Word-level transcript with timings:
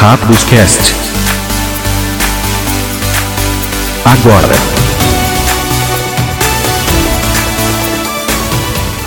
Rápidos 0.00 0.44
Cast. 0.44 0.94
Agora. 4.04 4.54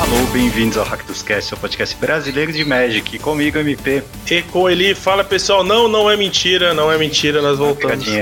Alô, 0.01 0.25
bem-vindos 0.33 0.77
ao 0.77 0.83
Hack 0.83 1.05
dos 1.05 1.23
Cast, 1.23 1.53
o 1.53 1.57
podcast 1.57 1.95
brasileiro 1.95 2.51
de 2.51 2.65
Magic. 2.65 3.17
Comigo, 3.19 3.57
MP. 3.57 4.03
E 4.29 4.41
com 4.41 4.69
ele, 4.69 4.93
fala 4.93 5.23
pessoal, 5.23 5.63
não, 5.63 5.87
não 5.87 6.11
é 6.11 6.17
mentira, 6.17 6.73
não 6.73 6.91
é 6.91 6.97
mentira, 6.97 7.41
nós 7.41 7.57
voltamos. 7.57 8.05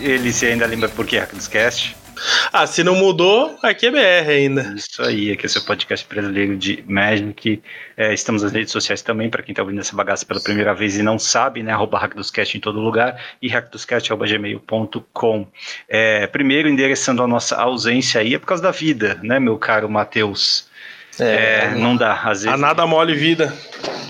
Ele 0.00 0.32
se 0.32 0.46
ainda 0.46 0.64
lembra 0.64 0.88
por 0.88 1.04
que 1.04 1.18
Hack 1.18 1.34
dos 1.34 1.48
Cast? 1.48 1.96
Ah, 2.52 2.66
se 2.66 2.84
não 2.84 2.94
mudou, 2.94 3.58
aqui 3.62 3.86
é 3.86 3.90
BR 3.90 4.30
ainda. 4.30 4.74
Isso 4.76 5.02
aí, 5.02 5.32
aqui 5.32 5.44
é 5.44 5.48
o 5.48 5.50
seu 5.50 5.62
podcast 5.62 6.06
brasileiro 6.08 6.56
de 6.56 6.84
Magic. 6.86 7.62
É, 7.96 8.12
estamos 8.14 8.42
nas 8.42 8.52
redes 8.52 8.72
sociais 8.72 9.02
também, 9.02 9.28
para 9.30 9.42
quem 9.42 9.52
está 9.52 9.62
ouvindo 9.62 9.80
essa 9.80 9.96
bagaça 9.96 10.24
pela 10.24 10.40
primeira 10.40 10.74
vez 10.74 10.96
e 10.96 11.02
não 11.02 11.18
sabe, 11.18 11.62
né? 11.62 11.72
Arroba 11.72 11.98
HackDosCast 11.98 12.56
em 12.56 12.60
todo 12.60 12.80
lugar 12.80 13.20
e 13.40 13.48
hackdoscast.gmail.com. 13.48 15.46
É, 15.88 16.26
primeiro, 16.26 16.68
endereçando 16.68 17.22
a 17.22 17.26
nossa 17.26 17.56
ausência 17.56 18.20
aí, 18.20 18.34
é 18.34 18.38
por 18.38 18.46
causa 18.46 18.62
da 18.62 18.70
vida, 18.70 19.18
né, 19.22 19.40
meu 19.40 19.58
caro 19.58 19.88
Matheus? 19.88 20.70
É, 21.18 21.74
não 21.74 21.96
dá, 21.96 22.14
às 22.14 22.42
vezes. 22.42 22.46
A 22.46 22.56
nada 22.56 22.86
mole 22.86 23.14
vida. 23.14 23.54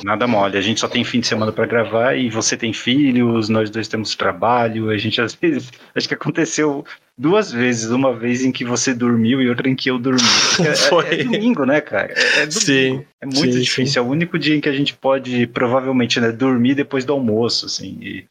Nada 0.04 0.26
mole. 0.26 0.58
A 0.58 0.60
gente 0.60 0.80
só 0.80 0.88
tem 0.88 1.04
fim 1.04 1.20
de 1.20 1.26
semana 1.26 1.52
para 1.52 1.66
gravar 1.66 2.14
e 2.14 2.28
você 2.28 2.56
tem 2.56 2.72
filhos, 2.72 3.48
nós 3.48 3.70
dois 3.70 3.88
temos 3.88 4.14
trabalho. 4.16 4.90
A 4.90 4.96
gente 4.98 5.20
às 5.20 5.34
vezes. 5.34 5.70
Acho 5.94 6.08
que 6.08 6.14
aconteceu 6.14 6.84
duas 7.16 7.52
vezes. 7.52 7.90
Uma 7.90 8.14
vez 8.14 8.44
em 8.44 8.50
que 8.50 8.64
você 8.64 8.94
dormiu 8.94 9.40
e 9.40 9.48
outra 9.48 9.68
em 9.68 9.74
que 9.74 9.90
eu 9.90 9.98
dormi. 9.98 10.22
É, 10.60 10.74
Foi. 10.74 11.20
é 11.20 11.24
domingo, 11.24 11.64
né, 11.64 11.80
cara? 11.80 12.12
É, 12.12 12.42
é 12.42 12.46
domingo. 12.46 12.52
Sim. 12.52 13.04
É 13.20 13.26
muito 13.26 13.52
sim, 13.52 13.60
difícil. 13.60 14.02
É 14.02 14.04
o 14.04 14.08
único 14.08 14.38
dia 14.38 14.56
em 14.56 14.60
que 14.60 14.68
a 14.68 14.72
gente 14.72 14.94
pode, 14.94 15.46
provavelmente, 15.48 16.20
né, 16.20 16.32
dormir 16.32 16.74
depois 16.74 17.04
do 17.04 17.12
almoço, 17.12 17.66
assim. 17.66 17.98
E, 18.00 18.24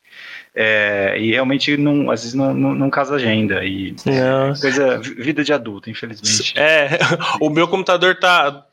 é, 0.53 1.15
e 1.17 1.31
realmente, 1.31 1.77
não, 1.77 2.11
às 2.11 2.21
vezes, 2.21 2.33
não, 2.33 2.53
não, 2.53 2.75
não 2.75 2.89
casa 2.89 3.15
agenda. 3.15 3.63
E 3.63 3.95
Não. 4.05 4.53
coisa. 4.59 4.99
Vida 4.99 5.43
de 5.43 5.53
adulto, 5.53 5.89
infelizmente. 5.89 6.53
É, 6.57 6.99
o 7.39 7.49
meu 7.49 7.67
computador 7.67 8.15
tá 8.15 8.65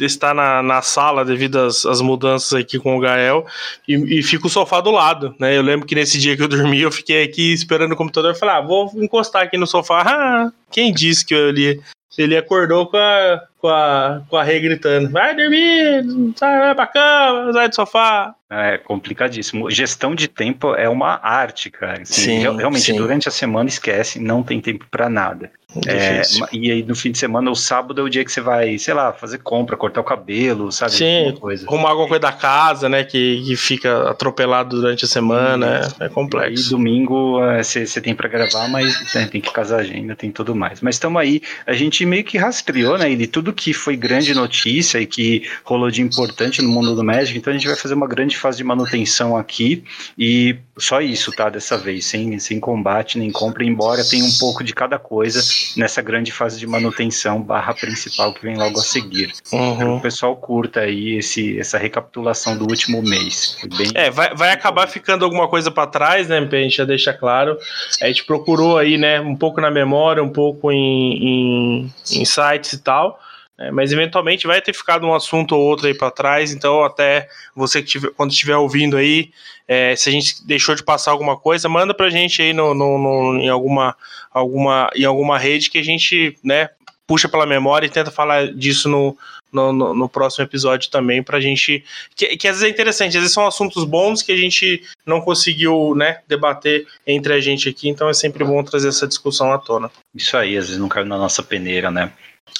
está 0.00 0.32
na, 0.32 0.62
na 0.62 0.80
sala 0.80 1.24
devido 1.24 1.58
às, 1.58 1.84
às 1.84 2.00
mudanças 2.00 2.52
aqui 2.54 2.78
com 2.78 2.96
o 2.96 3.00
Gael 3.00 3.44
e, 3.86 4.18
e 4.18 4.22
fica 4.22 4.46
o 4.46 4.50
sofá 4.50 4.80
do 4.80 4.90
lado, 4.90 5.34
né? 5.38 5.56
Eu 5.56 5.62
lembro 5.62 5.86
que 5.86 5.94
nesse 5.94 6.18
dia 6.18 6.36
que 6.36 6.42
eu 6.42 6.48
dormi, 6.48 6.80
eu 6.80 6.90
fiquei 6.90 7.24
aqui 7.24 7.52
esperando 7.52 7.92
o 7.92 7.96
computador 7.96 8.32
e 8.32 8.38
falei, 8.38 8.54
ah, 8.54 8.60
vou 8.60 8.90
encostar 8.96 9.42
aqui 9.42 9.56
no 9.56 9.66
sofá. 9.66 10.04
Ah, 10.16 10.50
quem 10.70 10.92
disse 10.92 11.26
que 11.26 11.34
eu 11.34 11.48
ali 11.48 11.80
ele 12.18 12.36
acordou 12.36 12.86
com 12.86 12.96
a, 12.96 13.42
com 13.58 13.68
a, 13.68 14.22
com 14.28 14.36
a 14.36 14.42
Rê 14.42 14.58
gritando: 14.60 15.10
vai 15.10 15.34
dormir, 15.36 16.32
sai, 16.36 16.58
vai 16.58 16.74
pra 16.74 16.86
cama, 16.86 17.52
sai 17.52 17.68
do 17.68 17.74
sofá. 17.74 18.34
É 18.48 18.78
complicadíssimo. 18.78 19.68
Gestão 19.70 20.14
de 20.14 20.28
tempo 20.28 20.74
é 20.74 20.88
uma 20.88 21.18
arte, 21.22 21.68
cara. 21.68 22.02
Assim, 22.02 22.12
Sim, 22.22 22.38
real- 22.38 22.56
realmente, 22.56 22.84
sim. 22.92 22.96
durante 22.96 23.28
a 23.28 23.32
semana 23.32 23.68
esquece, 23.68 24.20
não 24.20 24.42
tem 24.42 24.60
tempo 24.60 24.86
pra 24.90 25.08
nada. 25.08 25.50
É, 25.84 26.22
ma- 26.38 26.48
e 26.52 26.70
aí 26.70 26.82
no 26.82 26.94
fim 26.94 27.10
de 27.10 27.18
semana, 27.18 27.50
o 27.50 27.54
sábado 27.56 28.00
é 28.00 28.04
o 28.04 28.08
dia 28.08 28.24
que 28.24 28.32
você 28.32 28.40
vai, 28.40 28.78
sei 28.78 28.94
lá, 28.94 29.12
fazer 29.12 29.38
compra, 29.38 29.76
cortar 29.76 30.00
o 30.00 30.04
cabelo, 30.04 30.72
sabe? 30.72 30.92
Sim, 30.92 31.24
Alguma 31.26 31.40
coisa. 31.40 31.66
arrumar 31.66 31.90
alguma 31.90 32.08
coisa 32.08 32.20
da 32.22 32.32
casa, 32.32 32.88
né? 32.88 33.04
Que, 33.04 33.42
que 33.44 33.56
fica 33.56 34.08
atropelado 34.10 34.80
durante 34.80 35.04
a 35.04 35.08
semana. 35.08 35.80
É, 36.00 36.04
é 36.04 36.08
complexo. 36.08 36.70
domingo 36.70 37.44
é, 37.44 37.62
você 37.62 37.84
você 37.86 38.00
tem 38.00 38.14
pra 38.14 38.28
gravar, 38.28 38.68
mas 38.68 39.12
né, 39.14 39.26
tem 39.30 39.40
que 39.40 39.52
casar 39.52 39.78
a 39.78 39.80
agenda, 39.80 40.14
tem 40.16 40.30
tudo 40.30 40.54
mais. 40.54 40.80
Mas 40.80 40.94
estamos 40.94 41.20
aí, 41.20 41.42
a 41.66 41.74
gente 41.74 42.06
meio 42.06 42.24
que 42.24 42.38
rastreou, 42.38 42.96
né? 42.96 43.10
E 43.10 43.26
tudo 43.26 43.52
que 43.52 43.74
foi 43.74 43.96
grande 43.96 44.32
notícia 44.32 44.98
e 44.98 45.04
que 45.06 45.46
rolou 45.64 45.90
de 45.90 46.00
importante 46.00 46.62
no 46.62 46.70
mundo 46.70 46.94
do 46.94 47.04
Magic, 47.04 47.36
então 47.36 47.52
a 47.52 47.56
gente 47.56 47.66
vai 47.66 47.76
fazer 47.76 47.92
uma 47.94 48.06
grande 48.06 48.35
fase 48.38 48.58
de 48.58 48.64
manutenção 48.64 49.36
aqui 49.36 49.84
e 50.18 50.56
só 50.78 51.00
isso, 51.00 51.32
tá? 51.32 51.48
Dessa 51.48 51.76
vez, 51.76 52.04
sem, 52.04 52.38
sem 52.38 52.60
combate 52.60 53.18
nem 53.18 53.30
compra, 53.30 53.64
embora 53.64 54.04
tenha 54.04 54.24
um 54.24 54.32
pouco 54.38 54.62
de 54.62 54.74
cada 54.74 54.98
coisa 54.98 55.40
nessa 55.76 56.02
grande 56.02 56.30
fase 56.30 56.58
de 56.58 56.66
manutenção 56.66 57.40
barra 57.42 57.72
principal 57.74 58.34
que 58.34 58.42
vem 58.42 58.56
logo 58.56 58.78
a 58.78 58.82
seguir. 58.82 59.32
Uhum. 59.52 59.96
o 59.96 60.00
pessoal 60.00 60.36
curta 60.36 60.80
aí 60.80 61.16
esse, 61.16 61.58
essa 61.58 61.78
recapitulação 61.78 62.56
do 62.56 62.64
último 62.68 63.02
mês. 63.02 63.56
Bem 63.76 63.90
É, 63.94 64.10
vai, 64.10 64.34
vai 64.34 64.50
acabar 64.50 64.86
ficando 64.86 65.24
alguma 65.24 65.48
coisa 65.48 65.70
pra 65.70 65.86
trás, 65.86 66.28
né? 66.28 66.44
Pra 66.44 66.58
gente 66.58 66.76
já 66.76 66.84
deixar 66.84 67.14
claro. 67.14 67.58
A 68.02 68.06
gente 68.06 68.24
procurou 68.24 68.78
aí, 68.78 68.98
né? 68.98 69.20
Um 69.20 69.36
pouco 69.36 69.60
na 69.60 69.70
memória, 69.70 70.22
um 70.22 70.30
pouco 70.30 70.70
em, 70.70 71.16
em, 71.16 71.94
em 72.12 72.24
sites 72.24 72.74
e 72.74 72.78
tal. 72.78 73.18
Né, 73.58 73.70
mas 73.70 73.92
eventualmente 73.92 74.46
vai 74.46 74.60
ter 74.60 74.74
ficado 74.74 75.06
um 75.06 75.14
assunto 75.14 75.52
ou 75.56 75.62
outro 75.62 75.86
aí 75.86 75.94
pra 75.94 76.10
trás. 76.10 76.52
Então, 76.52 76.84
até 76.84 77.28
você 77.54 77.80
que 77.82 77.88
tiver, 77.88 78.10
quando 78.10 78.30
estiver 78.32 78.56
ouvindo 78.56 78.96
aí, 78.96 79.30
é, 79.68 79.96
se 79.96 80.08
a 80.08 80.12
gente 80.12 80.46
deixou 80.46 80.74
de 80.74 80.82
passar 80.84 81.10
alguma 81.10 81.36
coisa, 81.36 81.68
manda 81.68 81.92
pra 81.94 82.10
gente 82.10 82.40
aí 82.42 82.52
no, 82.52 82.74
no- 82.74 82.98
no- 82.98 83.40
em, 83.40 83.48
alguma, 83.48 83.96
alguma, 84.32 84.90
em 84.94 85.04
alguma 85.04 85.38
rede 85.38 85.70
que 85.70 85.78
a 85.78 85.82
gente, 85.84 86.36
né? 86.44 86.70
Puxa 87.06 87.28
pela 87.28 87.46
memória 87.46 87.86
e 87.86 87.90
tenta 87.90 88.10
falar 88.10 88.52
disso 88.52 88.88
no, 88.88 89.16
no, 89.52 89.72
no- 89.72 89.94
no 89.94 90.08
próximo 90.08 90.44
episódio 90.44 90.90
também, 90.90 91.22
pra 91.22 91.40
gente. 91.40 91.84
Que, 92.16 92.36
que 92.36 92.48
às 92.48 92.56
vezes 92.58 92.68
é 92.68 92.72
interessante, 92.72 93.16
às 93.16 93.22
vezes 93.22 93.32
são 93.32 93.46
assuntos 93.46 93.84
bons 93.84 94.22
que 94.22 94.32
a 94.32 94.36
gente 94.36 94.82
não 95.06 95.20
conseguiu 95.20 95.94
né, 95.96 96.18
debater 96.28 96.84
entre 97.06 97.32
a 97.32 97.40
gente 97.40 97.68
aqui, 97.68 97.88
então 97.88 98.08
é 98.08 98.12
sempre 98.14 98.44
bom 98.44 98.60
trazer 98.64 98.88
essa 98.88 99.06
discussão 99.06 99.52
à 99.52 99.58
tona. 99.58 99.88
isso 100.14 100.36
aí, 100.36 100.56
às 100.56 100.66
vezes 100.66 100.80
não 100.80 100.88
caiu 100.88 101.06
na 101.06 101.16
nossa 101.16 101.42
peneira, 101.44 101.90
né? 101.92 102.12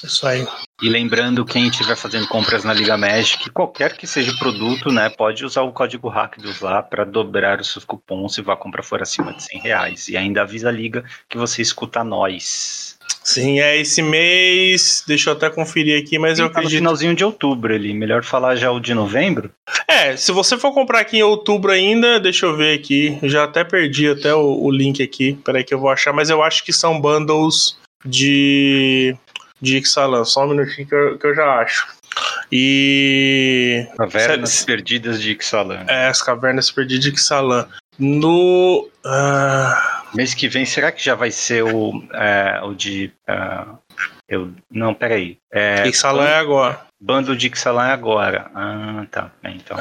Isso 0.05 0.27
aí. 0.27 0.47
E 0.83 0.89
lembrando, 0.89 1.45
quem 1.45 1.69
estiver 1.69 1.97
fazendo 1.97 2.29
compras 2.29 2.63
na 2.63 2.75
Liga 2.75 2.97
Magic, 2.99 3.49
qualquer 3.51 3.97
que 3.97 4.07
seja 4.07 4.31
o 4.31 4.39
produto, 4.39 4.93
né, 4.93 5.09
pode 5.09 5.45
usar 5.45 5.63
o 5.63 5.73
código 5.73 6.09
RACDOS 6.09 6.61
lá 6.61 6.83
para 6.83 7.05
dobrar 7.05 7.61
os 7.61 7.73
seus 7.73 7.85
cupons 7.85 8.35
se 8.35 8.43
a 8.47 8.57
compra 8.57 8.83
for 8.83 9.01
acima 9.01 9.33
de 9.33 9.43
100 9.43 9.61
reais. 9.61 10.09
E 10.09 10.17
ainda 10.17 10.43
avisa 10.43 10.69
a 10.69 10.73
Liga 10.73 11.03
que 11.29 11.39
você 11.39 11.63
escuta 11.63 12.05
nós. 12.05 12.97
Sim, 13.25 13.59
é 13.59 13.77
esse 13.77 14.03
mês. 14.03 15.03
Deixa 15.07 15.31
eu 15.31 15.35
até 15.35 15.51
conferir 15.51 16.01
aqui, 16.01 16.19
mas 16.19 16.39
eu 16.39 16.47
Tá 16.47 16.53
no 16.55 16.59
acredito. 16.59 16.79
finalzinho 16.79 17.15
de 17.15 17.25
outubro 17.25 17.75
ali. 17.75 17.93
Melhor 17.93 18.23
falar 18.23 18.55
já 18.55 18.71
o 18.71 18.79
de 18.79 18.95
novembro? 18.95 19.51
É, 19.89 20.17
se 20.17 20.31
você 20.31 20.57
for 20.57 20.73
comprar 20.73 21.01
aqui 21.01 21.19
em 21.19 21.23
outubro 21.23 21.73
ainda, 21.73 22.21
deixa 22.21 22.47
eu 22.47 22.57
ver 22.57 22.79
aqui. 22.79 23.19
Eu 23.21 23.29
já 23.29 23.45
até 23.45 23.65
perdi 23.65 24.09
até 24.09 24.33
o, 24.35 24.63
o 24.63 24.71
link 24.71 25.03
aqui. 25.03 25.37
Peraí 25.45 25.65
que 25.65 25.75
eu 25.75 25.81
vou 25.81 25.91
achar, 25.91 26.13
mas 26.13 26.31
eu 26.31 26.41
acho 26.43 26.63
que 26.65 26.73
são 26.73 27.01
bundles 27.01 27.77
de. 28.05 29.17
De 29.61 29.79
Ixalan. 29.79 30.25
Só 30.25 30.45
um 30.45 30.51
minutinho 30.51 30.87
que 30.87 30.95
eu, 30.95 31.19
que 31.19 31.27
eu 31.27 31.35
já 31.35 31.61
acho. 31.61 31.87
E. 32.53 33.87
Cavernas 33.97 34.51
Se- 34.51 34.67
Perdidas 34.67 35.21
de 35.21 35.33
Ixalan. 35.33 35.85
É, 35.89 36.07
as 36.09 36.23
cavernas 36.23 36.71
perdidas 36.71 37.05
de 37.05 37.11
Ixalan. 37.11 37.69
No. 37.99 38.89
ah, 39.05 40.03
Mês 40.15 40.33
que 40.35 40.49
vem, 40.49 40.65
será 40.65 40.93
que 40.93 41.03
já 41.05 41.15
vai 41.15 41.31
ser 41.31 41.63
o, 41.65 42.03
é, 42.13 42.61
o 42.63 42.75
de. 42.75 43.13
ah, 43.29 43.75
eu, 44.29 44.53
não, 44.71 44.95
peraí. 44.95 45.39
É, 45.53 45.87
Ixalan 45.89 46.27
é 46.27 46.37
agora. 46.37 46.81
Bando 47.01 47.37
de 47.37 47.47
Ixalan 47.49 47.87
é 47.89 47.93
agora. 47.93 48.51
Ah, 48.55 49.07
tá. 49.11 49.31
É, 49.43 49.51
Então. 49.51 49.77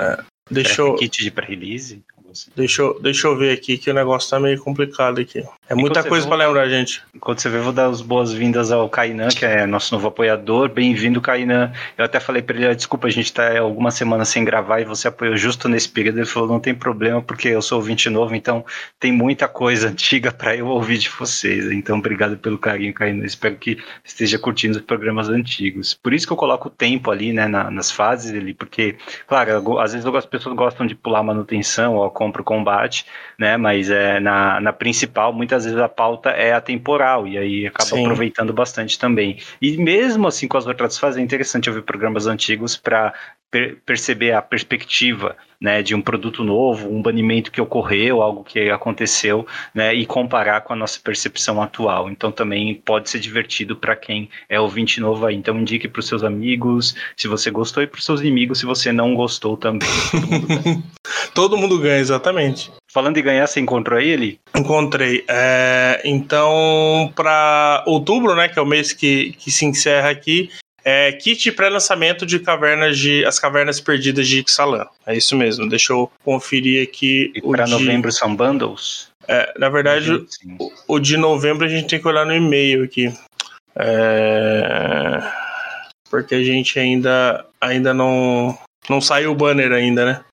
Deixa 0.49 0.75
Será 0.75 0.87
que 0.87 0.91
eu, 0.91 0.95
é 0.95 0.97
kit 0.99 1.23
de 1.23 1.31
pré-release? 1.31 2.03
Assim. 2.35 2.51
deixa, 2.55 2.81
eu, 2.81 2.99
deixa 3.01 3.27
eu 3.27 3.37
ver 3.37 3.51
aqui 3.53 3.77
que 3.77 3.89
o 3.89 3.93
negócio 3.93 4.29
tá 4.29 4.39
meio 4.39 4.59
complicado 4.59 5.21
aqui. 5.21 5.41
É 5.69 5.73
muita 5.73 6.03
coisa 6.03 6.27
pra 6.27 6.35
volta- 6.35 6.47
lembrar, 6.47 6.69
gente. 6.69 7.01
Enquanto 7.15 7.39
você 7.39 7.49
vê, 7.49 7.57
eu 7.57 7.63
vou 7.63 7.71
dar 7.73 7.87
as 7.87 8.01
boas-vindas 8.01 8.71
ao 8.71 8.87
Kainan, 8.89 9.29
que 9.29 9.45
é 9.45 9.65
nosso 9.65 9.95
novo 9.95 10.09
apoiador. 10.09 10.69
Bem-vindo, 10.69 11.21
Kainan. 11.21 11.71
Eu 11.97 12.03
até 12.05 12.19
falei 12.19 12.41
pra 12.41 12.55
ele, 12.55 12.67
"Ah, 12.67 12.73
desculpa, 12.75 13.07
a 13.07 13.09
gente 13.09 13.31
tá 13.33 13.57
algumas 13.57 13.95
semanas 13.95 14.27
sem 14.29 14.43
gravar 14.43 14.81
e 14.81 14.85
você 14.85 15.07
apoiou 15.07 15.35
justo 15.37 15.67
nesse 15.69 15.87
período. 15.89 16.19
Ele 16.19 16.25
falou, 16.25 16.49
não 16.49 16.59
tem 16.59 16.75
problema, 16.75 17.21
porque 17.21 17.47
eu 17.47 17.61
sou 17.61 17.77
ouvinte 17.79 18.09
novo, 18.09 18.35
então 18.35 18.63
tem 18.99 19.11
muita 19.11 19.47
coisa 19.47 19.87
antiga 19.87 20.31
pra 20.31 20.55
eu 20.55 20.67
ouvir 20.67 20.97
de 20.97 21.09
vocês. 21.09 21.71
Então, 21.71 21.97
obrigado 21.97 22.37
pelo 22.37 22.57
carinho, 22.57 22.93
Kainan. 22.93 23.25
Espero 23.25 23.55
que 23.55 23.77
esteja 24.03 24.37
curtindo 24.37 24.77
os 24.77 24.83
programas 24.83 25.29
antigos. 25.29 25.93
Por 25.95 26.13
isso 26.13 26.27
que 26.27 26.33
eu 26.33 26.37
coloco 26.37 26.67
o 26.67 26.71
tempo 26.71 27.09
ali, 27.09 27.31
né, 27.33 27.47
na- 27.47 27.71
nas 27.71 27.89
fases 27.89 28.31
ali, 28.35 28.53
porque, 28.53 28.97
claro, 29.25 29.79
às 29.79 29.93
vezes 29.93 30.05
as 30.05 30.25
pessoas 30.25 30.55
gostam 30.55 30.85
de 30.85 30.93
pular 30.93 31.23
manutenção 31.23 31.95
ou 31.95 32.03
compra 32.25 32.41
o 32.41 32.45
combate, 32.45 33.05
né? 33.37 33.57
Mas 33.57 33.89
é, 33.89 34.19
na, 34.19 34.59
na 34.59 34.73
principal, 34.73 35.33
muitas 35.33 35.65
vezes 35.65 35.79
a 35.79 35.89
pauta 35.89 36.29
é 36.29 36.53
atemporal, 36.53 37.27
e 37.27 37.37
aí 37.37 37.67
acaba 37.67 37.89
Sim. 37.89 38.03
aproveitando 38.03 38.53
bastante 38.53 38.97
também. 38.97 39.37
E 39.61 39.77
mesmo 39.77 40.27
assim, 40.27 40.47
com 40.47 40.57
as 40.57 40.67
outras 40.67 40.97
fases, 40.97 41.17
é 41.17 41.21
interessante 41.21 41.69
ouvir 41.69 41.83
programas 41.83 42.27
antigos 42.27 42.75
para 42.75 43.13
perceber 43.85 44.33
a 44.33 44.41
perspectiva 44.41 45.35
né, 45.61 45.81
de 45.81 45.95
um 45.95 46.01
produto 46.01 46.43
novo, 46.43 46.89
um 46.89 47.01
banimento 47.01 47.51
que 47.51 47.61
ocorreu, 47.61 48.21
algo 48.21 48.43
que 48.43 48.69
aconteceu, 48.69 49.47
né, 49.73 49.93
e 49.93 50.05
comparar 50.05 50.61
com 50.61 50.73
a 50.73 50.75
nossa 50.75 50.99
percepção 50.99 51.61
atual. 51.61 52.09
Então 52.09 52.31
também 52.31 52.75
pode 52.75 53.09
ser 53.09 53.19
divertido 53.19 53.75
para 53.75 53.95
quem 53.95 54.29
é 54.49 54.59
ouvinte 54.59 54.99
novo 54.99 55.25
aí. 55.25 55.35
Então 55.35 55.57
indique 55.59 55.87
para 55.87 55.99
os 55.99 56.07
seus 56.07 56.23
amigos, 56.23 56.95
se 57.15 57.27
você 57.27 57.49
gostou, 57.49 57.81
e 57.81 57.87
para 57.87 57.97
os 57.97 58.05
seus 58.05 58.19
inimigos, 58.21 58.59
se 58.59 58.65
você 58.65 58.91
não 58.91 59.15
gostou 59.15 59.55
também. 59.55 59.89
Todo 60.11 60.27
mundo 60.27 60.47
ganha. 60.47 60.83
Todo 61.33 61.57
mundo 61.57 61.79
ganha, 61.79 61.99
exatamente. 61.99 62.71
Falando 62.95 63.17
em 63.17 63.23
ganhar, 63.23 63.45
você 63.45 63.59
encontrou 63.59 63.99
aí 63.99 64.07
ele? 64.07 64.39
Encontrei. 64.55 65.25
É, 65.27 66.01
então, 66.05 67.11
para 67.13 67.83
outubro, 67.85 68.33
né, 68.37 68.47
que 68.47 68.57
é 68.57 68.61
o 68.61 68.65
mês 68.65 68.93
que, 68.93 69.33
que 69.33 69.51
se 69.51 69.65
encerra 69.65 70.09
aqui, 70.09 70.49
É 70.81 71.11
kit 71.11 71.51
pré-lançamento 71.51 72.27
de 72.27 72.39
cavernas 72.39 72.97
de 72.97 73.25
as 73.25 73.39
cavernas 73.39 73.81
perdidas 73.81 74.27
de 74.27 74.41
Ixalan. 74.41 74.85
É 75.05 75.17
isso 75.17 75.35
mesmo. 75.35 75.67
Deixa 75.67 75.91
eu 75.91 76.09
conferir 76.23 76.87
aqui. 76.87 77.33
E 77.35 77.41
para 77.41 77.65
de... 77.65 77.71
novembro 77.71 78.11
são 78.11 78.33
bundles? 78.33 79.09
É, 79.27 79.51
na 79.59 79.67
verdade, 79.67 80.11
o, 80.59 80.71
o, 80.87 80.99
de 80.99 81.17
novembro 81.17 81.65
a 81.65 81.67
gente 81.67 81.87
tem 81.87 81.99
que 81.99 82.07
olhar 82.07 82.23
no 82.23 82.35
e-mail 82.35 82.83
aqui. 82.83 83.11
É... 83.75 85.19
Porque 86.07 86.35
a 86.35 86.43
gente 86.43 86.79
ainda 86.79 87.43
ainda 87.59 87.93
não 87.93 88.55
não 88.87 89.01
saiu 89.01 89.31
o 89.31 89.35
banner 89.35 89.71
ainda, 89.71 90.05
né? 90.05 90.23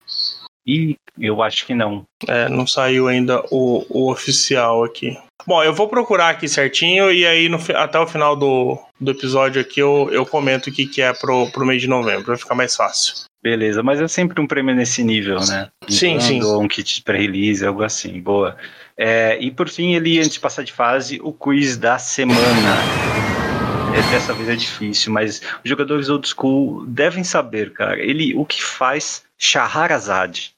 E 0.67 0.97
eu 1.19 1.43
acho 1.43 1.67
que 1.67 1.75
não. 1.75 2.05
É, 2.27 2.49
não 2.49 2.67
saiu 2.67 3.09
ainda 3.09 3.43
o, 3.51 3.85
o 3.89 4.11
oficial 4.11 4.85
aqui. 4.85 5.17
Bom, 5.47 5.63
eu 5.63 5.75
vou 5.75 5.89
procurar 5.89 6.31
aqui 6.31 6.49
certinho 6.49 7.11
e 7.11 7.27
aí 7.27 7.49
no, 7.49 7.59
até 7.75 7.99
o 7.99 8.07
final 8.07 8.37
do, 8.37 8.79
do 9.01 9.11
episódio 9.11 9.61
aqui 9.61 9.81
eu, 9.81 10.09
eu 10.13 10.25
comento 10.25 10.71
o 10.71 10.73
que, 10.73 10.87
que 10.87 11.03
é 11.03 11.13
pro, 11.13 11.51
pro 11.51 11.67
mês 11.67 11.83
de 11.83 11.89
novembro, 11.89 12.27
vai 12.27 12.37
ficar 12.37 12.55
mais 12.55 12.77
fácil. 12.77 13.25
Beleza, 13.43 13.83
mas 13.83 14.01
é 14.01 14.07
sempre 14.07 14.41
um 14.41 14.47
prêmio 14.47 14.73
nesse 14.73 15.03
nível, 15.03 15.41
né? 15.41 15.69
sim, 15.89 16.21
sim. 16.21 16.41
Ou 16.45 16.63
um 16.63 16.69
kit 16.69 16.95
de 16.95 17.03
pré-release, 17.03 17.67
algo 17.67 17.83
assim, 17.83 18.21
boa. 18.21 18.57
É, 18.97 19.37
e 19.41 19.51
por 19.51 19.69
fim, 19.69 19.95
ele, 19.97 20.21
antes 20.21 20.35
de 20.35 20.41
passar 20.41 20.63
de 20.63 20.73
fase, 20.73 21.21
o 21.21 21.33
quiz 21.33 21.77
da 21.77 21.99
semana. 21.99 22.39
É, 23.93 24.13
dessa 24.13 24.33
vez 24.33 24.49
é 24.49 24.55
difícil, 24.55 25.13
mas 25.13 25.43
os 25.63 25.69
jogadores 25.69 26.09
old 26.09 26.27
school 26.27 26.87
devem 26.87 27.25
saber, 27.25 27.73
cara. 27.73 27.99
Ele, 27.99 28.33
o 28.37 28.47
que 28.47 28.63
faz 28.63 29.25
Shahrazad? 29.37 30.53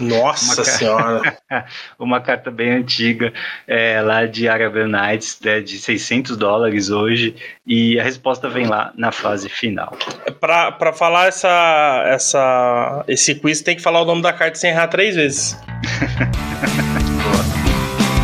Nossa 0.00 0.62
uma 0.62 0.64
senhora! 0.64 1.38
uma 1.98 2.20
carta 2.20 2.50
bem 2.50 2.70
antiga, 2.70 3.32
é, 3.66 4.00
lá 4.00 4.26
de 4.26 4.48
Arabian 4.48 4.88
Nights, 4.88 5.38
é, 5.44 5.60
de 5.60 5.78
600 5.78 6.36
dólares 6.36 6.90
hoje, 6.90 7.34
e 7.66 7.98
a 7.98 8.02
resposta 8.02 8.48
vem 8.48 8.66
lá 8.66 8.92
na 8.96 9.12
fase 9.12 9.48
final. 9.48 9.96
Para 10.40 10.92
falar 10.92 11.28
essa, 11.28 12.02
essa, 12.06 13.04
esse 13.08 13.34
quiz, 13.34 13.60
tem 13.60 13.76
que 13.76 13.82
falar 13.82 14.02
o 14.02 14.04
nome 14.04 14.22
da 14.22 14.32
carta 14.32 14.56
sem 14.56 14.70
errar 14.70 14.88
três 14.88 15.16
vezes. 15.16 15.56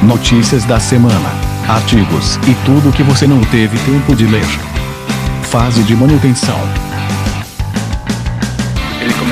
Notícias 0.03 0.65
da 0.67 0.79
semana, 0.79 1.31
artigos 1.69 2.37
e 2.37 2.55
tudo 2.67 2.95
que 2.95 3.03
você 3.03 3.27
não 3.27 3.41
teve 3.47 3.79
tempo 3.85 4.15
de 4.15 4.27
ler. 4.27 4.45
Fase 5.51 5.83
de 5.85 5.95
manutenção 5.97 6.84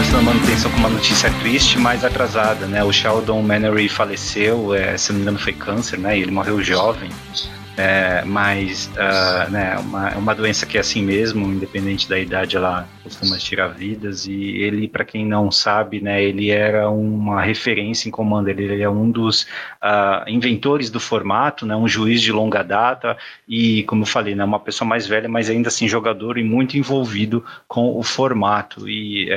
começou 0.02 0.18
a 0.18 0.22
manutenção 0.22 0.70
com 0.72 0.78
uma 0.78 0.88
notícia 0.88 1.30
triste, 1.40 1.78
mais 1.78 2.04
atrasada, 2.04 2.66
né? 2.66 2.82
O 2.82 2.92
Sheldon 2.92 3.40
Mannery 3.40 3.88
faleceu, 3.88 4.74
é, 4.74 4.98
se 4.98 5.12
não 5.12 5.18
me 5.18 5.22
engano 5.22 5.38
foi 5.38 5.52
câncer, 5.52 5.96
né? 5.96 6.18
E 6.18 6.22
ele 6.22 6.32
morreu 6.32 6.60
jovem. 6.60 7.08
É, 7.74 8.22
mas 8.24 8.88
uh, 8.88 9.50
né, 9.50 9.78
uma, 9.78 10.10
é 10.10 10.16
uma 10.16 10.34
doença 10.34 10.66
que 10.66 10.76
é 10.76 10.80
assim 10.80 11.02
mesmo, 11.02 11.46
independente 11.46 12.06
da 12.06 12.18
idade, 12.18 12.56
ela 12.56 12.86
costuma 13.02 13.38
tirar 13.38 13.68
vidas. 13.68 14.26
E 14.26 14.34
ele, 14.34 14.86
para 14.86 15.04
quem 15.04 15.24
não 15.24 15.50
sabe, 15.50 16.00
né, 16.00 16.22
ele 16.22 16.50
era 16.50 16.90
uma 16.90 17.40
referência 17.40 18.08
em 18.08 18.12
Commander. 18.12 18.58
Ele 18.58 18.82
é 18.82 18.90
um 18.90 19.10
dos 19.10 19.42
uh, 19.82 20.28
inventores 20.28 20.90
do 20.90 21.00
formato, 21.00 21.64
né, 21.64 21.74
um 21.74 21.88
juiz 21.88 22.20
de 22.20 22.30
longa 22.30 22.62
data 22.62 23.16
e, 23.48 23.84
como 23.84 24.02
eu 24.02 24.06
falei, 24.06 24.34
né, 24.34 24.44
uma 24.44 24.60
pessoa 24.60 24.86
mais 24.86 25.06
velha, 25.06 25.28
mas 25.28 25.48
ainda 25.48 25.68
assim 25.68 25.88
jogador 25.88 26.36
e 26.36 26.44
muito 26.44 26.76
envolvido 26.76 27.42
com 27.66 27.98
o 27.98 28.02
formato. 28.02 28.86
E 28.86 29.30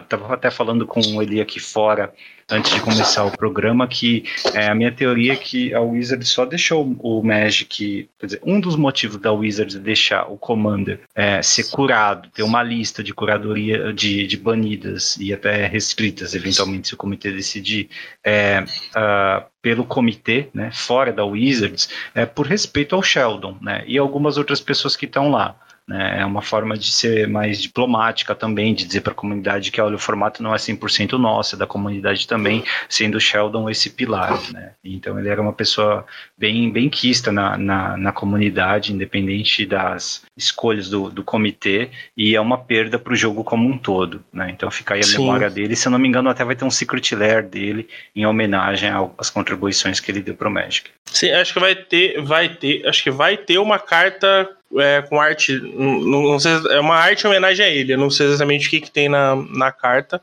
estava 0.00 0.32
é, 0.32 0.34
até 0.34 0.50
falando 0.50 0.86
com 0.86 1.00
ele 1.20 1.40
aqui 1.40 1.60
fora 1.60 2.12
antes 2.50 2.72
de 2.72 2.80
começar 2.80 3.24
o 3.24 3.30
programa 3.30 3.86
que 3.86 4.24
é, 4.54 4.68
a 4.68 4.74
minha 4.74 4.92
teoria 4.92 5.32
é 5.32 5.36
que 5.36 5.72
a 5.74 5.80
Wizard 5.80 6.24
só 6.24 6.44
deixou 6.44 6.96
o 7.00 7.22
Magic, 7.22 8.08
quer 8.18 8.26
dizer, 8.26 8.40
um 8.44 8.60
dos 8.60 8.76
motivos 8.76 9.18
da 9.18 9.32
Wizard 9.32 9.78
deixar 9.78 10.30
o 10.30 10.36
Commander 10.36 11.00
é, 11.14 11.42
ser 11.42 11.70
curado, 11.70 12.28
ter 12.30 12.42
uma 12.42 12.62
lista 12.62 13.02
de 13.02 13.12
curadoria 13.14 13.92
de, 13.92 14.26
de 14.26 14.36
banidas 14.36 15.16
e 15.18 15.32
até 15.32 15.66
restritas, 15.66 16.34
eventualmente, 16.34 16.88
se 16.88 16.94
o 16.94 16.96
comitê 16.96 17.30
decidir, 17.30 17.88
é, 18.22 18.64
uh, 18.96 19.44
pelo 19.62 19.84
comitê, 19.84 20.48
né, 20.52 20.70
fora 20.72 21.12
da 21.12 21.24
Wizards, 21.24 21.88
é 22.14 22.26
por 22.26 22.46
respeito 22.46 22.94
ao 22.94 23.02
Sheldon, 23.02 23.56
né, 23.60 23.82
e 23.86 23.96
algumas 23.96 24.36
outras 24.36 24.60
pessoas 24.60 24.96
que 24.96 25.06
estão 25.06 25.30
lá. 25.30 25.56
Né? 25.86 26.20
É 26.20 26.24
uma 26.24 26.40
forma 26.40 26.76
de 26.76 26.90
ser 26.90 27.28
mais 27.28 27.60
diplomática 27.60 28.34
também, 28.34 28.74
de 28.74 28.86
dizer 28.86 29.02
para 29.02 29.12
a 29.12 29.16
comunidade 29.16 29.70
que 29.70 29.80
olha, 29.80 29.96
o 29.96 29.98
formato 29.98 30.42
não 30.42 30.54
é 30.54 30.56
100% 30.56 31.12
nosso, 31.18 31.54
é 31.54 31.58
da 31.58 31.66
comunidade 31.66 32.26
também, 32.26 32.64
sendo 32.88 33.16
o 33.16 33.20
Sheldon 33.20 33.68
esse 33.68 33.90
pilar. 33.90 34.40
Né? 34.52 34.72
Então 34.82 35.18
ele 35.18 35.28
era 35.28 35.40
uma 35.40 35.52
pessoa 35.52 36.06
bem, 36.38 36.70
bem 36.70 36.88
quista 36.88 37.30
na, 37.30 37.58
na, 37.58 37.96
na 37.96 38.12
comunidade, 38.12 38.92
independente 38.92 39.66
das 39.66 40.24
escolhas 40.36 40.88
do, 40.88 41.10
do 41.10 41.22
comitê, 41.22 41.90
e 42.16 42.34
é 42.34 42.40
uma 42.40 42.58
perda 42.58 42.98
para 42.98 43.12
o 43.12 43.16
jogo 43.16 43.44
como 43.44 43.68
um 43.68 43.76
todo. 43.76 44.24
Né? 44.32 44.50
Então 44.50 44.70
fica 44.70 44.94
aí 44.94 45.00
a 45.00 45.04
Sim. 45.04 45.18
memória 45.18 45.50
dele, 45.50 45.76
se 45.76 45.86
eu 45.86 45.92
não 45.92 45.98
me 45.98 46.08
engano, 46.08 46.30
até 46.30 46.44
vai 46.44 46.56
ter 46.56 46.64
um 46.64 46.70
Secret 46.70 47.14
Lair 47.14 47.46
dele 47.46 47.88
em 48.16 48.24
homenagem 48.24 48.90
às 49.18 49.28
contribuições 49.28 50.00
que 50.00 50.10
ele 50.10 50.22
deu 50.22 50.34
para 50.34 50.48
o 50.48 50.50
Magic. 50.50 50.90
Sim, 51.04 51.30
acho 51.32 51.52
que 51.52 51.60
vai 51.60 51.74
ter, 51.74 52.22
vai 52.22 52.48
ter, 52.48 52.86
acho 52.88 53.02
que 53.02 53.10
vai 53.10 53.36
ter 53.36 53.58
uma 53.58 53.78
carta 53.78 54.48
é, 54.78 55.02
com 55.02 55.20
arte. 55.20 55.58
Não, 55.58 56.22
não, 56.22 56.38
sei, 56.38 56.52
é 56.70 56.80
uma 56.80 56.96
arte 56.96 57.24
em 57.24 57.28
homenagem 57.28 57.64
a 57.64 57.68
ele. 57.68 57.94
Eu 57.94 57.98
não 57.98 58.10
sei 58.10 58.26
exatamente 58.26 58.66
o 58.66 58.70
que, 58.70 58.80
que 58.80 58.90
tem 58.90 59.08
na, 59.08 59.36
na 59.36 59.72
carta. 59.72 60.20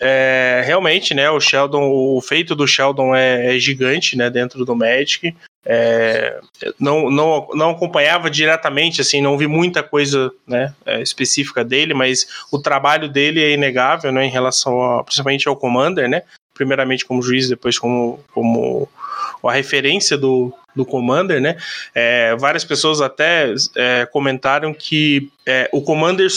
É, 0.00 0.62
realmente, 0.64 1.14
né? 1.14 1.30
O 1.30 1.40
Sheldon, 1.40 1.90
o 1.90 2.20
feito 2.20 2.54
do 2.54 2.66
Sheldon 2.66 3.14
é, 3.14 3.56
é 3.56 3.58
gigante, 3.58 4.16
né? 4.16 4.28
Dentro 4.30 4.64
do 4.64 4.74
Magic. 4.74 5.34
É, 5.66 6.40
não, 6.78 7.10
não, 7.10 7.48
não 7.54 7.70
acompanhava 7.70 8.30
diretamente, 8.30 9.00
assim, 9.00 9.22
não 9.22 9.38
vi 9.38 9.46
muita 9.46 9.82
coisa 9.82 10.30
né, 10.46 10.74
é, 10.84 11.00
específica 11.00 11.64
dele, 11.64 11.94
mas 11.94 12.26
o 12.52 12.58
trabalho 12.58 13.08
dele 13.08 13.42
é 13.42 13.52
inegável, 13.52 14.12
né, 14.12 14.26
em 14.26 14.30
relação 14.30 14.82
a, 14.82 15.02
principalmente 15.02 15.48
ao 15.48 15.56
Commander, 15.56 16.06
né, 16.06 16.22
primeiramente 16.52 17.06
como 17.06 17.22
juiz, 17.22 17.48
depois 17.48 17.78
como, 17.78 18.20
como 18.34 18.86
a 19.48 19.52
referência 19.52 20.16
do, 20.16 20.52
do 20.74 20.84
Commander, 20.84 21.40
né? 21.40 21.56
É, 21.94 22.34
várias 22.36 22.64
pessoas 22.64 23.00
até 23.00 23.54
é, 23.76 24.06
comentaram 24.06 24.72
que 24.74 25.30
é, 25.46 25.68
o 25.72 25.82
Commander 25.82 26.28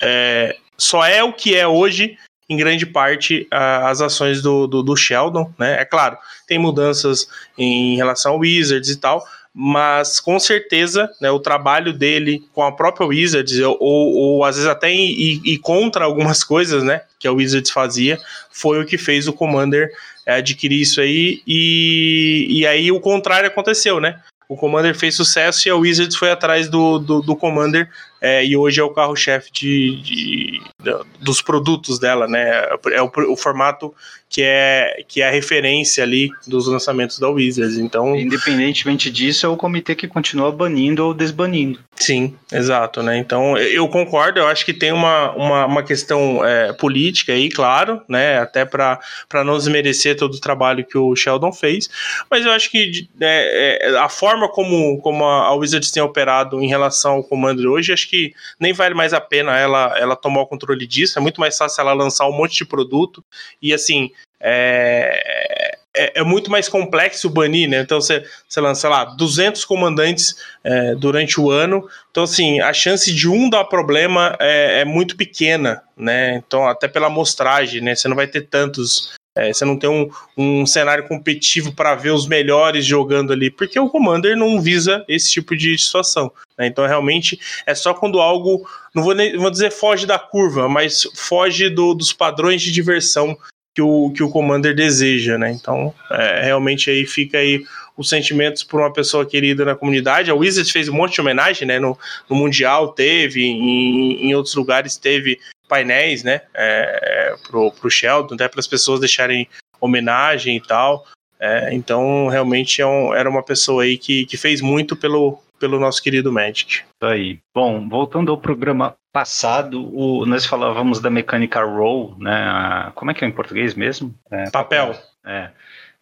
é, 0.00 0.56
só 0.76 1.04
é 1.04 1.22
o 1.22 1.32
que 1.32 1.54
é 1.54 1.66
hoje 1.66 2.16
em 2.48 2.56
grande 2.56 2.84
parte 2.84 3.46
a, 3.50 3.88
as 3.88 4.00
ações 4.00 4.42
do, 4.42 4.66
do, 4.66 4.82
do, 4.82 4.96
Sheldon, 4.96 5.52
né? 5.58 5.80
É 5.80 5.84
claro, 5.84 6.16
tem 6.46 6.58
mudanças 6.58 7.28
em 7.56 7.96
relação 7.96 8.32
ao 8.32 8.38
Wizards 8.38 8.90
e 8.90 8.96
tal, 8.96 9.24
mas 9.54 10.18
com 10.18 10.38
certeza 10.40 11.08
né, 11.20 11.30
o 11.30 11.38
trabalho 11.38 11.92
dele 11.92 12.44
com 12.52 12.62
a 12.62 12.72
própria 12.72 13.06
Wizards, 13.06 13.60
ou, 13.60 13.78
ou, 13.80 14.44
às 14.44 14.56
vezes 14.56 14.68
até 14.68 14.92
e, 14.92 15.40
e 15.44 15.58
contra 15.58 16.04
algumas 16.04 16.42
coisas 16.42 16.82
né, 16.82 17.02
que 17.20 17.28
a 17.28 17.32
Wizards 17.32 17.70
fazia, 17.70 18.18
foi 18.50 18.82
o 18.82 18.86
que 18.86 18.98
fez 18.98 19.28
o 19.28 19.32
Commander 19.32 19.90
é, 20.26 20.36
adquirir 20.36 20.80
isso 20.80 21.00
aí, 21.00 21.42
e, 21.46 22.46
e 22.48 22.66
aí 22.66 22.90
o 22.90 23.00
contrário 23.00 23.48
aconteceu, 23.48 24.00
né? 24.00 24.20
O 24.48 24.56
Commander 24.56 24.94
fez 24.94 25.14
sucesso 25.14 25.66
e 25.66 25.70
a 25.70 25.76
Wizards 25.76 26.16
foi 26.16 26.30
atrás 26.30 26.68
do, 26.68 26.98
do, 26.98 27.20
do 27.22 27.34
Commander 27.34 27.88
é, 28.24 28.42
e 28.42 28.56
hoje 28.56 28.80
é 28.80 28.82
o 28.82 28.88
carro-chefe 28.88 29.52
de, 29.52 30.00
de, 30.02 30.60
de, 30.82 30.92
dos 31.20 31.42
produtos 31.42 31.98
dela, 31.98 32.26
né? 32.26 32.66
É 32.90 33.02
o, 33.02 33.12
o, 33.30 33.36
formato 33.36 33.94
que 34.30 34.40
é, 34.42 35.04
que 35.06 35.20
é 35.20 35.28
a 35.28 35.30
referência 35.30 36.02
ali 36.02 36.30
dos 36.46 36.66
lançamentos 36.66 37.18
da 37.18 37.28
Wizards. 37.28 37.76
Então, 37.76 38.16
independentemente 38.16 39.10
disso, 39.10 39.44
é 39.44 39.48
o 39.48 39.58
comitê 39.58 39.94
que 39.94 40.08
continua 40.08 40.50
banindo 40.50 41.04
ou 41.04 41.12
desbanindo. 41.12 41.78
Sim, 41.96 42.34
exato, 42.52 43.02
né? 43.02 43.16
Então 43.18 43.56
eu 43.56 43.86
concordo, 43.88 44.40
eu 44.40 44.48
acho 44.48 44.64
que 44.64 44.74
tem 44.74 44.90
uma, 44.90 45.30
uma, 45.32 45.66
uma 45.66 45.82
questão 45.82 46.44
é, 46.44 46.72
política 46.72 47.32
aí, 47.32 47.48
claro, 47.48 48.02
né? 48.08 48.38
Até 48.38 48.64
para 48.64 48.98
não 49.44 49.56
desmerecer 49.56 50.16
todo 50.16 50.34
o 50.34 50.40
trabalho 50.40 50.84
que 50.84 50.98
o 50.98 51.14
Sheldon 51.14 51.52
fez, 51.52 51.88
mas 52.30 52.44
eu 52.44 52.50
acho 52.50 52.70
que 52.70 53.06
é, 53.20 53.88
é, 53.88 53.98
a 53.98 54.08
forma 54.08 54.48
como, 54.48 54.98
como 55.00 55.24
a 55.24 55.54
Wizards 55.54 55.90
tem 55.90 56.02
operado 56.02 56.60
em 56.60 56.66
relação 56.66 57.12
ao 57.12 57.24
Commander 57.24 57.66
hoje, 57.66 57.92
acho 57.92 58.08
que 58.08 58.13
nem 58.58 58.72
vale 58.72 58.94
mais 58.94 59.12
a 59.12 59.20
pena 59.20 59.58
ela, 59.58 59.98
ela 59.98 60.16
tomar 60.16 60.42
o 60.42 60.46
controle 60.46 60.86
disso, 60.86 61.18
é 61.18 61.22
muito 61.22 61.40
mais 61.40 61.56
fácil 61.56 61.80
ela 61.80 61.92
lançar 61.92 62.26
um 62.28 62.36
monte 62.36 62.56
de 62.56 62.64
produto 62.64 63.24
e 63.60 63.72
assim. 63.72 64.10
É, 64.46 65.78
é, 65.96 66.20
é, 66.20 66.22
muito 66.24 66.50
mais 66.50 66.68
complexo 66.68 67.30
banir, 67.30 67.68
né? 67.68 67.80
Então 67.80 68.00
você, 68.00 68.26
você 68.48 68.60
lança, 68.60 68.88
lá, 68.88 69.04
200 69.04 69.64
comandantes 69.64 70.34
é, 70.64 70.94
durante 70.96 71.40
o 71.40 71.50
ano. 71.50 71.88
Então, 72.10 72.24
assim, 72.24 72.60
a 72.60 72.72
chance 72.72 73.14
de 73.14 73.28
um 73.28 73.48
dar 73.48 73.64
problema 73.64 74.36
é, 74.40 74.80
é, 74.80 74.84
muito 74.84 75.16
pequena, 75.16 75.82
né? 75.96 76.34
Então, 76.34 76.66
até 76.66 76.88
pela 76.88 77.06
amostragem, 77.06 77.80
né? 77.80 77.94
Você 77.94 78.08
não 78.08 78.16
vai 78.16 78.26
ter 78.26 78.42
tantos. 78.42 79.14
É, 79.36 79.52
você 79.52 79.64
não 79.64 79.76
tem 79.76 79.90
um, 79.90 80.08
um 80.36 80.64
cenário 80.64 81.08
competitivo 81.08 81.72
para 81.72 81.94
ver 81.94 82.10
os 82.10 82.26
melhores 82.26 82.84
jogando 82.84 83.32
ali, 83.32 83.50
porque 83.50 83.78
o 83.78 83.88
Commander 83.88 84.36
não 84.36 84.60
visa 84.60 85.04
esse 85.08 85.30
tipo 85.30 85.56
de 85.56 85.76
situação. 85.76 86.30
Né? 86.56 86.68
Então, 86.68 86.86
realmente, 86.86 87.38
é 87.66 87.74
só 87.74 87.92
quando 87.92 88.20
algo, 88.20 88.68
não 88.94 89.02
vou, 89.02 89.14
nem, 89.14 89.36
vou 89.36 89.50
dizer 89.50 89.72
foge 89.72 90.06
da 90.06 90.18
curva, 90.18 90.68
mas 90.68 91.02
foge 91.14 91.68
do, 91.68 91.94
dos 91.94 92.12
padrões 92.12 92.62
de 92.62 92.70
diversão 92.70 93.36
que 93.74 93.82
o, 93.82 94.12
que 94.12 94.22
o 94.22 94.30
Commander 94.30 94.72
deseja, 94.72 95.36
né? 95.36 95.50
Então, 95.50 95.92
é, 96.12 96.44
realmente 96.44 96.88
aí 96.88 97.04
fica 97.04 97.38
aí 97.38 97.64
os 97.96 98.08
sentimentos 98.08 98.62
por 98.62 98.80
uma 98.80 98.92
pessoa 98.92 99.26
querida 99.26 99.64
na 99.64 99.74
comunidade. 99.74 100.30
A 100.30 100.34
Wizards 100.34 100.70
fez 100.70 100.88
um 100.88 100.94
monte 100.94 101.14
de 101.14 101.20
homenagem, 101.20 101.66
né? 101.66 101.80
No, 101.80 101.98
no 102.30 102.36
Mundial 102.36 102.92
teve, 102.92 103.42
em, 103.44 104.28
em 104.28 104.34
outros 104.34 104.54
lugares 104.54 104.96
teve 104.96 105.40
painéis, 105.74 106.22
né? 106.22 106.42
É, 106.54 107.34
pro, 107.48 107.72
pro 107.72 107.90
Sheldon, 107.90 108.36
até 108.36 108.46
para 108.46 108.60
as 108.60 108.66
pessoas 108.68 109.00
deixarem 109.00 109.48
homenagem 109.80 110.56
e 110.56 110.60
tal. 110.60 111.04
É, 111.40 111.74
então, 111.74 112.28
realmente 112.28 112.80
é 112.80 112.86
um, 112.86 113.12
era 113.12 113.28
uma 113.28 113.42
pessoa 113.42 113.82
aí 113.82 113.98
que, 113.98 114.24
que 114.26 114.36
fez 114.36 114.60
muito 114.60 114.94
pelo, 114.94 115.42
pelo 115.58 115.80
nosso 115.80 116.00
querido 116.00 116.32
Magic. 116.32 116.76
Isso 116.76 116.84
aí. 117.02 117.40
Bom, 117.52 117.88
voltando 117.88 118.30
ao 118.30 118.38
programa 118.38 118.94
passado, 119.12 119.90
o, 119.92 120.24
nós 120.24 120.46
falávamos 120.46 121.00
da 121.00 121.10
mecânica 121.10 121.64
roll, 121.64 122.16
né? 122.20 122.34
A, 122.34 122.92
como 122.94 123.10
é 123.10 123.14
que 123.14 123.24
é 123.24 123.28
em 123.28 123.32
português 123.32 123.74
mesmo? 123.74 124.14
É, 124.30 124.48
papel. 124.50 124.94
É. 125.26 125.50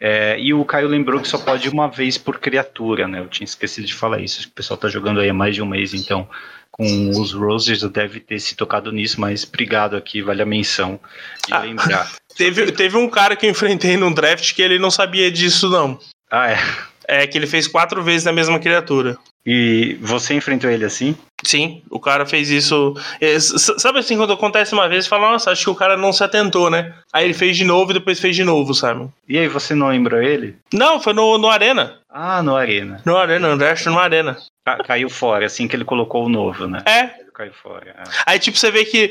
É, 0.04 0.38
e 0.38 0.52
o 0.52 0.64
Caio 0.64 0.88
lembrou 0.88 1.20
que 1.20 1.28
só 1.28 1.38
pode 1.38 1.68
uma 1.68 1.88
vez 1.88 2.18
por 2.18 2.38
criatura, 2.38 3.08
né? 3.08 3.20
Eu 3.20 3.28
tinha 3.28 3.44
esquecido 3.44 3.86
de 3.86 3.94
falar 3.94 4.20
isso. 4.20 4.46
O 4.48 4.50
pessoal 4.50 4.76
tá 4.76 4.88
jogando 4.88 5.20
aí 5.20 5.30
há 5.30 5.34
mais 5.34 5.54
de 5.54 5.62
um 5.62 5.66
mês, 5.66 5.94
então 5.94 6.28
com 6.72 7.10
os 7.10 7.32
Roses 7.32 7.82
deve 7.82 8.18
ter 8.18 8.40
se 8.40 8.56
tocado 8.56 8.90
nisso, 8.90 9.20
mas 9.20 9.44
obrigado 9.44 9.94
aqui, 9.94 10.22
vale 10.22 10.42
a 10.42 10.46
menção 10.46 10.98
de 11.46 11.52
ah, 11.52 11.58
lembrar. 11.58 12.10
Teve, 12.34 12.72
teve 12.72 12.96
um 12.96 13.10
cara 13.10 13.36
que 13.36 13.44
eu 13.44 13.50
enfrentei 13.50 13.94
num 13.94 14.10
draft 14.10 14.54
que 14.54 14.62
ele 14.62 14.78
não 14.78 14.90
sabia 14.90 15.30
disso, 15.30 15.68
não. 15.68 16.00
Ah, 16.30 16.50
é? 16.50 16.58
É, 17.06 17.26
que 17.26 17.36
ele 17.36 17.46
fez 17.46 17.68
quatro 17.68 18.02
vezes 18.02 18.24
na 18.24 18.32
mesma 18.32 18.58
criatura. 18.58 19.18
E 19.44 19.98
você 20.00 20.32
enfrentou 20.32 20.70
ele 20.70 20.86
assim? 20.86 21.14
Sim, 21.44 21.82
o 21.90 22.00
cara 22.00 22.24
fez 22.24 22.48
isso. 22.48 22.94
É, 23.20 23.38
sabe 23.40 23.98
assim, 23.98 24.16
quando 24.16 24.32
acontece 24.32 24.72
uma 24.72 24.88
vez, 24.88 25.06
fala, 25.06 25.32
nossa, 25.32 25.50
acho 25.50 25.64
que 25.64 25.70
o 25.70 25.74
cara 25.74 25.96
não 25.96 26.12
se 26.12 26.22
atentou, 26.22 26.70
né? 26.70 26.94
Aí 27.12 27.24
ele 27.24 27.34
fez 27.34 27.56
de 27.56 27.64
novo 27.64 27.90
e 27.90 27.94
depois 27.94 28.20
fez 28.20 28.34
de 28.34 28.44
novo, 28.44 28.72
sabe? 28.72 29.08
E 29.28 29.36
aí, 29.36 29.48
você 29.48 29.74
não 29.74 29.88
lembrou 29.88 30.22
ele? 30.22 30.56
Não, 30.72 31.00
foi 31.00 31.12
no, 31.12 31.36
no 31.36 31.50
Arena. 31.50 31.98
Ah, 32.08 32.42
no 32.42 32.56
Arena. 32.56 33.02
No 33.04 33.16
Arena, 33.16 33.50
no 33.50 33.58
Dash 33.58 33.84
no 33.86 33.98
Arena. 33.98 34.38
Caiu 34.85 35.11
fora, 35.11 35.47
assim 35.47 35.66
que 35.66 35.75
ele 35.75 35.85
colocou 35.85 36.25
o 36.25 36.28
novo, 36.28 36.69
né? 36.69 36.83
É, 36.87 37.11
caiu 37.35 37.52
fora. 37.52 37.90
É. 37.90 38.02
Aí, 38.26 38.38
tipo, 38.38 38.57
você 38.57 38.71
vê 38.71 38.85
que. 38.85 39.11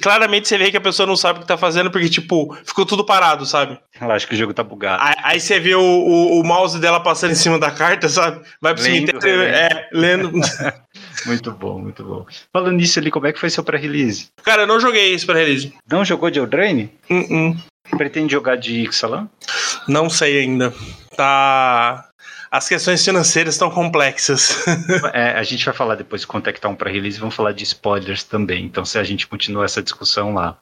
claramente 0.00 0.48
você 0.48 0.56
vê 0.56 0.70
que 0.70 0.76
a 0.76 0.80
pessoa 0.80 1.06
não 1.06 1.16
sabe 1.16 1.38
o 1.38 1.42
que 1.42 1.48
tá 1.48 1.56
fazendo, 1.56 1.90
porque, 1.90 2.08
tipo, 2.08 2.56
ficou 2.64 2.86
tudo 2.86 3.04
parado, 3.04 3.44
sabe? 3.44 3.78
Ela 4.00 4.14
acha 4.14 4.26
que 4.26 4.34
o 4.34 4.36
jogo 4.36 4.54
tá 4.54 4.62
bugado. 4.62 5.02
Aí, 5.02 5.14
aí 5.22 5.40
você 5.40 5.60
vê 5.60 5.74
o, 5.74 5.80
o, 5.80 6.40
o, 6.40 6.44
mouse 6.44 6.78
dela 6.80 7.00
passando 7.00 7.32
em 7.32 7.36
cima 7.36 7.58
da 7.58 7.70
carta, 7.70 8.08
sabe? 8.08 8.40
Vai 8.60 8.74
pro 8.74 8.82
cemitério. 8.82 9.42
É, 9.42 9.88
lendo. 9.92 10.32
muito 11.26 11.50
bom, 11.52 11.78
muito 11.78 12.02
bom. 12.02 12.26
Falando 12.52 12.76
nisso 12.76 12.98
ali, 12.98 13.10
como 13.10 13.26
é 13.26 13.32
que 13.32 13.40
foi 13.40 13.50
seu 13.50 13.64
pré-release? 13.64 14.28
Cara, 14.42 14.62
eu 14.62 14.66
não 14.66 14.80
joguei 14.80 15.12
esse 15.12 15.26
pré-release. 15.26 15.74
Não 15.90 16.04
jogou 16.04 16.30
de 16.30 16.38
Eldraine? 16.38 16.92
Uh 17.10 17.14
-uh. 17.14 17.56
Pretende 17.96 18.32
jogar 18.32 18.56
de 18.56 18.82
Ixalan? 18.82 19.28
Não 19.86 20.10
sei 20.10 20.40
ainda. 20.40 20.74
Tá 21.16 22.08
as 22.56 22.68
questões 22.68 23.04
financeiras 23.04 23.54
estão 23.54 23.70
complexas. 23.70 24.64
é, 25.12 25.32
a 25.32 25.42
gente 25.42 25.64
vai 25.64 25.74
falar 25.74 25.94
depois 25.94 26.22
de 26.22 26.26
quanto 26.26 26.48
é 26.48 26.52
que 26.52 26.60
tá 26.60 26.68
um 26.68 26.74
para 26.74 26.90
release, 26.90 27.20
vamos 27.20 27.34
falar 27.34 27.52
de 27.52 27.62
spoilers 27.64 28.24
também. 28.24 28.64
Então, 28.64 28.84
se 28.84 28.98
a 28.98 29.04
gente 29.04 29.26
continua 29.26 29.66
essa 29.66 29.82
discussão 29.82 30.32
lá. 30.32 30.56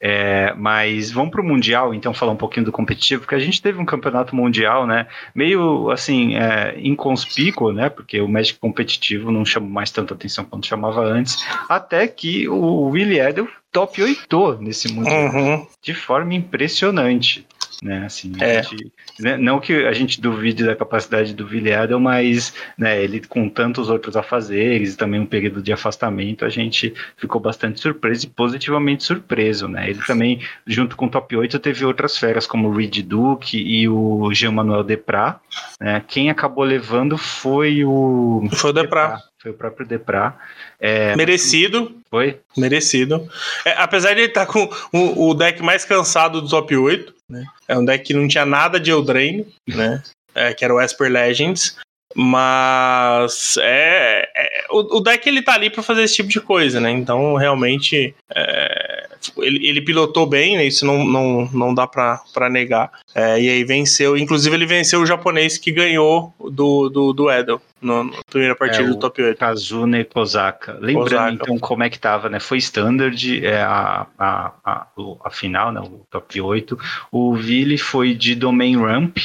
É, 0.00 0.52
mas 0.54 1.10
vamos 1.10 1.30
para 1.30 1.40
o 1.40 1.44
Mundial, 1.44 1.94
então, 1.94 2.12
falar 2.12 2.32
um 2.32 2.36
pouquinho 2.36 2.66
do 2.66 2.72
competitivo, 2.72 3.22
porque 3.22 3.34
a 3.34 3.38
gente 3.38 3.62
teve 3.62 3.78
um 3.78 3.86
campeonato 3.86 4.36
mundial, 4.36 4.86
né? 4.86 5.06
Meio 5.34 5.90
assim, 5.90 6.36
é, 6.36 6.74
inconspícuo, 6.78 7.72
né? 7.72 7.88
Porque 7.88 8.20
o 8.20 8.28
Magic 8.28 8.58
competitivo 8.58 9.30
não 9.30 9.46
chamou 9.46 9.70
mais 9.70 9.90
tanta 9.90 10.12
atenção 10.12 10.44
quanto 10.44 10.66
chamava 10.66 11.00
antes, 11.00 11.42
até 11.70 12.06
que 12.06 12.46
o 12.48 12.88
Willie 12.88 13.20
Edel 13.20 13.48
top 13.72 14.02
8 14.02 14.58
nesse 14.60 14.92
Mundial. 14.92 15.32
Uhum. 15.32 15.66
De 15.82 15.94
forma 15.94 16.34
impressionante 16.34 17.46
né? 17.84 18.06
Assim, 18.06 18.32
é. 18.40 18.62
gente, 18.62 18.92
né, 19.20 19.36
não 19.36 19.60
que 19.60 19.84
a 19.84 19.92
gente 19.92 20.18
duvide 20.18 20.64
da 20.64 20.74
capacidade 20.74 21.34
do 21.34 21.46
Villarreal, 21.46 22.00
mas 22.00 22.54
né, 22.78 23.02
ele 23.02 23.20
com 23.20 23.46
tantos 23.48 23.90
outros 23.90 24.16
afazeres 24.16 24.94
e 24.94 24.96
também 24.96 25.20
um 25.20 25.26
período 25.26 25.62
de 25.62 25.70
afastamento, 25.70 26.46
a 26.46 26.48
gente 26.48 26.94
ficou 27.16 27.40
bastante 27.40 27.78
surpreso 27.80 28.26
e 28.26 28.30
positivamente 28.30 29.04
surpreso, 29.04 29.68
né? 29.68 29.90
Ele 29.90 30.00
também, 30.06 30.40
junto 30.66 30.96
com 30.96 31.06
o 31.06 31.10
top 31.10 31.36
8, 31.36 31.58
teve 31.58 31.84
outras 31.84 32.16
feras 32.16 32.46
como 32.46 32.68
o 32.68 32.74
Reed 32.74 33.02
Duke 33.02 33.58
e 33.58 33.86
o 33.86 34.32
Jean-Manuel 34.32 34.82
Deprat, 34.82 35.38
né? 35.78 36.02
Quem 36.08 36.30
acabou 36.30 36.64
levando 36.64 37.18
foi 37.18 37.84
o... 37.84 38.48
Foi 38.52 38.70
o 38.70 38.72
Deprat. 38.72 39.20
Foi 39.44 39.52
o 39.52 39.54
próprio 39.54 39.86
Deprat. 39.86 40.34
É, 40.80 41.14
Merecido. 41.14 41.94
Foi? 42.10 42.40
Merecido. 42.56 43.28
É, 43.62 43.72
apesar 43.72 44.14
de 44.14 44.20
ele 44.20 44.28
estar 44.28 44.46
tá 44.46 44.50
com 44.52 44.70
o, 44.90 45.28
o, 45.28 45.34
deck 45.34 45.62
mais 45.62 45.84
cansado 45.84 46.40
do 46.40 46.48
top 46.48 46.74
8, 46.74 47.14
né? 47.28 47.44
É 47.68 47.76
um 47.76 47.84
deck 47.84 48.02
que 48.02 48.14
não 48.14 48.26
tinha 48.26 48.46
nada 48.46 48.80
de 48.80 48.90
Eldraine, 48.90 49.46
né? 49.68 50.02
É, 50.36 50.52
que 50.52 50.64
era 50.64 50.74
o 50.74 50.80
Esper 50.80 51.08
Legends. 51.12 51.76
Mas 52.12 53.56
é, 53.58 54.28
é 54.36 54.66
o, 54.68 54.96
o, 54.96 55.00
deck 55.00 55.28
ele 55.28 55.42
tá 55.42 55.54
ali 55.54 55.70
para 55.70 55.80
fazer 55.80 56.02
esse 56.02 56.16
tipo 56.16 56.28
de 56.28 56.40
coisa, 56.40 56.80
né? 56.80 56.90
Então 56.90 57.36
realmente 57.36 58.12
é, 58.34 59.08
ele, 59.38 59.66
ele, 59.66 59.80
pilotou 59.80 60.26
bem, 60.26 60.56
né? 60.56 60.64
Isso 60.64 60.84
não, 60.84 61.04
não, 61.04 61.48
não 61.52 61.74
dá 61.74 61.86
para 61.86 62.50
negar. 62.50 62.90
É, 63.14 63.40
e 63.40 63.48
aí 63.48 63.64
venceu, 63.64 64.16
inclusive 64.16 64.54
ele 64.54 64.66
venceu 64.66 65.00
o 65.00 65.06
japonês 65.06 65.58
que 65.58 65.72
ganhou 65.72 66.32
do, 66.38 66.88
do, 66.88 67.12
do 67.12 67.30
Edel 67.30 67.60
no, 67.84 68.04
na 68.04 68.22
primeira 68.28 68.56
partida 68.56 68.84
é, 68.84 68.86
do 68.88 68.98
top 68.98 69.22
8. 69.22 69.38
Kazune 69.38 70.04
Kozaka. 70.04 70.78
Lembrando 70.80 71.10
Kozaka. 71.10 71.32
então 71.32 71.58
como 71.58 71.82
é 71.82 71.90
que 71.90 71.98
tava, 71.98 72.28
né? 72.28 72.40
Foi 72.40 72.58
standard 72.58 73.44
é, 73.44 73.62
a, 73.62 74.06
a, 74.18 74.52
a, 74.64 74.86
a 75.24 75.30
final, 75.30 75.70
né? 75.70 75.80
O 75.80 76.06
top 76.10 76.40
8. 76.40 76.78
O 77.12 77.34
Vili 77.36 77.76
foi 77.76 78.14
de 78.14 78.34
Domain 78.34 78.76
Ramp. 78.76 79.18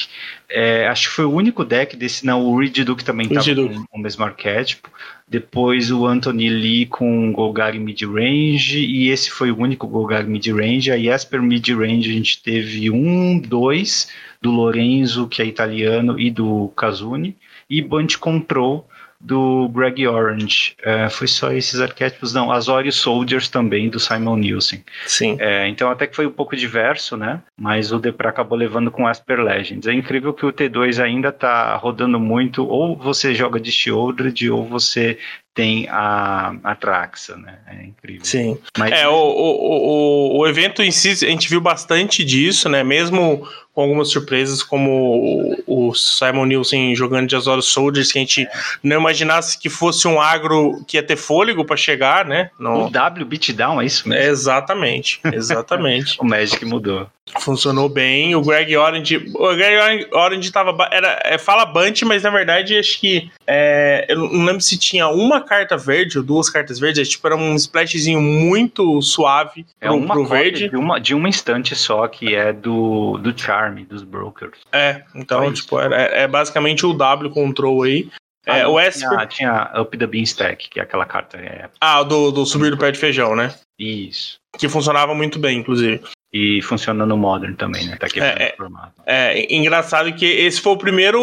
É, 0.49 0.87
acho 0.87 1.09
que 1.09 1.15
foi 1.15 1.25
o 1.25 1.31
único 1.31 1.63
deck 1.63 1.95
desse. 1.95 2.25
Não, 2.25 2.41
o 2.41 2.59
Reed 2.59 2.79
Duke 2.83 3.03
também 3.03 3.27
estava 3.27 3.55
com 3.55 3.97
o 3.97 4.01
mesmo 4.01 4.25
arquétipo. 4.25 4.89
Depois 5.29 5.91
o 5.91 6.07
Anthony 6.07 6.49
Lee 6.49 6.85
com 6.87 7.31
Golgari 7.31 7.77
mid-range. 7.79 8.79
E 8.79 9.09
esse 9.09 9.29
foi 9.29 9.51
o 9.51 9.59
único 9.59 9.87
Golgari 9.87 10.27
mid-range. 10.27 10.91
A 10.91 10.97
Jesper 10.97 11.41
mid-range 11.41 12.09
a 12.09 12.13
gente 12.13 12.41
teve 12.41 12.89
um, 12.89 13.39
dois 13.39 14.09
do 14.41 14.49
Lorenzo, 14.49 15.27
que 15.27 15.41
é 15.41 15.45
italiano, 15.45 16.19
e 16.19 16.31
do 16.31 16.71
Kazuni. 16.75 17.35
E 17.69 17.81
Bunch 17.81 18.17
Control 18.17 18.87
do 19.19 19.67
Greg 19.69 20.07
Orange. 20.07 20.75
É, 20.81 21.09
foi 21.09 21.27
só 21.27 21.51
esses 21.51 21.81
arquétipos, 21.81 22.33
não. 22.33 22.51
Azorius 22.51 22.95
Soldiers 22.95 23.49
também, 23.49 23.89
do 23.89 23.99
Simon 23.99 24.37
Nielsen. 24.37 24.83
Sim. 25.05 25.37
É, 25.39 25.67
então 25.67 25.89
até 25.91 26.07
que 26.07 26.15
foi 26.15 26.25
um 26.25 26.31
pouco 26.31 26.55
diverso, 26.55 27.17
né? 27.17 27.41
Mas 27.59 27.91
o 27.91 27.99
Depra 27.99 28.29
acabou 28.29 28.57
levando 28.57 28.89
com 28.89 29.07
Asper 29.07 29.41
Legends. 29.41 29.87
É 29.87 29.93
incrível 29.93 30.33
que 30.33 30.45
o 30.45 30.53
T2 30.53 31.03
ainda 31.03 31.31
tá 31.31 31.75
rodando 31.75 32.19
muito, 32.19 32.65
ou 32.65 32.95
você 32.95 33.35
joga 33.35 33.59
de 33.59 33.71
Shieldred, 33.71 34.49
ou 34.49 34.65
você 34.65 35.17
tem 35.53 35.87
a, 35.89 36.55
a 36.63 36.75
Traxa, 36.75 37.35
né? 37.35 37.59
É 37.67 37.83
incrível. 37.83 38.23
Sim. 38.23 38.57
Mas... 38.77 38.91
É, 38.91 39.07
o, 39.07 39.13
o, 39.13 40.37
o, 40.37 40.39
o 40.39 40.47
evento 40.47 40.81
em 40.81 40.91
si, 40.91 41.09
a 41.09 41.29
gente 41.29 41.49
viu 41.49 41.59
bastante 41.59 42.23
disso, 42.23 42.69
né? 42.69 42.83
Mesmo 42.83 43.47
com 43.79 43.83
algumas 43.83 44.09
surpresas, 44.09 44.61
como 44.61 45.55
o, 45.65 45.93
Simon 45.93 46.45
Nielsen 46.45 46.93
jogando 46.95 47.27
de 47.27 47.35
Azorius 47.37 47.67
Soldiers, 47.67 48.11
que 48.11 48.17
a 48.17 48.21
gente 48.21 48.41
é. 48.41 48.49
não 48.83 48.97
imaginasse 48.99 49.57
que 49.57 49.69
fosse 49.69 50.05
um 50.05 50.19
agro 50.19 50.83
que 50.85 50.97
ia 50.97 51.03
ter 51.03 51.15
fôlego 51.15 51.63
para 51.63 51.77
chegar, 51.77 52.25
né? 52.25 52.51
No... 52.59 52.87
O 52.87 52.89
W 52.89 53.25
beatdown, 53.25 53.81
é 53.81 53.85
isso 53.85 54.09
mesmo? 54.09 54.21
exatamente, 54.21 55.21
exatamente. 55.31 56.17
o 56.19 56.25
Magic 56.25 56.63
mudou. 56.65 57.07
Funcionou 57.39 57.87
bem. 57.87 58.35
O 58.35 58.41
Greg 58.41 58.75
Orange. 58.75 59.17
O 59.35 59.55
Greg 59.55 60.07
Orange 60.11 60.51
tava. 60.51 60.75
Era, 60.91 61.19
é, 61.23 61.37
fala 61.37 61.63
Bunch, 61.63 62.03
mas 62.03 62.23
na 62.23 62.31
verdade 62.31 62.77
acho 62.77 62.99
que. 62.99 63.29
É, 63.45 64.05
eu 64.09 64.17
não 64.17 64.45
lembro 64.45 64.61
se 64.61 64.77
tinha 64.77 65.07
uma 65.07 65.38
carta 65.41 65.77
verde 65.77 66.17
ou 66.17 66.23
duas 66.23 66.49
cartas 66.49 66.79
verdes. 66.79 67.09
Tipo, 67.09 67.27
era 67.27 67.35
um 67.35 67.55
splashzinho 67.55 68.21
muito 68.21 69.01
suave 69.01 69.65
é 69.79 69.87
pro, 69.87 69.97
uma 69.97 70.13
pro 70.13 70.25
verde. 70.25 70.69
De 70.69 70.75
uma, 70.75 70.99
de 70.99 71.13
uma 71.13 71.29
instante 71.29 71.75
só, 71.75 72.07
que 72.07 72.35
é 72.35 72.53
do, 72.53 73.17
do 73.17 73.37
Charm, 73.37 73.83
dos 73.83 74.03
Brokers. 74.03 74.59
É, 74.71 75.03
então, 75.15 75.51
tipo, 75.53 75.79
é, 75.79 76.23
é 76.23 76.27
basicamente 76.27 76.85
o 76.85 76.93
W 76.93 77.31
control 77.31 77.83
aí. 77.83 78.09
É, 78.45 78.61
ah, 78.61 78.69
o 78.69 78.79
Esper... 78.79 79.09
tinha, 79.09 79.27
tinha 79.27 79.81
Up 79.81 79.95
the 79.95 80.07
Beanstalk, 80.07 80.69
que 80.69 80.79
é 80.79 80.83
aquela 80.83 81.05
carta. 81.05 81.37
É... 81.37 81.69
Ah, 81.79 82.01
do, 82.03 82.31
do 82.31 82.45
subir 82.45 82.71
do 82.71 82.77
pé 82.77 82.91
de 82.91 82.97
feijão, 82.97 83.35
né? 83.35 83.53
Isso. 83.77 84.39
Que 84.57 84.67
funcionava 84.67 85.13
muito 85.13 85.37
bem, 85.37 85.59
inclusive. 85.59 86.01
E 86.31 86.61
funciona 86.61 87.07
no 87.07 87.17
Modern 87.17 87.55
também, 87.55 87.87
né? 87.87 87.97
Tá 87.99 88.07
quebrando 88.07 88.39
é, 88.39 88.53
o 88.53 88.57
formato. 88.57 88.93
É, 89.03 89.39
é, 89.39 89.55
engraçado 89.55 90.13
que 90.13 90.25
esse 90.25 90.61
foi 90.61 90.73
o 90.73 90.77
primeiro, 90.77 91.19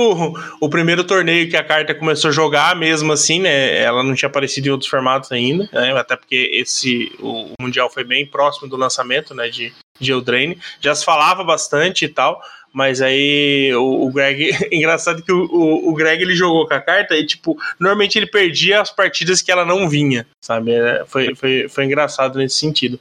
o 0.60 0.68
primeiro 0.68 1.04
torneio 1.04 1.48
que 1.48 1.56
a 1.56 1.62
carta 1.62 1.94
começou 1.94 2.30
a 2.30 2.32
jogar 2.32 2.74
mesmo 2.74 3.12
assim, 3.12 3.38
né? 3.38 3.78
Ela 3.78 4.02
não 4.02 4.16
tinha 4.16 4.28
aparecido 4.28 4.66
em 4.66 4.72
outros 4.72 4.90
formatos 4.90 5.30
ainda, 5.30 5.68
né? 5.72 5.96
Até 5.96 6.16
porque 6.16 6.50
esse, 6.52 7.12
o, 7.20 7.52
Mundial 7.60 7.88
foi 7.88 8.02
bem 8.02 8.26
próximo 8.26 8.68
do 8.68 8.76
lançamento, 8.76 9.32
né? 9.32 9.48
De, 9.48 9.72
de 10.00 10.10
Eldraine. 10.10 10.58
Já 10.80 10.92
se 10.92 11.04
falava 11.04 11.44
bastante 11.44 12.04
e 12.04 12.08
tal, 12.08 12.42
mas 12.72 13.00
aí 13.00 13.72
o, 13.74 14.06
o 14.06 14.12
Greg. 14.12 14.50
engraçado 14.72 15.22
que 15.22 15.30
o, 15.32 15.44
o, 15.44 15.88
o, 15.88 15.94
Greg 15.94 16.20
ele 16.20 16.34
jogou 16.34 16.66
com 16.66 16.74
a 16.74 16.80
carta 16.80 17.16
e, 17.16 17.24
tipo, 17.24 17.56
normalmente 17.78 18.18
ele 18.18 18.26
perdia 18.26 18.80
as 18.80 18.90
partidas 18.90 19.40
que 19.40 19.52
ela 19.52 19.64
não 19.64 19.88
vinha, 19.88 20.26
sabe? 20.44 20.72
É, 20.72 21.04
foi, 21.06 21.34
foi, 21.36 21.68
foi 21.68 21.84
engraçado 21.84 22.38
nesse 22.38 22.56
sentido. 22.56 22.98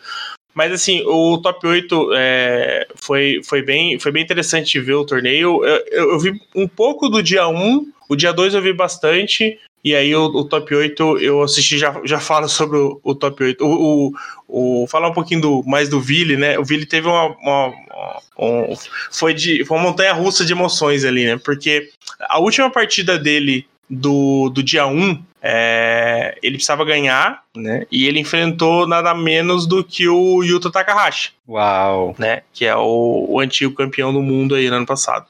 Mas 0.56 0.72
assim, 0.72 1.04
o 1.06 1.38
top 1.38 1.68
8 1.68 2.12
é, 2.16 2.88
foi, 2.96 3.42
foi, 3.44 3.62
bem, 3.62 4.00
foi 4.00 4.10
bem 4.10 4.24
interessante 4.24 4.80
ver 4.80 4.94
o 4.94 5.06
torneio. 5.06 5.66
Eu, 5.66 5.84
eu, 5.92 6.12
eu, 6.14 6.20
vi 6.20 6.40
um 6.56 6.66
pouco 6.66 7.10
do 7.10 7.22
dia 7.22 7.46
1, 7.46 7.92
o 8.08 8.16
dia 8.16 8.32
2 8.32 8.54
eu 8.54 8.62
vi 8.62 8.72
bastante. 8.72 9.60
E 9.84 9.94
aí 9.94 10.16
o, 10.16 10.24
o 10.28 10.46
top 10.46 10.74
8 10.74 11.20
eu 11.20 11.44
assisti, 11.44 11.78
já, 11.78 12.02
já 12.06 12.22
falo 12.22 12.48
sobre 12.48 12.78
o, 12.78 13.02
o 13.04 13.14
top 13.14 13.44
8. 13.44 13.64
O, 13.64 14.08
o, 14.48 14.84
o, 14.84 14.88
falar 14.88 15.10
um 15.10 15.14
pouquinho 15.14 15.42
do, 15.42 15.64
mais 15.64 15.90
do 15.90 16.00
Vili, 16.00 16.38
né? 16.38 16.58
O 16.58 16.64
Vili 16.64 16.86
teve 16.86 17.06
uma. 17.06 17.36
uma, 17.42 17.68
uma 17.68 18.22
um, 18.40 18.74
foi, 19.12 19.34
de, 19.34 19.66
foi 19.66 19.78
uma 19.78 19.84
montanha 19.84 20.14
russa 20.14 20.46
de 20.46 20.54
emoções 20.54 21.04
ali, 21.04 21.26
né? 21.26 21.38
Porque 21.44 21.90
a 22.22 22.40
última 22.40 22.70
partida 22.72 23.20
dele 23.20 23.68
do, 23.90 24.50
do 24.50 24.64
dia 24.64 24.88
1, 24.88 25.22
é, 25.48 26.36
ele 26.42 26.56
precisava 26.56 26.84
ganhar, 26.84 27.44
né? 27.56 27.86
E 27.92 28.08
ele 28.08 28.20
enfrentou 28.20 28.88
nada 28.88 29.14
menos 29.14 29.68
do 29.68 29.84
que 29.84 30.08
o 30.08 30.42
Yuta 30.42 30.72
Takahashi. 30.72 31.34
Uau! 31.48 32.16
Né? 32.18 32.42
Que 32.52 32.66
é 32.66 32.76
o, 32.76 33.28
o 33.30 33.40
antigo 33.40 33.76
campeão 33.76 34.12
do 34.12 34.24
mundo 34.24 34.56
aí 34.56 34.68
no 34.72 34.78
ano 34.78 34.88
passado. 34.88 35.28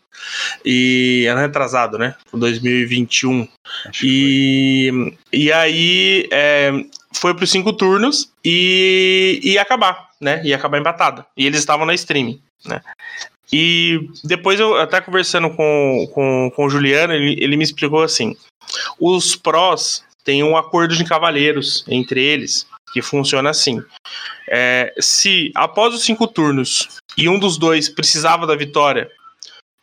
E 0.63 1.25
ano 1.29 1.41
retrasado, 1.41 1.97
né? 1.97 2.15
2021. 2.31 3.45
e, 4.01 5.17
e 5.33 5.51
aí 5.51 6.29
é, 6.31 6.71
foi 7.13 7.33
para 7.33 7.43
os 7.43 7.51
cinco 7.51 7.73
turnos 7.73 8.31
e 8.43 9.41
ia 9.43 9.61
acabar, 9.61 10.11
né? 10.21 10.41
Ia 10.45 10.55
acabar 10.55 10.79
empatada. 10.79 11.25
E 11.35 11.45
eles 11.45 11.59
estavam 11.59 11.85
na 11.85 11.93
stream, 11.93 12.39
né? 12.65 12.79
E 13.51 14.09
depois 14.23 14.61
eu 14.61 14.75
até 14.79 15.01
conversando 15.01 15.49
com, 15.49 16.09
com, 16.13 16.51
com 16.55 16.65
o 16.65 16.69
Juliano, 16.69 17.13
ele, 17.13 17.35
ele 17.43 17.57
me 17.57 17.63
explicou 17.65 18.01
assim: 18.01 18.35
os 18.99 19.35
prós 19.35 20.03
têm 20.23 20.43
um 20.43 20.57
acordo 20.57 20.95
de 20.95 21.03
cavalheiros 21.03 21.85
entre 21.87 22.23
eles, 22.23 22.67
que 22.91 23.01
funciona 23.01 23.49
assim. 23.49 23.81
É, 24.47 24.93
se 24.99 25.51
após 25.55 25.93
os 25.93 26.03
cinco 26.03 26.27
turnos 26.27 26.87
e 27.17 27.27
um 27.29 27.39
dos 27.39 27.57
dois 27.57 27.89
precisava 27.89 28.47
da 28.47 28.55
vitória, 28.55 29.09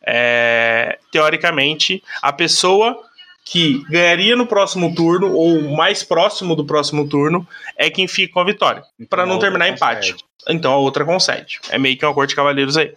é, 0.05 0.99
teoricamente, 1.11 2.03
a 2.21 2.33
pessoa 2.33 3.01
que 3.45 3.83
ganharia 3.89 4.35
no 4.35 4.47
próximo 4.47 4.93
turno, 4.95 5.33
ou 5.33 5.61
mais 5.75 6.03
próximo 6.03 6.55
do 6.55 6.65
próximo 6.65 7.07
turno, 7.07 7.47
é 7.77 7.89
quem 7.89 8.07
fica 8.07 8.33
com 8.33 8.39
a 8.39 8.45
vitória. 8.45 8.83
Então, 8.99 9.07
para 9.07 9.25
não 9.25 9.39
terminar 9.39 9.67
empate. 9.67 10.15
Então 10.47 10.73
a 10.73 10.77
outra 10.77 11.05
concede. 11.05 11.59
É 11.69 11.77
meio 11.77 11.97
que 11.97 12.05
um 12.05 12.09
acordo 12.09 12.29
de 12.29 12.35
cavaleiros 12.35 12.77
aí. 12.77 12.93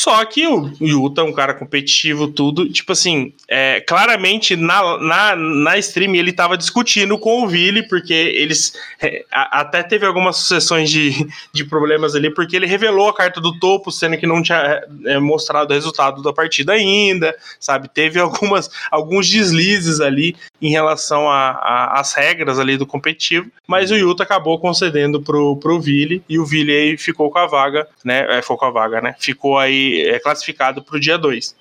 Só 0.00 0.24
que 0.24 0.46
o 0.46 0.72
Yuta 0.80 1.20
é 1.20 1.24
um 1.24 1.32
cara 1.32 1.52
competitivo, 1.52 2.26
tudo. 2.26 2.66
Tipo 2.72 2.92
assim, 2.92 3.34
é, 3.46 3.82
claramente 3.82 4.56
na, 4.56 4.96
na, 4.96 5.36
na 5.36 5.76
stream 5.76 6.14
ele 6.14 6.32
tava 6.32 6.56
discutindo 6.56 7.18
com 7.18 7.44
o 7.44 7.46
Vili, 7.46 7.86
porque 7.86 8.14
eles. 8.14 8.72
É, 8.98 9.26
a, 9.30 9.60
até 9.60 9.82
teve 9.82 10.06
algumas 10.06 10.38
sucessões 10.38 10.88
de, 10.88 11.28
de 11.52 11.64
problemas 11.66 12.14
ali, 12.14 12.32
porque 12.32 12.56
ele 12.56 12.64
revelou 12.64 13.10
a 13.10 13.14
carta 13.14 13.42
do 13.42 13.58
topo, 13.58 13.92
sendo 13.92 14.16
que 14.16 14.26
não 14.26 14.42
tinha 14.42 14.82
é, 15.04 15.18
mostrado 15.18 15.70
o 15.70 15.74
resultado 15.74 16.22
da 16.22 16.32
partida 16.32 16.72
ainda, 16.72 17.36
sabe? 17.58 17.86
Teve 17.86 18.18
algumas, 18.18 18.70
alguns 18.90 19.28
deslizes 19.28 20.00
ali 20.00 20.34
em 20.62 20.70
relação 20.70 21.26
às 21.30 22.14
regras 22.14 22.58
ali 22.58 22.78
do 22.78 22.86
competitivo, 22.86 23.50
mas 23.66 23.90
o 23.90 23.96
Yuta 23.96 24.22
acabou 24.22 24.58
concedendo 24.58 25.20
pro, 25.20 25.56
pro 25.56 25.78
Vili, 25.78 26.22
e 26.26 26.38
o 26.38 26.46
Vili 26.46 26.74
aí 26.74 26.96
ficou 26.96 27.30
com 27.30 27.38
a 27.38 27.46
vaga, 27.46 27.86
né? 28.02 28.38
É, 28.38 28.40
ficou 28.40 28.56
com 28.56 28.64
a 28.64 28.70
vaga, 28.70 29.02
né? 29.02 29.14
Ficou 29.18 29.58
aí 29.58 29.89
é, 29.98 30.18
classificado 30.18 30.82
para 30.82 30.96
o 30.96 31.00
dia 31.00 31.16
2. 31.16 31.56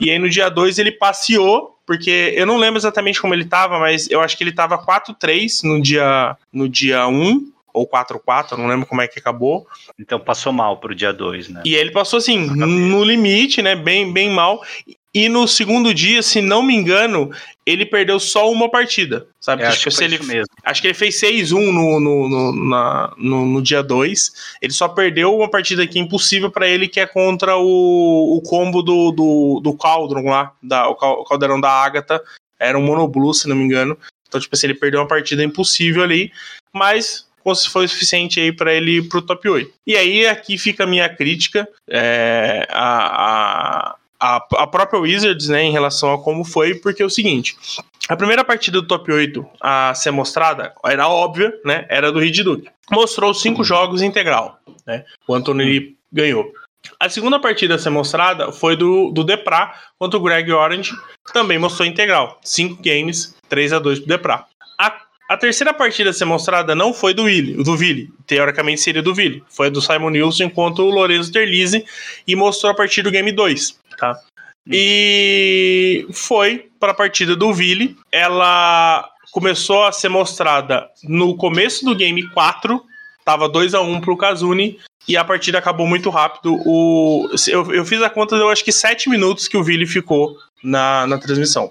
E 0.00 0.10
aí 0.10 0.18
no 0.18 0.28
dia 0.28 0.48
2 0.48 0.78
ele 0.78 0.92
passeou, 0.92 1.76
porque 1.84 2.32
eu 2.36 2.46
não 2.46 2.56
lembro 2.56 2.78
exatamente 2.78 3.20
como 3.20 3.34
ele 3.34 3.44
estava, 3.44 3.78
mas 3.78 4.08
eu 4.10 4.20
acho 4.20 4.36
que 4.36 4.42
ele 4.44 4.50
estava 4.50 4.78
4-3 4.78 5.62
no 5.64 5.80
dia, 5.80 6.36
no 6.52 6.68
dia 6.68 7.06
1. 7.06 7.12
Um, 7.12 7.52
ou 7.76 7.86
4-4, 7.86 8.56
não 8.56 8.66
lembro 8.66 8.86
como 8.86 9.02
é 9.02 9.06
que 9.06 9.18
acabou. 9.18 9.66
Então 9.98 10.18
passou 10.18 10.50
mal 10.50 10.78
pro 10.78 10.94
dia 10.94 11.12
2, 11.12 11.50
né? 11.50 11.62
E 11.62 11.74
ele 11.74 11.90
passou 11.90 12.16
assim, 12.16 12.38
no 12.38 13.04
limite, 13.04 13.60
né? 13.60 13.76
Bem, 13.76 14.10
bem 14.10 14.30
mal. 14.30 14.62
E 15.16 15.30
no 15.30 15.48
segundo 15.48 15.94
dia, 15.94 16.22
se 16.22 16.42
não 16.42 16.62
me 16.62 16.74
engano, 16.74 17.30
ele 17.64 17.86
perdeu 17.86 18.20
só 18.20 18.52
uma 18.52 18.70
partida, 18.70 19.26
sabe? 19.40 19.62
É, 19.62 19.68
acho, 19.68 19.88
que 19.88 20.04
ele, 20.04 20.18
mesmo. 20.18 20.44
acho 20.62 20.82
que 20.82 20.88
ele 20.88 20.92
fez 20.92 21.18
6-1 21.18 21.52
no, 21.52 21.98
no, 21.98 22.28
no, 22.28 22.68
na, 22.68 23.14
no, 23.16 23.46
no, 23.46 23.62
dia 23.62 23.82
2. 23.82 24.56
Ele 24.60 24.74
só 24.74 24.86
perdeu 24.88 25.34
uma 25.34 25.48
partida 25.48 25.86
que 25.86 25.98
é 25.98 26.02
impossível 26.02 26.50
para 26.50 26.68
ele, 26.68 26.86
que 26.86 27.00
é 27.00 27.06
contra 27.06 27.56
o, 27.56 28.36
o 28.36 28.42
combo 28.42 28.82
do, 28.82 29.10
do, 29.10 29.60
do 29.64 29.74
Cauldron 29.78 30.28
lá, 30.28 30.52
da, 30.62 30.86
o 30.86 31.24
caldeirão 31.24 31.58
da 31.58 31.70
Agatha. 31.70 32.22
Era 32.60 32.78
um 32.78 32.82
monoblue, 32.82 33.32
se 33.32 33.48
não 33.48 33.56
me 33.56 33.64
engano. 33.64 33.96
Então, 34.28 34.38
tipo 34.38 34.54
assim, 34.54 34.66
ele 34.66 34.74
perdeu 34.74 35.00
uma 35.00 35.08
partida 35.08 35.42
impossível 35.42 36.02
ali, 36.02 36.30
mas 36.74 37.26
foi 37.72 37.86
o 37.86 37.88
suficiente 37.88 38.38
aí 38.38 38.52
para 38.52 38.74
ele 38.74 38.98
ir 38.98 39.08
pro 39.08 39.22
top 39.22 39.48
8. 39.48 39.72
E 39.86 39.96
aí 39.96 40.26
aqui 40.26 40.58
fica 40.58 40.84
a 40.84 40.86
minha 40.86 41.08
crítica 41.08 41.66
é, 41.88 42.66
a, 42.68 43.92
a 43.92 43.96
a, 44.26 44.46
a 44.56 44.66
própria 44.66 45.00
Wizards, 45.00 45.48
né, 45.48 45.62
em 45.62 45.72
relação 45.72 46.12
a 46.12 46.18
como 46.18 46.44
foi, 46.44 46.74
porque 46.74 47.02
é 47.02 47.06
o 47.06 47.10
seguinte: 47.10 47.56
a 48.08 48.16
primeira 48.16 48.44
partida 48.44 48.80
do 48.80 48.86
top 48.86 49.12
8 49.12 49.46
a 49.60 49.94
ser 49.94 50.10
mostrada 50.10 50.74
era 50.84 51.08
óbvia, 51.08 51.52
né? 51.64 51.86
Era 51.88 52.10
do 52.10 52.18
Reed 52.18 52.42
Duke. 52.42 52.68
Mostrou 52.90 53.32
cinco 53.32 53.62
jogos 53.62 54.02
integral, 54.02 54.58
né? 54.86 55.04
O 55.28 55.34
Anthony 55.34 55.96
ganhou. 56.12 56.52
A 57.00 57.08
segunda 57.08 57.40
partida 57.40 57.74
a 57.74 57.78
ser 57.78 57.90
mostrada 57.90 58.52
foi 58.52 58.76
do, 58.76 59.10
do 59.10 59.24
Depra 59.24 59.74
contra 59.98 60.18
o 60.18 60.22
Greg 60.22 60.52
Orange, 60.52 60.92
também 61.32 61.58
mostrou 61.58 61.86
integral. 61.86 62.38
Cinco 62.42 62.80
games, 62.80 63.34
3 63.48 63.72
a 63.72 63.78
2 63.78 64.00
pro 64.00 64.08
Depra. 64.08 64.44
A, 64.78 64.96
a 65.28 65.36
terceira 65.36 65.74
partida 65.74 66.10
a 66.10 66.12
ser 66.12 66.26
mostrada 66.26 66.76
não 66.76 66.94
foi 66.94 67.12
do 67.12 67.24
Willi, 67.24 67.62
do 67.62 67.72
Willi, 67.72 68.08
teoricamente 68.24 68.80
seria 68.80 69.02
do 69.02 69.12
Willi. 69.12 69.42
Foi 69.48 69.68
do 69.68 69.82
Simon 69.82 70.10
Nilsson 70.10 70.48
contra 70.48 70.84
o 70.84 70.90
Lorenzo 70.90 71.32
Terlizzi 71.32 71.84
e 72.26 72.36
mostrou 72.36 72.70
a 72.70 72.74
partir 72.74 73.02
do 73.02 73.10
game 73.10 73.32
2 73.32 73.85
tá? 73.96 74.18
E 74.68 76.06
foi 76.12 76.68
para 76.80 76.92
a 76.92 76.94
partida 76.94 77.36
do 77.36 77.54
Ville. 77.54 77.96
Ela 78.10 79.08
começou 79.30 79.84
a 79.84 79.92
ser 79.92 80.08
mostrada 80.08 80.88
no 81.04 81.36
começo 81.36 81.84
do 81.84 81.94
game 81.94 82.28
4, 82.30 82.82
tava 83.24 83.48
2 83.48 83.74
a 83.74 83.80
1 83.80 84.00
pro 84.00 84.16
Kazuni 84.16 84.78
e 85.08 85.16
a 85.16 85.24
partida 85.24 85.58
acabou 85.58 85.86
muito 85.86 86.10
rápido. 86.10 86.54
O, 86.64 87.28
eu, 87.48 87.72
eu 87.72 87.84
fiz 87.84 88.02
a 88.02 88.10
conta, 88.10 88.34
eu 88.36 88.48
acho 88.48 88.64
que 88.64 88.72
7 88.72 89.08
minutos 89.08 89.48
que 89.48 89.56
o 89.56 89.62
Ville 89.62 89.86
ficou 89.86 90.36
na, 90.62 91.06
na 91.06 91.18
transmissão. 91.18 91.70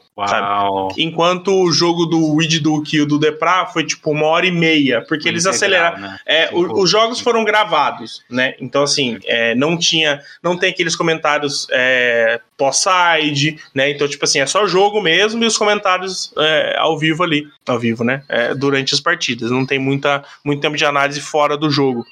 Enquanto 0.98 1.52
o 1.52 1.72
jogo 1.72 2.06
do 2.06 2.36
Weed 2.36 2.60
Duke 2.60 2.96
e 2.96 3.02
o 3.02 3.06
do 3.06 3.20
Depra 3.20 3.66
foi 3.66 3.84
tipo 3.84 4.12
uma 4.12 4.26
hora 4.28 4.46
e 4.46 4.52
meia, 4.52 5.02
porque 5.02 5.28
eles 5.28 5.46
aceleraram. 5.46 6.00
Né? 6.00 6.18
É, 6.26 6.50
o, 6.54 6.82
os 6.82 6.90
jogos 6.90 7.20
foram 7.20 7.44
gravados, 7.44 8.24
né? 8.30 8.56
Então, 8.60 8.84
assim, 8.84 9.20
é, 9.26 9.54
não 9.56 9.78
tinha. 9.78 10.22
Não 10.42 10.58
tem 10.58 10.70
aqueles 10.70 10.96
comentários 10.96 11.68
é, 11.72 12.40
pós-side, 12.58 13.60
né? 13.74 13.90
Então, 13.90 14.08
tipo 14.08 14.24
assim, 14.24 14.40
é 14.40 14.46
só 14.46 14.66
jogo 14.66 15.02
mesmo 15.02 15.44
e 15.44 15.48
os 15.48 15.58
comentários 15.58 16.32
é, 16.38 16.76
ao 16.78 16.98
vivo 16.98 17.24
ali. 17.24 17.48
Ao 17.68 17.78
vivo, 17.78 18.04
né? 18.04 18.24
É, 18.30 18.54
durante 18.56 18.94
as 18.94 19.02
partidas. 19.02 19.52
Não 19.52 19.66
tem 19.66 19.80
muita, 19.80 20.24
muito 20.44 20.62
tempo 20.62 20.78
de 20.78 20.86
análise 20.86 21.20
fora 21.20 21.58
do 21.58 21.70
jogo 21.70 22.06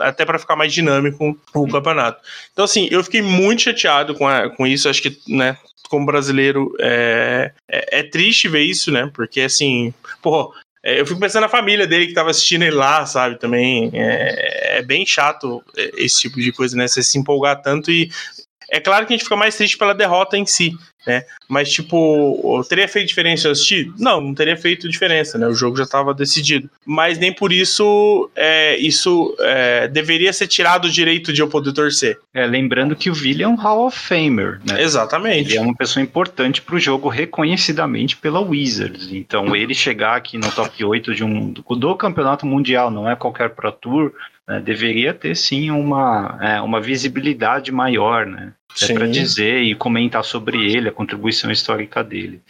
até 0.00 0.24
para 0.24 0.38
ficar 0.38 0.56
mais 0.56 0.72
dinâmico 0.72 1.38
o 1.54 1.68
campeonato. 1.68 2.22
Então, 2.52 2.64
assim, 2.64 2.88
eu 2.90 3.02
fiquei 3.02 3.22
muito 3.22 3.62
chateado 3.62 4.14
com, 4.14 4.26
a, 4.26 4.50
com 4.50 4.66
isso. 4.66 4.88
Acho 4.88 5.02
que, 5.02 5.18
né, 5.28 5.56
como 5.88 6.06
brasileiro, 6.06 6.74
é, 6.80 7.52
é, 7.68 8.00
é, 8.00 8.02
triste 8.02 8.48
ver 8.48 8.62
isso, 8.62 8.90
né? 8.90 9.10
Porque, 9.14 9.40
assim, 9.40 9.92
pô, 10.22 10.52
é, 10.82 11.00
eu 11.00 11.06
fico 11.06 11.20
pensando 11.20 11.42
na 11.42 11.48
família 11.48 11.86
dele 11.86 12.06
que 12.06 12.14
tava 12.14 12.30
assistindo 12.30 12.62
ele 12.62 12.76
lá, 12.76 13.04
sabe? 13.06 13.38
Também 13.38 13.90
é, 13.92 14.78
é 14.78 14.82
bem 14.82 15.04
chato 15.04 15.62
é, 15.76 15.90
esse 15.96 16.20
tipo 16.20 16.40
de 16.40 16.52
coisa, 16.52 16.76
né? 16.76 16.86
Você 16.86 17.02
se 17.02 17.18
empolgar 17.18 17.60
tanto 17.62 17.90
e. 17.90 18.10
É 18.70 18.78
claro 18.80 19.06
que 19.06 19.14
a 19.14 19.16
gente 19.16 19.24
fica 19.24 19.36
mais 19.36 19.56
triste 19.56 19.78
pela 19.78 19.94
derrota 19.94 20.36
em 20.36 20.44
si, 20.44 20.72
né? 21.08 21.24
Mas, 21.48 21.72
tipo, 21.72 22.62
teria 22.68 22.86
feito 22.86 23.08
diferença 23.08 23.48
eu 23.48 23.52
assistir? 23.52 23.90
Não, 23.98 24.20
não 24.20 24.34
teria 24.34 24.56
feito 24.58 24.88
diferença, 24.88 25.38
né? 25.38 25.46
O 25.46 25.54
jogo 25.54 25.78
já 25.78 25.84
estava 25.84 26.12
decidido. 26.12 26.68
Mas 26.84 27.18
nem 27.18 27.32
por 27.32 27.50
isso 27.50 28.30
é, 28.36 28.76
isso 28.76 29.34
é, 29.40 29.88
deveria 29.88 30.32
ser 30.34 30.46
tirado 30.46 30.84
o 30.84 30.90
direito 30.90 31.32
de 31.32 31.40
eu 31.40 31.48
poder 31.48 31.72
torcer. 31.72 32.18
É, 32.34 32.44
lembrando 32.44 32.94
que 32.94 33.08
o 33.08 33.14
Vili 33.14 33.42
é 33.42 33.48
um 33.48 33.54
Hall 33.54 33.86
of 33.86 33.98
Famer, 33.98 34.60
né? 34.66 34.82
Exatamente. 34.82 35.48
Ele 35.50 35.58
é 35.58 35.60
uma 35.62 35.74
pessoa 35.74 36.02
importante 36.02 36.60
para 36.60 36.76
o 36.76 36.80
jogo, 36.80 37.08
reconhecidamente 37.08 38.14
pela 38.14 38.40
Wizards. 38.40 39.08
Então, 39.10 39.56
ele 39.56 39.72
chegar 39.72 40.14
aqui 40.14 40.36
no 40.36 40.52
top 40.52 40.84
8 40.84 41.14
de 41.14 41.24
um, 41.24 41.50
do 41.52 41.96
campeonato 41.96 42.44
mundial, 42.44 42.90
não 42.90 43.08
é 43.08 43.16
qualquer 43.16 43.50
Pro 43.50 43.72
Tour, 43.72 44.12
né, 44.48 44.60
deveria 44.60 45.12
ter 45.12 45.36
sim 45.36 45.70
uma, 45.70 46.38
é, 46.40 46.60
uma 46.60 46.80
visibilidade 46.80 47.70
maior, 47.70 48.24
né? 48.24 48.54
É 48.80 48.92
para 48.92 49.06
dizer 49.06 49.62
e 49.62 49.74
comentar 49.74 50.24
sobre 50.24 50.72
ele, 50.72 50.88
a 50.88 50.92
contribuição 50.92 51.50
histórica 51.50 52.02
dele. 52.02 52.40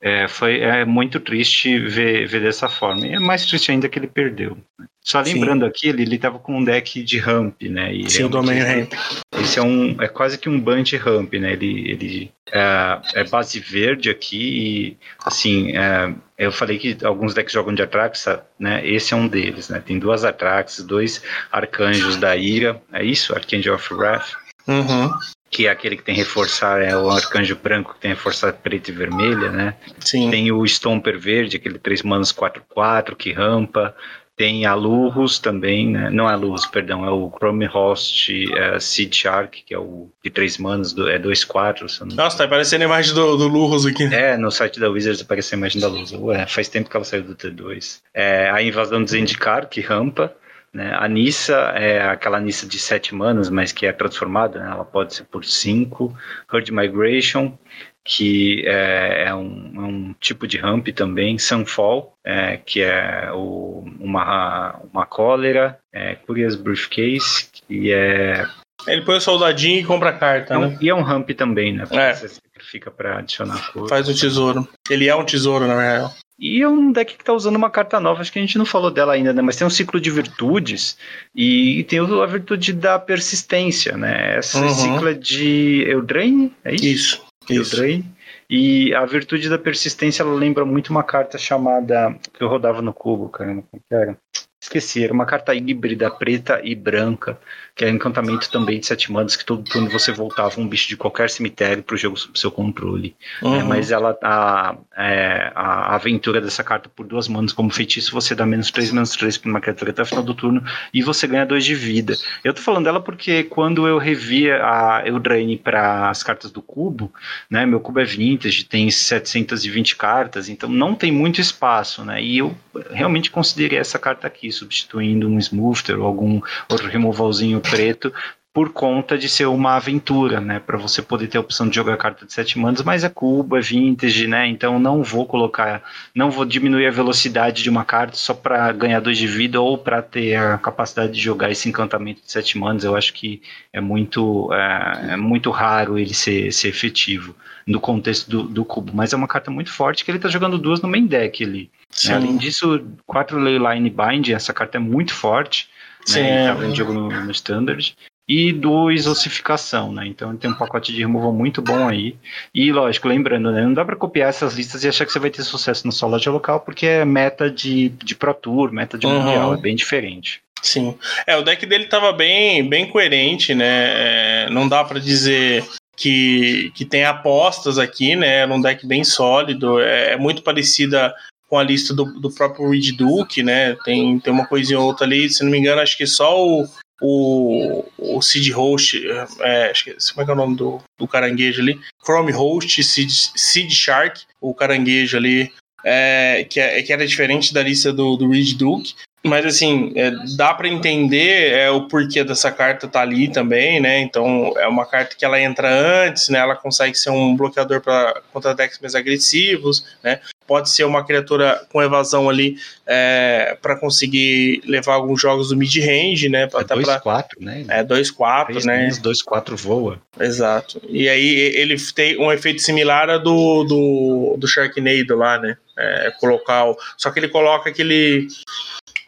É, 0.00 0.28
foi 0.28 0.60
é 0.60 0.84
muito 0.84 1.18
triste 1.18 1.78
ver, 1.78 2.26
ver 2.26 2.42
dessa 2.42 2.68
forma. 2.68 3.06
E 3.06 3.14
é 3.14 3.18
mais 3.18 3.44
triste 3.44 3.70
ainda 3.70 3.88
que 3.88 3.98
ele 3.98 4.06
perdeu. 4.06 4.56
Né? 4.78 4.86
Só 5.02 5.20
lembrando 5.20 5.64
Sim. 5.64 5.68
aqui, 5.68 5.88
ele, 5.88 6.02
ele 6.02 6.18
tava 6.18 6.38
com 6.38 6.58
um 6.58 6.64
deck 6.64 7.02
de 7.02 7.18
ramp, 7.18 7.62
né? 7.62 7.92
E 7.94 8.10
Sim, 8.10 8.24
o 8.24 8.28
domínio 8.28 8.64
ramp. 8.64 8.92
Esse 9.40 9.58
é 9.58 9.62
um 9.62 10.00
é 10.00 10.06
quase 10.06 10.36
que 10.36 10.48
um 10.48 10.60
bunch 10.60 10.96
ramp, 10.96 11.32
né? 11.34 11.52
Ele, 11.52 11.90
ele 11.90 12.32
é, 12.52 13.00
é 13.14 13.24
base 13.24 13.58
verde 13.58 14.10
aqui 14.10 14.36
e 14.38 14.96
assim 15.24 15.76
é, 15.76 16.14
eu 16.36 16.52
falei 16.52 16.78
que 16.78 16.98
alguns 17.04 17.32
decks 17.32 17.54
jogam 17.54 17.74
de 17.74 17.82
Atraxa, 17.82 18.44
né? 18.58 18.86
Esse 18.86 19.14
é 19.14 19.16
um 19.16 19.26
deles, 19.26 19.68
né? 19.70 19.82
Tem 19.84 19.98
duas 19.98 20.24
Atraxas, 20.24 20.84
dois 20.84 21.22
Arcanjos 21.50 22.16
da 22.16 22.36
Ira, 22.36 22.80
é 22.92 23.02
isso? 23.02 23.34
Archangel 23.34 23.74
of 23.74 23.94
Wrath. 23.94 24.34
Uhum 24.66 25.10
que 25.50 25.66
é 25.66 25.70
aquele 25.70 25.96
que 25.96 26.02
tem 26.02 26.14
reforçar, 26.14 26.82
é 26.82 26.96
o 26.96 27.10
arcanjo 27.10 27.56
branco 27.56 27.94
que 27.94 28.00
tem 28.00 28.10
reforçar 28.10 28.52
preta 28.52 28.90
e 28.90 28.94
vermelha, 28.94 29.50
né? 29.50 29.74
Sim. 29.98 30.30
Tem 30.30 30.52
o 30.52 30.64
Stomper 30.66 31.18
verde, 31.18 31.56
aquele 31.56 31.78
3 31.78 32.02
manos 32.02 32.32
4-4 32.32 33.14
que 33.16 33.32
rampa. 33.32 33.94
Tem 34.36 34.64
a 34.66 34.74
Lurus 34.74 35.40
também, 35.40 35.90
né? 35.90 36.10
Não 36.10 36.30
é 36.30 36.32
a 36.32 36.36
Lurus, 36.36 36.64
perdão, 36.64 37.04
é 37.04 37.10
o 37.10 37.28
Chrome 37.28 37.66
Host 37.66 38.30
é, 38.54 38.78
Seed 38.78 39.12
Shark, 39.12 39.64
que 39.64 39.74
é 39.74 39.78
o 39.78 40.10
de 40.22 40.30
3 40.30 40.58
manos, 40.58 40.92
do, 40.92 41.08
é 41.08 41.18
2-4. 41.18 42.14
Nossa, 42.14 42.38
tá 42.38 42.44
aparecendo 42.44 42.82
a 42.82 42.84
imagem 42.84 43.14
do, 43.14 43.36
do 43.36 43.48
Lurus 43.48 43.84
aqui. 43.84 44.04
É, 44.14 44.36
no 44.36 44.52
site 44.52 44.78
da 44.78 44.88
Wizards 44.88 45.22
aparece 45.22 45.54
a 45.54 45.58
imagem 45.58 45.80
da 45.80 45.88
Lurus. 45.88 46.12
Ué, 46.12 46.46
faz 46.46 46.68
tempo 46.68 46.88
que 46.88 46.96
ela 46.96 47.04
saiu 47.04 47.24
do 47.24 47.34
T2. 47.34 48.00
É, 48.14 48.48
a 48.50 48.62
invasão 48.62 49.02
do 49.02 49.10
Zendikar, 49.10 49.68
que 49.68 49.80
rampa. 49.80 50.32
Né? 50.72 50.94
A 50.94 51.08
Nissa 51.08 51.54
é 51.74 52.02
aquela 52.02 52.40
Nissa 52.40 52.66
de 52.66 52.78
7 52.78 53.14
manas, 53.14 53.48
mas 53.48 53.72
que 53.72 53.86
é 53.86 53.92
transformada, 53.92 54.60
né? 54.60 54.70
ela 54.70 54.84
pode 54.84 55.14
ser 55.14 55.24
por 55.24 55.44
5. 55.44 56.16
Herd 56.52 56.72
Migration, 56.72 57.56
que 58.04 58.64
é, 58.66 59.24
é, 59.26 59.34
um, 59.34 59.72
é, 59.76 59.80
um, 59.80 60.14
tipo 60.18 60.46
de 60.46 60.56
ramp 60.56 60.88
também. 60.88 61.38
Sunfall, 61.38 62.14
é, 62.24 62.56
que 62.56 62.80
é 62.80 63.30
o, 63.32 63.84
uma, 64.00 64.80
uma 64.92 65.04
cólera. 65.04 65.78
É, 65.92 66.14
Curious 66.14 66.56
Briefcase, 66.56 67.48
que 67.52 67.92
é. 67.92 68.46
Ele 68.86 69.02
põe 69.02 69.16
o 69.16 69.20
soldadinho 69.20 69.80
e 69.80 69.84
compra 69.84 70.12
carta, 70.12 70.54
é 70.54 70.58
né? 70.58 70.78
E 70.80 70.88
é 70.88 70.94
um 70.94 71.02
ramp 71.02 71.28
também, 71.30 71.74
né? 71.74 71.84
Porque 71.84 71.98
é. 71.98 72.14
você 72.14 72.28
sacrifica 72.28 72.90
para 72.90 73.18
adicionar 73.18 73.72
cor. 73.72 73.88
Faz 73.88 74.08
o 74.08 74.14
tesouro. 74.14 74.66
Ele 74.88 75.08
é 75.08 75.14
um 75.14 75.24
tesouro, 75.24 75.66
na 75.66 75.78
real. 75.78 76.14
E 76.38 76.62
é 76.62 76.68
um 76.68 76.92
deck 76.92 77.16
que 77.16 77.22
está 77.22 77.32
usando 77.32 77.56
uma 77.56 77.68
carta 77.68 77.98
nova, 77.98 78.20
acho 78.20 78.32
que 78.32 78.38
a 78.38 78.42
gente 78.42 78.58
não 78.58 78.64
falou 78.64 78.92
dela 78.92 79.12
ainda, 79.12 79.32
né? 79.32 79.42
Mas 79.42 79.56
tem 79.56 79.66
um 79.66 79.70
ciclo 79.70 80.00
de 80.00 80.10
virtudes 80.10 80.96
e 81.34 81.82
tem 81.84 81.98
a 81.98 82.26
virtude 82.26 82.72
da 82.72 82.96
persistência, 82.98 83.96
né? 83.96 84.38
Esse 84.38 84.56
uhum. 84.56 84.68
ciclo 84.68 85.08
é 85.08 85.14
de 85.14 85.84
Eldraine, 85.88 86.54
é 86.64 86.74
isso? 86.74 87.26
Isso. 87.50 87.74
Eldraine. 87.74 88.04
E 88.48 88.94
a 88.94 89.04
virtude 89.04 89.48
da 89.48 89.58
persistência 89.58 90.22
ela 90.22 90.32
lembra 90.32 90.64
muito 90.64 90.88
uma 90.90 91.02
carta 91.02 91.36
chamada. 91.36 92.16
que 92.32 92.42
eu 92.42 92.48
rodava 92.48 92.80
no 92.80 92.94
cubo, 92.94 93.30
que 93.30 93.42
era? 93.90 94.16
Esqueci, 94.60 95.04
era 95.04 95.12
uma 95.12 95.26
carta 95.26 95.54
híbrida 95.54 96.10
preta 96.10 96.60
e 96.64 96.74
branca, 96.74 97.38
que 97.78 97.84
é 97.84 97.88
encantamento 97.88 98.50
também 98.50 98.80
de 98.80 98.86
sete 98.86 99.12
manas, 99.12 99.36
que 99.36 99.44
todo 99.44 99.62
turno 99.62 99.88
você 99.88 100.10
voltava 100.10 100.60
um 100.60 100.66
bicho 100.66 100.88
de 100.88 100.96
qualquer 100.96 101.30
cemitério 101.30 101.80
para 101.80 101.94
o 101.94 101.96
jogo 101.96 102.16
sob 102.16 102.36
seu 102.36 102.50
controle. 102.50 103.14
Uhum. 103.40 103.54
É, 103.54 103.62
mas 103.62 103.92
ela 103.92 104.18
a, 104.20 104.74
é, 104.96 105.52
a 105.54 105.94
aventura 105.94 106.40
dessa 106.40 106.64
carta 106.64 106.88
por 106.88 107.06
duas 107.06 107.28
manas 107.28 107.52
como 107.52 107.70
feitiço, 107.70 108.10
você 108.10 108.34
dá 108.34 108.44
menos 108.44 108.72
três 108.72 108.90
menos 108.90 109.12
três 109.12 109.38
para 109.38 109.48
uma 109.48 109.60
criatura 109.60 109.92
até 109.92 110.02
o 110.02 110.06
final 110.06 110.24
do 110.24 110.34
turno 110.34 110.60
e 110.92 111.02
você 111.02 111.28
ganha 111.28 111.46
dois 111.46 111.64
de 111.64 111.76
vida. 111.76 112.16
Eu 112.42 112.52
tô 112.52 112.60
falando 112.60 112.84
dela 112.84 113.00
porque 113.00 113.44
quando 113.44 113.86
eu 113.86 113.96
revia 113.96 114.56
a 114.56 115.06
Eldraine 115.06 115.56
para 115.56 116.10
as 116.10 116.24
cartas 116.24 116.50
do 116.50 116.60
cubo, 116.60 117.12
né, 117.48 117.64
meu 117.64 117.78
cubo 117.78 118.00
é 118.00 118.04
vintage, 118.04 118.64
tem 118.64 118.90
720 118.90 119.94
cartas, 119.94 120.48
então 120.48 120.68
não 120.68 120.96
tem 120.96 121.12
muito 121.12 121.40
espaço, 121.40 122.04
né? 122.04 122.20
E 122.20 122.38
eu 122.38 122.56
realmente 122.90 123.30
considerei 123.30 123.78
essa 123.78 124.00
carta 124.00 124.26
aqui, 124.26 124.50
substituindo 124.50 125.28
um 125.28 125.40
Smoother 125.40 126.00
ou 126.00 126.06
algum 126.06 126.40
outro 126.68 126.88
removalzinho 126.88 127.60
preto 127.70 128.12
por 128.58 128.72
conta 128.72 129.16
de 129.16 129.28
ser 129.28 129.46
uma 129.46 129.76
aventura, 129.76 130.40
né, 130.40 130.58
para 130.58 130.76
você 130.76 131.00
poder 131.00 131.28
ter 131.28 131.38
a 131.38 131.40
opção 131.40 131.68
de 131.68 131.76
jogar 131.76 131.96
carta 131.96 132.26
de 132.26 132.32
sete 132.32 132.58
manas, 132.58 132.82
mas 132.82 133.04
é 133.04 133.08
cubo, 133.08 133.56
é 133.56 133.60
vintage, 133.60 134.26
né, 134.26 134.48
então 134.48 134.80
não 134.80 135.00
vou 135.00 135.26
colocar, 135.26 135.80
não 136.12 136.28
vou 136.28 136.44
diminuir 136.44 136.88
a 136.88 136.90
velocidade 136.90 137.62
de 137.62 137.70
uma 137.70 137.84
carta 137.84 138.16
só 138.16 138.34
para 138.34 138.72
ganhar 138.72 138.98
dois 138.98 139.16
de 139.16 139.28
vida 139.28 139.60
ou 139.60 139.78
para 139.78 140.02
ter 140.02 140.34
a 140.34 140.58
capacidade 140.58 141.12
de 141.12 141.20
jogar 141.20 141.52
esse 141.52 141.68
encantamento 141.68 142.20
de 142.24 142.32
sete 142.32 142.58
manas, 142.58 142.82
eu 142.82 142.96
acho 142.96 143.12
que 143.12 143.40
é 143.72 143.80
muito, 143.80 144.52
é, 144.52 145.12
é 145.12 145.16
muito 145.16 145.50
raro 145.50 145.96
ele 145.96 146.12
ser, 146.12 146.52
ser 146.52 146.68
efetivo 146.68 147.36
no 147.64 147.78
contexto 147.78 148.28
do, 148.28 148.42
do, 148.42 148.64
cubo, 148.64 148.90
mas 148.92 149.12
é 149.12 149.16
uma 149.16 149.28
carta 149.28 149.52
muito 149.52 149.70
forte 149.70 150.04
que 150.04 150.10
ele 150.10 150.18
está 150.18 150.28
jogando 150.28 150.58
duas 150.58 150.80
no 150.80 150.88
main 150.88 151.06
deck 151.06 151.44
ali. 151.44 151.70
Né? 152.04 152.14
Além 152.14 152.36
disso, 152.36 152.84
quatro 153.06 153.38
Leyline 153.38 153.88
Bind, 153.88 154.30
essa 154.30 154.52
carta 154.52 154.78
é 154.78 154.80
muito 154.80 155.14
forte, 155.14 155.68
Sim, 156.08 156.22
né? 156.22 156.44
Ele 156.44 156.48
tá 156.48 156.54
vendo 156.54 156.76
jogo 156.76 156.92
no, 156.92 157.08
no 157.08 157.30
Standard 157.30 157.94
e 158.28 158.52
dois 158.52 159.06
ossificação, 159.06 159.90
né? 159.92 160.06
Então 160.06 160.36
tem 160.36 160.50
um 160.50 160.54
pacote 160.54 160.92
de 160.92 161.00
removal 161.00 161.32
muito 161.32 161.62
bom 161.62 161.88
aí. 161.88 162.14
E 162.54 162.70
lógico, 162.70 163.08
lembrando, 163.08 163.50
né? 163.50 163.62
Não 163.62 163.72
dá 163.72 163.84
para 163.84 163.96
copiar 163.96 164.28
essas 164.28 164.54
listas 164.54 164.84
e 164.84 164.88
achar 164.88 165.06
que 165.06 165.12
você 165.12 165.18
vai 165.18 165.30
ter 165.30 165.42
sucesso 165.42 165.86
no 165.86 165.92
solo 165.92 166.18
de 166.18 166.28
local, 166.28 166.60
porque 166.60 166.86
é 166.86 167.04
meta 167.04 167.50
de, 167.50 167.88
de 167.88 168.14
Pro 168.14 168.34
Tour, 168.34 168.70
meta 168.70 168.98
de 168.98 169.06
uhum. 169.06 169.22
Mundial, 169.22 169.54
é 169.54 169.56
bem 169.56 169.74
diferente. 169.74 170.42
Sim. 170.62 170.98
É, 171.26 171.36
o 171.36 171.42
deck 171.42 171.64
dele 171.64 171.86
tava 171.86 172.12
bem, 172.12 172.68
bem 172.68 172.90
coerente, 172.90 173.54
né? 173.54 174.44
É, 174.46 174.50
não 174.50 174.68
dá 174.68 174.84
para 174.84 175.00
dizer 175.00 175.64
que, 175.96 176.70
que 176.74 176.84
tem 176.84 177.04
apostas 177.04 177.78
aqui, 177.78 178.14
né? 178.14 178.40
Era 178.40 178.52
um 178.52 178.60
deck 178.60 178.86
bem 178.86 179.04
sólido, 179.04 179.80
é, 179.80 180.12
é 180.12 180.16
muito 180.16 180.42
parecida 180.42 181.14
com 181.48 181.58
a 181.58 181.62
lista 181.62 181.94
do, 181.94 182.04
do 182.20 182.30
próprio 182.30 182.68
Reed 182.70 182.96
Duke, 182.96 183.42
né? 183.42 183.76
Tem, 183.84 184.18
tem 184.20 184.32
uma 184.32 184.46
coisinha 184.46 184.78
ou 184.78 184.86
outra 184.86 185.06
ali, 185.06 185.28
se 185.30 185.42
não 185.42 185.50
me 185.50 185.58
engano, 185.58 185.80
acho 185.80 185.96
que 185.96 186.06
só 186.06 186.38
o, 186.38 186.68
o, 187.00 187.84
o 187.98 188.22
Seed 188.22 188.50
Host, 188.50 189.00
é, 189.40 189.70
acho 189.70 189.84
que, 189.84 189.96
como 190.12 190.22
é 190.22 190.24
que 190.24 190.30
é 190.30 190.34
o 190.34 190.36
nome 190.36 190.56
do, 190.56 190.80
do 190.98 191.08
caranguejo 191.08 191.62
ali? 191.62 191.80
Chrome 192.04 192.32
Host, 192.32 192.82
Seed, 192.82 193.10
Seed 193.10 193.70
Shark, 193.70 194.22
o 194.40 194.54
caranguejo 194.54 195.16
ali, 195.16 195.50
é, 195.84 196.44
que, 196.48 196.60
é, 196.60 196.82
que 196.82 196.92
era 196.92 197.06
diferente 197.06 197.54
da 197.54 197.62
lista 197.62 197.92
do, 197.92 198.16
do 198.16 198.28
Reed 198.30 198.56
Duke. 198.56 198.94
Mas 199.24 199.44
assim, 199.44 199.92
é, 199.96 200.12
dá 200.36 200.54
para 200.54 200.68
entender 200.68 201.52
é, 201.52 201.70
o 201.70 201.88
porquê 201.88 202.22
dessa 202.22 202.52
carta 202.52 202.86
tá 202.86 203.00
ali 203.00 203.28
também, 203.28 203.80
né? 203.80 203.98
Então 204.00 204.54
é 204.56 204.66
uma 204.68 204.86
carta 204.86 205.16
que 205.16 205.24
ela 205.24 205.40
entra 205.40 205.68
antes, 205.68 206.28
né? 206.28 206.38
Ela 206.38 206.54
consegue 206.54 206.96
ser 206.96 207.10
um 207.10 207.36
bloqueador 207.36 207.80
para 207.80 208.22
contra 208.32 208.54
decks 208.54 208.78
mais 208.78 208.94
agressivos, 208.94 209.84
né? 210.04 210.20
Pode 210.48 210.70
ser 210.70 210.84
uma 210.84 211.04
criatura 211.04 211.60
com 211.70 211.82
evasão 211.82 212.28
ali 212.28 212.56
é, 212.86 213.56
para 213.60 213.76
conseguir 213.76 214.62
levar 214.64 214.94
alguns 214.94 215.20
jogos 215.20 215.50
do 215.50 215.56
mid-range, 215.56 216.30
né? 216.30 216.44
É 216.44 216.46
2-4, 216.48 217.24
né? 217.38 217.66
É 217.68 217.84
2-4, 217.84 218.64
né? 218.64 218.88
2-4 218.88 219.54
voa. 219.54 220.00
Exato. 220.18 220.80
E 220.88 221.06
aí 221.06 221.28
ele 221.54 221.76
tem 221.94 222.18
um 222.18 222.32
efeito 222.32 222.62
similar 222.62 223.10
a 223.10 223.18
do, 223.18 223.64
do, 223.64 224.36
do 224.38 224.48
Sharknado 224.48 225.14
lá, 225.14 225.38
né? 225.38 225.58
É, 225.76 226.10
colocar. 226.18 226.64
O... 226.64 226.76
Só 226.96 227.10
que 227.10 227.20
ele 227.20 227.28
coloca 227.28 227.68
aquele 227.68 228.26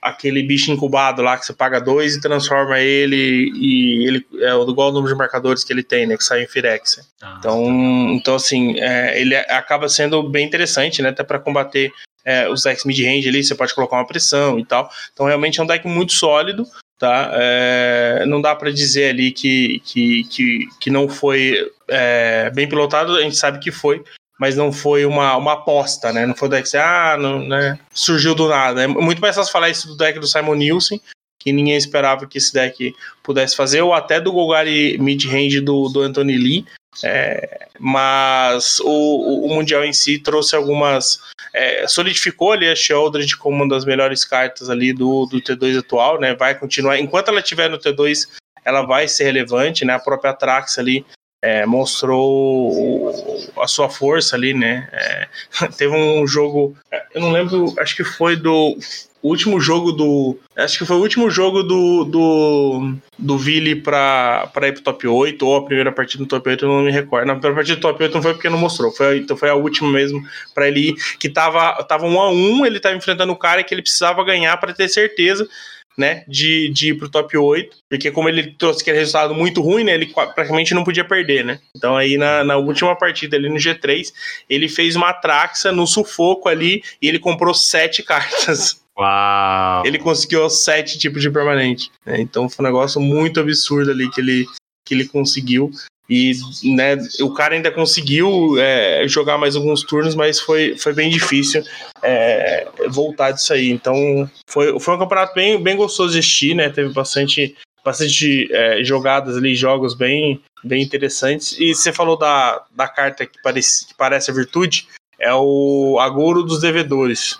aquele 0.02 0.42
bicho 0.42 0.70
incubado 0.70 1.22
lá 1.22 1.36
que 1.36 1.44
você 1.44 1.52
paga 1.52 1.80
dois 1.80 2.14
e 2.14 2.20
transforma 2.20 2.80
ele 2.80 3.50
e 3.54 4.06
ele 4.06 4.26
é 4.40 4.54
igual 4.54 4.90
o 4.90 4.92
número 4.92 5.12
de 5.12 5.18
marcadores 5.18 5.62
que 5.62 5.72
ele 5.72 5.82
tem, 5.82 6.06
né? 6.06 6.16
Que 6.16 6.24
sai 6.24 6.42
em 6.42 6.46
Firex. 6.46 7.00
Ah, 7.22 7.36
então, 7.38 7.64
tá. 7.64 7.70
então 8.14 8.34
assim, 8.34 8.78
é, 8.80 9.20
ele 9.20 9.34
acaba 9.36 9.88
sendo 9.88 10.22
bem 10.22 10.46
interessante, 10.46 11.02
né? 11.02 11.10
Até 11.10 11.22
para 11.22 11.38
combater 11.38 11.92
é, 12.24 12.48
os 12.48 12.62
decks 12.62 12.84
mid-range 12.84 13.28
ali, 13.28 13.42
você 13.42 13.54
pode 13.54 13.74
colocar 13.74 13.96
uma 13.96 14.06
pressão 14.06 14.58
e 14.58 14.64
tal. 14.64 14.90
Então, 15.12 15.26
realmente 15.26 15.60
é 15.60 15.62
um 15.62 15.66
deck 15.66 15.86
muito 15.86 16.12
sólido, 16.12 16.66
tá? 16.98 17.30
É, 17.34 18.24
não 18.26 18.40
dá 18.40 18.54
para 18.54 18.70
dizer 18.70 19.10
ali 19.10 19.32
que, 19.32 19.80
que, 19.84 20.24
que, 20.24 20.68
que 20.80 20.90
não 20.90 21.08
foi 21.08 21.70
é, 21.88 22.50
bem 22.50 22.68
pilotado, 22.68 23.16
a 23.16 23.22
gente 23.22 23.36
sabe 23.36 23.58
que 23.58 23.70
foi, 23.70 24.02
mas 24.40 24.56
não 24.56 24.72
foi 24.72 25.04
uma, 25.04 25.36
uma 25.36 25.52
aposta, 25.52 26.14
né? 26.14 26.24
Não 26.24 26.34
foi 26.34 26.48
o 26.48 26.50
deck 26.50 26.70
que 26.70 26.76
ah, 26.78 27.14
não, 27.20 27.46
né? 27.46 27.78
surgiu 27.92 28.34
do 28.34 28.48
nada. 28.48 28.82
É 28.82 28.86
muito 28.86 29.20
mais 29.20 29.36
fácil 29.36 29.52
falar 29.52 29.68
isso 29.68 29.86
do 29.86 29.98
deck 29.98 30.18
do 30.18 30.26
Simon 30.26 30.54
Nielsen, 30.54 30.98
que 31.38 31.52
ninguém 31.52 31.76
esperava 31.76 32.26
que 32.26 32.38
esse 32.38 32.50
deck 32.50 32.94
pudesse 33.22 33.54
fazer, 33.54 33.82
ou 33.82 33.92
até 33.92 34.18
do 34.18 34.32
Golgari 34.32 34.96
mid-range 34.98 35.60
do, 35.60 35.90
do 35.90 36.00
Anthony 36.00 36.38
Lee. 36.38 36.64
É, 37.04 37.68
mas 37.78 38.80
o, 38.80 39.44
o, 39.44 39.54
Mundial 39.54 39.84
em 39.84 39.92
si 39.92 40.18
trouxe 40.18 40.56
algumas. 40.56 41.20
É, 41.52 41.86
solidificou 41.86 42.52
ali 42.52 42.66
a 42.66 42.74
Sheldred 42.74 43.36
como 43.36 43.56
uma 43.56 43.68
das 43.68 43.84
melhores 43.84 44.24
cartas 44.24 44.70
ali 44.70 44.94
do, 44.94 45.26
do 45.26 45.40
T2 45.40 45.80
atual, 45.80 46.18
né? 46.18 46.34
Vai 46.34 46.58
continuar. 46.58 46.98
Enquanto 46.98 47.28
ela 47.28 47.40
estiver 47.40 47.68
no 47.68 47.78
T2, 47.78 48.26
ela 48.64 48.82
vai 48.82 49.06
ser 49.06 49.24
relevante, 49.24 49.84
né? 49.84 49.92
A 49.92 49.98
própria 49.98 50.32
Trax 50.32 50.78
ali 50.78 51.04
é, 51.42 51.64
mostrou 51.64 53.22
a 53.58 53.66
sua 53.66 53.88
força 53.88 54.36
ali, 54.36 54.52
né? 54.52 54.88
É, 54.92 55.28
teve 55.76 55.94
um 55.94 56.26
jogo, 56.26 56.76
eu 57.14 57.20
não 57.20 57.32
lembro, 57.32 57.74
acho 57.78 57.96
que 57.96 58.04
foi 58.04 58.36
do 58.36 58.76
último 59.22 59.60
jogo 59.60 59.92
do. 59.92 60.38
Acho 60.56 60.78
que 60.78 60.84
foi 60.84 60.96
o 60.96 61.00
último 61.00 61.30
jogo 61.30 61.62
do. 61.62 62.04
do, 62.04 62.94
do 63.18 63.38
Vili 63.38 63.76
pra, 63.76 64.48
pra 64.52 64.68
ir 64.68 64.72
pro 64.72 64.82
top 64.82 65.06
8, 65.06 65.46
ou 65.46 65.56
a 65.56 65.64
primeira 65.64 65.92
partida 65.92 66.24
do 66.24 66.28
top 66.28 66.48
8, 66.48 66.64
eu 66.64 66.68
não 66.68 66.82
me 66.82 66.90
recordo. 66.90 67.26
Na 67.26 67.34
primeira 67.34 67.56
partida 67.56 67.76
do 67.76 67.82
top 67.82 68.02
8 68.02 68.14
não 68.14 68.22
foi 68.22 68.34
porque 68.34 68.48
não 68.48 68.58
mostrou, 68.58 68.90
foi, 68.92 69.18
então 69.18 69.36
foi 69.36 69.50
a 69.50 69.54
última 69.54 69.90
mesmo 69.90 70.22
pra 70.54 70.68
ele 70.68 70.90
ir, 70.90 70.94
que 71.18 71.28
tava, 71.28 71.72
tava 71.84 72.06
um 72.06 72.20
a 72.20 72.30
um, 72.30 72.64
ele 72.64 72.80
tava 72.80 72.96
enfrentando 72.96 73.32
o 73.32 73.36
cara 73.36 73.62
que 73.62 73.74
ele 73.74 73.82
precisava 73.82 74.24
ganhar 74.24 74.56
para 74.56 74.72
ter 74.72 74.88
certeza 74.88 75.48
né, 75.96 76.24
de, 76.26 76.68
de 76.70 76.90
ir 76.90 76.94
pro 76.94 77.08
top 77.08 77.36
8, 77.36 77.76
porque 77.88 78.10
como 78.10 78.28
ele 78.28 78.52
trouxe 78.52 78.82
aquele 78.82 78.98
resultado 78.98 79.34
muito 79.34 79.60
ruim, 79.60 79.84
né, 79.84 79.94
ele 79.94 80.06
praticamente 80.06 80.74
não 80.74 80.84
podia 80.84 81.04
perder, 81.04 81.44
né? 81.44 81.60
Então 81.76 81.96
aí 81.96 82.16
na, 82.16 82.44
na 82.44 82.56
última 82.56 82.96
partida 82.96 83.36
ali 83.36 83.48
no 83.48 83.56
G3, 83.56 84.12
ele 84.48 84.68
fez 84.68 84.96
uma 84.96 85.12
traxa 85.12 85.72
no 85.72 85.86
sufoco 85.86 86.48
ali 86.48 86.82
e 87.00 87.08
ele 87.08 87.18
comprou 87.18 87.52
sete 87.54 88.02
cartas. 88.04 88.80
Uau! 88.98 89.82
Ele 89.86 89.98
conseguiu 89.98 90.48
sete 90.50 90.98
tipos 90.98 91.22
de 91.22 91.30
permanente. 91.30 91.90
Né? 92.04 92.20
Então 92.20 92.48
foi 92.48 92.64
um 92.64 92.68
negócio 92.68 93.00
muito 93.00 93.40
absurdo 93.40 93.90
ali 93.90 94.10
que 94.10 94.20
ele, 94.20 94.46
que 94.84 94.94
ele 94.94 95.06
conseguiu. 95.06 95.70
E 96.10 96.32
né, 96.64 96.96
o 97.20 97.32
cara 97.32 97.54
ainda 97.54 97.70
conseguiu 97.70 98.58
é, 98.58 99.06
jogar 99.06 99.38
mais 99.38 99.54
alguns 99.54 99.84
turnos, 99.84 100.16
mas 100.16 100.40
foi, 100.40 100.76
foi 100.76 100.92
bem 100.92 101.08
difícil 101.08 101.62
é, 102.02 102.66
voltar 102.88 103.30
disso 103.30 103.52
aí. 103.52 103.70
Então 103.70 104.28
foi, 104.48 104.76
foi 104.80 104.96
um 104.96 104.98
campeonato 104.98 105.32
bem, 105.34 105.62
bem 105.62 105.76
gostoso 105.76 106.12
de 106.12 106.18
assistir, 106.18 106.56
né? 106.56 106.68
Teve 106.68 106.92
bastante, 106.92 107.56
bastante 107.84 108.52
é, 108.52 108.82
jogadas 108.82 109.36
ali, 109.36 109.54
jogos 109.54 109.94
bem, 109.94 110.42
bem 110.64 110.82
interessantes. 110.82 111.56
E 111.60 111.72
você 111.72 111.92
falou 111.92 112.18
da, 112.18 112.60
da 112.74 112.88
carta 112.88 113.24
que 113.24 113.40
parece, 113.40 113.86
que 113.86 113.94
parece 113.94 114.32
a 114.32 114.34
virtude, 114.34 114.88
é 115.16 115.32
o 115.32 115.96
Agouro 116.00 116.42
dos 116.42 116.60
Devedores. 116.60 117.38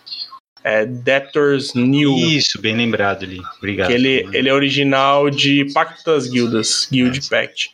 É 0.63 0.85
Debtors 0.85 1.75
New. 1.75 2.17
Isso, 2.17 2.61
bem 2.61 2.77
lembrado 2.77 3.25
ali. 3.25 3.41
Obrigado. 3.59 3.89
Que 3.89 3.95
ele, 3.95 4.29
ele 4.33 4.49
é 4.49 4.53
original 4.53 5.31
de 5.31 5.73
Pacto 5.73 6.05
das 6.05 6.29
Guildas, 6.29 6.87
Guild 6.91 7.19
é, 7.19 7.29
Pact. 7.29 7.71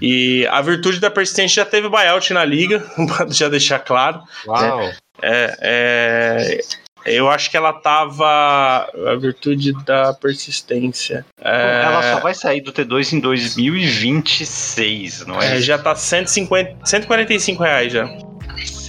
E 0.00 0.46
a 0.50 0.60
virtude 0.60 1.00
da 1.00 1.10
persistência 1.10 1.64
já 1.64 1.70
teve 1.70 1.88
buyout 1.88 2.32
na 2.32 2.44
liga, 2.44 2.80
para 3.08 3.30
já 3.30 3.48
deixar 3.48 3.78
claro. 3.78 4.22
Uau! 4.46 4.90
É, 5.20 5.56
é, 5.60 6.60
eu 7.04 7.28
acho 7.28 7.50
que 7.50 7.56
ela 7.56 7.72
tava. 7.72 8.26
A 8.26 9.16
virtude 9.18 9.72
da 9.84 10.12
persistência. 10.12 11.24
É... 11.40 11.82
Ela 11.84 12.14
só 12.14 12.20
vai 12.20 12.34
sair 12.34 12.60
do 12.60 12.72
T2 12.72 13.14
em 13.14 13.20
2026, 13.20 15.26
não 15.26 15.40
é? 15.40 15.56
é 15.56 15.60
já 15.60 15.78
tá 15.78 15.94
150, 15.94 16.84
145 16.84 17.62
reais 17.62 17.92
já. 17.92 18.06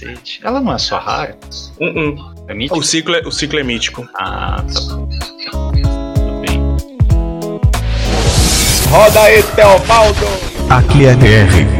Cacete. 0.00 0.40
Ela 0.42 0.60
não 0.60 0.72
é 0.72 0.78
só 0.78 0.98
rara? 0.98 1.36
Uh 1.78 1.84
-uh. 1.84 2.34
É 2.48 2.54
mítico? 2.54 2.78
O 2.78 2.82
ciclo 2.82 3.14
é, 3.14 3.20
o 3.20 3.30
ciclo 3.30 3.58
é 3.58 3.62
mítico. 3.62 4.08
Ah, 4.14 4.64
tá 4.72 4.80
bom. 4.80 5.08
Roda 8.90 9.20
aí, 9.20 9.42
Teobaldo! 9.54 10.26
Aqui 10.68 11.06
é 11.06 11.14
BR. 11.14 11.79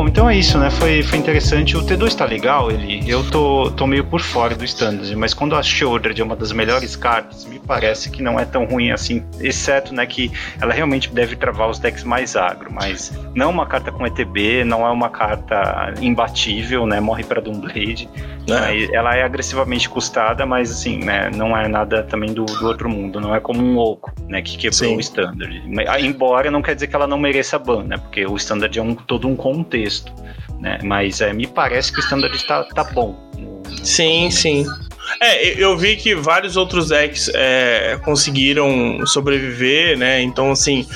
Bom, 0.00 0.08
então 0.08 0.30
é 0.30 0.34
isso, 0.34 0.56
né? 0.56 0.70
Foi, 0.70 1.02
foi 1.02 1.18
interessante. 1.18 1.76
O 1.76 1.82
T2 1.82 2.14
tá 2.14 2.24
legal, 2.24 2.70
ele. 2.70 3.02
Eu 3.06 3.22
tô, 3.22 3.70
tô 3.72 3.86
meio 3.86 4.02
por 4.02 4.22
fora 4.22 4.54
do 4.54 4.64
standard, 4.64 5.14
mas 5.14 5.34
quando 5.34 5.54
a 5.54 5.62
Shieldred 5.62 6.18
é 6.18 6.24
uma 6.24 6.34
das 6.34 6.52
melhores 6.52 6.96
cartas, 6.96 7.44
me 7.44 7.58
parece 7.58 8.10
que 8.10 8.22
não 8.22 8.40
é 8.40 8.46
tão 8.46 8.64
ruim 8.64 8.92
assim, 8.92 9.22
exceto, 9.40 9.94
né, 9.94 10.06
que 10.06 10.32
ela 10.58 10.72
realmente 10.72 11.12
deve 11.12 11.36
travar 11.36 11.68
os 11.68 11.78
decks 11.78 12.02
mais 12.02 12.34
agro, 12.34 12.72
mas 12.72 13.12
não 13.34 13.44
é 13.44 13.48
uma 13.50 13.66
carta 13.66 13.92
com 13.92 14.06
ETB, 14.06 14.64
não 14.64 14.86
é 14.86 14.90
uma 14.90 15.10
carta 15.10 15.92
imbatível, 16.00 16.86
né? 16.86 16.98
Morre 16.98 17.22
para 17.22 17.38
Doomblade. 17.38 18.08
É. 18.48 18.96
Ela 18.96 19.16
é 19.16 19.22
agressivamente 19.22 19.86
custada, 19.86 20.46
mas 20.46 20.70
assim, 20.70 20.96
né, 21.04 21.30
não 21.36 21.54
é 21.54 21.68
nada 21.68 22.02
também 22.04 22.32
do, 22.32 22.46
do 22.46 22.66
outro 22.66 22.88
mundo, 22.88 23.20
não 23.20 23.34
é 23.34 23.38
como 23.38 23.62
um 23.62 23.76
oco, 23.76 24.10
né, 24.26 24.40
que 24.40 24.56
quebrou 24.56 24.72
Sim. 24.72 24.96
o 24.96 25.00
standard. 25.00 25.62
Embora 26.00 26.50
não 26.50 26.62
quer 26.62 26.74
dizer 26.74 26.86
que 26.86 26.96
ela 26.96 27.06
não 27.06 27.18
mereça 27.18 27.58
ban, 27.58 27.84
né? 27.84 27.98
Porque 27.98 28.24
o 28.24 28.34
standard 28.36 28.78
é 28.78 28.82
um 28.82 28.94
todo 28.94 29.28
um 29.28 29.36
contexto 29.36 29.89
texto, 29.90 30.12
né? 30.60 30.78
Mas 30.84 31.20
é, 31.20 31.32
me 31.32 31.46
parece 31.46 31.92
que 31.92 31.98
o 31.98 32.00
standard 32.00 32.34
está 32.34 32.64
tá 32.64 32.84
bom. 32.84 33.16
Sim, 33.82 34.30
sim. 34.30 34.64
É, 35.20 35.60
eu 35.60 35.76
vi 35.76 35.96
que 35.96 36.14
vários 36.14 36.56
outros 36.56 36.88
decks 36.88 37.30
é, 37.34 37.98
conseguiram 38.04 39.04
sobreviver, 39.06 39.98
né? 39.98 40.22
Então, 40.22 40.52
assim, 40.52 40.86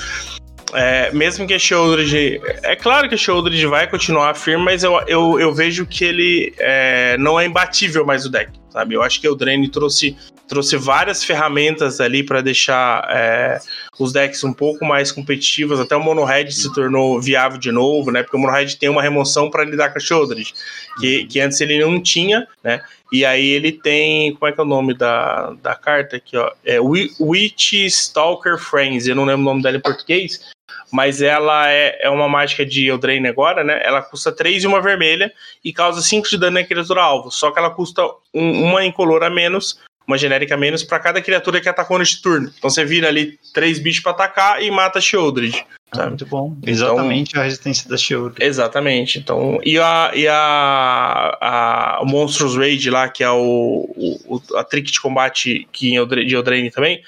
é, 0.72 1.10
mesmo 1.12 1.46
que 1.46 1.54
a 1.54 1.58
Shieldred. 1.58 2.40
É 2.62 2.76
claro 2.76 3.08
que 3.08 3.14
a 3.14 3.18
Shieldred 3.18 3.66
vai 3.66 3.88
continuar 3.88 4.34
firme, 4.34 4.64
mas 4.64 4.84
eu, 4.84 5.00
eu, 5.06 5.40
eu 5.40 5.52
vejo 5.52 5.84
que 5.84 6.04
ele 6.04 6.54
é, 6.58 7.16
não 7.18 7.38
é 7.38 7.46
imbatível 7.46 8.06
mais 8.06 8.24
o 8.24 8.30
deck, 8.30 8.52
sabe? 8.70 8.94
Eu 8.94 9.02
acho 9.02 9.20
que 9.20 9.28
o 9.28 9.34
Drain 9.34 9.68
trouxe 9.68 10.16
trouxe 10.46 10.76
várias 10.76 11.24
ferramentas 11.24 12.00
ali 12.00 12.22
para 12.22 12.40
deixar 12.40 13.06
é, 13.10 13.58
os 13.98 14.12
decks 14.12 14.44
um 14.44 14.52
pouco 14.52 14.84
mais 14.84 15.10
competitivos. 15.10 15.80
Até 15.80 15.96
o 15.96 16.02
Mono 16.02 16.24
Red 16.24 16.50
se 16.50 16.72
tornou 16.72 17.20
viável 17.20 17.58
de 17.58 17.72
novo, 17.72 18.10
né? 18.10 18.22
Porque 18.22 18.36
o 18.36 18.40
Mono 18.40 18.52
Red 18.52 18.76
tem 18.76 18.88
uma 18.88 19.02
remoção 19.02 19.50
para 19.50 19.64
lidar 19.64 19.90
com 19.90 19.98
a 19.98 20.00
Shoulders, 20.00 20.52
que, 20.98 21.20
uhum. 21.20 21.28
que 21.28 21.40
antes 21.40 21.60
ele 21.60 21.78
não 21.78 22.00
tinha, 22.00 22.46
né? 22.62 22.82
E 23.12 23.24
aí 23.24 23.46
ele 23.46 23.72
tem. 23.72 24.34
Como 24.34 24.48
é 24.48 24.52
que 24.52 24.60
é 24.60 24.64
o 24.64 24.66
nome 24.66 24.94
da, 24.94 25.52
da 25.62 25.74
carta 25.74 26.16
aqui, 26.16 26.36
ó? 26.36 26.50
É 26.64 26.78
Witch 26.80 27.72
Stalker 27.72 28.58
Friends. 28.58 29.06
Eu 29.06 29.14
não 29.14 29.24
lembro 29.24 29.42
o 29.42 29.44
nome 29.44 29.62
dela 29.62 29.76
em 29.76 29.80
português. 29.80 30.52
Mas 30.92 31.20
ela 31.20 31.68
é, 31.70 31.98
é 32.02 32.10
uma 32.10 32.28
mágica 32.28 32.64
de 32.64 32.86
Eldraine 32.86 33.26
agora, 33.26 33.64
né? 33.64 33.80
Ela 33.84 34.00
custa 34.00 34.30
3 34.30 34.62
e 34.62 34.66
uma 34.66 34.80
vermelha 34.80 35.32
e 35.64 35.72
causa 35.72 36.00
5 36.00 36.28
de 36.28 36.38
dano 36.38 36.54
na 36.54 36.64
criatura 36.64 37.02
alvo. 37.02 37.32
Só 37.32 37.50
que 37.50 37.58
ela 37.58 37.70
custa 37.70 38.02
um, 38.32 38.64
uma 38.64 38.84
incolor 38.84 39.24
a 39.24 39.30
menos 39.30 39.80
uma 40.06 40.18
genérica 40.18 40.56
menos 40.56 40.82
para 40.82 40.98
cada 40.98 41.20
criatura 41.20 41.60
que 41.60 41.68
atacou 41.68 41.98
neste 41.98 42.20
turno. 42.20 42.52
Então 42.56 42.70
você 42.70 42.84
vira 42.84 43.08
ali 43.08 43.38
três 43.52 43.78
bichos 43.78 44.02
para 44.02 44.12
atacar 44.12 44.62
e 44.62 44.70
mata 44.70 44.98
a 44.98 45.02
Shieldred. 45.02 45.64
Ah, 45.92 46.08
muito 46.08 46.26
bom. 46.26 46.56
Então, 46.58 46.72
exatamente 46.72 47.38
a 47.38 47.42
resistência 47.42 47.88
da 47.88 47.96
Shield. 47.96 48.34
Exatamente. 48.40 49.18
Então, 49.18 49.60
e 49.64 49.78
a, 49.78 50.10
e 50.14 50.26
a, 50.26 51.38
a 51.40 52.00
o 52.02 52.06
Monstros 52.06 52.56
Rage 52.56 52.90
lá, 52.90 53.08
que 53.08 53.22
é 53.22 53.30
o, 53.30 53.88
o, 54.26 54.42
a 54.56 54.64
trick 54.64 54.90
de 54.90 55.00
combate 55.00 55.68
que 55.72 55.92
de 56.26 56.34
Eldraine 56.34 56.70
também, 56.70 57.02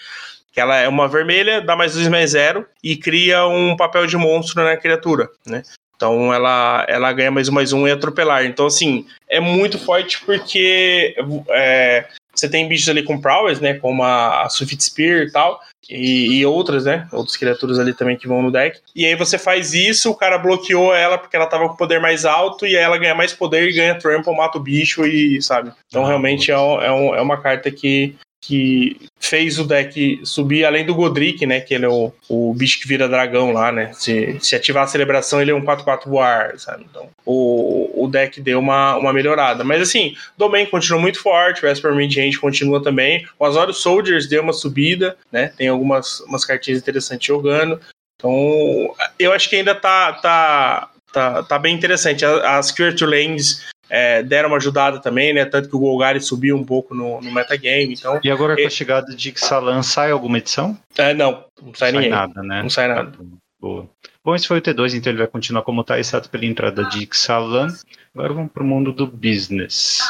que 0.53 0.61
ela 0.61 0.77
é 0.77 0.89
uma 0.89 1.09
vermelha, 1.09 1.61
dá 1.61 1.77
mais 1.77 1.95
2 1.95 2.09
mais 2.09 2.31
0 2.31 2.65
e 2.83 2.97
cria 2.97 3.47
um 3.47 3.77
papel 3.77 4.07
de 4.07 4.17
monstro 4.17 4.63
na 4.63 4.77
criatura, 4.77 5.29
né? 5.47 5.63
Então 5.97 6.33
ela, 6.33 6.85
ela 6.89 7.13
ganha 7.13 7.31
mais 7.31 7.49
um 7.49 7.53
mais 7.53 7.73
um 7.73 7.89
e 7.89 7.91
atropelar. 7.91 8.45
Então, 8.45 8.67
assim, 8.67 9.07
é 9.29 9.41
muito 9.41 9.79
forte 9.79 10.21
porque 10.25 11.17
é, 11.51 12.07
você 12.41 12.49
tem 12.49 12.69
bichos 12.69 12.89
ali 12.89 13.03
com 13.03 13.21
prowess, 13.21 13.61
né? 13.61 13.75
Como 13.75 14.03
a, 14.03 14.49
Swift 14.49 14.83
Spear 14.83 15.23
e 15.23 15.31
tal. 15.31 15.61
E, 15.89 16.39
e, 16.39 16.47
outras, 16.47 16.85
né? 16.85 17.07
Outras 17.13 17.37
criaturas 17.37 17.79
ali 17.79 17.95
também 17.95 18.17
que 18.17 18.27
vão 18.27 18.43
no 18.43 18.51
deck. 18.51 18.81
E 18.95 19.07
aí 19.07 19.15
você 19.15 19.39
faz 19.39 19.73
isso, 19.73 20.11
o 20.11 20.15
cara 20.17 20.37
bloqueou 20.37 20.95
ela 20.95 21.17
porque 21.17 21.37
ela 21.37 21.47
tava 21.47 21.69
com 21.69 21.77
poder 21.77 22.01
mais 22.01 22.25
alto, 22.25 22.67
e 22.67 22.77
aí 22.77 22.83
ela 22.83 22.99
ganha 22.99 23.15
mais 23.15 23.33
poder 23.33 23.69
e 23.69 23.73
ganha 23.73 23.99
trample, 23.99 24.35
mata 24.35 24.59
o 24.59 24.61
bicho 24.61 25.07
e, 25.07 25.41
sabe? 25.41 25.73
Então 25.87 26.05
ah, 26.05 26.09
realmente 26.09 26.51
é, 26.51 26.55
é, 26.55 26.93
um, 26.93 27.15
é 27.15 27.21
uma 27.21 27.41
carta 27.41 27.71
que 27.71 28.17
que 28.47 28.97
fez 29.19 29.59
o 29.59 29.65
deck 29.65 30.21
subir, 30.25 30.65
além 30.65 30.87
do 30.87 30.95
Godric, 30.95 31.45
né? 31.45 31.61
Que 31.61 31.75
ele 31.75 31.85
é 31.85 31.89
o, 31.89 32.13
o 32.29 32.55
bicho 32.55 32.81
que 32.81 32.87
vira 32.87 33.09
dragão 33.09 33.53
lá, 33.53 33.73
né? 33.73 33.91
Se, 33.95 34.39
se 34.41 34.55
ativar 34.55 34.85
a 34.85 34.87
celebração, 34.87 35.43
ele 35.43 35.51
é 35.51 35.55
um 35.55 35.65
4-4 35.65 36.07
voar, 36.07 36.57
sabe? 36.59 36.87
Então, 36.89 37.09
o, 37.25 38.05
o 38.05 38.09
deck 38.09 38.41
deu 38.41 38.61
uma, 38.61 38.97
uma 38.97 39.13
melhorada. 39.13 39.65
Mas 39.65 39.83
assim, 39.83 40.15
Domain 40.39 40.65
continua 40.67 41.01
muito 41.01 41.21
forte, 41.21 41.65
o 41.65 41.69
Esper 41.69 41.93
Midrange 41.93 42.39
continua 42.39 42.81
também. 42.81 43.27
O 43.37 43.45
Azorius 43.45 43.79
Soldiers 43.79 44.29
deu 44.29 44.43
uma 44.43 44.53
subida, 44.53 45.17
né? 45.33 45.53
Tem 45.57 45.67
algumas 45.67 46.21
umas 46.21 46.45
cartinhas 46.45 46.81
interessantes 46.81 47.27
jogando. 47.27 47.81
Então, 48.17 48.95
eu 49.19 49.33
acho 49.33 49.51
que 49.51 49.57
ainda 49.57 49.75
tá, 49.75 50.13
tá, 50.13 50.91
tá, 51.13 51.43
tá 51.43 51.59
bem 51.59 51.75
interessante. 51.75 52.25
As 52.25 52.71
Creature 52.71 53.11
Lands 53.11 53.67
é, 53.89 54.23
deram 54.23 54.49
uma 54.49 54.57
ajudada 54.57 55.01
também, 55.01 55.33
né? 55.33 55.45
Tanto 55.45 55.69
que 55.69 55.77
o 55.77 55.81
Golgari 55.81 56.21
subiu 56.21 56.57
um 56.57 56.65
pouco 56.65 56.95
no, 56.95 57.21
no 57.21 57.33
metagame. 57.33 57.95
Então, 57.95 58.21
e 58.23 58.31
agora 58.31 58.57
com 58.57 58.67
a 58.67 58.71
chegada 58.71 59.15
de 59.15 59.35
Xalan, 59.37 59.83
sai 59.83 60.11
alguma 60.11 60.39
edição? 60.39 60.77
É, 60.97 61.15
não, 61.15 61.45
não 61.63 61.75
sai, 61.75 61.93
sai 61.93 62.09
nada, 62.09 62.43
né? 62.43 62.63
Não 62.63 62.71
sai 62.71 62.89
nada. 62.89 63.13
Boa. 63.61 63.89
Bom, 64.25 64.35
esse 64.35 64.49
foi 64.49 64.59
o 64.59 64.63
T2, 64.63 64.95
então 64.95 65.13
ele 65.13 65.19
vai 65.19 65.29
continuar 65.29 65.63
como 65.63 65.83
está, 65.83 65.99
exceto 65.99 66.29
pela 66.29 66.45
entrada 66.45 66.85
de 66.85 67.09
Xalan. 67.13 67.69
Agora 68.15 68.35
vamos 68.35 68.53
para 68.53 68.63
o 68.63 68.67
mundo 68.67 68.93
do 68.93 69.07
business. 69.07 70.01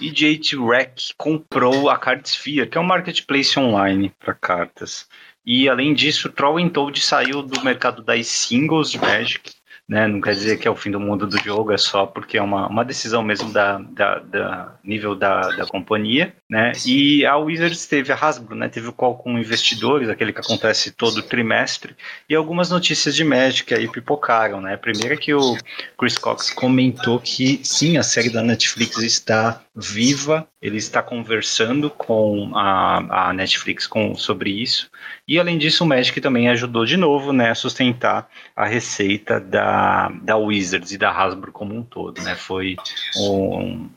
EJT 0.00 0.56
Rec 0.56 0.98
comprou 1.16 1.88
a 1.90 1.98
Cardsphere, 1.98 2.68
que 2.68 2.78
é 2.78 2.80
um 2.80 2.84
marketplace 2.84 3.58
online 3.58 4.12
para 4.18 4.34
cartas. 4.34 5.06
E 5.44 5.68
além 5.68 5.94
disso, 5.94 6.30
Troll 6.30 6.68
Toad 6.70 7.00
saiu 7.00 7.42
do 7.42 7.62
mercado 7.62 8.02
das 8.02 8.26
singles 8.26 8.90
de 8.90 8.98
Magic 8.98 9.52
né? 9.88 10.08
Não 10.08 10.20
quer 10.20 10.34
dizer 10.34 10.58
que 10.58 10.66
é 10.66 10.70
o 10.70 10.76
fim 10.76 10.90
do 10.90 10.98
mundo 10.98 11.26
do 11.26 11.38
jogo, 11.38 11.72
é 11.72 11.78
só 11.78 12.06
porque 12.06 12.36
é 12.36 12.42
uma, 12.42 12.66
uma 12.68 12.84
decisão 12.84 13.22
mesmo 13.22 13.52
da, 13.52 13.78
da, 13.78 14.18
da 14.18 14.72
nível 14.82 15.14
da, 15.14 15.40
da 15.50 15.66
companhia, 15.66 16.34
né? 16.50 16.72
E 16.84 17.24
a 17.24 17.36
Wizards 17.36 17.86
teve 17.86 18.12
a 18.12 18.16
Hasbro, 18.16 18.56
né? 18.56 18.68
Teve 18.68 18.88
o 18.88 18.92
call 18.92 19.16
com 19.16 19.38
investidores, 19.38 20.08
aquele 20.08 20.32
que 20.32 20.40
acontece 20.40 20.90
todo 20.90 21.22
trimestre, 21.22 21.94
e 22.28 22.34
algumas 22.34 22.70
notícias 22.70 23.14
de 23.14 23.22
Magic 23.22 23.72
aí 23.72 23.88
pipocaram, 23.88 24.60
né? 24.60 24.76
Primeiro 24.76 25.14
é 25.14 25.16
que 25.16 25.32
o 25.32 25.56
Chris 25.98 26.18
Cox 26.18 26.50
comentou 26.50 27.20
que 27.20 27.60
sim, 27.62 27.96
a 27.96 28.02
série 28.02 28.30
da 28.30 28.42
Netflix 28.42 28.98
está 28.98 29.60
viva, 29.76 30.48
ele 30.60 30.78
está 30.78 31.02
conversando 31.02 31.90
com 31.90 32.50
a, 32.54 33.28
a 33.28 33.32
Netflix 33.34 33.86
com, 33.86 34.14
sobre 34.14 34.50
isso, 34.50 34.90
e 35.28 35.38
além 35.38 35.58
disso 35.58 35.84
o 35.84 35.86
Magic 35.86 36.18
também 36.20 36.48
ajudou 36.48 36.86
de 36.86 36.96
novo, 36.96 37.32
né, 37.32 37.50
a 37.50 37.54
sustentar 37.54 38.28
a 38.54 38.64
receita 38.64 39.38
da, 39.38 40.08
da 40.22 40.36
Wizards 40.36 40.92
e 40.92 40.98
da 40.98 41.10
Hasbro 41.10 41.52
como 41.52 41.74
um 41.74 41.82
todo, 41.82 42.22
né? 42.22 42.34
Foi 42.34 42.76
um, 43.18 43.88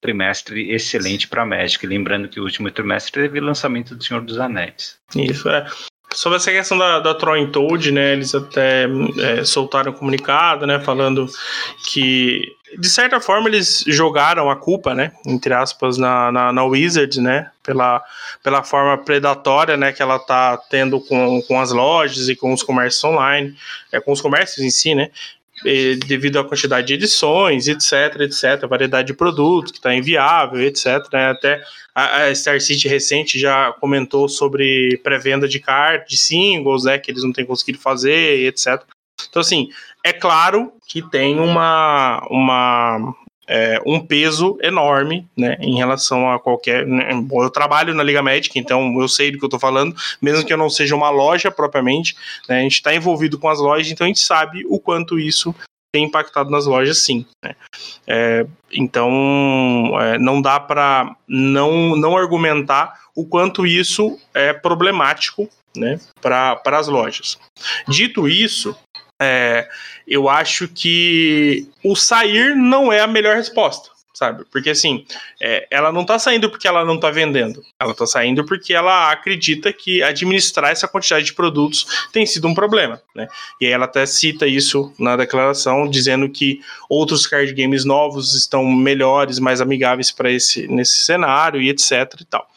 trimestre 0.00 0.70
excelente 0.70 1.26
para 1.26 1.44
Magic. 1.44 1.84
Lembrando 1.86 2.28
que 2.28 2.38
o 2.40 2.44
último 2.44 2.70
trimestre 2.70 3.22
teve 3.22 3.40
lançamento 3.40 3.94
do 3.94 4.04
Senhor 4.04 4.22
dos 4.22 4.38
Anéis. 4.38 4.98
Isso, 5.14 5.48
é. 5.48 5.66
Sobre 6.14 6.36
essa 6.36 6.50
questão 6.50 6.78
da, 6.78 7.00
da 7.00 7.14
Troy 7.14 7.50
Toad, 7.50 7.90
né, 7.90 8.12
eles 8.12 8.34
até 8.34 8.86
é, 9.18 9.44
soltaram 9.44 9.92
um 9.92 9.94
comunicado, 9.94 10.66
né, 10.66 10.78
falando 10.80 11.26
que 11.90 12.42
de 12.78 12.88
certa 12.88 13.20
forma 13.20 13.48
eles 13.48 13.84
jogaram 13.86 14.50
a 14.50 14.56
culpa, 14.56 14.94
né, 14.94 15.12
entre 15.26 15.52
aspas, 15.52 15.96
na, 15.96 16.30
na, 16.30 16.52
na 16.52 16.64
Wizards, 16.64 17.18
né, 17.18 17.50
pela, 17.62 18.02
pela 18.42 18.62
forma 18.62 18.96
predatória, 18.98 19.76
né, 19.76 19.92
que 19.92 20.02
ela 20.02 20.18
tá 20.18 20.56
tendo 20.70 21.00
com, 21.00 21.42
com 21.42 21.60
as 21.60 21.72
lojas 21.72 22.28
e 22.28 22.36
com 22.36 22.52
os 22.52 22.62
comércios 22.62 23.02
online, 23.04 23.54
é, 23.92 24.00
com 24.00 24.12
os 24.12 24.20
comércios 24.20 24.64
em 24.64 24.70
si, 24.70 24.94
né, 24.94 25.10
devido 26.06 26.38
à 26.38 26.44
quantidade 26.44 26.86
de 26.86 26.94
edições, 26.94 27.66
etc, 27.66 28.20
etc, 28.20 28.64
a 28.64 28.66
variedade 28.66 29.06
de 29.08 29.14
produtos 29.14 29.72
que 29.72 29.78
está 29.78 29.94
inviável, 29.94 30.60
etc. 30.60 30.98
Né? 31.12 31.30
Até 31.30 31.62
a, 31.94 32.34
Star 32.34 32.60
City 32.60 32.88
recente 32.88 33.38
já 33.38 33.72
comentou 33.72 34.28
sobre 34.28 35.00
pré-venda 35.02 35.48
de 35.48 35.58
cards, 35.58 36.08
de 36.10 36.16
singles, 36.18 36.84
né, 36.84 36.98
que 36.98 37.10
eles 37.10 37.22
não 37.22 37.32
têm 37.32 37.46
conseguido 37.46 37.78
fazer, 37.78 38.46
etc. 38.46 38.82
Então, 39.28 39.40
assim, 39.40 39.68
é 40.06 40.12
claro 40.12 40.72
que 40.86 41.02
tem 41.02 41.40
uma, 41.40 42.24
uma 42.30 43.12
é, 43.48 43.82
um 43.84 43.98
peso 43.98 44.56
enorme 44.62 45.28
né, 45.36 45.56
em 45.60 45.76
relação 45.76 46.30
a 46.30 46.38
qualquer. 46.38 46.86
Né, 46.86 47.12
bom, 47.24 47.42
eu 47.42 47.50
trabalho 47.50 47.92
na 47.92 48.04
Liga 48.04 48.22
Magic, 48.22 48.56
então 48.56 49.00
eu 49.00 49.08
sei 49.08 49.32
do 49.32 49.38
que 49.38 49.44
eu 49.44 49.48
estou 49.48 49.58
falando, 49.58 49.96
mesmo 50.22 50.46
que 50.46 50.52
eu 50.52 50.56
não 50.56 50.70
seja 50.70 50.94
uma 50.94 51.10
loja 51.10 51.50
propriamente, 51.50 52.16
né, 52.48 52.60
a 52.60 52.62
gente 52.62 52.74
está 52.74 52.94
envolvido 52.94 53.36
com 53.36 53.48
as 53.48 53.58
lojas, 53.58 53.90
então 53.90 54.04
a 54.04 54.08
gente 54.08 54.20
sabe 54.20 54.64
o 54.68 54.78
quanto 54.78 55.18
isso 55.18 55.52
tem 55.92 56.04
impactado 56.04 56.50
nas 56.50 56.66
lojas, 56.66 56.98
sim. 56.98 57.26
Né? 57.42 57.56
É, 58.06 58.46
então 58.72 59.10
é, 60.00 60.18
não 60.20 60.40
dá 60.40 60.60
para 60.60 61.16
não, 61.26 61.96
não 61.96 62.16
argumentar 62.16 62.94
o 63.16 63.26
quanto 63.26 63.66
isso 63.66 64.20
é 64.32 64.52
problemático 64.52 65.48
né, 65.76 66.00
para 66.20 66.60
as 66.78 66.88
lojas. 66.88 67.38
Dito 67.88 68.28
isso, 68.28 68.76
é, 69.20 69.68
eu 70.06 70.28
acho 70.28 70.68
que 70.68 71.68
o 71.82 71.96
sair 71.96 72.54
não 72.54 72.92
é 72.92 73.00
a 73.00 73.06
melhor 73.06 73.36
resposta, 73.36 73.90
sabe? 74.12 74.44
Porque 74.50 74.70
assim, 74.70 75.06
é, 75.40 75.66
ela 75.70 75.90
não 75.90 76.04
tá 76.04 76.18
saindo 76.18 76.50
porque 76.50 76.68
ela 76.68 76.84
não 76.84 77.00
tá 77.00 77.10
vendendo. 77.10 77.62
Ela 77.80 77.94
tá 77.94 78.06
saindo 78.06 78.44
porque 78.44 78.74
ela 78.74 79.10
acredita 79.10 79.72
que 79.72 80.02
administrar 80.02 80.70
essa 80.70 80.86
quantidade 80.86 81.26
de 81.26 81.34
produtos 81.34 82.08
tem 82.12 82.26
sido 82.26 82.46
um 82.46 82.54
problema, 82.54 83.00
né? 83.14 83.26
E 83.60 83.66
aí 83.66 83.72
ela 83.72 83.86
até 83.86 84.04
cita 84.04 84.46
isso 84.46 84.92
na 84.98 85.16
declaração, 85.16 85.88
dizendo 85.88 86.28
que 86.28 86.60
outros 86.88 87.26
card 87.26 87.52
games 87.54 87.84
novos 87.84 88.34
estão 88.34 88.64
melhores, 88.64 89.38
mais 89.38 89.60
amigáveis 89.60 90.10
para 90.10 90.30
esse 90.30 90.68
nesse 90.68 91.04
cenário 91.04 91.60
e 91.60 91.70
etc 91.70 91.90
e 92.20 92.24
tal. 92.24 92.48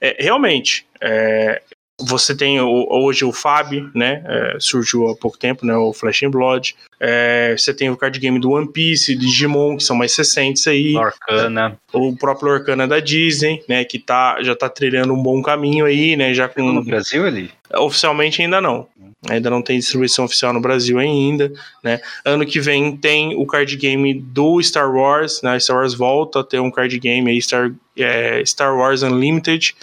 É, 0.00 0.16
realmente, 0.18 0.86
é, 1.00 1.62
você 2.00 2.34
tem 2.34 2.60
hoje 2.60 3.24
o 3.24 3.32
Fab, 3.32 3.90
né? 3.94 4.22
É, 4.24 4.56
surgiu 4.60 5.08
há 5.08 5.16
pouco 5.16 5.36
tempo, 5.36 5.66
né? 5.66 5.76
O 5.76 5.92
Flash 5.92 6.22
and 6.22 6.30
Blood. 6.30 6.76
É, 7.00 7.56
você 7.56 7.74
tem 7.74 7.90
o 7.90 7.96
card 7.96 8.18
game 8.18 8.38
do 8.38 8.52
One 8.52 8.70
Piece, 8.70 9.16
Digimon, 9.16 9.76
que 9.76 9.82
são 9.82 9.96
mais 9.96 10.16
recentes 10.16 10.66
aí. 10.66 10.96
Arcana. 10.96 11.78
O 11.92 12.14
próprio 12.16 12.52
Arcana 12.52 12.86
da 12.86 13.00
Disney, 13.00 13.64
né? 13.68 13.84
Que 13.84 13.98
tá, 13.98 14.40
já 14.42 14.54
tá 14.54 14.68
trilhando 14.68 15.12
um 15.12 15.22
bom 15.22 15.42
caminho 15.42 15.86
aí, 15.86 16.16
né? 16.16 16.32
Já 16.32 16.48
com... 16.48 16.72
No 16.72 16.84
Brasil 16.84 17.26
ali? 17.26 17.50
Oficialmente 17.74 18.42
ainda 18.42 18.60
não. 18.60 18.86
Ainda 19.28 19.50
não 19.50 19.60
tem 19.60 19.78
distribuição 19.78 20.24
oficial 20.24 20.52
no 20.52 20.60
Brasil 20.60 20.98
ainda, 20.98 21.52
né? 21.82 22.00
Ano 22.24 22.46
que 22.46 22.60
vem 22.60 22.96
tem 22.96 23.34
o 23.34 23.44
card 23.44 23.76
game 23.76 24.14
do 24.14 24.62
Star 24.62 24.94
Wars, 24.94 25.42
né? 25.42 25.58
Star 25.58 25.76
Wars 25.76 25.92
volta 25.92 26.40
a 26.40 26.44
ter 26.44 26.60
um 26.60 26.70
card 26.70 26.96
game 27.00 27.28
aí, 27.28 27.42
Star, 27.42 27.72
é, 27.96 28.40
Star 28.46 28.76
Wars 28.76 29.02
Unlimited, 29.02 29.74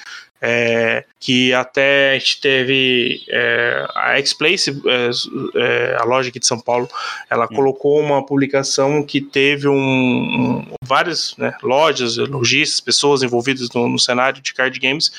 é, 0.48 1.04
que 1.20 1.52
até 1.56 2.12
a 2.12 2.20
gente 2.20 2.40
teve 2.40 3.24
é, 3.30 3.88
a 3.96 4.18
X-Place, 4.20 4.80
é, 4.86 5.10
é, 5.56 5.98
a 6.00 6.04
loja 6.04 6.30
aqui 6.30 6.40
de 6.40 6.46
São 6.46 6.60
Paulo, 6.60 6.88
ela 7.28 7.46
hum. 7.46 7.56
colocou 7.56 8.00
uma 8.00 8.24
publicação 8.24 9.02
que 9.02 9.20
teve 9.20 9.68
um, 9.68 9.76
um 9.76 10.66
várias 10.84 11.36
né, 11.38 11.58
lojas, 11.64 12.18
lojistas, 12.18 12.80
pessoas 12.80 13.24
envolvidas 13.24 13.72
no, 13.72 13.90
no, 13.90 13.98
cenário 13.98 14.40
de 14.40 14.54
card 14.54 14.80
games 14.80 15.12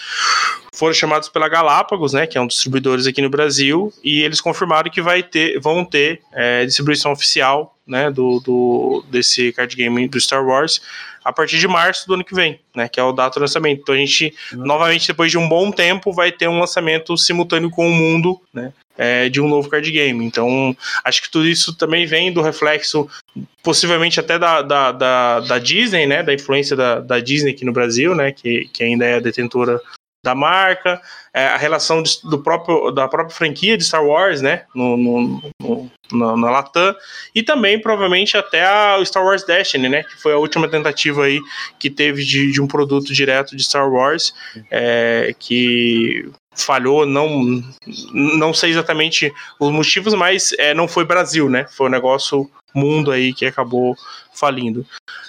foram 0.73 0.95
chamados 0.95 1.29
pela 1.29 1.49
Galápagos, 1.49 2.13
né, 2.13 2.27
que 2.27 2.39
é 2.39 2.41
um 2.41 2.47
dos 2.47 2.55
distribuidores 2.55 3.07
aqui 3.07 3.21
no 3.21 3.31
Brasil, 3.31 3.93
e 4.05 4.23
eles 4.23 4.41
confirmaram 4.41 4.91
que 4.91 5.01
vai 5.01 5.23
ter, 5.23 5.59
vão 5.59 5.85
ter 5.85 6.21
é, 6.33 6.65
distribuição 6.65 7.11
oficial 7.11 7.76
né, 7.87 8.11
do, 8.11 8.41
do, 8.41 9.05
desse 9.11 9.53
card 9.53 9.75
game 9.77 10.09
do 10.09 10.21
Star 10.21 10.45
Wars 10.45 10.81
a 11.27 11.33
partir 11.33 11.59
de 11.59 11.67
março 11.67 12.07
do 12.07 12.15
ano 12.15 12.25
que 12.25 12.37
vem, 12.37 12.61
né? 12.73 12.89
Que 12.89 13.01
é 13.01 13.03
o 13.03 13.11
data 13.11 13.41
do 13.41 13.43
lançamento. 13.43 13.81
Então 13.81 13.97
a 13.97 13.99
gente, 13.99 14.33
uhum. 14.53 14.65
novamente, 14.65 15.09
depois 15.09 15.29
de 15.29 15.37
um 15.37 15.49
bom 15.49 15.73
tempo, 15.73 16.13
vai 16.13 16.31
ter 16.31 16.47
um 16.47 16.61
lançamento 16.61 17.19
simultâneo 17.19 17.69
com 17.69 17.89
o 17.89 17.93
mundo, 17.93 18.41
né? 18.55 18.73
É, 18.97 19.29
de 19.29 19.41
um 19.41 19.49
novo 19.49 19.69
card 19.69 19.91
game. 19.91 20.25
Então, 20.25 20.75
acho 21.05 21.21
que 21.21 21.29
tudo 21.29 21.49
isso 21.49 21.77
também 21.77 22.07
vem 22.07 22.33
do 22.33 22.41
reflexo, 22.41 23.09
possivelmente 23.61 24.21
até 24.21 24.39
da, 24.39 24.63
da, 24.63 24.93
da, 24.93 25.41
da 25.41 25.59
Disney, 25.59 26.07
né? 26.07 26.23
Da 26.23 26.33
influência 26.33 26.77
da, 26.77 27.01
da 27.01 27.19
Disney 27.19 27.51
aqui 27.51 27.65
no 27.65 27.73
Brasil, 27.73 28.15
né? 28.15 28.31
Que, 28.31 28.71
que 28.73 28.85
ainda 28.85 29.05
é 29.05 29.17
a 29.17 29.21
detentora 29.21 29.81
da 30.27 30.35
marca, 30.35 31.01
é, 31.33 31.47
a 31.47 31.57
relação 31.57 32.03
de, 32.03 32.19
do 32.25 32.41
próprio, 32.41 32.91
da 32.91 33.07
própria 33.07 33.35
franquia 33.35 33.79
de 33.79 33.85
Star 33.85 34.05
Wars, 34.05 34.43
né, 34.43 34.65
no, 34.75 34.97
no, 34.97 35.43
no 35.63 35.91
na, 36.11 36.37
na, 36.37 36.51
Latam, 36.51 36.95
e 37.33 37.45
também 37.45 37.81
provavelmente 37.81 38.37
até 38.37 38.65
a 38.65 39.01
Star 39.05 39.25
Wars 39.25 39.45
Destiny, 39.45 39.89
né, 39.89 40.03
que 40.03 40.21
foi 40.21 40.33
a 40.33 40.39
última 40.39 40.69
tentativa 40.69 41.25
aí 41.25 41.41
que 41.79 41.89
teve 41.89 42.25
de, 42.25 42.51
de 42.51 42.61
um 42.61 42.67
produto 42.67 43.15
direto 43.15 43.57
de 43.57 43.63
Star 43.63 43.89
Wars, 43.89 44.35
é, 44.69 45.33
que 45.39 46.29
falhou, 46.57 47.07
não 47.07 47.63
não 48.13 48.53
sei 48.53 48.71
exatamente 48.71 49.33
os 49.61 49.71
motivos, 49.71 50.15
mas 50.15 50.53
é, 50.59 50.75
não 50.75 50.89
foi 50.89 51.05
Brasil, 51.05 51.49
né, 51.49 51.67
foi 51.71 51.87
um 51.87 51.91
negócio 51.91 52.51
mundo 52.75 53.11
aí 53.11 53.33
que 53.33 53.47
acabou 53.47 53.97
falindo. 54.39 54.87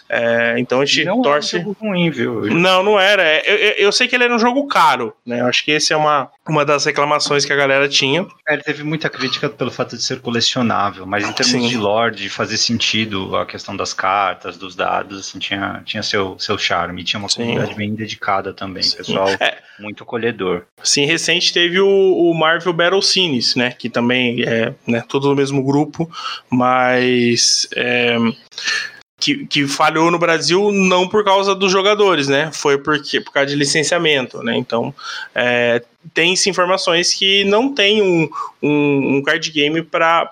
É, 0.10 0.56
então 0.58 0.80
a 0.80 0.86
gente 0.86 1.06
não 1.06 1.22
torce. 1.22 1.58
Era 1.58 1.64
um 1.64 1.68
jogo 1.68 1.78
ruim, 1.82 2.10
viu? 2.10 2.46
Não, 2.54 2.82
não 2.82 3.00
era. 3.00 3.22
É, 3.22 3.44
eu, 3.46 3.56
eu, 3.56 3.72
eu, 3.74 3.92
sei 3.92 4.08
que 4.08 4.16
ele 4.16 4.24
era 4.24 4.34
um 4.34 4.40
jogo 4.40 4.66
caro, 4.68 5.14
né? 5.26 5.42
Eu 5.42 5.48
acho 5.48 5.64
que 5.66 5.72
esse 5.72 5.92
é 5.92 5.98
uma, 5.98 6.30
uma 6.48 6.64
das 6.64 6.86
reclamações 6.86 7.44
que 7.44 7.52
a 7.52 7.56
galera 7.56 7.90
tinha. 7.90 8.26
É, 8.48 8.54
ele 8.54 8.64
teve 8.64 8.84
muita 8.84 9.10
crítica 9.10 9.50
pelo 9.50 9.70
fato 9.70 9.98
de 9.98 10.04
ser 10.04 10.22
colecionável, 10.22 11.06
mas 11.06 11.28
em 11.28 11.34
termos 11.34 11.52
Sim. 11.52 11.68
de 11.68 11.78
lore, 11.78 12.16
de 12.16 12.30
fazer 12.30 12.58
sentido 12.58 13.36
a 13.36 13.46
questão 13.46 13.76
das 13.76 13.94
cartas, 13.94 14.58
dos 14.58 14.76
dados, 14.76 15.20
assim, 15.20 15.40
tinha, 15.40 15.82
tinha 15.86 16.02
seu, 16.04 16.38
seu 16.40 16.58
charme. 16.58 17.04
Tinha 17.04 17.20
uma 17.20 17.30
comunidade 17.30 17.72
Sim. 17.72 17.78
bem 17.78 17.94
dedicada 17.94 18.54
também, 18.54 18.84
Sim. 18.84 18.98
pessoal 18.98 19.28
é. 19.40 19.58
muito 19.80 20.04
acolhedor. 20.04 20.64
Sim, 20.82 21.06
recente 21.06 21.52
teve 21.52 21.82
o, 21.82 21.88
o 21.88 22.34
Marvel 22.34 22.72
Battle 22.72 23.02
Scenes, 23.02 23.56
né? 23.56 23.72
Que 23.72 23.90
também 23.90 24.44
é 24.44 24.74
né, 24.88 25.04
todo 25.08 25.32
o 25.32 25.36
mesmo 25.36 25.62
grupo, 25.64 26.10
mas. 26.50 27.68
É, 27.76 28.18
que, 29.20 29.48
que 29.48 29.68
falhou 29.68 30.12
no 30.12 30.20
Brasil 30.20 30.72
não 30.72 31.08
por 31.08 31.24
causa 31.24 31.56
dos 31.56 31.72
jogadores, 31.72 32.28
né? 32.28 32.52
Foi 32.54 32.78
porque, 32.78 33.20
por 33.20 33.32
causa 33.32 33.50
de 33.50 33.56
licenciamento, 33.56 34.44
né? 34.44 34.56
Então, 34.56 34.94
é, 35.34 35.84
tem-se 36.14 36.50
informações 36.50 37.14
que 37.14 37.44
não 37.44 37.74
tem 37.74 38.02
um, 38.02 38.30
um, 38.62 39.18
um 39.18 39.24
card 39.24 39.52
game 39.52 39.82
para 39.82 40.26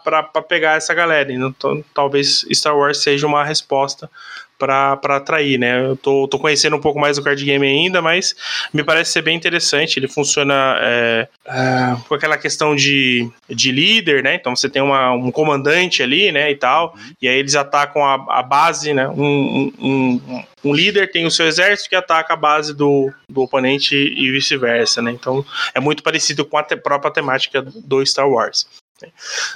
pegar 0.47 0.77
essa 0.77 0.93
galera. 0.93 1.33
Então, 1.33 1.83
talvez 1.93 2.45
Star 2.53 2.77
Wars 2.77 3.01
seja 3.01 3.25
uma 3.25 3.43
resposta 3.43 4.09
para 4.57 4.93
atrair, 4.93 5.57
né? 5.57 5.85
Eu 5.85 5.95
tô, 5.95 6.27
tô 6.27 6.39
conhecendo 6.39 6.75
um 6.75 6.81
pouco 6.81 6.99
mais 6.99 7.17
do 7.17 7.23
card 7.23 7.43
game 7.43 7.65
ainda, 7.65 8.01
mas 8.01 8.35
me 8.73 8.83
parece 8.83 9.11
ser 9.11 9.21
bem 9.21 9.35
interessante. 9.35 9.99
Ele 9.99 10.07
funciona 10.07 10.77
é, 10.79 11.27
é, 11.45 11.95
com 12.07 12.15
aquela 12.15 12.37
questão 12.37 12.75
de, 12.75 13.29
de 13.49 13.71
líder, 13.71 14.23
né? 14.23 14.35
Então 14.35 14.55
você 14.55 14.69
tem 14.69 14.81
uma, 14.81 15.11
um 15.11 15.31
comandante 15.31 16.01
ali, 16.01 16.31
né? 16.31 16.51
E 16.51 16.55
tal, 16.55 16.93
uhum. 16.95 17.13
e 17.21 17.27
aí 17.27 17.37
eles 17.37 17.55
atacam 17.55 18.03
a, 18.03 18.39
a 18.39 18.43
base, 18.43 18.93
né? 18.93 19.07
Um, 19.09 19.71
um, 19.79 20.43
um, 20.63 20.73
líder 20.73 21.11
tem 21.11 21.25
o 21.25 21.31
seu 21.31 21.45
exército 21.47 21.89
que 21.89 21.95
ataca 21.95 22.33
a 22.33 22.37
base 22.37 22.73
do, 22.73 23.11
do 23.29 23.41
oponente 23.41 23.95
e 23.95 24.31
vice-versa, 24.31 25.01
né? 25.01 25.11
Então 25.11 25.45
é 25.73 25.79
muito 25.79 26.03
parecido 26.03 26.45
com 26.45 26.57
a 26.57 26.63
te, 26.63 26.75
própria 26.75 27.11
temática 27.11 27.61
do 27.61 28.05
Star 28.05 28.29
Wars. 28.29 28.65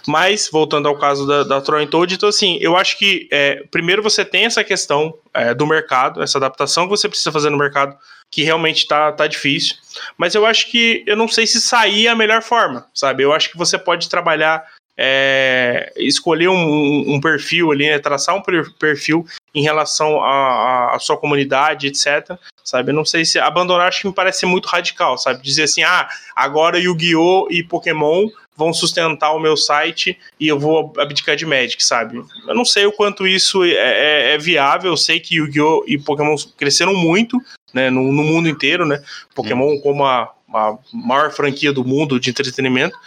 Mas, 0.08 0.49
voltando 0.52 0.88
ao 0.88 0.97
caso 0.97 1.25
da, 1.25 1.43
da 1.43 1.62
Troy 1.62 1.88
Toad, 1.88 2.13
então 2.13 2.30
assim, 2.30 2.58
eu 2.60 2.75
acho 2.75 2.97
que 2.97 3.28
é, 3.32 3.63
primeiro 3.71 4.04
você 4.04 4.25
tem 4.25 4.45
essa 4.45 4.63
questão 4.63 5.13
é, 5.34 5.54
do 5.54 5.65
mercado, 5.65 6.21
essa 6.21 6.38
adaptação 6.38 6.86
que 6.86 6.91
você 6.91 7.08
precisa 7.08 7.32
fazer 7.32 7.49
no 7.49 7.58
mercado, 7.58 7.95
que 8.30 8.43
realmente 8.43 8.88
tá, 8.88 9.12
tá 9.12 9.28
difícil. 9.28 9.75
Mas 10.17 10.36
eu 10.36 10.45
acho 10.45 10.69
que 10.69 11.04
eu 11.08 11.15
não 11.15 11.28
sei 11.28 11.47
se 11.47 11.60
sair 11.62 12.08
é 12.08 12.10
a 12.10 12.15
melhor 12.15 12.41
forma, 12.41 12.86
sabe? 12.93 13.23
Eu 13.23 13.34
acho 13.34 13.49
que 13.49 13.58
você 13.58 13.78
pode 13.78 14.10
trabalhar 14.10 14.65
é, 15.02 15.93
escolher 15.95 16.50
um, 16.50 17.15
um, 17.15 17.21
perfil 17.21 17.71
ali, 17.71 17.87
né, 17.87 18.00
traçar 18.00 18.35
um 18.35 18.44
perfil 18.77 19.25
em 19.56 19.63
relação 19.63 20.21
à 20.21 20.98
sua 21.00 21.15
comunidade, 21.15 21.87
etc. 21.87 22.37
Sabe? 22.65 22.92
Eu 22.92 22.96
não 22.96 23.06
sei 23.06 23.23
se 23.23 23.40
abandonar 23.40 23.87
acho 23.87 24.02
que 24.02 24.08
me 24.08 24.13
parece 24.13 24.46
muito 24.46 24.67
radical, 24.67 25.17
sabe? 25.17 25.42
Dizer 25.42 25.63
assim, 25.63 25.83
ah, 25.83 26.10
agora 26.35 26.77
Yu-Gi-Oh! 26.77 27.48
e 27.50 27.63
Pokémon 27.63 28.27
vão 28.60 28.73
sustentar 28.73 29.31
o 29.31 29.39
meu 29.39 29.55
site 29.55 30.19
e 30.37 30.49
eu 30.49 30.60
vou 30.60 30.91
abdicar 30.97 31.37
de 31.37 31.45
Magic, 31.45 31.81
sabe? 31.81 32.21
Eu 32.45 32.53
não 32.53 32.65
sei 32.65 32.85
o 32.85 32.91
quanto 32.91 33.25
isso 33.25 33.63
é, 33.63 33.71
é, 33.71 34.33
é 34.33 34.37
viável, 34.37 34.91
eu 34.91 34.97
sei 34.97 35.17
que 35.21 35.35
Yu-Gi-Oh! 35.35 35.85
e 35.87 35.97
Pokémon 35.97 36.35
cresceram 36.57 36.93
muito, 36.93 37.41
né, 37.73 37.89
no, 37.89 38.12
no 38.12 38.21
mundo 38.21 38.49
inteiro, 38.49 38.85
né? 38.85 39.01
Pokémon 39.33 39.75
hum. 39.75 39.79
como 39.81 40.03
a, 40.03 40.29
a 40.53 40.77
maior 40.91 41.31
franquia 41.31 41.71
do 41.71 41.85
mundo 41.85 42.19
de 42.19 42.29
entretenimento, 42.29 42.97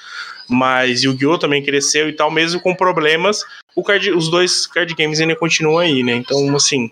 mas 0.49 1.03
Yu-Gi-Oh! 1.03 1.37
também 1.37 1.63
cresceu 1.63 2.09
e 2.09 2.15
tal, 2.15 2.31
mesmo 2.31 2.59
com 2.63 2.75
problemas, 2.75 3.45
o 3.77 3.83
card, 3.83 4.11
os 4.11 4.31
dois 4.31 4.67
card 4.67 4.95
games 4.95 5.21
ainda 5.21 5.37
continuam 5.37 5.79
aí, 5.79 6.03
né? 6.03 6.15
Então, 6.15 6.57
assim, 6.57 6.91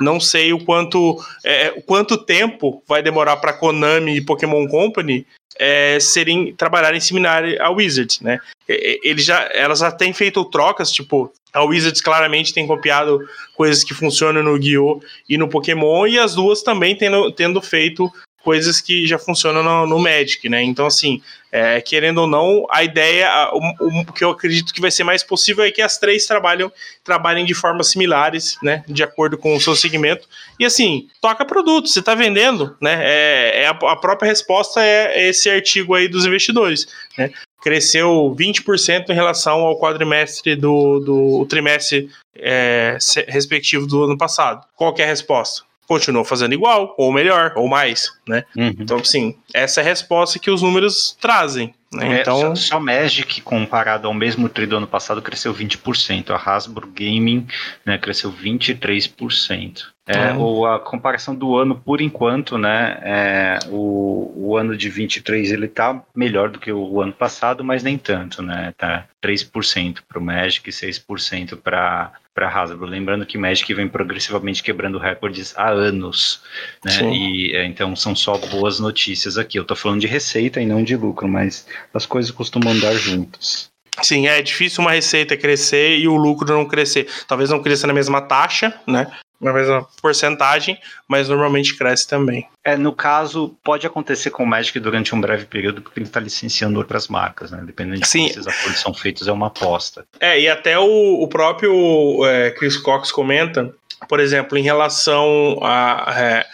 não 0.00 0.20
sei 0.20 0.52
o 0.52 0.64
quanto, 0.64 1.16
é, 1.44 1.70
quanto 1.84 2.16
tempo 2.16 2.84
vai 2.86 3.02
demorar 3.02 3.38
para 3.38 3.52
Konami 3.52 4.16
e 4.16 4.24
Pokémon 4.24 4.64
Company 4.68 5.26
é, 5.58 5.98
serem 6.00 6.54
trabalharem 6.54 7.00
similar 7.00 7.44
a 7.60 7.70
Wizards, 7.70 8.20
né? 8.20 8.40
Eles 8.68 9.24
já, 9.24 9.48
elas 9.52 9.78
já 9.78 9.92
têm 9.92 10.12
feito 10.12 10.44
trocas, 10.46 10.90
tipo, 10.90 11.32
a 11.52 11.62
Wizards 11.62 12.00
claramente 12.00 12.52
tem 12.52 12.66
copiado 12.66 13.20
coisas 13.54 13.82
que 13.82 13.94
funcionam 13.94 14.42
no 14.42 14.56
Yu-Gi-Oh! 14.56 15.00
e 15.28 15.38
no 15.38 15.48
Pokémon, 15.48 16.06
e 16.06 16.18
as 16.18 16.34
duas 16.34 16.62
também 16.62 16.96
tendo, 16.96 17.32
tendo 17.32 17.62
feito 17.62 18.12
coisas 18.46 18.80
que 18.80 19.08
já 19.08 19.18
funcionam 19.18 19.60
no, 19.60 19.88
no 19.88 19.98
Magic, 19.98 20.48
né? 20.48 20.62
Então, 20.62 20.86
assim, 20.86 21.20
é, 21.50 21.80
querendo 21.80 22.18
ou 22.18 22.28
não, 22.28 22.64
a 22.70 22.84
ideia, 22.84 23.28
o, 23.52 23.88
o, 23.88 24.12
que 24.12 24.22
eu 24.22 24.30
acredito 24.30 24.72
que 24.72 24.80
vai 24.80 24.92
ser 24.92 25.02
mais 25.02 25.24
possível 25.24 25.64
é 25.64 25.70
que 25.72 25.82
as 25.82 25.98
três 25.98 26.26
trabalham, 26.26 26.70
trabalhem 27.02 27.44
de 27.44 27.54
formas 27.54 27.88
similares, 27.88 28.56
né? 28.62 28.84
De 28.86 29.02
acordo 29.02 29.36
com 29.36 29.56
o 29.56 29.60
seu 29.60 29.74
segmento. 29.74 30.28
E 30.60 30.64
assim, 30.64 31.08
toca 31.20 31.44
produto, 31.44 31.88
você 31.88 31.98
está 31.98 32.14
vendendo, 32.14 32.76
né? 32.80 33.00
É, 33.02 33.62
é 33.62 33.66
a, 33.66 33.70
a, 33.70 33.96
própria 33.96 34.28
resposta 34.28 34.80
é 34.80 35.28
esse 35.28 35.50
artigo 35.50 35.96
aí 35.96 36.06
dos 36.06 36.24
investidores, 36.24 36.86
né? 37.18 37.32
Cresceu 37.60 38.32
20% 38.38 39.10
em 39.10 39.14
relação 39.14 39.62
ao 39.62 39.80
quadrimestre 39.80 40.54
do, 40.54 41.00
do 41.00 41.46
trimestre 41.46 42.08
é, 42.36 42.96
respectivo 43.26 43.88
do 43.88 44.04
ano 44.04 44.16
passado. 44.16 44.64
Qual 44.76 44.94
é 44.98 45.02
a 45.02 45.06
resposta? 45.06 45.66
Continuou 45.86 46.24
fazendo 46.24 46.52
igual, 46.52 46.94
ou 46.98 47.12
melhor, 47.12 47.52
ou 47.56 47.68
mais, 47.68 48.12
né? 48.28 48.44
Uhum. 48.56 48.74
Então, 48.78 48.98
assim, 48.98 49.36
essa 49.54 49.80
é 49.80 49.82
a 49.82 49.86
resposta 49.86 50.38
que 50.38 50.50
os 50.50 50.62
números 50.62 51.16
trazem. 51.20 51.74
Né? 51.92 52.18
É, 52.18 52.20
então... 52.20 52.54
Só, 52.56 52.74
só 52.74 52.80
Magic, 52.80 53.40
comparado 53.42 54.06
ao 54.06 54.14
mesmo 54.14 54.48
tri 54.48 54.66
do 54.66 54.76
ano 54.76 54.86
passado, 54.86 55.22
cresceu 55.22 55.54
20%. 55.54 56.30
A 56.30 56.36
Hasbro 56.36 56.88
Gaming 56.88 57.46
né, 57.84 57.98
cresceu 57.98 58.32
23%. 58.32 59.84
É, 60.08 60.30
uhum. 60.30 60.40
ou 60.40 60.66
a 60.66 60.78
comparação 60.78 61.34
do 61.34 61.56
ano, 61.56 61.74
por 61.74 62.00
enquanto, 62.00 62.56
né? 62.56 62.98
É, 63.02 63.58
o, 63.68 64.32
o 64.36 64.56
ano 64.56 64.76
de 64.76 64.88
23 64.88 65.50
ele 65.50 65.66
tá 65.66 66.00
melhor 66.14 66.48
do 66.48 66.60
que 66.60 66.70
o 66.70 67.02
ano 67.02 67.12
passado, 67.12 67.64
mas 67.64 67.82
nem 67.82 67.98
tanto, 67.98 68.40
né? 68.40 68.72
Tá 68.78 69.04
3% 69.20 69.98
para 70.06 70.18
o 70.18 70.22
Magic 70.22 70.70
e 70.70 70.72
6% 70.72 71.56
para 71.56 72.12
para 72.36 72.50
Hasbro. 72.50 72.84
Lembrando 72.84 73.24
que 73.24 73.38
Magic 73.38 73.72
vem 73.72 73.88
progressivamente 73.88 74.62
quebrando 74.62 74.98
recordes 74.98 75.54
há 75.56 75.70
anos, 75.70 76.42
né? 76.84 76.92
Sim. 76.92 77.10
E 77.10 77.56
é, 77.56 77.64
então 77.64 77.96
são 77.96 78.14
só 78.14 78.36
boas 78.36 78.78
notícias 78.78 79.38
aqui. 79.38 79.58
Eu 79.58 79.62
estou 79.62 79.76
falando 79.76 80.02
de 80.02 80.06
receita 80.06 80.60
e 80.60 80.66
não 80.66 80.84
de 80.84 80.94
lucro, 80.94 81.26
mas 81.26 81.66
as 81.94 82.04
coisas 82.04 82.30
costumam 82.30 82.74
andar 82.74 82.92
juntas. 82.92 83.70
Sim, 84.02 84.26
é 84.26 84.42
difícil 84.42 84.82
uma 84.82 84.92
receita 84.92 85.34
crescer 85.38 85.96
e 85.96 86.06
o 86.06 86.14
lucro 86.14 86.52
não 86.52 86.66
crescer. 86.66 87.08
Talvez 87.26 87.48
não 87.48 87.62
cresça 87.62 87.86
na 87.86 87.94
mesma 87.94 88.20
taxa, 88.20 88.78
né? 88.86 89.10
Na 89.40 89.52
mesma 89.52 89.86
porcentagem, 90.00 90.78
mas 91.06 91.28
normalmente 91.28 91.76
cresce 91.76 92.08
também. 92.08 92.48
É, 92.64 92.76
no 92.76 92.92
caso, 92.92 93.56
pode 93.62 93.86
acontecer 93.86 94.30
com 94.30 94.42
o 94.42 94.46
Magic 94.46 94.78
durante 94.80 95.14
um 95.14 95.20
breve 95.20 95.44
período, 95.44 95.82
porque 95.82 95.98
ele 96.00 96.06
está 96.06 96.20
licenciando 96.20 96.78
outras 96.78 97.08
marcas, 97.08 97.50
né? 97.50 97.62
Dependendo 97.64 98.00
de 98.00 98.08
Sim. 98.08 98.20
como 98.20 98.30
esses 98.30 98.46
acordos 98.46 98.80
são 98.80 98.94
feitos, 98.94 99.28
é 99.28 99.32
uma 99.32 99.48
aposta. 99.48 100.04
É, 100.18 100.40
e 100.40 100.48
até 100.48 100.78
o, 100.78 101.22
o 101.22 101.28
próprio 101.28 102.24
é, 102.24 102.50
Chris 102.50 102.76
Cox 102.76 103.12
comenta, 103.12 103.72
por 104.08 104.20
exemplo, 104.20 104.56
em 104.56 104.62
relação 104.62 105.58
a. 105.62 106.14
É, 106.16 106.46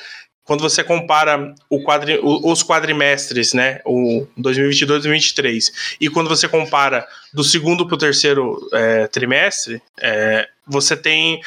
quando 0.45 0.61
você 0.61 0.83
compara 0.83 1.55
quadri, 1.85 2.19
os 2.23 2.65
quadrimestres, 2.65 3.53
né, 3.55 3.81
o 3.87 4.27
2022 4.37 4.83
e 4.83 5.03
2023, 5.03 5.97
e 6.01 6.11
quando 6.11 6.29
você 6.29 6.49
compara 6.49 7.07
do 7.33 7.45
segundo 7.45 7.87
para 7.87 7.95
o 7.95 7.99
terceiro 7.99 8.59
é, 8.73 9.07
trimestre, 9.07 9.81
é, 10.01 10.49
você 10.67 10.97
tem 10.97 11.41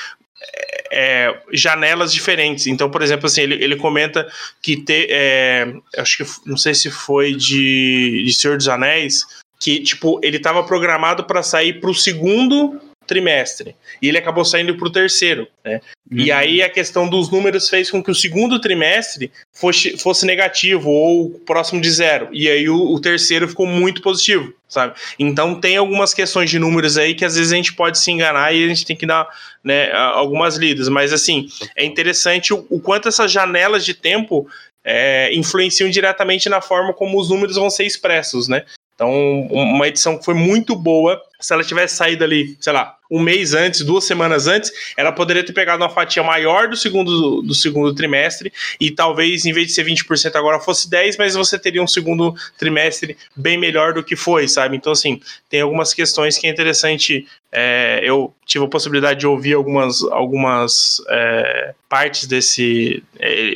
é, 0.91 1.35
janelas 1.51 2.13
diferentes. 2.13 2.67
Então, 2.67 2.89
por 2.89 3.01
exemplo, 3.01 3.25
assim, 3.25 3.41
ele, 3.41 3.63
ele 3.63 3.75
comenta 3.75 4.27
que 4.61 4.77
te, 4.77 5.07
é, 5.09 5.73
acho 5.97 6.17
que 6.17 6.49
não 6.49 6.57
sei 6.57 6.73
se 6.73 6.89
foi 6.89 7.33
de, 7.33 8.23
de 8.25 8.33
Senhor 8.33 8.57
dos 8.57 8.67
Anéis, 8.67 9.25
que 9.59 9.79
tipo 9.81 10.19
ele 10.23 10.37
estava 10.37 10.63
programado 10.63 11.23
para 11.23 11.43
sair 11.43 11.79
para 11.79 11.89
o 11.89 11.95
segundo 11.95 12.79
trimestre. 13.05 13.75
E 14.01 14.07
ele 14.07 14.17
acabou 14.17 14.43
saindo 14.43 14.75
para 14.75 14.87
o 14.87 14.91
terceiro. 14.91 15.47
Né? 15.63 15.81
Uhum. 16.11 16.19
E 16.19 16.31
aí 16.31 16.61
a 16.61 16.69
questão 16.69 17.07
dos 17.07 17.29
números 17.31 17.69
fez 17.69 17.89
com 17.89 18.03
que 18.03 18.11
o 18.11 18.15
segundo 18.15 18.59
trimestre 18.59 19.31
fosse, 19.53 19.97
fosse 19.97 20.25
negativo 20.25 20.89
ou 20.89 21.31
próximo 21.45 21.81
de 21.81 21.89
zero. 21.89 22.29
E 22.31 22.49
aí 22.49 22.69
o, 22.69 22.93
o, 22.93 22.99
terceiro 22.99 23.47
ficou 23.47 23.65
muito 23.65 24.01
positivo, 24.01 24.53
sabe? 24.67 24.95
Então 25.17 25.59
tem 25.59 25.77
algumas 25.77 26.13
questões 26.13 26.49
de 26.49 26.59
números 26.59 26.97
aí 26.97 27.15
que 27.15 27.25
às 27.25 27.35
vezes 27.35 27.51
a 27.51 27.55
gente 27.55 27.73
pode 27.73 27.99
se 27.99 28.11
enganar 28.11 28.53
e 28.53 28.63
a 28.63 28.67
gente 28.67 28.85
tem 28.85 28.95
que 28.95 29.05
dar 29.05 29.27
né, 29.63 29.91
algumas 29.91 30.57
lidas. 30.57 30.89
Mas 30.89 31.11
assim, 31.11 31.47
é 31.75 31.83
interessante 31.83 32.53
o, 32.53 32.65
o 32.69 32.79
quanto 32.79 33.07
essas 33.07 33.31
janelas 33.31 33.85
de 33.85 33.93
tempo 33.93 34.47
é, 34.83 35.33
influenciam 35.33 35.89
diretamente 35.89 36.47
na 36.47 36.61
forma 36.61 36.93
como 36.93 37.19
os 37.19 37.29
números 37.29 37.55
vão 37.55 37.69
ser 37.69 37.85
expressos, 37.85 38.47
né? 38.47 38.63
Então, 38.95 39.11
uma 39.51 39.87
edição 39.87 40.17
que 40.17 40.23
foi 40.23 40.33
muito 40.33 40.73
boa. 40.75 41.21
Se 41.39 41.53
ela 41.53 41.63
tivesse 41.63 41.95
saído 41.95 42.23
ali, 42.23 42.57
sei 42.59 42.73
lá, 42.73 42.97
um 43.09 43.19
mês 43.19 43.53
antes, 43.53 43.81
duas 43.81 44.03
semanas 44.03 44.47
antes, 44.47 44.71
ela 44.97 45.11
poderia 45.11 45.45
ter 45.45 45.53
pegado 45.53 45.83
uma 45.83 45.89
fatia 45.89 46.23
maior 46.23 46.67
do 46.67 46.75
segundo, 46.75 47.41
do 47.41 47.53
segundo 47.53 47.93
trimestre 47.93 48.51
e 48.79 48.89
talvez, 48.89 49.45
em 49.45 49.53
vez 49.53 49.67
de 49.67 49.73
ser 49.73 49.85
20% 49.85 50.35
agora, 50.35 50.59
fosse 50.59 50.89
10%, 50.89 51.15
mas 51.17 51.35
você 51.35 51.59
teria 51.59 51.81
um 51.81 51.87
segundo 51.87 52.33
trimestre 52.57 53.17
bem 53.35 53.57
melhor 53.57 53.93
do 53.93 54.03
que 54.03 54.15
foi, 54.15 54.47
sabe? 54.47 54.75
Então, 54.75 54.91
assim, 54.91 55.21
tem 55.49 55.61
algumas 55.61 55.93
questões 55.93 56.37
que 56.37 56.47
é 56.47 56.49
interessante. 56.49 57.27
É, 57.51 58.01
eu 58.03 58.33
tive 58.45 58.65
a 58.65 58.67
possibilidade 58.67 59.19
de 59.19 59.27
ouvir 59.27 59.53
algumas, 59.53 60.03
algumas 60.03 61.01
é, 61.09 61.73
partes 61.87 62.27
desse. 62.27 63.03
É, 63.17 63.55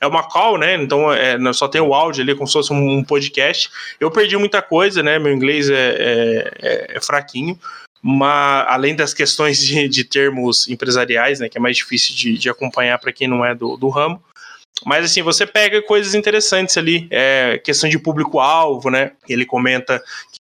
é, 0.00 0.06
uma 0.06 0.22
call, 0.22 0.56
né? 0.56 0.74
Então, 0.74 1.12
é, 1.12 1.36
só 1.52 1.68
tem 1.68 1.80
o 1.80 1.92
áudio 1.92 2.22
ali, 2.22 2.34
como 2.34 2.46
se 2.46 2.54
fosse 2.54 2.72
um 2.72 3.04
podcast. 3.04 3.68
Eu 4.00 4.10
perdi 4.10 4.36
muita 4.36 4.62
coisa, 4.62 5.02
né? 5.02 5.18
Meu 5.18 5.32
inglês 5.32 5.68
é, 5.70 6.97
é, 6.98 7.00
fraquinho 7.00 7.58
além 8.66 8.94
das 8.94 9.12
questões 9.12 9.58
de, 9.58 9.88
de, 9.88 10.04
termos 10.04 10.68
empresariais, 10.68 11.40
né, 11.40 11.48
que 11.48 11.58
é 11.58 11.60
mais 11.60 11.76
difícil 11.76 12.14
de, 12.14 12.38
de 12.38 12.48
acompanhar 12.48 12.98
para 12.98 13.12
quem 13.12 13.26
não 13.26 13.44
é 13.44 13.54
do, 13.54 13.76
do, 13.76 13.88
ramo. 13.88 14.22
Mas 14.84 15.04
assim, 15.04 15.22
você 15.22 15.44
pega 15.44 15.82
coisas 15.82 16.14
interessantes 16.14 16.76
ali, 16.76 17.08
é, 17.10 17.58
questão 17.58 17.90
de 17.90 17.98
público-alvo, 17.98 18.90
né? 18.90 19.12
Ele 19.28 19.44
comenta 19.44 20.00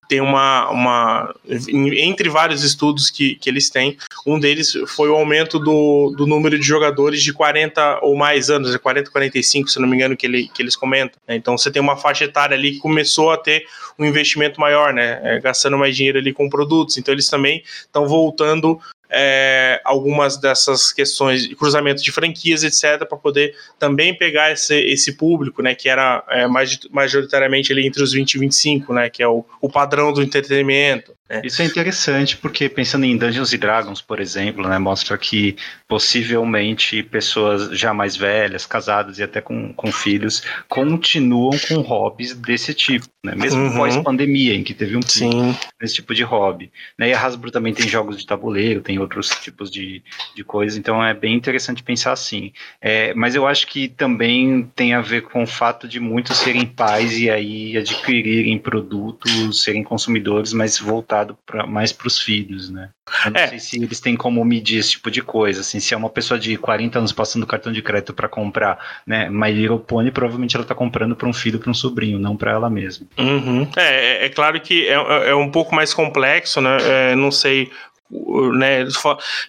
tem 0.09 0.21
uma, 0.21 0.71
uma. 0.71 1.35
Entre 1.69 2.29
vários 2.29 2.63
estudos 2.63 3.11
que, 3.11 3.37
que 3.37 3.49
eles 3.49 3.71
têm, 3.71 3.97
um 4.27 4.39
deles 4.39 4.73
foi 4.89 5.09
o 5.09 5.15
aumento 5.15 5.59
do, 5.59 6.15
do 6.17 6.27
número 6.27 6.59
de 6.59 6.65
jogadores 6.65 7.23
de 7.23 7.33
40 7.33 8.01
ou 8.03 8.17
mais 8.17 8.51
anos, 8.51 8.77
40, 8.77 9.11
45, 9.11 9.69
se 9.69 9.79
não 9.79 9.89
me 9.89 9.97
engano, 9.97 10.17
que, 10.17 10.27
ele, 10.27 10.49
que 10.49 10.63
eles 10.63 10.77
comentam. 10.77 11.19
Né? 11.27 11.37
Então 11.37 11.57
você 11.57 11.71
tem 11.71 11.81
uma 11.83 11.97
faixa 11.97 12.25
etária 12.25 12.57
ali 12.57 12.73
que 12.73 12.79
começou 12.79 13.31
a 13.31 13.37
ter 13.37 13.67
um 13.99 14.05
investimento 14.05 14.61
maior, 14.61 14.93
né? 14.93 15.21
É, 15.23 15.41
gastando 15.41 15.79
mais 15.79 15.97
dinheiro 15.97 16.19
ali 16.19 16.33
com 16.33 16.49
produtos. 16.49 16.99
Então 16.99 17.13
eles 17.13 17.29
também 17.29 17.63
estão 17.65 18.07
voltando 18.07 18.79
é, 19.11 19.81
algumas 19.85 20.37
dessas 20.37 20.93
questões 20.93 21.49
de 21.49 21.55
cruzamento 21.55 22.03
de 22.03 22.11
franquias, 22.13 22.65
etc., 22.65 23.07
para 23.07 23.19
poder 23.19 23.55
também 23.79 24.17
pegar 24.17 24.53
esse, 24.53 24.75
esse 24.75 25.13
público, 25.13 25.63
né, 25.63 25.75
que 25.75 25.89
era 25.89 26.25
é, 26.29 26.47
majoritariamente 26.91 27.73
ali 27.73 27.87
entre 27.87 28.03
os 28.03 28.13
20 28.13 28.35
e 28.35 28.39
25, 28.39 28.93
né, 28.93 29.11
que 29.11 29.23
é 29.23 29.29
o, 29.29 29.45
o 29.61 29.69
padrão 29.69 30.13
do 30.13 30.23
entretenimento. 30.23 31.15
É. 31.29 31.45
Isso 31.45 31.61
é 31.61 31.65
interessante 31.65 32.37
porque 32.37 32.69
pensando 32.69 33.05
em 33.05 33.17
Dungeons 33.17 33.51
Dragons, 33.51 34.01
por 34.01 34.21
exemplo, 34.21 34.67
né, 34.69 34.79
mostra 34.79 35.19
que 35.19 35.57
possivelmente 35.89 37.03
pessoas 37.03 37.77
já 37.77 37.93
mais 37.93 38.17
velhas, 38.17 38.65
casadas 38.65 39.19
e 39.19 39.25
até 39.25 39.41
com, 39.41 39.73
com 39.73 39.91
filhos 39.91 40.43
continuam 40.69 41.59
com 41.67 41.81
hobbies 41.81 42.33
desse 42.35 42.73
tipo, 42.73 43.09
né, 43.25 43.35
mesmo 43.35 43.61
uhum. 43.61 43.77
pós-pandemia, 43.77 44.55
em 44.55 44.63
que 44.63 44.73
teve 44.73 44.97
um 44.97 45.01
pico 45.01 45.59
nesse 45.81 45.95
tipo 45.95 46.15
de 46.15 46.23
hobby. 46.23 46.71
Né, 46.97 47.09
e 47.09 47.13
a 47.13 47.21
Hasbro 47.21 47.51
também 47.51 47.75
tem 47.75 47.89
jogos 47.89 48.17
de 48.17 48.27
tabuleiro, 48.27 48.81
tem 48.81 49.01
outros 49.01 49.29
tipos 49.31 49.69
de, 49.69 50.03
de 50.35 50.45
coisas, 50.45 50.79
então 50.79 51.05
é 51.05 51.13
bem 51.13 51.35
interessante 51.35 51.83
pensar 51.83 52.13
assim. 52.13 52.53
É, 52.81 53.13
mas 53.15 53.35
eu 53.35 53.49
acho 53.49 53.67
que 53.67 53.89
também 53.89 54.71
tem 54.77 54.95
a 54.95 55.01
ver 55.01 55.23
com 55.23 55.43
o 55.43 55.47
fato 55.47 55.89
de 55.89 55.99
muitos 55.99 56.37
serem 56.37 56.65
pais 56.65 57.19
e 57.19 57.29
aí 57.29 57.77
adquirirem 57.77 58.59
produtos, 58.59 59.63
serem 59.63 59.83
consumidores, 59.83 60.53
mas 60.53 60.79
voltar 60.79 61.16
voltado 61.17 61.39
pra, 61.47 61.67
mais 61.67 61.93
para 61.93 62.07
os 62.07 62.19
filhos, 62.19 62.69
né? 62.71 62.91
Eu 63.25 63.31
não 63.31 63.41
é. 63.41 63.47
sei 63.47 63.59
se 63.59 63.83
eles 63.83 64.01
têm 64.01 64.17
como 64.17 64.45
medir 64.45 64.79
esse 64.79 64.93
tipo 64.93 65.11
de 65.11 65.23
coisa, 65.23 65.61
assim, 65.61 65.81
se 65.81 65.95
é 65.95 65.97
uma 65.97 66.11
pessoa 66.11 66.39
de 66.39 66.57
40 66.57 66.99
anos 66.99 67.13
passando 67.13 67.47
cartão 67.47 67.73
de 67.73 67.81
crédito 67.81 68.13
para 68.13 68.29
comprar, 68.29 68.79
né, 69.07 69.31
My 69.31 69.53
Little 69.53 69.79
Pony, 69.79 70.11
provavelmente 70.11 70.57
ela 70.57 70.65
está 70.65 70.75
comprando 70.75 71.15
para 71.15 71.29
um 71.29 71.33
filho, 71.33 71.59
para 71.59 71.71
um 71.71 71.75
sobrinho, 71.75 72.19
não 72.19 72.37
para 72.37 72.53
ela 72.53 72.69
mesma. 72.69 73.07
Uhum. 73.17 73.69
É, 73.77 74.25
é, 74.25 74.27
é, 74.27 74.29
claro 74.29 74.61
que 74.61 74.87
é, 74.87 74.95
é, 75.31 75.35
um 75.35 75.51
pouco 75.51 75.75
mais 75.75 75.95
complexo, 75.95 76.61
né? 76.61 76.77
É, 76.83 77.17
não 77.17 77.31
sei 77.31 77.71
né, 78.11 78.87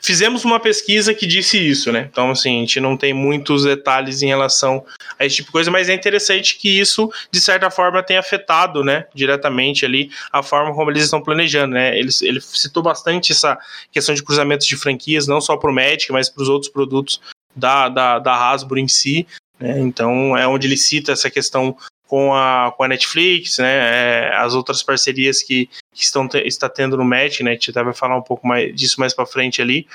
fizemos 0.02 0.44
uma 0.44 0.60
pesquisa 0.60 1.14
que 1.14 1.28
disse 1.28 1.58
isso, 1.58 1.92
né? 1.92 2.08
Então, 2.12 2.32
assim, 2.32 2.58
a 2.58 2.60
gente 2.62 2.80
não 2.80 2.98
tem 2.98 3.14
muitos 3.14 3.64
detalhes 3.64 4.22
em 4.22 4.28
relação 4.28 4.84
a 5.20 5.26
esse 5.26 5.38
tipo 5.38 5.48
de 5.48 5.52
coisa, 5.52 5.72
mas 5.72 5.90
é 5.90 5.94
interessante 5.94 6.58
que 6.58 6.80
isso, 6.80 7.12
de 7.32 7.40
certa 7.40 7.70
forma, 7.70 8.02
tenha 8.02 8.20
afetado, 8.20 8.84
né, 8.84 9.06
diretamente 9.14 9.86
ali 9.86 10.10
a 10.32 10.42
forma 10.42 10.74
como 10.74 10.90
eles 10.90 11.04
estão 11.04 11.22
planejando, 11.22 11.76
né? 11.76 11.98
Ele, 11.98 12.10
ele 12.22 12.42
citou 12.42 12.82
bastante 12.82 13.32
essa 13.32 13.58
questão 13.92 14.16
de 14.16 14.24
cruzamentos 14.24 14.66
de 14.66 14.76
franquias, 14.76 15.28
não 15.28 15.40
só 15.40 15.56
para 15.56 15.70
o 15.70 15.74
Magic, 15.74 16.12
mas 16.12 16.30
para 16.30 16.42
os 16.42 16.50
outros 16.50 16.72
produtos 16.72 17.22
da, 17.56 17.90
da, 17.90 18.20
da 18.20 18.34
Hasbro 18.34 18.80
em 18.80 18.88
si, 18.88 19.28
né? 19.60 19.80
Então, 19.80 20.38
é 20.38 20.48
onde 20.48 20.68
ele 20.68 20.78
cita 20.78 21.12
essa 21.12 21.30
questão 21.30 21.76
com 22.08 22.34
a, 22.34 22.74
com 22.76 22.84
a 22.84 22.88
Netflix, 22.88 23.58
né, 23.58 24.30
é, 24.30 24.36
as 24.38 24.54
outras 24.54 24.82
parcerias 24.82 25.44
que, 25.44 25.70
que 25.98 26.04
estão 26.04 26.28
te, 26.28 26.38
está 26.46 26.70
tendo 26.70 26.96
no 26.96 27.04
Match, 27.04 27.42
né, 27.42 27.52
a 27.52 27.54
gente 27.54 27.72
vai 27.72 27.94
falar 27.94 28.16
um 28.16 28.22
pouco 28.22 28.48
mais 28.48 28.74
disso 28.76 29.00
mais 29.00 29.14
para 29.14 29.26
frente 29.26 29.62
ali, 29.62 29.88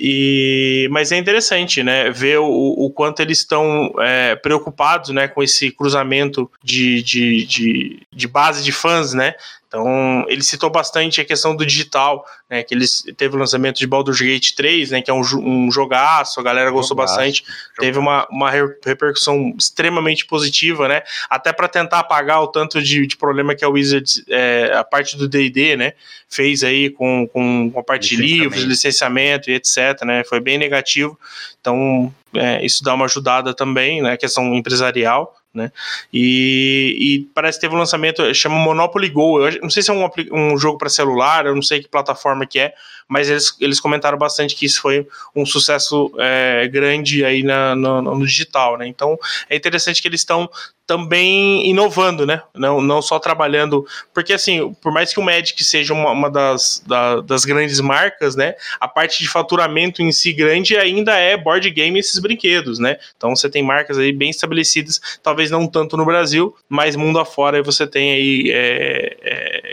e, 0.00 0.88
mas 0.92 1.10
é 1.10 1.16
interessante, 1.16 1.82
né, 1.82 2.10
ver 2.10 2.38
o, 2.38 2.46
o 2.46 2.90
quanto 2.90 3.20
eles 3.20 3.38
estão 3.38 3.92
é, 3.98 4.36
preocupados, 4.36 5.10
né, 5.10 5.26
com 5.26 5.42
esse 5.42 5.72
cruzamento 5.72 6.48
de, 6.62 7.02
de, 7.02 7.44
de, 7.44 8.02
de, 8.12 8.28
base 8.28 8.62
de 8.62 8.70
fãs, 8.70 9.12
né, 9.12 9.34
então, 9.68 10.24
ele 10.28 10.42
citou 10.42 10.70
bastante 10.70 11.20
a 11.20 11.24
questão 11.26 11.54
do 11.54 11.64
digital, 11.64 12.24
né, 12.48 12.62
que 12.62 12.74
eles 12.74 13.04
teve 13.18 13.36
o 13.36 13.38
lançamento 13.38 13.76
de 13.76 13.86
Baldur's 13.86 14.18
Gate 14.18 14.54
3, 14.54 14.92
né, 14.92 15.02
que 15.02 15.10
é 15.10 15.14
um, 15.14 15.20
um 15.20 15.70
jogaço, 15.70 16.40
a 16.40 16.42
galera 16.42 16.70
gostou 16.70 16.96
jogaço, 16.96 17.16
bastante, 17.16 17.44
jogaço. 17.44 17.74
teve 17.78 17.98
uma, 17.98 18.26
uma 18.30 18.50
repercussão 18.50 19.54
extremamente 19.58 20.24
positiva, 20.24 20.88
né, 20.88 21.02
até 21.28 21.52
para 21.52 21.68
tentar 21.68 21.98
apagar 21.98 22.42
o 22.42 22.46
tanto 22.46 22.82
de, 22.82 23.06
de 23.06 23.16
problema 23.18 23.54
que 23.54 23.62
a 23.62 23.68
Wizards, 23.68 24.24
é, 24.30 24.72
a 24.74 24.82
parte 24.82 25.18
do 25.18 25.28
D&D, 25.28 25.76
né, 25.76 25.92
fez 26.30 26.64
aí 26.64 26.88
com, 26.88 27.28
com, 27.28 27.70
com 27.70 27.78
a 27.78 27.84
parte 27.84 28.16
de 28.16 28.22
livros, 28.22 28.62
licenciamento 28.62 29.50
e 29.50 29.54
etc, 29.54 30.02
né, 30.02 30.24
foi 30.24 30.40
bem 30.40 30.56
negativo, 30.56 31.18
então 31.60 32.12
é, 32.32 32.64
isso 32.64 32.82
dá 32.82 32.94
uma 32.94 33.04
ajudada 33.04 33.52
também, 33.52 34.00
né, 34.00 34.16
questão 34.16 34.54
empresarial, 34.54 35.37
né? 35.52 35.72
E, 36.12 36.96
e, 36.98 37.30
parece 37.34 37.58
que 37.58 37.62
teve 37.62 37.74
um 37.74 37.78
lançamento, 37.78 38.22
chama 38.34 38.56
Monopoly 38.56 39.08
Go. 39.08 39.46
Eu 39.46 39.60
não 39.62 39.70
sei 39.70 39.82
se 39.82 39.90
é 39.90 39.94
um, 39.94 40.08
um 40.32 40.58
jogo 40.58 40.78
para 40.78 40.88
celular, 40.88 41.46
eu 41.46 41.54
não 41.54 41.62
sei 41.62 41.80
que 41.80 41.88
plataforma 41.88 42.46
que 42.46 42.58
é, 42.58 42.74
mas 43.08 43.30
eles, 43.30 43.56
eles 43.58 43.80
comentaram 43.80 44.18
bastante 44.18 44.54
que 44.54 44.66
isso 44.66 44.82
foi 44.82 45.08
um 45.34 45.46
sucesso 45.46 46.12
é, 46.18 46.68
grande 46.68 47.24
aí 47.24 47.42
na, 47.42 47.74
no, 47.74 48.02
no, 48.02 48.26
digital, 48.26 48.76
né? 48.76 48.86
Então 48.86 49.18
é 49.48 49.56
interessante 49.56 50.02
que 50.02 50.06
eles 50.06 50.20
estão 50.20 50.48
também 50.88 51.68
inovando, 51.68 52.24
né? 52.24 52.40
Não, 52.54 52.80
não 52.80 53.02
só 53.02 53.18
trabalhando. 53.18 53.86
Porque, 54.14 54.32
assim, 54.32 54.74
por 54.80 54.90
mais 54.90 55.12
que 55.12 55.20
o 55.20 55.22
Magic 55.22 55.62
seja 55.62 55.92
uma, 55.92 56.10
uma 56.12 56.30
das, 56.30 56.82
da, 56.86 57.20
das 57.20 57.44
grandes 57.44 57.78
marcas, 57.78 58.34
né? 58.34 58.54
A 58.80 58.88
parte 58.88 59.22
de 59.22 59.28
faturamento 59.28 60.00
em 60.00 60.10
si 60.10 60.32
grande 60.32 60.78
ainda 60.78 61.14
é 61.14 61.36
board 61.36 61.68
game 61.68 61.98
e 61.98 62.00
esses 62.00 62.18
brinquedos, 62.18 62.78
né? 62.78 62.96
Então 63.18 63.36
você 63.36 63.50
tem 63.50 63.62
marcas 63.62 63.98
aí 63.98 64.12
bem 64.12 64.30
estabelecidas, 64.30 64.98
talvez 65.22 65.50
não 65.50 65.66
tanto 65.66 65.94
no 65.94 66.06
Brasil, 66.06 66.56
mas 66.70 66.96
mundo 66.96 67.18
afora 67.18 67.62
você 67.62 67.86
tem 67.86 68.12
aí 68.12 68.50
é, 68.50 69.16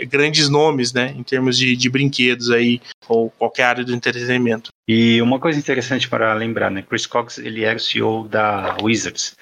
é, 0.02 0.04
grandes 0.04 0.50
nomes, 0.50 0.92
né? 0.92 1.14
Em 1.16 1.22
termos 1.22 1.56
de, 1.56 1.74
de 1.74 1.88
brinquedos 1.88 2.50
aí, 2.50 2.78
ou 3.08 3.25
qualquer 3.30 3.64
área 3.64 3.84
do 3.84 3.94
entretenimento. 3.94 4.70
E 4.88 5.20
uma 5.20 5.38
coisa 5.38 5.58
interessante 5.58 6.08
para 6.08 6.32
lembrar, 6.34 6.70
né? 6.70 6.82
Chris 6.82 7.06
Cox 7.06 7.38
ele 7.38 7.64
era 7.64 7.76
o 7.76 7.80
CEO 7.80 8.28
da 8.28 8.76
Wizards. 8.82 9.36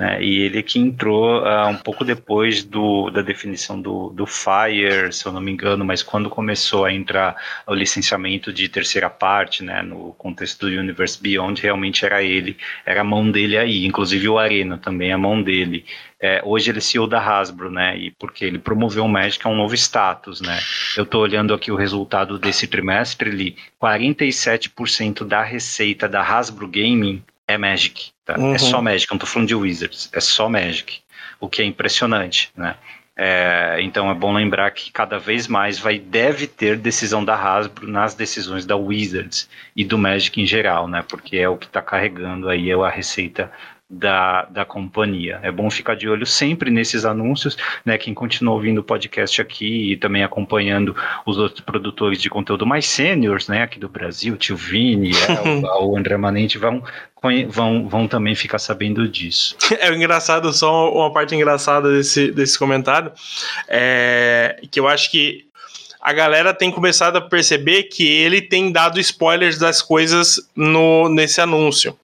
Né, 0.00 0.24
e 0.24 0.38
ele 0.40 0.62
que 0.62 0.78
entrou 0.78 1.42
uh, 1.42 1.66
um 1.68 1.76
pouco 1.76 2.06
depois 2.06 2.64
do, 2.64 3.10
da 3.10 3.20
definição 3.20 3.78
do, 3.78 4.08
do 4.08 4.24
Fire, 4.24 5.12
se 5.12 5.26
eu 5.26 5.30
não 5.30 5.42
me 5.42 5.52
engano, 5.52 5.84
mas 5.84 6.02
quando 6.02 6.30
começou 6.30 6.86
a 6.86 6.92
entrar 6.92 7.36
o 7.66 7.74
licenciamento 7.74 8.50
de 8.50 8.66
terceira 8.66 9.10
parte, 9.10 9.62
né, 9.62 9.82
no 9.82 10.14
contexto 10.14 10.60
do 10.60 10.72
Universe 10.72 11.20
Beyond, 11.20 11.60
realmente 11.60 12.02
era 12.02 12.22
ele, 12.22 12.56
era 12.86 13.02
a 13.02 13.04
mão 13.04 13.30
dele 13.30 13.58
aí, 13.58 13.84
inclusive 13.84 14.26
o 14.26 14.38
Arena 14.38 14.78
também 14.78 15.10
é 15.10 15.12
a 15.12 15.18
mão 15.18 15.42
dele. 15.42 15.84
É, 16.18 16.40
hoje 16.46 16.70
ele 16.70 16.78
é 16.78 16.80
CEO 16.80 17.06
da 17.06 17.20
Hasbro, 17.20 17.70
né, 17.70 17.98
e 17.98 18.10
porque 18.12 18.46
ele 18.46 18.58
promoveu 18.58 19.04
o 19.04 19.08
Magic 19.08 19.46
a 19.46 19.50
um 19.50 19.54
novo 19.54 19.74
status, 19.74 20.40
né. 20.40 20.58
Eu 20.96 21.04
estou 21.04 21.20
olhando 21.20 21.52
aqui 21.52 21.70
o 21.70 21.76
resultado 21.76 22.38
desse 22.38 22.66
trimestre, 22.66 23.28
ele 23.28 23.54
47% 23.78 25.26
da 25.26 25.42
receita 25.42 26.08
da 26.08 26.22
Hasbro 26.22 26.66
Gaming 26.66 27.22
é 27.46 27.58
Magic. 27.58 28.12
Tá? 28.34 28.40
Uhum. 28.40 28.54
É 28.54 28.58
só 28.58 28.76
uhum. 28.76 28.82
Magic, 28.82 29.10
não 29.10 29.18
tô 29.18 29.26
falando 29.26 29.48
de 29.48 29.54
Wizards, 29.54 30.08
é 30.12 30.20
só 30.20 30.48
Magic. 30.48 31.00
O 31.38 31.48
que 31.48 31.62
é 31.62 31.64
impressionante, 31.64 32.50
né? 32.56 32.76
É, 33.22 33.76
então 33.80 34.10
é 34.10 34.14
bom 34.14 34.32
lembrar 34.32 34.70
que 34.70 34.90
cada 34.90 35.18
vez 35.18 35.46
mais 35.46 35.78
vai 35.78 35.98
deve 35.98 36.46
ter 36.46 36.78
decisão 36.78 37.22
da 37.22 37.34
Hasbro 37.34 37.86
nas 37.86 38.14
decisões 38.14 38.64
da 38.64 38.76
Wizards 38.76 39.46
e 39.76 39.84
do 39.84 39.98
Magic 39.98 40.40
em 40.40 40.46
geral, 40.46 40.88
né? 40.88 41.04
Porque 41.06 41.36
é 41.36 41.46
o 41.46 41.58
que 41.58 41.66
está 41.66 41.82
carregando 41.82 42.48
aí 42.48 42.72
a 42.72 42.88
receita 42.88 43.52
da, 43.90 44.44
da 44.44 44.64
companhia. 44.64 45.40
É 45.42 45.50
bom 45.50 45.68
ficar 45.68 45.96
de 45.96 46.08
olho 46.08 46.24
sempre 46.24 46.70
nesses 46.70 47.04
anúncios, 47.04 47.56
né? 47.84 47.98
Quem 47.98 48.14
continua 48.14 48.54
ouvindo 48.54 48.78
o 48.78 48.84
podcast 48.84 49.42
aqui 49.42 49.92
e 49.92 49.96
também 49.96 50.22
acompanhando 50.22 50.94
os 51.26 51.38
outros 51.38 51.60
produtores 51.60 52.22
de 52.22 52.30
conteúdo 52.30 52.64
mais 52.64 52.86
sêniores, 52.86 53.48
né? 53.48 53.62
Aqui 53.62 53.80
do 53.80 53.88
Brasil, 53.88 54.36
Tio 54.36 54.56
Vini, 54.56 55.10
é, 55.26 55.66
o, 55.66 55.90
o 55.90 55.96
André 55.96 56.16
Manente 56.16 56.56
vão, 56.56 56.84
vão, 57.48 57.88
vão 57.88 58.06
também 58.06 58.36
ficar 58.36 58.60
sabendo 58.60 59.08
disso. 59.08 59.56
É 59.80 59.92
engraçado, 59.94 60.52
só 60.52 60.92
uma 60.92 61.12
parte 61.12 61.34
engraçada 61.34 61.90
desse, 61.90 62.30
desse 62.30 62.58
comentário, 62.58 63.10
é, 63.66 64.60
que 64.70 64.78
eu 64.78 64.86
acho 64.86 65.10
que 65.10 65.46
a 66.00 66.12
galera 66.12 66.54
tem 66.54 66.70
começado 66.70 67.16
a 67.16 67.20
perceber 67.20 67.84
que 67.84 68.06
ele 68.06 68.40
tem 68.40 68.72
dado 68.72 68.98
spoilers 69.00 69.58
das 69.58 69.82
coisas 69.82 70.40
no, 70.56 71.08
nesse 71.08 71.40
anúncio. 71.40 71.96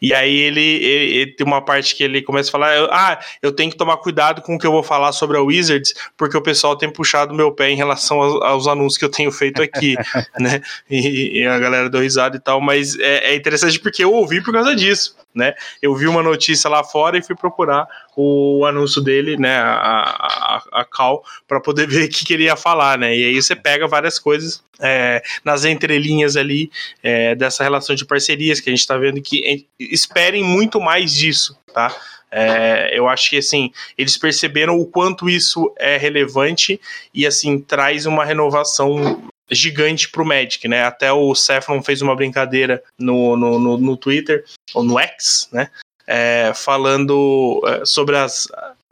E 0.00 0.12
aí 0.12 0.34
ele, 0.34 0.60
ele, 0.60 1.16
ele, 1.16 1.32
tem 1.32 1.46
uma 1.46 1.64
parte 1.64 1.94
que 1.94 2.02
ele 2.02 2.22
começa 2.22 2.48
a 2.48 2.52
falar: 2.52 2.88
ah, 2.90 3.18
eu 3.40 3.52
tenho 3.52 3.70
que 3.70 3.76
tomar 3.76 3.96
cuidado 3.98 4.42
com 4.42 4.54
o 4.54 4.58
que 4.58 4.66
eu 4.66 4.72
vou 4.72 4.82
falar 4.82 5.12
sobre 5.12 5.36
a 5.36 5.42
Wizards, 5.42 5.94
porque 6.16 6.36
o 6.36 6.42
pessoal 6.42 6.76
tem 6.76 6.90
puxado 6.90 7.34
meu 7.34 7.52
pé 7.52 7.70
em 7.70 7.76
relação 7.76 8.20
aos, 8.20 8.42
aos 8.42 8.66
anúncios 8.66 8.98
que 8.98 9.04
eu 9.04 9.10
tenho 9.10 9.30
feito 9.30 9.62
aqui, 9.62 9.96
né? 10.38 10.60
E, 10.90 11.40
e, 11.40 11.46
a 11.46 11.58
galera 11.58 11.88
deu 11.88 12.00
risada 12.00 12.36
e 12.36 12.40
tal, 12.40 12.60
mas 12.60 12.98
é, 12.98 13.32
é 13.32 13.34
interessante 13.34 13.78
porque 13.78 14.04
eu 14.04 14.12
ouvi 14.12 14.42
por 14.42 14.52
causa 14.52 14.74
disso 14.74 15.16
né? 15.34 15.54
Eu 15.80 15.94
vi 15.94 16.06
uma 16.06 16.22
notícia 16.22 16.68
lá 16.68 16.84
fora 16.84 17.16
e 17.16 17.22
fui 17.22 17.34
procurar 17.34 17.86
o 18.16 18.64
anúncio 18.66 19.00
dele, 19.00 19.36
né? 19.36 19.56
A, 19.56 19.72
a, 19.72 20.62
a 20.80 20.84
Cal, 20.84 21.24
para 21.48 21.60
poder 21.60 21.86
ver 21.88 22.04
o 22.04 22.08
que 22.08 22.24
queria 22.24 22.54
falar, 22.56 22.98
né? 22.98 23.16
E 23.16 23.24
aí 23.24 23.42
você 23.42 23.56
pega 23.56 23.86
várias 23.86 24.18
coisas 24.18 24.62
é, 24.80 25.22
nas 25.44 25.64
entrelinhas 25.64 26.36
ali 26.36 26.70
é, 27.02 27.34
dessa 27.34 27.62
relação 27.62 27.94
de 27.94 28.04
parcerias 28.04 28.60
que 28.60 28.68
a 28.68 28.72
gente 28.72 28.80
está 28.80 28.96
vendo 28.96 29.22
que 29.22 29.42
esperem 29.78 30.42
muito 30.44 30.80
mais 30.80 31.12
disso, 31.12 31.58
tá? 31.72 31.94
É, 32.34 32.98
eu 32.98 33.08
acho 33.08 33.28
que 33.28 33.36
assim 33.36 33.70
eles 33.96 34.16
perceberam 34.16 34.80
o 34.80 34.86
quanto 34.86 35.28
isso 35.28 35.70
é 35.78 35.98
relevante 35.98 36.80
e 37.12 37.26
assim 37.26 37.60
traz 37.60 38.06
uma 38.06 38.24
renovação 38.24 39.22
gigante 39.50 40.08
pro 40.08 40.24
Magic, 40.24 40.66
né? 40.66 40.84
Até 40.84 41.12
o 41.12 41.34
Sefron 41.34 41.82
fez 41.82 42.00
uma 42.00 42.16
brincadeira 42.16 42.82
no, 42.98 43.36
no, 43.36 43.58
no, 43.58 43.78
no 43.78 43.96
Twitter, 43.96 44.44
ou 44.74 44.82
no 44.82 44.98
X, 44.98 45.48
né? 45.52 45.68
É, 46.06 46.52
falando 46.54 47.62
é, 47.66 47.84
sobre 47.84 48.16
as, 48.16 48.48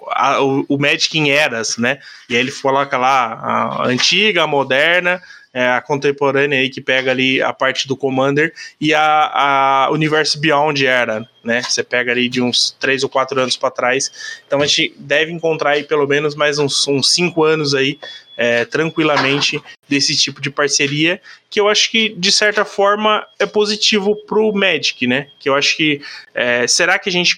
a, 0.08 0.42
o, 0.42 0.64
o, 0.68 0.78
Magic 0.78 1.18
em 1.18 1.30
eras, 1.30 1.76
né? 1.76 1.98
E 2.28 2.34
aí 2.34 2.40
ele 2.40 2.52
coloca 2.52 2.96
lá 2.96 3.32
a 3.32 3.86
antiga, 3.86 4.44
a 4.44 4.46
moderna, 4.46 5.20
é, 5.52 5.68
a 5.68 5.80
contemporânea 5.80 6.58
aí 6.58 6.70
que 6.70 6.80
pega 6.80 7.10
ali 7.10 7.42
a 7.42 7.52
parte 7.52 7.88
do 7.88 7.96
Commander 7.96 8.52
e 8.80 8.94
a, 8.94 9.02
a 9.32 9.90
Universe 9.90 10.38
Beyond 10.38 10.86
era, 10.86 11.28
né? 11.42 11.62
Você 11.62 11.82
pega 11.82 12.12
ali 12.12 12.28
de 12.28 12.40
uns 12.40 12.76
3 12.78 13.02
ou 13.02 13.08
4 13.08 13.40
anos 13.40 13.56
para 13.56 13.70
trás. 13.70 14.40
Então 14.46 14.60
a 14.60 14.66
gente 14.66 14.94
deve 14.98 15.32
encontrar 15.32 15.70
aí 15.70 15.82
pelo 15.82 16.06
menos 16.06 16.34
mais 16.34 16.58
uns 16.58 16.86
5 17.02 17.44
anos 17.44 17.74
aí 17.74 17.98
é, 18.36 18.64
tranquilamente 18.64 19.60
desse 19.90 20.16
tipo 20.16 20.40
de 20.40 20.50
parceria, 20.50 21.20
que 21.50 21.58
eu 21.58 21.68
acho 21.68 21.90
que, 21.90 22.10
de 22.10 22.30
certa 22.30 22.64
forma, 22.64 23.26
é 23.36 23.44
positivo 23.44 24.14
pro 24.24 24.52
Magic, 24.52 25.04
né? 25.04 25.26
Que 25.40 25.48
eu 25.48 25.56
acho 25.56 25.76
que, 25.76 26.00
é, 26.32 26.64
será 26.68 26.96
que 26.96 27.08
a 27.08 27.12
gente 27.12 27.36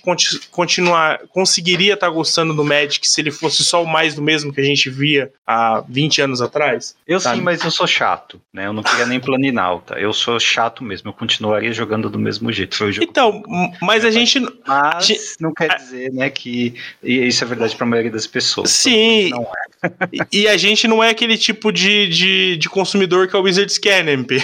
continuar, 0.51 1.21
conseguiria 1.31 1.95
estar 1.95 2.09
tá 2.09 2.13
gostando 2.13 2.53
do 2.53 2.63
Magic 2.63 3.09
se 3.09 3.23
ele 3.23 3.31
fosse 3.31 3.65
só 3.65 3.83
o 3.83 3.87
mais 3.87 4.15
do 4.15 4.21
mesmo 4.21 4.53
que 4.53 4.61
a 4.61 4.65
gente 4.65 4.91
via 4.91 5.33
há 5.47 5.83
20 5.89 6.21
anos 6.21 6.43
atrás? 6.43 6.95
Eu 7.09 7.19
sabe? 7.19 7.39
sim, 7.39 7.43
mas 7.43 7.65
eu 7.65 7.71
sou 7.71 7.87
chato, 7.87 8.39
né? 8.53 8.67
Eu 8.67 8.75
não 8.75 8.83
queria 8.83 9.07
nem 9.07 9.19
planinalta. 9.19 9.95
Eu 9.95 10.13
sou 10.13 10.39
chato 10.39 10.85
mesmo, 10.85 11.09
eu 11.09 11.15
continuaria 11.15 11.73
jogando 11.73 12.11
do 12.11 12.19
mesmo 12.19 12.53
jeito. 12.53 12.77
Foi 12.77 12.91
o 12.91 12.93
jogo 12.93 13.07
então, 13.09 13.43
mas 13.81 14.05
a 14.05 14.11
gente... 14.11 14.41
Mas 14.67 15.37
não 15.41 15.55
quer 15.55 15.75
dizer, 15.77 16.13
né, 16.13 16.29
que 16.29 16.75
isso 17.03 17.43
é 17.43 17.47
verdade 17.47 17.75
para 17.75 17.87
a 17.87 17.89
maioria 17.89 18.13
das 18.13 18.27
pessoas. 18.27 18.71
Sim, 18.71 19.31
é. 19.33 20.27
e 20.31 20.47
a 20.47 20.57
gente 20.59 20.87
não 20.87 21.03
é 21.03 21.09
aquele 21.09 21.39
tipo 21.39 21.73
de, 21.73 22.09
de 22.09 22.42
de, 22.57 22.69
consumidor 22.69 23.29
que 23.29 23.37
a 23.37 23.41
Wizards 23.41 23.79
quer, 23.79 24.05
né, 24.05 24.13
MP? 24.13 24.41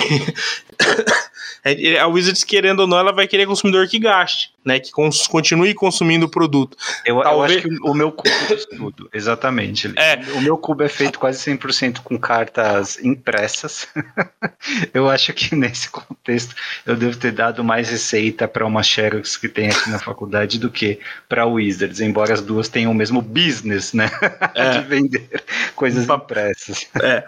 É, 1.65 1.99
a 1.99 2.07
Wizards, 2.07 2.45
querendo 2.45 2.81
ou 2.81 2.87
não, 2.87 2.97
ela 2.97 3.13
vai 3.13 3.27
querer 3.27 3.45
consumidor 3.45 3.89
que 3.89 3.99
gaste, 3.99 4.53
né? 4.69 4.79
Que 4.79 4.93
cons 4.93 5.27
continue 5.27 5.75
consumindo 5.75 6.27
o 6.27 6.29
produto. 6.29 6.77
Eu, 7.05 7.23
Talvez... 7.23 7.53
eu 7.53 7.59
acho 7.59 7.69
que 7.69 7.89
o 7.89 7.95
meu 7.95 8.13
cubo 8.13 8.31
é 8.51 8.77
tudo, 8.77 9.09
exatamente. 9.13 9.93
É. 9.97 10.21
O 10.35 10.41
meu 10.43 10.59
cubo 10.59 10.83
é 10.83 10.89
feito 10.89 11.19
quase 11.19 11.39
100% 11.51 12.01
com 12.05 12.19
cartas 12.19 13.03
impressas. 13.03 13.89
eu 14.93 15.09
acho 15.09 15.33
que 15.33 15.57
nesse 15.57 15.89
contexto 15.89 16.55
eu 16.85 16.95
devo 16.95 17.17
ter 17.17 17.33
dado 17.33 17.65
mais 17.65 17.89
receita 17.89 18.47
para 18.47 18.67
uma 18.67 18.83
Xerox 18.83 19.37
que 19.37 19.49
tem 19.49 19.71
aqui 19.71 19.89
na 19.89 19.99
faculdade 19.99 20.59
do 20.59 20.71
que 20.71 21.01
para 21.29 21.47
Wizards, 21.47 22.01
embora 22.01 22.35
as 22.35 22.43
duas 22.43 22.69
tenham 22.69 22.93
o 22.93 22.95
mesmo 22.95 23.23
business, 23.23 23.93
né? 23.93 24.11
É. 24.55 24.71
de 24.71 24.81
vender 24.89 25.43
coisas 25.75 26.05
pa 26.07 26.17
impressas. 26.17 26.89
É. 27.01 27.25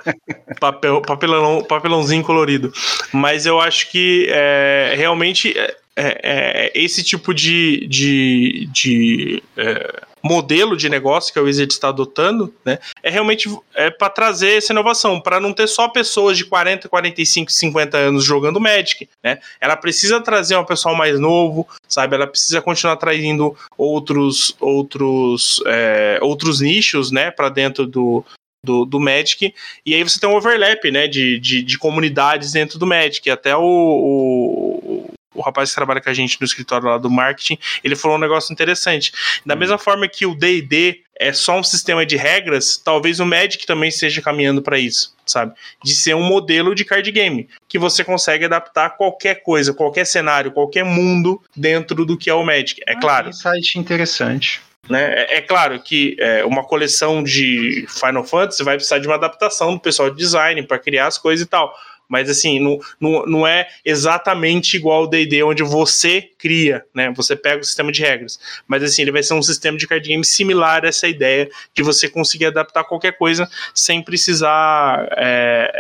Papel, 0.58 1.00
papelão, 1.02 1.62
papelãozinho 1.62 2.22
colorido. 2.22 2.72
Mas 3.12 3.46
eu 3.46 3.60
acho 3.60 3.90
que 3.90 4.26
é, 4.30 4.94
realmente 4.96 5.54
é, 6.00 6.20
é, 6.22 6.72
esse 6.74 7.02
tipo 7.02 7.34
de, 7.34 7.86
de, 7.86 8.68
de 8.72 9.42
é, 9.56 10.02
modelo 10.22 10.76
de 10.76 10.88
negócio 10.88 11.32
que 11.32 11.38
a 11.38 11.42
Wizard 11.42 11.72
está 11.72 11.88
adotando, 11.88 12.54
né, 12.64 12.78
é 13.02 13.10
realmente 13.10 13.54
é 13.74 13.90
para 13.90 14.10
trazer 14.10 14.58
essa 14.58 14.72
inovação, 14.72 15.20
para 15.20 15.40
não 15.40 15.52
ter 15.52 15.66
só 15.66 15.88
pessoas 15.88 16.36
de 16.36 16.44
40, 16.44 16.88
45, 16.88 17.52
50 17.52 17.96
anos 17.96 18.24
jogando 18.24 18.60
Magic, 18.60 19.08
né? 19.22 19.38
Ela 19.60 19.76
precisa 19.76 20.20
trazer 20.20 20.56
um 20.56 20.64
pessoal 20.64 20.94
mais 20.94 21.18
novo, 21.18 21.66
sabe? 21.88 22.14
Ela 22.14 22.26
precisa 22.26 22.60
continuar 22.60 22.96
trazendo 22.96 23.56
outros 23.76 24.54
outros 24.60 25.62
é, 25.66 26.18
outros 26.22 26.60
nichos, 26.60 27.10
né, 27.10 27.30
para 27.30 27.48
dentro 27.48 27.86
do, 27.86 28.24
do, 28.64 28.84
do 28.84 29.00
Magic, 29.00 29.54
e 29.84 29.94
aí 29.94 30.02
você 30.02 30.20
tem 30.20 30.28
um 30.28 30.36
overlap, 30.36 30.90
né, 30.90 31.06
de, 31.08 31.38
de, 31.38 31.62
de 31.62 31.78
comunidades 31.78 32.52
dentro 32.52 32.78
do 32.78 32.86
Magic, 32.86 33.28
até 33.30 33.56
o, 33.56 33.62
o, 33.62 35.14
o, 35.34 35.40
rapaz 35.40 35.70
que 35.70 35.76
trabalha 35.76 36.00
com 36.00 36.10
a 36.10 36.14
gente 36.14 36.40
no 36.40 36.44
escritório 36.44 36.88
lá 36.88 36.98
do 36.98 37.10
marketing, 37.10 37.58
ele 37.82 37.96
falou 37.96 38.16
um 38.16 38.20
negócio 38.20 38.52
interessante, 38.52 39.12
da 39.44 39.56
mesma 39.56 39.78
forma 39.78 40.08
que 40.08 40.26
o 40.26 40.34
D&D 40.34 41.02
é 41.20 41.32
só 41.34 41.58
um 41.58 41.62
sistema 41.62 42.06
de 42.06 42.16
regras, 42.16 42.78
talvez 42.78 43.20
o 43.20 43.26
Magic 43.26 43.66
também 43.66 43.90
esteja 43.90 44.22
caminhando 44.22 44.62
para 44.62 44.78
isso, 44.78 45.14
sabe? 45.26 45.52
De 45.84 45.94
ser 45.94 46.14
um 46.14 46.22
modelo 46.22 46.74
de 46.74 46.84
card 46.84 47.12
game, 47.12 47.48
que 47.68 47.78
você 47.78 48.02
consegue 48.02 48.46
adaptar 48.46 48.96
qualquer 48.96 49.42
coisa, 49.42 49.74
qualquer 49.74 50.06
cenário, 50.06 50.50
qualquer 50.50 50.84
mundo 50.84 51.40
dentro 51.54 52.06
do 52.06 52.16
que 52.16 52.30
é 52.30 52.34
o 52.34 52.42
Magic, 52.42 52.80
é 52.86 52.92
ah, 52.92 53.00
claro. 53.00 53.28
Insight 53.28 53.78
interessante. 53.78 54.62
Né? 54.88 55.12
É, 55.12 55.36
é 55.36 55.40
claro 55.40 55.80
que 55.80 56.16
é, 56.18 56.44
uma 56.44 56.64
coleção 56.64 57.22
de 57.22 57.86
Final 57.88 58.24
Fantasy 58.24 58.64
vai 58.64 58.76
precisar 58.76 58.98
de 58.98 59.06
uma 59.06 59.16
adaptação 59.16 59.74
do 59.74 59.80
pessoal 59.80 60.10
de 60.10 60.16
design 60.16 60.62
para 60.62 60.78
criar 60.78 61.06
as 61.06 61.18
coisas 61.18 61.46
e 61.46 61.48
tal. 61.48 61.72
Mas 62.10 62.28
assim, 62.28 62.58
não, 62.58 62.78
não, 63.00 63.24
não 63.24 63.46
é 63.46 63.68
exatamente 63.84 64.76
igual 64.76 65.02
ao 65.02 65.06
D&D, 65.06 65.44
onde 65.44 65.62
você 65.62 66.28
cria, 66.36 66.84
né? 66.92 67.12
Você 67.16 67.36
pega 67.36 67.60
o 67.60 67.64
sistema 67.64 67.92
de 67.92 68.02
regras. 68.02 68.40
Mas 68.66 68.82
assim, 68.82 69.02
ele 69.02 69.12
vai 69.12 69.22
ser 69.22 69.34
um 69.34 69.42
sistema 69.42 69.78
de 69.78 69.86
card 69.86 70.06
game 70.06 70.24
similar 70.24 70.84
a 70.84 70.88
essa 70.88 71.06
ideia 71.06 71.48
de 71.72 71.82
você 71.82 72.08
conseguir 72.08 72.46
adaptar 72.46 72.82
qualquer 72.82 73.16
coisa 73.16 73.48
sem 73.72 74.02
precisar 74.02 75.08
é, 75.12 75.72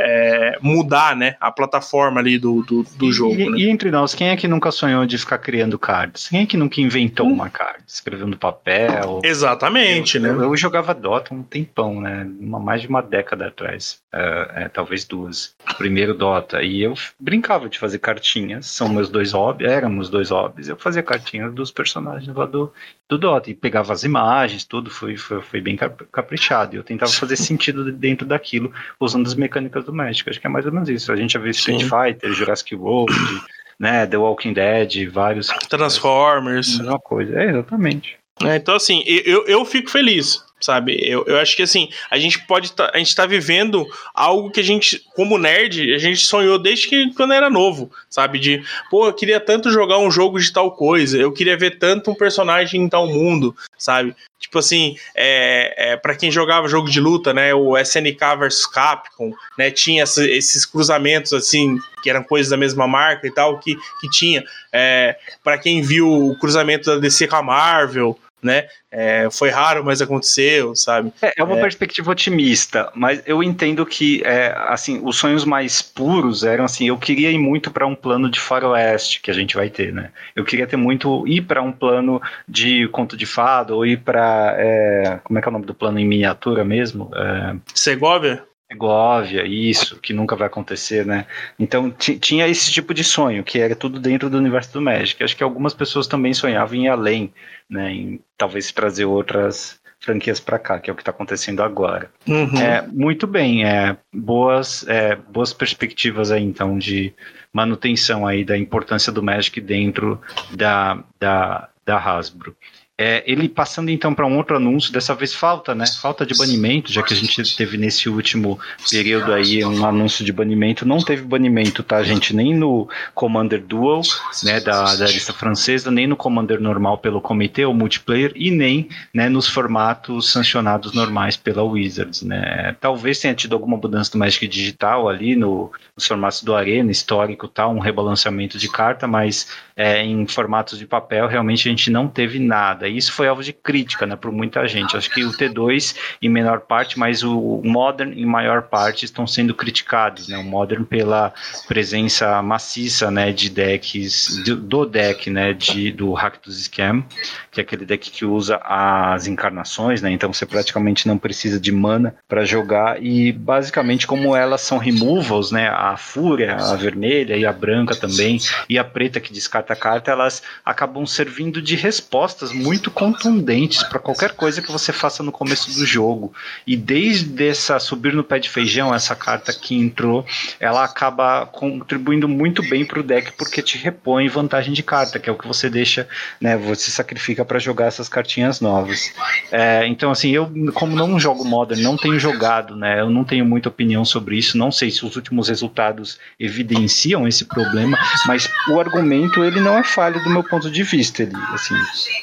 é, 0.54 0.58
mudar, 0.62 1.16
né? 1.16 1.36
A 1.40 1.50
plataforma 1.50 2.20
ali 2.20 2.38
do, 2.38 2.62
do, 2.62 2.82
do 2.84 3.12
jogo. 3.12 3.34
E, 3.34 3.50
né? 3.50 3.58
e, 3.58 3.68
entre 3.68 3.90
nós, 3.90 4.14
quem 4.14 4.28
é 4.28 4.36
que 4.36 4.46
nunca 4.46 4.70
sonhou 4.70 5.04
de 5.04 5.18
ficar 5.18 5.38
criando 5.38 5.78
cards? 5.78 6.28
Quem 6.28 6.42
é 6.42 6.46
que 6.46 6.56
nunca 6.56 6.80
inventou 6.80 7.26
hum. 7.26 7.32
uma 7.32 7.50
card? 7.50 7.82
Escrevendo 7.86 8.36
papel? 8.36 9.20
Exatamente, 9.24 10.16
eu, 10.16 10.22
né? 10.22 10.28
Eu, 10.30 10.42
eu, 10.42 10.56
jogava 10.56 10.94
Dota 10.94 11.34
um 11.34 11.42
tempão, 11.42 12.00
né? 12.00 12.26
Uma, 12.38 12.60
mais 12.60 12.82
de 12.82 12.88
uma 12.88 13.02
década 13.02 13.48
atrás. 13.48 13.98
É, 14.12 14.50
é, 14.54 14.68
talvez 14.68 15.04
duas. 15.04 15.54
Primeiro 15.76 16.14
Dota. 16.20 16.62
E 16.62 16.82
eu 16.82 16.92
brincava 17.18 17.66
de 17.66 17.78
fazer 17.78 17.98
cartinhas. 17.98 18.66
São 18.66 18.90
meus 18.90 19.08
dois 19.08 19.32
hobbies, 19.32 19.70
éramos 19.70 20.10
dois 20.10 20.30
hobbies. 20.30 20.68
Eu 20.68 20.76
fazia 20.76 21.02
cartinhas 21.02 21.52
dos 21.54 21.70
personagens 21.70 22.36
lá 22.36 22.44
do, 22.44 22.70
do 23.08 23.16
Dota. 23.16 23.50
E 23.50 23.54
pegava 23.54 23.94
as 23.94 24.04
imagens, 24.04 24.64
tudo. 24.64 24.90
Foi, 24.90 25.16
foi, 25.16 25.40
foi 25.40 25.60
bem 25.62 25.76
caprichado. 25.76 26.76
E 26.76 26.78
eu 26.78 26.84
tentava 26.84 27.10
fazer 27.10 27.36
sentido 27.40 27.90
dentro 27.90 28.26
daquilo, 28.26 28.70
usando 29.00 29.26
as 29.26 29.34
mecânicas 29.34 29.82
do 29.82 29.94
Magic. 29.94 30.28
Acho 30.28 30.38
que 30.38 30.46
é 30.46 30.50
mais 30.50 30.66
ou 30.66 30.72
menos 30.72 30.90
isso. 30.90 31.10
A 31.10 31.16
gente 31.16 31.32
já 31.32 31.40
viu 31.40 31.50
Street 31.52 31.80
Sim. 31.80 31.88
Fighter, 31.88 32.32
Jurassic 32.34 32.74
World, 32.74 33.14
né, 33.80 34.06
The 34.06 34.18
Walking 34.18 34.52
Dead, 34.52 35.08
vários. 35.10 35.48
Transformers. 35.70 36.76
Mesma 36.76 36.98
coisa. 36.98 37.40
É, 37.40 37.48
exatamente. 37.48 38.18
É, 38.42 38.56
então, 38.56 38.74
assim, 38.74 39.02
eu, 39.06 39.46
eu 39.46 39.64
fico 39.64 39.90
feliz 39.90 40.44
sabe? 40.60 40.98
Eu, 41.02 41.24
eu 41.26 41.38
acho 41.38 41.56
que 41.56 41.62
assim, 41.62 41.88
a 42.10 42.18
gente 42.18 42.40
pode 42.46 42.72
tá, 42.72 42.90
a 42.92 42.98
gente 42.98 43.14
tá 43.14 43.26
vivendo 43.26 43.86
algo 44.14 44.50
que 44.50 44.60
a 44.60 44.64
gente, 44.64 45.04
como 45.14 45.38
nerd, 45.38 45.94
a 45.94 45.98
gente 45.98 46.20
sonhou 46.20 46.58
desde 46.58 46.88
que 46.88 47.12
quando 47.14 47.32
era 47.32 47.48
novo, 47.48 47.90
sabe? 48.08 48.38
De, 48.38 48.62
pô, 48.90 49.06
eu 49.06 49.12
queria 49.12 49.40
tanto 49.40 49.70
jogar 49.70 49.98
um 49.98 50.10
jogo 50.10 50.38
de 50.38 50.52
tal 50.52 50.72
coisa, 50.72 51.18
eu 51.18 51.32
queria 51.32 51.56
ver 51.56 51.78
tanto 51.78 52.10
um 52.10 52.14
personagem 52.14 52.82
em 52.82 52.88
tal 52.88 53.06
mundo, 53.06 53.56
sabe? 53.78 54.14
Tipo 54.40 54.58
assim, 54.58 54.96
é, 55.14 55.92
é, 55.92 55.96
para 55.96 56.16
quem 56.16 56.30
jogava 56.30 56.66
jogo 56.66 56.88
de 56.88 56.98
luta, 56.98 57.34
né, 57.34 57.52
o 57.54 57.76
SNK 57.76 58.36
vs 58.38 58.66
Capcom, 58.66 59.32
né, 59.58 59.70
tinha 59.70 60.02
esses 60.02 60.64
cruzamentos 60.64 61.34
assim, 61.34 61.78
que 62.02 62.08
eram 62.08 62.24
coisas 62.24 62.50
da 62.50 62.56
mesma 62.56 62.88
marca 62.88 63.26
e 63.26 63.30
tal, 63.30 63.58
que, 63.58 63.76
que 64.00 64.08
tinha. 64.10 64.42
É, 64.72 65.16
para 65.44 65.58
quem 65.58 65.82
viu 65.82 66.10
o 66.10 66.38
cruzamento 66.38 66.90
da 66.90 66.98
DC 66.98 67.28
com 67.28 67.36
a 67.36 67.42
Marvel, 67.42 68.18
né? 68.42 68.66
É, 68.90 69.28
foi 69.30 69.50
raro, 69.50 69.84
mas 69.84 70.02
aconteceu, 70.02 70.74
sabe? 70.74 71.12
É, 71.22 71.32
é 71.36 71.44
uma 71.44 71.58
é. 71.58 71.60
perspectiva 71.60 72.10
otimista, 72.10 72.90
mas 72.94 73.22
eu 73.26 73.42
entendo 73.42 73.86
que, 73.86 74.22
é, 74.24 74.54
assim, 74.68 75.00
os 75.04 75.16
sonhos 75.16 75.44
mais 75.44 75.80
puros 75.80 76.42
eram 76.42 76.64
assim, 76.64 76.88
eu 76.88 76.98
queria 76.98 77.30
ir 77.30 77.38
muito 77.38 77.70
para 77.70 77.86
um 77.86 77.94
plano 77.94 78.30
de 78.30 78.40
faroeste 78.40 79.20
que 79.20 79.30
a 79.30 79.34
gente 79.34 79.54
vai 79.54 79.70
ter, 79.70 79.92
né? 79.92 80.10
Eu 80.34 80.44
queria 80.44 80.66
ter 80.66 80.76
muito 80.76 81.26
ir 81.26 81.42
para 81.42 81.62
um 81.62 81.72
plano 81.72 82.20
de 82.48 82.88
conto 82.88 83.16
de 83.16 83.26
fado 83.26 83.76
ou 83.76 83.86
ir 83.86 83.98
para, 83.98 84.54
é, 84.58 85.20
como 85.22 85.38
é 85.38 85.42
que 85.42 85.48
é 85.48 85.50
o 85.50 85.52
nome 85.52 85.66
do 85.66 85.74
plano 85.74 85.98
em 85.98 86.06
miniatura 86.06 86.64
mesmo? 86.64 87.10
É, 87.14 87.56
Segovia? 87.74 88.49
Segovia, 88.70 89.44
isso, 89.44 89.98
que 89.98 90.12
nunca 90.12 90.36
vai 90.36 90.46
acontecer, 90.46 91.04
né? 91.04 91.26
Então 91.58 91.90
tinha 91.90 92.46
esse 92.46 92.70
tipo 92.70 92.94
de 92.94 93.02
sonho, 93.02 93.42
que 93.42 93.58
era 93.58 93.74
tudo 93.74 93.98
dentro 93.98 94.30
do 94.30 94.38
universo 94.38 94.72
do 94.72 94.80
Magic. 94.80 95.22
Acho 95.22 95.36
que 95.36 95.42
algumas 95.42 95.74
pessoas 95.74 96.06
também 96.06 96.32
sonhavam 96.32 96.76
em 96.76 96.84
ir 96.84 96.88
além, 96.88 97.32
né? 97.68 97.92
Em 97.92 98.20
talvez 98.38 98.70
trazer 98.70 99.06
outras 99.06 99.80
franquias 99.98 100.40
para 100.40 100.58
cá, 100.58 100.78
que 100.78 100.88
é 100.88 100.92
o 100.92 100.96
que 100.96 101.02
está 101.02 101.10
acontecendo 101.10 101.62
agora. 101.62 102.10
Uhum. 102.26 102.58
É, 102.58 102.86
muito 102.90 103.26
bem, 103.26 103.64
é, 103.64 103.96
boas, 104.12 104.86
é, 104.88 105.14
boas 105.14 105.52
perspectivas 105.52 106.30
aí, 106.30 106.42
então, 106.42 106.78
de 106.78 107.12
manutenção 107.52 108.26
aí 108.26 108.42
da 108.42 108.56
importância 108.56 109.12
do 109.12 109.22
Magic 109.22 109.60
dentro 109.60 110.18
da, 110.52 111.04
da, 111.18 111.68
da 111.84 111.98
Hasbro. 111.98 112.56
É, 113.02 113.24
ele 113.26 113.48
passando 113.48 113.88
então 113.88 114.14
para 114.14 114.26
um 114.26 114.36
outro 114.36 114.58
anúncio, 114.58 114.92
dessa 114.92 115.14
vez 115.14 115.34
falta, 115.34 115.74
né? 115.74 115.86
Falta 116.02 116.26
de 116.26 116.36
banimento, 116.36 116.92
já 116.92 117.02
que 117.02 117.14
a 117.14 117.16
gente 117.16 117.56
teve 117.56 117.78
nesse 117.78 118.10
último 118.10 118.60
período 118.90 119.32
aí 119.32 119.64
um 119.64 119.86
anúncio 119.86 120.22
de 120.22 120.30
banimento. 120.30 120.86
Não 120.86 120.98
teve 120.98 121.22
banimento, 121.22 121.82
tá, 121.82 122.02
gente? 122.02 122.36
Nem 122.36 122.54
no 122.54 122.86
Commander 123.14 123.58
Dual, 123.62 124.02
né, 124.44 124.60
da, 124.60 124.94
da 124.96 125.06
lista 125.06 125.32
francesa, 125.32 125.90
nem 125.90 126.06
no 126.06 126.14
Commander 126.14 126.60
normal 126.60 126.98
pelo 126.98 127.22
comitê 127.22 127.64
ou 127.64 127.72
multiplayer, 127.72 128.32
e 128.36 128.50
nem 128.50 128.90
né, 129.14 129.30
nos 129.30 129.48
formatos 129.48 130.30
sancionados 130.30 130.92
normais 130.92 131.38
pela 131.38 131.62
Wizards, 131.62 132.20
né? 132.20 132.76
Talvez 132.82 133.18
tenha 133.18 133.32
tido 133.34 133.54
alguma 133.54 133.78
mudança 133.78 134.12
do 134.12 134.18
Magic 134.18 134.46
Digital 134.46 135.08
ali 135.08 135.34
no, 135.34 135.72
nos 135.96 136.06
formatos 136.06 136.42
do 136.42 136.54
Arena, 136.54 136.90
histórico 136.90 137.48
tal, 137.48 137.74
um 137.74 137.78
rebalanceamento 137.78 138.58
de 138.58 138.68
carta, 138.68 139.06
mas 139.06 139.48
é, 139.80 140.04
em 140.04 140.26
formatos 140.26 140.78
de 140.78 140.86
papel, 140.86 141.26
realmente 141.26 141.66
a 141.66 141.70
gente 141.70 141.90
não 141.90 142.06
teve 142.06 142.38
nada. 142.38 142.86
E 142.86 142.98
isso 142.98 143.14
foi 143.14 143.28
alvo 143.28 143.42
de 143.42 143.50
crítica, 143.50 144.04
né, 144.04 144.14
por 144.14 144.30
muita 144.30 144.68
gente. 144.68 144.94
Acho 144.94 145.08
que 145.08 145.24
o 145.24 145.32
T2 145.32 145.96
em 146.20 146.28
menor 146.28 146.60
parte, 146.60 146.98
mas 146.98 147.22
o 147.22 147.62
Modern 147.64 148.12
em 148.12 148.26
maior 148.26 148.64
parte 148.64 149.06
estão 149.06 149.26
sendo 149.26 149.54
criticados, 149.54 150.28
né? 150.28 150.36
O 150.36 150.44
Modern 150.44 150.84
pela 150.84 151.32
presença 151.66 152.42
maciça, 152.42 153.10
né, 153.10 153.32
de 153.32 153.48
decks 153.48 154.42
do, 154.44 154.84
deck, 154.84 155.30
né, 155.30 155.54
de 155.54 155.90
do 155.90 156.14
dos 156.44 156.62
Scam, 156.64 157.02
que 157.50 157.58
é 157.58 157.62
aquele 157.62 157.86
deck 157.86 158.10
que 158.10 158.26
usa 158.26 158.60
as 158.62 159.26
encarnações, 159.26 160.02
né? 160.02 160.10
Então 160.10 160.30
você 160.30 160.44
praticamente 160.44 161.08
não 161.08 161.16
precisa 161.16 161.58
de 161.58 161.72
mana 161.72 162.14
para 162.28 162.44
jogar 162.44 163.02
e 163.02 163.32
basicamente 163.32 164.06
como 164.06 164.36
elas 164.36 164.60
são 164.60 164.76
removals, 164.76 165.50
né? 165.50 165.70
A 165.70 165.96
fúria, 165.96 166.56
a 166.56 166.76
vermelha 166.76 167.34
e 167.34 167.46
a 167.46 167.52
branca 167.52 167.96
também 167.96 168.38
e 168.68 168.78
a 168.78 168.84
preta 168.84 169.18
que 169.20 169.32
descarta 169.32 169.69
a 169.72 169.76
carta, 169.76 170.10
elas 170.10 170.42
acabam 170.64 171.06
servindo 171.06 171.60
de 171.60 171.76
respostas 171.76 172.52
muito 172.52 172.90
contundentes 172.90 173.82
para 173.84 173.98
qualquer 173.98 174.32
coisa 174.32 174.62
que 174.62 174.70
você 174.70 174.92
faça 174.92 175.22
no 175.22 175.32
começo 175.32 175.72
do 175.72 175.86
jogo. 175.86 176.32
E 176.66 176.76
desde 176.76 177.48
essa 177.48 177.78
subir 177.78 178.12
no 178.12 178.24
pé 178.24 178.38
de 178.38 178.48
feijão, 178.48 178.94
essa 178.94 179.14
carta 179.14 179.52
que 179.52 179.74
entrou, 179.74 180.24
ela 180.58 180.84
acaba 180.84 181.46
contribuindo 181.46 182.28
muito 182.28 182.62
bem 182.68 182.84
para 182.84 183.00
o 183.00 183.02
deck 183.02 183.32
porque 183.32 183.62
te 183.62 183.78
repõe 183.78 184.28
vantagem 184.28 184.72
de 184.72 184.82
carta, 184.82 185.18
que 185.18 185.28
é 185.28 185.32
o 185.32 185.36
que 185.36 185.46
você 185.46 185.68
deixa, 185.68 186.08
né? 186.40 186.56
Você 186.56 186.90
sacrifica 186.90 187.44
para 187.44 187.58
jogar 187.58 187.86
essas 187.86 188.08
cartinhas 188.08 188.60
novas. 188.60 189.12
É, 189.50 189.86
então, 189.86 190.10
assim, 190.10 190.30
eu 190.30 190.50
como 190.74 190.96
não 190.96 191.18
jogo 191.18 191.44
Modern, 191.44 191.80
não 191.80 191.96
tenho 191.96 192.18
jogado, 192.18 192.76
né? 192.76 193.00
Eu 193.00 193.10
não 193.10 193.24
tenho 193.24 193.44
muita 193.44 193.68
opinião 193.68 194.04
sobre 194.04 194.36
isso. 194.36 194.56
Não 194.56 194.70
sei 194.70 194.90
se 194.90 195.04
os 195.04 195.16
últimos 195.16 195.48
resultados 195.48 196.18
evidenciam 196.38 197.26
esse 197.26 197.44
problema, 197.44 197.98
mas 198.26 198.48
o 198.68 198.78
argumento 198.78 199.44
ele 199.44 199.59
não 199.60 199.78
é 199.78 199.84
falho 199.84 200.22
do 200.22 200.30
meu 200.30 200.42
ponto 200.42 200.70
de 200.70 200.82
vista. 200.82 201.22
Ele, 201.22 201.36
assim, 201.52 201.74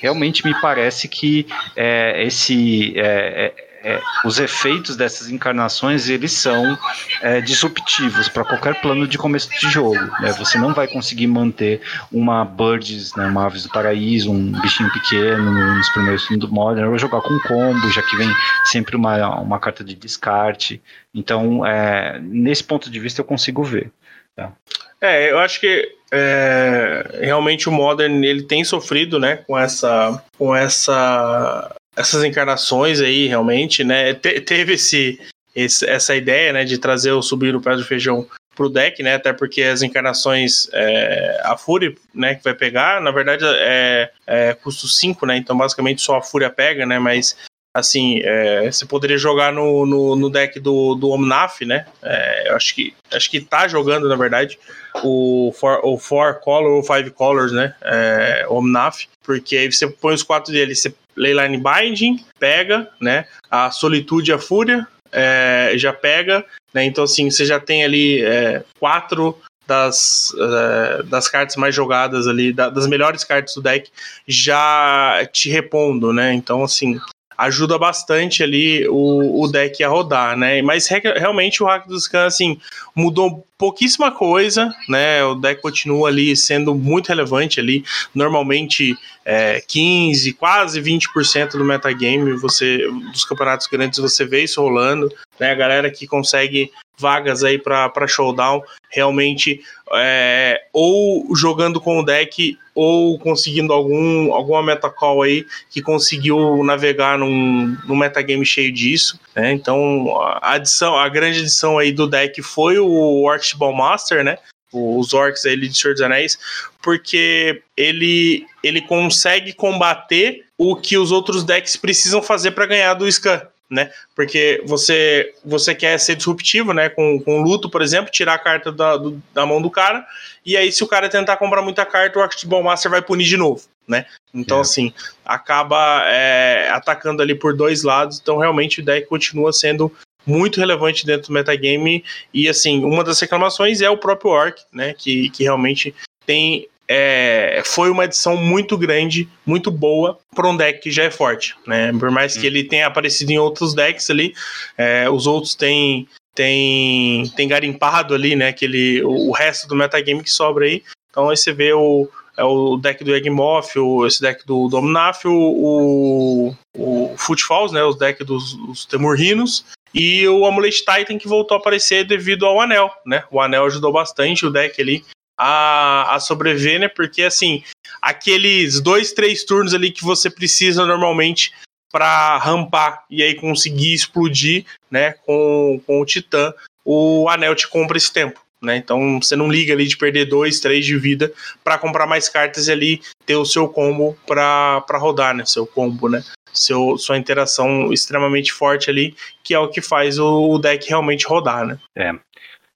realmente 0.02 0.46
me 0.46 0.54
parece 0.60 1.08
que 1.08 1.48
é, 1.76 2.24
esse 2.24 2.94
é, 2.98 3.54
é 3.58 3.68
é, 3.88 4.02
os 4.26 4.38
efeitos 4.38 4.98
dessas 4.98 5.30
encarnações 5.30 6.10
eles 6.10 6.34
são 6.34 6.78
é, 7.22 7.40
disruptivos 7.40 8.28
para 8.28 8.44
qualquer 8.44 8.82
plano 8.82 9.08
de 9.08 9.18
começo 9.18 9.50
de 9.50 9.70
jogo. 9.70 9.96
Né? 10.20 10.34
Você 10.34 10.58
não 10.58 10.74
vai 10.74 10.88
conseguir 10.88 11.28
manter 11.28 11.82
uma 12.12 12.44
Birds, 12.44 13.16
né, 13.16 13.26
uma 13.28 13.46
Aves 13.46 13.64
do 13.64 13.70
Paraíso, 13.70 14.30
um 14.30 14.52
bichinho 14.60 14.92
pequeno 14.92 15.76
nos 15.76 15.90
primeiros 15.90 16.26
filmes 16.26 16.46
do 16.46 16.54
Modern, 16.54 16.90
ou 16.90 16.98
jogar 16.98 17.22
com 17.22 17.40
combo, 17.48 17.90
já 17.92 18.02
que 18.02 18.18
vem 18.18 18.30
sempre 18.66 18.96
uma, 18.98 19.40
uma 19.40 19.60
carta 19.60 19.86
de 19.86 19.96
descarte. 19.96 20.82
Então, 21.14 21.66
é, 21.66 22.20
nesse 22.20 22.66
ponto 22.66 22.90
de 22.90 23.00
vista, 23.00 23.22
eu 23.22 23.26
consigo 23.26 23.64
ver. 23.64 23.90
Tá? 24.36 24.52
É, 25.00 25.32
eu 25.32 25.40
acho 25.40 25.62
que 25.62 25.97
é, 26.12 27.20
realmente 27.22 27.68
o 27.68 27.72
Modern 27.72 28.24
ele 28.24 28.44
tem 28.44 28.64
sofrido, 28.64 29.20
né, 29.20 29.38
com 29.48 29.58
essa, 29.58 30.24
com 30.38 30.56
essa 30.56 31.74
essas 31.98 32.24
encarnações 32.24 33.02
aí, 33.02 33.26
realmente, 33.26 33.84
né? 33.84 34.14
Te, 34.14 34.40
teve 34.40 34.74
esse, 34.74 35.20
esse, 35.56 35.84
essa 35.90 36.16
ideia, 36.16 36.54
né, 36.54 36.64
de 36.64 36.78
trazer 36.78 37.12
o 37.12 37.24
subir 37.24 37.56
o 37.56 37.62
pé 37.62 37.76
do 37.76 37.84
feijão 37.84 38.28
pro 38.56 38.70
deck, 38.70 39.02
né? 39.02 39.16
Até 39.16 39.34
porque 39.34 39.64
as 39.64 39.82
encarnações, 39.82 40.70
é, 40.74 41.42
a 41.44 41.58
Fúria, 41.58 41.94
né, 42.14 42.36
que 42.36 42.44
vai 42.44 42.54
pegar, 42.54 43.02
na 43.02 43.10
verdade 43.10 43.44
é, 43.46 44.12
é 44.28 44.54
custo 44.54 44.88
5, 44.88 45.26
né? 45.26 45.38
Então 45.38 45.58
basicamente 45.58 46.02
só 46.02 46.18
a 46.18 46.22
Fúria 46.22 46.52
pega, 46.52 46.86
né? 46.86 47.00
Mas 47.00 47.36
assim, 47.80 48.20
é, 48.24 48.72
você 48.72 48.86
poderia 48.86 49.18
jogar 49.18 49.54
no, 49.54 49.86
no, 49.86 50.16
no, 50.16 50.30
deck 50.30 50.60
do, 50.60 50.96
do 50.96 51.10
Omnaf, 51.10 51.62
né? 51.62 51.86
É, 52.02 52.50
eu 52.50 52.56
acho 52.56 52.74
que 52.74 52.94
acho 53.12 53.30
que 53.30 53.40
tá 53.40 53.68
jogando, 53.68 54.10
na 54.10 54.16
verdade, 54.16 54.58
o 55.04 55.54
Four, 55.58 55.80
o 55.84 55.98
four 55.98 56.36
Color 56.36 56.72
ou 56.72 56.84
Five 56.84 57.12
Colors, 57.12 57.52
né? 57.52 57.76
É, 57.84 58.46
Omnaf, 58.50 59.06
porque 59.24 59.56
aí 59.58 59.72
você 59.72 59.88
põe 59.88 60.14
os 60.14 60.24
quatro 60.24 60.52
dele, 60.52 60.76
você 60.76 60.94
Leyline 61.16 61.58
Binding, 61.58 62.24
pega, 62.40 62.90
né? 63.02 63.26
A 63.50 63.72
Solitude 63.72 64.32
e 64.32 64.34
a 64.34 64.40
Fúria 64.40 64.88
é, 65.12 65.74
já 65.76 65.92
pega, 65.92 66.46
né? 66.74 66.84
Então, 66.86 67.04
assim, 67.04 67.30
você 67.30 67.46
já 67.46 67.60
tem 67.60 67.84
ali 67.84 68.24
é, 68.24 68.64
quatro 68.80 69.38
das, 69.68 70.34
é, 70.40 71.04
das 71.04 71.28
cartas 71.28 71.56
mais 71.58 71.76
jogadas 71.76 72.28
ali, 72.28 72.54
da, 72.54 72.70
das 72.70 72.88
melhores 72.88 73.24
cartas 73.24 73.54
do 73.56 73.62
deck, 73.62 73.92
já 74.26 75.28
te 75.32 75.50
repondo, 75.50 76.14
né? 76.14 76.34
Então, 76.34 76.64
assim, 76.64 77.00
ajuda 77.38 77.78
bastante 77.78 78.42
ali 78.42 78.88
o, 78.88 79.44
o 79.44 79.48
deck 79.48 79.84
a 79.84 79.88
rodar, 79.88 80.36
né? 80.36 80.62
Mas 80.62 80.88
re, 80.88 81.00
realmente 81.00 81.62
o 81.62 81.66
Hack 81.66 81.88
dos 81.88 82.06
Scan, 82.06 82.26
assim, 82.26 82.60
mudou 82.96 83.47
pouquíssima 83.58 84.12
coisa, 84.12 84.74
né? 84.88 85.24
O 85.24 85.36
deck 85.36 85.62
continua 85.62 86.10
ali 86.10 86.36
sendo 86.36 86.76
muito 86.76 87.08
relevante 87.08 87.60
ali. 87.60 87.84
Normalmente 88.14 88.96
é, 89.26 89.62
15, 89.68 90.34
quase 90.34 90.82
20% 90.82 91.52
do 91.52 91.66
metagame, 91.66 92.34
você, 92.34 92.88
dos 93.12 93.26
campeonatos 93.26 93.68
grandes, 93.68 94.00
você 94.00 94.26
vê 94.26 94.44
isso 94.44 94.62
rolando, 94.62 95.12
né? 95.40 95.52
A 95.52 95.56
galera 95.56 95.90
que 95.90 96.06
consegue 96.06 96.72
vagas 96.98 97.44
aí 97.44 97.60
para 97.60 98.08
showdown, 98.08 98.64
realmente 98.90 99.62
é, 99.94 100.64
ou 100.74 101.36
jogando 101.36 101.80
com 101.80 102.00
o 102.00 102.04
deck 102.04 102.58
ou 102.74 103.18
conseguindo 103.20 103.74
algum, 103.74 104.34
alguma 104.34 104.62
metacall 104.62 105.22
aí 105.22 105.46
que 105.70 105.82
conseguiu 105.82 106.64
navegar 106.64 107.18
num, 107.18 107.76
num 107.88 107.96
metagame 107.96 108.46
cheio 108.46 108.72
disso. 108.72 109.20
Né? 109.36 109.52
Então 109.52 110.16
a 110.22 110.54
adição, 110.54 110.98
a 110.98 111.08
grande 111.10 111.40
adição 111.40 111.78
aí 111.78 111.92
do 111.92 112.08
deck 112.08 112.42
foi 112.42 112.78
o 112.78 113.30
Archibald 113.48 113.78
Master, 113.78 114.24
né? 114.24 114.38
Os 114.72 115.14
orcs 115.14 115.46
aí 115.46 115.58
de 115.58 115.78
Senhor 115.78 115.94
dos 115.94 116.04
Anéis, 116.04 116.38
porque 116.82 117.62
ele, 117.76 118.46
ele 118.62 118.82
consegue 118.82 119.54
combater 119.54 120.46
o 120.58 120.76
que 120.76 120.98
os 120.98 121.12
outros 121.12 121.44
decks 121.44 121.78
precisam 121.78 122.22
fazer 122.22 122.52
para 122.52 122.66
ganhar 122.66 122.94
do 122.94 123.10
Scan 123.10 123.48
né? 123.70 123.92
Porque 124.16 124.62
você 124.66 125.34
você 125.44 125.76
quer 125.76 126.00
ser 126.00 126.16
disruptivo, 126.16 126.74
né? 126.74 126.90
Com, 126.90 127.20
com 127.22 127.42
luto, 127.42 127.70
por 127.70 127.82
exemplo, 127.82 128.12
tirar 128.12 128.36
a 128.36 128.40
carta 128.40 128.72
da, 128.72 128.96
do, 128.96 129.22
da 129.34 129.46
mão 129.46 129.62
do 129.62 129.70
cara, 129.70 130.06
e 130.46 130.56
aí 130.56 130.72
se 130.72 130.84
o 130.84 130.88
cara 130.88 131.10
tentar 131.10 131.38
comprar 131.38 131.62
muita 131.62 131.86
carta, 131.86 132.18
o 132.18 132.22
Archibald 132.22 132.64
Master 132.64 132.92
vai 132.92 133.02
punir 133.02 133.26
de 133.26 133.38
novo, 133.38 133.64
né? 133.88 134.06
Então, 134.34 134.60
é. 134.60 134.62
assim, 134.62 134.94
acaba 135.26 136.04
é, 136.06 136.70
atacando 136.72 137.22
ali 137.22 137.36
por 137.36 137.56
dois 137.56 137.84
lados, 137.84 138.20
então 138.20 138.38
realmente 138.38 138.82
o 138.82 138.86
deck 138.86 139.08
continua 139.08 139.52
sendo 139.52 139.94
muito 140.28 140.60
relevante 140.60 141.06
dentro 141.06 141.30
do 141.30 141.34
metagame, 141.34 142.04
e 142.34 142.48
assim, 142.48 142.84
uma 142.84 143.04
das 143.04 143.20
reclamações 143.20 143.82
é 143.82 143.90
o 143.90 143.98
próprio 143.98 144.32
Orc, 144.32 144.62
né? 144.72 144.94
Que, 144.94 145.30
que 145.30 145.44
realmente 145.44 145.96
tem 146.26 146.68
é, 146.90 147.62
foi 147.66 147.90
uma 147.90 148.06
edição 148.06 148.38
muito 148.38 148.78
grande, 148.78 149.28
muito 149.46 149.70
boa 149.70 150.18
para 150.34 150.48
um 150.48 150.56
deck 150.56 150.80
que 150.80 150.92
já 150.92 151.04
é 151.04 151.12
forte, 151.12 151.56
né? 151.66 151.92
Por 152.00 152.10
mais 152.10 152.36
que 152.36 152.44
hum. 152.44 152.46
ele 152.46 152.64
tenha 152.64 152.88
aparecido 152.88 153.32
em 153.32 153.38
outros 153.38 153.74
decks 153.74 154.10
ali, 154.10 154.34
é, 154.78 155.10
os 155.10 155.28
outros 155.28 155.56
têm 155.56 156.08
tem, 156.34 157.28
tem 157.36 157.48
garimpado 157.48 158.14
ali, 158.14 158.36
né? 158.36 158.50
Aquele, 158.50 159.04
o, 159.04 159.30
o 159.30 159.32
resto 159.32 159.68
do 159.68 159.76
metagame 159.76 160.24
que 160.24 160.30
sobra 160.30 160.66
aí. 160.66 160.84
Então 161.10 161.30
aí 161.30 161.36
você 161.36 161.52
vê 161.52 161.74
o, 161.74 162.08
é 162.38 162.44
o 162.44 162.78
deck 162.78 163.04
do 163.04 163.16
Egmoth, 163.16 163.72
esse 164.06 164.22
deck 164.22 164.46
do 164.46 164.70
Dominaf, 164.70 165.26
o, 165.26 165.32
o, 165.34 166.56
o 166.76 167.18
Footfalls, 167.18 167.74
né? 167.74 167.84
Os 167.84 167.98
decks 167.98 168.26
dos, 168.26 168.54
dos 168.54 168.86
Temurrinos. 168.86 169.66
E 169.94 170.28
o 170.28 170.46
Amulet 170.46 170.78
Titan 170.78 171.18
que 171.18 171.28
voltou 171.28 171.56
a 171.56 171.60
aparecer 171.60 172.06
devido 172.06 172.46
ao 172.46 172.60
anel, 172.60 172.92
né? 173.06 173.24
O 173.32 173.42
anel 173.42 173.66
ajudou 173.66 173.92
bastante 173.92 174.46
o 174.46 174.52
deck 174.52 174.82
ali 174.82 175.06
a, 175.38 176.16
a 176.16 176.20
sobreviver, 176.20 176.80
né? 176.80 176.88
Porque 176.88 177.24
assim, 177.24 177.64
aqueles 178.02 178.82
dois, 178.82 179.14
três 179.14 179.44
turnos 179.44 179.74
ali 179.74 179.92
que 179.92 180.04
você 180.04 180.30
precisa 180.30 180.86
normalmente 180.86 181.54
para 181.92 182.38
rampar 182.38 183.06
e 183.10 183.24
aí 183.24 183.36
conseguir 183.36 183.94
explodir, 183.94 184.66
né? 184.90 185.14
Com, 185.26 185.82
com 185.86 186.02
o 186.02 186.06
Titã, 186.06 186.54
o 186.84 187.28
anel 187.30 187.56
te 187.56 187.68
compra 187.68 187.98
esse 187.98 188.12
tempo. 188.12 188.42
Né? 188.60 188.78
Então 188.78 189.22
você 189.22 189.36
não 189.36 189.52
liga 189.52 189.74
ali 189.74 189.86
de 189.86 189.96
perder 189.96 190.26
dois, 190.26 190.60
três 190.60 190.84
de 190.84 190.98
vida 190.98 191.32
para 191.64 191.78
comprar 191.78 192.08
mais 192.08 192.28
cartas 192.28 192.68
e 192.68 192.72
ali 192.72 193.02
ter 193.24 193.36
o 193.36 193.46
seu 193.46 193.70
combo 193.70 194.18
para 194.26 194.84
rodar, 194.94 195.36
né? 195.36 195.46
Seu 195.46 195.68
combo, 195.68 196.10
né? 196.10 196.24
Seu, 196.54 196.98
sua 196.98 197.18
interação 197.18 197.92
extremamente 197.94 198.52
forte 198.52 198.90
ali, 198.90 199.16
que 199.44 199.54
é 199.54 199.60
o 199.60 199.68
que 199.68 199.82
faz 199.82 200.18
o, 200.20 200.58
deck 200.58 200.88
realmente 200.90 201.28
rodar, 201.28 201.66
né? 201.66 201.80
É. 201.96 202.14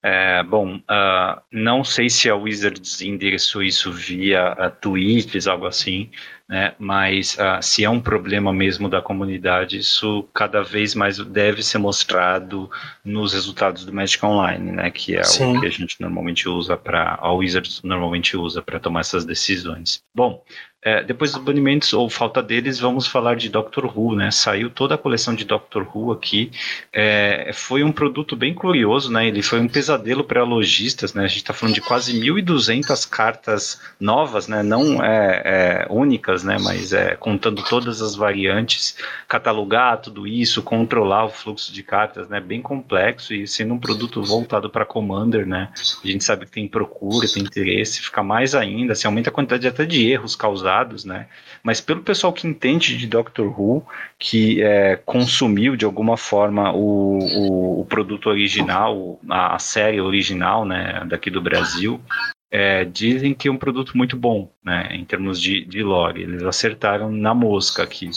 É, 0.03 0.41
bom, 0.41 0.78
uh, 0.78 1.39
não 1.51 1.84
sei 1.84 2.09
se 2.09 2.28
a 2.28 2.36
Wizards 2.36 3.01
endereçou 3.03 3.61
isso 3.61 3.91
via 3.91 4.53
uh, 4.53 4.72
tweets, 4.82 5.45
algo 5.45 5.67
assim, 5.67 6.09
né? 6.49 6.74
mas 6.80 7.36
uh, 7.36 7.61
se 7.61 7.86
é 7.86 7.89
um 7.89 7.99
problema 7.99 8.51
mesmo 8.51 8.89
da 8.89 8.99
comunidade, 8.99 9.78
isso 9.78 10.28
cada 10.34 10.63
vez 10.63 10.95
mais 10.95 11.19
deve 11.19 11.61
ser 11.61 11.78
mostrado 11.78 12.69
nos 13.05 13.34
resultados 13.34 13.86
do 13.86 13.93
Magic 13.93 14.26
Online, 14.26 14.72
né? 14.72 14.89
que 14.89 15.15
é 15.15 15.24
Sim. 15.24 15.57
o 15.57 15.61
que 15.61 15.67
a 15.67 15.72
gente 15.72 16.01
normalmente 16.01 16.49
usa 16.49 16.76
para, 16.76 17.19
a 17.22 17.32
Wizards 17.32 17.84
normalmente 17.84 18.36
usa 18.36 18.59
para 18.59 18.80
tomar 18.80 19.01
essas 19.01 19.24
decisões. 19.24 20.03
Bom, 20.15 20.43
É, 20.84 21.03
depois 21.03 21.32
dos 21.32 21.43
banimentos 21.43 21.93
ou 21.93 22.09
falta 22.09 22.41
deles, 22.41 22.79
vamos 22.79 23.05
falar 23.05 23.36
de 23.36 23.49
Doctor 23.49 23.86
Who, 23.95 24.15
né? 24.15 24.32
Saiu 24.32 24.67
toda 24.67 24.95
a 24.95 24.97
coleção 24.97 25.36
de 25.36 25.45
Doctor 25.45 25.88
Who 25.93 26.11
aqui. 26.11 26.51
É, 26.91 27.51
foi 27.53 27.84
um 27.84 27.91
produto 27.91 28.36
bem 28.36 28.51
curioso, 28.51 29.11
né? 29.11 29.27
Ele 29.27 29.43
foi 29.43 29.59
um 29.59 29.67
pesadelo 29.67 30.23
para 30.23 30.43
lojistas, 30.43 31.13
né? 31.13 31.25
A 31.25 31.27
gente 31.27 31.38
está 31.38 31.53
falando 31.53 31.75
de 31.75 31.82
quase 31.82 32.19
1.200 32.19 33.07
cartas 33.07 33.79
novas, 33.99 34.47
né? 34.47 34.63
Não 34.63 35.03
é, 35.03 35.41
é, 35.45 35.88
únicas, 35.88 36.43
né? 36.43 36.57
Mas 36.59 36.93
é 36.93 37.15
contando 37.15 37.63
todas 37.63 38.01
as 38.01 38.15
variantes, 38.15 38.97
catalogar 39.27 40.01
tudo 40.01 40.25
isso, 40.25 40.63
controlar 40.63 41.25
o 41.25 41.29
fluxo 41.29 41.71
de 41.71 41.84
cartas, 41.84 42.27
né? 42.27 42.39
Bem 42.39 42.59
complexo 42.59 43.36
e 43.36 43.47
sendo 43.47 43.75
um 43.75 43.79
produto 43.79 44.23
voltado 44.23 44.67
para 44.67 44.84
Commander, 44.84 45.45
né? 45.45 45.69
A 46.03 46.07
gente 46.07 46.23
sabe 46.23 46.45
que 46.45 46.51
tem 46.51 46.67
procura, 46.67 47.27
tem 47.32 47.43
interesse, 47.43 48.01
fica 48.01 48.23
mais 48.23 48.55
ainda, 48.55 48.95
se 48.95 49.05
aumenta 49.05 49.29
a 49.29 49.34
quantidade 49.34 49.67
até 49.67 49.86
de 49.86 50.09
erros 50.09 50.36
causados, 50.36 50.70
né? 51.05 51.28
Mas 51.63 51.82
pelo 51.82 52.01
pessoal 52.01 52.34
que 52.34 52.47
entende 52.47 52.97
de 52.97 53.07
Doctor 53.07 53.47
Who, 53.59 53.86
que 54.17 54.61
é, 54.61 54.95
consumiu 55.05 55.76
de 55.76 55.86
alguma 55.86 56.17
forma 56.17 56.72
o, 56.72 57.19
o, 57.19 57.82
o 57.82 57.86
produto 57.86 58.30
original, 58.30 59.19
a, 59.30 59.55
a, 59.55 59.59
série 59.59 60.01
original, 60.01 60.65
né, 60.65 61.03
daqui 61.07 61.30
do 61.30 61.41
Brasil, 61.41 62.01
é, 62.49 62.84
dizem 62.86 63.34
que 63.34 63.47
é 63.47 63.51
um 63.51 63.57
produto 63.57 63.97
muito 63.97 64.17
bom, 64.17 64.51
né, 64.63 64.89
em 64.91 65.05
termos 65.05 65.39
de, 65.39 65.63
de 65.65 65.84
lore. 65.84 66.24
Eles 66.24 66.43
acertaram 66.43 67.11
na 67.11 67.34
mosca 67.34 67.84
aqui. 67.84 68.09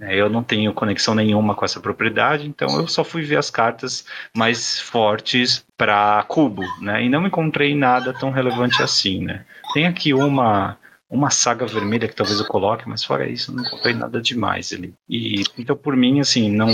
É, 0.00 0.16
eu 0.16 0.28
não 0.28 0.42
tenho 0.42 0.72
conexão 0.72 1.14
nenhuma 1.14 1.54
com 1.54 1.64
essa 1.64 1.78
propriedade, 1.78 2.48
então 2.48 2.68
eu 2.80 2.88
só 2.88 3.04
fui 3.04 3.22
ver 3.22 3.36
as 3.36 3.50
cartas 3.50 4.04
mais 4.36 4.80
fortes 4.80 5.64
para 5.76 6.24
cubo, 6.24 6.62
né? 6.80 7.04
E 7.04 7.08
não 7.08 7.26
encontrei 7.26 7.74
nada 7.74 8.12
tão 8.12 8.30
relevante 8.30 8.82
assim, 8.82 9.22
né? 9.22 9.44
Tem 9.74 9.86
aqui 9.86 10.12
uma 10.12 10.76
uma 11.12 11.28
saga 11.28 11.66
vermelha 11.66 12.08
que 12.08 12.16
talvez 12.16 12.38
eu 12.38 12.46
coloque, 12.46 12.88
mas 12.88 13.04
fora 13.04 13.28
isso, 13.28 13.54
não 13.54 13.62
comprei 13.64 13.92
nada 13.92 14.18
demais 14.18 14.72
ali. 14.72 14.94
E 15.06 15.44
então 15.58 15.76
por 15.76 15.94
mim, 15.94 16.20
assim, 16.20 16.50
não 16.50 16.68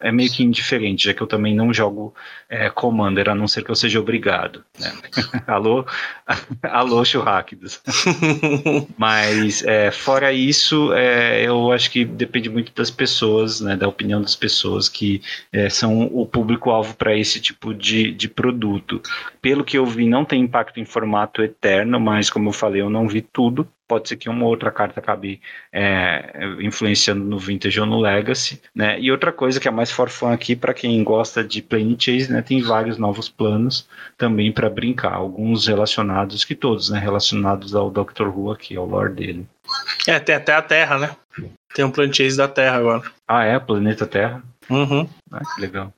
é 0.00 0.10
meio 0.10 0.32
que 0.32 0.42
indiferente, 0.42 1.04
já 1.04 1.12
que 1.12 1.20
eu 1.20 1.26
também 1.26 1.54
não 1.54 1.72
jogo 1.72 2.14
é, 2.48 2.70
Commander, 2.70 3.28
a 3.28 3.34
não 3.34 3.46
ser 3.46 3.62
que 3.62 3.70
eu 3.70 3.76
seja 3.76 4.00
obrigado. 4.00 4.64
Né? 4.78 4.90
alô, 5.46 5.84
alô, 6.62 7.04
churráquidos. 7.04 7.82
mas 8.96 9.62
é, 9.64 9.90
fora 9.90 10.32
isso, 10.32 10.94
é, 10.94 11.46
eu 11.46 11.70
acho 11.70 11.90
que 11.90 12.02
depende 12.02 12.48
muito 12.48 12.72
das 12.74 12.90
pessoas, 12.90 13.60
né, 13.60 13.76
da 13.76 13.86
opinião 13.86 14.22
das 14.22 14.34
pessoas 14.34 14.88
que 14.88 15.20
é, 15.52 15.68
são 15.68 16.06
o 16.06 16.24
público-alvo 16.24 16.94
para 16.94 17.14
esse 17.14 17.38
tipo 17.38 17.74
de, 17.74 18.10
de 18.10 18.26
produto. 18.26 19.02
Pelo 19.42 19.64
que 19.64 19.76
eu 19.76 19.84
vi, 19.84 20.08
não 20.08 20.24
tem 20.24 20.40
impacto 20.40 20.80
em 20.80 20.86
formato 20.86 21.42
eterno, 21.42 22.00
mas 22.00 22.30
como 22.30 22.48
eu 22.48 22.52
falei, 22.54 22.80
eu 22.80 22.88
não 22.88 23.06
vi 23.06 23.20
tudo 23.20 23.49
tudo. 23.50 23.68
Pode 23.86 24.08
ser 24.08 24.16
que 24.16 24.28
uma 24.28 24.46
outra 24.46 24.70
carta 24.70 25.00
acabe 25.00 25.40
é, 25.72 26.32
influenciando 26.60 27.24
no 27.24 27.38
Vintage 27.38 27.80
ou 27.80 27.86
no 27.86 28.00
Legacy, 28.00 28.62
né? 28.74 28.98
E 29.00 29.10
outra 29.10 29.32
coisa 29.32 29.58
que 29.58 29.66
é 29.66 29.70
mais 29.70 29.90
for 29.90 30.08
fun 30.08 30.32
aqui, 30.32 30.54
para 30.54 30.72
quem 30.72 31.02
gosta 31.02 31.42
de 31.42 31.60
Plane 31.60 31.96
Chase, 31.98 32.32
né? 32.32 32.40
Tem 32.40 32.62
vários 32.62 32.96
novos 32.96 33.28
planos 33.28 33.88
também 34.16 34.52
para 34.52 34.70
brincar. 34.70 35.14
Alguns 35.14 35.66
relacionados, 35.66 36.44
que 36.44 36.54
todos, 36.54 36.90
né? 36.90 37.00
Relacionados 37.00 37.74
ao 37.74 37.90
Doctor 37.90 38.28
Who 38.28 38.52
aqui, 38.52 38.76
ao 38.76 38.86
lore 38.86 39.12
dele. 39.12 39.46
É, 40.06 40.18
tem 40.20 40.36
até 40.36 40.54
a 40.54 40.62
Terra, 40.62 40.98
né? 40.98 41.16
Tem 41.74 41.84
um 41.84 41.90
Plane 41.90 42.14
Chase 42.14 42.36
da 42.36 42.46
Terra 42.46 42.76
agora. 42.76 43.02
Ah, 43.26 43.44
é? 43.44 43.58
Planeta 43.58 44.06
Terra? 44.06 44.42
Uhum. 44.68 45.08
Ah, 45.32 45.42
que 45.54 45.60
legal. 45.60 45.92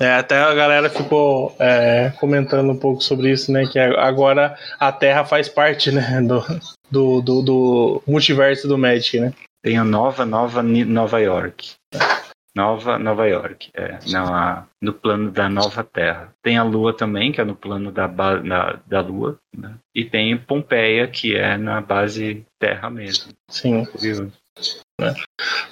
É, 0.00 0.12
até 0.12 0.38
a 0.38 0.54
galera 0.54 0.88
ficou 0.88 1.54
é, 1.58 2.12
comentando 2.18 2.70
um 2.70 2.78
pouco 2.78 3.02
sobre 3.02 3.30
isso, 3.30 3.50
né? 3.50 3.66
Que 3.66 3.78
agora 3.78 4.56
a 4.78 4.92
Terra 4.92 5.24
faz 5.24 5.48
parte, 5.48 5.90
né? 5.90 6.20
Do, 6.22 6.42
do, 6.90 7.20
do, 7.20 7.42
do 7.42 8.02
multiverso 8.06 8.68
do 8.68 8.78
Magic, 8.78 9.18
né? 9.20 9.32
Tem 9.62 9.76
a 9.76 9.84
nova, 9.84 10.24
nova 10.24 10.62
Nova 10.62 11.18
York. 11.18 11.72
Nova 12.54 12.98
Nova 12.98 13.26
York, 13.26 13.70
é, 13.74 13.98
não, 14.10 14.66
no 14.82 14.92
plano 14.92 15.30
da 15.30 15.48
nova 15.48 15.84
Terra. 15.84 16.32
Tem 16.42 16.56
a 16.56 16.64
Lua 16.64 16.92
também, 16.92 17.30
que 17.30 17.40
é 17.40 17.44
no 17.44 17.54
plano 17.54 17.92
da, 17.92 18.08
na, 18.42 18.80
da 18.84 19.00
Lua, 19.00 19.38
né? 19.56 19.76
E 19.94 20.04
tem 20.04 20.36
Pompeia, 20.36 21.06
que 21.06 21.36
é 21.36 21.56
na 21.56 21.80
base 21.80 22.44
Terra 22.58 22.90
mesmo. 22.90 23.32
Sim. 23.48 23.84
Curioso. 23.84 24.32
Né? 25.00 25.14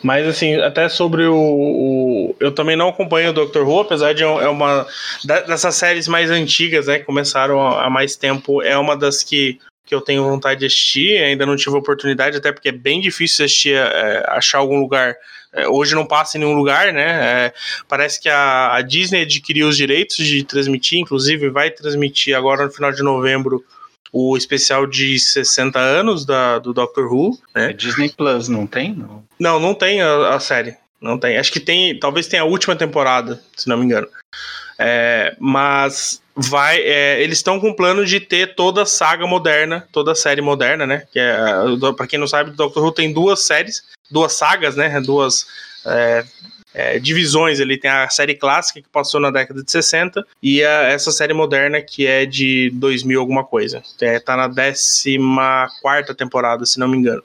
Mas 0.03 0.27
assim, 0.27 0.55
até 0.57 0.89
sobre 0.89 1.25
o, 1.27 1.37
o, 1.37 2.37
Eu 2.39 2.53
também 2.53 2.77
não 2.77 2.89
acompanho 2.89 3.31
o 3.31 3.33
Doctor 3.33 3.69
Who, 3.69 3.81
apesar 3.81 4.13
de 4.13 4.23
é 4.23 4.49
uma. 4.49 4.87
dessas 5.25 5.75
séries 5.75 6.07
mais 6.07 6.31
antigas, 6.31 6.87
né? 6.87 6.99
Que 6.99 7.05
começaram 7.05 7.61
há 7.67 7.91
mais 7.91 8.15
tempo, 8.15 8.63
é 8.63 8.79
uma 8.79 8.97
das 8.97 9.23
que, 9.23 9.59
que 9.85 9.95
eu 9.95 10.01
tenho 10.01 10.23
vontade 10.23 10.61
de 10.61 10.67
assistir. 10.67 11.19
Ainda 11.23 11.45
não 11.45 11.57
tive 11.57 11.77
oportunidade, 11.77 12.37
até 12.37 12.53
porque 12.53 12.69
é 12.69 12.73
bem 12.73 13.01
difícil 13.01 13.45
assistir, 13.45 13.75
é, 13.75 14.25
achar 14.29 14.59
algum 14.59 14.79
lugar. 14.79 15.17
É, 15.53 15.67
hoje 15.67 15.95
não 15.95 16.07
passa 16.07 16.37
em 16.37 16.41
nenhum 16.41 16.55
lugar, 16.55 16.93
né? 16.93 17.47
É, 17.47 17.55
parece 17.89 18.21
que 18.21 18.29
a, 18.29 18.77
a 18.77 18.83
Disney 18.83 19.23
adquiriu 19.23 19.69
os 19.69 19.77
direitos 19.77 20.17
de 20.19 20.45
transmitir, 20.45 21.01
inclusive 21.01 21.51
vai 21.51 21.71
transmitir 21.71 22.37
agora 22.37 22.65
no 22.65 22.71
final 22.71 22.93
de 22.93 23.03
novembro 23.03 23.65
o 24.13 24.37
especial 24.37 24.87
de 24.87 25.19
60 25.19 25.79
anos 25.79 26.25
da, 26.25 26.59
do 26.59 26.73
Doctor 26.73 27.13
Who, 27.13 27.39
né? 27.55 27.71
É 27.71 27.73
Disney 27.73 28.11
Plus, 28.11 28.49
não 28.49 28.67
tem? 28.67 28.95
Não, 28.95 29.25
não, 29.39 29.61
não 29.61 29.75
tem 29.75 30.01
a, 30.01 30.35
a, 30.35 30.41
série. 30.41 30.77
Não 31.01 31.19
tem. 31.19 31.37
Acho 31.37 31.53
que 31.53 31.61
tem. 31.61 31.99
Talvez 31.99 32.27
tenha 32.27 32.43
a 32.43 32.47
última 32.47 32.75
temporada, 32.75 33.43
se 33.57 33.69
não 33.69 33.77
me 33.77 33.85
engano. 33.85 34.09
É, 34.79 35.35
mas 35.39 36.23
vai. 36.35 36.79
É, 36.81 37.23
eles 37.23 37.39
estão 37.39 37.61
com 37.61 37.71
o 37.71 37.77
plano 37.77 38.05
de 38.05 38.21
ter 38.21 38.55
toda 38.55 38.83
a 38.83 38.87
saga 38.87 39.27
moderna, 39.27 39.87
toda 39.93 40.13
a 40.13 40.17
série 40.17 40.41
moderna, 40.41 40.87
né? 40.87 41.05
Que 41.13 41.19
é, 41.19 41.37
para 41.97 42.07
quem 42.07 42.19
não 42.19 42.27
sabe, 42.27 42.51
o 42.51 42.55
Doctor 42.55 42.85
Who 42.85 42.93
tem 42.93 43.13
duas 43.13 43.41
séries, 43.47 43.83
duas 44.11 44.33
sagas, 44.33 44.77
né? 44.77 45.01
Duas. 45.01 45.47
É, 45.85 46.25
é, 46.77 46.99
divisões. 46.99 47.59
Ele 47.59 47.79
tem 47.79 47.91
a 47.91 48.09
série 48.11 48.35
clássica 48.35 48.83
que 48.83 48.89
passou 48.89 49.19
na 49.19 49.31
década 49.31 49.65
de 49.65 49.71
60 49.71 50.25
e 50.43 50.63
a, 50.63 50.83
essa 50.83 51.11
série 51.11 51.33
moderna 51.33 51.81
que 51.81 52.07
é 52.07 52.27
de 52.27 52.71
2000 52.75 53.19
alguma 53.19 53.43
coisa. 53.43 53.83
É, 54.01 54.21
tá 54.21 54.37
na 54.37 54.49
14 54.49 55.17
temporada, 56.17 56.67
se 56.67 56.79
não 56.79 56.87
me 56.87 56.99
engano. 56.99 57.25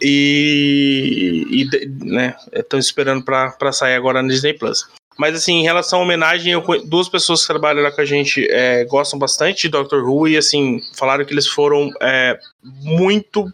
E, 0.00 1.44
e 1.50 1.86
né, 2.04 2.36
estão 2.52 2.78
esperando 2.78 3.24
para 3.24 3.72
sair 3.72 3.94
agora 3.94 4.22
na 4.22 4.28
Disney 4.28 4.54
Plus. 4.54 4.86
Mas 5.18 5.34
assim, 5.34 5.54
em 5.54 5.62
relação 5.62 6.00
à 6.00 6.02
homenagem, 6.02 6.52
eu, 6.52 6.62
duas 6.84 7.08
pessoas 7.08 7.40
que 7.40 7.46
trabalham 7.46 7.82
lá 7.82 7.90
com 7.90 8.02
a 8.02 8.04
gente 8.04 8.46
é, 8.50 8.84
gostam 8.84 9.18
bastante 9.18 9.62
de 9.62 9.70
Doctor 9.70 10.04
Who 10.04 10.28
e 10.28 10.36
assim, 10.36 10.82
falaram 10.94 11.24
que 11.24 11.32
eles 11.32 11.46
foram 11.46 11.90
é, 12.02 12.38
muito 12.62 13.50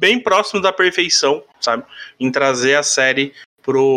bem 0.00 0.18
próximos 0.18 0.62
da 0.62 0.72
perfeição, 0.72 1.42
sabe? 1.60 1.84
Em 2.18 2.32
trazer 2.32 2.76
a 2.76 2.82
série 2.82 3.34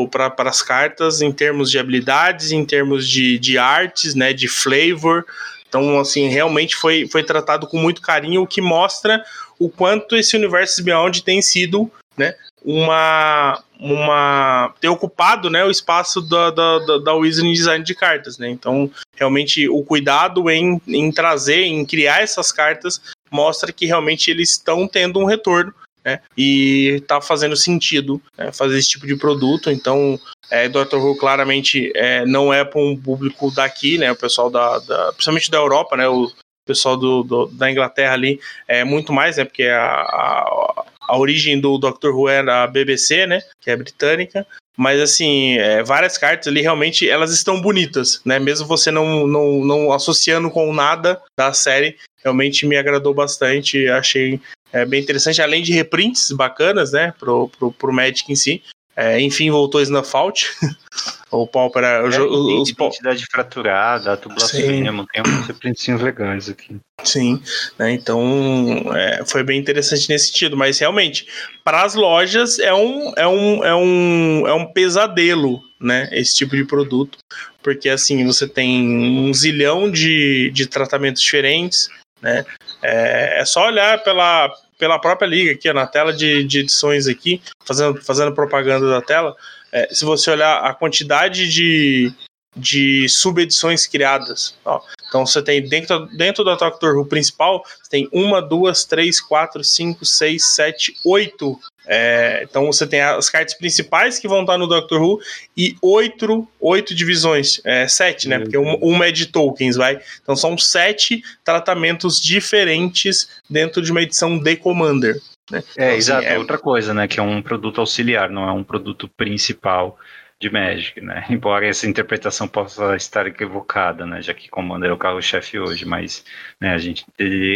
para 0.10 0.50
as 0.50 0.62
cartas 0.62 1.22
em 1.22 1.32
termos 1.32 1.70
de 1.70 1.78
habilidades, 1.78 2.52
em 2.52 2.64
termos 2.66 3.08
de, 3.08 3.38
de 3.38 3.58
artes, 3.58 4.16
né, 4.16 4.32
de 4.34 4.48
flavor. 4.48 5.26
Então, 5.68 6.00
assim, 6.00 6.30
realmente 6.30 6.76
foi, 6.76 7.08
foi 7.08 7.24
tratado 7.24 7.68
com 7.68 7.78
muito 7.78 8.02
carinho, 8.02 8.42
o 8.42 8.48
que 8.48 8.62
mostra 8.62 9.24
o 9.60 9.70
quanto 9.70 10.16
esse 10.16 10.36
universo 10.36 10.84
Beyond 10.84 11.24
tem 11.24 11.42
sido, 11.42 11.92
né, 12.16 12.36
uma, 12.64 13.62
uma 13.80 14.74
ter 14.80 14.88
ocupado, 14.88 15.50
né, 15.50 15.66
o 15.66 15.72
espaço 15.72 16.22
da, 16.22 16.50
da, 16.50 16.80
da, 16.80 16.98
da 17.00 17.20
Design 17.20 17.84
de 17.84 17.94
cartas, 17.94 18.38
né. 18.38 18.50
Então, 18.50 18.90
realmente, 19.16 19.68
o 19.68 19.84
cuidado 19.84 20.50
em, 20.50 20.82
em 20.88 21.12
trazer, 21.12 21.64
em 21.64 21.86
criar 21.86 22.22
essas 22.22 22.52
cartas 22.52 23.02
mostra 23.30 23.74
que 23.74 23.86
realmente 23.86 24.32
eles 24.32 24.52
estão 24.52 24.88
tendo 24.88 25.20
um 25.20 25.26
retorno 25.26 25.74
né? 26.08 26.22
E 26.38 27.04
tá 27.06 27.20
fazendo 27.20 27.58
sentido 27.58 28.22
né, 28.38 28.50
fazer 28.54 28.78
esse 28.78 28.88
tipo 28.92 29.06
de 29.06 29.18
produto. 29.18 29.70
Então, 29.70 30.18
é, 30.50 30.70
Dr. 30.70 30.96
Who 30.96 31.18
claramente 31.18 31.92
é, 31.94 32.26
não 32.26 32.54
é 32.54 32.64
para 32.64 32.80
um 32.80 32.96
público 32.96 33.52
daqui, 33.52 33.98
né? 33.98 34.10
O 34.10 34.16
pessoal 34.16 34.50
da, 34.50 34.80
da, 34.80 35.12
principalmente 35.12 35.52
da 35.52 35.58
Europa, 35.58 35.98
né? 35.98 36.08
O 36.08 36.32
pessoal 36.66 36.96
do, 36.96 37.24
do, 37.24 37.48
da 37.48 37.70
Inglaterra 37.70 38.14
ali 38.14 38.40
é 38.70 38.86
muito 38.86 39.12
mais, 39.12 39.36
né? 39.36 39.44
Porque 39.44 39.64
a, 39.64 39.84
a, 39.84 40.86
a 41.10 41.18
origem 41.18 41.60
do 41.60 41.78
Dr. 41.78 42.12
Who 42.12 42.30
é 42.30 42.40
a 42.40 42.66
BBC, 42.66 43.28
né? 43.28 43.42
Que 43.60 43.70
é 43.70 43.76
britânica. 43.76 44.48
Mas 44.78 45.02
assim, 45.02 45.58
é, 45.58 45.84
várias 45.84 46.18
cartas 46.18 46.48
ali 46.48 46.62
realmente 46.62 47.10
elas 47.10 47.34
estão 47.34 47.60
bonitas, 47.60 48.22
né? 48.24 48.40
Mesmo 48.40 48.66
você 48.66 48.92
não, 48.92 49.28
não, 49.28 49.66
não 49.66 49.92
associando 49.92 50.50
com 50.50 50.72
nada 50.72 51.22
da 51.38 51.52
série, 51.52 51.98
realmente 52.24 52.66
me 52.66 52.78
agradou 52.78 53.14
bastante. 53.14 53.90
Achei 53.90 54.40
é 54.72 54.86
bem 54.86 55.02
interessante, 55.02 55.42
além 55.42 55.64
de 55.64 55.74
reprints 55.74 56.32
bacanas, 56.32 56.92
né, 56.92 57.14
pro, 57.20 57.50
pro, 57.50 57.72
pro 57.72 57.94
Magic 57.94 58.32
em 58.32 58.36
si. 58.36 58.62
É, 58.96 59.22
enfim, 59.22 59.52
voltou 59.52 59.80
Snuff 59.80 60.16
Out. 60.16 60.48
o 61.30 61.46
Pauper 61.46 61.84
é, 61.84 62.02
o, 62.02 62.62
os 62.62 62.70
identidade 62.70 63.26
fraturada, 63.30 64.14
a 64.14 64.18
tubulação 64.18 64.60
tem 64.60 64.90
uns 64.90 65.46
reprints 65.46 65.88
legais 66.02 66.50
aqui. 66.50 66.78
Sim, 67.04 67.40
né, 67.78 67.92
então 67.92 68.92
é, 68.96 69.24
foi 69.24 69.44
bem 69.44 69.60
interessante 69.60 70.10
nesse 70.10 70.28
sentido, 70.28 70.58
mas 70.58 70.80
realmente, 70.80 71.28
para 71.64 71.84
as 71.84 71.94
lojas 71.94 72.58
é 72.58 72.74
um, 72.74 73.14
é, 73.16 73.28
um, 73.28 73.64
é, 73.64 73.76
um, 73.76 74.48
é 74.48 74.54
um 74.54 74.66
pesadelo, 74.74 75.62
né, 75.80 76.10
esse 76.12 76.36
tipo 76.36 76.56
de 76.56 76.66
produto, 76.66 77.20
porque 77.62 77.90
assim, 77.90 78.26
você 78.26 78.48
tem 78.48 78.82
um 78.82 79.32
zilhão 79.32 79.92
de, 79.92 80.50
de 80.52 80.66
tratamentos 80.66 81.22
diferentes, 81.22 81.88
né, 82.22 82.46
é, 82.82 83.42
é 83.42 83.46
só 83.46 83.68
olhar 83.68 84.04
pela, 84.04 84.50
pela 84.78 85.00
própria 85.00 85.28
liga 85.28 85.52
aqui, 85.52 85.72
na 85.72 85.88
tela 85.88 86.14
de, 86.14 86.44
de 86.44 86.60
edições 86.60 87.08
aqui, 87.08 87.42
fazendo, 87.66 88.02
fazendo 88.02 88.34
propaganda 88.34 88.90
da 88.90 89.02
tela, 89.02 89.36
é, 89.72 89.94
se 89.94 90.06
você 90.06 90.32
olhar 90.32 90.60
a 90.60 90.74
quantidade 90.74 91.52
de, 91.52 92.12
de 92.56 93.08
subedições 93.10 93.86
criadas. 93.86 94.56
Ó. 94.66 94.82
Então 95.08 95.26
você 95.26 95.42
tem 95.42 95.62
dentro, 95.62 96.06
dentro 96.08 96.44
da 96.44 96.56
Doctor 96.56 96.98
Who 96.98 97.06
principal, 97.06 97.64
você 97.82 97.90
tem 97.90 98.10
uma, 98.12 98.42
duas, 98.42 98.86
três, 98.86 99.20
quatro, 99.20 99.64
cinco, 99.64 100.06
seis, 100.06 100.46
sete, 100.54 100.96
oito. 101.06 101.60
É, 101.90 102.42
então 102.44 102.66
você 102.66 102.86
tem 102.86 103.00
as 103.00 103.30
cartas 103.30 103.54
principais 103.54 104.20
que 104.20 104.28
vão 104.28 104.42
estar 104.42 104.58
no 104.58 104.68
Doctor 104.68 105.02
Who 105.02 105.20
e 105.56 105.76
oito, 105.82 106.48
oito 106.60 106.94
divisões. 106.94 107.62
É, 107.64 107.88
sete, 107.88 108.28
né? 108.28 108.40
Porque 108.40 108.58
uma, 108.58 108.76
uma 108.82 109.08
é 109.08 109.12
de 109.12 109.28
tokens, 109.28 109.78
vai. 109.78 110.00
Então 110.22 110.36
são 110.36 110.58
sete 110.58 111.24
tratamentos 111.44 112.20
diferentes 112.20 113.30
dentro 113.50 113.82
de 113.82 113.92
uma 113.92 114.02
edição 114.02 114.38
de 114.38 114.56
Commander. 114.58 115.22
Né? 115.50 115.60
É, 115.60 115.62
então, 115.72 115.88
assim, 115.88 115.98
exato. 115.98 116.28
É... 116.28 116.38
Outra 116.38 116.58
coisa, 116.58 116.94
né? 116.94 117.08
Que 117.08 117.20
é 117.20 117.24
um 117.24 117.42
produto 117.42 117.80
auxiliar, 117.80 118.30
não 118.30 118.48
é 118.48 118.52
um 118.52 118.64
produto 118.64 119.10
principal 119.16 119.98
de 120.40 120.52
Magic, 120.52 121.02
né? 121.02 121.26
Embora 121.30 121.68
essa 121.68 121.88
interpretação 121.88 122.48
possa 122.48 122.96
estar 122.96 123.26
equivocada, 123.28 124.06
né? 124.06 124.22
Já 124.22 124.34
que 124.34 124.50
Commander 124.50 124.90
é 124.90 124.94
o 124.94 124.98
carro-chefe 124.98 125.60
hoje, 125.60 125.86
mas 125.86 126.24
né, 126.62 126.74
a 126.74 126.78
gente 126.78 127.06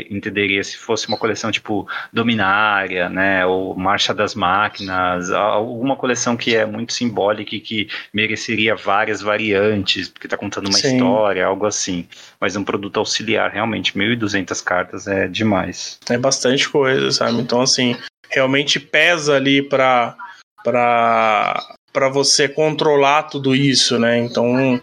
entenderia 0.10 0.64
se 0.64 0.78
fosse 0.78 1.08
uma 1.08 1.18
coleção 1.18 1.52
tipo 1.52 1.88
Dominária, 2.12 3.10
né? 3.10 3.46
Ou 3.46 3.76
Marcha 3.76 4.14
das 4.14 4.34
Máquinas, 4.34 5.32
alguma 5.32 5.96
coleção 5.96 6.36
que 6.36 6.56
é 6.56 6.66
muito 6.66 6.94
simbólica 6.94 7.56
e 7.56 7.60
que 7.60 7.88
mereceria 8.14 8.76
várias 8.76 9.22
variantes, 9.22 10.10
porque 10.10 10.28
está 10.28 10.38
contando 10.38 10.68
uma 10.68 10.78
Sim. 10.78 10.96
história, 10.96 11.46
algo 11.46 11.66
assim. 11.66 12.08
Mas 12.40 12.56
um 12.56 12.64
produto 12.64 12.98
auxiliar, 12.98 13.52
realmente, 13.52 13.94
1.200 13.94 14.64
cartas 14.64 15.08
é 15.08 15.28
demais. 15.28 16.00
É 16.10 16.18
bastante 16.18 16.68
coisa, 16.68 17.12
sabe? 17.12 17.40
Então, 17.40 17.62
assim, 17.62 17.96
realmente 18.30 18.80
pesa 18.80 19.36
ali 19.36 19.62
para 19.62 20.18
para 20.64 21.76
para 21.92 22.10
você 22.10 22.48
controlar 22.48 23.24
tudo 23.24 23.56
isso, 23.56 24.00
né? 24.00 24.18
Então, 24.20 24.80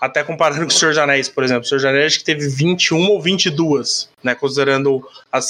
até 0.00 0.22
comparando 0.22 0.62
com 0.62 0.68
o 0.68 0.70
Senhor 0.70 0.98
Anéis, 0.98 1.28
por 1.28 1.44
exemplo, 1.44 1.62
o 1.62 1.66
Senhor 1.66 1.86
Anéis 1.86 2.06
acho 2.06 2.18
que 2.20 2.24
teve 2.24 2.48
21 2.48 3.08
ou 3.08 3.20
22, 3.20 4.08
né? 4.22 4.34
Considerando 4.34 5.06
a, 5.30 5.40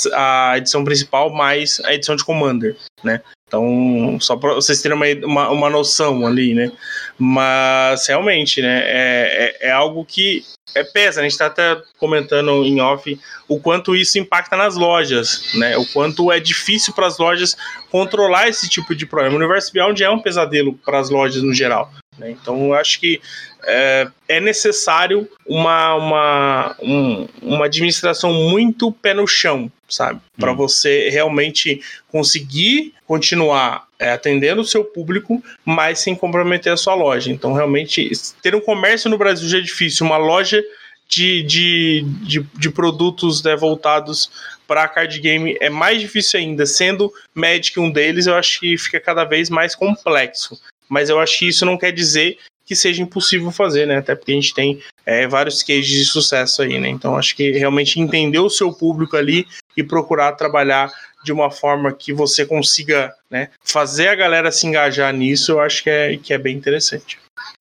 a 0.51 0.59
edição 0.59 0.85
principal 0.85 1.31
mais 1.31 1.81
a 1.85 1.95
edição 1.95 2.17
de 2.17 2.25
Commander, 2.25 2.77
né? 3.03 3.21
Então, 3.53 4.17
só 4.19 4.35
para 4.35 4.55
vocês 4.55 4.81
terem 4.81 4.97
uma, 4.97 5.27
uma, 5.27 5.51
uma, 5.51 5.71
noção 5.71 6.27
ali, 6.27 6.55
né? 6.55 6.73
Mas, 7.19 8.09
realmente, 8.09 8.63
né? 8.63 8.81
É, 8.83 9.59
é, 9.61 9.69
é 9.69 9.71
algo 9.71 10.07
que 10.07 10.43
é, 10.75 10.83
pesa. 10.83 11.21
Né? 11.21 11.27
A 11.27 11.29
gente 11.29 11.33
está 11.33 11.47
até 11.49 11.79
comentando 11.99 12.65
em 12.65 12.81
off 12.81 13.21
o 13.47 13.61
quanto 13.61 13.95
isso 13.95 14.19
impacta 14.19 14.57
nas 14.57 14.75
lojas, 14.75 15.53
né? 15.53 15.77
O 15.77 15.85
quanto 15.85 16.33
é 16.33 16.41
difícil 16.41 16.95
para 16.95 17.07
as 17.07 17.19
lojas 17.19 17.55
controlar 17.91 18.49
esse 18.49 18.71
tipo 18.71 18.95
de 18.95 19.05
problema. 19.05 19.35
O 19.35 19.39
Universo 19.39 19.71
Beyond 19.71 20.03
é 20.03 20.09
um 20.09 20.21
pesadelo 20.21 20.73
para 20.73 20.99
as 20.99 21.11
lojas 21.11 21.43
no 21.43 21.53
geral. 21.53 21.93
Né? 22.17 22.31
Então, 22.31 22.69
eu 22.69 22.75
acho 22.75 22.99
que 23.01 23.21
é, 23.65 24.09
é 24.29 24.41
necessário 24.41 25.29
uma, 25.47 25.95
uma, 25.95 26.77
um, 26.81 27.29
uma 27.43 27.67
administração 27.67 28.33
muito 28.33 28.91
pé 28.93 29.15
no 29.15 29.27
chão, 29.27 29.71
sabe? 29.89 30.21
Para 30.39 30.53
hum. 30.53 30.57
você 30.57 31.09
realmente 31.11 31.81
conseguir 32.11 32.95
continuar 33.07 33.87
é, 33.99 34.13
atendendo 34.13 34.63
o 34.63 34.67
seu 34.67 34.85
público, 34.85 35.43
mas 35.65 36.01
sem 36.01 36.15
comprometer 36.15 36.73
a 36.73 36.77
sua 36.77 36.95
loja. 36.95 37.31
Então, 37.31 37.53
realmente, 37.53 38.11
ter 38.43 38.55
um 38.55 38.61
comércio 38.61 39.11
no 39.11 39.19
Brasil 39.19 39.49
já 39.49 39.59
é 39.59 39.61
difícil, 39.63 40.07
uma 40.07 40.17
loja 40.17 40.63
de, 41.09 41.43
de, 41.43 42.05
de, 42.23 42.41
de 42.59 42.71
produtos 42.71 43.43
né, 43.43 43.55
voltados 43.55 44.31
para 44.67 44.89
card 44.89 45.21
game 45.21 45.57
é 45.61 45.69
mais 45.69 46.01
difícil 46.01 46.41
ainda. 46.41 46.65
Sendo 46.65 47.13
Magic 47.35 47.79
um 47.79 47.91
deles, 47.91 48.27
eu 48.27 48.35
acho 48.35 48.61
que 48.61 48.79
fica 48.79 48.99
cada 48.99 49.25
vez 49.25 49.51
mais 49.51 49.75
complexo. 49.75 50.59
Mas 50.89 51.11
eu 51.11 51.21
acho 51.21 51.39
que 51.39 51.49
isso 51.49 51.67
não 51.67 51.77
quer 51.77 51.93
dizer 51.93 52.39
que 52.65 52.77
seja 52.77 53.03
impossível 53.03 53.51
fazer, 53.51 53.87
né? 53.87 53.99
Até 53.99 54.15
porque 54.15 54.33
a 54.33 54.35
gente 54.35 54.55
tem 54.55 54.81
é, 55.05 55.27
vários 55.27 55.63
cases 55.63 55.87
de 55.87 56.05
sucesso 56.05 56.63
aí, 56.63 56.79
né? 56.79 56.89
Então 56.89 57.17
acho 57.17 57.35
que 57.37 57.53
realmente 57.53 58.01
entender 58.01 58.39
o 58.39 58.51
seu 58.51 58.73
público 58.73 59.17
ali 59.17 59.47
e 59.77 59.83
procurar 59.83 60.33
trabalhar 60.33 60.91
de 61.25 61.33
uma 61.33 61.51
forma 61.51 61.93
que 61.93 62.13
você 62.13 62.45
consiga 62.45 63.13
né, 63.31 63.49
fazer 63.65 64.09
a 64.09 64.15
galera 64.15 64.51
se 64.51 64.67
engajar 64.67 65.13
nisso, 65.13 65.53
eu 65.53 65.61
acho 65.61 65.83
que 65.83 65.91
é, 65.91 66.17
que 66.17 66.35
é 66.35 66.39
bem 66.39 66.57
interessante. 66.57 67.19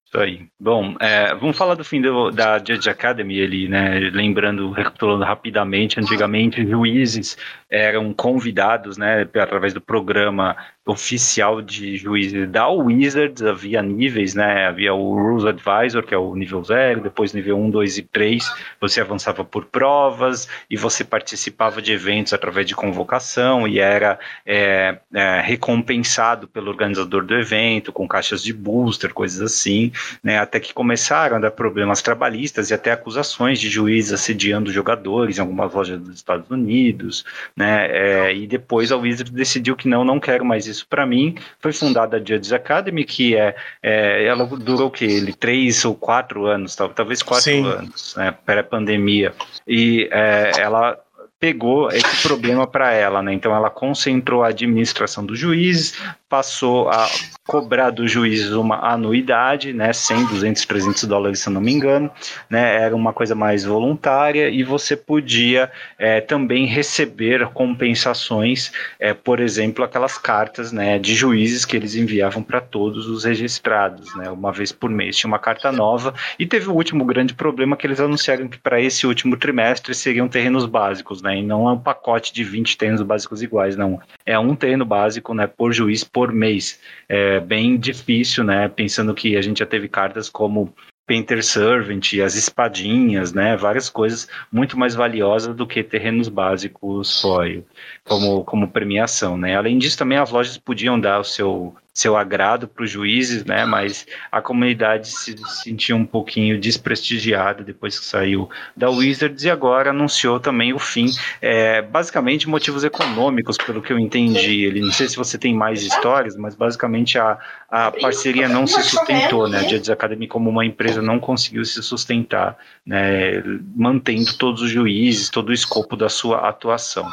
Isso 0.07 0.19
aí. 0.19 0.45
Bom, 0.59 0.95
é, 0.99 1.33
vamos 1.35 1.57
falar 1.57 1.75
do 1.75 1.85
fim 1.85 2.01
do, 2.01 2.31
da 2.31 2.57
Judge 2.57 2.89
Academy 2.89 3.41
ali, 3.41 3.69
né? 3.69 3.97
Lembrando, 4.11 4.69
recapitulando 4.71 5.23
rapidamente, 5.23 5.99
antigamente 6.01 6.67
juízes 6.67 7.37
eram 7.71 8.13
convidados, 8.13 8.97
né, 8.97 9.25
através 9.33 9.73
do 9.73 9.79
programa 9.79 10.57
oficial 10.85 11.61
de 11.61 11.95
juízes 11.95 12.49
da 12.49 12.67
Wizards, 12.67 13.43
havia 13.43 13.81
níveis, 13.81 14.33
né, 14.33 14.65
havia 14.65 14.93
o 14.93 15.15
Rules 15.15 15.45
Advisor, 15.45 16.03
que 16.03 16.13
é 16.13 16.17
o 16.17 16.35
nível 16.35 16.63
0, 16.63 17.01
depois 17.01 17.33
nível 17.33 17.57
1, 17.57 17.69
2 17.69 17.97
e 17.99 18.01
3, 18.01 18.51
você 18.79 18.99
avançava 18.99 19.45
por 19.45 19.65
provas 19.65 20.49
e 20.69 20.75
você 20.75 21.03
participava 21.03 21.81
de 21.81 21.93
eventos 21.93 22.33
através 22.33 22.65
de 22.65 22.75
convocação 22.75 23.67
e 23.67 23.79
era 23.79 24.19
é, 24.45 24.97
é, 25.13 25.39
recompensado 25.41 26.47
pelo 26.47 26.71
organizador 26.71 27.23
do 27.23 27.35
evento, 27.35 27.93
com 27.93 28.07
caixas 28.07 28.43
de 28.43 28.51
booster, 28.51 29.13
coisas 29.13 29.39
assim, 29.39 29.91
né, 30.23 30.39
até 30.39 30.59
que 30.59 30.73
começaram 30.73 31.37
a 31.37 31.39
dar 31.39 31.51
problemas 31.51 32.01
trabalhistas 32.01 32.71
e 32.71 32.73
até 32.73 32.91
acusações 32.91 33.59
de 33.59 33.69
juízes 33.69 34.13
assediando 34.13 34.71
jogadores 34.73 35.37
em 35.37 35.41
algumas 35.41 35.71
lojas 35.73 35.99
dos 35.99 36.15
Estados 36.15 36.49
Unidos, 36.49 37.23
né? 37.61 37.87
É, 37.91 38.33
e 38.33 38.47
depois 38.47 38.91
a 38.91 38.97
Wizard 38.97 39.31
decidiu 39.31 39.75
que 39.75 39.87
não, 39.87 40.03
não 40.03 40.19
quero 40.19 40.43
mais 40.43 40.65
isso 40.65 40.87
para 40.87 41.05
mim. 41.05 41.35
Foi 41.59 41.71
fundada 41.71 42.17
a 42.17 42.19
Judges 42.19 42.51
Academy, 42.51 43.03
que 43.03 43.35
é, 43.35 43.55
é 43.83 44.25
ela 44.25 44.47
durou 44.47 44.87
o 44.87 44.91
que 44.91 45.05
ele 45.05 45.31
três 45.31 45.85
ou 45.85 45.93
quatro 45.93 46.47
anos, 46.47 46.75
talvez 46.75 47.21
quatro 47.21 47.43
Sim. 47.43 47.67
anos, 47.67 48.15
né? 48.17 48.33
Pré-pandemia. 48.43 49.33
E 49.67 50.09
é, 50.11 50.53
ela 50.57 50.97
pegou 51.39 51.89
esse 51.89 52.27
problema 52.27 52.65
para 52.65 52.93
ela, 52.93 53.21
né? 53.21 53.31
Então 53.31 53.55
ela 53.55 53.69
concentrou 53.69 54.43
a 54.43 54.47
administração 54.47 55.23
dos 55.23 55.37
juízes, 55.37 55.99
passou 56.31 56.89
a 56.89 57.09
cobrar 57.45 57.89
dos 57.89 58.09
juízes 58.09 58.53
uma 58.53 58.77
anuidade, 58.93 59.73
né, 59.73 59.91
100, 59.91 60.27
200, 60.27 60.65
300 60.65 61.03
dólares, 61.03 61.39
se 61.39 61.49
eu 61.49 61.53
não 61.53 61.59
me 61.59 61.73
engano, 61.73 62.09
né, 62.49 62.81
era 62.81 62.95
uma 62.95 63.11
coisa 63.11 63.35
mais 63.35 63.65
voluntária 63.65 64.47
e 64.47 64.63
você 64.63 64.95
podia 64.95 65.69
é, 65.99 66.21
também 66.21 66.65
receber 66.65 67.49
compensações, 67.49 68.71
é, 68.97 69.13
por 69.13 69.41
exemplo, 69.41 69.83
aquelas 69.83 70.17
cartas, 70.17 70.71
né, 70.71 70.97
de 70.97 71.13
juízes 71.13 71.65
que 71.65 71.75
eles 71.75 71.95
enviavam 71.95 72.41
para 72.41 72.61
todos 72.61 73.07
os 73.07 73.25
registrados, 73.25 74.15
né, 74.15 74.29
uma 74.31 74.53
vez 74.53 74.71
por 74.71 74.89
mês. 74.89 75.17
Tinha 75.17 75.27
uma 75.27 75.39
carta 75.39 75.69
nova 75.73 76.13
e 76.39 76.45
teve 76.45 76.69
o 76.69 76.73
último 76.73 77.03
grande 77.03 77.33
problema 77.33 77.75
que 77.75 77.85
eles 77.85 77.99
anunciaram 77.99 78.47
que 78.47 78.57
para 78.57 78.79
esse 78.79 79.05
último 79.05 79.35
trimestre 79.35 79.93
seriam 79.93 80.29
terrenos 80.29 80.65
básicos, 80.65 81.21
né, 81.21 81.39
e 81.39 81.43
não 81.43 81.67
é 81.67 81.73
um 81.73 81.79
pacote 81.79 82.31
de 82.31 82.45
20 82.45 82.77
terrenos 82.77 83.01
básicos 83.01 83.41
iguais, 83.41 83.75
não, 83.75 83.99
é 84.25 84.39
um 84.39 84.55
terreno 84.55 84.85
básico, 84.85 85.33
né, 85.33 85.47
por 85.47 85.73
juiz 85.73 86.05
por 86.05 86.20
por 86.21 86.31
mês. 86.31 86.79
É 87.09 87.39
bem 87.39 87.79
difícil, 87.79 88.43
né? 88.43 88.67
Pensando 88.67 89.11
que 89.11 89.35
a 89.35 89.41
gente 89.41 89.57
já 89.57 89.65
teve 89.65 89.89
cartas 89.89 90.29
como 90.29 90.71
Painter 91.07 91.43
Servant, 91.43 92.13
as 92.23 92.35
espadinhas, 92.35 93.33
né? 93.33 93.57
Várias 93.57 93.89
coisas 93.89 94.29
muito 94.51 94.77
mais 94.77 94.93
valiosas 94.93 95.55
do 95.55 95.65
que 95.65 95.81
terrenos 95.81 96.29
básicos 96.29 97.19
foil, 97.19 97.65
como, 98.05 98.43
como 98.45 98.67
premiação, 98.67 99.35
né? 99.35 99.55
Além 99.55 99.79
disso, 99.79 99.97
também 99.97 100.19
as 100.19 100.29
lojas 100.29 100.59
podiam 100.59 100.99
dar 100.99 101.21
o 101.21 101.23
seu 101.23 101.75
seu 101.93 102.15
agrado 102.15 102.67
para 102.67 102.83
os 102.83 102.89
juízes, 102.89 103.43
né? 103.43 103.65
Mas 103.65 104.07
a 104.31 104.41
comunidade 104.41 105.09
se 105.09 105.35
sentiu 105.63 105.97
um 105.97 106.05
pouquinho 106.05 106.59
desprestigiada 106.59 107.63
depois 107.63 107.99
que 107.99 108.05
saiu 108.05 108.49
da 108.75 108.89
Wizards 108.89 109.43
e 109.43 109.49
agora 109.49 109.89
anunciou 109.89 110.39
também 110.39 110.71
o 110.73 110.79
fim, 110.79 111.07
é, 111.41 111.81
basicamente 111.81 112.47
motivos 112.47 112.83
econômicos, 112.85 113.57
pelo 113.57 113.81
que 113.81 113.91
eu 113.91 113.99
entendi. 113.99 114.63
Ele 114.63 114.79
não 114.79 114.91
sei 114.91 115.09
se 115.09 115.17
você 115.17 115.37
tem 115.37 115.53
mais 115.53 115.83
histórias, 115.83 116.37
mas 116.37 116.55
basicamente 116.55 117.19
a, 117.19 117.37
a 117.69 117.91
parceria 117.91 118.47
não 118.47 118.65
se 118.65 118.81
sustentou, 118.83 119.49
né? 119.49 119.59
A 119.59 119.63
Judges 119.63 119.89
Academy 119.89 120.27
como 120.27 120.49
uma 120.49 120.65
empresa 120.65 121.01
não 121.01 121.19
conseguiu 121.19 121.65
se 121.65 121.83
sustentar, 121.83 122.57
né? 122.85 123.43
Mantendo 123.75 124.33
todos 124.37 124.61
os 124.61 124.71
juízes, 124.71 125.29
todo 125.29 125.49
o 125.49 125.53
escopo 125.53 125.97
da 125.97 126.07
sua 126.07 126.47
atuação. 126.47 127.11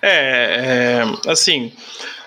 É, 0.00 1.02
é 1.02 1.30
assim. 1.30 1.72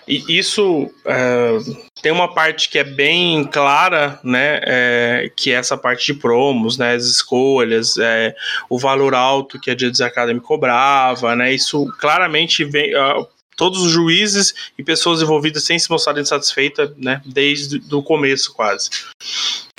E 0.10 0.40
isso 0.40 0.90
é, 1.06 1.60
tem 2.02 2.12
uma 2.12 2.34
parte 2.34 2.68
que 2.68 2.80
é 2.80 2.84
bem 2.84 3.46
clara, 3.46 4.20
né? 4.24 4.60
É, 4.64 5.32
que 5.36 5.52
é 5.52 5.56
essa 5.56 5.78
parte 5.78 6.08
de 6.08 6.20
promos, 6.20 6.80
né? 6.80 6.96
As 6.96 7.06
escolhas, 7.06 7.96
é, 7.98 8.36
o 8.68 8.80
valor 8.80 9.14
alto 9.14 9.60
que 9.60 9.70
a 9.70 9.78
Judges 9.78 10.02
Academy 10.02 10.40
cobrava, 10.40 11.36
né? 11.36 11.54
Isso 11.54 11.86
claramente 12.00 12.66
vem. 12.66 12.92
Uh, 12.96 13.28
todos 13.56 13.82
os 13.82 13.92
juízes 13.92 14.72
e 14.78 14.84
pessoas 14.84 15.22
envolvidas 15.22 15.66
sem 15.66 15.78
se 15.78 15.92
mostrarem 15.92 16.24
satisfeitas, 16.24 16.92
né? 16.98 17.22
Desde 17.26 17.80
o 17.94 18.02
começo, 18.02 18.54
quase. 18.54 18.90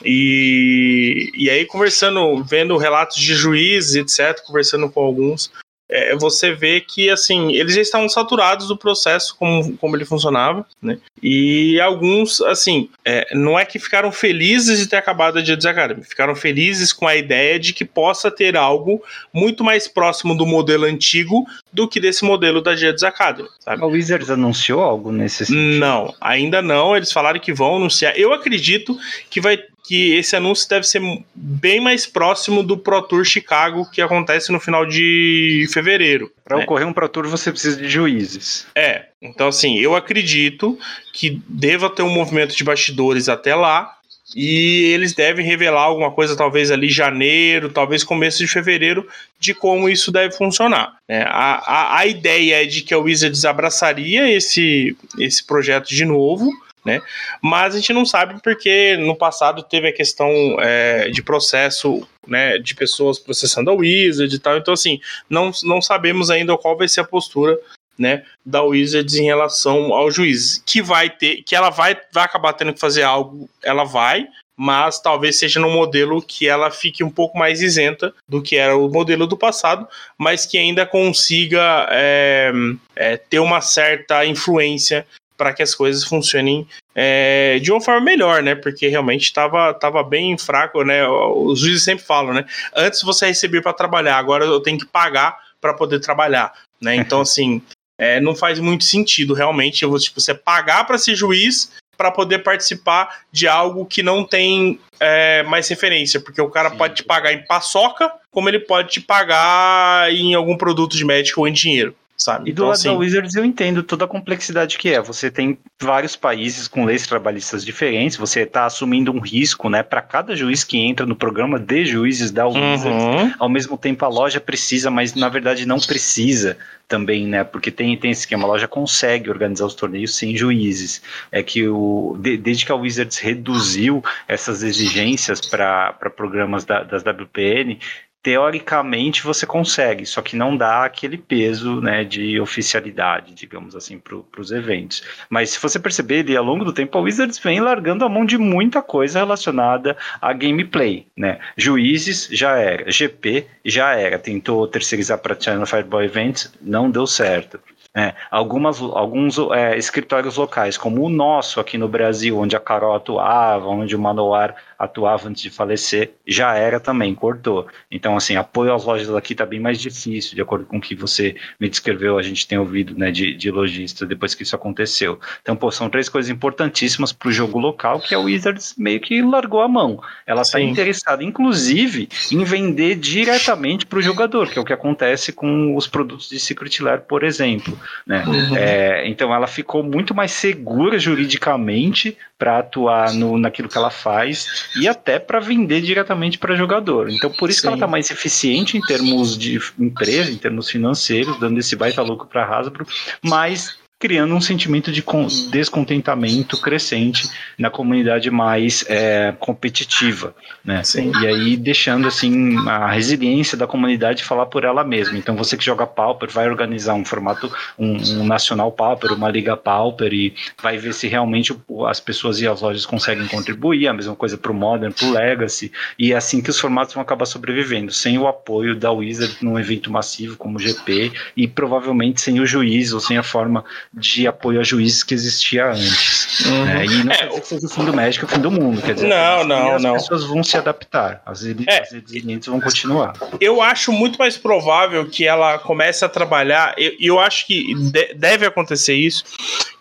E, 0.04 1.32
e 1.34 1.50
aí, 1.50 1.64
conversando, 1.64 2.44
vendo 2.44 2.76
relatos 2.76 3.16
de 3.16 3.34
juízes, 3.34 3.96
etc., 3.96 4.44
conversando 4.46 4.88
com 4.90 5.00
alguns, 5.00 5.50
é, 5.90 6.16
você 6.16 6.52
vê 6.52 6.80
que, 6.80 7.10
assim, 7.10 7.52
eles 7.52 7.74
já 7.74 7.82
estavam 7.82 8.08
saturados 8.08 8.68
do 8.68 8.76
processo, 8.76 9.36
como, 9.36 9.76
como 9.76 9.96
ele 9.96 10.04
funcionava, 10.04 10.64
né? 10.80 10.98
E 11.22 11.80
alguns, 11.80 12.40
assim, 12.40 12.88
é, 13.04 13.34
não 13.34 13.58
é 13.58 13.64
que 13.64 13.78
ficaram 13.78 14.12
felizes 14.12 14.78
de 14.78 14.86
ter 14.86 14.96
acabado 14.96 15.38
a 15.38 15.44
Jets 15.44 15.66
Academy, 15.66 16.04
ficaram 16.04 16.34
felizes 16.34 16.92
com 16.92 17.06
a 17.06 17.16
ideia 17.16 17.58
de 17.58 17.72
que 17.72 17.84
possa 17.84 18.30
ter 18.30 18.56
algo 18.56 19.02
muito 19.34 19.64
mais 19.64 19.88
próximo 19.88 20.34
do 20.34 20.46
modelo 20.46 20.84
antigo 20.84 21.44
do 21.72 21.88
que 21.88 22.00
desse 22.00 22.24
modelo 22.24 22.62
da 22.62 22.76
Jets 22.76 23.02
Academy, 23.02 23.48
sabe? 23.58 23.82
A 23.82 23.86
Wizards 23.86 24.30
anunciou 24.30 24.82
algo 24.82 25.10
nesse 25.10 25.46
sentido? 25.46 25.78
Não, 25.78 26.14
ainda 26.20 26.62
não, 26.62 26.96
eles 26.96 27.12
falaram 27.12 27.40
que 27.40 27.52
vão 27.52 27.76
anunciar. 27.76 28.16
Eu 28.16 28.32
acredito 28.32 28.96
que 29.28 29.40
vai 29.40 29.58
que 29.90 30.14
esse 30.14 30.36
anúncio 30.36 30.68
deve 30.68 30.86
ser 30.86 31.02
bem 31.34 31.80
mais 31.80 32.06
próximo 32.06 32.62
do 32.62 32.78
Pro 32.78 33.02
Tour 33.02 33.24
Chicago 33.24 33.90
que 33.90 34.00
acontece 34.00 34.52
no 34.52 34.60
final 34.60 34.86
de 34.86 35.66
fevereiro. 35.72 36.30
Para 36.44 36.58
né? 36.58 36.62
ocorrer 36.62 36.86
um 36.86 36.92
Pro 36.92 37.08
Tour 37.08 37.26
você 37.26 37.50
precisa 37.50 37.76
de 37.76 37.88
juízes. 37.88 38.68
É, 38.72 39.06
então 39.20 39.48
assim, 39.48 39.80
eu 39.80 39.96
acredito 39.96 40.78
que 41.12 41.42
deva 41.48 41.90
ter 41.90 42.02
um 42.02 42.08
movimento 42.08 42.56
de 42.56 42.62
bastidores 42.62 43.28
até 43.28 43.52
lá 43.52 43.96
e 44.36 44.92
eles 44.94 45.12
devem 45.12 45.44
revelar 45.44 45.82
alguma 45.82 46.12
coisa, 46.12 46.36
talvez 46.36 46.70
ali 46.70 46.88
janeiro, 46.88 47.68
talvez 47.68 48.04
começo 48.04 48.38
de 48.38 48.46
fevereiro, 48.46 49.08
de 49.40 49.52
como 49.52 49.88
isso 49.88 50.12
deve 50.12 50.36
funcionar. 50.36 50.98
Né? 51.08 51.24
A, 51.26 51.54
a, 51.66 51.98
a 51.98 52.06
ideia 52.06 52.62
é 52.62 52.64
de 52.64 52.82
que 52.82 52.94
a 52.94 52.98
Wizards 52.98 53.44
abraçaria 53.44 54.30
esse, 54.30 54.96
esse 55.18 55.44
projeto 55.44 55.88
de 55.88 56.04
novo 56.04 56.48
né? 56.84 57.00
Mas 57.42 57.74
a 57.74 57.78
gente 57.78 57.92
não 57.92 58.04
sabe 58.04 58.40
porque 58.42 58.96
no 58.96 59.16
passado 59.16 59.62
teve 59.62 59.88
a 59.88 59.92
questão 59.92 60.30
é, 60.60 61.08
de 61.10 61.22
processo, 61.22 62.06
né, 62.26 62.58
de 62.58 62.74
pessoas 62.74 63.18
processando 63.18 63.70
a 63.70 63.74
Wizard 63.74 64.34
e 64.34 64.38
tal. 64.38 64.56
Então, 64.56 64.74
assim, 64.74 65.00
não, 65.28 65.50
não 65.64 65.82
sabemos 65.82 66.30
ainda 66.30 66.56
qual 66.56 66.76
vai 66.76 66.88
ser 66.88 67.00
a 67.00 67.04
postura 67.04 67.58
né, 67.98 68.24
da 68.44 68.62
Wizards 68.62 69.14
em 69.16 69.24
relação 69.24 69.92
ao 69.92 70.10
juiz. 70.10 70.62
Que 70.64 70.80
vai 70.80 71.10
ter, 71.10 71.42
que 71.42 71.54
ela 71.54 71.70
vai, 71.70 71.96
vai 72.12 72.24
acabar 72.24 72.54
tendo 72.54 72.72
que 72.72 72.80
fazer 72.80 73.02
algo, 73.02 73.48
ela 73.62 73.84
vai, 73.84 74.26
mas 74.56 75.00
talvez 75.00 75.38
seja 75.38 75.58
no 75.58 75.70
modelo 75.70 76.20
que 76.20 76.46
ela 76.46 76.70
fique 76.70 77.02
um 77.02 77.10
pouco 77.10 77.38
mais 77.38 77.62
isenta 77.62 78.12
do 78.28 78.42
que 78.42 78.56
era 78.56 78.76
o 78.76 78.90
modelo 78.90 79.26
do 79.26 79.36
passado, 79.36 79.88
mas 80.18 80.44
que 80.44 80.58
ainda 80.58 80.84
consiga 80.84 81.88
é, 81.90 82.52
é, 82.94 83.16
ter 83.16 83.38
uma 83.38 83.62
certa 83.62 84.24
influência 84.26 85.06
para 85.40 85.54
que 85.54 85.62
as 85.62 85.74
coisas 85.74 86.04
funcionem 86.04 86.68
é, 86.94 87.58
de 87.60 87.72
uma 87.72 87.80
forma 87.80 88.02
melhor, 88.02 88.42
né? 88.42 88.54
Porque 88.54 88.88
realmente 88.88 89.22
estava 89.22 89.72
tava 89.72 90.02
bem 90.02 90.36
fraco, 90.36 90.84
né? 90.84 91.08
Os 91.08 91.60
juízes 91.60 91.82
sempre 91.82 92.04
falam, 92.04 92.34
né? 92.34 92.44
Antes 92.76 93.00
você 93.00 93.24
recebia 93.24 93.62
para 93.62 93.72
trabalhar, 93.72 94.18
agora 94.18 94.44
eu 94.44 94.60
tenho 94.60 94.78
que 94.78 94.84
pagar 94.84 95.38
para 95.58 95.72
poder 95.72 95.98
trabalhar, 95.98 96.52
né? 96.78 96.94
Então, 96.94 97.22
assim, 97.24 97.62
é, 97.98 98.20
não 98.20 98.36
faz 98.36 98.58
muito 98.58 98.84
sentido 98.84 99.32
realmente 99.32 99.82
eu, 99.82 99.98
tipo, 99.98 100.20
você 100.20 100.34
pagar 100.34 100.84
para 100.84 100.98
ser 100.98 101.14
juiz 101.14 101.72
para 101.96 102.10
poder 102.10 102.40
participar 102.40 103.22
de 103.32 103.48
algo 103.48 103.86
que 103.86 104.02
não 104.02 104.22
tem 104.22 104.78
é, 105.00 105.42
mais 105.44 105.66
referência, 105.68 106.20
porque 106.20 106.40
o 106.42 106.50
cara 106.50 106.68
Sim. 106.68 106.76
pode 106.76 106.94
te 106.96 107.02
pagar 107.02 107.32
em 107.32 107.46
paçoca, 107.46 108.12
como 108.30 108.46
ele 108.50 108.60
pode 108.60 108.90
te 108.90 109.00
pagar 109.00 110.12
em 110.12 110.34
algum 110.34 110.58
produto 110.58 110.98
de 110.98 111.04
médico 111.04 111.40
ou 111.40 111.48
em 111.48 111.52
dinheiro 111.52 111.96
sabe? 112.20 112.50
E 112.50 112.52
do 112.52 112.56
então, 112.56 112.66
lado 112.66 112.74
assim... 112.74 112.88
da 112.88 112.94
Wizards 112.94 113.34
eu 113.34 113.44
entendo 113.44 113.82
toda 113.82 114.04
a 114.04 114.08
complexidade 114.08 114.76
que 114.78 114.90
é. 114.90 115.00
Você 115.00 115.30
tem 115.30 115.58
vários 115.80 116.14
países 116.14 116.68
com 116.68 116.84
leis 116.84 117.06
trabalhistas 117.06 117.64
diferentes, 117.64 118.16
você 118.16 118.42
está 118.42 118.66
assumindo 118.66 119.10
um 119.10 119.20
risco, 119.20 119.68
né, 119.70 119.82
para 119.82 120.02
cada 120.02 120.36
juiz 120.36 120.62
que 120.62 120.78
entra 120.78 121.06
no 121.06 121.16
programa 121.16 121.58
de 121.58 121.84
juízes 121.86 122.30
da 122.30 122.46
Wizards. 122.46 122.84
Uhum. 122.84 123.32
Ao 123.38 123.48
mesmo 123.48 123.78
tempo 123.78 124.04
a 124.04 124.08
loja 124.08 124.40
precisa, 124.40 124.90
mas 124.90 125.14
na 125.14 125.28
verdade 125.28 125.66
não 125.66 125.78
precisa 125.78 126.58
também, 126.86 127.26
né? 127.26 127.44
Porque 127.44 127.70
tem, 127.70 127.96
tem 127.96 128.10
esse 128.10 128.22
esquema, 128.22 128.44
a 128.44 128.48
loja 128.48 128.66
consegue 128.66 129.30
organizar 129.30 129.64
os 129.64 129.74
torneios 129.74 130.16
sem 130.16 130.36
juízes. 130.36 131.00
É 131.30 131.42
que 131.42 131.66
o, 131.68 132.16
de, 132.18 132.36
desde 132.36 132.66
que 132.66 132.72
a 132.72 132.74
Wizards 132.74 133.18
reduziu 133.18 134.04
essas 134.26 134.62
exigências 134.62 135.40
para 135.40 135.92
programas 136.16 136.64
da, 136.64 136.82
das 136.82 137.02
WPN, 137.02 137.78
teoricamente 138.22 139.22
você 139.22 139.46
consegue, 139.46 140.04
só 140.04 140.20
que 140.20 140.36
não 140.36 140.56
dá 140.56 140.84
aquele 140.84 141.16
peso 141.16 141.80
né, 141.80 142.04
de 142.04 142.38
oficialidade, 142.40 143.34
digamos 143.34 143.74
assim, 143.74 143.98
para 143.98 144.40
os 144.40 144.52
eventos. 144.52 145.02
Mas 145.28 145.50
se 145.50 145.60
você 145.60 145.78
perceber, 145.78 146.36
ao 146.36 146.44
longo 146.44 146.64
do 146.64 146.72
tempo, 146.72 146.96
a 146.98 147.00
Wizards 147.00 147.38
vem 147.38 147.60
largando 147.60 148.04
a 148.04 148.08
mão 148.08 148.24
de 148.24 148.36
muita 148.36 148.82
coisa 148.82 149.20
relacionada 149.20 149.96
a 150.20 150.32
gameplay. 150.32 151.06
Né? 151.16 151.38
Juízes 151.56 152.28
já 152.30 152.56
era, 152.56 152.90
GP 152.90 153.46
já 153.64 153.94
era, 153.94 154.18
tentou 154.18 154.68
terceirizar 154.68 155.18
para 155.18 155.38
China 155.38 155.64
Fireball 155.64 156.02
Events, 156.02 156.52
não 156.60 156.90
deu 156.90 157.06
certo. 157.06 157.58
É, 157.96 158.14
algumas, 158.30 158.80
alguns 158.80 159.36
é, 159.52 159.76
escritórios 159.76 160.36
locais, 160.36 160.78
como 160.78 161.02
o 161.02 161.08
nosso 161.08 161.58
aqui 161.58 161.76
no 161.76 161.88
Brasil, 161.88 162.38
onde 162.38 162.54
a 162.54 162.60
Carol 162.60 162.94
atuava, 162.94 163.66
onde 163.66 163.96
o 163.96 163.98
Manoar 163.98 164.54
atuava 164.80 165.28
antes 165.28 165.42
de 165.42 165.50
falecer, 165.50 166.12
já 166.26 166.54
era 166.54 166.80
também, 166.80 167.14
cortou. 167.14 167.66
Então, 167.90 168.16
assim, 168.16 168.36
apoio 168.36 168.74
às 168.74 168.82
lojas 168.82 169.14
aqui 169.14 169.34
está 169.34 169.44
bem 169.44 169.60
mais 169.60 169.78
difícil, 169.78 170.34
de 170.34 170.40
acordo 170.40 170.64
com 170.64 170.78
o 170.78 170.80
que 170.80 170.94
você 170.94 171.36
me 171.60 171.68
descreveu, 171.68 172.16
a 172.16 172.22
gente 172.22 172.48
tem 172.48 172.56
ouvido 172.56 172.96
né, 172.96 173.10
de, 173.10 173.34
de 173.34 173.50
lojistas 173.50 174.08
depois 174.08 174.34
que 174.34 174.42
isso 174.42 174.56
aconteceu. 174.56 175.20
Então, 175.42 175.54
pô, 175.54 175.70
são 175.70 175.90
três 175.90 176.08
coisas 176.08 176.30
importantíssimas 176.30 177.12
para 177.12 177.28
o 177.28 177.32
jogo 177.32 177.58
local 177.58 178.00
que 178.00 178.14
a 178.14 178.18
Wizards 178.18 178.74
meio 178.78 179.00
que 179.00 179.20
largou 179.20 179.60
a 179.60 179.68
mão. 179.68 180.02
Ela 180.26 180.40
está 180.40 180.58
interessada, 180.58 181.22
inclusive, 181.22 182.08
em 182.32 182.42
vender 182.42 182.94
diretamente 182.94 183.84
para 183.84 183.98
o 183.98 184.02
jogador, 184.02 184.48
que 184.48 184.58
é 184.58 184.62
o 184.62 184.64
que 184.64 184.72
acontece 184.72 185.30
com 185.30 185.76
os 185.76 185.86
produtos 185.86 186.30
de 186.30 186.40
Secret 186.40 186.80
Lair, 186.80 187.02
por 187.02 187.22
exemplo. 187.22 187.78
Né? 188.06 188.24
Uhum. 188.26 188.56
É, 188.56 189.06
então, 189.06 189.34
ela 189.34 189.46
ficou 189.46 189.82
muito 189.82 190.14
mais 190.14 190.30
segura 190.30 190.98
juridicamente 190.98 192.16
para 192.40 192.58
atuar 192.58 193.12
no, 193.12 193.38
naquilo 193.38 193.68
que 193.68 193.76
ela 193.76 193.90
faz 193.90 194.70
e 194.74 194.88
até 194.88 195.18
para 195.18 195.38
vender 195.38 195.82
diretamente 195.82 196.38
para 196.38 196.56
jogador. 196.56 197.10
Então, 197.10 197.30
por 197.30 197.50
isso 197.50 197.58
Sim. 197.58 197.62
que 197.62 197.66
ela 197.68 197.76
está 197.76 197.86
mais 197.86 198.10
eficiente 198.10 198.78
em 198.78 198.80
termos 198.80 199.36
de 199.36 199.60
empresa, 199.78 200.32
em 200.32 200.38
termos 200.38 200.70
financeiros, 200.70 201.38
dando 201.38 201.60
esse 201.60 201.76
baita 201.76 202.00
lucro 202.00 202.26
para 202.26 202.42
a 202.42 202.58
Hasbro, 202.58 202.86
mas 203.22 203.78
criando 204.00 204.34
um 204.34 204.40
sentimento 204.40 204.90
de 204.90 205.04
descontentamento 205.50 206.58
crescente 206.58 207.28
na 207.58 207.68
comunidade 207.68 208.30
mais 208.30 208.82
é, 208.88 209.34
competitiva, 209.38 210.34
né? 210.64 210.82
Sim. 210.82 211.12
E 211.20 211.26
aí 211.26 211.54
deixando 211.54 212.08
assim 212.08 212.56
a 212.66 212.90
resiliência 212.90 213.58
da 213.58 213.66
comunidade 213.66 214.24
falar 214.24 214.46
por 214.46 214.64
ela 214.64 214.82
mesma. 214.82 215.18
Então 215.18 215.36
você 215.36 215.54
que 215.54 215.62
joga 215.62 215.86
Pauper 215.86 216.30
vai 216.30 216.48
organizar 216.48 216.94
um 216.94 217.04
formato, 217.04 217.52
um, 217.78 217.98
um 218.20 218.24
nacional 218.24 218.72
Pauper, 218.72 219.12
uma 219.12 219.28
liga 219.28 219.54
Pauper 219.54 220.14
e 220.14 220.34
vai 220.62 220.78
ver 220.78 220.94
se 220.94 221.06
realmente 221.06 221.54
as 221.86 222.00
pessoas 222.00 222.40
e 222.40 222.48
as 222.48 222.62
lojas 222.62 222.86
conseguem 222.86 223.26
contribuir. 223.26 223.86
A 223.86 223.92
mesma 223.92 224.16
coisa 224.16 224.38
para 224.38 224.50
o 224.50 224.54
Modern, 224.54 224.94
para 224.94 225.08
o 225.08 225.12
Legacy 225.12 225.70
e 225.98 226.14
é 226.14 226.16
assim 226.16 226.40
que 226.40 226.48
os 226.48 226.58
formatos 226.58 226.94
vão 226.94 227.02
acabar 227.02 227.26
sobrevivendo, 227.26 227.92
sem 227.92 228.16
o 228.16 228.26
apoio 228.26 228.74
da 228.74 228.90
Wizard 228.90 229.36
num 229.42 229.58
evento 229.58 229.92
massivo 229.92 230.38
como 230.38 230.56
o 230.56 230.58
GP 230.58 231.12
e 231.36 231.46
provavelmente 231.46 232.22
sem 232.22 232.40
o 232.40 232.46
juiz 232.46 232.94
ou 232.94 233.00
sem 233.00 233.18
a 233.18 233.22
forma 233.22 233.62
de 233.92 234.26
apoio 234.26 234.60
a 234.60 234.62
juízes 234.62 235.02
que 235.02 235.14
existia 235.14 235.72
antes. 235.72 236.46
Uhum. 236.46 236.64
Né? 236.64 236.84
E 236.84 237.04
não 237.04 237.12
é, 237.12 237.16
quer 237.16 237.26
dizer 237.26 237.40
que 237.40 237.46
seja 237.48 237.66
o 237.66 237.70
fim 237.70 237.84
do 237.84 237.92
México, 237.92 238.24
o 238.24 238.28
fim 238.28 238.40
do 238.40 238.50
mundo. 238.50 238.80
Quer 238.80 238.94
dizer, 238.94 239.08
não, 239.08 239.44
não, 239.44 239.74
as 239.74 239.82
não. 239.82 239.94
pessoas 239.94 240.24
vão 240.24 240.44
se 240.44 240.56
adaptar, 240.56 241.20
as 241.26 241.42
elites, 241.42 241.92
é, 241.92 242.16
elites 242.16 242.46
vão 242.46 242.60
continuar. 242.60 243.14
Eu 243.40 243.60
acho 243.60 243.90
muito 243.90 244.16
mais 244.18 244.36
provável 244.36 245.08
que 245.08 245.26
ela 245.26 245.58
comece 245.58 246.04
a 246.04 246.08
trabalhar, 246.08 246.74
e 246.78 246.84
eu, 247.00 247.14
eu, 247.16 247.18
acho 247.18 247.46
que 247.46 247.74
de, 247.74 248.14
deve 248.14 248.46
acontecer 248.46 248.94
isso, 248.94 249.24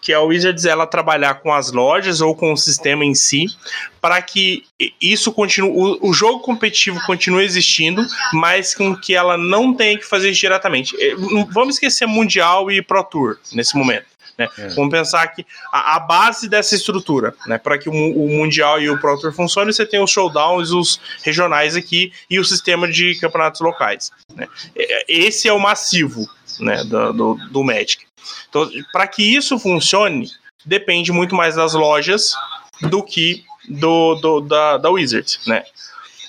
que 0.10 0.14
a 0.14 0.22
Wizards 0.22 0.66
ela 0.66 0.88
trabalhar 0.88 1.36
com 1.36 1.54
as 1.54 1.72
lojas 1.72 2.20
ou 2.20 2.36
com 2.36 2.52
o 2.52 2.58
sistema 2.58 3.06
em 3.06 3.14
si, 3.14 3.46
para 4.02 4.20
que 4.24 4.64
isso 5.00 5.32
continue, 5.32 5.70
o, 5.70 6.10
o, 6.10 6.14
jogo 6.16 6.40
competitivo 6.40 7.00
continue 7.06 7.46
existindo, 7.46 8.04
mas 8.34 8.74
com 8.74 8.96
que 8.96 9.14
ela 9.14 9.38
não 9.38 9.72
tenha 9.72 10.00
que 10.00 10.04
fazer 10.04 10.32
isso 10.32 10.40
diretamente. 10.40 10.96
É, 11.00 11.14
vamos 11.52 11.76
esquecer 11.76 12.08
Mundial 12.08 12.72
e 12.72 12.82
Pro 12.82 13.04
Tour 13.04 13.38
nesse 13.54 13.78
momento. 13.78 14.08
Né? 14.36 14.48
É. 14.58 14.70
Vamos 14.70 14.90
pensar 14.90 15.28
que 15.28 15.46
a, 15.72 15.98
a, 15.98 16.00
base 16.00 16.50
dessa 16.50 16.74
estrutura, 16.74 17.36
né, 17.46 17.60
para 17.60 17.78
que 17.78 17.88
o, 17.88 17.94
o, 17.94 18.30
Mundial 18.30 18.82
e 18.82 18.90
o 18.90 18.98
Pro 18.98 19.16
Tour 19.20 19.32
funcionem, 19.32 19.72
você 19.72 19.86
tem 19.86 20.02
os 20.02 20.10
showdowns, 20.10 20.72
os 20.72 21.00
regionais 21.22 21.76
aqui 21.76 22.12
e 22.28 22.40
o 22.40 22.44
sistema 22.44 22.88
de 22.88 23.14
campeonatos 23.20 23.62
locais. 23.62 24.12
Né? 24.34 24.48
Esse 25.08 25.48
é 25.48 25.54
o 25.54 25.60
massivo 25.60 26.28
né, 26.60 26.84
do, 26.84 27.14
do, 27.14 27.34
do 27.50 27.64
Magic. 27.64 28.06
Então, 28.50 28.70
para 28.92 29.08
que 29.08 29.24
isso 29.24 29.58
funcione, 29.60 30.30
depende 30.66 31.12
muito 31.12 31.36
mais 31.36 31.56
das 31.56 31.74
lojas 31.74 32.34
do 32.82 33.04
que 33.04 33.44
do, 33.68 34.16
do 34.16 34.42
da, 34.42 34.78
da 34.78 34.90
Wizards, 34.90 35.40
né? 35.46 35.64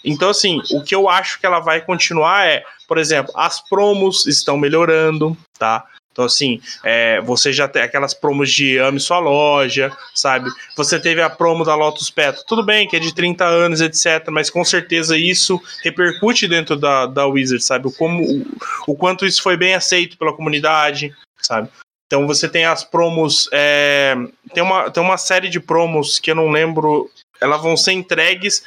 Então, 0.05 0.31
assim, 0.31 0.61
o 0.71 0.83
que 0.83 0.95
eu 0.95 1.09
acho 1.09 1.39
que 1.39 1.47
ela 1.47 1.61
vai 1.61 1.81
continuar 1.81 2.47
é, 2.47 2.65
por 2.89 2.99
exemplo, 2.99 3.33
as 3.37 3.61
promos 3.69 4.27
estão 4.27 4.57
melhorando, 4.57 5.37
tá? 5.59 5.85
Então, 6.13 6.25
assim, 6.25 6.61
é, 6.83 7.21
você 7.21 7.53
já 7.53 7.69
tem 7.69 7.83
aquelas 7.83 8.13
promos 8.13 8.51
de 8.51 8.79
ame 8.79 8.99
sua 8.99 9.19
loja, 9.21 9.97
sabe? 10.15 10.51
Você 10.77 10.99
teve 10.99 11.23
a 11.23 11.31
promo 11.31 11.65
da 11.65 11.75
Lotus 11.75 12.11
Petro. 12.11 12.43
Tudo 12.47 12.65
bem 12.65 12.89
que 12.89 12.97
é 12.97 12.99
de 12.99 13.15
30 13.15 13.45
anos, 13.45 13.81
etc. 13.81 14.29
Mas 14.31 14.51
com 14.51 14.65
certeza 14.65 15.17
isso 15.17 15.61
repercute 15.85 16.49
dentro 16.49 16.77
da, 16.77 17.07
da 17.07 17.27
Wizard, 17.27 17.63
sabe? 17.63 17.87
O, 17.87 17.93
como, 17.93 18.25
o, 18.25 18.47
o 18.89 18.97
quanto 18.97 19.25
isso 19.25 19.43
foi 19.43 19.57
bem 19.57 19.75
aceito 19.75 20.19
pela 20.19 20.35
comunidade, 20.35 21.15
sabe? 21.41 21.69
Então 22.07 22.27
você 22.27 22.49
tem 22.49 22.65
as 22.65 22.83
promos. 22.83 23.49
É, 23.53 24.17
tem, 24.53 24.65
uma, 24.65 24.91
tem 24.91 25.01
uma 25.01 25.17
série 25.17 25.49
de 25.49 25.61
promos 25.61 26.19
que 26.19 26.33
eu 26.33 26.35
não 26.35 26.51
lembro. 26.51 27.09
Elas 27.41 27.63
vão 27.63 27.77
ser 27.77 27.93
entregues 27.93 28.65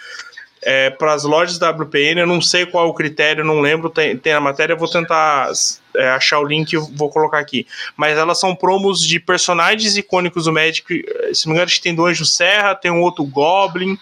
é, 0.65 0.89
para 0.89 1.13
as 1.13 1.23
lojas 1.23 1.57
da 1.57 1.69
WPN. 1.69 2.21
Eu 2.21 2.27
não 2.27 2.41
sei 2.41 2.65
qual 2.65 2.85
é 2.85 2.89
o 2.89 2.93
critério, 2.93 3.45
não 3.45 3.59
lembro. 3.59 3.89
Tem, 3.89 4.17
tem 4.17 4.33
a 4.33 4.39
matéria, 4.39 4.73
eu 4.73 4.77
vou 4.77 4.89
tentar 4.89 5.51
é, 5.95 6.09
achar 6.09 6.39
o 6.39 6.45
link 6.45 6.73
e 6.73 6.77
vou 6.77 7.09
colocar 7.09 7.39
aqui. 7.39 7.67
Mas 7.95 8.17
elas 8.17 8.39
são 8.39 8.55
promos 8.55 9.01
de 9.01 9.19
personagens 9.19 9.97
icônicos 9.97 10.45
do 10.45 10.53
Magic. 10.53 11.03
Se 11.33 11.45
não 11.45 11.51
me 11.51 11.57
engano, 11.57 11.67
acho 11.67 11.77
que 11.77 11.83
tem 11.83 11.95
do 11.95 12.05
Anjo 12.05 12.25
Serra, 12.25 12.75
tem 12.75 12.91
um 12.91 13.01
outro 13.01 13.23
Goblin. 13.23 13.97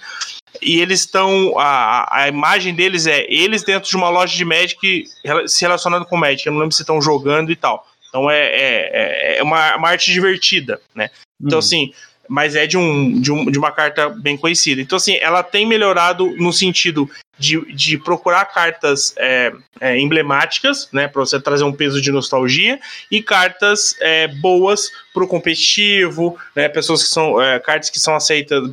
E 0.61 0.79
eles 0.79 1.01
estão. 1.01 1.57
A, 1.57 2.23
a 2.23 2.27
imagem 2.27 2.73
deles 2.75 3.07
é 3.07 3.25
eles 3.31 3.63
dentro 3.63 3.89
de 3.89 3.95
uma 3.95 4.09
loja 4.09 4.35
de 4.35 4.45
Magic 4.45 5.05
se 5.47 5.61
relacionando 5.61 6.05
com 6.05 6.17
Magic. 6.17 6.45
Eu 6.45 6.53
não 6.53 6.59
lembro 6.59 6.75
se 6.75 6.83
estão 6.83 7.01
jogando 7.01 7.51
e 7.51 7.55
tal. 7.55 7.87
Então 8.09 8.29
é, 8.29 8.39
é, 8.39 9.37
é 9.37 9.43
uma, 9.43 9.77
uma 9.77 9.89
arte 9.89 10.11
divertida, 10.11 10.81
né? 10.93 11.09
Então, 11.41 11.57
hum. 11.57 11.59
assim, 11.59 11.93
mas 12.31 12.55
é 12.55 12.65
de, 12.65 12.77
um, 12.77 13.19
de, 13.19 13.29
um, 13.29 13.51
de 13.51 13.59
uma 13.59 13.73
carta 13.73 14.07
bem 14.07 14.37
conhecida. 14.37 14.81
Então, 14.81 14.95
assim, 14.95 15.17
ela 15.17 15.43
tem 15.43 15.67
melhorado 15.67 16.33
no 16.37 16.53
sentido 16.53 17.09
de, 17.37 17.59
de 17.73 17.97
procurar 17.97 18.45
cartas 18.45 19.13
é, 19.17 19.51
é, 19.81 19.99
emblemáticas, 19.99 20.87
né, 20.93 21.09
para 21.09 21.19
você 21.19 21.41
trazer 21.41 21.65
um 21.65 21.73
peso 21.73 22.01
de 22.01 22.09
nostalgia, 22.09 22.79
e 23.11 23.21
cartas 23.21 23.97
é, 23.99 24.29
boas 24.29 24.89
para 25.13 25.25
o 25.25 25.27
competitivo, 25.27 26.37
né, 26.55 26.69
pessoas 26.69 27.03
que 27.03 27.09
são 27.09 27.41
é, 27.41 27.59
cartas 27.59 27.89
que 27.89 27.99
são 27.99 28.15
aceitas 28.15 28.63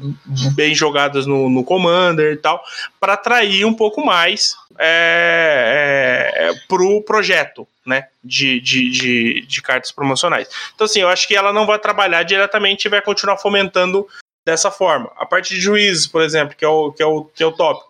bem 0.54 0.72
jogadas 0.72 1.26
no, 1.26 1.50
no 1.50 1.64
Commander 1.64 2.34
e 2.34 2.36
tal, 2.36 2.62
para 3.00 3.14
atrair 3.14 3.64
um 3.64 3.74
pouco 3.74 4.06
mais 4.06 4.54
é, 4.78 6.30
é, 6.32 6.52
para 6.68 6.82
o 6.84 7.02
projeto, 7.02 7.66
né, 7.88 8.08
de, 8.22 8.60
de, 8.60 8.90
de, 8.90 9.46
de, 9.46 9.62
cartas 9.62 9.90
promocionais. 9.90 10.48
Então, 10.74 10.84
assim, 10.84 11.00
eu 11.00 11.08
acho 11.08 11.26
que 11.26 11.34
ela 11.34 11.52
não 11.52 11.66
vai 11.66 11.78
trabalhar 11.78 12.22
diretamente 12.22 12.84
e 12.84 12.90
vai 12.90 13.00
continuar 13.00 13.38
fomentando 13.38 14.06
dessa 14.46 14.70
forma. 14.70 15.10
A 15.16 15.24
parte 15.24 15.54
de 15.54 15.60
juízes, 15.60 16.06
por 16.06 16.22
exemplo, 16.22 16.54
que 16.54 16.64
é 16.64 16.68
o, 16.68 16.92
que 16.92 17.02
é 17.02 17.06
o, 17.06 17.24
que 17.24 17.42
é 17.42 17.46
o 17.46 17.52
tópico. 17.52 17.88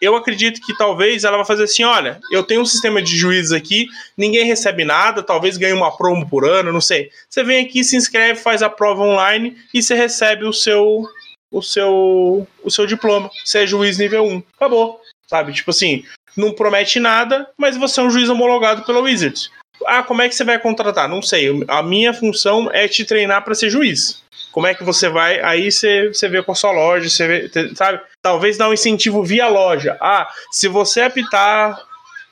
Eu 0.00 0.16
acredito 0.16 0.60
que 0.60 0.76
talvez 0.76 1.24
ela 1.24 1.36
vai 1.36 1.46
fazer 1.46 1.64
assim: 1.64 1.84
olha, 1.84 2.20
eu 2.32 2.42
tenho 2.42 2.62
um 2.62 2.66
sistema 2.66 3.00
de 3.00 3.16
juízes 3.16 3.52
aqui, 3.52 3.86
ninguém 4.16 4.44
recebe 4.44 4.84
nada, 4.84 5.22
talvez 5.22 5.56
ganhe 5.56 5.72
uma 5.72 5.96
promo 5.96 6.28
por 6.28 6.44
ano, 6.44 6.72
não 6.72 6.80
sei. 6.80 7.10
Você 7.28 7.44
vem 7.44 7.64
aqui, 7.64 7.84
se 7.84 7.96
inscreve, 7.96 8.40
faz 8.40 8.62
a 8.62 8.68
prova 8.68 9.02
online 9.02 9.56
e 9.72 9.82
você 9.82 9.94
recebe 9.94 10.44
o 10.44 10.52
seu 10.52 11.06
o 11.50 11.62
seu 11.62 12.46
o 12.62 12.70
seu 12.70 12.86
diploma. 12.86 13.30
Você 13.44 13.62
é 13.62 13.66
juiz 13.66 13.98
nível 13.98 14.24
1. 14.24 14.42
Acabou. 14.56 15.00
Sabe? 15.26 15.52
Tipo 15.52 15.70
assim, 15.70 16.04
não 16.36 16.52
promete 16.52 16.98
nada, 17.00 17.48
mas 17.56 17.76
você 17.76 18.00
é 18.00 18.02
um 18.04 18.10
juiz 18.10 18.28
homologado 18.28 18.84
pela 18.84 19.00
Wizards. 19.00 19.50
Ah, 19.86 20.02
como 20.02 20.22
é 20.22 20.28
que 20.28 20.34
você 20.34 20.44
vai 20.44 20.58
contratar? 20.58 21.08
Não 21.08 21.20
sei. 21.20 21.64
A 21.68 21.82
minha 21.82 22.14
função 22.14 22.70
é 22.72 22.88
te 22.88 23.04
treinar 23.04 23.44
para 23.44 23.54
ser 23.54 23.70
juiz. 23.70 24.22
Como 24.50 24.66
é 24.66 24.74
que 24.74 24.84
você 24.84 25.08
vai? 25.08 25.40
Aí 25.40 25.70
você, 25.70 26.08
você 26.08 26.28
vê 26.28 26.42
com 26.42 26.52
a 26.52 26.54
sua 26.54 26.70
loja, 26.70 27.08
você 27.08 27.26
vê, 27.26 27.74
sabe? 27.74 28.00
Talvez 28.22 28.56
dar 28.56 28.68
um 28.68 28.72
incentivo 28.72 29.22
via 29.22 29.48
loja. 29.48 29.96
Ah, 30.00 30.28
se 30.50 30.68
você 30.68 31.02
apitar 31.02 31.76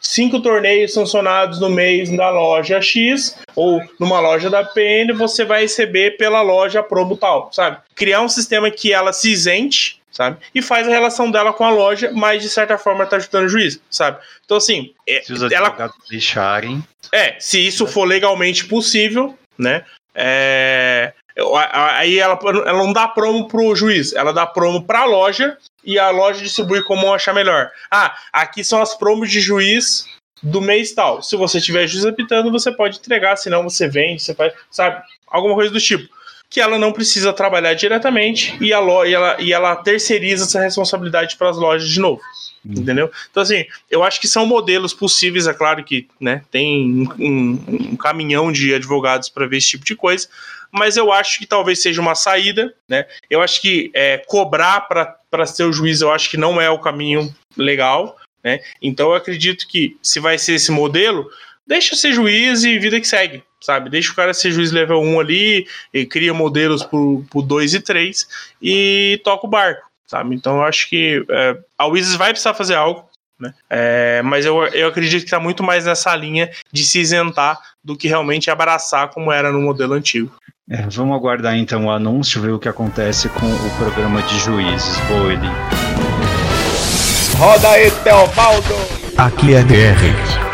cinco 0.00 0.40
torneios 0.40 0.92
sancionados 0.92 1.60
no 1.60 1.68
mês 1.68 2.14
da 2.16 2.30
loja 2.30 2.80
X 2.80 3.36
ou 3.54 3.80
numa 3.98 4.20
loja 4.20 4.50
da 4.50 4.64
PN, 4.64 5.12
você 5.16 5.44
vai 5.44 5.62
receber 5.62 6.16
pela 6.16 6.42
loja 6.42 6.82
promo 6.82 7.16
tal, 7.16 7.52
sabe? 7.52 7.78
Criar 7.94 8.20
um 8.20 8.28
sistema 8.28 8.70
que 8.70 8.92
ela 8.92 9.12
se 9.12 9.30
isente 9.30 10.01
sabe? 10.12 10.38
E 10.54 10.62
faz 10.62 10.86
a 10.86 10.90
relação 10.90 11.30
dela 11.30 11.52
com 11.52 11.64
a 11.64 11.70
loja, 11.70 12.12
mas 12.14 12.42
de 12.42 12.48
certa 12.48 12.78
forma 12.78 13.06
tá 13.06 13.16
ajudando 13.16 13.46
o 13.46 13.48
juiz, 13.48 13.80
sabe? 13.90 14.18
Então, 14.44 14.56
assim. 14.58 14.94
É, 15.08 15.22
se 15.22 15.32
os 15.32 15.42
ela... 15.50 15.90
deixarem. 16.08 16.84
É, 17.10 17.36
se 17.40 17.66
isso 17.66 17.86
for 17.86 18.04
legalmente 18.04 18.66
possível, 18.66 19.36
né? 19.58 19.84
É, 20.14 21.12
aí 21.96 22.18
ela, 22.18 22.38
ela 22.42 22.84
não 22.84 22.92
dá 22.92 23.08
promo 23.08 23.48
pro 23.48 23.74
juiz, 23.74 24.12
ela 24.12 24.32
dá 24.32 24.46
promo 24.46 24.82
pra 24.82 25.04
loja 25.04 25.56
e 25.82 25.98
a 25.98 26.10
loja 26.10 26.42
distribui 26.42 26.82
como 26.82 27.12
achar 27.12 27.34
melhor. 27.34 27.70
Ah, 27.90 28.14
aqui 28.32 28.62
são 28.62 28.80
as 28.82 28.94
promos 28.94 29.30
de 29.30 29.40
juiz 29.40 30.06
do 30.42 30.60
mês 30.60 30.92
tal. 30.92 31.22
Se 31.22 31.36
você 31.36 31.60
tiver 31.60 31.86
juiz 31.86 32.04
apitando, 32.04 32.50
você 32.50 32.70
pode 32.70 32.98
entregar, 32.98 33.36
senão 33.36 33.62
você 33.62 33.88
vende, 33.88 34.22
você 34.22 34.34
faz, 34.34 34.52
sabe? 34.70 35.02
Alguma 35.26 35.54
coisa 35.54 35.72
do 35.72 35.80
tipo 35.80 36.08
que 36.52 36.60
ela 36.60 36.78
não 36.78 36.92
precisa 36.92 37.32
trabalhar 37.32 37.72
diretamente 37.72 38.56
e, 38.60 38.74
a 38.74 38.78
lo, 38.78 39.06
e, 39.06 39.14
ela, 39.14 39.40
e 39.40 39.52
ela 39.52 39.74
terceiriza 39.74 40.44
essa 40.44 40.60
responsabilidade 40.60 41.36
para 41.36 41.48
as 41.48 41.56
lojas 41.56 41.88
de 41.88 41.98
novo. 41.98 42.20
Hum. 42.64 42.74
Entendeu? 42.76 43.10
Então, 43.30 43.42
assim, 43.42 43.64
eu 43.90 44.04
acho 44.04 44.20
que 44.20 44.28
são 44.28 44.44
modelos 44.44 44.92
possíveis, 44.92 45.46
é 45.46 45.54
claro 45.54 45.82
que 45.82 46.06
né, 46.20 46.42
tem 46.50 47.08
um, 47.18 47.24
um, 47.26 47.64
um 47.92 47.96
caminhão 47.96 48.52
de 48.52 48.74
advogados 48.74 49.30
para 49.30 49.46
ver 49.46 49.56
esse 49.56 49.70
tipo 49.70 49.84
de 49.84 49.96
coisa, 49.96 50.28
mas 50.70 50.96
eu 50.96 51.10
acho 51.10 51.38
que 51.38 51.46
talvez 51.46 51.80
seja 51.80 52.00
uma 52.00 52.14
saída, 52.14 52.74
né? 52.88 53.04
Eu 53.28 53.42
acho 53.42 53.60
que 53.60 53.90
é, 53.94 54.18
cobrar 54.18 54.82
para 54.82 55.46
ser 55.46 55.64
o 55.64 55.72
juiz, 55.72 56.00
eu 56.00 56.10
acho 56.10 56.30
que 56.30 56.38
não 56.38 56.60
é 56.60 56.70
o 56.70 56.78
caminho 56.78 57.34
legal, 57.56 58.16
né? 58.42 58.60
Então 58.80 59.10
eu 59.10 59.14
acredito 59.14 59.66
que 59.68 59.96
se 60.02 60.18
vai 60.18 60.38
ser 60.38 60.54
esse 60.54 60.70
modelo, 60.72 61.28
deixa 61.66 61.96
ser 61.96 62.12
juiz 62.12 62.64
e 62.64 62.78
vida 62.78 63.00
que 63.00 63.06
segue, 63.06 63.42
sabe? 63.60 63.90
Deixa 63.90 64.12
o 64.12 64.16
cara 64.16 64.34
ser 64.34 64.52
juiz 64.52 64.72
level 64.72 65.00
1 65.00 65.20
ali, 65.20 65.66
e 65.92 66.04
cria 66.04 66.34
modelos 66.34 66.82
pro, 66.82 67.24
pro 67.30 67.42
2 67.42 67.74
e 67.74 67.80
3 67.80 68.28
e 68.60 69.20
toca 69.24 69.46
o 69.46 69.50
barco, 69.50 69.88
sabe? 70.06 70.34
Então 70.34 70.56
eu 70.56 70.62
acho 70.64 70.88
que 70.88 71.24
é, 71.28 71.58
a 71.78 71.86
Wizards 71.86 72.16
vai 72.16 72.30
precisar 72.30 72.54
fazer 72.54 72.74
algo, 72.74 73.08
né? 73.38 73.52
É, 73.68 74.22
mas 74.22 74.44
eu, 74.46 74.62
eu 74.66 74.88
acredito 74.88 75.20
que 75.20 75.26
está 75.26 75.40
muito 75.40 75.62
mais 75.62 75.84
nessa 75.84 76.14
linha 76.14 76.50
de 76.72 76.84
se 76.84 77.00
isentar 77.00 77.58
do 77.82 77.96
que 77.96 78.06
realmente 78.08 78.50
abraçar 78.50 79.08
como 79.08 79.32
era 79.32 79.50
no 79.50 79.60
modelo 79.60 79.94
antigo. 79.94 80.32
É, 80.70 80.86
vamos 80.88 81.16
aguardar 81.16 81.56
então 81.56 81.86
o 81.86 81.90
anúncio, 81.90 82.40
ver 82.40 82.52
o 82.52 82.58
que 82.58 82.68
acontece 82.68 83.28
com 83.28 83.46
o 83.46 83.76
programa 83.78 84.22
de 84.22 84.38
juízes. 84.38 84.96
Boa, 85.08 85.32
Eli. 85.32 85.48
Roda 87.36 87.70
aí, 87.70 87.90
Teobaldo! 87.90 88.74
Aqui 89.18 89.54
é 89.54 89.62
DR. 89.64 90.51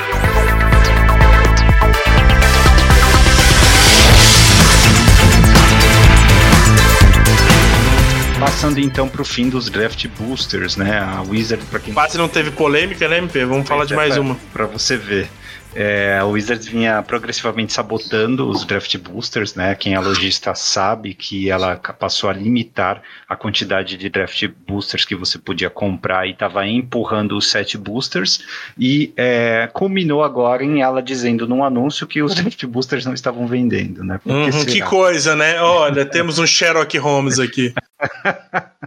Passando 8.59 8.80
então 8.80 9.09
para 9.09 9.22
o 9.22 9.24
fim 9.24 9.48
dos 9.48 9.70
draft 9.70 10.05
boosters, 10.18 10.76
né? 10.76 10.98
A 10.98 11.22
Wizard, 11.22 11.64
para 11.66 11.78
quem. 11.78 11.94
Quase 11.94 12.18
não 12.18 12.28
teve 12.28 12.51
polêmica, 12.51 13.06
né, 13.06 13.18
MP? 13.18 13.44
Vamos 13.44 13.68
falar 13.68 13.85
de 13.85 13.94
mais 13.94 14.16
uma. 14.16 14.36
Para 14.52 14.66
você 14.66 14.97
ver. 14.97 15.30
É, 15.74 16.19
a 16.19 16.24
Wizards 16.24 16.66
vinha 16.66 17.03
progressivamente 17.03 17.73
sabotando 17.73 18.49
os 18.49 18.65
draft 18.65 18.97
boosters, 18.99 19.55
né? 19.55 19.74
Quem 19.74 19.95
é 19.95 20.01
lojista 20.01 20.55
sabe 20.55 21.15
que 21.15 21.51
ela 21.51 21.77
passou 21.77 22.31
a 22.31 22.32
limitar 22.32 23.03
a 23.28 23.36
quantidade 23.36 23.97
de 23.97 24.09
draft 24.09 24.49
boosters 24.66 25.05
que 25.05 25.15
você 25.15 25.39
podia 25.39 25.69
comprar 25.69 26.27
e 26.27 26.31
estava 26.31 26.66
empurrando 26.66 27.36
os 27.36 27.51
set 27.51 27.77
boosters 27.77 28.40
e 28.78 29.12
é, 29.16 29.69
culminou 29.73 30.24
agora 30.24 30.65
em 30.65 30.81
ela 30.81 31.03
dizendo 31.03 31.47
num 31.47 31.62
anúncio 31.62 32.07
que 32.07 32.23
os 32.23 32.35
draft 32.35 32.65
boosters 32.66 33.05
não 33.05 33.15
estavam 33.15 33.47
vendendo, 33.47 34.03
né? 34.03 34.19
Uhum, 34.24 34.65
que 34.65 34.81
coisa, 34.81 35.36
né? 35.36 35.61
Olha, 35.61 36.05
temos 36.05 36.39
um 36.39 36.47
Sherlock 36.47 36.97
Holmes 36.99 37.39
aqui. 37.39 37.74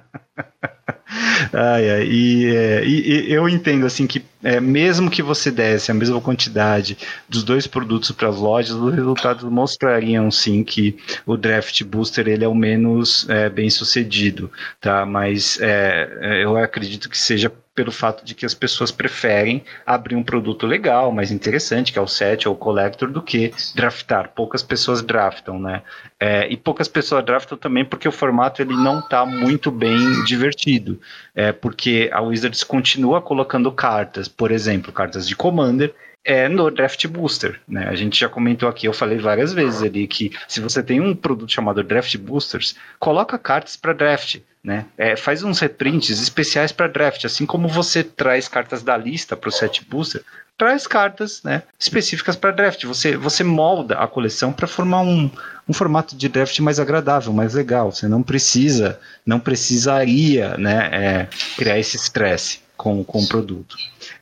Ai, 1.54 1.90
ai, 1.90 2.04
e, 2.06 2.56
é, 2.56 2.86
e, 2.86 3.28
e, 3.28 3.34
eu 3.34 3.48
entendo 3.50 3.86
assim 3.86 4.08
que 4.08 4.24
é, 4.44 4.60
mesmo 4.60 5.10
que 5.10 5.22
você 5.22 5.52
desse 5.52 5.92
a 5.92 5.94
mesma 5.94 6.20
quantidade 6.20 6.98
dos 7.28 7.44
dois 7.44 7.68
produtos 7.68 8.12
para 8.12 8.30
as 8.30 8.38
lojas, 8.38 8.72
os 8.72 8.94
resultados 8.94 9.44
mostrariam 9.44 10.30
sim 10.32 10.64
que 10.64 10.98
o 11.26 11.38
draft 11.38 11.84
booster 11.84 12.28
ele 12.28 12.44
é 12.44 12.48
o 12.48 12.56
menos 12.56 13.28
é, 13.30 13.50
bem 13.50 13.70
sucedido, 13.70 14.52
tá? 14.80 15.06
Mas 15.06 15.60
é, 15.62 16.18
é 16.22 16.44
eu 16.44 16.58
acredito 16.58 17.10
que 17.10 17.18
seja 17.18 17.52
pelo 17.74 17.92
fato 17.92 18.26
de 18.26 18.36
que 18.36 18.46
as 18.46 18.54
pessoas 18.54 18.92
preferem 18.92 19.64
abrir 19.86 20.16
um 20.16 20.24
produto 20.24 20.68
legal, 20.68 21.12
mais 21.12 21.32
interessante, 21.32 21.94
que 21.94 21.98
é 21.98 22.02
o 22.02 22.08
set 22.08 22.48
ou 22.48 22.54
o 22.54 22.58
collector, 22.58 23.10
do 23.10 23.22
que 23.22 23.54
draftar. 23.74 24.32
Poucas 24.36 24.62
pessoas 24.62 25.02
draftam, 25.02 25.58
né? 25.58 25.82
É, 26.20 26.52
e 26.52 26.58
poucas 26.58 26.88
pessoas 26.88 27.24
draftam 27.24 27.58
também 27.58 27.86
porque 27.86 28.08
o 28.08 28.12
formato 28.12 28.62
ele 28.62 28.76
não 28.76 29.00
está 29.00 29.26
muito 29.26 29.72
bem 29.72 30.24
divertido. 30.26 31.00
É, 31.34 31.54
porque 31.54 32.10
a 32.12 32.22
Wizards 32.22 32.64
continua 32.64 33.22
colocando 33.22 33.72
cartas, 33.72 34.28
por 34.32 34.52
exemplo, 34.52 34.92
cartas 34.92 35.28
de 35.28 35.36
Commander, 35.36 35.94
é 36.24 36.48
no 36.48 36.70
Draft 36.70 37.08
Booster, 37.08 37.60
né? 37.68 37.88
A 37.88 37.96
gente 37.96 38.20
já 38.20 38.30
comentou 38.30 38.70
aqui, 38.70 38.86
eu 38.86 38.94
falei 38.94 39.18
várias 39.18 39.54
vezes 39.54 39.82
ali 39.82 40.08
que 40.08 40.32
se 40.48 40.60
você 40.60 40.84
tem 40.84 41.02
um 41.02 41.16
produto 41.16 41.52
chamado 41.52 41.84
Draft 41.84 42.16
Boosters, 42.18 42.76
coloca 43.00 43.40
cartas 43.40 43.76
para 43.76 43.94
draft, 43.94 44.40
né? 44.64 44.86
É, 44.98 45.16
faz 45.16 45.44
uns 45.44 45.60
reprints 45.60 46.22
especiais 46.22 46.72
para 46.72 46.88
draft, 46.88 47.26
assim 47.26 47.46
como 47.46 47.68
você 47.68 48.04
traz 48.04 48.48
cartas 48.48 48.84
da 48.84 48.96
lista 48.96 49.36
para 49.36 49.50
o 49.50 49.52
set 49.52 49.84
booster, 49.90 50.24
traz 50.62 50.86
cartas 50.86 51.42
né, 51.42 51.64
específicas 51.80 52.36
para 52.36 52.52
draft. 52.52 52.86
Você, 52.86 53.18
você 53.18 53.44
molda 53.44 53.98
a 53.98 54.08
coleção 54.08 54.54
para 54.54 54.68
formar 54.68 55.02
um, 55.02 55.32
um 55.68 55.74
formato 55.74 56.16
de 56.16 56.30
draft 56.30 56.60
mais 56.60 56.80
agradável, 56.80 57.34
mais 57.34 57.56
legal. 57.56 57.92
Você 57.92 58.08
não 58.08 58.22
precisa, 58.22 59.00
não 59.26 59.40
precisaria 59.40 60.56
né, 60.58 60.90
é, 60.92 61.28
criar 61.58 61.80
esse 61.80 61.98
estresse 61.98 62.60
com, 62.78 63.04
com 63.04 63.20
o 63.24 63.28
produto. 63.28 63.76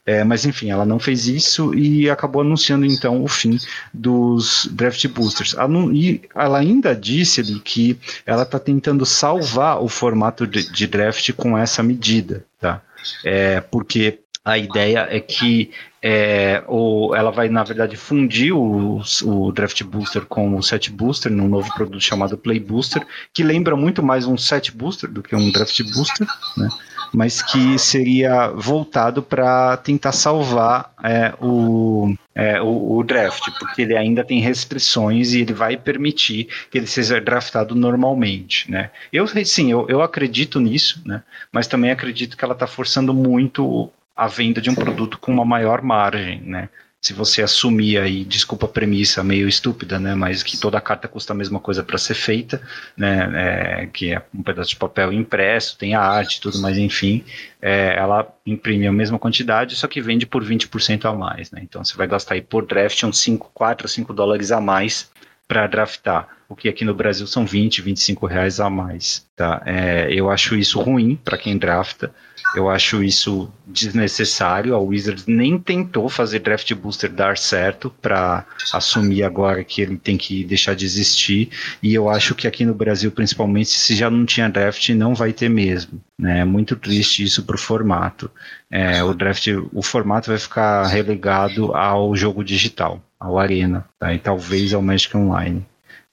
É, 0.10 0.24
mas 0.24 0.44
enfim, 0.44 0.72
ela 0.72 0.88
não 0.88 0.98
fez 0.98 1.28
isso 1.28 1.72
e 1.76 2.10
acabou 2.10 2.42
anunciando 2.42 2.84
então 2.84 3.24
o 3.24 3.28
fim 3.28 3.60
dos 3.94 4.68
draft 4.72 5.08
boosters. 5.08 5.56
E 5.94 6.22
ela 6.34 6.58
ainda 6.58 6.96
disse 6.96 7.42
ali 7.42 7.60
que 7.60 7.96
ela 8.26 8.42
está 8.42 8.58
tentando 8.58 9.06
salvar 9.06 9.80
o 9.80 9.88
formato 9.88 10.48
de, 10.48 10.68
de, 10.72 10.88
draft 10.88 11.32
com 11.34 11.56
essa 11.56 11.84
medida, 11.84 12.44
tá? 12.60 12.82
É, 13.24 13.62
porque 13.62 14.18
a 14.50 14.58
ideia 14.58 15.08
é 15.10 15.20
que 15.20 15.72
é, 16.02 16.64
o, 16.68 17.14
ela 17.14 17.32
vai, 17.32 17.50
na 17.50 17.64
verdade, 17.64 17.98
fundir 17.98 18.54
o, 18.54 19.02
o, 19.24 19.52
Draft 19.52 19.84
Booster 19.84 20.26
com 20.26 20.56
o 20.56 20.64
Set 20.64 20.90
Booster 20.92 21.32
num 21.32 21.48
novo 21.48 21.74
produto 21.74 22.02
chamado 22.02 22.38
Play 22.38 22.60
Booster, 22.60 23.06
que 23.34 23.44
lembra 23.44 23.76
muito 23.76 24.02
mais 24.02 24.26
um 24.26 24.38
Set 24.38 24.72
Booster 24.72 25.10
do 25.10 25.22
que 25.22 25.36
um 25.36 25.52
Draft 25.52 25.82
Booster, 25.94 26.28
né? 26.58 26.70
mas 27.14 27.42
que 27.42 27.78
seria 27.78 28.50
voltado 28.50 29.22
para 29.22 29.78
tentar 29.78 30.12
salvar 30.12 30.94
é, 31.04 31.34
o, 31.42 32.14
é, 32.36 32.62
o, 32.62 32.98
o, 32.98 33.04
draft, 33.04 33.50
porque 33.60 33.82
ele 33.82 33.98
ainda 33.98 34.24
tem 34.24 34.40
restrições 34.40 35.34
e 35.34 35.42
ele 35.42 35.54
vai 35.54 35.76
permitir 35.76 36.48
que 36.70 36.78
ele 36.78 36.88
seja 36.88 37.20
draftado 37.20 37.74
normalmente, 37.76 38.70
né? 38.70 38.92
Eu 39.12 39.28
sim, 39.44 39.72
eu, 39.72 39.88
eu 39.90 40.02
acredito 40.02 40.60
nisso, 40.60 41.02
né? 41.06 41.24
Mas 41.52 41.68
também 41.68 41.92
acredito 41.92 42.38
que 42.38 42.46
ela 42.46 42.54
está 42.54 42.68
forçando 42.68 43.14
muito 43.14 43.92
a 44.20 44.28
venda 44.28 44.60
de 44.60 44.70
um 44.70 44.76
produto 44.76 45.18
com 45.18 45.32
uma 45.32 45.46
maior 45.46 45.82
margem, 45.82 46.42
né? 46.42 46.70
se 47.02 47.14
você 47.14 47.42
assumir 47.42 47.98
aí, 47.98 48.26
desculpa 48.26 48.66
a 48.66 48.70
premissa 48.70 49.24
meio 49.24 49.48
estúpida, 49.48 49.98
né, 49.98 50.16
mas 50.16 50.44
que 50.44 50.58
toda 50.58 50.82
carta 50.82 51.08
custa 51.08 51.32
a 51.32 51.36
mesma 51.36 51.58
coisa 51.58 51.82
para 51.82 51.98
ser 51.98 52.14
feita, 52.14 52.62
né, 52.98 53.84
é, 53.84 53.86
que 53.88 54.14
é 54.14 54.22
um 54.36 54.44
pedaço 54.44 54.72
de 54.72 54.76
papel 54.76 55.14
impresso, 55.14 55.78
tem 55.78 55.96
a 55.96 56.02
arte, 56.02 56.42
tudo, 56.42 56.60
mas 56.62 56.78
enfim, 56.78 57.24
é, 57.62 57.96
ela 57.98 58.28
imprime 58.46 58.86
a 58.86 58.92
mesma 58.92 59.18
quantidade, 59.18 59.78
só 59.78 59.88
que 59.88 60.02
vende 60.02 60.26
por 60.26 60.44
20% 60.44 61.06
a 61.06 61.14
mais, 61.14 61.52
né, 61.52 61.62
então 61.64 61.84
você 61.86 61.96
vai 61.96 62.06
gastar 62.06 62.34
aí 62.34 62.42
por 62.42 62.66
draft 62.66 63.02
uns 63.04 63.20
5, 63.20 63.50
4 63.54 63.86
ou 63.86 63.90
5 63.90 64.14
dólares 64.14 64.52
a 64.52 64.60
mais 64.60 65.10
para 65.50 65.66
draftar, 65.66 66.28
o 66.48 66.56
que 66.56 66.70
aqui 66.70 66.86
no 66.86 66.94
Brasil 66.94 67.26
são 67.26 67.44
20, 67.44 67.82
25 67.82 68.28
reais 68.28 68.60
a 68.60 68.70
mais, 68.70 69.26
tá, 69.36 69.64
é, 69.66 70.08
eu 70.14 70.30
acho 70.30 70.56
isso 70.56 70.80
ruim 70.80 71.16
para 71.16 71.40
quem 71.40 71.58
drafta, 71.58 72.14
eu 72.56 72.70
acho 72.70 73.04
isso 73.04 73.52
desnecessário. 73.66 74.74
A 74.74 74.80
Wizards 74.80 75.26
nem 75.28 75.60
tentou 75.60 76.10
fazer 76.10 76.40
draft 76.40 76.74
booster 76.74 77.12
dar 77.12 77.38
certo 77.38 77.94
para 78.02 78.46
assumir 78.74 79.24
agora 79.24 79.64
que 79.64 79.82
ele 79.82 79.98
tem 79.98 80.18
que 80.18 80.44
deixar 80.44 80.76
de 80.76 80.86
existir. 80.86 81.50
E 81.82 81.94
eu 81.94 82.10
acho 82.10 82.34
que 82.34 82.48
aqui 82.48 82.66
no 82.66 82.74
Brasil, 82.74 83.12
principalmente, 83.12 83.70
se 83.70 83.96
já 83.96 84.10
não 84.10 84.26
tinha 84.26 84.50
draft, 84.50 84.90
não 84.90 85.14
vai 85.14 85.32
ter 85.32 85.50
mesmo. 85.50 86.02
Né? 86.18 86.40
É 86.40 86.46
muito 86.46 86.76
triste 86.76 87.24
isso 87.24 87.44
para 87.44 87.56
o 87.56 87.60
formato. 87.60 88.32
É, 88.72 89.04
o 89.04 89.14
draft, 89.14 89.48
o 89.72 89.82
formato 89.84 90.30
vai 90.30 90.40
ficar 90.40 90.88
relegado 90.88 91.76
ao 91.76 92.16
jogo 92.16 92.44
digital, 92.44 93.04
ao 93.20 93.38
Arena, 93.38 93.86
tá? 94.00 94.14
e 94.14 94.20
talvez 94.20 94.74
ao 94.74 94.82
Magic 94.82 95.16
Online. 95.16 95.66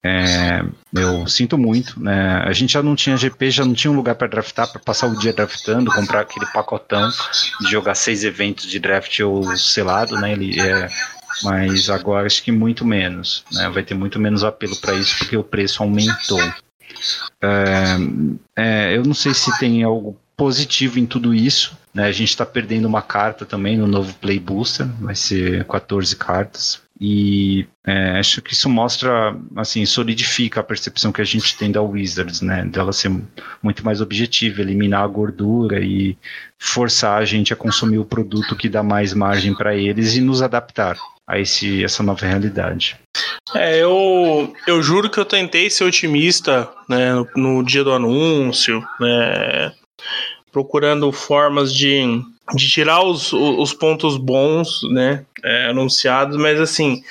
É, 0.04 0.62
eu 0.94 1.26
sinto 1.26 1.58
muito, 1.58 2.00
né? 2.00 2.42
A 2.44 2.52
gente 2.52 2.74
já 2.74 2.82
não 2.82 2.94
tinha 2.94 3.16
GP, 3.16 3.50
já 3.50 3.64
não 3.64 3.74
tinha 3.74 3.90
um 3.90 3.96
lugar 3.96 4.14
para 4.14 4.28
draftar, 4.28 4.70
para 4.70 4.80
passar 4.80 5.08
o 5.08 5.18
dia 5.18 5.32
draftando, 5.32 5.90
comprar 5.90 6.20
aquele 6.20 6.46
pacotão 6.46 7.08
de 7.60 7.70
jogar 7.70 7.96
seis 7.96 8.22
eventos 8.22 8.66
de 8.66 8.78
draft 8.78 9.18
ou 9.20 9.56
selado, 9.56 10.14
né? 10.16 10.32
Ele 10.32 10.60
é, 10.60 10.88
mas 11.42 11.90
agora 11.90 12.26
acho 12.26 12.42
que 12.42 12.52
muito 12.52 12.84
menos, 12.84 13.44
né? 13.52 13.68
Vai 13.68 13.82
ter 13.82 13.94
muito 13.94 14.20
menos 14.20 14.44
apelo 14.44 14.76
para 14.76 14.94
isso 14.94 15.18
porque 15.18 15.36
o 15.36 15.42
preço 15.42 15.82
aumentou. 15.82 16.40
É, 17.42 17.96
é, 18.56 18.96
eu 18.96 19.02
não 19.02 19.14
sei 19.14 19.34
se 19.34 19.58
tem 19.58 19.82
algo 19.82 20.16
positivo 20.36 20.98
em 20.98 21.06
tudo 21.06 21.34
isso. 21.34 21.76
Né? 21.92 22.04
A 22.04 22.12
gente 22.12 22.28
está 22.28 22.44
perdendo 22.44 22.86
uma 22.86 23.02
carta 23.02 23.44
também 23.44 23.76
no 23.76 23.86
novo 23.86 24.12
Play 24.14 24.38
Booster, 24.38 24.86
vai 25.00 25.14
ser 25.14 25.64
14 25.64 26.14
cartas. 26.14 26.85
E 26.98 27.66
é, 27.86 28.18
acho 28.18 28.40
que 28.40 28.54
isso 28.54 28.70
mostra, 28.70 29.36
assim, 29.54 29.84
solidifica 29.84 30.60
a 30.60 30.64
percepção 30.64 31.12
que 31.12 31.20
a 31.20 31.24
gente 31.24 31.56
tem 31.56 31.70
da 31.70 31.82
Wizards, 31.82 32.40
né? 32.40 32.64
Dela 32.64 32.92
ser 32.92 33.10
muito 33.62 33.84
mais 33.84 34.00
objetiva, 34.00 34.62
eliminar 34.62 35.04
a 35.04 35.06
gordura 35.06 35.78
e 35.80 36.16
forçar 36.58 37.20
a 37.20 37.24
gente 37.24 37.52
a 37.52 37.56
consumir 37.56 37.98
o 37.98 38.04
produto 38.04 38.56
que 38.56 38.68
dá 38.68 38.82
mais 38.82 39.12
margem 39.12 39.54
para 39.54 39.76
eles 39.76 40.16
e 40.16 40.22
nos 40.22 40.40
adaptar 40.40 40.96
a 41.26 41.38
esse, 41.38 41.84
essa 41.84 42.02
nova 42.02 42.24
realidade. 42.24 42.96
É, 43.54 43.82
eu, 43.82 44.54
eu 44.66 44.82
juro 44.82 45.10
que 45.10 45.18
eu 45.18 45.24
tentei 45.24 45.68
ser 45.68 45.84
otimista 45.84 46.68
né, 46.88 47.12
no, 47.14 47.28
no 47.36 47.62
dia 47.62 47.84
do 47.84 47.92
anúncio, 47.92 48.82
né, 48.98 49.72
procurando 50.50 51.10
formas 51.12 51.74
de 51.74 52.22
de 52.54 52.68
tirar 52.68 53.02
os, 53.02 53.32
os 53.32 53.72
pontos 53.72 54.16
bons, 54.16 54.80
né, 54.92 55.24
é, 55.42 55.66
anunciados, 55.66 56.36
mas 56.36 56.60
assim, 56.60 57.02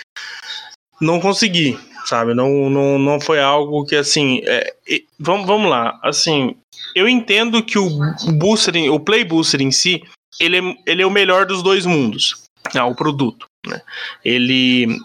não 1.02 1.20
consegui, 1.20 1.78
sabe? 2.06 2.34
Não, 2.34 2.70
não, 2.70 2.98
não 2.98 3.20
foi 3.20 3.42
algo 3.42 3.86
que 3.86 3.96
assim, 3.96 4.42
é, 4.46 4.74
vamos, 5.20 5.46
vamos 5.46 5.70
lá, 5.70 6.00
assim, 6.04 6.56
eu 6.96 7.10
entendo 7.10 7.64
que 7.64 7.78
o 7.78 7.90
booster, 8.38 8.76
o 8.92 9.00
play 9.00 9.24
booster 9.24 9.62
em 9.62 9.72
si, 9.72 10.04
ele 10.40 10.58
é, 10.58 10.78
ele 10.86 11.02
é 11.02 11.06
o 11.06 11.12
melhor 11.12 11.46
dos 11.46 11.62
dois 11.62 11.86
mundos, 11.86 12.44
né, 12.74 12.82
o 12.84 12.96
produto. 12.96 13.46
Né? 13.68 13.82
Ele, 14.24 15.00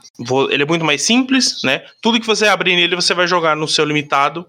ele 0.50 0.62
é 0.62 0.66
muito 0.66 0.84
mais 0.84 1.02
simples, 1.02 1.62
né? 1.64 1.82
Tudo 2.02 2.20
que 2.20 2.26
você 2.26 2.46
abrir 2.46 2.76
nele 2.76 2.94
você 2.94 3.14
vai 3.14 3.26
jogar 3.26 3.56
no 3.56 3.66
seu 3.66 3.86
limitado 3.86 4.46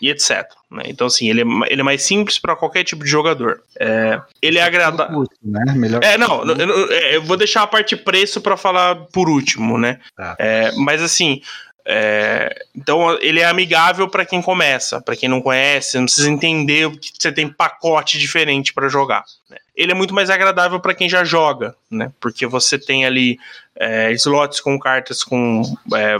e 0.00 0.10
etc. 0.10 0.44
Né? 0.70 0.84
Então, 0.86 1.06
assim, 1.06 1.28
ele 1.28 1.42
é, 1.42 1.44
ele 1.68 1.80
é 1.80 1.84
mais 1.84 2.02
simples 2.02 2.38
para 2.38 2.56
qualquer 2.56 2.84
tipo 2.84 3.04
de 3.04 3.10
jogador. 3.10 3.62
É, 3.78 4.20
ele 4.42 4.58
é 4.58 4.62
agradável. 4.62 5.24
Né? 5.42 5.74
Melhor 5.74 6.02
é, 6.02 6.18
não, 6.18 6.44
eu, 6.44 6.92
é, 6.92 7.16
eu, 7.16 7.22
vou 7.22 7.36
deixar 7.36 7.62
a 7.62 7.66
parte 7.66 7.96
preço 7.96 8.40
para 8.40 8.56
falar 8.56 8.96
por 9.12 9.28
último, 9.28 9.78
né? 9.78 10.00
Tá. 10.16 10.36
É, 10.38 10.72
mas, 10.76 11.02
assim, 11.02 11.40
é, 11.86 12.64
então 12.74 13.18
ele 13.20 13.40
é 13.40 13.44
amigável 13.44 14.08
para 14.08 14.24
quem 14.24 14.40
começa, 14.40 15.02
para 15.02 15.14
quem 15.14 15.28
não 15.28 15.42
conhece, 15.42 15.98
não 15.98 16.06
precisa 16.06 16.30
entender 16.30 16.90
que 16.98 17.12
você 17.18 17.30
tem 17.30 17.46
pacote 17.46 18.18
diferente 18.18 18.72
para 18.72 18.88
jogar. 18.88 19.22
Né? 19.50 19.58
Ele 19.76 19.92
é 19.92 19.94
muito 19.94 20.14
mais 20.14 20.30
agradável 20.30 20.80
para 20.80 20.94
quem 20.94 21.08
já 21.08 21.24
joga, 21.24 21.74
né? 21.90 22.10
Porque 22.20 22.46
você 22.46 22.78
tem 22.78 23.04
ali 23.04 23.38
é, 23.76 24.12
slots 24.12 24.60
com 24.60 24.78
cartas 24.78 25.22
com 25.22 25.62
é, 25.94 26.16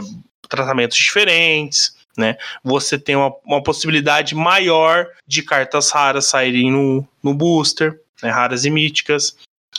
tratamentos 0.47 0.97
diferentes, 0.97 1.94
né? 2.17 2.37
Você 2.63 2.97
tem 2.97 3.15
uma, 3.15 3.33
uma 3.45 3.63
possibilidade 3.63 4.35
maior 4.35 5.07
de 5.27 5.41
cartas 5.41 5.91
raras 5.91 6.25
saírem 6.25 6.71
no, 6.71 7.07
no 7.21 7.33
booster, 7.33 7.99
né? 8.21 8.29
raras 8.29 8.65
e 8.65 8.69
míticas. 8.69 9.35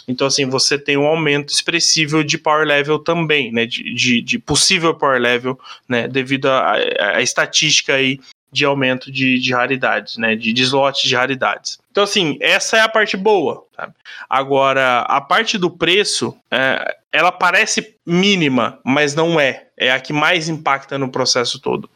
Então, 0.09 0.27
assim, 0.27 0.47
você 0.47 0.79
tem 0.79 0.97
um 0.97 1.07
aumento 1.07 1.53
expressivo 1.53 2.23
de 2.23 2.39
power 2.39 2.67
level 2.67 2.99
também, 2.99 3.51
né? 3.51 3.67
De, 3.67 3.95
de, 3.95 4.21
de 4.21 4.39
possível 4.39 4.95
power 4.95 5.21
level, 5.21 5.59
né? 5.89 6.07
Devido 6.07 6.49
à 6.49 7.21
estatística 7.21 7.95
aí 7.95 8.21
de 8.53 8.65
aumento 8.65 9.11
de, 9.11 9.39
de 9.39 9.53
raridades, 9.53 10.17
né? 10.17 10.35
De, 10.35 10.53
de 10.53 10.63
slots 10.63 11.03
de 11.03 11.15
raridades. 11.15 11.79
Então, 11.91 12.05
assim, 12.05 12.39
essa 12.41 12.77
é 12.77 12.81
a 12.81 12.89
parte 12.89 13.17
boa. 13.17 13.65
Sabe? 13.75 13.95
Agora, 14.29 15.01
a 15.01 15.21
parte 15.21 15.59
do 15.59 15.71
preço, 15.71 16.37
é, 16.51 16.97
ela 17.13 17.33
parece 17.33 17.97
mínima, 18.05 18.79
mas 18.85 19.15
não 19.15 19.41
é. 19.41 19.67
É 19.79 19.91
a 19.93 20.01
que 20.01 20.13
mais 20.13 20.49
impacta 20.49 20.99
no 20.99 21.11
processo 21.11 21.61
todo. 21.61 21.89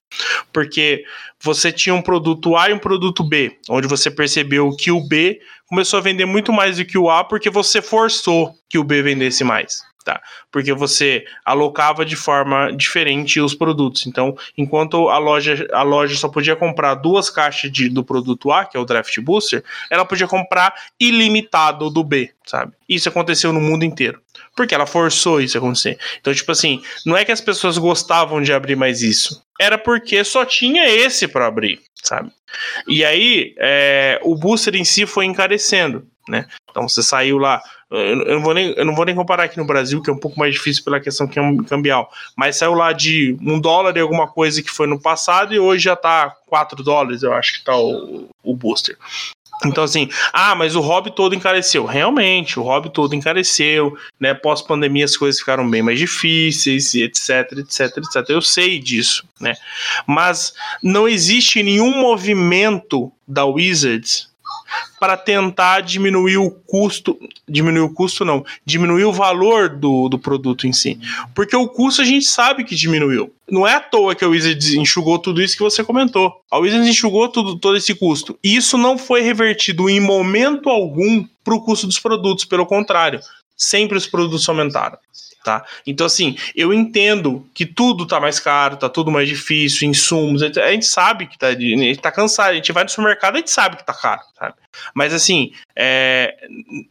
Porque 0.52 1.04
você 1.40 1.72
tinha 1.72 1.94
um 1.94 2.02
produto 2.02 2.56
A 2.56 2.68
e 2.68 2.72
um 2.72 2.78
produto 2.78 3.24
B, 3.24 3.58
onde 3.68 3.86
você 3.86 4.10
percebeu 4.10 4.74
que 4.76 4.90
o 4.90 5.00
B 5.00 5.40
começou 5.66 5.98
a 5.98 6.02
vender 6.02 6.26
muito 6.26 6.52
mais 6.52 6.76
do 6.76 6.84
que 6.84 6.98
o 6.98 7.08
A 7.08 7.22
porque 7.24 7.48
você 7.48 7.80
forçou 7.80 8.54
que 8.68 8.76
o 8.76 8.84
B 8.84 9.02
vendesse 9.02 9.44
mais. 9.44 9.82
Tá? 10.04 10.20
Porque 10.50 10.72
você 10.72 11.24
alocava 11.44 12.06
de 12.06 12.16
forma 12.16 12.72
diferente 12.72 13.38
os 13.38 13.54
produtos. 13.54 14.06
Então, 14.06 14.34
enquanto 14.56 15.10
a 15.10 15.18
loja, 15.18 15.68
a 15.72 15.82
loja 15.82 16.16
só 16.16 16.28
podia 16.28 16.56
comprar 16.56 16.94
duas 16.94 17.28
caixas 17.28 17.70
de, 17.70 17.88
do 17.88 18.02
produto 18.02 18.50
A, 18.50 18.64
que 18.64 18.78
é 18.78 18.80
o 18.80 18.84
Draft 18.86 19.18
Booster, 19.20 19.62
ela 19.90 20.04
podia 20.06 20.26
comprar 20.26 20.74
ilimitado 20.98 21.90
do 21.90 22.02
B, 22.02 22.30
sabe? 22.46 22.72
Isso 22.88 23.10
aconteceu 23.10 23.52
no 23.52 23.60
mundo 23.60 23.84
inteiro. 23.84 24.20
Porque 24.56 24.74
ela 24.74 24.86
forçou 24.86 25.40
isso 25.40 25.56
a 25.56 25.60
acontecer. 25.60 25.98
Então, 26.20 26.34
tipo 26.34 26.50
assim, 26.50 26.82
não 27.04 27.16
é 27.16 27.24
que 27.24 27.32
as 27.32 27.40
pessoas 27.40 27.78
gostavam 27.78 28.42
de 28.42 28.52
abrir 28.52 28.76
mais 28.76 29.02
isso. 29.02 29.44
Era 29.60 29.76
porque 29.76 30.24
só 30.24 30.44
tinha 30.44 30.88
esse 30.88 31.28
para 31.28 31.46
abrir, 31.46 31.80
sabe? 32.02 32.32
E 32.88 33.04
aí, 33.04 33.54
é, 33.58 34.18
o 34.22 34.34
booster 34.34 34.74
em 34.74 34.84
si 34.84 35.06
foi 35.06 35.26
encarecendo, 35.26 36.06
né? 36.28 36.46
Então, 36.70 36.88
você 36.88 37.02
saiu 37.02 37.38
lá 37.38 37.62
eu 37.90 38.36
não, 38.36 38.42
vou 38.42 38.54
nem, 38.54 38.72
eu 38.76 38.84
não 38.84 38.94
vou 38.94 39.04
nem 39.04 39.14
comparar 39.14 39.44
aqui 39.44 39.58
no 39.58 39.64
Brasil, 39.64 40.00
que 40.00 40.08
é 40.08 40.12
um 40.12 40.18
pouco 40.18 40.38
mais 40.38 40.54
difícil 40.54 40.84
pela 40.84 41.00
questão 41.00 41.28
cambial. 41.66 42.10
Mas 42.36 42.56
saiu 42.56 42.74
lá 42.74 42.92
de 42.92 43.36
um 43.42 43.60
dólar 43.60 43.96
e 43.96 44.00
alguma 44.00 44.28
coisa 44.28 44.62
que 44.62 44.70
foi 44.70 44.86
no 44.86 45.00
passado 45.00 45.52
e 45.52 45.58
hoje 45.58 45.84
já 45.84 45.96
tá 45.96 46.34
4 46.46 46.84
dólares, 46.84 47.22
eu 47.22 47.32
acho 47.32 47.54
que 47.54 47.64
tá 47.64 47.76
o, 47.76 48.28
o 48.44 48.54
booster. 48.54 48.96
Então, 49.66 49.84
assim, 49.84 50.08
ah, 50.32 50.54
mas 50.54 50.74
o 50.74 50.80
hobby 50.80 51.14
todo 51.14 51.34
encareceu. 51.34 51.84
Realmente, 51.84 52.58
o 52.58 52.62
hobby 52.62 52.90
todo 52.90 53.14
encareceu, 53.14 53.94
né? 54.18 54.32
Pós-pandemia 54.32 55.04
as 55.04 55.16
coisas 55.16 55.38
ficaram 55.38 55.68
bem 55.68 55.82
mais 55.82 55.98
difíceis, 55.98 56.94
etc, 56.94 57.52
etc, 57.58 57.98
etc. 57.98 58.30
Eu 58.30 58.40
sei 58.40 58.78
disso, 58.78 59.24
né? 59.38 59.54
Mas 60.06 60.54
não 60.82 61.06
existe 61.06 61.62
nenhum 61.62 62.00
movimento 62.00 63.12
da 63.28 63.44
Wizards 63.44 64.29
para 64.98 65.16
tentar 65.16 65.80
diminuir 65.80 66.36
o 66.36 66.50
custo, 66.50 67.18
diminuir 67.48 67.82
o 67.82 67.92
custo 67.92 68.24
não, 68.24 68.44
diminuir 68.64 69.04
o 69.04 69.12
valor 69.12 69.68
do, 69.68 70.08
do 70.08 70.18
produto 70.18 70.66
em 70.66 70.72
si. 70.72 70.98
Porque 71.34 71.56
o 71.56 71.68
custo 71.68 72.02
a 72.02 72.04
gente 72.04 72.26
sabe 72.26 72.64
que 72.64 72.74
diminuiu. 72.74 73.32
Não 73.50 73.66
é 73.66 73.74
à 73.74 73.80
toa 73.80 74.14
que 74.14 74.24
a 74.24 74.28
Wizards 74.28 74.74
enxugou 74.74 75.18
tudo 75.18 75.42
isso 75.42 75.56
que 75.56 75.62
você 75.62 75.82
comentou. 75.82 76.32
A 76.50 76.58
Wizards 76.58 76.88
enxugou 76.88 77.28
tudo, 77.28 77.58
todo 77.58 77.76
esse 77.76 77.94
custo. 77.94 78.38
E 78.44 78.54
isso 78.54 78.78
não 78.78 78.96
foi 78.96 79.22
revertido 79.22 79.88
em 79.88 80.00
momento 80.00 80.68
algum 80.68 81.24
para 81.42 81.54
o 81.54 81.62
custo 81.62 81.86
dos 81.86 81.98
produtos, 81.98 82.44
pelo 82.44 82.66
contrário. 82.66 83.20
Sempre 83.56 83.98
os 83.98 84.06
produtos 84.06 84.48
aumentaram 84.48 84.98
tá? 85.44 85.64
Então, 85.86 86.06
assim, 86.06 86.36
eu 86.54 86.72
entendo 86.72 87.46
que 87.54 87.66
tudo 87.66 88.06
tá 88.06 88.20
mais 88.20 88.38
caro, 88.38 88.76
tá 88.76 88.88
tudo 88.88 89.10
mais 89.10 89.28
difícil, 89.28 89.88
insumos, 89.88 90.42
a 90.42 90.70
gente 90.72 90.86
sabe 90.86 91.26
que 91.26 91.38
tá, 91.38 91.48
a 91.48 91.54
gente 91.54 92.00
tá 92.00 92.12
cansado, 92.12 92.50
a 92.50 92.54
gente 92.54 92.72
vai 92.72 92.84
no 92.84 92.90
supermercado, 92.90 93.34
a 93.34 93.38
gente 93.38 93.50
sabe 93.50 93.76
que 93.76 93.84
tá 93.86 93.94
caro, 93.94 94.22
sabe? 94.38 94.54
Mas, 94.94 95.12
assim, 95.12 95.52
é, 95.76 96.34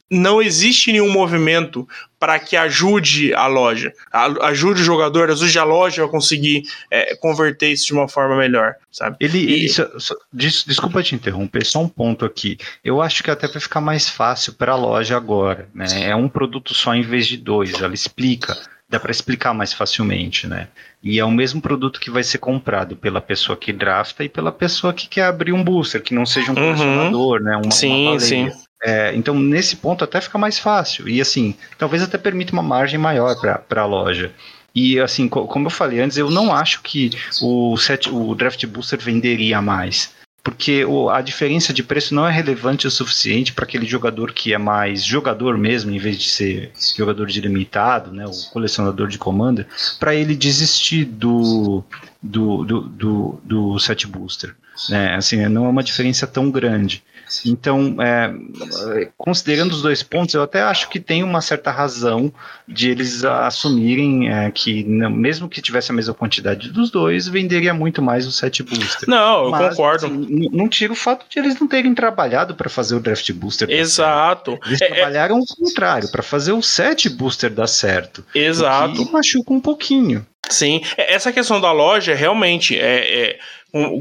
não 0.10 0.41
existe 0.41 0.91
nenhum 0.91 1.11
movimento 1.11 1.88
para 2.19 2.38
que 2.38 2.57
ajude 2.57 3.34
a 3.34 3.47
loja, 3.47 3.93
ajude 4.41 4.81
o 4.81 4.84
jogador, 4.84 5.31
ajude 5.31 5.57
a 5.57 5.64
loja 5.64 6.03
a 6.03 6.07
conseguir 6.10 6.64
é, 6.91 7.15
converter 7.15 7.72
isso 7.72 7.88
de 7.88 7.93
uma 7.93 8.10
forma 8.10 8.35
melhor, 8.35 8.76
sabe? 8.91 9.15
Ele, 9.22 9.38
e... 9.38 9.65
isso, 9.65 9.88
des, 10.31 10.65
desculpa 10.65 11.01
te 11.01 11.15
interromper, 11.15 11.65
só 11.65 11.81
um 11.81 11.88
ponto 11.88 12.26
aqui. 12.26 12.57
Eu 12.84 13.01
acho 13.01 13.23
que 13.23 13.31
até 13.31 13.47
vai 13.47 13.61
ficar 13.61 13.80
mais 13.80 14.10
fácil 14.10 14.53
para 14.53 14.73
a 14.73 14.76
loja 14.76 15.15
agora, 15.15 15.69
né? 15.73 15.88
É 16.10 16.15
um 16.15 16.27
produto 16.27 16.73
só 16.73 16.93
em 16.93 17.03
vez 17.03 17.26
de 17.26 17.38
dois. 17.38 17.73
Ela 17.81 17.93
explica 17.93 18.57
dá 18.90 18.99
para 18.99 19.11
explicar 19.11 19.53
mais 19.53 19.72
facilmente, 19.72 20.48
né? 20.48 20.68
E 21.02 21.20
é 21.20 21.26
o 21.26 21.32
mesmo 21.32 21.61
produto 21.61 21.99
que 21.99 22.10
vai 22.10 22.24
ser 22.24 22.40
comprado 22.40 22.95
pela 22.95 23.22
pessoa 23.22 23.56
que 23.56 23.72
drafta 23.72 24.24
e 24.24 24.30
pela 24.30 24.52
pessoa 24.52 24.94
que 24.94 25.07
quer 25.07 25.26
abrir 25.26 25.53
um 25.53 25.64
booster, 25.64 26.02
que 26.02 26.14
não 26.14 26.26
seja 26.26 26.52
um 26.52 26.56
uhum. 26.56 26.66
colecionador, 26.74 27.41
né? 27.41 27.56
Uma, 27.56 27.72
sim, 27.72 28.07
uma 28.07 28.20
sim. 28.20 28.52
É, 28.84 29.14
então, 29.14 29.36
nesse 29.36 29.76
ponto, 29.76 30.03
até 30.03 30.20
fica 30.20 30.38
mais 30.38 30.57
fácil. 30.57 31.07
E, 31.07 31.22
assim, 31.22 31.53
talvez 31.78 32.02
até 32.02 32.18
permita 32.18 32.53
uma 32.53 32.64
margem 32.64 32.98
maior 32.98 33.36
para 33.68 33.82
a 33.82 33.86
loja. 33.86 34.32
E, 34.74 34.99
assim, 34.99 35.28
como 35.28 35.68
eu 35.68 35.72
falei 35.72 35.99
antes, 35.99 36.18
eu 36.18 36.30
não 36.30 36.53
acho 36.53 36.82
que 36.82 37.11
o, 37.41 37.78
set, 37.78 38.10
o 38.10 38.34
Draft 38.34 38.66
Booster 38.66 38.99
venderia 38.99 39.61
mais 39.61 40.14
porque 40.50 40.84
o, 40.84 41.12
a 41.12 41.22
diferença 41.22 41.72
de 41.72 41.84
preço 41.84 42.16
não 42.16 42.28
é 42.28 42.32
relevante 42.32 42.88
o 42.88 42.92
suficiente 42.92 43.54
para 43.54 43.66
aquele 43.66 43.86
jogador 43.86 44.34
que 44.34 44.52
é 44.52 44.58
mais 44.58 45.04
jogador 45.04 45.56
mesmo, 45.56 45.92
em 45.92 46.00
vez 46.00 46.18
de 46.18 46.28
ser 46.28 46.72
jogador 46.98 47.28
de 47.28 47.40
limitado, 47.40 48.12
né, 48.12 48.26
o 48.26 48.52
colecionador 48.52 49.08
de 49.08 49.20
commander, 49.20 49.68
para 50.00 50.16
ele 50.16 50.36
desistir 50.36 51.06
do, 51.06 51.84
do, 52.22 52.66
do, 52.66 52.82
do, 52.82 53.42
do 53.44 53.80
set 53.80 54.08
booster. 54.08 54.56
Né? 54.90 55.14
Assim, 55.14 55.48
não 55.48 55.66
é 55.66 55.70
uma 55.70 55.84
diferença 55.84 56.26
tão 56.26 56.50
grande. 56.50 57.04
Então, 57.45 57.95
é, 58.01 58.34
considerando 59.18 59.72
os 59.72 59.81
dois 59.81 60.01
pontos, 60.01 60.34
eu 60.34 60.43
até 60.43 60.61
acho 60.61 60.89
que 60.89 60.99
tem 60.99 61.23
uma 61.23 61.41
certa 61.41 61.72
razão 61.72 62.31
de 62.68 62.89
eles 62.89 63.23
assumirem 63.23 64.30
é, 64.30 64.51
que, 64.51 64.84
mesmo 64.84 65.47
que 65.47 65.61
tivesse 65.61 65.91
a 65.91 65.95
mesma 65.95 66.14
quantidade 66.14 66.69
dos 66.72 66.89
dois, 66.89 67.27
venderia 67.27 67.73
muito 67.73 68.01
mais 68.01 68.26
o 68.27 68.31
set 68.31 68.64
booster. 68.64 69.07
Não, 69.07 69.45
eu 69.45 69.51
Mas, 69.51 69.69
concordo. 69.69 70.06
Assim, 70.06 70.49
não 70.51 70.68
tira 70.68 70.93
o 70.93 70.95
fato 70.95 71.26
de 71.30 71.39
eles 71.39 71.60
não 71.60 71.68
terem 71.68 71.93
trabalhado 71.93 72.56
para 72.56 72.69
fazer 72.69 72.95
o 72.95 72.99
draft 72.99 73.31
booster. 73.31 73.69
Exato. 73.69 74.57
Eles 74.65 74.81
é, 74.81 74.85
é, 74.85 74.93
trabalharam 74.93 75.39
o 75.39 75.45
contrário, 75.45 76.10
para 76.11 76.23
fazer 76.23 76.51
o 76.51 76.61
set 76.61 77.10
booster 77.10 77.51
dar 77.51 77.68
certo. 77.68 78.23
Exato. 78.34 79.01
E 79.01 79.11
machuca 79.11 79.53
um 79.53 79.60
pouquinho. 79.60 80.26
Sim, 80.48 80.82
é, 80.98 81.14
essa 81.14 81.32
questão 81.34 81.60
da 81.60 81.72
loja 81.72 82.16
realmente 82.16 82.78
é, 82.78 83.30
é 83.32 83.40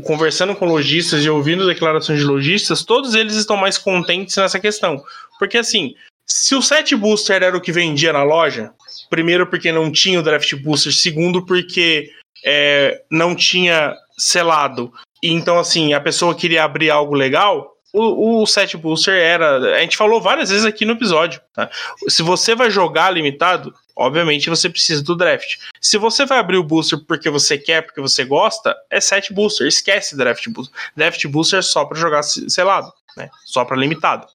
conversando 0.05 0.55
com 0.55 0.65
lojistas 0.65 1.25
e 1.25 1.29
ouvindo 1.29 1.67
declarações 1.67 2.21
de 2.21 2.25
lojistas, 2.25 2.85
todos 2.85 3.15
eles 3.15 3.35
estão 3.35 3.57
mais 3.57 3.77
contentes 3.77 4.37
nessa 4.37 4.59
questão. 4.59 5.03
Porque 5.39 5.59
assim, 5.59 5.95
se 6.27 6.55
o 6.55 6.63
set 6.63 6.95
booster 6.97 7.43
era 7.43 7.57
o 7.57 7.61
que 7.61 7.73
vendia 7.73 8.13
na 8.13 8.23
loja, 8.23 8.73
primeiro 9.11 9.47
porque 9.47 9.71
não 9.71 9.93
tinha 9.93 10.21
o 10.21 10.23
draft 10.23 10.55
booster, 10.57 10.93
segundo 10.93 11.45
porque 11.45 12.11
é, 12.45 13.03
não 13.11 13.35
tinha 13.35 13.95
selado, 14.17 14.93
e 15.23 15.31
então 15.33 15.59
assim, 15.59 15.93
a 15.93 16.01
pessoa 16.01 16.35
queria 16.35 16.65
abrir 16.65 16.91
algo 16.91 17.15
legal, 17.15 17.75
o, 17.93 18.43
o 18.43 18.47
set 18.47 18.77
booster 18.77 19.15
era. 19.15 19.77
A 19.77 19.81
gente 19.81 19.97
falou 19.97 20.21
várias 20.21 20.51
vezes 20.51 20.65
aqui 20.65 20.85
no 20.85 20.93
episódio. 20.93 21.41
Tá? 21.55 21.71
Se 22.09 22.23
você 22.23 22.55
vai 22.55 22.71
jogar 22.71 23.11
limitado, 23.11 23.75
obviamente 23.99 24.49
você 24.49 24.71
precisa 24.71 25.03
do 25.03 25.17
draft. 25.17 25.57
Se 25.81 25.99
você 25.99 26.25
vai 26.25 26.39
abrir 26.39 26.57
o 26.57 26.63
booster 26.63 26.99
porque 27.07 27.29
você 27.29 27.59
quer, 27.59 27.83
porque 27.83 28.01
você 28.01 28.25
gosta, 28.25 28.75
é 28.89 29.01
set 29.01 29.33
booster. 29.33 29.67
Esquece 29.67 30.17
draft 30.17 30.49
booster. 30.49 30.75
Draft 30.97 31.27
booster 31.27 31.59
é 31.59 31.63
só 31.63 31.85
para 31.85 31.99
jogar 31.99 32.23
selado, 32.23 32.93
né? 33.17 33.29
Só 33.45 33.65
para 33.65 33.77
limitado. 33.77 34.27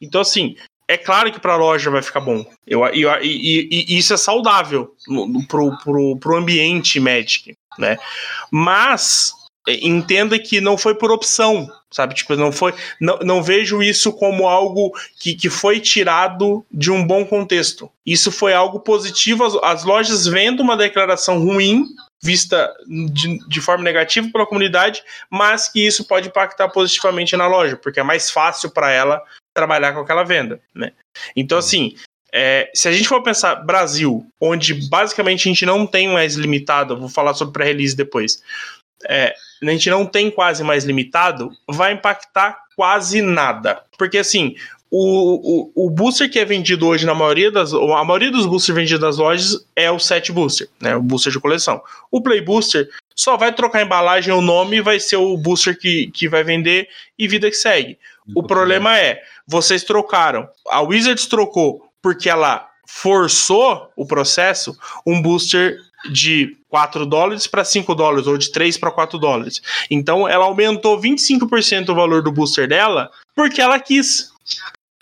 Então, 0.00 0.22
assim, 0.22 0.56
é 0.88 0.96
claro 0.96 1.30
que 1.30 1.38
para 1.38 1.52
a 1.52 1.56
loja 1.56 1.90
vai 1.90 2.02
ficar 2.02 2.20
bom. 2.20 2.44
Eu, 2.66 2.84
e, 2.94 3.04
e, 3.04 3.86
e, 3.88 3.98
isso 3.98 4.14
é 4.14 4.16
saudável 4.16 4.96
no, 5.06 5.26
no, 5.26 5.46
pro, 5.46 5.76
pro, 5.78 6.16
pro 6.16 6.36
ambiente 6.36 6.98
Magic, 6.98 7.54
né? 7.78 7.98
Mas 8.50 9.32
entenda 9.74 10.38
que 10.38 10.60
não 10.60 10.76
foi 10.76 10.94
por 10.94 11.10
opção, 11.10 11.70
sabe? 11.90 12.14
Tipo, 12.14 12.36
não 12.36 12.52
foi. 12.52 12.74
Não, 13.00 13.18
não 13.18 13.42
vejo 13.42 13.82
isso 13.82 14.12
como 14.12 14.48
algo 14.48 14.92
que, 15.18 15.34
que 15.34 15.50
foi 15.50 15.80
tirado 15.80 16.64
de 16.70 16.90
um 16.90 17.06
bom 17.06 17.24
contexto. 17.24 17.90
Isso 18.04 18.30
foi 18.30 18.52
algo 18.52 18.80
positivo. 18.80 19.44
As, 19.44 19.54
as 19.62 19.84
lojas 19.84 20.26
vendo 20.26 20.62
uma 20.62 20.76
declaração 20.76 21.38
ruim, 21.38 21.86
vista 22.22 22.72
de, 22.86 23.38
de 23.48 23.60
forma 23.60 23.84
negativa 23.84 24.28
pela 24.30 24.46
comunidade, 24.46 25.02
mas 25.30 25.68
que 25.68 25.84
isso 25.86 26.04
pode 26.04 26.28
impactar 26.28 26.68
positivamente 26.68 27.36
na 27.36 27.46
loja, 27.46 27.76
porque 27.76 28.00
é 28.00 28.04
mais 28.04 28.30
fácil 28.30 28.70
para 28.70 28.90
ela 28.90 29.22
trabalhar 29.54 29.92
com 29.92 30.00
aquela 30.00 30.22
venda, 30.22 30.60
né? 30.74 30.92
Então, 31.34 31.58
assim, 31.58 31.94
é, 32.32 32.70
se 32.74 32.88
a 32.88 32.92
gente 32.92 33.08
for 33.08 33.22
pensar 33.22 33.56
Brasil, 33.56 34.24
onde 34.40 34.74
basicamente 34.88 35.48
a 35.48 35.52
gente 35.52 35.66
não 35.66 35.86
tem 35.86 36.08
mais 36.08 36.34
limitado, 36.34 36.98
vou 36.98 37.08
falar 37.08 37.34
sobre 37.34 37.52
pré-release 37.52 37.96
depois, 37.96 38.42
é, 39.08 39.34
a 39.62 39.70
gente 39.70 39.90
não 39.90 40.06
tem 40.06 40.30
quase 40.30 40.64
mais 40.64 40.84
limitado, 40.84 41.50
vai 41.68 41.92
impactar 41.92 42.58
quase 42.74 43.20
nada. 43.20 43.82
Porque 43.98 44.18
assim, 44.18 44.54
o, 44.90 45.70
o, 45.74 45.86
o, 45.86 45.90
booster 45.90 46.30
que 46.30 46.38
é 46.38 46.44
vendido 46.44 46.86
hoje 46.86 47.06
na 47.06 47.14
maioria 47.14 47.50
das. 47.50 47.72
A 47.72 48.04
maioria 48.04 48.30
dos 48.30 48.46
boosters 48.46 48.74
vendidos 48.74 49.00
nas 49.00 49.18
lojas 49.18 49.64
é 49.76 49.90
o 49.90 49.98
set 49.98 50.32
booster, 50.32 50.68
né? 50.80 50.96
O 50.96 51.02
booster 51.02 51.32
de 51.32 51.38
coleção. 51.38 51.80
O 52.10 52.20
Play 52.20 52.40
Booster 52.40 52.88
só 53.14 53.36
vai 53.36 53.52
trocar 53.52 53.80
a 53.80 53.82
embalagem, 53.82 54.32
o 54.32 54.40
nome 54.40 54.80
vai 54.80 54.98
ser 54.98 55.16
o 55.16 55.36
booster 55.36 55.78
que, 55.78 56.10
que 56.10 56.28
vai 56.28 56.42
vender 56.42 56.88
e 57.18 57.28
vida 57.28 57.48
que 57.50 57.56
segue. 57.56 57.98
O 58.34 58.42
problema 58.42 58.98
é, 58.98 59.20
vocês 59.46 59.84
trocaram. 59.84 60.48
A 60.68 60.80
Wizards 60.80 61.26
trocou 61.26 61.88
porque 62.02 62.28
ela 62.28 62.68
forçou 62.86 63.92
o 63.94 64.04
processo 64.06 64.76
um 65.06 65.22
booster 65.22 65.78
de 66.08 66.56
4 66.68 67.04
dólares 67.04 67.46
para 67.46 67.64
5 67.64 67.94
dólares, 67.94 68.26
ou 68.26 68.38
de 68.38 68.50
3 68.50 68.78
para 68.78 68.90
4 68.90 69.18
dólares. 69.18 69.60
Então 69.90 70.28
ela 70.28 70.44
aumentou 70.44 71.00
25% 71.00 71.88
o 71.88 71.94
valor 71.94 72.22
do 72.22 72.32
booster 72.32 72.68
dela 72.68 73.10
porque 73.34 73.60
ela 73.60 73.78
quis. 73.78 74.30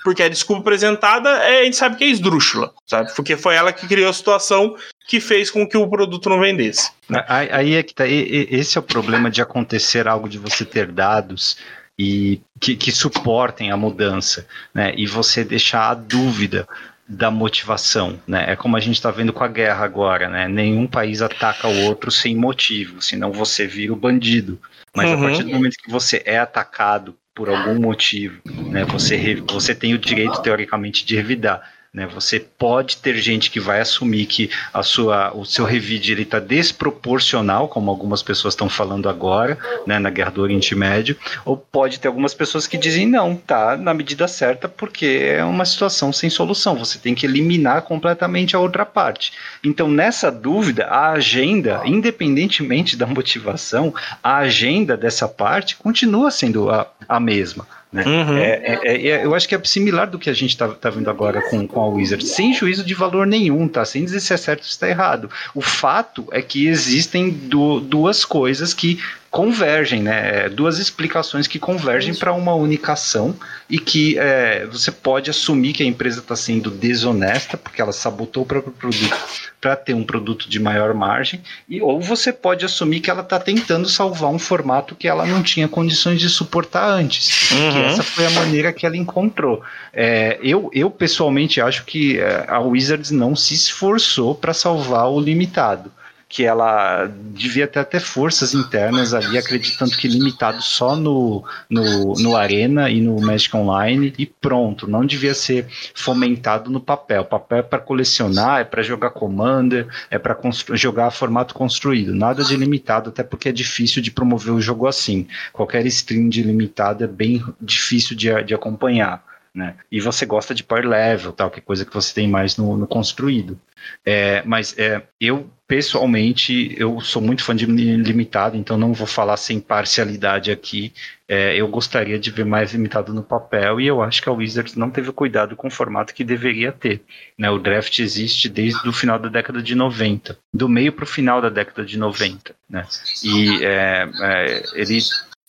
Porque 0.02 0.22
a 0.22 0.28
desculpa 0.28 0.62
apresentada 0.62 1.28
é, 1.28 1.60
a 1.60 1.64
gente 1.64 1.76
sabe 1.76 1.96
que 1.96 2.04
é 2.04 2.08
esdrúxula, 2.08 2.72
sabe? 2.86 3.12
Porque 3.14 3.36
foi 3.36 3.56
ela 3.56 3.72
que 3.72 3.86
criou 3.86 4.08
a 4.08 4.12
situação 4.12 4.76
que 5.06 5.20
fez 5.20 5.50
com 5.50 5.66
que 5.66 5.76
o 5.76 5.88
produto 5.88 6.28
não 6.28 6.40
vendesse. 6.40 6.92
Né? 7.08 7.24
Aí 7.28 7.74
é 7.74 7.82
que 7.82 7.94
tá. 7.94 8.06
Esse 8.06 8.78
é 8.78 8.80
o 8.80 8.84
problema 8.84 9.30
de 9.30 9.42
acontecer 9.42 10.06
algo 10.06 10.28
de 10.28 10.38
você 10.38 10.64
ter 10.64 10.86
dados 10.86 11.58
e 11.98 12.40
que, 12.60 12.76
que 12.76 12.92
suportem 12.92 13.72
a 13.72 13.76
mudança, 13.76 14.46
né? 14.72 14.94
E 14.96 15.06
você 15.06 15.42
deixar 15.42 15.90
a 15.90 15.94
dúvida 15.94 16.66
da 17.09 17.30
motivação, 17.30 18.20
né? 18.26 18.52
É 18.52 18.56
como 18.56 18.76
a 18.76 18.80
gente 18.80 18.97
está 18.97 19.10
vendo 19.10 19.32
com 19.32 19.43
a 19.43 19.48
guerra 19.48 19.85
agora, 19.85 20.28
né? 20.28 20.47
Nenhum 20.47 20.86
país 20.86 21.22
ataca 21.22 21.66
o 21.66 21.85
outro 21.85 22.10
sem 22.10 22.36
motivo, 22.36 23.01
senão 23.01 23.32
você 23.32 23.66
vira 23.66 23.93
o 23.93 23.97
bandido. 23.97 24.60
Mas 24.94 25.09
uhum. 25.09 25.14
a 25.16 25.20
partir 25.22 25.44
do 25.44 25.51
momento 25.51 25.76
que 25.82 25.90
você 25.90 26.22
é 26.26 26.39
atacado 26.39 27.16
por 27.35 27.48
algum 27.48 27.80
motivo, 27.80 28.43
né? 28.44 28.85
Você 28.86 29.43
você 29.51 29.74
tem 29.74 29.94
o 29.94 29.98
direito 29.98 30.43
teoricamente 30.43 31.06
de 31.06 31.16
revidar. 31.16 31.62
Né? 31.93 32.06
Você 32.06 32.39
pode 32.39 32.98
ter 32.98 33.16
gente 33.16 33.51
que 33.51 33.59
vai 33.59 33.81
assumir 33.81 34.27
que 34.27 34.51
a 34.74 34.82
sua, 34.82 35.35
o 35.35 35.44
seu 35.44 35.65
revide 35.65 36.20
está 36.20 36.39
desproporcional, 36.39 37.66
como 37.66 37.90
algumas 37.90 38.23
pessoas 38.23 38.52
estão 38.52 38.69
falando 38.69 39.09
agora, 39.09 39.59
né, 39.86 39.98
na 39.98 40.10
guerra 40.10 40.31
do 40.31 40.43
Oriente 40.43 40.74
Médio, 40.74 41.16
ou 41.47 41.56
pode 41.56 41.98
ter 41.98 42.09
algumas 42.09 42.35
pessoas 42.35 42.66
que 42.66 42.77
dizem 42.77 43.06
não, 43.06 43.35
tá 43.35 43.77
na 43.77 43.94
medida 43.94 44.28
certa, 44.28 44.69
porque 44.69 45.35
é 45.36 45.43
uma 45.44 45.65
situação 45.65 46.12
sem 46.12 46.28
solução. 46.28 46.77
Você 46.77 46.98
tem 46.98 47.15
que 47.15 47.24
eliminar 47.24 47.82
completamente 47.82 48.55
a 48.55 48.59
outra 48.59 48.85
parte. 48.85 49.32
Então, 49.65 49.89
nessa 49.89 50.31
dúvida, 50.31 50.86
a 50.86 51.12
agenda, 51.12 51.81
independentemente 51.86 52.97
da 52.97 53.06
motivação, 53.06 53.94
a 54.23 54.36
agenda 54.39 54.97
dessa 54.97 55.27
parte 55.27 55.77
continua 55.77 56.31
sendo 56.31 56.70
a, 56.70 56.86
a 57.09 57.19
mesma 57.19 57.66
Né? 57.90 58.05
Uhum. 58.05 58.36
É, 58.36 58.51
é, 58.51 58.81
é, 58.82 59.09
é 59.09 59.24
eu 59.24 59.35
acho 59.35 59.48
que 59.48 59.55
é 59.55 59.60
similar 59.65 60.09
do 60.09 60.19
que 60.19 60.28
a 60.28 60.35
gente 60.35 60.51
está 60.51 60.69
tá 60.69 60.90
vendo 60.90 61.09
agora 61.09 61.40
com, 61.48 61.66
com 61.66 61.81
a 61.81 61.89
Wizard, 61.89 62.27
sem 62.27 62.52
juízo 62.52 62.85
de 62.85 62.94
valor 62.94 63.27
nenhum, 63.27 63.66
tá? 63.66 63.85
Sem 63.85 64.05
dizer 64.05 64.20
se 64.20 64.35
é 64.35 64.36
certo 64.36 64.60
ou 64.60 64.65
se 64.65 64.70
está 64.73 64.89
errado. 64.89 65.31
O 65.55 65.62
fato 65.62 66.27
é 66.31 66.43
que 66.43 66.66
existem 66.66 67.31
do, 67.31 67.81
duas 67.81 68.24
coisas 68.24 68.74
que 68.74 69.01
convergem, 69.30 70.02
né? 70.02 70.44
É, 70.44 70.48
duas 70.48 70.78
explicações 70.78 71.46
que 71.46 71.59
convergem 71.59 72.14
para 72.14 72.32
uma 72.32 72.55
única 72.55 72.92
ação 72.92 73.34
e 73.68 73.78
que 73.78 74.18
é, 74.18 74.66
você 74.66 74.90
pode 74.90 75.30
assumir 75.30 75.72
que 75.72 75.82
a 75.82 75.86
empresa 75.86 76.20
está 76.20 76.34
sendo 76.34 76.70
desonesta 76.70 77.56
porque 77.56 77.80
ela 77.80 77.92
sabotou 77.92 78.42
o 78.42 78.46
próprio 78.46 78.72
produto 78.72 79.16
para 79.60 79.74
ter 79.74 79.92
um 79.92 80.05
produto 80.05 80.48
de 80.48 80.60
maior 80.60 80.94
margem, 80.94 81.42
e, 81.68 81.82
ou 81.82 82.00
você 82.00 82.32
pode 82.32 82.64
assumir 82.64 83.00
que 83.00 83.10
ela 83.10 83.22
está 83.22 83.40
tentando 83.40 83.88
salvar 83.88 84.30
um 84.30 84.38
formato 84.38 84.94
que 84.94 85.09
ela 85.09 85.26
não 85.26 85.42
tinha 85.42 85.66
condições 85.66 86.20
de 86.20 86.28
suportar 86.28 86.88
antes. 86.88 87.50
Uhum. 87.50 87.72
Que 87.72 87.78
essa 87.80 88.02
foi 88.02 88.26
a 88.26 88.30
maneira 88.30 88.72
que 88.72 88.86
ela 88.86 88.96
encontrou. 88.96 89.62
É, 89.92 90.38
eu, 90.42 90.70
eu 90.72 90.90
pessoalmente 90.90 91.60
acho 91.60 91.84
que 91.84 92.20
é, 92.20 92.44
a 92.48 92.60
Wizards 92.60 93.10
não 93.10 93.34
se 93.34 93.55
esforçou 93.55 94.34
para 94.34 94.55
salvar 94.55 95.10
o 95.10 95.20
limitado 95.20 95.90
que 96.28 96.44
ela 96.44 97.06
devia 97.06 97.66
ter 97.66 97.78
até 97.78 97.98
forças 97.98 98.52
internas 98.52 99.14
ali, 99.14 99.38
acreditando 99.38 99.96
que 99.96 100.06
limitado 100.06 100.60
só 100.60 100.94
no, 100.94 101.42
no, 101.70 102.12
no 102.14 102.36
Arena 102.36 102.90
e 102.90 103.00
no 103.00 103.18
Magic 103.18 103.56
Online 103.56 104.12
e 104.18 104.26
pronto, 104.26 104.86
não 104.86 105.06
devia 105.06 105.32
ser 105.32 105.66
fomentado 105.94 106.70
no 106.70 106.80
papel. 106.80 107.22
O 107.22 107.24
papel 107.24 107.59
é 107.59 107.62
para 107.62 107.78
colecionar, 107.78 108.60
é 108.60 108.64
para 108.64 108.82
jogar 108.82 109.10
Commander, 109.10 109.88
é 110.10 110.18
para 110.18 110.36
jogar 110.74 111.10
formato 111.10 111.55
construído, 111.55 112.14
nada 112.14 112.44
de 112.44 112.56
limitado, 112.56 113.09
até 113.09 113.22
porque 113.22 113.48
é 113.48 113.52
difícil 113.52 114.02
de 114.02 114.10
promover 114.10 114.52
o 114.52 114.60
jogo 114.60 114.86
assim. 114.86 115.26
Qualquer 115.50 115.86
stream 115.86 116.28
de 116.28 116.42
limitado 116.42 117.05
é 117.05 117.06
bem 117.06 117.42
difícil 117.59 118.14
de, 118.14 118.42
de 118.42 118.55
acompanhar. 118.55 119.24
Né? 119.59 119.74
E 119.90 120.01
você 120.01 120.24
gosta 120.24 120.55
de 120.55 120.62
power 120.62 120.86
level, 120.86 121.32
tal, 121.32 121.51
que 121.51 121.59
é 121.59 121.60
coisa 121.60 121.85
que 121.85 121.93
você 121.93 122.14
tem 122.14 122.28
mais 122.28 122.56
no, 122.56 122.76
no 122.76 122.86
construído. 122.86 123.59
É, 124.06 124.40
mas 124.47 124.78
é, 124.78 125.02
eu 125.20 125.51
pessoalmente 125.66 126.74
eu 126.78 127.01
sou 127.01 127.20
muito 127.20 127.43
fã 127.43 127.56
de 127.56 127.66
limitado, 127.66 128.56
então 128.56 128.78
não 128.78 128.93
vou 128.93 129.06
falar 129.06 129.36
sem 129.36 129.59
parcialidade 129.59 130.52
aqui. 130.52 130.93
É, 131.28 131.56
eu 131.56 131.66
gostaria 131.66 132.20
de 132.20 132.30
ver 132.30 132.44
mais 132.44 132.72
limitado 132.72 133.12
no 133.12 133.22
papel 133.22 133.80
e 133.80 133.86
eu 133.89 134.01
acho 134.01 134.22
que 134.22 134.28
a 134.28 134.32
Wizards 134.32 134.76
não 134.76 134.90
teve 134.90 135.10
cuidado 135.10 135.56
com 135.56 135.66
o 135.66 135.70
formato 135.70 136.14
que 136.14 136.22
deveria 136.22 136.70
ter. 136.70 137.02
Né? 137.36 137.51
O 137.51 137.59
draft 137.59 137.98
existe 137.98 138.48
desde 138.48 138.89
o 138.89 138.93
final 138.93 139.18
da 139.18 139.28
década 139.28 139.60
de 139.60 139.74
90, 139.74 140.39
do 140.55 140.68
meio 140.68 140.93
para 140.93 141.05
o 141.05 141.06
final 141.06 141.43
da 141.43 141.48
década 141.48 141.85
de 141.85 141.98
90. 141.98 142.55
Né? 142.70 142.86
E 143.24 143.64
é, 143.64 144.09
é 144.22 144.62
ele 144.74 144.98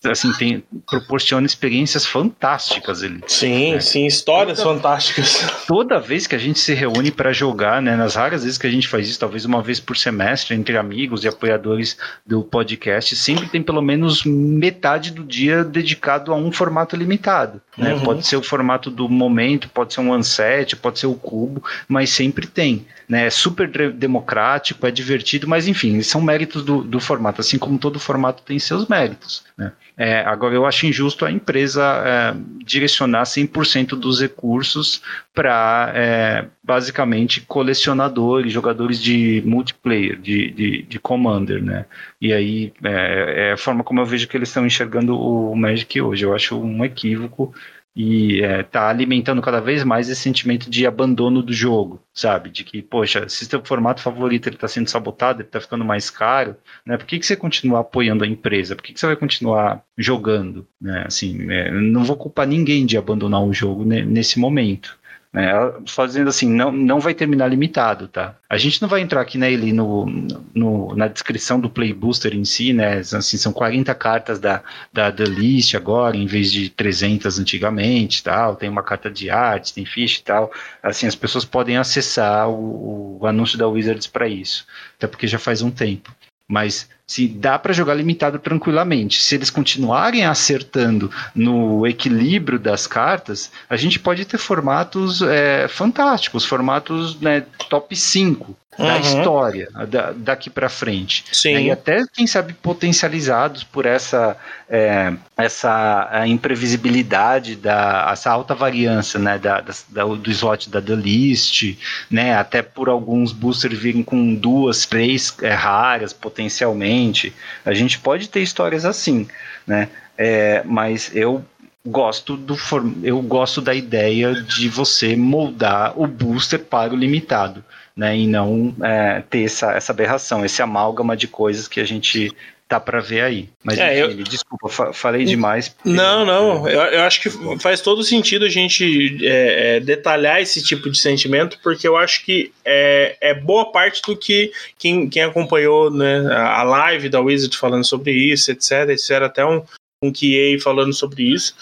assim, 0.05 0.31
tem, 0.34 0.63
proporciona 0.89 1.45
experiências 1.45 2.05
fantásticas 2.05 3.03
ele. 3.03 3.21
Sim, 3.27 3.73
né? 3.73 3.81
sim, 3.81 4.05
histórias 4.05 4.59
toda, 4.59 4.76
fantásticas. 4.76 5.45
Toda 5.67 5.99
vez 5.99 6.26
que 6.26 6.35
a 6.35 6.39
gente 6.39 6.59
se 6.59 6.73
reúne 6.73 7.11
para 7.11 7.34
jogar, 7.34 7.81
né, 7.81 7.95
nas 7.95 8.15
raras 8.15 8.43
vezes 8.43 8.57
que 8.57 8.65
a 8.65 8.71
gente 8.71 8.88
faz 8.88 9.09
isso, 9.09 9.19
talvez 9.19 9.43
uma 9.43 9.61
vez 9.61 9.80
por 9.80 9.97
semestre, 9.97 10.55
entre 10.55 10.77
amigos 10.77 11.26
e 11.26 11.27
apoiadores 11.27 11.97
do 12.26 12.43
podcast, 12.43 13.15
sempre 13.15 13.49
tem 13.49 13.61
pelo 13.61 13.81
menos 13.81 14.23
metade 14.23 15.11
do 15.11 15.23
dia 15.23 15.63
dedicado 15.63 16.31
a 16.31 16.35
um 16.35 16.51
formato 16.51 16.95
limitado. 16.95 17.61
Né? 17.77 17.93
Uhum. 17.93 18.01
Pode 18.01 18.26
ser 18.26 18.38
o 18.38 18.43
formato 18.43 18.89
do 18.89 19.09
momento, 19.09 19.67
pode 19.69 19.93
ser 19.93 19.99
um 19.99 20.11
one 20.11 20.23
set, 20.23 20.77
pode 20.77 20.99
ser 20.99 21.07
o 21.07 21.15
cubo, 21.15 21.61
mas 21.88 22.09
sempre 22.09 22.47
tem 22.47 22.85
né? 23.09 23.26
É 23.26 23.30
super 23.31 23.67
democrático, 23.91 24.85
é 24.85 24.91
divertido, 24.91 25.47
mas 25.47 25.67
enfim, 25.67 25.99
são 26.03 26.21
méritos 26.21 26.63
do, 26.63 26.84
do 26.84 26.99
formato, 26.99 27.41
assim 27.41 27.57
como 27.57 27.80
todo 27.80 27.99
formato 27.99 28.43
tem 28.43 28.59
seus 28.59 28.88
méritos. 28.88 29.43
Né? 29.57 29.71
É, 30.01 30.21
agora, 30.21 30.55
eu 30.55 30.65
acho 30.65 30.88
injusto 30.88 31.26
a 31.26 31.31
empresa 31.31 31.84
é, 31.84 32.34
direcionar 32.63 33.23
100% 33.23 33.89
dos 33.99 34.21
recursos 34.21 35.01
para, 35.34 35.91
é, 35.93 36.45
basicamente, 36.63 37.41
colecionadores, 37.41 38.53
jogadores 38.53 38.97
de 39.01 39.43
multiplayer, 39.45 40.17
de, 40.17 40.51
de, 40.51 40.84
de 40.84 40.99
Commander, 40.99 41.61
né? 41.61 41.85
E 42.21 42.31
aí, 42.31 42.71
é, 42.81 43.49
é 43.49 43.51
a 43.51 43.57
forma 43.57 43.84
como 43.84 43.99
eu 43.99 44.05
vejo 44.05 44.26
que 44.30 44.38
eles 44.38 44.47
estão 44.47 44.65
enxergando 44.65 45.19
o 45.19 45.53
Magic 45.53 46.01
hoje. 46.01 46.23
Eu 46.23 46.34
acho 46.34 46.57
um 46.57 46.85
equívoco 46.85 47.53
e 47.95 48.41
é, 48.41 48.64
tá 48.64 48.88
alimentando 48.90 49.41
cada 49.41 49.60
vez 49.60 49.84
mais 49.84 50.10
esse 50.10 50.22
sentimento 50.22 50.70
de 50.70 50.86
abandono 50.86 51.41
do 51.41 51.52
jogo, 51.52 52.02
sabe? 52.14 52.49
De 52.49 52.64
que, 52.64 52.82
poxa, 52.82 53.28
se 53.28 53.45
seu 53.45 53.64
formato 53.64 54.02
favorito 54.02 54.49
está 54.49 54.68
sendo 54.68 54.90
sabotado, 54.90 55.41
ele 55.41 55.48
está 55.48 55.60
ficando 55.60 55.84
mais 55.84 56.10
caro, 56.10 56.56
né? 56.86 56.98
Por 56.98 57.06
que, 57.06 57.20
que 57.20 57.26
você 57.26 57.36
continua 57.36 57.82
apoiando 57.82 58.24
a 58.24 58.28
empresa? 58.28 58.76
Por 58.76 58.84
que, 58.84 58.94
que 58.94 58.99
você 58.99 59.07
vai 59.07 59.16
continuar 59.16 59.84
jogando? 59.98 60.68
Né? 60.80 61.03
Assim, 61.06 61.52
é, 61.52 61.72
não 61.72 62.03
vou 62.03 62.16
culpar 62.16 62.48
ninguém 62.48 62.86
de 62.86 62.98
abandonar 62.98 63.44
o 63.44 63.53
jogo 63.53 63.84
nesse 63.84 64.40
momento. 64.40 64.98
Né? 65.31 65.51
Fazendo 65.88 66.27
assim, 66.27 66.49
não, 66.49 66.72
não 66.72 66.99
vai 66.99 67.14
terminar 67.14 67.47
limitado, 67.47 68.07
tá? 68.07 68.35
A 68.49 68.57
gente 68.57 68.81
não 68.81 68.89
vai 68.89 69.01
entrar 69.01 69.22
aqui 69.22 69.38
né, 69.38 69.51
ele 69.51 69.72
no, 69.72 70.07
no, 70.56 70.95
na 70.95 71.07
descrição 71.07 71.60
do 71.60 71.69
Play 71.69 71.93
Booster 71.93 72.34
em 72.34 72.43
si, 72.43 72.73
né? 72.73 72.97
Assim, 72.97 73.38
são 73.38 73.53
40 73.53 73.93
cartas 73.93 74.39
da, 74.39 74.64
da 74.91 75.11
The 75.11 75.26
List 75.26 75.76
agora, 75.76 76.18
em 76.18 76.26
vez 76.26 76.51
de 76.51 76.69
300 76.72 77.38
antigamente 77.38 78.23
tal. 78.23 78.56
Tem 78.56 78.68
uma 78.68 78.81
carta 78.81 79.11
de 79.11 79.30
arte, 79.30 79.73
tem 79.73 79.85
ficha 79.85 80.19
e 80.19 80.23
tal. 80.23 80.51
Assim, 80.81 81.06
as 81.06 81.15
pessoas 81.15 81.45
podem 81.45 81.77
acessar 81.77 82.49
o, 82.49 83.19
o 83.22 83.27
anúncio 83.27 83.56
da 83.56 83.68
Wizards 83.68 84.07
para 84.07 84.27
isso. 84.27 84.65
Até 84.97 85.06
porque 85.06 85.27
já 85.27 85.38
faz 85.38 85.61
um 85.61 85.69
tempo. 85.69 86.11
Mas 86.49 86.89
se 87.05 87.27
dá 87.27 87.57
para 87.57 87.73
jogar 87.73 87.93
limitado 87.93 88.39
tranquilamente. 88.39 89.21
Se 89.21 89.35
eles 89.35 89.49
continuarem 89.49 90.26
acertando 90.26 91.11
no 91.34 91.88
equilíbrio 91.88 92.59
das 92.59 92.85
cartas, 92.85 93.51
a 93.69 93.77
gente 93.77 93.99
pode 93.99 94.26
ter 94.26 94.38
formatos 94.38 95.21
é, 95.21 95.67
fantásticos, 95.67 96.45
formatos 96.45 97.19
né, 97.21 97.45
top 97.69 97.95
5 97.95 98.57
da 98.80 98.95
uhum. 98.95 98.99
história 99.01 99.69
da, 99.89 100.14
daqui 100.14 100.49
para 100.49 100.69
frente. 100.69 101.26
Sim. 101.34 101.53
Né? 101.53 101.61
E 101.64 101.72
até, 101.72 102.06
quem 102.14 102.26
sabe, 102.26 102.53
potencializados 102.53 103.64
por 103.64 103.85
essa, 103.85 104.38
é, 104.69 105.14
essa 105.35 106.23
imprevisibilidade, 106.26 107.57
da, 107.57 108.10
essa 108.11 108.31
alta 108.31 108.56
variância 108.56 109.19
né, 109.19 109.38
da, 109.38 109.61
da, 109.89 110.06
do 110.06 110.31
slot 110.31 110.69
da 110.69 110.81
The 110.81 110.95
List, 110.95 111.77
né, 112.10 112.35
até 112.35 112.61
por 112.61 112.88
alguns 112.88 113.34
boosters 113.34 113.77
virem 113.77 114.01
com 114.01 114.34
duas, 114.34 114.85
três 114.85 115.35
é, 115.41 115.49
raras 115.49 116.14
potencialmente. 116.14 117.34
A 117.65 117.73
gente 117.73 117.99
pode 117.99 118.30
ter 118.30 118.41
histórias 118.41 118.85
assim, 118.85 119.27
né? 119.68 119.89
É, 120.18 120.64
mas 120.65 121.15
eu 121.15 121.43
gosto 121.85 122.35
do 122.35 122.57
eu 123.03 123.22
gosto 123.22 123.61
da 123.61 123.73
ideia 123.73 124.34
de 124.34 124.68
você 124.68 125.15
moldar 125.15 125.93
o 125.95 126.06
booster 126.06 126.60
para 126.60 126.93
o 126.93 126.97
limitado 126.97 127.64
né, 127.99 128.17
e 128.17 128.26
não 128.26 128.73
é, 128.81 129.21
ter 129.30 129.43
essa, 129.43 129.73
essa 129.73 129.91
aberração, 129.91 130.45
esse 130.45 130.61
amálgama 130.61 131.17
de 131.17 131.27
coisas 131.27 131.67
que 131.67 131.81
a 131.81 131.85
gente 131.85 132.34
tá 132.65 132.80
para 132.80 133.01
ver 133.01 133.21
aí. 133.21 133.49
Mas 133.61 133.77
é, 133.77 133.99
enfim, 133.99 134.19
eu... 134.19 134.23
desculpa, 134.23 134.69
fa 134.69 134.93
falei 134.93 135.26
demais. 135.26 135.76
Não, 135.84 136.23
não, 136.23 136.69
eu, 136.69 136.80
eu, 136.80 137.01
acho 137.01 137.19
que 137.19 137.30
faz 137.59 137.81
todo 137.81 138.01
sentido 138.03 138.45
a 138.45 138.49
gente 138.49 139.17
é, 139.26 139.76
é, 139.76 139.80
detalhar 139.81 140.39
esse 140.39 140.63
tipo 140.63 140.89
de 140.89 140.97
sentimento, 140.97 141.59
porque 141.61 141.85
eu 141.85 141.97
acho 141.97 142.23
que 142.23 142.53
é, 142.63 143.17
é 143.19 143.34
boa 143.34 143.69
parte 143.71 144.01
do 144.03 144.15
que 144.15 144.53
quem, 144.77 145.09
quem 145.09 145.23
acompanhou 145.23 145.91
né, 145.91 146.31
a 146.31 146.63
live 146.63 147.09
da 147.09 147.19
Wizard 147.19 147.57
falando 147.57 147.84
sobre 147.84 148.13
isso, 148.13 148.49
etc, 148.49 148.89
etc, 148.89 149.23
até 149.23 149.43
um, 149.43 149.61
um 150.01 150.11
QA 150.11 150.59
falando 150.61 150.93
sobre 150.93 151.23
isso. 151.23 151.53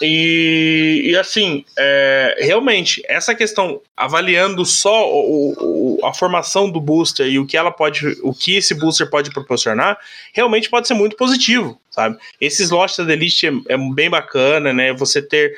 E, 0.00 1.02
e 1.04 1.16
assim, 1.16 1.62
é, 1.78 2.36
realmente, 2.40 3.02
essa 3.06 3.34
questão, 3.34 3.82
avaliando 3.94 4.64
só 4.64 5.06
o, 5.06 5.98
o, 6.00 6.06
a 6.06 6.14
formação 6.14 6.70
do 6.70 6.80
booster 6.80 7.26
e 7.26 7.38
o 7.38 7.46
que 7.46 7.56
ela 7.56 7.70
pode, 7.70 8.06
o 8.22 8.32
que 8.32 8.56
esse 8.56 8.74
booster 8.74 9.10
pode 9.10 9.30
proporcionar, 9.30 9.98
realmente 10.32 10.70
pode 10.70 10.88
ser 10.88 10.94
muito 10.94 11.16
positivo, 11.16 11.78
sabe? 11.90 12.16
Esse 12.40 12.62
slot 12.62 13.04
da 13.04 13.12
Elite 13.12 13.46
é, 13.46 13.74
é 13.74 13.76
bem 13.92 14.08
bacana, 14.08 14.72
né? 14.72 14.94
Você 14.94 15.20
ter. 15.20 15.54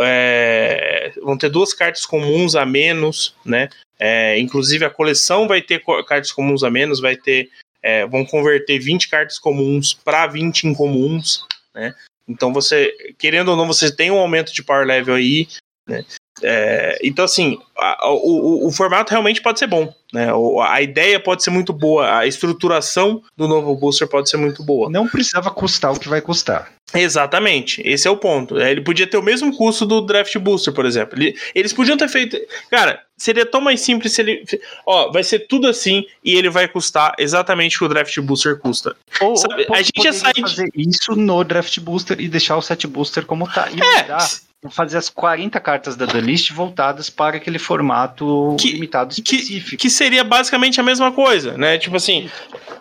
É, 0.00 1.12
vão 1.22 1.38
ter 1.38 1.48
duas 1.48 1.72
cartas 1.72 2.04
comuns 2.04 2.54
a 2.54 2.66
menos, 2.66 3.34
né? 3.42 3.70
É, 3.98 4.38
inclusive 4.38 4.84
a 4.84 4.90
coleção 4.90 5.48
vai 5.48 5.62
ter 5.62 5.82
cartas 6.06 6.30
comuns 6.30 6.62
a 6.62 6.70
menos, 6.70 7.00
vai 7.00 7.16
ter. 7.16 7.48
É, 7.88 8.04
vão 8.04 8.26
converter 8.26 8.80
20 8.80 9.08
cartas 9.08 9.38
comuns 9.38 9.94
para 9.94 10.26
20 10.26 10.64
incomuns, 10.66 11.46
né? 11.72 11.94
Então 12.26 12.52
você, 12.52 12.92
querendo 13.16 13.50
ou 13.50 13.56
não, 13.56 13.64
você 13.64 13.94
tem 13.94 14.10
um 14.10 14.18
aumento 14.18 14.52
de 14.52 14.64
power 14.64 14.84
level 14.84 15.14
aí, 15.14 15.46
né? 15.88 16.04
É, 16.42 16.98
então, 17.02 17.24
assim, 17.24 17.58
a, 17.76 18.10
o, 18.10 18.66
o, 18.66 18.72
formato 18.72 19.10
realmente 19.10 19.40
pode 19.40 19.58
ser 19.58 19.66
bom. 19.66 19.92
Né? 20.12 20.28
A 20.68 20.82
ideia 20.82 21.18
pode 21.18 21.42
ser 21.42 21.50
muito 21.50 21.72
boa, 21.72 22.18
a 22.18 22.26
estruturação 22.26 23.22
do 23.36 23.48
novo 23.48 23.74
booster 23.74 24.06
pode 24.06 24.28
ser 24.28 24.36
muito 24.36 24.62
boa. 24.62 24.90
Não 24.90 25.08
precisava 25.08 25.50
custar 25.50 25.92
o 25.92 25.98
que 25.98 26.08
vai 26.08 26.20
custar. 26.20 26.70
Exatamente, 26.94 27.82
esse 27.84 28.06
é 28.06 28.10
o 28.10 28.16
ponto. 28.16 28.58
É, 28.58 28.70
ele 28.70 28.80
podia 28.80 29.06
ter 29.06 29.16
o 29.16 29.22
mesmo 29.22 29.54
custo 29.56 29.84
do 29.84 30.00
Draft 30.00 30.36
Booster, 30.38 30.72
por 30.72 30.86
exemplo. 30.86 31.18
Eles 31.54 31.72
podiam 31.72 31.96
ter 31.96 32.08
feito. 32.08 32.38
Cara, 32.70 33.02
seria 33.16 33.44
tão 33.44 33.60
mais 33.60 33.80
simples 33.80 34.12
se 34.12 34.22
ele. 34.22 34.44
Ó, 34.86 35.10
vai 35.10 35.24
ser 35.24 35.40
tudo 35.40 35.66
assim 35.66 36.04
e 36.24 36.36
ele 36.36 36.48
vai 36.48 36.68
custar 36.68 37.14
exatamente 37.18 37.74
o 37.76 37.78
que 37.80 37.84
o 37.86 37.88
Draft 37.88 38.16
Booster 38.20 38.58
custa. 38.58 38.94
Ou, 39.20 39.36
Sabe, 39.36 39.66
ou 39.68 39.74
a 39.74 39.82
gente 39.82 40.00
já 40.00 40.12
sai. 40.12 40.32
fazer 40.40 40.70
isso 40.76 41.16
no 41.16 41.42
Draft 41.42 41.80
Booster 41.80 42.20
e 42.20 42.28
deixar 42.28 42.56
o 42.56 42.62
set 42.62 42.86
booster 42.86 43.26
como 43.26 43.50
tá. 43.52 43.68
E 43.70 43.80
é, 43.82 44.02
mudar 44.02 44.28
fazer 44.70 44.98
as 44.98 45.08
40 45.08 45.58
cartas 45.60 45.96
da 45.96 46.06
The 46.06 46.20
List 46.20 46.52
voltadas 46.52 47.10
para 47.10 47.36
aquele 47.36 47.58
formato 47.58 48.56
que, 48.58 48.72
limitado 48.72 49.12
específico. 49.12 49.70
Que, 49.70 49.76
que, 49.76 49.90
seria 49.90 50.24
basicamente 50.24 50.80
a 50.80 50.82
mesma 50.82 51.12
coisa, 51.12 51.56
né? 51.56 51.78
Tipo 51.78 51.96
assim, 51.96 52.30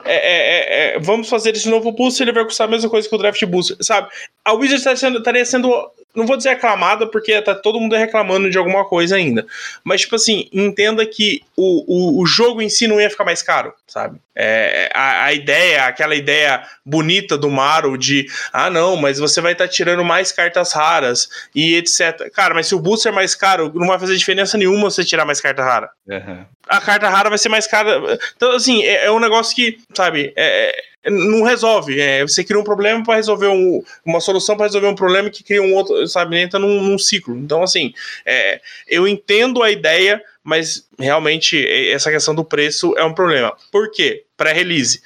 é, 0.03 0.15
é, 0.15 0.95
é, 0.95 0.99
vamos 0.99 1.27
fazer 1.27 1.51
esse 1.51 1.69
novo 1.69 1.91
boost, 1.91 2.21
ele 2.21 2.31
vai 2.31 2.43
custar 2.43 2.67
a 2.67 2.71
mesma 2.71 2.89
coisa 2.89 3.07
que 3.07 3.15
o 3.15 3.17
Draft 3.17 3.43
Boost, 3.45 3.77
sabe? 3.81 4.07
A 4.43 4.53
Wizards 4.53 4.79
estaria 4.81 4.97
sendo, 4.97 5.17
estaria 5.17 5.45
sendo 5.45 5.91
não 6.15 6.25
vou 6.25 6.37
dizer 6.37 6.49
aclamada, 6.49 7.07
porque 7.07 7.41
tá 7.41 7.53
todo 7.53 7.79
mundo 7.79 7.95
reclamando 7.95 8.49
de 8.49 8.57
alguma 8.57 8.85
coisa 8.85 9.15
ainda. 9.15 9.45
Mas, 9.83 10.01
tipo 10.01 10.15
assim, 10.15 10.47
entenda 10.51 11.05
que 11.05 11.43
o, 11.55 12.19
o, 12.19 12.21
o 12.21 12.25
jogo 12.25 12.61
em 12.61 12.69
si 12.69 12.87
não 12.87 12.99
ia 12.99 13.09
ficar 13.09 13.25
mais 13.25 13.41
caro, 13.41 13.73
sabe? 13.87 14.19
É, 14.37 14.89
a, 14.93 15.25
a, 15.25 15.33
ideia, 15.33 15.85
aquela 15.85 16.13
ideia 16.13 16.61
bonita 16.85 17.37
do 17.37 17.49
Maro 17.49 17.97
de 17.97 18.25
ah, 18.51 18.69
não, 18.69 18.97
mas 18.97 19.17
você 19.17 19.39
vai 19.39 19.53
estar 19.53 19.65
tá 19.65 19.71
tirando 19.71 20.03
mais 20.03 20.31
cartas 20.31 20.73
raras 20.73 21.29
e 21.55 21.75
etc. 21.75 22.29
Cara, 22.33 22.53
mas 22.53 22.67
se 22.67 22.75
o 22.75 22.79
booster 22.79 23.13
é 23.13 23.15
mais 23.15 23.33
caro, 23.33 23.71
não 23.73 23.87
vai 23.87 23.97
fazer 23.97 24.17
diferença 24.17 24.57
nenhuma 24.57 24.91
você 24.91 25.05
tirar 25.05 25.23
mais 25.23 25.39
carta 25.39 25.63
rara. 25.63 25.89
Uhum. 26.05 26.45
A 26.67 26.81
carta 26.81 27.09
rara 27.09 27.29
vai 27.29 27.37
ser 27.37 27.49
mais 27.49 27.67
cara. 27.67 28.17
Então, 28.35 28.51
assim, 28.51 28.83
é, 28.83 29.05
é 29.05 29.11
um 29.11 29.19
negócio 29.19 29.55
que, 29.55 29.77
sabe, 29.93 30.33
é, 30.35 30.75
não 31.09 31.43
resolve. 31.43 31.99
É, 31.99 32.21
você 32.21 32.43
cria 32.43 32.59
um 32.59 32.63
problema 32.63 33.03
para 33.03 33.15
resolver 33.15 33.47
um, 33.47 33.83
uma 34.03 34.19
solução 34.19 34.55
para 34.55 34.65
resolver 34.65 34.87
um 34.87 34.95
problema 34.95 35.29
que 35.29 35.43
cria 35.43 35.61
um 35.61 35.73
outro, 35.73 36.07
sabe? 36.07 36.37
Entra 36.37 36.59
num, 36.59 36.81
num 36.81 36.97
ciclo. 36.97 37.35
Então, 37.37 37.63
assim, 37.63 37.93
é, 38.25 38.59
eu 38.87 39.07
entendo 39.07 39.61
a 39.61 39.71
ideia, 39.71 40.21
mas 40.43 40.87
realmente 40.97 41.65
essa 41.91 42.11
questão 42.11 42.33
do 42.33 42.43
preço 42.43 42.93
é 42.97 43.03
um 43.03 43.13
problema. 43.13 43.55
Por 43.71 43.91
quê? 43.91 44.23
Pré-release. 44.37 45.01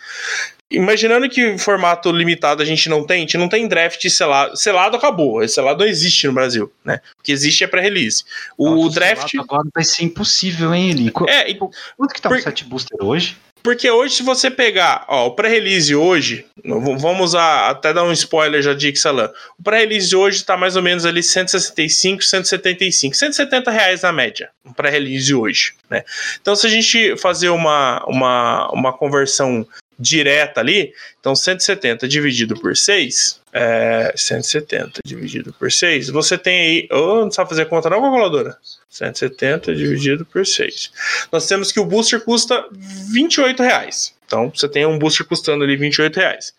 Imaginando 0.71 1.27
que 1.27 1.57
formato 1.57 2.11
limitado 2.11 2.61
a 2.61 2.65
gente 2.65 2.89
não 2.89 3.03
tem, 3.03 3.17
a 3.17 3.19
gente 3.21 3.37
não 3.37 3.49
tem 3.49 3.67
draft 3.67 4.07
selado. 4.07 4.55
Selado 4.55 4.95
acabou. 4.95 5.45
Selado 5.47 5.83
não 5.83 5.89
existe 5.89 6.27
no 6.27 6.33
Brasil, 6.33 6.71
né? 6.85 7.01
O 7.19 7.23
que 7.23 7.31
existe 7.31 7.63
é 7.63 7.67
pré-release. 7.67 8.23
O 8.55 8.69
Nossa, 8.69 8.95
draft. 8.95 9.33
agora 9.39 9.67
vai 9.73 9.83
ser 9.83 10.03
impossível, 10.03 10.73
hein, 10.73 10.91
Eli? 10.91 11.13
É, 11.27 11.53
quanto 11.53 12.13
que 12.13 12.21
tá 12.21 12.29
por... 12.29 12.37
o 12.37 12.41
set 12.41 12.63
booster 12.65 12.97
hoje? 13.01 13.35
Porque 13.61 13.89
hoje, 13.89 14.15
se 14.15 14.23
você 14.23 14.49
pegar, 14.49 15.05
ó, 15.07 15.27
o 15.27 15.31
pré-release 15.31 15.93
hoje, 15.93 16.45
vamos 16.63 17.35
a, 17.35 17.69
até 17.69 17.93
dar 17.93 18.03
um 18.03 18.11
spoiler 18.11 18.61
já 18.61 18.73
de 18.73 18.89
Ixalan. 18.89 19.29
O 19.57 19.63
pré-release 19.63 20.15
hoje 20.15 20.43
tá 20.45 20.55
mais 20.55 20.75
ou 20.75 20.81
menos 20.81 21.05
ali 21.05 21.21
165, 21.21 22.23
175, 22.23 23.15
170 23.15 23.71
reais 23.71 24.01
na 24.01 24.13
média, 24.13 24.49
o 24.63 24.73
pré-release 24.73 25.33
hoje, 25.33 25.73
né? 25.89 26.03
Então, 26.41 26.55
se 26.55 26.65
a 26.65 26.69
gente 26.69 27.17
fazer 27.17 27.49
uma, 27.49 28.03
uma, 28.07 28.71
uma 28.71 28.93
conversão 28.93 29.67
direta 29.99 30.61
ali, 30.61 30.93
então 31.19 31.35
170 31.35 32.07
dividido 32.07 32.59
por 32.59 32.77
6, 32.77 33.41
é, 33.51 34.13
170 34.15 35.01
dividido 35.03 35.53
por 35.53 35.71
6, 35.71 36.09
você 36.09 36.37
tem 36.37 36.59
aí, 36.59 36.87
oh, 36.91 37.21
não 37.21 37.31
sabe 37.31 37.49
fazer 37.49 37.65
conta 37.65 37.89
não, 37.89 38.01
calculadora? 38.01 38.57
170 38.89 39.75
dividido 39.75 40.25
por 40.25 40.45
6. 40.45 40.91
Nós 41.31 41.47
temos 41.47 41.71
que 41.71 41.79
o 41.79 41.85
booster 41.85 42.21
custa 42.21 42.65
28 43.11 43.61
reais. 43.61 44.15
Então 44.25 44.51
você 44.55 44.69
tem 44.69 44.85
um 44.85 44.97
booster 44.97 45.25
custando 45.25 45.63
ali 45.63 45.75
28 45.75 46.15
reais. 46.15 46.53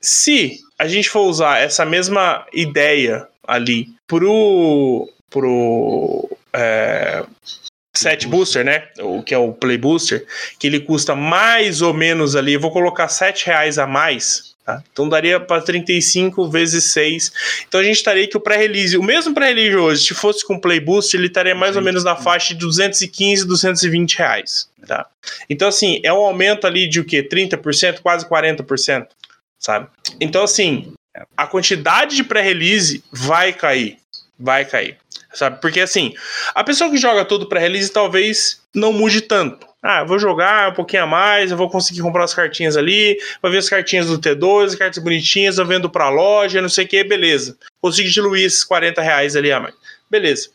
Se 0.00 0.60
a 0.78 0.86
gente 0.86 1.08
for 1.08 1.22
usar 1.22 1.58
essa 1.58 1.84
mesma 1.84 2.46
ideia 2.52 3.26
ali 3.46 3.88
pro, 4.06 5.08
pro 5.30 6.28
é, 6.52 7.24
set 7.94 8.26
booster, 8.26 8.64
né? 8.64 8.88
O 9.00 9.22
que 9.22 9.34
é 9.34 9.38
o 9.38 9.52
play 9.52 9.78
booster, 9.78 10.26
que 10.58 10.66
ele 10.66 10.80
custa 10.80 11.14
mais 11.14 11.82
ou 11.82 11.94
menos 11.94 12.34
ali, 12.36 12.56
vou 12.56 12.70
colocar 12.70 13.08
7 13.08 13.46
reais 13.46 13.78
a 13.78 13.86
mais 13.86 14.54
Tá? 14.64 14.82
Então 14.90 15.08
daria 15.08 15.38
para 15.38 15.60
35 15.60 16.48
vezes 16.48 16.84
6. 16.84 17.32
Então 17.68 17.80
a 17.80 17.84
gente 17.84 17.96
estaria 17.96 18.26
que 18.26 18.36
o 18.36 18.40
pré-release, 18.40 18.96
o 18.96 19.02
mesmo 19.02 19.34
pré-release 19.34 19.76
hoje, 19.76 20.06
se 20.06 20.14
fosse 20.14 20.44
com 20.44 20.58
Play 20.58 20.80
Boost, 20.80 21.14
ele 21.14 21.26
estaria 21.26 21.54
mais 21.54 21.76
ou 21.76 21.82
menos 21.82 22.02
na 22.02 22.16
faixa 22.16 22.54
de 22.54 22.60
215, 22.60 23.46
220 23.46 24.16
reais. 24.16 24.68
Tá? 24.86 25.06
Então, 25.50 25.68
assim, 25.68 26.00
é 26.02 26.12
um 26.12 26.16
aumento 26.16 26.66
ali 26.66 26.88
de 26.88 27.00
o 27.00 27.04
quê? 27.04 27.22
30%, 27.22 28.00
quase 28.00 28.26
40%. 28.26 29.06
Sabe? 29.58 29.88
Então, 30.18 30.42
assim, 30.42 30.94
a 31.36 31.46
quantidade 31.46 32.16
de 32.16 32.24
pré-release 32.24 33.04
vai 33.12 33.52
cair. 33.52 33.98
Vai 34.38 34.64
cair. 34.64 34.96
Sabe? 35.34 35.60
Porque 35.60 35.80
assim, 35.80 36.14
a 36.54 36.62
pessoa 36.62 36.88
que 36.90 36.96
joga 36.96 37.24
tudo 37.24 37.48
pré-release 37.48 37.92
talvez 37.92 38.62
não 38.74 38.92
mude 38.92 39.20
tanto. 39.20 39.66
Ah, 39.82 40.02
vou 40.02 40.18
jogar 40.18 40.70
um 40.70 40.74
pouquinho 40.74 41.02
a 41.02 41.06
mais, 41.06 41.50
eu 41.50 41.58
vou 41.58 41.68
conseguir 41.68 42.00
comprar 42.00 42.24
as 42.24 42.32
cartinhas 42.32 42.74
ali, 42.74 43.18
vou 43.42 43.50
ver 43.50 43.58
as 43.58 43.68
cartinhas 43.68 44.06
do 44.06 44.18
T2, 44.18 44.64
as 44.64 44.74
cartas 44.74 45.02
bonitinhas, 45.02 45.58
eu 45.58 45.66
vendo 45.66 45.90
pra 45.90 46.08
loja, 46.08 46.62
não 46.62 46.70
sei 46.70 46.86
o 46.86 46.88
que, 46.88 47.04
beleza. 47.04 47.58
Consigo 47.82 48.08
diluir 48.08 48.46
esses 48.46 48.64
40 48.64 49.02
reais 49.02 49.36
ali 49.36 49.52
a 49.52 49.60
mais. 49.60 49.74
Beleza. 50.10 50.48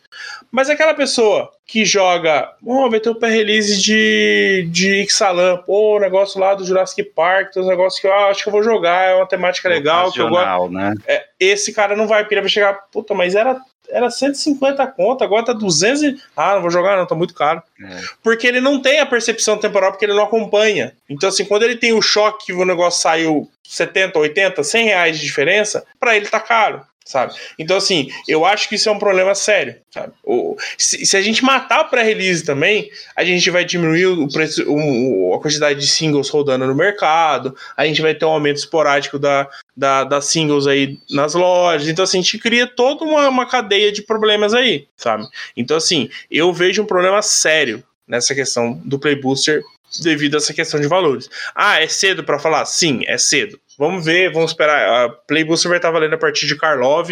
Mas 0.50 0.68
aquela 0.68 0.94
pessoa 0.94 1.50
que 1.64 1.84
joga, 1.84 2.52
oh, 2.64 2.90
vai 2.90 2.98
ter 2.98 3.10
o 3.10 3.14
pré-release 3.14 3.80
de, 3.80 4.66
de 4.68 5.02
Ixalan, 5.04 5.58
pô, 5.58 5.96
o 5.96 6.00
negócio 6.00 6.40
lá 6.40 6.54
do 6.54 6.64
Jurassic 6.64 7.04
Park, 7.04 7.52
tem 7.52 7.62
um 7.62 7.68
negócios 7.68 8.00
que 8.00 8.08
eu 8.08 8.12
ah, 8.12 8.30
acho 8.30 8.42
que 8.42 8.48
eu 8.48 8.52
vou 8.52 8.62
jogar, 8.62 9.10
é 9.10 9.14
uma 9.14 9.28
temática 9.28 9.68
legal, 9.68 10.10
que 10.10 10.20
eu 10.20 10.28
gosto. 10.28 10.72
Né? 10.72 10.94
É, 11.06 11.24
esse 11.38 11.72
cara 11.72 11.94
não 11.94 12.08
vai, 12.08 12.24
porque 12.24 12.34
ele 12.34 12.40
vai 12.40 12.50
chegar, 12.50 12.74
puta, 12.90 13.14
mas 13.14 13.36
era 13.36 13.60
era 13.90 14.10
150 14.10 14.86
conto, 14.88 15.24
agora 15.24 15.44
tá 15.44 15.52
200 15.52 16.02
e... 16.02 16.20
Ah, 16.36 16.54
não 16.54 16.62
vou 16.62 16.70
jogar 16.70 16.96
não, 16.96 17.06
tá 17.06 17.14
muito 17.14 17.34
caro. 17.34 17.62
É. 17.82 18.00
Porque 18.22 18.46
ele 18.46 18.60
não 18.60 18.80
tem 18.80 19.00
a 19.00 19.06
percepção 19.06 19.58
temporal, 19.58 19.92
porque 19.92 20.04
ele 20.04 20.14
não 20.14 20.24
acompanha. 20.24 20.92
Então, 21.08 21.28
assim, 21.28 21.44
quando 21.44 21.62
ele 21.62 21.76
tem 21.76 21.92
o 21.92 22.02
choque 22.02 22.46
que 22.46 22.52
o 22.52 22.64
negócio 22.64 23.02
saiu 23.02 23.50
70, 23.64 24.18
80, 24.18 24.62
100 24.62 24.84
reais 24.84 25.18
de 25.18 25.24
diferença, 25.24 25.84
para 25.98 26.16
ele 26.16 26.28
tá 26.28 26.40
caro 26.40 26.84
sabe? 27.04 27.34
Então, 27.58 27.76
assim, 27.76 28.10
eu 28.28 28.44
acho 28.44 28.68
que 28.68 28.76
isso 28.76 28.88
é 28.88 28.92
um 28.92 28.98
problema 28.98 29.34
sério, 29.34 29.76
sabe? 29.90 30.12
O, 30.22 30.56
se, 30.78 31.04
se 31.04 31.16
a 31.16 31.22
gente 31.22 31.44
matar 31.44 31.80
o 31.80 31.90
pré-release 31.90 32.44
também, 32.44 32.90
a 33.16 33.24
gente 33.24 33.50
vai 33.50 33.64
diminuir 33.64 34.06
o 34.06 34.28
preço, 34.28 34.64
o, 34.68 35.34
a 35.34 35.40
quantidade 35.40 35.80
de 35.80 35.88
singles 35.88 36.28
rodando 36.28 36.66
no 36.66 36.74
mercado, 36.74 37.56
a 37.76 37.84
gente 37.84 38.00
vai 38.00 38.14
ter 38.14 38.24
um 38.24 38.30
aumento 38.30 38.58
esporádico 38.58 39.18
da, 39.18 39.48
da, 39.76 40.04
das 40.04 40.26
singles 40.26 40.66
aí 40.66 40.98
nas 41.10 41.34
lojas. 41.34 41.88
Então, 41.88 42.04
assim, 42.04 42.18
a 42.18 42.22
gente 42.22 42.38
cria 42.38 42.66
toda 42.66 43.04
uma, 43.04 43.28
uma 43.28 43.46
cadeia 43.46 43.90
de 43.90 44.02
problemas 44.02 44.54
aí, 44.54 44.86
sabe? 44.96 45.26
Então, 45.56 45.76
assim, 45.76 46.08
eu 46.30 46.52
vejo 46.52 46.82
um 46.82 46.86
problema 46.86 47.22
sério 47.22 47.82
nessa 48.06 48.34
questão 48.34 48.80
do 48.84 48.98
Play 48.98 49.14
Booster 49.14 49.62
devido 49.98 50.34
a 50.34 50.38
essa 50.38 50.54
questão 50.54 50.80
de 50.80 50.86
valores. 50.86 51.28
Ah, 51.54 51.80
é 51.80 51.88
cedo 51.88 52.22
para 52.22 52.38
falar? 52.38 52.64
Sim, 52.66 53.02
é 53.06 53.18
cedo. 53.18 53.58
Vamos 53.78 54.04
ver, 54.04 54.32
vamos 54.32 54.50
esperar. 54.50 55.06
A 55.06 55.08
Playbooster 55.08 55.68
vai 55.68 55.78
estar 55.78 55.90
valendo 55.90 56.14
a 56.14 56.18
partir 56.18 56.46
de 56.46 56.56
Karlov, 56.56 57.10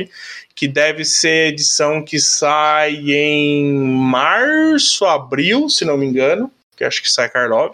que 0.55 0.69
deve 0.69 1.05
ser 1.05 1.49
edição 1.49 2.05
que 2.05 2.21
sai 2.21 2.97
em 3.11 3.73
março, 3.73 5.07
abril, 5.07 5.69
se 5.69 5.85
não 5.85 5.97
me 5.97 6.07
engano, 6.07 6.53
que 6.77 6.85
acho 6.85 7.03
que 7.03 7.11
sai 7.11 7.29
Karlov. 7.29 7.73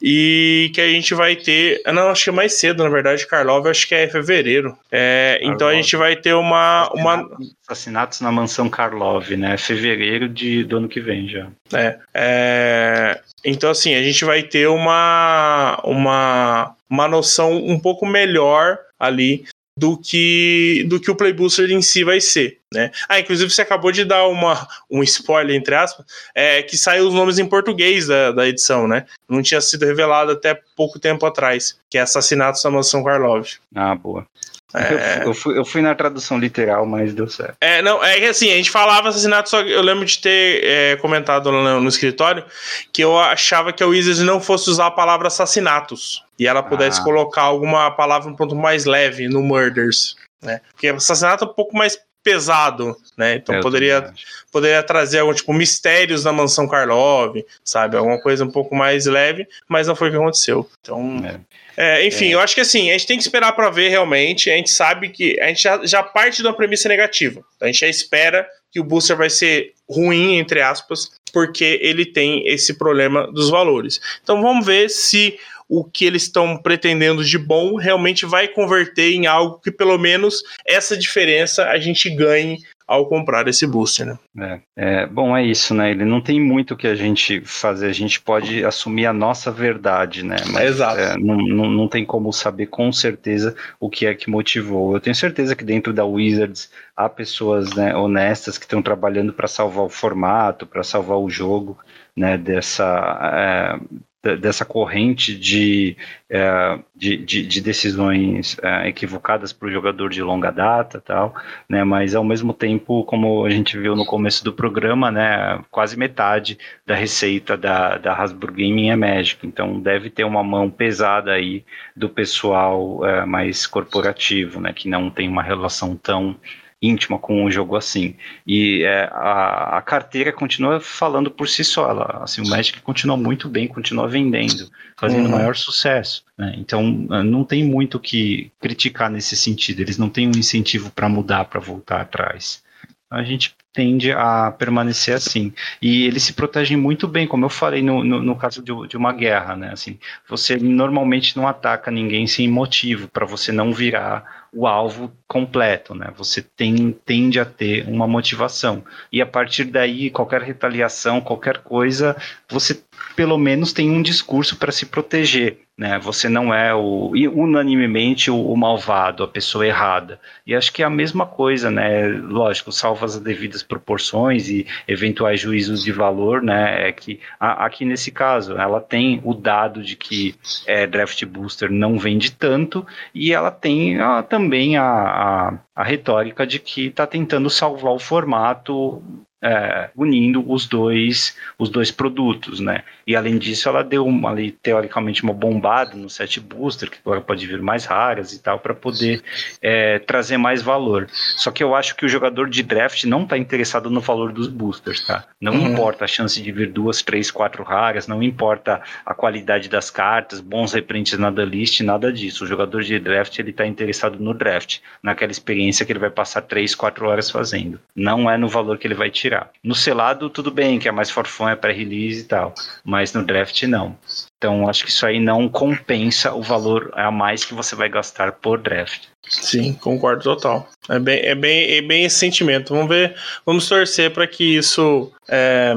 E 0.00 0.70
que 0.74 0.80
a 0.80 0.88
gente 0.88 1.14
vai 1.14 1.36
ter. 1.36 1.82
Não, 1.92 2.10
acho 2.10 2.24
que 2.24 2.30
é 2.30 2.32
mais 2.32 2.54
cedo, 2.54 2.82
na 2.82 2.90
verdade, 2.90 3.26
Karlov, 3.26 3.66
acho 3.68 3.86
que 3.88 3.94
é 3.94 4.08
fevereiro. 4.08 4.76
É, 4.90 5.38
então 5.42 5.68
a 5.68 5.74
gente 5.74 5.96
vai 5.96 6.16
ter 6.16 6.34
uma. 6.34 6.90
uma... 6.94 7.30
Assassinatos 7.66 8.20
na 8.20 8.30
mansão 8.30 8.68
Karlov, 8.68 9.30
né? 9.36 9.56
Fevereiro 9.56 10.28
de, 10.28 10.64
do 10.64 10.76
ano 10.76 10.88
que 10.88 11.00
vem 11.00 11.28
já. 11.28 11.46
É, 11.72 11.98
é, 12.12 13.20
então, 13.44 13.70
assim, 13.70 13.94
a 13.94 14.02
gente 14.02 14.24
vai 14.24 14.42
ter 14.42 14.68
uma, 14.68 15.80
uma, 15.84 16.74
uma 16.88 17.08
noção 17.08 17.56
um 17.56 17.78
pouco 17.78 18.06
melhor 18.06 18.78
ali 18.98 19.44
do 19.76 19.98
que 19.98 20.84
do 20.88 21.00
que 21.00 21.10
o 21.10 21.16
Playbooster 21.16 21.70
em 21.70 21.82
si 21.82 22.04
vai 22.04 22.20
ser, 22.20 22.58
né? 22.72 22.90
Ah, 23.08 23.18
inclusive 23.18 23.50
você 23.50 23.62
acabou 23.62 23.90
de 23.90 24.04
dar 24.04 24.26
uma, 24.28 24.68
um 24.90 25.02
spoiler, 25.02 25.56
entre 25.56 25.74
aspas, 25.74 26.06
é, 26.34 26.62
que 26.62 26.76
saiu 26.76 27.08
os 27.08 27.14
nomes 27.14 27.38
em 27.38 27.46
português 27.46 28.06
da, 28.06 28.30
da 28.30 28.46
edição, 28.46 28.86
né? 28.86 29.06
Não 29.28 29.42
tinha 29.42 29.60
sido 29.60 29.84
revelado 29.84 30.32
até 30.32 30.60
pouco 30.76 30.98
tempo 30.98 31.26
atrás, 31.26 31.76
que 31.90 31.98
é 31.98 32.02
Assassinatos 32.02 32.62
da 32.62 32.70
Mansão 32.70 33.02
Karlov. 33.02 33.48
Ah, 33.74 33.94
boa. 33.94 34.26
É... 34.74 35.22
Eu, 35.24 35.32
fui, 35.32 35.56
eu 35.56 35.64
fui 35.64 35.80
na 35.80 35.94
tradução 35.94 36.36
literal, 36.36 36.84
mas 36.84 37.14
deu 37.14 37.28
certo. 37.28 37.56
É, 37.60 37.80
não, 37.80 38.02
é 38.02 38.18
que 38.18 38.26
assim, 38.26 38.50
a 38.50 38.56
gente 38.56 38.72
falava 38.72 39.08
assassinato, 39.08 39.48
só 39.48 39.60
eu 39.60 39.80
lembro 39.80 40.04
de 40.04 40.18
ter 40.18 40.64
é, 40.64 40.96
comentado 40.96 41.52
no, 41.52 41.80
no, 41.80 41.88
escritório 41.88 42.44
que 42.92 43.02
eu 43.02 43.16
achava 43.16 43.72
que 43.72 43.84
a 43.84 43.86
Wizards 43.86 44.20
não 44.22 44.40
fosse 44.40 44.68
usar 44.68 44.86
a 44.86 44.90
palavra 44.90 45.28
assassinatos. 45.28 46.23
E 46.38 46.46
ela 46.46 46.62
pudesse 46.62 47.00
ah. 47.00 47.04
colocar 47.04 47.42
alguma 47.42 47.90
palavra 47.90 48.30
um 48.30 48.36
ponto 48.36 48.56
mais 48.56 48.84
leve 48.84 49.28
no 49.28 49.42
Murders. 49.42 50.16
Né? 50.42 50.60
Porque 50.72 50.88
assassinato 50.88 51.44
é 51.44 51.48
um 51.48 51.52
pouco 51.52 51.76
mais 51.76 51.98
pesado, 52.24 52.96
né? 53.18 53.34
Então 53.34 53.60
poderia, 53.60 54.10
poderia 54.50 54.82
trazer 54.82 55.18
algum 55.18 55.34
tipo 55.34 55.52
mistérios 55.52 56.24
na 56.24 56.32
mansão 56.32 56.66
Karlov, 56.66 57.36
sabe? 57.62 57.98
Alguma 57.98 58.18
coisa 58.18 58.44
um 58.44 58.50
pouco 58.50 58.74
mais 58.74 59.04
leve, 59.04 59.46
mas 59.68 59.86
não 59.86 59.94
foi 59.94 60.08
o 60.08 60.10
que 60.10 60.16
aconteceu. 60.16 60.68
Então. 60.80 61.22
É. 61.24 61.40
É, 61.76 62.06
enfim, 62.06 62.28
é. 62.28 62.34
eu 62.34 62.40
acho 62.40 62.54
que 62.54 62.60
assim, 62.60 62.88
a 62.88 62.92
gente 62.92 63.06
tem 63.06 63.18
que 63.18 63.22
esperar 63.22 63.52
para 63.52 63.68
ver 63.68 63.90
realmente. 63.90 64.50
A 64.50 64.56
gente 64.56 64.70
sabe 64.70 65.10
que 65.10 65.38
a 65.38 65.48
gente 65.48 65.62
já, 65.62 65.84
já 65.84 66.02
parte 66.02 66.40
de 66.40 66.48
uma 66.48 66.56
premissa 66.56 66.88
negativa. 66.88 67.44
A 67.60 67.66
gente 67.66 67.80
já 67.80 67.88
espera 67.88 68.48
que 68.72 68.80
o 68.80 68.84
booster 68.84 69.16
vai 69.16 69.28
ser 69.28 69.72
ruim, 69.88 70.38
entre 70.38 70.62
aspas, 70.62 71.10
porque 71.32 71.78
ele 71.82 72.06
tem 72.06 72.46
esse 72.46 72.74
problema 72.74 73.30
dos 73.32 73.50
valores. 73.50 74.00
Então 74.22 74.40
vamos 74.40 74.64
ver 74.64 74.88
se 74.88 75.36
o 75.68 75.84
que 75.84 76.04
eles 76.04 76.22
estão 76.22 76.56
pretendendo 76.56 77.24
de 77.24 77.38
bom 77.38 77.76
realmente 77.76 78.26
vai 78.26 78.48
converter 78.48 79.12
em 79.12 79.26
algo 79.26 79.60
que 79.60 79.70
pelo 79.70 79.98
menos 79.98 80.42
essa 80.66 80.96
diferença 80.96 81.68
a 81.68 81.78
gente 81.78 82.10
ganhe 82.10 82.58
ao 82.86 83.08
comprar 83.08 83.48
esse 83.48 83.66
booster, 83.66 84.06
né? 84.34 84.60
É, 84.76 85.02
é, 85.02 85.06
bom, 85.06 85.34
é 85.34 85.42
isso, 85.42 85.72
né? 85.74 85.90
Ele 85.90 86.04
não 86.04 86.20
tem 86.20 86.38
muito 86.38 86.76
que 86.76 86.86
a 86.86 86.94
gente 86.94 87.40
fazer, 87.40 87.86
a 87.86 87.92
gente 87.92 88.20
pode 88.20 88.62
assumir 88.62 89.06
a 89.06 89.12
nossa 89.12 89.50
verdade, 89.50 90.22
né? 90.22 90.36
Mas, 90.52 90.64
Exato. 90.64 91.00
É, 91.00 91.16
não, 91.16 91.36
não, 91.36 91.70
não 91.70 91.88
tem 91.88 92.04
como 92.04 92.30
saber 92.32 92.66
com 92.66 92.92
certeza 92.92 93.56
o 93.80 93.88
que 93.88 94.06
é 94.06 94.14
que 94.14 94.28
motivou. 94.28 94.94
Eu 94.94 95.00
tenho 95.00 95.16
certeza 95.16 95.56
que 95.56 95.64
dentro 95.64 95.94
da 95.94 96.04
Wizards 96.04 96.70
há 96.94 97.08
pessoas 97.08 97.74
né, 97.74 97.96
honestas 97.96 98.58
que 98.58 98.66
estão 98.66 98.82
trabalhando 98.82 99.32
para 99.32 99.48
salvar 99.48 99.84
o 99.84 99.90
formato, 99.90 100.66
para 100.66 100.82
salvar 100.82 101.18
o 101.18 101.30
jogo, 101.30 101.78
né? 102.14 102.36
Dessa, 102.36 103.78
é, 103.80 103.98
dessa 104.40 104.64
corrente 104.64 105.38
de, 105.38 105.96
é, 106.30 106.78
de, 106.96 107.16
de, 107.18 107.46
de, 107.46 107.60
decisões 107.60 108.56
é, 108.62 108.88
equivocadas 108.88 109.52
para 109.52 109.68
o 109.68 109.70
jogador 109.70 110.08
de 110.08 110.22
longa 110.22 110.50
data 110.50 111.00
tal, 111.00 111.34
né, 111.68 111.84
mas 111.84 112.14
ao 112.14 112.24
mesmo 112.24 112.54
tempo, 112.54 113.04
como 113.04 113.44
a 113.44 113.50
gente 113.50 113.78
viu 113.78 113.94
no 113.94 114.06
começo 114.06 114.42
do 114.42 114.52
programa, 114.52 115.10
né, 115.10 115.62
quase 115.70 115.98
metade 115.98 116.58
da 116.86 116.94
receita 116.94 117.56
da, 117.56 117.98
da 117.98 118.14
Hasbro 118.14 118.52
Gaming 118.52 118.90
é 118.90 118.96
Magic, 118.96 119.46
então 119.46 119.78
deve 119.78 120.08
ter 120.08 120.24
uma 120.24 120.42
mão 120.42 120.70
pesada 120.70 121.32
aí 121.32 121.64
do 121.94 122.08
pessoal 122.08 123.04
é, 123.06 123.26
mais 123.26 123.66
corporativo, 123.66 124.60
né, 124.60 124.72
que 124.72 124.88
não 124.88 125.10
tem 125.10 125.28
uma 125.28 125.42
relação 125.42 125.94
tão 125.96 126.36
íntima 126.86 127.18
com 127.18 127.44
um 127.44 127.50
jogo 127.50 127.76
assim. 127.76 128.14
E 128.46 128.82
é, 128.82 129.08
a, 129.12 129.78
a, 129.78 129.82
carteira 129.82 130.32
continua 130.32 130.80
falando 130.80 131.30
por 131.30 131.48
si 131.48 131.64
só. 131.64 131.90
Ela, 131.90 132.22
assim, 132.22 132.42
o 132.42 132.48
Magic 132.48 132.80
continua 132.82 133.16
muito 133.16 133.48
bem, 133.48 133.66
continua 133.66 134.08
vendendo, 134.08 134.70
fazendo 134.96 135.26
uhum. 135.26 135.32
maior 135.32 135.56
sucesso. 135.56 136.24
Né? 136.36 136.54
Então 136.58 136.82
não 136.82 137.44
tem 137.44 137.64
muito 137.64 137.96
o 137.96 138.00
que 138.00 138.50
criticar 138.60 139.10
nesse 139.10 139.36
sentido. 139.36 139.80
Eles 139.80 139.98
não 139.98 140.08
têm 140.08 140.28
um 140.28 140.38
incentivo 140.38 140.90
para 140.90 141.08
mudar, 141.08 141.44
para 141.46 141.60
voltar 141.60 142.00
atrás. 142.00 142.62
A 143.10 143.22
gente 143.22 143.54
tende 143.74 144.12
a 144.12 144.52
permanecer 144.52 145.16
assim. 145.16 145.52
E 145.82 146.06
eles 146.06 146.22
se 146.22 146.32
protegem 146.32 146.76
muito 146.76 147.08
bem, 147.08 147.26
como 147.26 147.44
eu 147.44 147.50
falei 147.50 147.82
no, 147.82 148.04
no, 148.04 148.22
no 148.22 148.36
caso 148.36 148.62
de, 148.62 148.72
de, 148.88 148.96
uma 148.96 149.12
guerra, 149.12 149.56
né? 149.56 149.72
Assim, 149.72 149.98
você 150.28 150.56
normalmente 150.56 151.36
não 151.36 151.48
ataca 151.48 151.90
ninguém 151.90 152.26
sem 152.28 152.48
motivo, 152.48 153.08
para 153.08 153.26
você 153.26 153.50
não 153.50 153.72
virar 153.72 154.44
o 154.52 154.68
alvo 154.68 155.12
completo, 155.26 155.94
né? 155.94 156.12
Você 156.16 156.40
tem, 156.40 156.92
tende 157.04 157.40
a 157.40 157.44
ter 157.44 157.88
uma 157.88 158.06
motivação. 158.06 158.84
E 159.10 159.20
a 159.20 159.26
partir 159.26 159.64
daí, 159.64 160.08
qualquer 160.08 160.42
retaliação, 160.42 161.20
qualquer 161.20 161.58
coisa, 161.58 162.16
você 162.48 162.72
pelo 163.14 163.38
menos 163.38 163.72
tem 163.72 163.90
um 163.90 164.02
discurso 164.02 164.56
para 164.56 164.72
se 164.72 164.86
proteger. 164.86 165.58
Né? 165.76 165.98
Você 165.98 166.28
não 166.28 166.54
é 166.54 166.72
o 166.72 167.10
unanimemente 167.32 168.30
o, 168.30 168.36
o, 168.36 168.56
malvado, 168.56 169.24
a 169.24 169.28
pessoa 169.28 169.66
errada. 169.66 170.20
E 170.46 170.54
acho 170.54 170.72
que 170.72 170.84
é 170.84 170.86
a 170.86 170.90
mesma 170.90 171.26
coisa, 171.26 171.68
né? 171.68 172.06
Lógico, 172.06 172.70
salva 172.70 173.04
as 173.06 173.18
devidas 173.18 173.64
proporções 173.64 174.48
e 174.48 174.64
eventuais 174.86 175.40
juízos 175.40 175.82
de 175.82 175.90
valor, 175.90 176.40
né? 176.40 176.88
É 176.88 176.92
que 176.92 177.18
a, 177.40 177.64
aqui 177.66 177.84
nesse 177.84 178.12
caso 178.12 178.56
ela 178.56 178.80
tem 178.80 179.20
o 179.24 179.34
dado 179.34 179.82
de 179.82 179.96
que 179.96 180.36
é, 180.64 180.86
draft 180.86 181.24
booster 181.24 181.68
não 181.72 181.98
vende 181.98 182.30
tanto 182.30 182.86
e 183.12 183.32
ela 183.32 183.50
tem 183.50 183.98
a, 184.00 184.22
também 184.22 184.76
a, 184.76 184.84
a, 184.84 185.58
a 185.74 185.82
retórica 185.82 186.46
de 186.46 186.60
que 186.60 186.86
está 186.86 187.04
tentando 187.04 187.50
salvar 187.50 187.92
o 187.92 187.98
formato 187.98 189.02
é, 189.44 189.90
unindo 189.94 190.42
os 190.50 190.66
dois, 190.66 191.36
os 191.58 191.68
dois 191.68 191.90
produtos, 191.90 192.60
né? 192.60 192.82
E 193.06 193.14
além 193.14 193.36
disso, 193.36 193.68
ela 193.68 193.84
deu 193.84 194.06
uma, 194.06 194.30
ali, 194.30 194.50
teoricamente 194.50 195.22
uma 195.22 195.34
bombada 195.34 195.94
no 195.94 196.08
set 196.08 196.40
booster, 196.40 196.90
que 196.90 196.96
agora 197.04 197.20
pode 197.20 197.46
vir 197.46 197.60
mais 197.60 197.84
raras 197.84 198.32
e 198.32 198.42
tal, 198.42 198.58
para 198.58 198.72
poder 198.72 199.22
é, 199.60 199.98
trazer 199.98 200.38
mais 200.38 200.62
valor. 200.62 201.06
Só 201.36 201.50
que 201.50 201.62
eu 201.62 201.74
acho 201.74 201.94
que 201.94 202.06
o 202.06 202.08
jogador 202.08 202.48
de 202.48 202.62
draft 202.62 203.04
não 203.04 203.24
está 203.24 203.36
interessado 203.36 203.90
no 203.90 204.00
valor 204.00 204.32
dos 204.32 204.48
boosters, 204.48 205.06
tá? 205.06 205.26
Não 205.38 205.52
uhum. 205.52 205.72
importa 205.72 206.06
a 206.06 206.08
chance 206.08 206.42
de 206.42 206.50
vir 206.50 206.72
duas, 206.72 207.02
três, 207.02 207.30
quatro 207.30 207.62
raras, 207.62 208.08
não 208.08 208.22
importa 208.22 208.80
a 209.04 209.12
qualidade 209.12 209.68
das 209.68 209.90
cartas, 209.90 210.40
bons 210.40 210.72
reprints 210.72 211.18
na 211.18 211.28
list, 211.28 211.82
nada 211.82 212.10
disso. 212.10 212.44
O 212.44 212.46
jogador 212.46 212.82
de 212.82 212.98
draft 212.98 213.38
ele 213.38 213.50
está 213.50 213.66
interessado 213.66 214.18
no 214.18 214.32
draft, 214.32 214.78
naquela 215.02 215.32
experiência 215.32 215.84
que 215.84 215.92
ele 215.92 215.98
vai 215.98 216.10
passar 216.10 216.40
três, 216.40 216.74
quatro 216.74 217.06
horas 217.06 217.30
fazendo. 217.30 217.78
Não 217.94 218.30
é 218.30 218.38
no 218.38 218.48
valor 218.48 218.78
que 218.78 218.86
ele 218.86 218.94
vai 218.94 219.10
tirar 219.10 219.33
tirar. 219.34 219.50
No 219.62 219.74
selado, 219.74 220.30
tudo 220.30 220.50
bem, 220.50 220.78
que 220.78 220.88
é 220.88 220.92
mais 220.92 221.10
forfã, 221.10 221.50
é 221.50 221.56
pré-release 221.56 222.20
e 222.20 222.24
tal, 222.24 222.54
mas 222.84 223.12
no 223.12 223.24
draft 223.24 223.62
não. 223.64 223.96
Então, 224.36 224.68
acho 224.68 224.84
que 224.84 224.90
isso 224.90 225.06
aí 225.06 225.18
não 225.18 225.48
compensa 225.48 226.32
o 226.32 226.42
valor 226.42 226.90
a 226.94 227.10
mais 227.10 227.44
que 227.44 227.54
você 227.54 227.74
vai 227.74 227.88
gastar 227.88 228.32
por 228.32 228.60
draft. 228.60 229.06
Sim, 229.26 229.72
concordo 229.74 230.22
total. 230.22 230.68
É 230.88 230.98
bem, 230.98 231.20
é 231.20 231.34
bem, 231.34 231.76
é 231.78 231.82
bem 231.82 232.04
esse 232.04 232.16
sentimento. 232.16 232.74
Vamos 232.74 232.88
ver, 232.88 233.16
vamos 233.44 233.66
torcer 233.66 234.12
para 234.12 234.26
que 234.26 234.56
isso 234.56 235.10
é, 235.28 235.74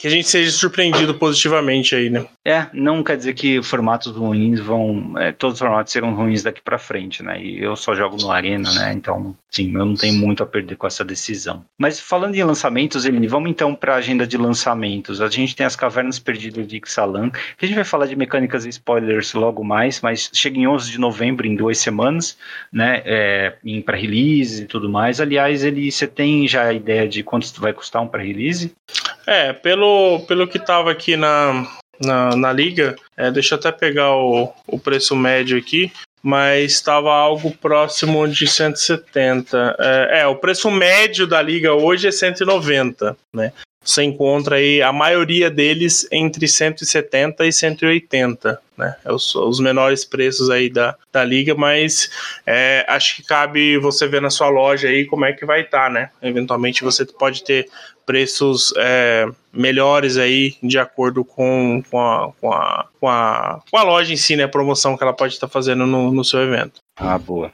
que 0.00 0.06
a 0.06 0.10
gente 0.10 0.28
seja 0.28 0.50
surpreendido 0.50 1.14
positivamente 1.14 1.94
aí, 1.94 2.08
né? 2.08 2.24
É, 2.42 2.66
não 2.72 3.04
quer 3.04 3.18
dizer 3.18 3.34
que 3.34 3.62
formatos 3.62 4.16
ruins 4.16 4.58
vão. 4.58 5.12
É, 5.18 5.30
todos 5.30 5.56
os 5.56 5.58
formatos 5.58 5.92
serão 5.92 6.14
ruins 6.14 6.42
daqui 6.42 6.62
para 6.62 6.78
frente, 6.78 7.22
né? 7.22 7.38
E 7.38 7.62
eu 7.62 7.76
só 7.76 7.94
jogo 7.94 8.16
no 8.16 8.30
Arena, 8.30 8.72
né? 8.72 8.94
Então, 8.94 9.36
sim, 9.50 9.70
eu 9.74 9.84
não 9.84 9.94
tenho 9.94 10.14
muito 10.14 10.42
a 10.42 10.46
perder 10.46 10.76
com 10.76 10.86
essa 10.86 11.04
decisão. 11.04 11.62
Mas 11.76 12.00
falando 12.00 12.34
em 12.34 12.42
lançamentos, 12.42 13.04
Eline, 13.04 13.26
vamos 13.26 13.50
então 13.50 13.74
para 13.74 13.92
a 13.92 13.98
agenda 13.98 14.26
de 14.26 14.38
lançamentos. 14.38 15.20
A 15.20 15.28
gente 15.28 15.54
tem 15.54 15.66
as 15.66 15.76
Cavernas 15.76 16.18
Perdidas 16.18 16.66
de 16.66 16.78
Ixalan, 16.78 17.28
que 17.28 17.66
a 17.66 17.66
gente 17.66 17.76
vai 17.76 17.84
falar 17.84 18.06
de 18.06 18.16
mecânicas 18.16 18.64
e 18.64 18.70
spoilers 18.70 19.34
logo 19.34 19.62
mais, 19.62 20.00
mas 20.00 20.30
chega 20.32 20.58
em 20.58 20.66
11 20.66 20.92
de 20.92 20.98
novembro, 20.98 21.46
em 21.46 21.54
duas 21.54 21.76
semanas, 21.76 22.38
né? 22.72 23.02
É, 23.04 23.54
em 23.62 23.82
pré-release 23.82 24.62
e 24.62 24.66
tudo 24.66 24.88
mais. 24.88 25.20
Aliás, 25.20 25.62
ele, 25.62 25.92
você 25.92 26.06
tem 26.06 26.48
já 26.48 26.64
a 26.64 26.72
ideia 26.72 27.06
de 27.06 27.22
quanto 27.22 27.60
vai 27.60 27.74
custar 27.74 28.00
um 28.00 28.08
pré-release? 28.08 28.74
É, 29.30 29.52
pelo, 29.52 30.24
pelo 30.26 30.48
que 30.48 30.58
tava 30.58 30.90
aqui 30.90 31.16
na, 31.16 31.64
na, 32.04 32.34
na 32.34 32.52
liga, 32.52 32.96
é, 33.16 33.30
deixa 33.30 33.54
eu 33.54 33.60
até 33.60 33.70
pegar 33.70 34.12
o, 34.16 34.52
o 34.66 34.76
preço 34.76 35.14
médio 35.14 35.56
aqui, 35.56 35.92
mas 36.20 36.72
estava 36.72 37.14
algo 37.14 37.52
próximo 37.52 38.26
de 38.26 38.48
170. 38.48 39.76
É, 39.78 40.22
é, 40.22 40.26
o 40.26 40.34
preço 40.34 40.68
médio 40.68 41.28
da 41.28 41.40
liga 41.40 41.72
hoje 41.72 42.08
é 42.08 42.10
190, 42.10 43.16
né? 43.32 43.52
Você 43.90 44.04
encontra 44.04 44.56
aí 44.56 44.80
a 44.80 44.92
maioria 44.92 45.50
deles 45.50 46.06
entre 46.12 46.46
170 46.46 47.44
e 47.44 47.52
180, 47.52 48.60
né? 48.78 48.96
É 49.04 49.12
os, 49.12 49.34
os 49.34 49.58
menores 49.58 50.04
preços 50.04 50.48
aí 50.48 50.70
da, 50.70 50.96
da 51.12 51.24
liga, 51.24 51.56
mas 51.56 52.08
é, 52.46 52.86
acho 52.88 53.16
que 53.16 53.24
cabe 53.24 53.76
você 53.78 54.06
ver 54.06 54.22
na 54.22 54.30
sua 54.30 54.48
loja 54.48 54.86
aí 54.86 55.06
como 55.06 55.24
é 55.24 55.32
que 55.32 55.44
vai 55.44 55.62
estar, 55.62 55.86
tá, 55.86 55.90
né? 55.90 56.10
Eventualmente 56.22 56.84
você 56.84 57.04
pode 57.04 57.42
ter 57.42 57.68
preços 58.06 58.72
é, 58.76 59.26
melhores 59.52 60.16
aí 60.16 60.54
de 60.62 60.78
acordo 60.78 61.24
com, 61.24 61.82
com, 61.90 62.00
a, 62.00 62.32
com, 62.40 62.52
a, 62.52 62.86
com, 63.00 63.08
a, 63.08 63.60
com 63.68 63.76
a 63.76 63.82
loja 63.82 64.12
em 64.12 64.16
si, 64.16 64.36
né? 64.36 64.44
A 64.44 64.48
promoção 64.48 64.96
que 64.96 65.02
ela 65.02 65.12
pode 65.12 65.34
estar 65.34 65.48
fazendo 65.48 65.84
no, 65.84 66.12
no 66.12 66.24
seu 66.24 66.40
evento. 66.40 66.80
Ah, 66.96 67.18
boa. 67.18 67.50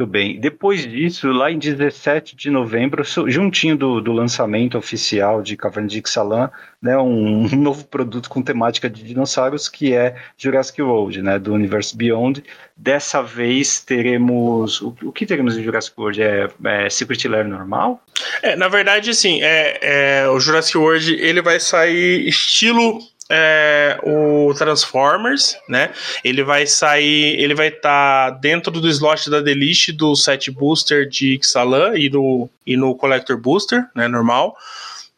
Muito 0.00 0.10
bem. 0.10 0.40
Depois 0.40 0.80
disso, 0.86 1.30
lá 1.30 1.50
em 1.50 1.58
17 1.58 2.34
de 2.34 2.48
novembro, 2.48 3.04
juntinho 3.26 3.76
do, 3.76 4.00
do 4.00 4.12
lançamento 4.12 4.78
oficial 4.78 5.42
de 5.42 5.58
Caverna 5.58 5.90
de 5.90 5.98
Ixalan, 5.98 6.50
né, 6.80 6.96
um, 6.96 7.44
um, 7.52 7.56
novo 7.56 7.84
produto 7.84 8.30
com 8.30 8.40
temática 8.40 8.88
de 8.88 9.02
dinossauros 9.02 9.68
que 9.68 9.92
é 9.92 10.16
Jurassic 10.38 10.80
World, 10.80 11.20
né, 11.20 11.38
do 11.38 11.52
Universe 11.52 11.94
Beyond. 11.94 12.42
Dessa 12.74 13.20
vez 13.20 13.80
teremos 13.80 14.80
o, 14.80 14.96
o 15.02 15.12
que 15.12 15.26
teremos 15.26 15.58
em 15.58 15.62
Jurassic 15.62 16.00
World 16.00 16.22
é, 16.22 16.48
é 16.64 16.88
Secret 16.88 17.28
Lair 17.28 17.46
normal? 17.46 18.02
É, 18.42 18.56
na 18.56 18.68
verdade, 18.68 19.12
sim. 19.14 19.42
É, 19.42 20.22
é, 20.22 20.28
o 20.30 20.40
Jurassic 20.40 20.78
World 20.78 21.12
ele 21.12 21.42
vai 21.42 21.60
sair 21.60 22.26
estilo 22.26 23.00
é, 23.30 23.96
o 24.02 24.52
Transformers, 24.54 25.56
né? 25.68 25.90
Ele 26.24 26.42
vai 26.42 26.66
sair, 26.66 27.40
ele 27.40 27.54
vai 27.54 27.68
estar 27.68 28.32
tá 28.32 28.38
dentro 28.38 28.72
do 28.72 28.88
slot 28.88 29.30
da 29.30 29.40
Delish 29.40 29.92
do 29.94 30.16
set 30.16 30.50
booster 30.50 31.08
de 31.08 31.36
Ixalan 31.36 31.96
e 31.96 32.10
no, 32.10 32.50
e 32.66 32.76
no 32.76 32.94
Collector 32.96 33.36
Booster, 33.38 33.86
né? 33.94 34.08
Normal. 34.08 34.56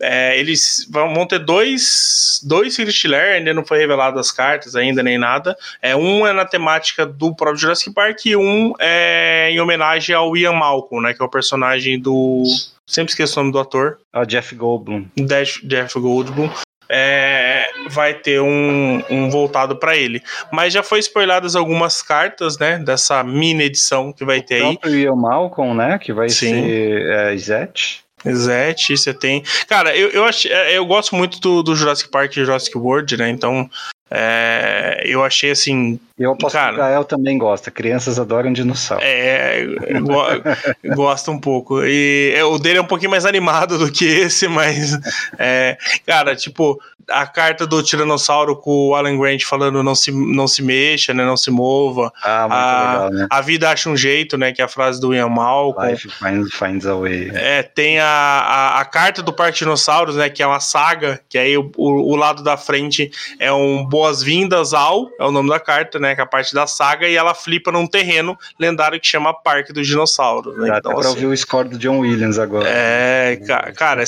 É, 0.05 0.37
eles 0.37 0.89
vão, 0.91 1.25
ter 1.27 1.39
dois, 1.39 2.41
dois 2.43 2.75
Secret 2.75 3.07
Lair, 3.07 3.37
ainda 3.37 3.55
não 3.55 3.65
foi 3.65 3.79
revelado 3.79 4.19
as 4.19 4.33
cartas 4.33 4.75
ainda 4.75 5.01
nem 5.01 5.17
nada. 5.17 5.57
É, 5.81 5.95
um 5.95 6.27
é 6.27 6.33
na 6.33 6.45
temática 6.45 7.07
do 7.07 7.33
próprio 7.33 7.61
Jurassic 7.61 7.95
Park 7.95 8.27
e 8.27 8.35
um 8.35 8.75
é 8.81 9.51
em 9.53 9.61
homenagem 9.61 10.15
ao 10.15 10.37
Ian 10.37 10.55
Malcolm, 10.55 11.07
né? 11.07 11.15
Que 11.15 11.23
é 11.23 11.25
o 11.25 11.31
personagem 11.31 12.01
do. 12.01 12.43
Sempre 12.85 13.13
esqueço 13.13 13.39
o 13.39 13.43
nome 13.45 13.53
do 13.53 13.61
ator. 13.61 14.01
Ah, 14.13 14.25
Jeff 14.25 14.55
Goldblum. 14.57 15.07
Jeff, 15.17 15.65
Jeff 15.65 15.99
Goldblum. 15.99 16.51
É, 16.95 17.42
vai 17.89 18.15
ter 18.15 18.41
um, 18.41 19.03
um 19.11 19.31
voltado 19.31 19.77
para 19.77 19.97
ele. 19.97 20.23
Mas 20.51 20.73
já 20.73 20.83
foi 20.83 20.99
spoiladas 21.01 21.57
algumas 21.57 22.03
cartas, 22.03 22.59
né? 22.59 22.79
Dessa 22.79 23.23
mini 23.23 23.65
edição 23.65 24.13
que 24.13 24.25
vai 24.25 24.39
o 24.39 24.43
ter 24.43 24.63
aí. 24.63 24.79
O 24.85 24.89
Ian 24.89 25.17
Malcolm, 25.17 25.75
né? 25.75 25.99
Que 25.99 26.13
vai 26.13 26.29
Sim. 26.29 26.63
ser 26.63 27.11
é, 27.11 27.37
Zet. 27.37 28.03
Zet, 28.31 28.97
você 28.97 29.13
tem. 29.13 29.43
Cara, 29.67 29.97
eu, 29.97 30.11
eu, 30.11 30.25
ach, 30.25 30.47
é, 30.47 30.77
eu 30.79 30.87
gosto 30.87 31.15
muito 31.17 31.41
do, 31.41 31.63
do 31.63 31.75
Jurassic 31.75 32.09
Park 32.11 32.37
e 32.37 32.45
Jurassic 32.45 32.77
World, 32.77 33.17
né? 33.17 33.29
Então, 33.29 33.69
é, 34.15 35.03
eu 35.07 35.25
achei 35.25 35.51
assim. 35.51 35.99
Eu 36.19 36.33
aposto 36.33 36.55
cara, 36.55 36.69
que 36.69 36.75
o 36.75 36.83
Gael 36.83 37.05
também 37.05 37.39
gosta. 37.39 37.71
Crianças 37.71 38.19
adoram 38.19 38.53
dinossauro. 38.53 39.03
É, 39.03 39.65
go, 40.03 40.23
gosta 40.95 41.31
um 41.31 41.39
pouco. 41.39 41.83
E 41.83 42.35
é, 42.37 42.45
o 42.45 42.59
dele 42.59 42.79
é 42.79 42.83
um 42.83 42.87
pouquinho 42.87 43.11
mais 43.11 43.25
animado 43.25 43.79
do 43.79 43.91
que 43.91 44.05
esse, 44.05 44.47
mas. 44.49 44.99
É, 45.39 45.79
cara, 46.07 46.37
tipo, 46.37 46.79
a 47.09 47.27
carta 47.27 47.67
do 47.67 47.83
Tiranossauro 47.83 48.57
com 48.57 48.89
o 48.89 48.95
Alan 48.95 49.17
Grant 49.19 49.43
falando 49.45 49.83
não 49.83 49.95
se, 49.95 50.13
não 50.13 50.47
se 50.47 50.63
mexa, 50.63 51.13
né? 51.13 51.25
Não 51.25 51.37
se 51.37 51.51
mova. 51.51 52.13
Ah, 52.23 52.41
muito 52.43 52.55
a, 52.55 52.93
legal, 52.93 53.11
né? 53.11 53.27
A 53.31 53.41
vida 53.41 53.71
acha 53.71 53.89
um 53.89 53.97
jeito, 53.97 54.37
né? 54.37 54.53
Que 54.53 54.63
é 54.63 54.65
a 54.65 54.69
frase 54.69 55.01
do 55.01 55.15
Ian 55.15 55.29
Malcolm. 55.29 55.91
Life 55.91 56.09
finds, 56.09 56.55
finds 56.55 56.87
a 56.87 56.95
way. 56.95 57.31
É, 57.35 57.63
tem 57.63 57.99
a, 57.99 58.07
a, 58.07 58.81
a, 58.81 58.85
carta 58.85 59.23
do 59.23 59.33
Parque 59.33 59.59
Dinossauros, 59.59 60.17
né? 60.17 60.29
Que 60.29 60.43
é 60.43 60.47
uma 60.47 60.61
saga, 60.61 61.21
que 61.29 61.39
aí 61.39 61.57
o, 61.57 61.71
o, 61.77 62.13
o 62.13 62.17
lado 62.17 62.43
da 62.43 62.57
frente 62.57 63.11
é 63.39 63.53
um 63.53 63.85
boas-vindas 64.03 64.75
ao, 64.75 65.13
é 65.17 65.25
o 65.25 65.31
nome 65.31 65.49
da 65.49 65.61
carta, 65.61 65.97
né? 66.01 66.17
Que 66.17 66.21
é 66.21 66.25
a 66.25 66.27
parte 66.27 66.53
da 66.53 66.67
saga, 66.67 67.07
e 67.07 67.15
ela 67.15 67.35
flipa 67.35 67.71
num 67.71 67.87
terreno 67.87 68.37
lendário 68.59 68.99
que 68.99 69.07
chama 69.07 69.33
Parque 69.33 69.73
dos 69.73 69.87
Dinossauros. 69.87 70.59
Né? 70.59 70.67
Dá 70.67 70.79
então, 70.79 70.91
até 70.91 71.01
pra 71.01 71.11
assim, 71.11 71.25
ouvir 71.25 71.27
o 71.27 71.37
score 71.37 71.69
do 71.69 71.79
John 71.79 72.01
Williams 72.01 72.37
agora. 72.37 72.69
É, 72.69 73.39
cara, 73.77 74.03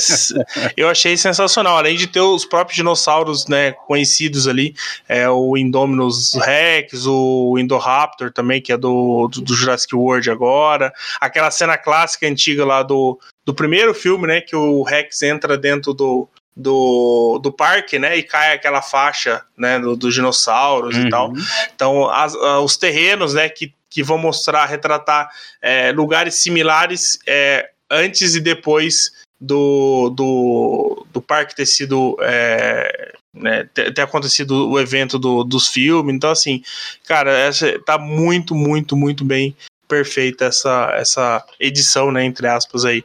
eu 0.75 0.89
achei 0.89 1.15
sensacional. 1.15 1.77
Além 1.77 1.95
de 1.95 2.07
ter 2.07 2.19
os 2.19 2.43
próprios 2.43 2.75
dinossauros, 2.75 3.47
né, 3.47 3.71
conhecidos 3.71 4.49
ali, 4.49 4.75
é 5.07 5.29
o 5.29 5.55
Indominus 5.55 6.33
Rex, 6.33 7.05
o 7.05 7.57
Indoraptor 7.57 8.33
também, 8.33 8.61
que 8.61 8.73
é 8.73 8.77
do, 8.77 9.29
do, 9.29 9.39
do 9.39 9.55
Jurassic 9.55 9.95
World 9.95 10.29
agora. 10.29 10.91
Aquela 11.21 11.49
cena 11.49 11.77
clássica 11.77 12.27
antiga 12.27 12.65
lá 12.65 12.83
do, 12.83 13.17
do 13.45 13.53
primeiro 13.53 13.93
filme, 13.93 14.27
né, 14.27 14.41
que 14.41 14.55
o 14.55 14.81
Rex 14.81 15.21
entra 15.21 15.57
dentro 15.57 15.93
do, 15.93 16.27
do, 16.55 17.39
do 17.43 17.51
parque, 17.51 17.99
né? 17.99 18.17
E 18.17 18.23
cai 18.23 18.53
aquela 18.53 18.81
faixa, 18.81 19.43
né? 19.57 19.77
Dos 19.77 19.97
do 19.97 20.11
dinossauros 20.11 20.95
uhum. 20.95 21.05
e 21.05 21.09
tal. 21.09 21.33
Então, 21.75 22.09
as, 22.09 22.33
os 22.33 22.77
terrenos, 22.77 23.33
né? 23.33 23.49
Que, 23.49 23.73
que 23.89 24.01
vão 24.01 24.17
mostrar, 24.17 24.65
retratar 24.65 25.29
é, 25.61 25.91
lugares 25.91 26.35
similares 26.35 27.19
é, 27.27 27.69
antes 27.91 28.35
e 28.35 28.39
depois 28.39 29.11
do, 29.39 30.09
do, 30.09 31.05
do 31.11 31.21
parque 31.21 31.55
ter 31.55 31.65
sido. 31.65 32.15
É, 32.21 33.13
né, 33.33 33.67
ter, 33.73 33.93
ter, 33.93 34.01
acontecido 34.01 34.69
o 34.69 34.79
evento 34.79 35.19
do, 35.19 35.43
dos 35.43 35.67
filmes. 35.67 36.15
Então, 36.15 36.31
assim, 36.31 36.63
cara, 37.05 37.37
essa 37.37 37.77
tá 37.79 37.97
muito, 37.97 38.55
muito, 38.55 38.95
muito 38.95 39.25
bem 39.25 39.53
perfeita 39.89 40.45
essa, 40.45 40.93
essa 40.95 41.45
edição, 41.59 42.13
né? 42.13 42.23
Entre 42.23 42.47
aspas 42.47 42.85
aí 42.85 43.03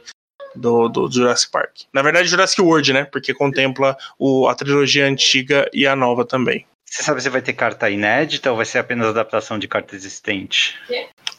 do, 0.55 0.87
do 0.87 1.11
Jurassic 1.11 1.51
Park. 1.51 1.71
Na 1.93 2.01
verdade, 2.01 2.27
Jurassic 2.27 2.61
World, 2.61 2.93
né? 2.93 3.03
Porque 3.05 3.33
contempla 3.33 3.97
o, 4.17 4.47
a 4.47 4.55
trilogia 4.55 5.05
antiga 5.05 5.69
e 5.73 5.87
a 5.87 5.95
nova 5.95 6.25
também. 6.25 6.65
Você 6.85 7.03
sabe 7.03 7.21
se 7.21 7.29
vai 7.29 7.41
ter 7.41 7.53
carta 7.53 7.89
inédita 7.89 8.51
ou 8.51 8.57
vai 8.57 8.65
ser 8.65 8.79
apenas 8.79 9.07
adaptação 9.07 9.57
de 9.57 9.65
carta 9.65 9.95
existente? 9.95 10.77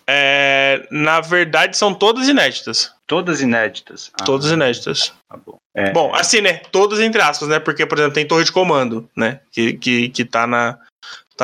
É, 0.07 0.87
na 0.91 1.21
verdade, 1.21 1.77
são 1.77 1.93
todas 1.93 2.27
inéditas. 2.27 2.91
Todas 3.07 3.43
inéditas? 3.43 4.11
Ah, 4.19 4.25
todas 4.25 4.51
inéditas. 4.51 5.13
Tá 5.29 5.37
bom. 5.37 5.59
É, 5.75 5.91
bom, 5.91 6.15
assim, 6.15 6.41
né? 6.41 6.63
Todas 6.71 7.01
entre 7.01 7.21
aspas, 7.21 7.51
né? 7.51 7.59
Porque, 7.59 7.85
por 7.85 7.99
exemplo, 7.99 8.15
tem 8.15 8.27
Torre 8.27 8.45
de 8.45 8.53
Comando, 8.53 9.09
né? 9.15 9.41
Que, 9.51 9.75
que, 9.75 10.09
que 10.09 10.25
tá 10.25 10.47
na, 10.47 10.79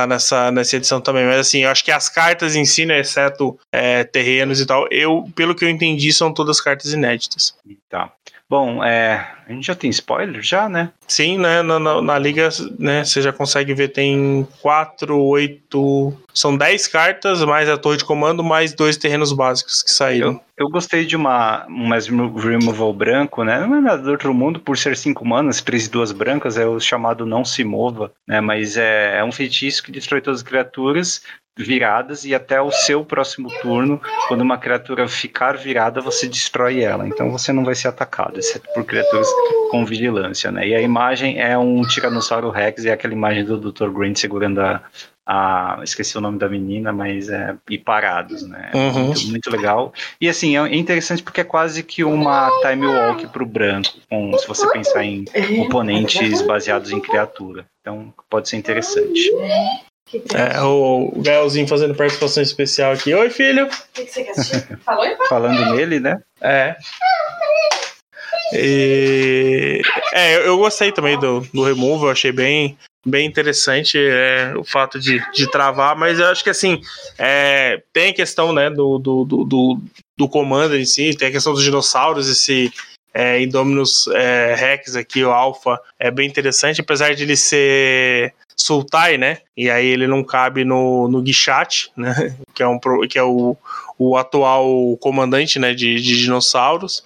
tá 0.01 0.07
nessa, 0.07 0.51
nessa 0.51 0.77
edição 0.77 1.01
também. 1.01 1.27
Mas 1.27 1.39
assim, 1.39 1.65
eu 1.65 1.71
acho 1.71 1.85
que 1.85 1.91
as 1.91 2.09
cartas 2.09 2.55
em 2.55 2.65
si, 2.65 2.87
né, 2.87 3.01
exceto 3.01 3.59
é, 3.73 4.05
terrenos 4.05 4.61
e 4.61 4.67
tal, 4.67 4.87
eu, 4.91 5.29
pelo 5.35 5.55
que 5.55 5.65
eu 5.65 5.69
entendi, 5.69 6.13
são 6.13 6.33
todas 6.33 6.61
cartas 6.61 6.93
inéditas. 6.93 7.55
Tá. 7.89 8.13
Bom, 8.51 8.83
é, 8.83 9.31
a 9.47 9.53
gente 9.53 9.67
já 9.67 9.75
tem 9.75 9.91
spoiler 9.91 10.43
já, 10.43 10.71
né? 10.71 10.91
Sim, 11.07 11.37
né? 11.37 11.61
Na, 11.61 11.79
na, 11.79 12.01
na, 12.01 12.19
liga, 12.19 12.49
né? 12.79 13.05
Você 13.05 13.21
já 13.21 13.31
consegue 13.31 13.75
ver, 13.75 13.89
tem 13.89 14.49
quatro, 14.63 15.19
oito. 15.19 16.15
São 16.33 16.57
dez 16.57 16.87
cartas, 16.87 17.45
mais 17.45 17.69
a 17.69 17.77
torre 17.77 17.99
de 17.99 18.07
comando, 18.07 18.43
mais 18.43 18.73
dois 18.73 18.97
terrenos 18.97 19.35
básicos 19.35 19.83
que 19.83 19.91
saíram. 19.91 20.41
Eu, 20.57 20.67
eu 20.67 20.71
gostei 20.71 21.05
de 21.05 21.15
uma, 21.15 21.67
uma 21.67 21.99
removal 21.99 22.95
branco, 22.95 23.45
né? 23.45 23.67
Não 23.67 23.77
é 23.77 23.81
nada 23.83 24.03
do 24.03 24.11
outro 24.11 24.33
mundo, 24.33 24.61
por 24.61 24.79
ser 24.79 24.97
cinco 24.97 25.27
manas, 25.27 25.61
três 25.61 25.85
e 25.85 25.91
duas 25.91 26.11
brancas, 26.11 26.57
é 26.57 26.67
o 26.67 26.81
chamado 26.81 27.27
não 27.27 27.45
se 27.45 27.63
mova, 27.65 28.11
né? 28.27 28.41
Mas 28.41 28.79
é, 28.79 29.19
é 29.19 29.25
um 29.25 29.33
feitiço 29.33 29.83
que 29.83 29.93
destrói 29.93 30.23
todas 30.23 30.41
as 30.41 30.47
criaturas, 30.47 31.23
viradas 31.59 32.25
e 32.25 32.35
até 32.35 32.61
o 32.63 32.71
seu 32.71 33.05
próximo 33.05 33.49
turno, 33.61 34.01
quando 34.29 34.43
uma 34.43 34.57
criatura 34.57 35.09
ficar 35.09 35.57
virada, 35.57 36.01
você 36.01 36.29
destrói 36.29 36.81
ela. 36.81 37.07
Então 37.07 37.31
você 37.31 37.53
não 37.53 37.65
vai 37.65 37.75
ser 37.75 37.89
atacado, 37.89 38.39
exceto 38.39 38.69
por 38.73 38.85
criaturas 38.85 39.29
com 39.71 39.85
vigilância, 39.85 40.51
né? 40.51 40.69
E 40.69 40.75
a 40.75 40.81
imagem 40.81 41.41
é 41.41 41.59
um 41.59 41.83
Tiranossauro 41.83 42.51
Rex 42.51 42.85
e 42.85 42.89
é 42.89 42.93
aquela 42.93 43.13
imagem 43.13 43.45
do 43.45 43.59
Dr. 43.59 43.91
Grant 43.91 44.17
segurando 44.17 44.61
a, 44.61 44.83
a, 45.27 45.81
esqueci 45.83 46.17
o 46.17 46.21
nome 46.21 46.39
da 46.39 46.49
menina, 46.49 46.93
mas 46.93 47.29
é 47.29 47.55
e 47.69 47.77
parados, 47.77 48.47
né? 48.47 48.71
É 48.73 48.77
uhum. 48.77 49.05
Muito, 49.07 49.29
muito, 49.29 49.51
legal. 49.51 49.93
E 50.21 50.29
assim, 50.29 50.57
é 50.57 50.75
interessante 50.75 51.23
porque 51.23 51.41
é 51.41 51.45
quase 51.45 51.83
que 51.83 52.05
uma 52.05 52.51
time 52.63 52.87
walk 52.87 53.27
pro 53.29 53.45
branco, 53.45 53.95
com, 54.09 54.37
se 54.39 54.47
você 54.47 54.71
pensar 54.71 55.05
em 55.05 55.25
componentes 55.57 56.41
baseados 56.43 56.91
em 56.91 57.01
criatura. 57.01 57.67
Então 57.81 58.13
pode 58.31 58.49
ser 58.49 58.57
interessante. 58.57 59.31
É, 60.35 60.61
o 60.63 61.13
Gaelzinho 61.17 61.69
fazendo 61.69 61.95
participação 61.95 62.43
especial 62.43 62.93
aqui. 62.93 63.13
Oi, 63.13 63.31
filho. 63.31 63.67
O 63.67 63.71
que, 63.93 64.05
que 64.05 64.13
você 64.13 64.25
quer 64.25 64.31
assistir? 64.31 64.79
Falou, 64.79 65.05
Falando 65.29 65.75
nele, 65.75 66.01
né? 66.01 66.21
É. 66.41 66.77
E... 68.53 69.83
É, 70.13 70.37
eu, 70.37 70.41
eu 70.41 70.59
gostei 70.59 70.91
também 70.93 71.19
do, 71.19 71.41
do 71.53 71.63
Remove, 71.63 72.05
eu 72.05 72.11
achei 72.11 72.33
bem, 72.33 72.79
bem 73.05 73.27
interessante 73.27 73.99
é, 73.99 74.55
o 74.57 74.65
fato 74.65 74.99
de, 74.99 75.23
de 75.33 75.51
travar, 75.51 75.97
mas 75.97 76.19
eu 76.19 76.27
acho 76.27 76.43
que 76.43 76.51
assim, 76.51 76.81
é, 77.19 77.83
tem 77.93 78.11
a 78.11 78.15
questão 78.15 78.53
né, 78.53 78.71
do, 78.71 78.99
do, 78.99 79.25
do, 79.25 79.81
do 80.17 80.29
comando 80.29 80.77
em 80.77 80.85
si, 80.85 81.15
tem 81.15 81.29
a 81.29 81.33
questão 81.33 81.53
dos 81.53 81.63
dinossauros, 81.63 82.29
esse 82.29 82.73
é, 83.13 83.43
Indominus 83.43 84.07
é, 84.09 84.55
Rex 84.55 84.97
aqui, 84.97 85.23
o 85.25 85.31
Alpha, 85.31 85.79
é 85.99 86.11
bem 86.11 86.27
interessante, 86.27 86.81
apesar 86.81 87.15
de 87.15 87.25
ele 87.25 87.37
ser 87.37 88.33
Sultai, 88.69 89.17
né? 89.17 89.39
E 89.57 89.71
aí 89.71 89.87
ele 89.87 90.07
não 90.07 90.23
cabe 90.23 90.63
no, 90.63 91.09
no 91.09 91.23
Guichat, 91.23 91.91
né? 91.97 92.37
Que 92.55 92.63
é, 92.65 92.67
um, 92.67 92.79
que 93.09 93.17
é 93.17 93.23
o, 93.23 93.57
o 93.97 94.17
atual 94.17 94.97
comandante 94.97 95.61
né, 95.61 95.73
de, 95.73 95.95
de 96.01 96.19
dinossauros, 96.19 97.05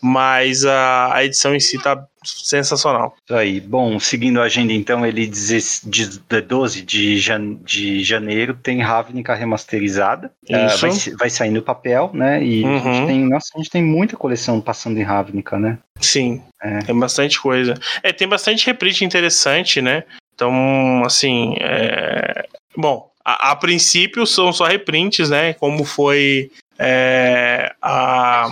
mas 0.00 0.64
a, 0.64 1.14
a 1.14 1.24
edição 1.24 1.54
em 1.54 1.60
si 1.60 1.78
tá 1.78 2.06
sensacional. 2.24 3.14
Isso 3.24 3.36
aí. 3.36 3.60
Bom, 3.60 4.00
seguindo 4.00 4.40
a 4.40 4.44
agenda, 4.44 4.72
então, 4.72 5.04
ele 5.04 5.26
diz 5.26 5.82
de, 5.84 6.18
de 6.18 6.40
12 6.40 6.82
de, 6.82 7.18
jan, 7.18 7.54
de 7.62 8.02
janeiro 8.02 8.54
tem 8.54 8.80
Ravnica 8.80 9.34
remasterizada. 9.34 10.30
Uh, 10.48 10.78
vai, 10.78 10.90
vai 11.18 11.30
sair 11.30 11.50
no 11.50 11.62
papel, 11.62 12.10
né? 12.14 12.42
E 12.42 12.64
uhum. 12.64 12.76
a, 12.76 12.78
gente 12.78 13.00
uhum. 13.00 13.06
tem, 13.06 13.28
nossa, 13.28 13.48
a 13.54 13.58
gente 13.58 13.70
tem 13.70 13.82
muita 13.82 14.16
coleção 14.16 14.60
passando 14.60 14.98
em 14.98 15.02
Ravnica, 15.02 15.58
né? 15.58 15.78
Sim, 16.00 16.42
é. 16.62 16.78
tem 16.78 16.98
bastante 16.98 17.38
coisa. 17.40 17.74
É, 18.02 18.12
tem 18.12 18.26
bastante 18.26 18.66
reprint 18.66 19.04
interessante, 19.04 19.80
né? 19.80 20.04
Então, 20.34 21.02
assim, 21.04 21.54
é... 21.60 22.46
bom, 22.76 23.10
a, 23.24 23.52
a, 23.52 23.56
princípio 23.56 24.26
são 24.26 24.52
só 24.52 24.64
reprints, 24.64 25.30
né? 25.30 25.54
Como 25.54 25.84
foi 25.84 26.50
é, 26.78 27.72
a, 27.80 28.46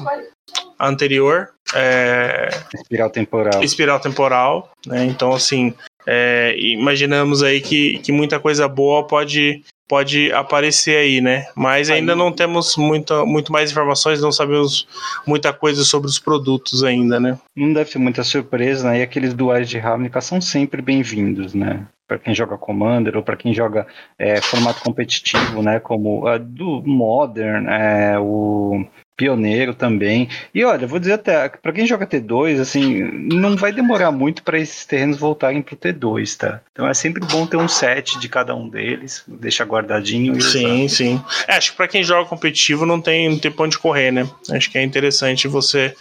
a, 0.78 0.88
anterior. 0.88 1.50
É, 1.74 2.48
espiral 2.74 3.10
temporal. 3.10 3.62
Espiral 3.62 4.00
temporal, 4.00 4.70
né? 4.86 5.04
Então, 5.04 5.32
assim, 5.32 5.74
é, 6.06 6.54
imaginamos 6.58 7.42
aí 7.42 7.60
que, 7.60 7.98
que 7.98 8.12
muita 8.12 8.40
coisa 8.40 8.68
boa 8.68 9.06
pode 9.06 9.62
pode 9.92 10.32
aparecer 10.32 10.96
aí, 10.96 11.20
né? 11.20 11.44
Mas 11.54 11.90
ainda 11.90 12.16
não 12.16 12.32
temos 12.32 12.78
muita, 12.78 13.26
muito 13.26 13.52
mais 13.52 13.70
informações, 13.70 14.22
não 14.22 14.32
sabemos 14.32 14.88
muita 15.26 15.52
coisa 15.52 15.84
sobre 15.84 16.08
os 16.08 16.18
produtos 16.18 16.82
ainda, 16.82 17.20
né? 17.20 17.38
Não 17.54 17.74
deve 17.74 17.90
ter 17.90 17.98
muita 17.98 18.24
surpresa, 18.24 18.88
né? 18.88 19.00
E 19.00 19.02
aqueles 19.02 19.34
duais 19.34 19.68
de 19.68 19.78
Ravnica 19.78 20.22
são 20.22 20.40
sempre 20.40 20.80
bem-vindos, 20.80 21.52
né? 21.52 21.86
Para 22.08 22.18
quem 22.18 22.34
joga 22.34 22.56
Commander 22.56 23.18
ou 23.18 23.22
para 23.22 23.36
quem 23.36 23.52
joga 23.52 23.86
é, 24.18 24.40
formato 24.40 24.80
competitivo, 24.82 25.62
né? 25.62 25.78
Como 25.78 26.26
uh, 26.26 26.38
do 26.38 26.82
Modern, 26.86 27.68
é, 27.68 28.18
o 28.18 28.86
pioneiro 29.16 29.74
também. 29.74 30.28
E 30.54 30.64
olha, 30.64 30.86
vou 30.86 30.98
dizer 30.98 31.14
até, 31.14 31.48
para 31.48 31.72
quem 31.72 31.86
joga 31.86 32.06
T2, 32.06 32.60
assim, 32.60 33.02
não 33.02 33.56
vai 33.56 33.72
demorar 33.72 34.10
muito 34.10 34.42
para 34.42 34.58
esses 34.58 34.84
terrenos 34.84 35.18
voltarem 35.18 35.62
pro 35.62 35.76
T2, 35.76 36.36
tá? 36.36 36.60
Então 36.72 36.88
é 36.88 36.94
sempre 36.94 37.24
bom 37.26 37.46
ter 37.46 37.56
um 37.56 37.68
set 37.68 38.18
de 38.18 38.28
cada 38.28 38.54
um 38.54 38.68
deles, 38.68 39.24
deixa 39.26 39.64
guardadinho. 39.64 40.40
sim, 40.40 40.86
usar. 40.86 40.96
sim. 40.96 41.24
É, 41.46 41.56
acho 41.56 41.72
que 41.72 41.76
para 41.76 41.88
quem 41.88 42.02
joga 42.02 42.28
competitivo 42.28 42.86
não 42.86 43.00
tem, 43.00 43.28
não 43.28 43.38
tem 43.38 43.54
onde 43.58 43.78
correr, 43.78 44.10
né? 44.10 44.28
Acho 44.50 44.70
que 44.70 44.78
é 44.78 44.82
interessante 44.82 45.46
você 45.46 45.94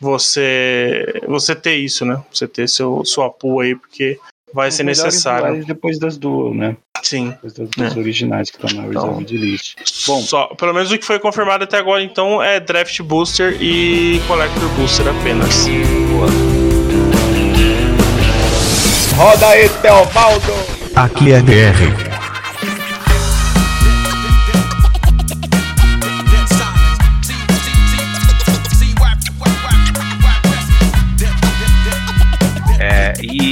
você 0.00 1.20
você 1.26 1.54
ter 1.54 1.76
isso, 1.76 2.04
né? 2.04 2.22
Você 2.32 2.46
ter 2.46 2.68
seu 2.68 3.04
sua 3.04 3.30
pool 3.30 3.60
aí, 3.60 3.74
porque 3.74 4.18
vai 4.52 4.70
ser 4.70 4.82
necessário. 4.82 5.64
Depois 5.64 5.98
das 5.98 6.16
duas, 6.16 6.54
né? 6.56 6.76
Sim. 7.02 7.30
Depois 7.30 7.52
das 7.52 7.68
duas 7.70 7.96
é. 7.96 7.98
originais 7.98 8.50
que 8.50 8.64
estão 8.64 8.82
na 8.82 8.88
então, 8.88 9.18
Reserved 9.18 9.36
List. 9.36 9.76
Bom, 10.06 10.20
só, 10.20 10.46
pelo 10.54 10.74
menos 10.74 10.90
o 10.90 10.98
que 10.98 11.04
foi 11.04 11.18
confirmado 11.18 11.64
até 11.64 11.78
agora, 11.78 12.02
então, 12.02 12.42
é 12.42 12.58
Draft 12.60 13.00
Booster 13.02 13.56
e 13.60 14.20
Collector 14.26 14.68
Booster 14.70 15.06
apenas. 15.08 15.66
Boa. 16.10 16.28
Roda 19.16 19.48
aí, 19.48 19.68
Teobaldo! 19.68 20.52
Aqui 20.94 21.32
é 21.32 21.42
DR. 21.42 22.17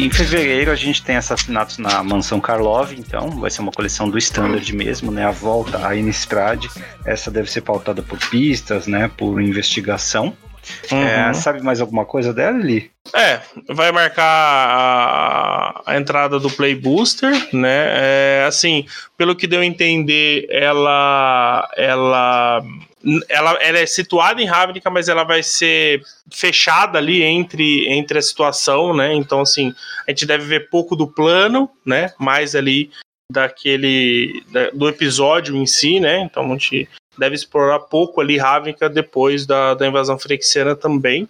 em 0.07 0.11
fevereiro 0.11 0.71
a 0.71 0.77
gente 0.77 1.03
tem 1.03 1.17
assassinatos 1.17 1.79
na 1.79 2.03
Mansão 2.03 2.41
Karlov, 2.41 2.93
então 2.93 3.29
vai 3.41 3.51
ser 3.51 3.61
uma 3.61 3.73
coleção 3.73 4.09
do 4.09 4.17
Standard 4.17 4.73
mesmo, 4.73 5.11
né? 5.11 5.27
A 5.27 5.33
volta 5.33 5.85
à 5.87 5.97
Innistrad. 5.97 6.67
Essa 7.05 7.29
deve 7.29 7.51
ser 7.51 7.63
pautada 7.63 8.03
por 8.03 8.19
pistas, 8.31 8.87
né? 8.87 9.11
Por 9.17 9.41
investigação. 9.43 10.37
Uhum. 10.91 11.03
É, 11.03 11.33
sabe 11.33 11.61
mais 11.61 11.81
alguma 11.81 12.05
coisa 12.05 12.33
dela, 12.33 12.59
Li? 12.59 12.91
É, 13.15 13.41
vai 13.69 13.93
marcar 13.93 14.23
a, 14.25 15.83
a, 15.87 15.97
entrada 15.97 16.39
do 16.39 16.51
Play 16.51 16.75
Booster, 16.75 17.33
né? 17.53 17.87
É, 17.89 18.45
assim, 18.47 18.87
pelo 19.17 19.37
que 19.37 19.47
deu 19.47 19.61
a 19.61 19.67
entender, 19.67 20.47
ela, 20.51 21.69
ela 21.77 22.63
ela, 23.29 23.53
ela 23.63 23.79
é 23.79 23.87
situada 23.87 24.43
em 24.43 24.47
Ravnica, 24.47 24.91
mas 24.91 25.09
ela 25.09 25.23
vai 25.23 25.43
ser 25.43 26.03
fechada 26.33 26.99
ali 26.99 27.23
entre, 27.23 27.87
entre 27.89 28.19
a 28.19 28.23
situação, 28.23 28.95
né? 28.95 29.15
Então, 29.15 29.41
assim, 29.41 29.75
a 30.07 30.11
gente 30.11 30.27
deve 30.27 30.45
ver 30.45 30.69
pouco 30.69 30.97
do 30.97 31.07
plano, 31.07 31.71
né? 31.85 32.13
Mais 32.19 32.55
ali 32.55 32.91
daquele 33.31 34.43
da, 34.51 34.71
do 34.71 34.89
episódio 34.89 35.57
em 35.57 35.67
si, 35.67 36.01
né? 36.01 36.21
Então 36.21 36.45
a 36.45 36.49
gente 36.49 36.89
deve 37.19 37.35
explorar 37.35 37.81
pouco 37.81 38.21
ali 38.21 38.37
Ravnica 38.37 38.89
depois 38.89 39.47
da, 39.47 39.75
da 39.75 39.87
invasão 39.87 40.19
frexiana 40.19 40.75
também. 40.75 41.29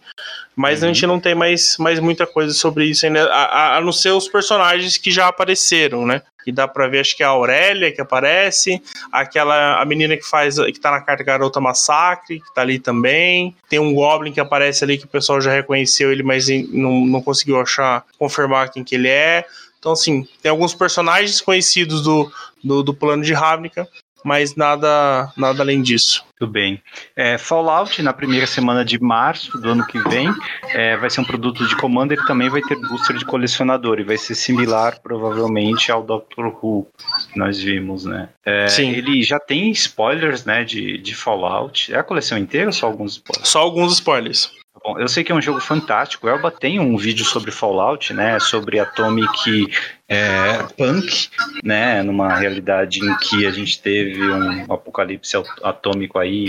Mas 0.54 0.82
uhum. 0.82 0.88
a 0.88 0.92
gente 0.92 1.06
não 1.06 1.20
tem 1.20 1.34
mais, 1.34 1.76
mais 1.78 2.00
muita 2.00 2.26
coisa 2.26 2.54
sobre 2.54 2.86
isso 2.86 3.04
ainda, 3.06 3.24
a, 3.26 3.44
a, 3.44 3.76
a 3.76 3.80
não 3.80 3.92
ser 3.92 4.10
os 4.10 4.28
personagens 4.28 4.96
que 4.96 5.10
já 5.10 5.28
apareceram, 5.28 6.06
né? 6.06 6.22
E 6.46 6.52
dá 6.52 6.68
pra 6.68 6.86
ver, 6.86 7.00
acho 7.00 7.16
que 7.16 7.24
é 7.24 7.26
a 7.26 7.30
Aurélia 7.30 7.90
que 7.90 8.00
aparece, 8.00 8.80
aquela 9.10 9.82
a 9.82 9.84
menina 9.84 10.16
que 10.16 10.22
faz, 10.22 10.56
que 10.56 10.78
tá 10.78 10.92
na 10.92 11.00
carta 11.00 11.24
Garota 11.24 11.60
Massacre, 11.60 12.40
que 12.40 12.54
tá 12.54 12.62
ali 12.62 12.78
também. 12.78 13.54
Tem 13.68 13.80
um 13.80 13.92
Goblin 13.92 14.32
que 14.32 14.38
aparece 14.38 14.84
ali 14.84 14.96
que 14.96 15.06
o 15.06 15.08
pessoal 15.08 15.40
já 15.40 15.52
reconheceu 15.52 16.12
ele, 16.12 16.22
mas 16.22 16.46
não, 16.68 17.04
não 17.04 17.20
conseguiu 17.20 17.60
achar, 17.60 18.04
confirmar 18.16 18.70
quem 18.70 18.84
que 18.84 18.94
ele 18.94 19.08
é. 19.08 19.44
Então, 19.78 19.92
assim, 19.92 20.26
tem 20.40 20.50
alguns 20.50 20.72
personagens 20.72 21.40
conhecidos 21.40 22.02
do, 22.02 22.32
do, 22.62 22.82
do 22.82 22.94
plano 22.94 23.24
de 23.24 23.32
Ravnica, 23.32 23.88
mas 24.26 24.56
nada, 24.56 25.32
nada 25.36 25.62
além 25.62 25.80
disso. 25.80 26.26
Tudo 26.36 26.50
bem. 26.50 26.82
É, 27.14 27.38
Fallout, 27.38 28.02
na 28.02 28.12
primeira 28.12 28.44
semana 28.44 28.84
de 28.84 29.00
março 29.00 29.56
do 29.56 29.70
ano 29.70 29.86
que 29.86 30.00
vem, 30.00 30.28
é, 30.74 30.96
vai 30.96 31.08
ser 31.08 31.20
um 31.20 31.24
produto 31.24 31.64
de 31.64 31.76
Commander 31.76 32.18
e 32.18 32.26
também 32.26 32.48
vai 32.48 32.60
ter 32.60 32.74
booster 32.74 33.16
de 33.16 33.24
colecionador, 33.24 34.00
e 34.00 34.04
vai 34.04 34.18
ser 34.18 34.34
similar, 34.34 35.00
provavelmente, 35.00 35.92
ao 35.92 36.02
Doctor 36.02 36.46
Who 36.46 36.88
que 37.32 37.38
nós 37.38 37.62
vimos, 37.62 38.04
né? 38.04 38.28
É, 38.44 38.66
Sim. 38.66 38.90
Ele 38.90 39.22
já 39.22 39.38
tem 39.38 39.70
spoilers, 39.70 40.44
né, 40.44 40.64
de, 40.64 40.98
de 40.98 41.14
Fallout. 41.14 41.94
É 41.94 41.98
a 41.98 42.02
coleção 42.02 42.36
inteira 42.36 42.66
ou 42.66 42.72
só 42.72 42.86
alguns 42.86 43.12
spoilers? 43.12 43.48
Só 43.48 43.60
alguns 43.60 43.92
spoilers. 43.92 44.50
Bom, 44.84 44.98
eu 44.98 45.08
sei 45.08 45.24
que 45.24 45.32
é 45.32 45.34
um 45.34 45.42
jogo 45.42 45.60
fantástico. 45.60 46.26
O 46.26 46.30
Elba 46.30 46.50
tem 46.50 46.78
um 46.78 46.96
vídeo 46.96 47.24
sobre 47.24 47.50
Fallout, 47.50 48.12
né? 48.12 48.38
Sobre 48.38 48.78
Atomic 48.78 49.68
é, 50.08 50.62
punk, 50.76 51.28
né, 51.64 52.02
numa 52.02 52.36
realidade 52.36 53.04
em 53.04 53.16
que 53.16 53.44
a 53.44 53.50
gente 53.50 53.80
teve 53.80 54.22
um 54.22 54.72
apocalipse 54.72 55.36
atômico 55.62 56.18
aí, 56.18 56.48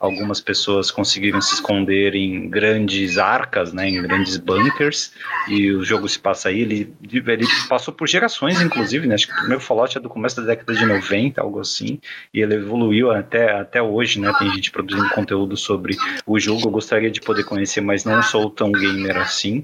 algumas 0.00 0.40
pessoas 0.40 0.90
conseguiram 0.90 1.40
se 1.40 1.54
esconder 1.54 2.14
em 2.14 2.48
grandes 2.48 3.18
arcas, 3.18 3.72
né, 3.72 3.88
em 3.88 4.00
grandes 4.02 4.38
bunkers, 4.38 5.12
e 5.48 5.70
o 5.70 5.84
jogo 5.84 6.08
se 6.08 6.18
passa 6.18 6.48
aí, 6.48 6.60
ele, 6.60 6.94
ele 7.12 7.46
passou 7.68 7.92
por 7.92 8.08
gerações, 8.08 8.60
inclusive, 8.60 9.06
né, 9.06 9.14
acho 9.14 9.26
que 9.26 9.32
o 9.34 9.36
primeiro 9.36 9.62
Fallout 9.62 9.96
é 9.98 10.00
do 10.00 10.08
começo 10.08 10.36
da 10.40 10.46
década 10.46 10.74
de 10.74 10.86
90, 10.86 11.40
algo 11.40 11.60
assim, 11.60 12.00
e 12.32 12.40
ele 12.40 12.54
evoluiu 12.54 13.10
até, 13.10 13.52
até 13.52 13.82
hoje, 13.82 14.18
né, 14.18 14.32
tem 14.38 14.50
gente 14.50 14.70
produzindo 14.70 15.10
conteúdo 15.10 15.56
sobre 15.56 15.96
o 16.26 16.38
jogo, 16.38 16.68
eu 16.68 16.70
gostaria 16.70 17.10
de 17.10 17.20
poder 17.20 17.44
conhecer, 17.44 17.82
mas 17.82 18.04
não 18.04 18.22
sou 18.22 18.48
tão 18.48 18.72
gamer 18.72 19.18
assim, 19.18 19.62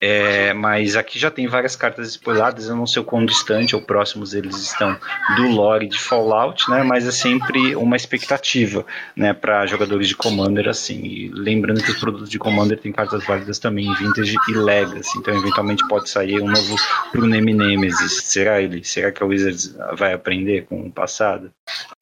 é, 0.00 0.52
mas 0.52 0.94
aqui 0.94 1.18
já 1.18 1.30
tem 1.32 1.48
várias 1.48 1.74
cartas 1.74 2.08
spoiladas, 2.08 2.68
eu 2.68 2.75
não 2.76 2.86
sei 2.86 3.02
o 3.02 3.04
quão 3.04 3.24
distante 3.24 3.74
ou 3.74 3.82
próximos 3.82 4.34
eles 4.34 4.56
estão 4.56 4.96
do 5.36 5.48
lore 5.48 5.88
de 5.88 5.98
Fallout, 5.98 6.68
né? 6.70 6.82
Mas 6.82 7.06
é 7.06 7.10
sempre 7.10 7.74
uma 7.74 7.96
expectativa, 7.96 8.84
né, 9.16 9.32
para 9.32 9.66
jogadores 9.66 10.08
de 10.08 10.16
Commander 10.16 10.68
assim. 10.68 11.04
E 11.04 11.28
lembrando 11.32 11.82
que 11.82 11.90
os 11.90 11.98
produtos 11.98 12.28
de 12.28 12.38
Commander 12.38 12.78
têm 12.78 12.92
cartas 12.92 13.24
válidas 13.24 13.58
também 13.58 13.92
Vintage 13.94 14.36
e 14.48 14.52
Legacy, 14.52 15.18
então 15.18 15.36
eventualmente 15.36 15.86
pode 15.88 16.08
sair 16.08 16.40
um 16.40 16.48
novo 16.48 16.76
Rune 17.14 17.40
Nemesis. 17.40 18.22
Será 18.24 18.60
ele? 18.60 18.84
Será 18.84 19.10
que 19.10 19.22
a 19.22 19.26
Wizards 19.26 19.74
vai 19.94 20.12
aprender 20.12 20.66
com 20.66 20.80
o 20.80 20.92
passado? 20.92 21.50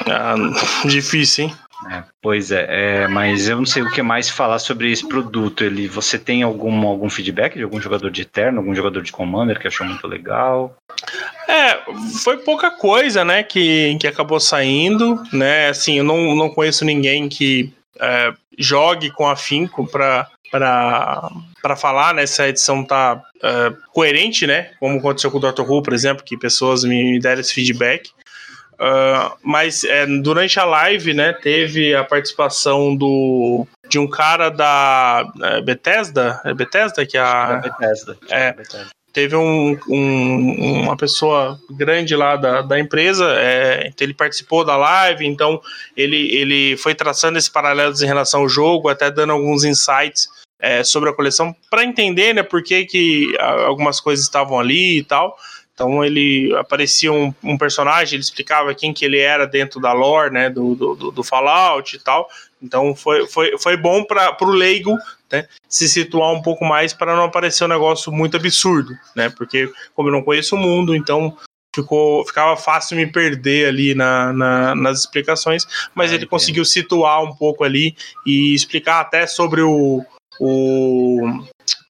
Ah, 0.07 0.35
difícil, 0.85 1.47
hein? 1.47 1.57
É, 1.91 2.03
pois 2.23 2.51
é, 2.51 2.67
é, 3.03 3.09
mas 3.09 3.49
eu 3.49 3.57
não 3.57 3.67
sei 3.67 3.83
o 3.83 3.91
que 3.91 4.03
mais 4.03 4.31
falar 4.31 4.59
sobre 4.59 4.91
esse 4.91 5.07
produto. 5.07 5.65
Ele, 5.65 5.87
você 5.87 6.19
tem 6.19 6.43
algum, 6.43 6.87
algum 6.87 7.11
feedback 7.11 7.57
de 7.57 7.63
algum 7.63 7.81
jogador 7.81 8.11
de 8.11 8.23
Eterno, 8.23 8.59
algum 8.59 8.75
jogador 8.75 9.03
de 9.03 9.13
Commander 9.13 9.59
que 9.59 9.69
achou 9.69 9.87
muito 9.87 10.07
legal? 10.07 10.77
É, 11.49 11.81
foi 12.23 12.39
pouca 12.39 12.71
coisa, 12.71 13.25
né, 13.25 13.43
que, 13.43 13.97
que 14.01 14.07
acabou 14.07 14.41
saindo, 14.41 15.23
né, 15.33 15.69
assim, 15.69 15.99
eu 15.99 16.05
não, 16.05 16.35
não 16.35 16.49
conheço 16.49 16.85
ninguém 16.85 17.29
que 17.29 17.73
é, 18.01 18.33
jogue 18.59 19.11
com 19.11 19.29
afinco 19.29 19.87
para 19.87 20.29
para 21.61 21.75
falar, 21.75 22.15
né, 22.15 22.27
se 22.27 22.41
a 22.41 22.49
edição 22.49 22.85
tá 22.85 23.21
é, 23.43 23.73
coerente, 23.93 24.47
né, 24.47 24.71
como 24.79 24.99
aconteceu 24.99 25.29
com 25.29 25.39
o 25.39 25.41
Dr. 25.41 25.63
Who, 25.63 25.83
por 25.83 25.93
exemplo, 25.93 26.23
que 26.25 26.37
pessoas 26.37 26.85
me 26.85 27.19
deram 27.19 27.41
esse 27.41 27.53
feedback. 27.53 28.11
Uh, 28.75 29.37
mas 29.43 29.85
é, 29.85 30.07
durante 30.07 30.59
a 30.59 30.65
live, 30.65 31.15
né, 31.15 31.33
teve 31.33 31.95
a 31.95 32.05
participação 32.05 32.97
do 32.97 33.67
de 33.89 33.99
um 33.99 34.09
cara 34.09 34.49
da 34.49 35.25
é, 35.43 35.61
Bethesda, 35.61 36.41
é 36.45 36.55
Bethesda 36.55 37.07
que 37.07 37.17
é 37.17 37.21
a 37.21 37.61
é 37.63 37.69
Bethesda. 37.69 38.19
É, 38.29 38.53
Bethesda. 38.53 38.89
Teve 39.13 39.37
um, 39.37 39.79
um, 39.89 40.83
uma 40.83 40.97
pessoa 40.97 41.61
grande 41.71 42.17
lá 42.17 42.35
da, 42.35 42.63
da 42.63 42.81
empresa, 42.81 43.33
é, 43.39 43.93
ele 44.01 44.13
participou 44.13 44.65
da 44.65 44.77
live, 44.77 45.25
então 45.25 45.61
ele, 45.97 46.35
ele 46.35 46.77
foi 46.77 46.97
traçando 46.97 47.39
esse 47.39 47.49
paralelo 47.49 47.95
em 47.95 48.07
relação 48.07 48.41
ao 48.41 48.49
jogo, 48.49 48.89
até 48.89 49.13
dando 49.13 49.33
alguns 49.33 49.63
insights 49.63 50.29
é, 50.59 50.83
sobre 50.83 51.11
a 51.11 51.13
coleção 51.13 51.55
para 51.71 51.85
entender 51.85 52.35
né, 52.35 52.43
por 52.43 52.61
que, 52.63 52.87
que 52.87 53.37
algumas 53.39 54.01
coisas 54.01 54.25
estavam 54.25 54.59
ali 54.59 54.99
e 54.99 55.05
tal. 55.05 55.37
Então 55.75 56.05
ele 56.05 56.55
aparecia 56.57 57.13
um, 57.13 57.35
um, 57.43 57.59
personagem, 57.59 58.15
ele 58.15 58.23
explicava 58.23 58.75
quem 58.75 58.95
que 58.95 59.05
ele 59.05 59.19
era 59.19 59.45
dentro 59.45 59.81
da 59.81 59.93
lore, 59.93 60.33
né, 60.33 60.49
do, 60.49 60.75
do, 60.77 61.11
do 61.11 61.25
Fallout 61.25 61.97
e 61.97 61.99
tal. 61.99 62.29
Então 62.63 62.95
foi, 62.95 63.27
foi, 63.27 63.59
foi 63.59 63.77
bom 63.77 64.05
para 64.05 64.37
o 64.41 64.51
leigo 64.51 64.97
né, 65.31 65.49
se 65.69 65.89
situar 65.89 66.33
um 66.33 66.41
pouco 66.41 66.65
mais 66.65 66.93
para 66.93 67.17
não 67.17 67.25
aparecer 67.25 67.65
um 67.65 67.69
negócio 67.69 68.13
muito 68.13 68.37
absurdo, 68.37 68.97
né? 69.17 69.29
Porque 69.29 69.71
como 69.95 70.09
eu 70.09 70.13
não 70.13 70.23
conheço 70.23 70.55
o 70.55 70.59
mundo, 70.59 70.95
então 70.95 71.37
ficou, 71.75 72.25
ficava 72.25 72.57
fácil 72.57 72.97
me 72.97 73.07
perder 73.07 73.69
ali 73.69 73.95
na, 73.95 74.33
na 74.33 74.75
nas 74.77 75.01
explicações, 75.01 75.67
mas 75.93 76.13
ah, 76.13 76.15
ele 76.15 76.27
conseguiu 76.27 76.65
situar 76.65 77.23
um 77.23 77.35
pouco 77.35 77.65
ali 77.65 77.97
e 78.25 78.55
explicar 78.55 79.01
até 79.01 79.27
sobre 79.27 79.61
o, 79.61 80.05
o 80.41 81.45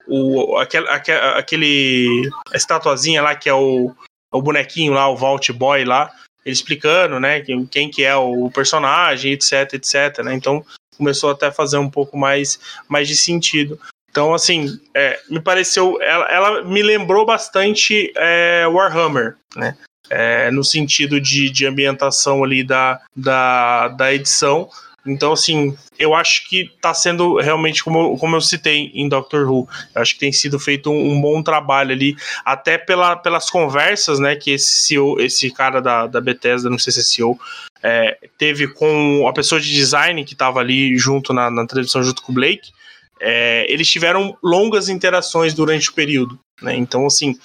o, 0.07 0.57
aquele, 0.59 0.89
aquele 0.89 2.31
estatuazinha 2.53 3.23
lá 3.23 3.35
que 3.35 3.49
é 3.49 3.55
o, 3.55 3.95
o 4.33 4.43
bonequinho 4.43 4.93
lá, 4.93 5.09
o 5.09 5.17
Vault 5.17 5.53
Boy 5.53 5.85
lá, 5.85 6.11
ele 6.45 6.55
explicando, 6.55 7.19
né, 7.19 7.41
quem, 7.41 7.65
quem 7.67 7.91
que 7.91 8.05
é 8.05 8.15
o 8.15 8.51
personagem, 8.51 9.33
etc, 9.33 9.75
etc, 9.75 10.23
né, 10.25 10.35
então 10.35 10.65
começou 10.97 11.31
até 11.31 11.47
a 11.47 11.53
fazer 11.53 11.79
um 11.79 11.91
pouco 11.91 12.17
mais, 12.17 12.61
mais 12.89 13.09
de 13.09 13.17
sentido. 13.17 13.79
Então, 14.11 14.33
assim, 14.33 14.79
é, 14.95 15.19
me 15.29 15.41
pareceu, 15.41 16.01
ela, 16.01 16.25
ela, 16.27 16.63
me 16.63 16.83
lembrou 16.83 17.27
bastante 17.27 18.13
é, 18.17 18.65
Warhammer, 18.69 19.37
né, 19.57 19.77
é, 20.11 20.51
no 20.51 20.63
sentido 20.63 21.21
de, 21.21 21.51
de 21.51 21.67
ambientação 21.67 22.45
ali 22.45 22.63
da, 22.63 23.01
da, 23.17 23.89
da 23.89 24.15
edição, 24.15 24.69
Então, 25.07 25.33
assim, 25.33 25.77
eu 25.99 26.15
acho 26.15 26.49
que 26.49 26.71
tá 26.81 26.95
sendo 26.95 27.37
realmente, 27.37 27.85
como, 27.85 28.17
como 28.19 28.37
eu 28.37 28.41
citei 28.41 28.91
em 28.95 29.09
Doctor 29.09 29.51
Who, 29.51 29.69
eu 29.95 30.01
acho 30.01 30.15
que 30.15 30.21
tem 30.21 30.33
sido 30.33 30.59
feito 30.59 30.91
um, 30.91 31.13
um 31.13 31.21
bom 31.21 31.43
trabalho 31.43 31.93
ali, 31.93 32.17
até 32.45 32.79
pela, 32.79 33.15
pelas 33.15 33.51
conversas, 33.51 34.19
né, 34.19 34.35
que 34.35 34.53
esse 34.53 34.73
CEO, 34.73 35.21
esse 35.21 35.51
cara 35.51 35.81
da, 35.81 36.07
da 36.07 36.21
Bethesda, 36.21 36.71
não 36.71 36.79
sei 36.79 36.93
se 36.93 37.01
é 37.01 37.03
CEO, 37.03 37.39
é, 37.83 38.17
teve 38.39 38.67
com 38.69 39.29
a 39.29 39.33
pessoa 39.33 39.61
de 39.61 39.71
design 39.71 40.25
que 40.25 40.33
estava 40.33 40.61
ali 40.61 40.97
junto 40.97 41.35
na, 41.35 41.51
na 41.51 41.67
transmissão 41.67 42.03
junto 42.03 42.23
com 42.23 42.33
o 42.33 42.35
Blake, 42.35 42.73
é, 43.21 43.67
eles 43.71 43.89
tiveram 43.89 44.37
longas 44.43 44.89
interações 44.89 45.53
durante 45.53 45.91
o 45.91 45.93
período, 45.93 46.39
né, 46.63 46.75
então, 46.75 47.07
assim, 47.07 47.39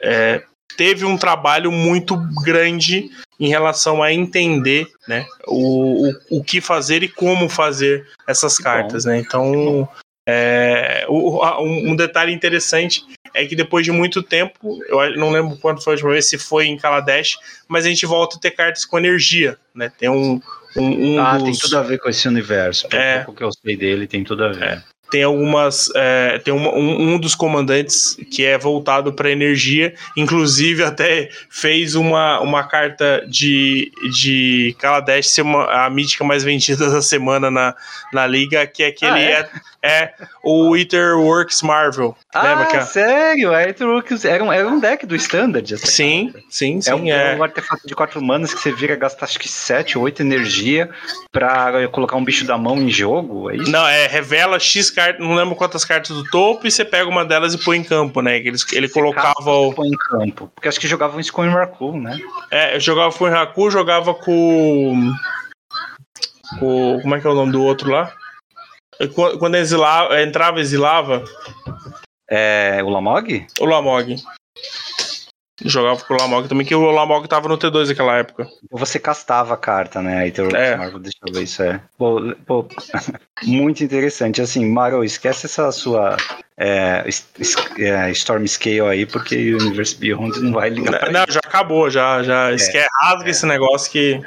é, 0.00 0.42
teve 0.76 1.04
um 1.04 1.16
trabalho 1.16 1.70
muito 1.70 2.16
grande 2.44 3.10
em 3.38 3.48
relação 3.48 4.02
a 4.02 4.12
entender 4.12 4.86
né, 5.08 5.26
o, 5.46 6.08
o, 6.08 6.38
o 6.38 6.44
que 6.44 6.60
fazer 6.60 7.02
e 7.02 7.08
como 7.08 7.48
fazer 7.48 8.06
essas 8.26 8.56
cartas. 8.58 9.04
Né? 9.04 9.18
Então, 9.18 9.88
é, 10.28 11.04
um, 11.08 11.90
um 11.90 11.96
detalhe 11.96 12.32
interessante 12.32 13.04
é 13.34 13.46
que 13.46 13.56
depois 13.56 13.84
de 13.84 13.90
muito 13.90 14.22
tempo, 14.22 14.78
eu 14.86 15.16
não 15.16 15.30
lembro 15.30 15.56
quando 15.56 15.82
foi 15.82 15.92
a 15.92 15.94
última 15.94 16.12
vez, 16.12 16.28
se 16.28 16.38
foi 16.38 16.66
em 16.66 16.76
Kaladesh, 16.76 17.36
mas 17.66 17.86
a 17.86 17.88
gente 17.88 18.06
volta 18.06 18.36
a 18.36 18.40
ter 18.40 18.50
cartas 18.52 18.84
com 18.84 18.98
energia, 18.98 19.58
né? 19.74 19.90
Tem 19.98 20.08
um. 20.08 20.40
um, 20.76 21.14
um 21.14 21.20
ah, 21.20 21.38
dos... 21.38 21.44
tem 21.44 21.52
tudo 21.54 21.78
a 21.78 21.82
ver 21.82 21.98
com 21.98 22.10
esse 22.10 22.28
universo. 22.28 22.86
É. 22.92 23.20
pouco 23.20 23.38
que 23.38 23.42
eu 23.42 23.50
sei 23.50 23.76
dele, 23.76 24.06
tem 24.06 24.22
tudo 24.22 24.44
a 24.44 24.52
ver. 24.52 24.62
É 24.64 24.91
tem 25.12 25.22
algumas. 25.22 25.90
É, 25.94 26.38
tem 26.38 26.54
uma, 26.54 26.70
um, 26.70 27.12
um, 27.12 27.18
dos 27.18 27.34
comandantes 27.34 28.16
que 28.30 28.46
é 28.46 28.56
voltado 28.56 29.12
para 29.12 29.30
energia, 29.30 29.94
inclusive 30.16 30.82
até 30.82 31.28
fez 31.50 31.94
uma, 31.94 32.40
uma 32.40 32.64
carta 32.64 33.22
de, 33.28 33.92
de 34.18 34.74
Kaladesh 34.78 35.28
ser 35.28 35.42
uma, 35.42 35.66
a 35.84 35.90
mítica 35.90 36.24
mais 36.24 36.42
vendida 36.42 36.88
da 36.90 37.02
semana 37.02 37.50
na, 37.50 37.76
na 38.10 38.26
liga, 38.26 38.66
que 38.66 38.82
é 38.82 38.86
aquele. 38.86 39.12
Ah, 39.12 39.20
é? 39.20 39.32
É, 39.32 39.50
é? 39.82 40.12
o 40.44 40.76
Ether 40.76 41.18
Works 41.18 41.62
Marvel. 41.62 42.16
Ah, 42.32 42.42
lembra 42.42 42.66
que 42.66 42.76
é? 42.76 42.80
sério? 42.82 43.52
A 43.52 43.62
Ether 43.62 43.88
Works 43.88 44.24
era 44.24 44.42
um, 44.42 44.52
era 44.52 44.68
um 44.68 44.78
deck 44.78 45.04
do 45.06 45.16
Standard. 45.16 45.76
Sim, 45.78 46.30
carta. 46.32 46.46
sim, 46.48 46.80
sim. 46.80 46.90
É 46.90 46.94
um, 46.94 47.08
é 47.08 47.36
um 47.36 47.42
artefato 47.42 47.86
de 47.86 47.94
4 47.94 48.22
manas 48.22 48.54
que 48.54 48.60
você 48.60 48.72
vira 48.72 48.94
gastar 48.94 49.26
acho 49.26 49.38
que 49.38 49.48
7, 49.48 49.98
8 49.98 50.20
energia 50.20 50.90
para 51.30 51.88
colocar 51.88 52.16
um 52.16 52.24
bicho 52.24 52.44
da 52.44 52.56
mão 52.56 52.76
em 52.78 52.90
jogo. 52.90 53.50
É 53.50 53.56
isso? 53.56 53.70
Não, 53.70 53.86
é 53.86 54.06
revela 54.06 54.58
X 54.58 54.90
cartas 54.90 55.24
não 55.26 55.34
lembro 55.34 55.56
quantas 55.56 55.84
cartas 55.84 56.16
do 56.16 56.24
topo, 56.24 56.66
e 56.66 56.70
você 56.70 56.84
pega 56.84 57.08
uma 57.08 57.24
delas 57.24 57.54
e 57.54 57.58
põe 57.58 57.78
em 57.78 57.84
campo, 57.84 58.20
né? 58.20 58.38
Ele, 58.38 58.56
ele 58.72 58.88
colocava 58.88 59.50
o. 59.50 59.72
Põe 59.72 59.88
em 59.88 59.96
campo. 59.96 60.50
Porque 60.54 60.68
acho 60.68 60.78
que 60.78 60.88
jogavam 60.88 61.18
isso 61.20 61.32
com 61.32 61.42
o 61.42 61.50
Raku, 61.50 61.96
né? 61.98 62.18
É, 62.50 62.76
eu 62.76 62.80
jogava 62.80 63.12
com 63.12 63.24
o 63.24 63.28
Raku, 63.28 63.70
jogava 63.70 64.14
com. 64.14 65.12
com. 66.58 67.00
Como 67.00 67.14
é 67.14 67.20
que 67.20 67.26
é 67.26 67.30
o 67.30 67.34
nome 67.34 67.52
do 67.52 67.62
outro 67.62 67.90
lá? 67.90 68.12
Quando 69.38 69.56
exilava, 69.56 70.20
entrava 70.20 70.60
exilava. 70.60 71.24
É. 72.30 72.80
O 72.84 72.88
Lamog? 72.88 73.46
O 73.60 73.64
Lamog. 73.64 74.16
Jogava 75.64 76.00
com 76.00 76.14
o 76.14 76.16
Lamog 76.16 76.48
também, 76.48 76.66
que 76.66 76.74
o 76.74 76.90
Lamog 76.90 77.28
tava 77.28 77.48
no 77.48 77.58
T2 77.58 77.88
naquela 77.88 78.16
época. 78.16 78.48
Você 78.70 78.98
castava 78.98 79.54
a 79.54 79.56
carta, 79.56 80.00
né? 80.00 80.18
Aí 80.18 80.32
é. 80.54 80.76
Marvel, 80.76 80.98
deixa 80.98 81.18
eu 81.26 81.32
ver 81.32 81.42
isso 81.42 81.62
é. 81.62 81.80
Pô, 81.98 82.34
pô, 82.46 82.66
muito 83.44 83.84
interessante. 83.84 84.40
Assim, 84.40 84.64
Maro, 84.64 85.04
esquece 85.04 85.46
essa 85.46 85.70
sua 85.70 86.16
é, 86.56 87.04
é, 87.78 88.10
Storm 88.12 88.46
Scale 88.46 88.80
aí, 88.82 89.06
porque 89.06 89.54
o 89.54 89.58
Universe 89.58 89.96
Beyond 89.96 90.40
não 90.40 90.52
vai 90.52 90.70
ligar. 90.70 91.12
Não, 91.12 91.20
não 91.20 91.26
já 91.28 91.40
acabou, 91.40 91.90
já, 91.90 92.22
já 92.22 92.50
é, 92.50 92.54
esquece, 92.54 92.88
rasga 93.02 93.26
é. 93.26 93.30
esse 93.30 93.46
negócio 93.46 93.90
que. 93.90 94.20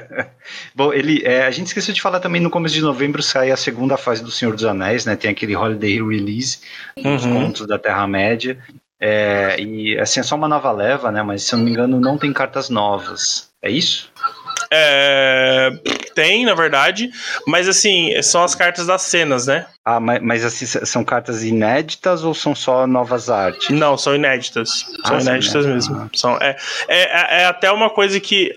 Bom, 0.74 0.92
ele, 0.92 1.22
é, 1.24 1.44
a 1.44 1.50
gente 1.50 1.68
esqueceu 1.68 1.94
de 1.94 2.02
falar 2.02 2.20
também 2.20 2.40
no 2.40 2.50
começo 2.50 2.74
de 2.74 2.82
novembro 2.82 3.22
sai 3.22 3.50
a 3.50 3.56
segunda 3.56 3.96
fase 3.96 4.22
do 4.22 4.30
Senhor 4.30 4.54
dos 4.54 4.64
Anéis, 4.64 5.06
né? 5.06 5.16
Tem 5.16 5.30
aquele 5.30 5.56
Holiday 5.56 6.02
Release, 6.02 6.58
uhum. 6.96 7.16
os 7.16 7.24
contos 7.24 7.66
da 7.66 7.78
Terra-média. 7.78 8.58
É, 9.04 9.56
e 9.58 9.98
assim, 9.98 10.20
é 10.20 10.22
só 10.22 10.36
uma 10.36 10.46
nova 10.46 10.70
leva, 10.70 11.10
né? 11.10 11.24
Mas 11.24 11.42
se 11.42 11.52
eu 11.52 11.56
não 11.58 11.64
me 11.64 11.72
engano, 11.72 11.98
não 11.98 12.16
tem 12.16 12.32
cartas 12.32 12.70
novas. 12.70 13.50
É 13.60 13.68
isso? 13.68 14.12
É, 14.70 15.72
tem, 16.14 16.46
na 16.46 16.54
verdade, 16.54 17.10
mas 17.44 17.68
assim, 17.68 18.10
são 18.22 18.44
as 18.44 18.54
cartas 18.54 18.86
das 18.86 19.02
cenas, 19.02 19.48
né? 19.48 19.66
Ah, 19.84 19.98
mas, 19.98 20.22
mas 20.22 20.44
assim, 20.44 20.66
são 20.66 21.04
cartas 21.04 21.42
inéditas 21.42 22.22
ou 22.22 22.32
são 22.32 22.54
só 22.54 22.86
novas 22.86 23.28
artes? 23.28 23.70
Não, 23.70 23.98
são 23.98 24.14
inéditas. 24.14 24.86
São 25.04 25.16
ah, 25.16 25.20
inéditas 25.20 25.64
sim, 25.64 25.72
mesmo. 25.72 26.10
São, 26.14 26.36
é, 26.36 26.56
é, 26.86 27.42
é 27.42 27.44
até 27.46 27.72
uma 27.72 27.90
coisa 27.90 28.20
que. 28.20 28.52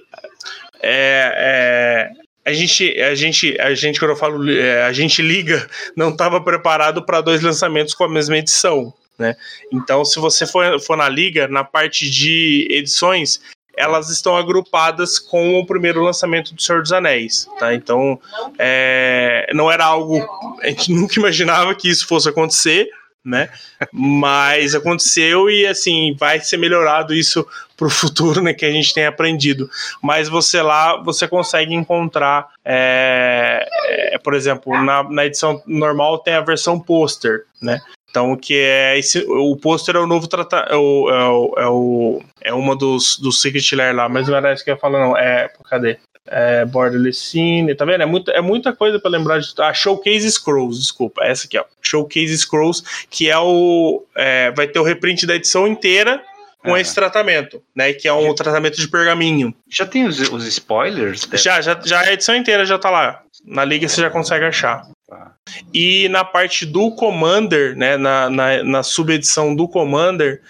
É, 0.80 2.12
é, 2.46 2.50
a 2.52 2.54
gente, 2.54 3.02
a 3.02 3.16
gente, 3.16 3.60
a 3.60 3.74
gente, 3.74 4.00
quando 4.00 4.12
eu 4.12 4.16
falo, 4.16 4.48
é, 4.48 4.84
a 4.84 4.94
gente 4.94 5.24
liga, 5.24 5.68
não 5.98 6.10
estava 6.10 6.40
preparado 6.40 7.04
para 7.04 7.20
dois 7.20 7.42
lançamentos 7.42 7.96
com 7.96 8.04
a 8.04 8.10
mesma 8.10 8.38
edição. 8.38 8.94
Né? 9.18 9.36
Então, 9.72 10.04
se 10.04 10.20
você 10.20 10.46
for, 10.46 10.80
for 10.80 10.98
na 10.98 11.08
liga, 11.08 11.48
na 11.48 11.64
parte 11.64 12.10
de 12.10 12.68
edições, 12.70 13.40
elas 13.78 14.10
estão 14.10 14.38
agrupadas 14.38 15.20
com 15.20 15.60
o 15.60 15.66
primeiro 15.66 16.02
lançamento 16.02 16.54
do 16.54 16.62
Senhor 16.62 16.82
dos 16.82 16.92
Anéis, 16.92 17.48
tá? 17.60 17.74
Então, 17.74 18.20
é, 18.58 19.50
não 19.54 19.72
era 19.72 19.86
algo 19.86 20.26
a 20.62 20.68
gente 20.68 20.92
nunca 20.92 21.20
imaginava 21.20 21.76
que 21.76 21.90
isso 21.90 22.08
fosse 22.08 22.30
acontecer, 22.30 22.90
né? 23.24 23.50
Mas 23.92 24.76
aconteceu 24.76 25.50
e 25.50 25.66
assim 25.66 26.16
vai 26.18 26.40
ser 26.40 26.58
melhorado 26.58 27.14
isso 27.14 27.46
para 27.76 27.88
o 27.88 27.90
futuro, 27.90 28.42
né? 28.42 28.54
Que 28.54 28.66
a 28.66 28.72
gente 28.72 28.94
tem 28.94 29.06
aprendido. 29.06 29.70
Mas 30.02 30.30
você 30.30 30.62
lá 30.62 31.02
você 31.02 31.28
consegue 31.28 31.74
encontrar, 31.74 32.48
é, 32.64 33.68
é, 34.14 34.18
por 34.20 34.36
exemplo, 34.36 34.80
na, 34.84 35.04
na 35.04 35.26
edição 35.26 35.62
normal 35.66 36.20
tem 36.20 36.36
a 36.36 36.42
versão 36.42 36.80
pôster, 36.80 37.46
né? 37.60 37.82
Então, 38.16 38.38
que 38.38 38.54
é 38.54 38.98
esse, 38.98 39.26
o 39.28 39.58
pôster 39.58 39.98
é 39.98 40.00
o 40.00 40.08
novo 40.08 40.26
tratado. 40.26 40.72
É, 40.72 40.78
o, 40.78 41.10
é, 41.10 41.28
o, 41.28 41.54
é, 41.58 41.68
o, 41.68 42.24
é 42.44 42.54
uma 42.54 42.74
dos, 42.74 43.20
dos 43.20 43.42
Secret 43.42 43.76
Lair 43.76 43.94
lá, 43.94 44.08
mas 44.08 44.30
não 44.30 44.38
era 44.38 44.54
isso 44.54 44.64
que 44.64 44.70
eu 44.70 44.76
ia 44.76 44.80
falar, 44.80 45.06
não. 45.06 45.18
É. 45.18 45.52
Cadê? 45.70 45.98
É 46.26 46.64
Borderless 46.64 47.20
Scene, 47.20 47.76
tá 47.76 47.84
vendo? 47.84 48.02
É 48.02 48.06
muita, 48.06 48.32
é 48.32 48.40
muita 48.40 48.72
coisa 48.72 49.02
para 49.02 49.12
lembrar 49.12 49.40
de. 49.40 49.54
Ah, 49.60 49.74
Showcase 49.74 50.32
Scrolls, 50.32 50.80
desculpa. 50.80 51.26
Essa 51.26 51.46
aqui, 51.46 51.58
ó. 51.58 51.66
Showcase 51.82 52.38
Scrolls, 52.38 52.84
que 53.10 53.30
é 53.30 53.38
o. 53.38 54.06
É, 54.16 54.50
vai 54.52 54.66
ter 54.66 54.80
o 54.80 54.84
reprint 54.84 55.26
da 55.26 55.36
edição 55.36 55.68
inteira 55.68 56.24
com 56.60 56.78
esse 56.78 56.96
tratamento, 56.96 57.62
né? 57.76 57.92
Que 57.92 58.08
é 58.08 58.14
um 58.14 58.34
tratamento 58.34 58.78
de 58.78 58.88
pergaminho. 58.88 59.54
Já 59.70 59.86
tem 59.86 60.08
os, 60.08 60.22
os 60.32 60.48
spoilers? 60.48 61.28
Já, 61.34 61.60
já, 61.60 61.78
já 61.84 62.00
a 62.00 62.14
edição 62.14 62.34
inteira 62.34 62.66
já 62.66 62.80
tá 62.80 62.90
lá. 62.90 63.22
Na 63.44 63.66
liga 63.66 63.90
você 63.90 64.00
já 64.00 64.10
consegue 64.10 64.46
achar. 64.46 64.88
Tá. 65.08 65.34
E 65.74 66.10
na 66.10 66.24
parte 66.24 66.66
do 66.66 66.92
Commander, 66.92 67.76
né, 67.76 67.96
na, 67.96 68.30
na, 68.30 68.64
na 68.64 68.84
subedição 68.84 69.56
do 69.56 69.68
Commander, 69.68 70.42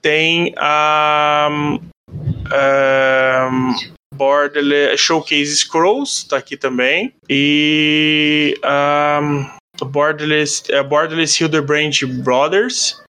tem 0.00 0.54
a. 0.56 1.48
Um, 1.50 1.80
um, 2.12 3.74
Borderless 4.14 4.98
Showcase 4.98 5.56
Scrolls, 5.56 6.28
tá 6.28 6.36
aqui 6.36 6.56
também. 6.56 7.12
E. 7.28 8.54
Um, 8.64 9.46
Borderless, 9.86 10.62
uh, 10.70 10.84
Borderless 10.84 11.42
Hildebrand 11.42 12.04
Brothers, 12.22 13.02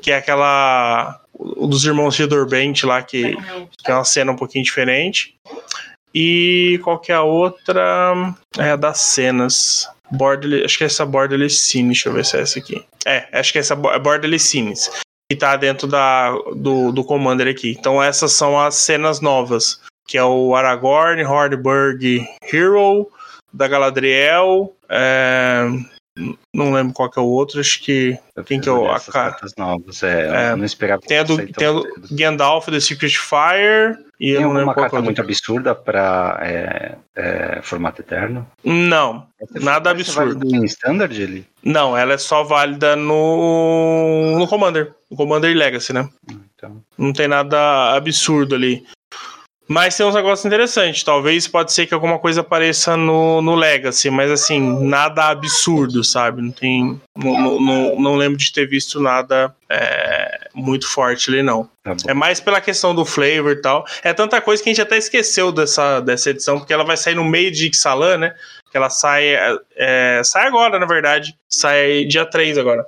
que 0.00 0.10
é 0.10 0.16
aquela. 0.16 1.20
Dos 1.38 1.84
irmãos 1.84 2.18
Hildebrand 2.18 2.74
lá, 2.82 3.00
que, 3.00 3.36
que 3.84 3.90
é 3.90 3.94
uma 3.94 4.04
cena 4.04 4.32
um 4.32 4.36
pouquinho 4.36 4.64
diferente. 4.64 5.36
E 6.12 6.80
qual 6.82 6.98
que 6.98 7.12
é 7.12 7.14
a 7.14 7.22
outra? 7.22 8.34
É 8.58 8.70
a 8.70 8.76
das 8.76 9.00
cenas. 9.00 9.88
Borderless, 10.10 10.64
acho 10.64 10.78
que 10.78 10.84
é 10.84 10.86
essa 10.86 11.06
Borderless 11.06 11.56
Scene, 11.56 11.88
deixa 11.88 12.08
eu 12.08 12.12
ver 12.12 12.24
se 12.24 12.36
é 12.36 12.40
essa 12.40 12.58
aqui. 12.58 12.84
É, 13.06 13.28
acho 13.32 13.52
que 13.52 13.58
é 13.58 13.60
essa 13.60 13.74
é 13.74 13.98
Borderless 13.98 14.46
Scenes, 14.46 14.90
que 15.30 15.36
tá 15.36 15.56
dentro 15.56 15.86
da, 15.86 16.30
do, 16.56 16.92
do 16.92 17.04
Commander 17.04 17.48
aqui. 17.48 17.76
Então 17.78 18.02
essas 18.02 18.32
são 18.32 18.58
as 18.58 18.76
cenas 18.76 19.20
novas, 19.20 19.80
que 20.06 20.16
é 20.16 20.24
o 20.24 20.54
Aragorn, 20.54 21.24
Hornburg 21.24 22.26
Hero, 22.52 23.10
da 23.52 23.68
Galadriel, 23.68 24.74
é, 24.88 25.66
não 26.52 26.72
lembro 26.72 26.92
qual 26.92 27.10
que 27.10 27.18
é 27.18 27.22
o 27.22 27.26
outro, 27.26 27.60
acho 27.60 27.82
que. 27.82 28.18
Eu 28.34 28.44
quem 28.44 28.60
que 28.60 28.68
é 28.68 28.72
o. 28.72 28.90
A 28.90 29.00
cara. 29.00 29.36
Novas, 29.56 30.02
é, 30.02 30.50
é, 30.50 30.56
não 30.56 30.64
esperava 30.64 31.00
tem 31.02 31.18
a 31.18 31.22
do, 31.22 31.36
tem 31.52 31.68
a 31.68 31.72
do 31.72 31.86
Gandalf, 32.10 32.66
The 32.66 32.80
Secret 32.80 33.16
Fire. 33.16 33.98
E 34.20 34.32
tem 34.32 34.34
eu 34.34 34.40
não 34.42 34.48
lembro 34.48 34.64
uma 34.64 34.74
carta 34.74 34.90
qual 34.90 35.02
muito 35.02 35.20
absurda 35.20 35.74
para 35.74 36.40
é, 36.42 36.96
é, 37.14 37.62
formato 37.62 38.02
eterno? 38.02 38.46
Não, 38.64 39.26
nada 39.60 39.90
absurdo. 39.90 40.44
Em 40.44 40.64
standard 40.64 41.20
ele? 41.20 41.46
Não, 41.62 41.96
ela 41.96 42.14
é 42.14 42.18
só 42.18 42.42
válida 42.42 42.96
no, 42.96 44.38
no 44.38 44.48
Commander. 44.48 44.94
No 45.10 45.16
Commander 45.16 45.56
Legacy, 45.56 45.92
né? 45.92 46.08
Então. 46.56 46.82
Não 46.96 47.12
tem 47.12 47.28
nada 47.28 47.94
absurdo 47.94 48.54
ali. 48.56 48.84
Mas 49.68 49.96
tem 49.96 50.06
uns 50.06 50.14
negócios 50.14 50.46
interessantes. 50.46 51.02
Talvez 51.02 51.46
pode 51.46 51.72
ser 51.72 51.86
que 51.86 51.92
alguma 51.92 52.18
coisa 52.18 52.40
apareça 52.40 52.96
no, 52.96 53.42
no 53.42 53.54
Legacy, 53.54 54.08
mas 54.08 54.30
assim, 54.30 54.82
nada 54.82 55.28
absurdo, 55.28 56.02
sabe? 56.02 56.40
Não 56.40 56.50
tem. 56.50 56.98
Não, 57.14 57.60
não, 57.60 58.00
não 58.00 58.16
lembro 58.16 58.38
de 58.38 58.50
ter 58.50 58.66
visto 58.66 58.98
nada 58.98 59.54
é, 59.68 60.48
muito 60.54 60.88
forte 60.88 61.28
ali, 61.28 61.42
não. 61.42 61.68
Tá 61.84 61.94
é 62.06 62.14
mais 62.14 62.40
pela 62.40 62.60
questão 62.60 62.94
do 62.94 63.04
flavor 63.04 63.52
e 63.52 63.60
tal. 63.60 63.84
É 64.02 64.14
tanta 64.14 64.40
coisa 64.40 64.62
que 64.62 64.70
a 64.70 64.72
gente 64.72 64.80
até 64.80 64.96
esqueceu 64.96 65.52
dessa, 65.52 66.00
dessa 66.00 66.30
edição, 66.30 66.58
porque 66.58 66.72
ela 66.72 66.84
vai 66.84 66.96
sair 66.96 67.14
no 67.14 67.24
meio 67.24 67.50
de 67.50 67.68
Ixalan, 67.68 68.16
né? 68.16 68.34
Que 68.70 68.76
ela 68.76 68.90
sai, 68.90 69.24
é, 69.76 70.20
sai 70.24 70.46
agora, 70.46 70.78
na 70.78 70.86
verdade, 70.86 71.34
sai 71.48 72.04
dia 72.04 72.24
3 72.24 72.58
agora. 72.58 72.84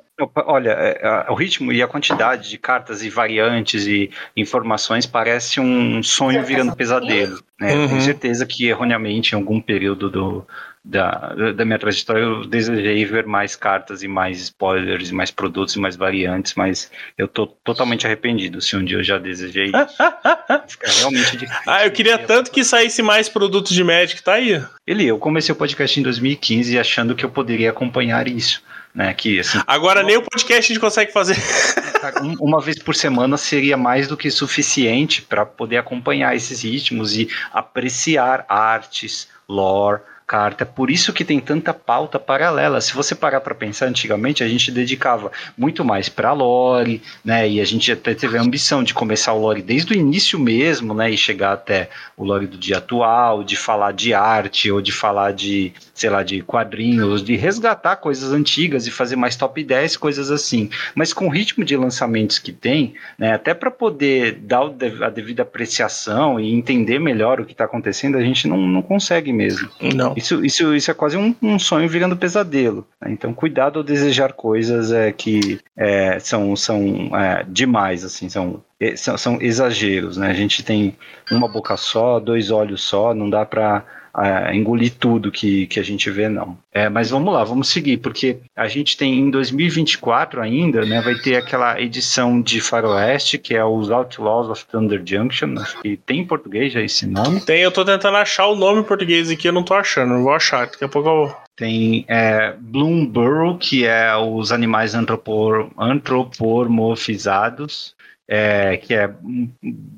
Olha, 0.46 0.70
é, 0.70 1.26
o 1.30 1.34
ritmo 1.34 1.72
e 1.72 1.82
a 1.82 1.88
quantidade 1.88 2.50
de 2.50 2.58
cartas 2.58 3.02
e 3.02 3.08
variantes 3.08 3.86
e 3.86 4.10
informações 4.36 5.06
parece 5.06 5.60
um 5.60 6.02
sonho 6.02 6.44
virando 6.44 6.76
pesadelo. 6.76 7.42
Né? 7.58 7.74
Uhum. 7.74 7.88
Tenho 7.88 8.00
certeza 8.02 8.44
que 8.44 8.68
erroneamente 8.68 9.34
em 9.34 9.38
algum 9.38 9.60
período 9.60 10.10
do, 10.10 10.46
da, 10.82 11.34
da 11.54 11.64
minha 11.64 11.78
trajetória, 11.78 12.22
eu 12.22 12.46
desejei 12.46 13.04
ver 13.04 13.26
mais 13.26 13.54
cartas 13.54 14.02
e 14.02 14.08
mais 14.08 14.40
spoilers, 14.40 15.10
e 15.10 15.14
mais 15.14 15.30
produtos 15.30 15.76
e 15.76 15.78
mais 15.78 15.94
variantes, 15.94 16.54
mas 16.54 16.90
eu 17.18 17.28
tô 17.28 17.46
totalmente 17.46 18.06
arrependido 18.06 18.60
se 18.60 18.76
um 18.76 18.84
dia 18.84 18.96
eu 18.96 19.04
já 19.04 19.18
desejei. 19.18 19.70
Fica 20.68 20.90
realmente 20.90 21.36
difícil. 21.36 21.62
Ah, 21.66 21.84
eu 21.84 21.90
queria 21.90 22.18
tanto 22.18 22.50
que 22.50 22.64
saísse 22.64 23.02
mais 23.02 23.28
produtos 23.28 23.72
de 23.72 23.84
Magic, 23.84 24.22
tá 24.22 24.34
aí. 24.34 24.62
Ele, 24.86 25.06
eu 25.06 25.18
comecei 25.18 25.52
o 25.52 25.56
podcast 25.56 26.00
em 26.00 26.02
2015 26.02 26.78
achando 26.78 27.14
que 27.14 27.24
eu 27.24 27.30
poderia 27.30 27.70
acompanhar 27.70 28.26
isso. 28.26 28.62
Né, 28.92 29.14
que, 29.14 29.38
assim, 29.38 29.60
Agora 29.68 30.00
uma... 30.00 30.06
nem 30.06 30.16
o 30.16 30.22
podcast 30.22 30.64
a 30.64 30.74
gente 30.74 30.80
consegue 30.80 31.12
fazer. 31.12 31.36
uma 32.40 32.60
vez 32.60 32.76
por 32.82 32.96
semana 32.96 33.36
seria 33.36 33.76
mais 33.76 34.08
do 34.08 34.16
que 34.16 34.28
suficiente 34.32 35.22
para 35.22 35.46
poder 35.46 35.76
acompanhar 35.76 36.34
esses 36.34 36.62
ritmos 36.64 37.16
e 37.16 37.28
apreciar 37.52 38.44
artes, 38.48 39.28
lore, 39.48 40.00
carta. 40.30 40.64
Por 40.64 40.92
isso 40.92 41.12
que 41.12 41.24
tem 41.24 41.40
tanta 41.40 41.74
pauta 41.74 42.16
paralela. 42.16 42.80
Se 42.80 42.94
você 42.94 43.16
parar 43.16 43.40
para 43.40 43.52
pensar, 43.52 43.86
antigamente 43.86 44.44
a 44.44 44.48
gente 44.48 44.70
dedicava 44.70 45.32
muito 45.58 45.84
mais 45.84 46.08
para 46.08 46.32
lore, 46.32 47.02
né? 47.24 47.50
E 47.50 47.60
a 47.60 47.64
gente 47.64 47.90
até 47.90 48.14
teve 48.14 48.38
a 48.38 48.40
ambição 48.40 48.84
de 48.84 48.94
começar 48.94 49.32
o 49.32 49.40
lore 49.40 49.60
desde 49.60 49.92
o 49.92 49.96
início 49.96 50.38
mesmo, 50.38 50.94
né? 50.94 51.10
E 51.10 51.16
chegar 51.16 51.54
até 51.54 51.90
o 52.16 52.22
lore 52.22 52.46
do 52.46 52.56
dia 52.56 52.78
atual, 52.78 53.42
de 53.42 53.56
falar 53.56 53.92
de 53.92 54.14
arte 54.14 54.70
ou 54.70 54.80
de 54.80 54.92
falar 54.92 55.32
de, 55.32 55.72
sei 55.92 56.08
lá, 56.08 56.22
de 56.22 56.42
quadrinhos, 56.42 57.24
de 57.24 57.34
resgatar 57.34 57.96
coisas 57.96 58.32
antigas 58.32 58.86
e 58.86 58.90
fazer 58.92 59.16
mais 59.16 59.34
top 59.34 59.64
10, 59.64 59.96
coisas 59.96 60.30
assim. 60.30 60.70
Mas 60.94 61.12
com 61.12 61.26
o 61.26 61.28
ritmo 61.30 61.64
de 61.64 61.76
lançamentos 61.76 62.38
que 62.38 62.52
tem, 62.52 62.94
né? 63.18 63.32
Até 63.32 63.52
para 63.52 63.72
poder 63.72 64.34
dar 64.34 64.62
a 65.02 65.10
devida 65.10 65.42
apreciação 65.42 66.38
e 66.38 66.54
entender 66.54 67.00
melhor 67.00 67.40
o 67.40 67.44
que 67.44 67.50
está 67.50 67.64
acontecendo, 67.64 68.16
a 68.16 68.22
gente 68.22 68.46
não, 68.46 68.58
não 68.58 68.80
consegue 68.80 69.32
mesmo. 69.32 69.68
Não. 69.92 70.19
Isso, 70.20 70.44
isso, 70.44 70.74
isso 70.74 70.90
é 70.90 70.94
quase 70.94 71.16
um, 71.16 71.34
um 71.42 71.58
sonho 71.58 71.88
virando 71.88 72.16
pesadelo. 72.16 72.86
Né? 73.00 73.10
Então, 73.10 73.32
cuidado 73.32 73.78
ao 73.78 73.82
desejar 73.82 74.32
coisas 74.32 74.92
é, 74.92 75.10
que 75.10 75.58
é, 75.76 76.18
são, 76.20 76.54
são 76.54 77.10
é, 77.16 77.44
demais, 77.48 78.04
assim, 78.04 78.28
são, 78.28 78.62
são, 78.96 79.16
são 79.16 79.38
exageros. 79.40 80.16
Né? 80.16 80.28
A 80.30 80.34
gente 80.34 80.62
tem 80.62 80.96
uma 81.30 81.48
boca 81.48 81.76
só, 81.76 82.20
dois 82.20 82.50
olhos 82.50 82.82
só, 82.82 83.14
não 83.14 83.28
dá 83.28 83.44
para 83.44 83.84
a 84.12 84.54
engolir 84.54 84.92
tudo 84.98 85.30
que, 85.30 85.66
que 85.66 85.80
a 85.80 85.82
gente 85.82 86.10
vê, 86.10 86.28
não. 86.28 86.56
É, 86.72 86.88
mas 86.88 87.10
vamos 87.10 87.32
lá, 87.32 87.44
vamos 87.44 87.68
seguir, 87.68 87.98
porque 87.98 88.38
a 88.56 88.68
gente 88.68 88.96
tem 88.96 89.18
em 89.18 89.30
2024 89.30 90.40
ainda, 90.40 90.84
né, 90.84 91.00
vai 91.00 91.14
ter 91.16 91.36
aquela 91.36 91.80
edição 91.80 92.40
de 92.40 92.60
Faroeste, 92.60 93.38
que 93.38 93.54
é 93.54 93.64
os 93.64 93.90
Outlaws 93.90 94.48
of 94.48 94.64
Thunder 94.66 95.02
Junction, 95.04 95.54
acho 95.58 95.80
que 95.80 95.96
tem 95.96 96.20
em 96.20 96.26
português 96.26 96.72
já 96.72 96.80
esse 96.80 97.06
nome. 97.06 97.40
Tem, 97.40 97.62
eu 97.62 97.72
tô 97.72 97.84
tentando 97.84 98.16
achar 98.16 98.46
o 98.46 98.56
nome 98.56 98.80
em 98.80 98.84
português 98.84 99.30
aqui, 99.30 99.48
eu 99.48 99.52
não 99.52 99.64
tô 99.64 99.74
achando, 99.74 100.14
não 100.14 100.22
vou 100.22 100.32
achar, 100.32 100.66
daqui 100.66 100.84
a 100.84 100.88
pouco 100.88 101.08
eu 101.08 101.36
tem 101.60 102.06
é, 102.08 102.54
Bloomburrow, 102.58 103.58
que 103.58 103.84
é 103.84 104.16
os 104.16 104.50
animais 104.50 104.94
antropor, 104.94 105.70
antropomorfizados 105.76 107.94
é, 108.32 108.76
que 108.76 108.94
é 108.94 109.12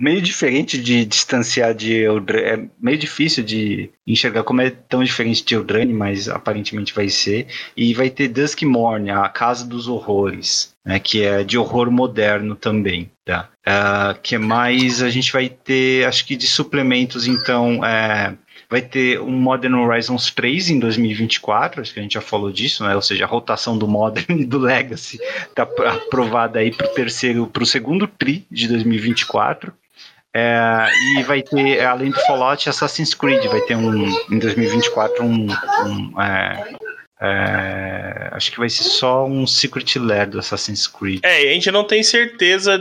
meio 0.00 0.22
diferente 0.22 0.80
de 0.80 1.04
distanciar 1.04 1.74
de 1.74 1.92
Eldraine, 1.92 2.46
é 2.46 2.68
meio 2.80 2.96
difícil 2.96 3.44
de 3.44 3.90
enxergar 4.06 4.42
como 4.42 4.62
é 4.62 4.70
tão 4.70 5.04
diferente 5.04 5.44
de 5.44 5.54
Eldraine, 5.54 5.92
mas 5.92 6.30
aparentemente 6.30 6.94
vai 6.94 7.10
ser. 7.10 7.46
E 7.76 7.92
vai 7.92 8.08
ter 8.08 8.28
Duskmorn, 8.28 9.10
a 9.10 9.28
Casa 9.28 9.66
dos 9.66 9.86
Horrores, 9.86 10.74
né, 10.82 10.98
que 10.98 11.22
é 11.22 11.44
de 11.44 11.58
horror 11.58 11.90
moderno 11.90 12.56
também. 12.56 13.10
Tá? 13.22 13.50
Uh, 13.68 14.18
que 14.20 14.38
mais 14.38 15.02
a 15.02 15.10
gente 15.10 15.30
vai 15.30 15.48
ter, 15.48 16.06
acho 16.06 16.26
que 16.26 16.34
de 16.34 16.46
suplementos, 16.46 17.26
então, 17.26 17.84
é, 17.84 18.34
vai 18.72 18.80
ter 18.80 19.20
um 19.20 19.30
Modern 19.30 19.74
Horizons 19.74 20.30
3 20.30 20.70
em 20.70 20.78
2024, 20.78 21.82
acho 21.82 21.92
que 21.92 22.00
a 22.00 22.02
gente 22.02 22.14
já 22.14 22.22
falou 22.22 22.50
disso, 22.50 22.82
né? 22.82 22.96
Ou 22.96 23.02
seja, 23.02 23.24
a 23.24 23.28
rotação 23.28 23.76
do 23.76 23.86
Modern 23.86 24.24
e 24.40 24.46
do 24.46 24.58
Legacy 24.58 25.20
está 25.46 25.64
aprovada 25.64 26.58
aí 26.58 26.74
para 26.74 26.86
o 26.86 26.94
terceiro, 26.94 27.46
para 27.46 27.62
o 27.62 27.66
segundo 27.66 28.06
tri 28.06 28.46
de 28.50 28.66
2024. 28.68 29.74
É, 30.34 30.86
e 31.18 31.22
vai 31.24 31.42
ter, 31.42 31.84
além 31.84 32.10
do 32.10 32.18
Fallout, 32.20 32.66
Assassin's 32.66 33.12
Creed, 33.12 33.44
vai 33.44 33.60
ter 33.60 33.76
um 33.76 34.08
em 34.30 34.38
2024 34.38 35.22
um, 35.22 35.48
um 35.84 36.22
é, 36.22 36.74
é, 37.20 38.30
acho 38.32 38.50
que 38.50 38.58
vai 38.58 38.70
ser 38.70 38.84
só 38.84 39.26
um 39.26 39.46
Secret 39.46 39.98
Lair 39.98 40.30
do 40.30 40.38
Assassin's 40.38 40.86
Creed. 40.86 41.20
É, 41.22 41.50
a 41.50 41.52
gente 41.52 41.70
não 41.70 41.84
tem 41.84 42.02
certeza 42.02 42.80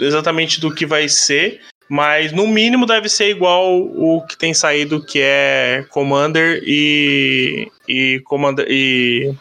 exatamente 0.00 0.58
do 0.58 0.74
que 0.74 0.86
vai 0.86 1.10
ser, 1.10 1.60
mas 1.88 2.32
no 2.32 2.46
mínimo 2.46 2.86
deve 2.86 3.08
ser 3.08 3.30
igual 3.30 3.80
o 3.80 4.24
que 4.26 4.36
tem 4.36 4.52
saído, 4.52 5.04
que 5.04 5.20
é 5.20 5.86
Commander 5.90 6.62
e. 6.64 7.70
e 7.88 8.20
Commander 8.24 8.66
e. 8.68 9.34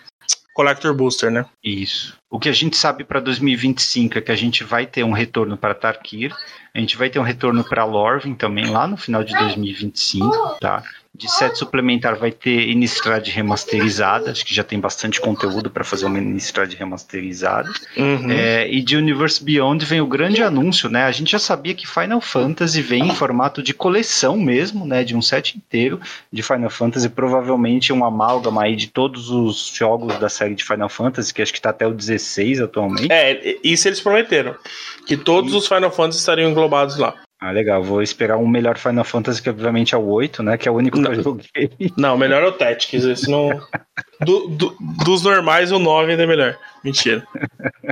Collector 0.53 0.93
Booster, 0.93 1.29
né? 1.29 1.45
Isso. 1.61 2.17
O 2.29 2.39
que 2.39 2.47
a 2.47 2.53
gente 2.53 2.77
sabe 2.77 3.03
para 3.03 3.19
2025 3.19 4.17
é 4.17 4.21
que 4.21 4.31
a 4.31 4.35
gente 4.37 4.63
vai 4.63 4.85
ter 4.85 5.03
um 5.03 5.11
retorno 5.11 5.57
para 5.57 5.75
Tarkir, 5.75 6.33
a 6.73 6.79
gente 6.79 6.95
vai 6.95 7.09
ter 7.09 7.19
um 7.19 7.23
retorno 7.23 7.61
para 7.61 7.83
Lorvin 7.83 8.33
também 8.33 8.67
lá 8.67 8.87
no 8.87 8.95
final 8.95 9.21
de 9.21 9.33
2025, 9.33 10.57
tá? 10.61 10.81
De 11.17 11.31
set 11.31 11.57
suplementar 11.57 12.17
vai 12.17 12.31
ter 12.31 12.69
Innistrad 12.69 13.25
remasterizada, 13.29 14.31
acho 14.31 14.45
que 14.45 14.53
já 14.53 14.63
tem 14.63 14.79
bastante 14.79 15.21
conteúdo 15.21 15.69
para 15.69 15.83
fazer 15.83 16.05
uma 16.05 16.19
Innistrad 16.19 16.73
remasterizada. 16.73 17.69
Uhum. 17.95 18.29
É, 18.29 18.69
e 18.69 18.81
de 18.81 18.97
Universe 18.97 19.41
Beyond 19.41 19.85
vem 19.85 20.01
o 20.01 20.07
grande 20.07 20.43
anúncio, 20.43 20.89
né? 20.89 21.03
A 21.03 21.11
gente 21.11 21.31
já 21.31 21.39
sabia 21.39 21.73
que 21.73 21.87
Final 21.87 22.19
Fantasy 22.19 22.81
vem 22.81 23.07
em 23.07 23.15
formato 23.15 23.63
de 23.63 23.73
coleção 23.73 24.37
mesmo, 24.37 24.85
né? 24.85 25.03
De 25.03 25.15
um 25.15 25.21
set 25.21 25.57
inteiro 25.57 26.01
de 26.31 26.43
Final 26.43 26.69
Fantasy, 26.69 27.07
provavelmente 27.07 27.93
um 27.93 28.03
amálgama 28.03 28.63
aí 28.63 28.75
de 28.75 28.87
todos 28.87 29.29
os 29.29 29.71
jogos 29.73 30.17
da 30.17 30.27
série 30.27 30.53
de 30.53 30.65
Final 30.65 30.89
Fantasy, 30.89 31.33
que 31.33 31.41
acho 31.41 31.53
que 31.53 31.59
está 31.59 31.69
até 31.69 31.87
o 31.87 31.93
16 31.93 32.59
atualmente. 32.59 33.11
É, 33.11 33.57
isso 33.63 33.87
eles 33.87 34.01
prometeram, 34.01 34.55
que 35.07 35.15
todos 35.15 35.53
e... 35.53 35.55
os 35.55 35.67
Final 35.67 35.91
Fantasy 35.91 36.19
estariam 36.19 36.49
englobados 36.49 36.97
lá. 36.97 37.15
Ah, 37.45 37.51
legal. 37.51 37.83
Vou 37.83 38.01
esperar 38.01 38.37
um 38.37 38.47
melhor 38.47 38.75
Final 38.75 39.03
Fantasy, 39.03 39.39
que 39.39 39.51
obviamente 39.51 39.93
é 39.93 39.97
o 39.99 40.03
8, 40.03 40.41
né? 40.41 40.57
Que 40.57 40.67
é 40.67 40.71
o 40.71 40.75
único 40.75 40.99
que 40.99 41.07
eu 41.07 41.21
joguei. 41.21 41.69
Não, 41.95 42.15
o 42.15 42.17
melhor 42.17 42.41
é 42.41 42.47
o 42.47 42.51
Tactics. 42.51 43.05
Esse 43.05 43.29
não... 43.29 43.61
do, 44.19 44.47
do, 44.47 44.75
dos 45.05 45.21
normais, 45.21 45.71
o 45.71 45.77
9 45.77 46.09
ainda 46.09 46.23
é 46.23 46.25
melhor. 46.25 46.57
Mentira. 46.83 47.23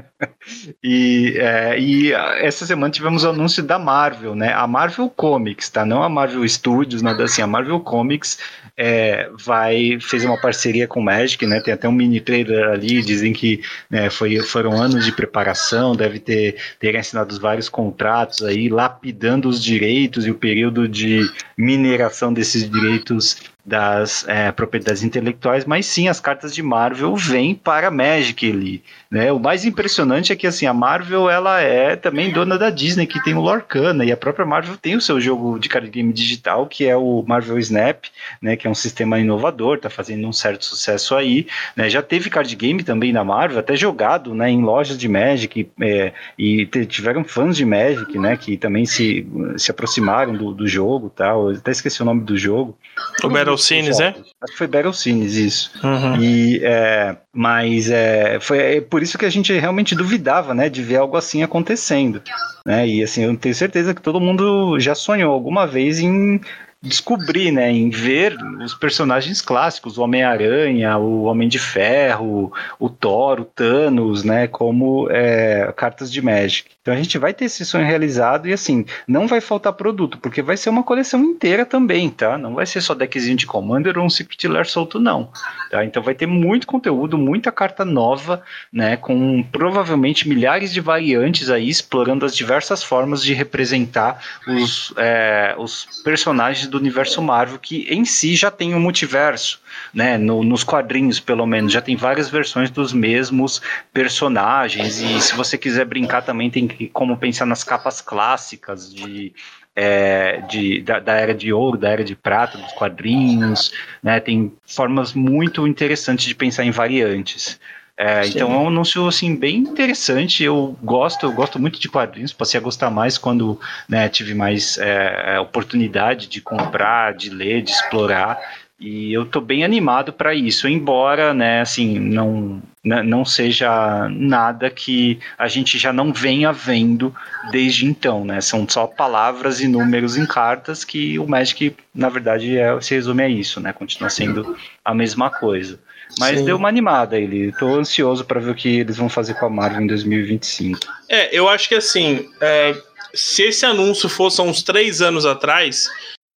e, 0.84 1.36
é, 1.38 1.80
e 1.80 2.12
essa 2.12 2.66
semana 2.66 2.92
tivemos 2.92 3.24
o 3.24 3.30
anúncio 3.30 3.62
da 3.62 3.78
Marvel, 3.78 4.34
né? 4.34 4.52
A 4.54 4.66
Marvel 4.66 5.08
Comics, 5.08 5.70
tá? 5.70 5.86
Não 5.86 6.02
a 6.02 6.10
Marvel 6.10 6.48
Studios, 6.50 7.04
nada 7.04 7.24
assim. 7.24 7.44
A 7.44 7.48
Marvel 7.48 7.80
Comics 7.80 8.40
é, 8.78 9.30
vai 9.46 10.00
fez 10.02 10.26
uma 10.26 10.40
parceria 10.40 10.88
com 10.88 11.00
o 11.00 11.04
Magic, 11.04 11.46
né? 11.46 11.62
Tem 11.62 11.74
até 11.74 11.88
um 11.88 11.92
mini 11.92 12.20
trailer 12.20 12.70
ali, 12.70 13.02
dizem 13.02 13.32
que 13.32 13.62
né, 13.90 14.10
foi, 14.10 14.42
foram 14.42 14.74
anos 14.74 15.06
de 15.06 15.12
preparação, 15.12 15.96
deve 15.96 16.20
ter 16.20 16.56
terem 16.80 17.00
assinado 17.00 17.40
vários 17.40 17.70
contratos 17.70 18.42
aí, 18.44 18.70
lapidando 18.70 19.48
os 19.48 19.64
direitos 19.64 20.26
e 20.26 20.32
o 20.32 20.36
período 20.36 20.88
de 20.88 21.22
mineração 21.58 22.34
desses 22.34 22.70
direitos 22.70 23.53
das 23.66 24.28
é, 24.28 24.52
propriedades 24.52 25.04
intelectuais, 25.04 25.64
mas 25.64 25.86
sim 25.86 26.10
as 26.10 26.20
cartas 26.20 26.54
de 26.54 26.62
Marvel 26.62 27.16
vêm 27.16 27.56
para 27.56 27.90
Magic 27.90 28.52
ali, 28.52 28.84
né? 29.10 29.32
O 29.32 29.40
mais 29.40 29.64
impressionante 29.64 30.34
é 30.34 30.36
que 30.36 30.46
assim 30.46 30.66
a 30.66 30.74
Marvel 30.74 31.30
ela 31.30 31.62
é 31.62 31.96
também 31.96 32.32
dona 32.32 32.58
da 32.58 32.70
Disney 32.70 33.08
que 33.08 33.24
tem 33.24 33.34
o 33.34 33.40
Lorcana 33.40 34.04
e 34.04 34.12
a 34.12 34.18
própria 34.18 34.46
Marvel 34.46 34.76
tem 34.76 34.96
o 34.96 35.02
seu 35.02 35.20
jogo 35.22 35.58
de 35.58 35.70
card 35.70 35.90
game 35.90 36.12
digital 36.12 36.68
que 36.68 36.86
é 36.86 36.98
o 36.98 37.24
Marvel 37.26 37.58
Snap, 37.60 38.04
né? 38.42 38.58
Que 38.58 38.68
é 38.68 38.70
um 38.70 38.76
sistema 38.76 39.18
inovador, 39.18 39.80
tá 39.80 39.90
fazendo 39.90 40.28
um 40.28 40.34
certo 40.34 40.66
sucesso 40.66 41.16
aí, 41.16 41.48
né? 41.76 41.90
Já 41.90 42.02
teve 42.02 42.30
card 42.30 42.54
game 42.58 42.84
também 42.84 43.14
na 43.14 43.24
Marvel, 43.24 43.60
até 43.60 43.78
jogado, 43.78 44.36
né? 44.36 44.50
Em 44.50 44.62
lojas 44.62 44.98
de 44.98 45.08
Magic 45.08 45.70
é, 45.80 46.12
e 46.38 46.66
tiveram 46.66 47.24
fãs 47.24 47.56
de 47.56 47.66
Magic, 47.66 48.20
né? 48.20 48.36
Que 48.36 48.58
também 48.58 48.86
se, 48.86 49.26
se 49.58 49.72
aproximaram 49.72 50.36
do, 50.36 50.54
do 50.54 50.68
jogo, 50.68 51.10
tal. 51.10 51.54
Tá? 51.54 51.60
até 51.60 51.72
esqueci 51.72 52.02
o 52.02 52.06
nome 52.06 52.24
do 52.24 52.38
jogo. 52.38 52.78
O 53.24 53.30
Battle 53.30 53.53
Cines, 53.58 54.00
é? 54.00 54.10
Acho 54.42 54.52
que 54.52 54.58
foi 54.58 54.68
Battle 54.68 54.94
Cines, 54.94 55.36
isso. 55.36 55.72
Uhum. 55.84 56.22
E, 56.22 56.62
é, 56.64 57.16
mas 57.34 57.90
é, 57.90 58.40
foi 58.40 58.78
é 58.78 58.82
por 58.82 59.02
isso 59.02 59.18
que 59.18 59.26
a 59.26 59.30
gente 59.30 59.54
realmente 59.54 59.96
duvidava, 59.96 60.54
né, 60.54 60.70
de 60.70 60.82
ver 60.82 60.98
algo 60.98 61.18
assim 61.18 61.44
acontecendo. 61.44 62.22
Né? 62.66 62.88
E 62.88 63.04
assim, 63.04 63.24
eu 63.24 63.36
tenho 63.38 63.56
certeza 63.56 63.94
que 63.94 64.02
todo 64.02 64.20
mundo 64.22 64.80
já 64.80 64.96
sonhou 64.96 65.34
alguma 65.34 65.66
vez 65.66 66.00
em 66.00 66.40
descobrir, 66.84 67.50
né, 67.50 67.72
em 67.72 67.90
ver 67.90 68.36
os 68.62 68.74
personagens 68.74 69.42
clássicos, 69.42 69.98
o 69.98 70.04
Homem-Aranha, 70.04 70.98
o 70.98 71.24
Homem 71.24 71.48
de 71.48 71.58
Ferro, 71.58 72.52
o 72.78 72.90
Thor, 72.90 73.40
o 73.40 73.46
Thanos, 73.46 74.26
né, 74.26 74.48
como 74.48 75.08
é, 75.10 75.72
cartas 75.78 76.12
de 76.12 76.22
Magic. 76.22 76.73
Então 76.84 76.94
a 76.94 76.98
gente 76.98 77.18
vai 77.18 77.34
ter 77.34 77.46
esse 77.46 77.66
sonho 77.66 77.86
realizado 77.86 78.46
e 78.46 78.52
assim, 78.52 78.86
não 79.08 79.26
vai 79.26 79.40
faltar 79.40 79.72
produto, 79.72 80.18
porque 80.18 80.42
vai 80.42 80.58
ser 80.58 80.70
uma 80.70 80.84
coleção 80.84 81.24
inteira 81.24 81.66
também, 81.66 82.10
tá? 82.10 82.38
Não 82.38 82.56
vai 82.56 82.66
ser 82.66 82.82
só 82.82 82.94
deckzinho 82.94 83.38
de 83.38 83.48
Commander 83.48 83.98
ou 83.98 84.04
um 84.04 84.10
Secret 84.10 84.66
solto, 84.66 85.00
não. 85.00 85.32
Tá? 85.72 85.86
Então 85.86 86.04
vai 86.04 86.14
ter 86.14 86.26
muito 86.26 86.68
conteúdo, 86.68 87.18
muita 87.18 87.54
carta 87.54 87.86
nova, 87.86 88.44
né, 88.72 88.98
com 88.98 89.42
provavelmente 89.44 90.28
milhares 90.28 90.74
de 90.74 90.82
variantes 90.82 91.50
aí, 91.50 91.70
explorando 91.70 92.26
as 92.26 92.36
diversas 92.36 92.84
formas 92.84 93.24
de 93.24 93.34
representar 93.34 94.22
os, 94.46 94.94
é, 94.98 95.56
os 95.58 96.02
personagens 96.04 96.68
do 96.68 96.78
universo 96.78 97.22
Marvel, 97.22 97.60
que 97.60 97.88
em 97.90 98.04
si 98.04 98.36
já 98.36 98.52
tem 98.52 98.76
um 98.76 98.80
multiverso, 98.82 99.62
né? 99.94 100.18
No, 100.18 100.44
nos 100.44 100.64
quadrinhos, 100.64 101.20
pelo 101.20 101.46
menos, 101.46 101.72
já 101.72 101.82
tem 101.82 101.96
várias 101.96 102.30
versões 102.30 102.70
dos 102.70 102.94
mesmos 102.94 103.62
personagens. 103.92 105.00
E 105.00 105.22
se 105.22 105.36
você 105.36 105.58
quiser 105.58 105.86
brincar, 105.86 106.22
também 106.22 106.50
tem 106.50 106.68
que, 106.68 106.88
como 106.88 107.18
pensar 107.18 107.46
nas 107.46 107.64
capas 107.64 108.02
clássicas 108.02 108.94
de 108.94 109.34
é, 109.76 110.42
de, 110.50 110.82
da, 110.82 111.00
da, 111.00 111.14
era 111.14 111.34
de 111.34 111.52
ouro, 111.52 111.78
da 111.78 111.90
era 111.90 112.04
de 112.04 112.16
prata, 112.16 112.58
dos 112.58 112.72
quadrinhos, 112.74 113.72
né? 114.02 114.20
Tem 114.20 114.54
formas 114.66 115.14
muito 115.14 115.68
interessantes 115.68 116.26
de 116.26 116.36
pensar 116.36 116.64
em 116.64 116.72
variantes. 116.72 117.60
É, 117.96 118.26
então 118.26 118.52
é 118.52 118.58
um 118.58 118.68
anúncio 118.68 119.08
assim 119.08 119.36
bem 119.36 119.58
interessante. 119.58 120.44
Eu 120.44 120.76
gosto, 120.82 121.28
eu 121.28 121.32
gosto 121.32 121.60
muito 121.60 121.80
de 121.80 121.88
quadrinhos. 121.88 122.34
Passei 122.34 122.60
a 122.60 122.64
gostar 122.64 122.90
mais 122.90 123.18
quando 123.18 123.60
né, 123.88 124.10
tive 124.10 124.34
mais 124.34 124.78
é, 124.80 125.36
é 125.36 125.40
oportunidade 125.40 126.28
de 126.28 126.42
comprar, 126.42 127.14
de 127.14 127.30
ler, 127.30 127.62
de 127.62 127.72
explorar. 127.72 128.40
E 128.80 129.14
eu 129.14 129.26
tô 129.26 129.40
bem 129.40 129.64
animado 129.64 130.12
para 130.12 130.34
isso, 130.34 130.68
embora, 130.68 131.34
né, 131.34 131.62
assim, 131.62 132.00
não, 132.00 132.62
não 132.84 133.24
seja 133.24 134.10
nada 134.10 134.70
que 134.70 135.20
a 135.38 135.48
gente 135.48 135.78
já 135.78 135.94
não 135.94 136.12
venha 136.12 136.52
vendo 136.52 137.16
desde 137.50 137.86
então, 137.86 138.26
né? 138.26 138.42
São 138.42 138.68
só 138.68 138.86
palavras 138.86 139.62
e 139.62 139.68
números 139.68 140.18
em 140.18 140.26
cartas 140.26 140.84
que 140.84 141.18
o 141.18 141.26
Magic, 141.26 141.76
na 141.96 142.10
verdade, 142.10 142.58
é, 142.58 142.80
se 142.82 142.94
resume 142.94 143.24
a 143.24 143.30
isso, 143.30 143.62
né? 143.62 143.72
Continua 143.72 144.10
sendo 144.10 144.58
a 144.84 144.94
mesma 144.94 145.30
coisa. 145.30 145.80
Mas 146.20 146.40
Sim. 146.40 146.46
deu 146.46 146.58
uma 146.58 146.68
animada 146.68 147.18
ele. 147.18 147.52
Tô 147.54 147.76
ansioso 147.76 148.26
para 148.26 148.40
ver 148.40 148.52
o 148.52 148.56
que 148.56 148.80
eles 148.80 148.98
vão 148.98 149.08
fazer 149.10 149.34
com 149.36 149.46
a 149.46 149.50
Marvel 149.50 149.82
em 149.82 149.88
2025. 149.88 150.80
É, 151.10 151.36
eu 151.36 151.48
acho 151.48 151.70
que 151.70 151.76
assim, 151.76 152.30
é, 152.42 152.76
se 153.14 153.44
esse 153.44 153.66
anúncio 153.66 154.10
fosse 154.10 154.42
há 154.42 154.44
uns 154.44 154.62
três 154.62 155.02
anos 155.02 155.26
atrás, 155.26 155.88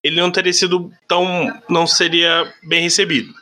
ele 0.05 0.21
não 0.21 0.31
teria 0.31 0.53
sido 0.53 0.93
tão. 1.09 1.51
não 1.69 1.87
seria 1.87 2.53
bem 2.63 2.83
recebido, 2.83 3.33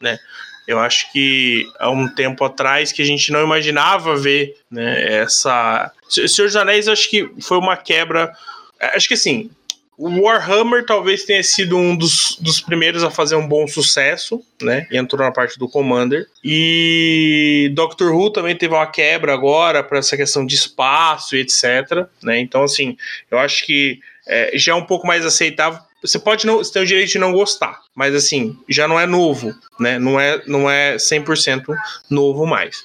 né? 0.00 0.18
Eu 0.66 0.78
acho 0.80 1.12
que 1.12 1.68
há 1.78 1.90
um 1.90 2.08
tempo 2.08 2.44
atrás 2.44 2.90
que 2.90 3.02
a 3.02 3.04
gente 3.04 3.30
não 3.30 3.44
imaginava 3.44 4.16
ver 4.16 4.56
né, 4.70 5.20
essa. 5.20 5.92
Senhor 6.08 6.46
dos 6.46 6.56
Anéis, 6.56 6.88
acho 6.88 7.10
que 7.10 7.28
foi 7.40 7.58
uma 7.58 7.76
quebra. 7.76 8.32
Acho 8.80 9.06
que 9.06 9.14
assim, 9.14 9.50
o 9.98 10.22
Warhammer 10.22 10.84
talvez 10.84 11.24
tenha 11.24 11.42
sido 11.42 11.76
um 11.76 11.96
dos, 11.96 12.36
dos 12.40 12.60
primeiros 12.60 13.02
a 13.02 13.10
fazer 13.10 13.34
um 13.36 13.48
bom 13.48 13.66
sucesso, 13.66 14.44
né? 14.60 14.86
Entrou 14.92 15.24
na 15.24 15.32
parte 15.32 15.58
do 15.58 15.68
Commander. 15.68 16.26
E 16.44 17.70
Doctor 17.74 18.12
Who 18.12 18.30
também 18.30 18.56
teve 18.56 18.74
uma 18.74 18.86
quebra 18.86 19.32
agora 19.32 19.82
para 19.82 19.98
essa 19.98 20.16
questão 20.16 20.44
de 20.44 20.54
espaço 20.54 21.34
e 21.34 21.40
etc. 21.40 22.06
Né? 22.22 22.40
Então, 22.40 22.62
assim, 22.62 22.96
eu 23.30 23.38
acho 23.38 23.64
que 23.64 24.00
é, 24.26 24.50
já 24.58 24.72
é 24.72 24.74
um 24.74 24.84
pouco 24.84 25.06
mais 25.06 25.24
aceitável. 25.24 25.80
Você 26.02 26.18
pode 26.18 26.46
não, 26.46 26.58
você 26.58 26.72
tem 26.72 26.82
o 26.82 26.86
direito 26.86 27.10
de 27.10 27.18
não 27.18 27.32
gostar, 27.32 27.80
mas 27.94 28.14
assim, 28.14 28.56
já 28.68 28.86
não 28.86 28.98
é 28.98 29.06
novo, 29.06 29.54
né? 29.78 29.98
Não 29.98 30.20
é, 30.20 30.42
não 30.46 30.70
é 30.70 30.96
100% 30.96 31.64
novo 32.10 32.46
mais. 32.46 32.84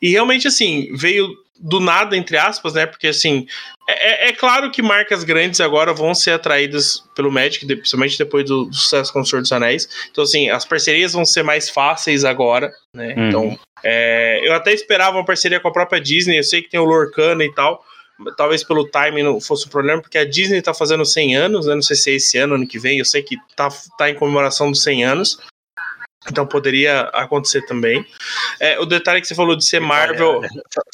E 0.00 0.10
realmente, 0.10 0.46
assim, 0.46 0.88
veio 0.94 1.28
do 1.58 1.80
nada, 1.80 2.16
entre 2.16 2.36
aspas, 2.36 2.74
né? 2.74 2.86
Porque 2.86 3.08
assim, 3.08 3.46
é, 3.88 4.26
é, 4.26 4.28
é, 4.28 4.32
claro 4.32 4.70
que 4.70 4.82
marcas 4.82 5.24
grandes 5.24 5.60
agora 5.60 5.92
vão 5.92 6.14
ser 6.14 6.32
atraídas 6.32 7.02
pelo 7.14 7.30
Magic, 7.30 7.64
principalmente 7.66 8.18
depois 8.18 8.44
do, 8.44 8.64
do 8.64 8.74
sucesso 8.74 9.12
com 9.12 9.20
o 9.20 9.26
Senhor 9.26 9.42
dos 9.42 9.52
Anéis. 9.52 9.88
Então, 10.10 10.24
assim, 10.24 10.48
as 10.50 10.64
parcerias 10.64 11.12
vão 11.12 11.24
ser 11.24 11.42
mais 11.42 11.70
fáceis 11.70 12.24
agora, 12.24 12.72
né? 12.94 13.14
Uhum. 13.16 13.28
Então, 13.28 13.58
é, 13.82 14.40
eu 14.42 14.54
até 14.54 14.72
esperava 14.72 15.16
uma 15.16 15.24
parceria 15.24 15.60
com 15.60 15.68
a 15.68 15.72
própria 15.72 16.00
Disney. 16.00 16.38
Eu 16.38 16.44
sei 16.44 16.62
que 16.62 16.70
tem 16.70 16.80
o 16.80 16.84
Lorcana 16.84 17.44
e 17.44 17.52
tal. 17.52 17.84
Talvez 18.36 18.62
pelo 18.62 18.88
timing 18.88 19.22
não 19.22 19.40
fosse 19.40 19.66
um 19.66 19.70
problema, 19.70 20.00
porque 20.00 20.18
a 20.18 20.28
Disney 20.28 20.62
tá 20.62 20.72
fazendo 20.72 21.04
100 21.04 21.36
anos, 21.36 21.66
né? 21.66 21.74
Não 21.74 21.82
sei 21.82 21.96
se 21.96 22.10
é 22.10 22.14
esse 22.14 22.38
ano, 22.38 22.54
ano 22.54 22.66
que 22.66 22.78
vem. 22.78 22.98
Eu 22.98 23.04
sei 23.04 23.22
que 23.22 23.36
tá, 23.56 23.68
tá 23.98 24.08
em 24.08 24.14
comemoração 24.14 24.70
dos 24.70 24.82
100 24.82 25.04
anos. 25.04 25.38
Então 26.30 26.46
poderia 26.46 27.02
acontecer 27.12 27.62
também. 27.66 28.04
É, 28.58 28.78
o 28.78 28.86
detalhe 28.86 29.20
que 29.20 29.26
você 29.26 29.34
falou 29.34 29.56
de 29.56 29.64
ser 29.64 29.80
Marvel. 29.80 30.40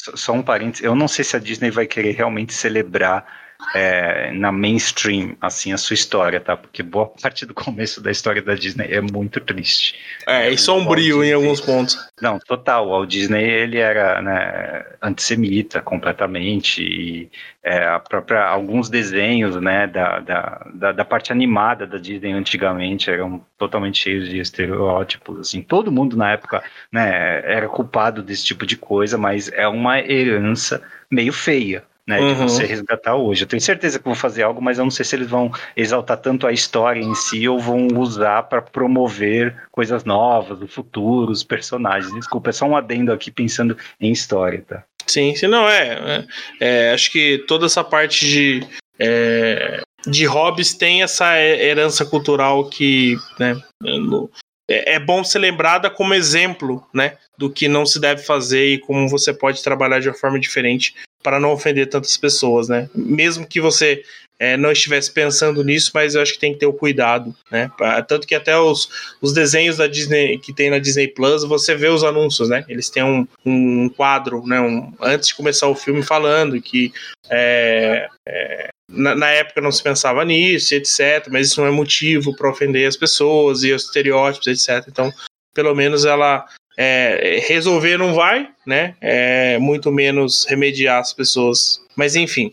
Só, 0.01 0.17
só 0.17 0.33
um 0.33 0.43
parênteses, 0.43 0.85
eu 0.85 0.95
não 0.95 1.07
sei 1.07 1.25
se 1.25 1.37
a 1.37 1.39
Disney 1.39 1.71
vai 1.71 1.87
querer 1.87 2.13
realmente 2.13 2.53
celebrar 2.53 3.25
é, 3.75 4.33
na 4.33 4.51
mainstream, 4.51 5.37
assim, 5.41 5.73
a 5.73 5.79
sua 5.79 5.95
história, 5.95 6.41
tá? 6.41 6.57
Porque 6.57 6.83
boa 6.83 7.07
parte 7.21 7.47
do 7.47 7.55
começo 7.55 8.01
da 8.01 8.11
história 8.11 8.43
da 8.43 8.55
Disney 8.55 8.89
é 8.91 9.01
muito 9.01 9.41
triste. 9.41 9.95
É, 10.27 10.51
e 10.51 10.59
sombrio 10.59 11.23
em 11.23 11.33
alguns 11.33 11.61
pontos. 11.61 11.97
Não, 12.21 12.39
total. 12.39 12.87
O 12.87 12.91
Walt 12.91 13.11
Disney, 13.11 13.45
ele 13.45 13.79
era 13.79 14.21
né, 14.23 14.85
antissemita 15.03 15.81
completamente 15.81 16.83
e 16.83 17.31
é, 17.63 17.85
a 17.85 17.99
própria, 17.99 18.43
alguns 18.45 18.89
desenhos, 18.89 19.57
né, 19.57 19.87
da, 19.87 20.21
da, 20.21 20.67
da, 20.73 20.93
da, 20.93 21.05
parte 21.05 21.31
animada 21.31 21.87
da 21.87 21.99
Disney 21.99 22.33
antigamente 22.33 23.11
eram 23.11 23.45
totalmente 23.59 23.99
cheios 23.99 24.29
de 24.29 24.39
estereótipos, 24.39 25.41
assim. 25.41 25.63
Todo 25.63 25.93
mundo 25.93 26.17
na 26.17 26.33
época, 26.33 26.63
né, 26.91 27.43
era 27.45 27.69
culpado 27.69 28.23
desse 28.23 28.45
tipo 28.45 28.67
de 28.67 28.77
coisa, 28.77 29.19
mas 29.19 29.51
é 29.53 29.69
uma 29.69 30.01
herança 30.01 30.83
meio 31.11 31.33
feia, 31.33 31.85
né, 32.07 32.21
uhum. 32.21 32.29
de 32.29 32.35
você 32.35 32.65
resgatar 32.65 33.15
hoje. 33.15 33.45
Eu 33.45 33.49
tenho 33.49 33.61
certeza 33.61 33.99
que 33.99 34.05
vão 34.05 34.15
fazer 34.15 34.43
algo, 34.43 34.61
mas 34.61 34.79
eu 34.79 34.85
não 34.85 34.91
sei 34.91 35.05
se 35.05 35.17
eles 35.17 35.29
vão 35.29 35.51
exaltar 35.77 36.17
tanto 36.17 36.47
a 36.47 36.53
história 36.53 37.01
em 37.01 37.15
si 37.15 37.49
ou 37.49 37.59
vão 37.59 37.87
usar 37.99 38.45
para 38.45 38.63
promover 38.63 39.57
coisas 39.71 40.05
novas, 40.05 40.61
o 40.61 40.67
futuro, 40.67 41.31
os 41.31 41.45
personagens. 41.45 42.13
Desculpa, 42.15 42.51
é 42.51 42.53
só 42.53 42.67
um 42.67 42.77
adendo 42.77 43.13
aqui 43.13 43.31
pensando 43.31 43.77
em 44.01 44.11
história, 44.11 44.65
tá? 44.67 44.85
Sim, 45.07 45.35
sim, 45.35 45.47
não 45.47 45.69
é. 45.69 46.27
é, 46.61 46.89
é 46.89 46.93
acho 46.93 47.11
que 47.11 47.45
toda 47.49 47.67
essa 47.67 47.83
parte 47.83 48.27
de 48.27 48.67
é, 48.99 49.83
de 50.07 50.25
hobbies 50.25 50.75
tem 50.75 51.03
essa 51.03 51.39
herança 51.39 52.05
cultural 52.05 52.69
que, 52.69 53.17
né, 53.39 53.61
no, 53.83 54.31
é, 54.71 54.95
é 54.95 54.99
bom 54.99 55.25
ser 55.25 55.41
lembrada 55.41 55.91
como 55.91 56.15
exemplo, 56.15 56.87
né, 56.95 57.17
do 57.37 57.51
que 57.51 57.69
não 57.69 57.85
se 57.85 58.01
deve 58.01 58.23
fazer 58.23 58.67
e 58.67 58.79
como 58.79 59.09
você 59.09 59.35
pode 59.35 59.63
trabalhar 59.63 59.99
de 59.99 60.09
uma 60.09 60.15
forma 60.15 60.39
diferente 60.39 60.95
para 61.23 61.41
não 61.41 61.53
ofender 61.53 61.89
tantas 61.89 62.17
pessoas, 62.17 62.69
né? 62.69 62.89
Mesmo 62.95 63.47
que 63.47 63.61
você 63.61 64.03
é, 64.39 64.57
não 64.57 64.73
estivesse 64.73 65.13
pensando 65.13 65.63
nisso, 65.63 65.91
mas 65.93 66.15
eu 66.15 66.23
acho 66.23 66.33
que 66.33 66.39
tem 66.39 66.55
que 66.55 66.61
ter 66.61 66.67
o 66.67 66.73
cuidado, 66.73 67.35
né? 67.51 67.71
Tanto 68.09 68.27
que 68.27 68.35
até 68.35 68.59
os, 68.59 68.89
os 69.21 69.35
desenhos 69.35 69.77
da 69.77 69.87
Disney 69.87 70.39
que 70.39 70.55
tem 70.55 70.71
na 70.71 70.79
Disney 70.79 71.09
Plus, 71.09 71.45
você 71.45 71.75
vê 71.75 71.89
os 71.89 72.03
anúncios, 72.03 72.49
né? 72.49 72.65
Eles 72.67 72.89
têm 72.89 73.03
um, 73.03 73.29
um 73.45 73.91
quadro, 73.91 74.47
né? 74.47 74.59
Um, 74.59 74.95
antes 74.99 75.29
de 75.29 75.35
começar 75.35 75.69
o 75.69 75.75
filme 75.75 76.03
falando 76.03 76.61
que 76.63 76.91
é, 77.29 78.09
é, 78.27 78.71
na, 78.91 79.15
na, 79.15 79.29
época 79.31 79.61
não 79.61 79.73
se 79.73 79.83
pensava 79.83 80.25
nisso, 80.25 80.75
etc. 80.75 81.29
Mas 81.31 81.49
isso 81.49 81.61
não 81.61 81.69
é 81.69 81.71
motivo 81.71 82.35
para 82.37 82.51
ofender 82.51 82.87
as 82.87 82.97
pessoas 82.97 83.63
e 83.63 83.73
os 83.73 83.85
estereótipos, 83.85 84.47
etc. 84.47 84.87
Então, 84.89 85.13
pelo 85.55 85.75
menos 85.75 86.05
ela 86.05 86.45
é, 86.77 87.43
resolver 87.47 87.97
não 87.97 88.15
vai, 88.15 88.49
né? 88.67 88.95
É, 89.01 89.59
muito 89.59 89.91
menos 89.93 90.47
remediar 90.49 90.99
as 90.99 91.13
pessoas. 91.13 91.81
Mas 91.97 92.17
enfim. 92.17 92.53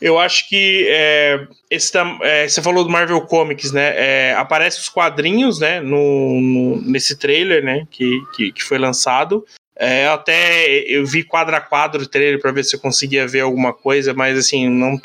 Eu 0.00 0.18
acho 0.18 0.48
que 0.48 0.88
é, 0.90 1.46
esse, 1.70 1.92
é, 2.22 2.48
você 2.48 2.60
falou 2.60 2.82
do 2.82 2.90
Marvel 2.90 3.20
Comics, 3.20 3.70
né? 3.70 3.94
É, 3.94 4.34
aparece 4.34 4.80
os 4.80 4.88
quadrinhos, 4.88 5.60
né? 5.60 5.80
No, 5.80 6.40
no, 6.40 6.82
nesse 6.82 7.16
trailer, 7.16 7.62
né? 7.62 7.86
Que, 7.88 8.20
que, 8.34 8.50
que 8.50 8.64
foi 8.64 8.78
lançado. 8.78 9.46
É, 9.84 10.06
até 10.06 10.68
eu 10.86 11.04
vi 11.04 11.24
quadro 11.24 11.56
a 11.56 11.60
quadro 11.60 12.02
o 12.02 12.06
trailer 12.06 12.40
para 12.40 12.52
ver 12.52 12.62
se 12.62 12.76
eu 12.76 12.78
conseguia 12.78 13.26
ver 13.26 13.40
alguma 13.40 13.72
coisa, 13.72 14.14
mas 14.14 14.38
assim, 14.38 14.68
não 14.68 14.96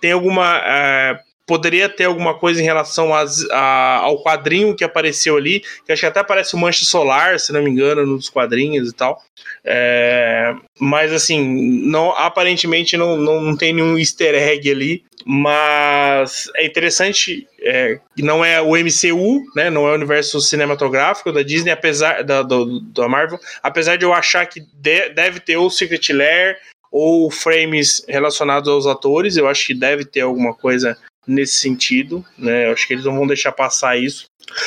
tem 0.00 0.12
alguma. 0.12 0.62
É, 0.64 1.18
poderia 1.44 1.88
ter 1.88 2.04
alguma 2.04 2.38
coisa 2.38 2.60
em 2.60 2.64
relação 2.64 3.12
às, 3.12 3.44
a, 3.50 3.96
ao 3.96 4.22
quadrinho 4.22 4.76
que 4.76 4.84
apareceu 4.84 5.36
ali, 5.36 5.64
que 5.84 5.90
acho 5.90 6.00
que 6.00 6.06
até 6.06 6.20
aparece 6.20 6.54
o 6.54 6.58
Mancha 6.58 6.84
Solar, 6.84 7.40
se 7.40 7.52
não 7.52 7.64
me 7.64 7.70
engano, 7.70 8.06
nos 8.06 8.30
quadrinhos 8.30 8.90
e 8.90 8.92
tal. 8.94 9.20
É, 9.64 10.54
mas 10.78 11.12
assim, 11.12 11.42
não, 11.84 12.10
aparentemente 12.12 12.96
não, 12.96 13.16
não, 13.16 13.40
não, 13.40 13.56
tem 13.56 13.72
nenhum 13.72 13.98
easter 13.98 14.36
egg 14.36 14.70
ali. 14.70 15.04
Mas 15.24 16.50
é 16.56 16.66
interessante 16.66 17.46
é, 17.60 17.98
não 18.18 18.44
é 18.44 18.60
o 18.60 18.72
MCU, 18.76 19.44
né? 19.54 19.70
Não 19.70 19.86
é 19.86 19.92
o 19.92 19.94
universo 19.94 20.40
cinematográfico 20.40 21.32
da 21.32 21.42
Disney, 21.42 21.70
apesar 21.70 22.22
da, 22.22 22.42
do, 22.42 22.80
da 22.80 23.08
Marvel, 23.08 23.38
apesar 23.62 23.96
de 23.96 24.04
eu 24.04 24.12
achar 24.12 24.46
que 24.46 24.60
de, 24.72 25.08
deve 25.10 25.40
ter 25.40 25.56
o 25.56 25.70
Secret 25.70 26.12
Lair 26.12 26.58
ou 26.90 27.30
frames 27.30 28.04
relacionados 28.06 28.68
aos 28.68 28.86
atores, 28.86 29.36
eu 29.36 29.48
acho 29.48 29.66
que 29.66 29.74
deve 29.74 30.04
ter 30.04 30.20
alguma 30.20 30.52
coisa 30.54 30.98
nesse 31.26 31.56
sentido, 31.56 32.24
né? 32.36 32.66
Eu 32.66 32.72
acho 32.72 32.86
que 32.86 32.94
eles 32.94 33.04
não 33.04 33.16
vão 33.16 33.26
deixar 33.26 33.52
passar 33.52 33.96
isso. 33.96 34.26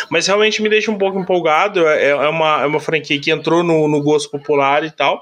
Mas 0.09 0.27
realmente 0.27 0.61
me 0.61 0.69
deixa 0.69 0.91
um 0.91 0.97
pouco 0.97 1.19
empolgado. 1.19 1.85
É, 1.87 2.09
é, 2.09 2.15
uma, 2.29 2.63
é 2.63 2.65
uma 2.65 2.79
franquia 2.79 3.19
que 3.19 3.31
entrou 3.31 3.63
no, 3.63 3.87
no 3.87 4.01
gosto 4.01 4.29
popular 4.29 4.83
e 4.83 4.91
tal. 4.91 5.21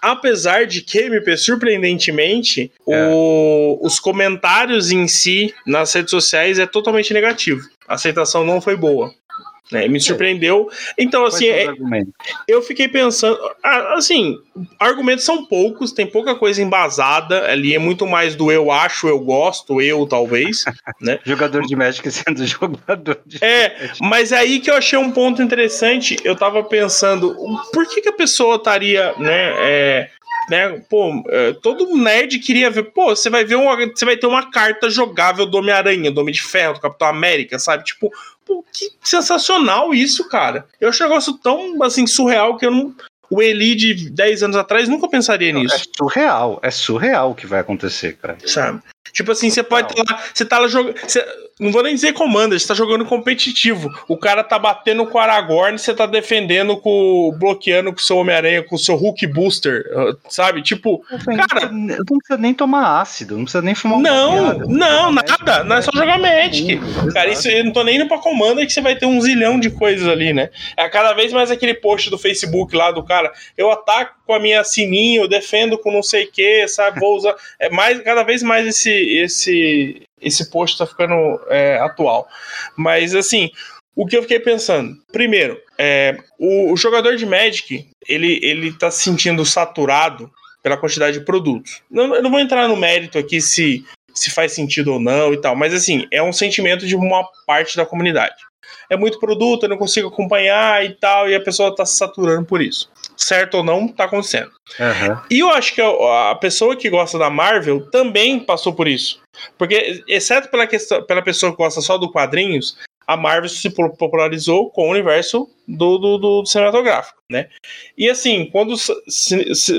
Apesar 0.00 0.66
de 0.66 0.82
que, 0.82 0.98
MP, 0.98 1.36
surpreendentemente, 1.36 2.70
é. 2.88 3.08
o, 3.10 3.78
os 3.82 3.98
comentários 3.98 4.90
em 4.90 5.06
si 5.08 5.54
nas 5.66 5.92
redes 5.92 6.10
sociais 6.10 6.58
é 6.58 6.66
totalmente 6.66 7.12
negativo. 7.12 7.68
A 7.86 7.94
aceitação 7.94 8.44
não 8.44 8.60
foi 8.60 8.76
boa. 8.76 9.12
Né? 9.70 9.86
Me 9.86 10.00
surpreendeu. 10.00 10.70
Então, 10.96 11.26
assim, 11.26 11.46
é, 11.46 11.66
eu 12.46 12.62
fiquei 12.62 12.88
pensando. 12.88 13.38
Assim, 13.62 14.38
argumentos 14.78 15.24
são 15.24 15.44
poucos, 15.44 15.92
tem 15.92 16.06
pouca 16.06 16.34
coisa 16.34 16.62
embasada 16.62 17.44
ali, 17.50 17.74
é 17.74 17.78
muito 17.78 18.06
mais 18.06 18.34
do 18.34 18.50
eu 18.50 18.70
acho, 18.70 19.08
eu 19.08 19.18
gosto, 19.18 19.80
eu 19.80 20.06
talvez. 20.06 20.64
né? 21.00 21.18
jogador 21.24 21.62
de 21.62 21.76
Magic 21.76 22.08
sendo 22.10 22.46
jogador 22.46 23.20
de 23.26 23.38
É, 23.42 23.78
Magic. 23.80 23.98
mas 24.00 24.32
é 24.32 24.38
aí 24.38 24.60
que 24.60 24.70
eu 24.70 24.74
achei 24.74 24.98
um 24.98 25.10
ponto 25.10 25.42
interessante. 25.42 26.16
Eu 26.24 26.34
tava 26.34 26.62
pensando, 26.64 27.36
por 27.72 27.86
que, 27.86 28.00
que 28.00 28.08
a 28.08 28.12
pessoa 28.12 28.56
estaria, 28.56 29.14
né? 29.18 29.52
É, 29.58 30.10
né? 30.48 30.80
Pô, 30.88 31.22
é, 31.28 31.52
todo 31.52 31.96
nerd 31.96 32.38
queria 32.38 32.70
ver. 32.70 32.84
Pô, 32.84 33.14
você 33.14 33.28
vai 33.28 33.44
ver 33.44 33.56
uma, 33.56 33.76
você 33.76 34.04
vai 34.04 34.16
ter 34.16 34.26
uma 34.26 34.50
carta 34.50 34.88
jogável 34.90 35.46
do 35.46 35.58
Homem-Aranha, 35.58 36.10
do 36.10 36.20
Homem 36.20 36.32
de 36.32 36.42
Ferro, 36.42 36.74
do 36.74 36.80
Capitão 36.80 37.08
América, 37.08 37.58
sabe? 37.58 37.84
Tipo, 37.84 38.10
pô, 38.44 38.64
que 38.72 38.90
sensacional 39.02 39.94
isso, 39.94 40.28
cara. 40.28 40.66
Eu 40.80 40.88
acho 40.88 41.02
um 41.02 41.08
negócio 41.08 41.34
tão 41.34 41.82
assim 41.82 42.06
surreal 42.06 42.56
que 42.56 42.66
eu 42.66 42.70
não. 42.70 42.94
O 43.30 43.42
Eli 43.42 43.74
de 43.74 44.08
10 44.08 44.44
anos 44.44 44.56
atrás 44.56 44.88
nunca 44.88 45.06
pensaria 45.06 45.52
nisso. 45.52 45.74
É 45.74 45.82
surreal, 45.98 46.58
é 46.62 46.70
surreal 46.70 47.32
o 47.32 47.34
que 47.34 47.46
vai 47.46 47.60
acontecer, 47.60 48.16
cara. 48.16 48.38
Sabe? 48.46 48.80
Tipo 49.12 49.32
assim, 49.32 49.50
você 49.50 49.62
pode 49.62 49.92
estar 49.92 50.14
lá, 50.14 50.22
você 50.32 50.44
tá 50.44 50.58
lá 50.58 50.68
jogando. 50.68 50.94
Não 51.60 51.72
vou 51.72 51.82
nem 51.82 51.94
dizer 51.94 52.12
comanda, 52.12 52.56
você 52.56 52.66
tá 52.66 52.74
jogando 52.74 53.04
competitivo. 53.04 53.92
O 54.06 54.16
cara 54.16 54.44
tá 54.44 54.58
batendo 54.58 55.04
com 55.06 55.18
o 55.18 55.20
Aragorn, 55.20 55.76
você 55.76 55.92
tá 55.92 56.06
defendendo 56.06 56.76
com. 56.76 57.34
bloqueando 57.36 57.92
com 57.92 57.98
o 57.98 58.02
seu 58.02 58.16
Homem-Aranha, 58.16 58.62
com 58.62 58.76
o 58.76 58.78
seu 58.78 58.94
Hulk 58.94 59.26
Booster, 59.26 59.84
ah, 59.94 60.14
sabe? 60.28 60.62
Tipo, 60.62 61.04
cara. 61.48 61.68
Não 61.72 62.18
precisa 62.18 62.38
nem 62.38 62.54
tomar 62.54 63.00
ácido, 63.00 63.36
não 63.36 63.44
precisa 63.44 63.62
nem 63.62 63.74
fumar 63.74 63.98
Não, 63.98 64.58
não, 64.58 65.12
nada. 65.12 65.64
Não 65.64 65.76
é 65.76 65.82
só 65.82 65.90
jogar 65.92 66.18
Magic. 66.18 66.80
Cara, 67.12 67.30
isso 67.30 67.48
eu 67.48 67.64
não 67.64 67.72
tô 67.72 67.82
nem 67.82 67.96
indo 67.96 68.06
pra 68.06 68.18
comanda 68.18 68.64
que 68.64 68.72
você 68.72 68.80
vai 68.80 68.96
ter 68.96 69.06
um 69.06 69.20
zilhão 69.20 69.58
de 69.58 69.70
coisas 69.70 70.06
ali, 70.06 70.32
né? 70.32 70.50
É 70.76 70.88
cada 70.88 71.12
vez 71.12 71.32
mais 71.32 71.50
aquele 71.50 71.74
post 71.74 72.10
do 72.10 72.18
Facebook 72.18 72.74
lá 72.76 72.90
do 72.90 73.02
cara. 73.02 73.32
Eu 73.56 73.70
ataco 73.70 74.14
com 74.26 74.34
a 74.34 74.40
minha 74.40 74.62
sininho, 74.62 75.22
eu 75.22 75.28
defendo 75.28 75.78
com 75.78 75.90
não 75.90 76.02
sei 76.02 76.24
o 76.24 76.30
que, 76.30 76.68
sabe? 76.68 77.00
Vou 77.00 77.16
usar. 77.16 77.34
É 77.58 77.70
mais, 77.70 78.00
cada 78.02 78.22
vez 78.22 78.42
mais 78.42 78.66
esse, 78.66 78.97
esse, 78.98 80.02
esse 80.20 80.50
post 80.50 80.78
tá 80.78 80.86
ficando 80.86 81.40
é, 81.48 81.78
atual. 81.78 82.28
Mas 82.76 83.14
assim, 83.14 83.50
o 83.94 84.06
que 84.06 84.16
eu 84.16 84.22
fiquei 84.22 84.40
pensando? 84.40 84.96
Primeiro, 85.12 85.60
é, 85.78 86.18
o, 86.38 86.72
o, 86.72 86.76
jogador 86.76 87.16
de 87.16 87.26
Magic 87.26 87.88
ele, 88.08 88.38
ele 88.42 88.72
tá 88.72 88.90
se 88.90 89.02
sentindo 89.02 89.44
saturado 89.44 90.30
pela 90.62 90.76
quantidade 90.76 91.18
de 91.18 91.24
produtos. 91.24 91.82
Não, 91.90 92.14
eu 92.14 92.22
não 92.22 92.30
vou 92.30 92.40
entrar 92.40 92.68
no 92.68 92.76
mérito 92.76 93.18
aqui 93.18 93.40
se, 93.40 93.84
se 94.14 94.30
faz 94.30 94.52
sentido 94.52 94.92
ou 94.92 95.00
não 95.00 95.32
e 95.32 95.40
tal, 95.40 95.56
mas 95.56 95.74
assim, 95.74 96.06
é 96.12 96.22
um 96.22 96.32
sentimento 96.32 96.86
de 96.86 96.96
uma 96.96 97.28
parte 97.46 97.76
da 97.76 97.86
comunidade. 97.86 98.36
É 98.90 98.96
muito 98.96 99.18
produto, 99.18 99.64
eu 99.64 99.68
não 99.68 99.78
consigo 99.78 100.08
acompanhar 100.08 100.84
e 100.84 100.94
tal, 100.94 101.28
e 101.28 101.34
a 101.34 101.40
pessoa 101.40 101.74
tá 101.74 101.84
se 101.84 101.96
saturando 101.96 102.44
por 102.44 102.60
isso 102.60 102.90
certo 103.18 103.58
ou 103.58 103.64
não, 103.64 103.88
tá 103.88 104.04
acontecendo. 104.04 104.50
Uhum. 104.78 105.20
E 105.30 105.40
eu 105.40 105.50
acho 105.50 105.74
que 105.74 105.82
a, 105.82 106.34
pessoa 106.40 106.76
que 106.76 106.88
gosta 106.88 107.18
da 107.18 107.28
Marvel 107.28 107.90
também 107.90 108.38
passou 108.38 108.72
por 108.72 108.86
isso. 108.86 109.20
Porque, 109.58 110.02
exceto 110.06 110.48
pela, 110.48 110.66
questão, 110.66 111.02
pela 111.02 111.22
pessoa 111.22 111.52
que 111.52 111.58
gosta 111.58 111.80
só 111.80 111.98
do 111.98 112.10
quadrinhos, 112.10 112.78
a 113.06 113.16
Marvel 113.16 113.48
se 113.48 113.70
popularizou 113.70 114.70
com 114.70 114.86
o 114.86 114.90
universo 114.90 115.48
do, 115.66 115.98
do, 115.98 116.18
do 116.18 116.46
cinematográfico, 116.46 117.18
né? 117.30 117.48
E 117.96 118.08
assim, 118.08 118.48
quando 118.52 118.74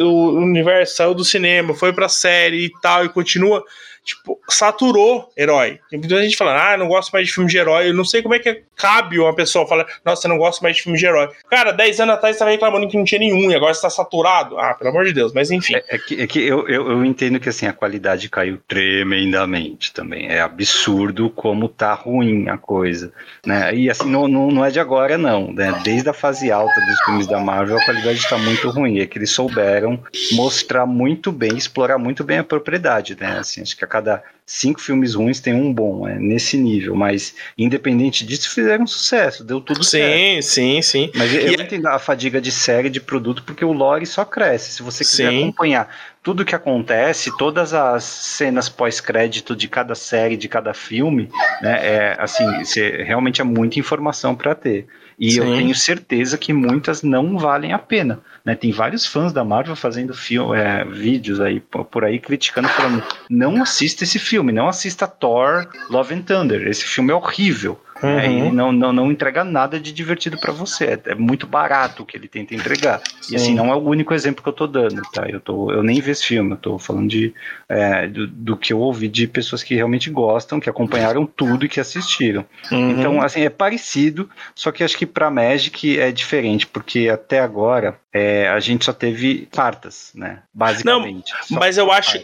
o 0.01 0.31
universo 0.31 0.95
saiu 0.95 1.13
do 1.13 1.23
cinema, 1.23 1.75
foi 1.75 1.93
pra 1.93 2.09
série 2.09 2.65
e 2.65 2.71
tal, 2.81 3.05
e 3.05 3.09
continua 3.09 3.63
tipo, 4.09 4.39
saturou 4.49 5.29
herói. 5.37 5.79
Tem 5.89 5.99
muita 5.99 6.21
gente 6.21 6.37
falando, 6.37 6.59
ah, 6.59 6.77
não 6.77 6.87
gosto 6.87 7.11
mais 7.11 7.27
de 7.27 7.33
filme 7.33 7.49
de 7.49 7.57
herói. 7.57 7.89
Eu 7.89 7.93
não 7.93 8.05
sei 8.05 8.21
como 8.21 8.35
é 8.35 8.39
que 8.39 8.63
cabe 8.75 9.19
uma 9.19 9.35
pessoa 9.35 9.67
falar, 9.67 9.85
nossa, 10.03 10.27
eu 10.27 10.29
não 10.29 10.37
gosto 10.37 10.61
mais 10.61 10.75
de 10.75 10.83
filme 10.83 10.97
de 10.97 11.05
herói. 11.05 11.29
Cara, 11.49 11.71
10 11.71 11.99
anos 12.01 12.15
atrás 12.15 12.35
você 12.35 12.39
tava 12.39 12.51
reclamando 12.51 12.87
que 12.87 12.97
não 12.97 13.03
tinha 13.03 13.19
nenhum 13.19 13.51
e 13.51 13.55
agora 13.55 13.73
você 13.73 13.81
tá 13.81 13.89
saturado. 13.89 14.57
Ah, 14.57 14.73
pelo 14.73 14.89
amor 14.89 15.05
de 15.05 15.13
Deus, 15.13 15.33
mas 15.33 15.51
enfim. 15.51 15.75
É, 15.75 15.83
é 15.89 15.97
que, 15.97 16.21
é 16.21 16.27
que 16.27 16.39
eu, 16.39 16.67
eu, 16.67 16.91
eu, 16.91 17.05
entendo 17.05 17.39
que 17.39 17.49
assim, 17.49 17.67
a 17.67 17.73
qualidade 17.73 18.29
caiu 18.29 18.59
tremendamente 18.67 19.93
também. 19.93 20.29
É 20.29 20.41
absurdo 20.41 21.29
como 21.29 21.67
tá 21.67 21.93
ruim 21.93 22.49
a 22.49 22.57
coisa. 22.57 23.11
Né? 23.45 23.75
E 23.75 23.89
assim, 23.89 24.09
não, 24.09 24.27
não, 24.27 24.49
não 24.49 24.65
é 24.65 24.71
de 24.71 24.79
agora, 24.79 25.17
não. 25.17 25.51
Né? 25.53 25.79
Desde 25.83 26.09
a 26.09 26.13
fase 26.13 26.51
alta 26.51 26.79
dos 26.81 26.99
filmes 27.01 27.27
da 27.27 27.39
Marvel, 27.39 27.77
a 27.77 27.85
qualidade 27.85 28.19
está 28.19 28.37
muito 28.37 28.69
ruim. 28.69 28.99
É 28.99 29.05
que 29.05 29.17
eles 29.17 29.31
souberam 29.31 30.01
mostrar 30.31 30.85
muito 30.85 31.31
bem, 31.31 31.55
explorar 31.57 31.97
muito 31.97 32.23
bem 32.23 32.39
a 32.39 32.43
propriedade. 32.43 33.17
Né? 33.19 33.39
Assim, 33.39 33.61
acho 33.61 33.75
que 33.75 33.83
a 33.83 33.87
cada 34.01 34.23
cinco 34.49 34.81
filmes 34.81 35.13
ruins 35.13 35.39
tem 35.39 35.53
um 35.53 35.71
bom, 35.71 36.07
é 36.07 36.17
nesse 36.17 36.57
nível. 36.57 36.95
Mas, 36.95 37.35
independente 37.55 38.25
disso, 38.25 38.49
fizeram 38.49 38.87
sucesso, 38.87 39.43
deu 39.43 39.61
tudo 39.61 39.83
sim, 39.83 39.91
certo. 39.91 40.15
Sim, 40.17 40.41
sim, 40.41 40.81
sim. 40.81 41.11
Mas 41.15 41.31
eu, 41.31 41.41
eu 41.41 41.53
entendo 41.53 41.85
a 41.85 41.99
fadiga 41.99 42.41
de 42.41 42.51
série, 42.51 42.89
de 42.89 42.99
produto, 42.99 43.43
porque 43.43 43.63
o 43.63 43.71
lore 43.71 44.07
só 44.07 44.25
cresce. 44.25 44.71
Se 44.71 44.81
você 44.81 45.03
quiser 45.03 45.29
sim. 45.29 45.43
acompanhar 45.43 45.95
tudo 46.23 46.43
que 46.43 46.55
acontece, 46.55 47.35
todas 47.37 47.73
as 47.75 48.03
cenas 48.03 48.67
pós-crédito 48.67 49.55
de 49.55 49.67
cada 49.67 49.93
série, 49.93 50.35
de 50.35 50.49
cada 50.49 50.73
filme, 50.73 51.29
né, 51.61 51.79
é, 51.81 52.17
assim, 52.19 52.45
realmente 53.03 53.41
é 53.41 53.43
muita 53.43 53.79
informação 53.79 54.35
para 54.35 54.55
ter. 54.55 54.87
E 55.19 55.31
Sim. 55.31 55.39
eu 55.39 55.45
tenho 55.57 55.75
certeza 55.75 56.37
que 56.37 56.53
muitas 56.53 57.03
não 57.03 57.37
valem 57.37 57.73
a 57.73 57.77
pena. 57.77 58.21
Né? 58.45 58.55
Tem 58.55 58.71
vários 58.71 59.05
fãs 59.05 59.33
da 59.33 59.43
Marvel 59.43 59.75
fazendo 59.75 60.13
filme, 60.13 60.57
é, 60.57 60.85
vídeos 60.85 61.41
aí 61.41 61.59
por 61.59 62.05
aí 62.05 62.19
criticando, 62.19 62.69
falando: 62.69 63.03
não 63.29 63.61
assista 63.61 64.05
esse 64.05 64.17
filme, 64.17 64.38
não 64.43 64.67
assista 64.67 65.07
Thor 65.07 65.67
Love 65.89 66.13
and 66.13 66.21
Thunder. 66.21 66.67
Esse 66.67 66.85
filme 66.85 67.11
é 67.11 67.15
horrível. 67.15 67.79
Uhum. 68.01 68.09
É, 68.09 68.25
ele 68.25 68.51
não, 68.51 68.71
não, 68.71 68.93
não 68.93 69.11
entrega 69.11 69.43
nada 69.43 69.79
de 69.79 69.91
divertido 69.91 70.39
para 70.39 70.53
você. 70.53 70.85
É, 70.85 71.11
é, 71.11 71.15
muito 71.15 71.45
barato 71.45 72.03
o 72.03 72.05
que 72.05 72.15
ele 72.15 72.27
tenta 72.27 72.55
entregar. 72.55 73.01
Sim. 73.21 73.33
E 73.33 73.35
assim, 73.35 73.55
não 73.55 73.71
é 73.71 73.75
o 73.75 73.79
único 73.79 74.13
exemplo 74.13 74.41
que 74.41 74.49
eu 74.49 74.53
tô 74.53 74.67
dando, 74.67 75.01
tá? 75.13 75.27
Eu, 75.27 75.39
tô, 75.39 75.71
eu 75.71 75.83
nem 75.83 75.99
vi 75.99 76.11
esse 76.11 76.25
filme, 76.25 76.51
eu 76.51 76.57
tô 76.57 76.79
falando 76.79 77.09
de, 77.09 77.33
é, 77.67 78.07
do, 78.07 78.27
do, 78.27 78.57
que 78.57 78.71
eu 78.71 78.79
ouvi 78.79 79.07
de 79.07 79.27
pessoas 79.27 79.63
que 79.63 79.75
realmente 79.75 80.09
gostam, 80.09 80.59
que 80.59 80.69
acompanharam 80.69 81.25
tudo 81.25 81.65
e 81.65 81.69
que 81.69 81.79
assistiram. 81.79 82.45
Uhum. 82.71 82.91
Então, 82.91 83.21
assim, 83.21 83.41
é 83.41 83.49
parecido, 83.49 84.29
só 84.55 84.71
que 84.71 84.83
acho 84.83 84.97
que 84.97 85.05
pra 85.05 85.29
Magic 85.29 85.99
é 85.99 86.11
diferente, 86.11 86.65
porque 86.65 87.09
até 87.09 87.39
agora 87.39 87.99
é, 88.13 88.47
a 88.47 88.59
gente 88.59 88.85
só 88.85 88.93
teve 88.93 89.47
cartas, 89.51 90.11
né? 90.15 90.39
Basicamente. 90.53 91.31
Não, 91.49 91.59
mas 91.59 91.77
eu 91.77 91.91
acho, 91.91 92.19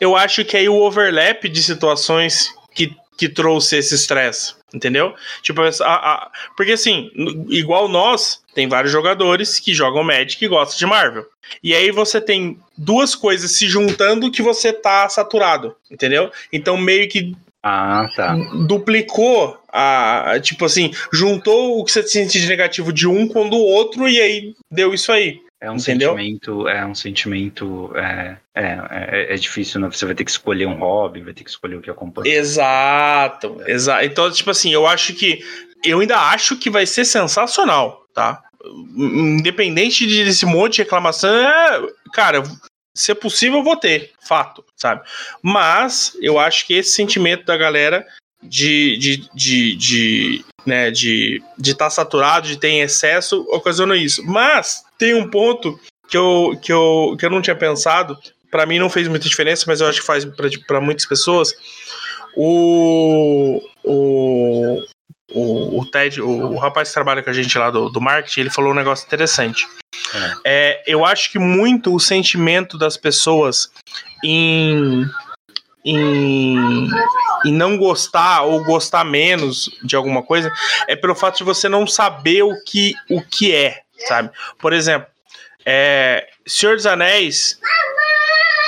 eu 0.00 0.16
acho 0.16 0.44
que 0.44 0.56
aí 0.56 0.68
o 0.68 0.80
overlap 0.80 1.48
de 1.48 1.62
situações 1.62 2.54
que, 2.74 2.94
que 3.16 3.28
trouxe 3.28 3.76
esse 3.76 3.94
estresse. 3.94 4.54
Entendeu? 4.74 5.14
Tipo, 5.42 5.62
a, 5.62 5.70
a, 5.84 6.30
porque 6.56 6.72
assim, 6.72 7.10
igual 7.48 7.88
nós, 7.88 8.42
tem 8.54 8.68
vários 8.68 8.92
jogadores 8.92 9.58
que 9.58 9.72
jogam 9.72 10.02
Magic 10.02 10.44
e 10.44 10.48
gostam 10.48 10.76
de 10.76 10.84
Marvel. 10.84 11.24
E 11.62 11.74
aí 11.74 11.90
você 11.90 12.20
tem 12.20 12.58
duas 12.76 13.14
coisas 13.14 13.52
se 13.52 13.68
juntando 13.68 14.30
que 14.30 14.42
você 14.42 14.72
tá 14.72 15.08
saturado, 15.08 15.74
entendeu? 15.90 16.30
Então 16.52 16.76
meio 16.76 17.08
que 17.08 17.34
ah, 17.68 18.06
tá. 18.14 18.36
Duplicou 18.68 19.58
a. 19.72 20.38
Tipo 20.40 20.66
assim, 20.66 20.92
juntou 21.12 21.80
o 21.80 21.84
que 21.84 21.90
você 21.90 22.02
sente 22.04 22.40
de 22.40 22.46
negativo 22.46 22.92
de 22.92 23.08
um 23.08 23.26
com 23.26 23.46
o 23.46 23.50
do 23.50 23.56
outro 23.56 24.08
e 24.08 24.20
aí 24.20 24.54
deu 24.70 24.94
isso 24.94 25.10
aí. 25.10 25.40
É 25.60 25.70
um 25.70 25.76
Entendeu? 25.76 26.10
sentimento, 26.10 26.68
é 26.68 26.84
um 26.84 26.94
sentimento, 26.94 27.90
é, 27.96 28.36
é, 28.54 28.62
é, 28.90 29.34
é, 29.34 29.36
difícil, 29.36 29.80
né? 29.80 29.88
Você 29.90 30.04
vai 30.04 30.14
ter 30.14 30.24
que 30.24 30.30
escolher 30.30 30.66
um 30.66 30.74
hobby, 30.74 31.22
vai 31.22 31.32
ter 31.32 31.44
que 31.44 31.50
escolher 31.50 31.76
o 31.76 31.80
que 31.80 31.90
acompanha. 31.90 32.34
Exato, 32.34 33.62
é. 33.66 33.72
exato. 33.72 34.04
Então, 34.04 34.30
tipo 34.30 34.50
assim, 34.50 34.70
eu 34.70 34.86
acho 34.86 35.14
que, 35.14 35.40
eu 35.82 36.00
ainda 36.00 36.18
acho 36.18 36.56
que 36.56 36.68
vai 36.68 36.84
ser 36.84 37.06
sensacional, 37.06 38.04
tá? 38.12 38.42
Independente 38.94 40.06
desse 40.06 40.44
monte 40.44 40.76
de 40.76 40.82
reclamação, 40.82 41.30
é, 41.30 41.88
cara, 42.12 42.42
se 42.94 43.12
é 43.12 43.14
possível, 43.14 43.58
eu 43.58 43.64
vou 43.64 43.76
ter, 43.76 44.12
fato, 44.26 44.62
sabe? 44.76 45.08
Mas 45.42 46.16
eu 46.20 46.38
acho 46.38 46.66
que 46.66 46.74
esse 46.74 46.92
sentimento 46.92 47.46
da 47.46 47.56
galera 47.56 48.06
de, 48.46 48.96
de, 48.96 49.28
de, 49.34 49.76
de 49.76 50.44
né, 50.64 50.90
de 50.90 51.36
estar 51.36 51.54
de 51.58 51.74
tá 51.74 51.90
saturado, 51.90 52.48
de 52.48 52.56
ter 52.56 52.68
em 52.68 52.80
excesso, 52.80 53.46
ocasiona 53.50 53.96
isso. 53.96 54.24
Mas 54.24 54.82
tem 54.98 55.14
um 55.14 55.30
ponto 55.30 55.78
que 56.08 56.16
eu, 56.16 56.58
que 56.60 56.72
eu, 56.72 57.16
que 57.18 57.24
eu 57.24 57.30
não 57.30 57.40
tinha 57.42 57.56
pensado, 57.56 58.18
para 58.50 58.66
mim 58.66 58.78
não 58.78 58.90
fez 58.90 59.08
muita 59.08 59.28
diferença, 59.28 59.64
mas 59.66 59.80
eu 59.80 59.86
acho 59.86 60.00
que 60.00 60.06
faz 60.06 60.24
para 60.66 60.80
muitas 60.80 61.06
pessoas. 61.06 61.52
O, 62.36 63.62
o, 63.82 64.82
o, 65.32 65.80
o 65.80 65.86
Ted, 65.86 66.20
o, 66.20 66.28
o, 66.28 66.56
rapaz 66.56 66.88
que 66.88 66.94
trabalha 66.94 67.22
com 67.22 67.30
a 67.30 67.32
gente 67.32 67.56
lá 67.56 67.70
do, 67.70 67.88
do 67.88 68.00
marketing, 68.00 68.40
ele 68.40 68.50
falou 68.50 68.72
um 68.72 68.76
negócio 68.76 69.06
interessante. 69.06 69.66
É. 70.14 70.34
É, 70.44 70.84
eu 70.86 71.04
acho 71.04 71.32
que 71.32 71.38
muito 71.38 71.94
o 71.94 72.00
sentimento 72.00 72.76
das 72.76 72.96
pessoas 72.96 73.70
em, 74.22 75.06
em 75.84 76.88
em 77.44 77.52
não 77.52 77.76
gostar 77.76 78.42
ou 78.42 78.64
gostar 78.64 79.04
menos 79.04 79.70
de 79.82 79.96
alguma 79.96 80.22
coisa 80.22 80.52
é 80.88 80.96
pelo 80.96 81.14
fato 81.14 81.38
de 81.38 81.44
você 81.44 81.68
não 81.68 81.86
saber 81.86 82.42
o 82.42 82.54
que, 82.64 82.94
o 83.10 83.22
que 83.22 83.54
é, 83.54 83.82
sabe? 84.06 84.30
Por 84.58 84.72
exemplo, 84.72 85.08
é, 85.64 86.28
Senhor 86.46 86.76
dos 86.76 86.86
Anéis, 86.86 87.58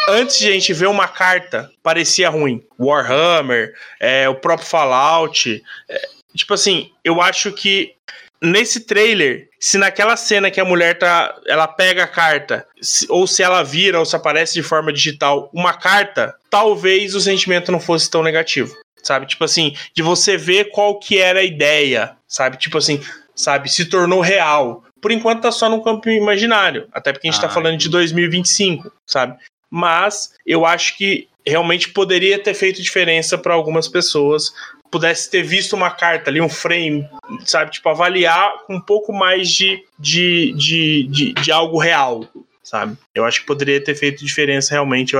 antes 0.08 0.38
de 0.38 0.48
a 0.48 0.52
gente 0.52 0.72
ver 0.72 0.88
uma 0.88 1.06
carta, 1.06 1.70
parecia 1.82 2.28
ruim. 2.28 2.64
Warhammer, 2.78 3.74
é, 4.00 4.28
o 4.28 4.34
próprio 4.34 4.68
Fallout. 4.68 5.62
É, 5.88 6.08
tipo 6.34 6.54
assim, 6.54 6.90
eu 7.04 7.20
acho 7.20 7.52
que 7.52 7.94
nesse 8.42 8.80
trailer, 8.80 9.48
se 9.58 9.78
naquela 9.78 10.16
cena 10.16 10.50
que 10.50 10.60
a 10.60 10.64
mulher 10.64 10.98
tá, 10.98 11.34
ela 11.46 11.66
pega 11.66 12.04
a 12.04 12.08
carta, 12.08 12.66
se, 12.80 13.06
ou 13.10 13.26
se 13.26 13.42
ela 13.42 13.62
vira 13.62 13.98
ou 13.98 14.06
se 14.06 14.16
aparece 14.16 14.54
de 14.54 14.62
forma 14.62 14.92
digital 14.92 15.50
uma 15.52 15.72
carta, 15.72 16.34
talvez 16.48 17.14
o 17.14 17.20
sentimento 17.20 17.72
não 17.72 17.80
fosse 17.80 18.10
tão 18.10 18.22
negativo, 18.22 18.74
sabe? 19.02 19.26
Tipo 19.26 19.44
assim, 19.44 19.74
de 19.94 20.02
você 20.02 20.36
ver 20.36 20.70
qual 20.70 20.98
que 20.98 21.18
era 21.18 21.40
a 21.40 21.44
ideia, 21.44 22.16
sabe? 22.26 22.56
Tipo 22.56 22.78
assim, 22.78 23.00
sabe, 23.34 23.68
se 23.68 23.86
tornou 23.86 24.20
real. 24.20 24.84
Por 25.00 25.12
enquanto 25.12 25.42
tá 25.42 25.52
só 25.52 25.68
no 25.68 25.82
campo 25.82 26.08
imaginário, 26.08 26.88
até 26.92 27.12
porque 27.12 27.28
a 27.28 27.30
gente 27.30 27.40
tá 27.40 27.46
ah, 27.46 27.48
tá 27.48 27.54
falando 27.54 27.76
de 27.76 27.88
2025, 27.88 28.92
sabe? 29.06 29.36
Mas 29.70 30.34
eu 30.46 30.64
acho 30.64 30.96
que 30.96 31.28
realmente 31.46 31.90
poderia 31.90 32.38
ter 32.38 32.54
feito 32.54 32.82
diferença 32.82 33.38
para 33.38 33.54
algumas 33.54 33.88
pessoas 33.88 34.52
pudesse 34.90 35.30
ter 35.30 35.42
visto 35.42 35.74
uma 35.74 35.90
carta 35.90 36.30
ali, 36.30 36.40
um 36.40 36.48
frame, 36.48 37.08
sabe? 37.44 37.72
Tipo, 37.72 37.88
avaliar 37.90 38.64
com 38.66 38.76
um 38.76 38.80
pouco 38.80 39.12
mais 39.12 39.48
de, 39.48 39.84
de, 39.98 40.52
de, 40.54 41.08
de, 41.10 41.32
de 41.34 41.52
algo 41.52 41.78
real, 41.78 42.26
sabe? 42.62 42.96
Eu 43.14 43.24
acho 43.24 43.40
que 43.40 43.46
poderia 43.46 43.82
ter 43.82 43.94
feito 43.94 44.24
diferença 44.24 44.72
realmente. 44.72 45.14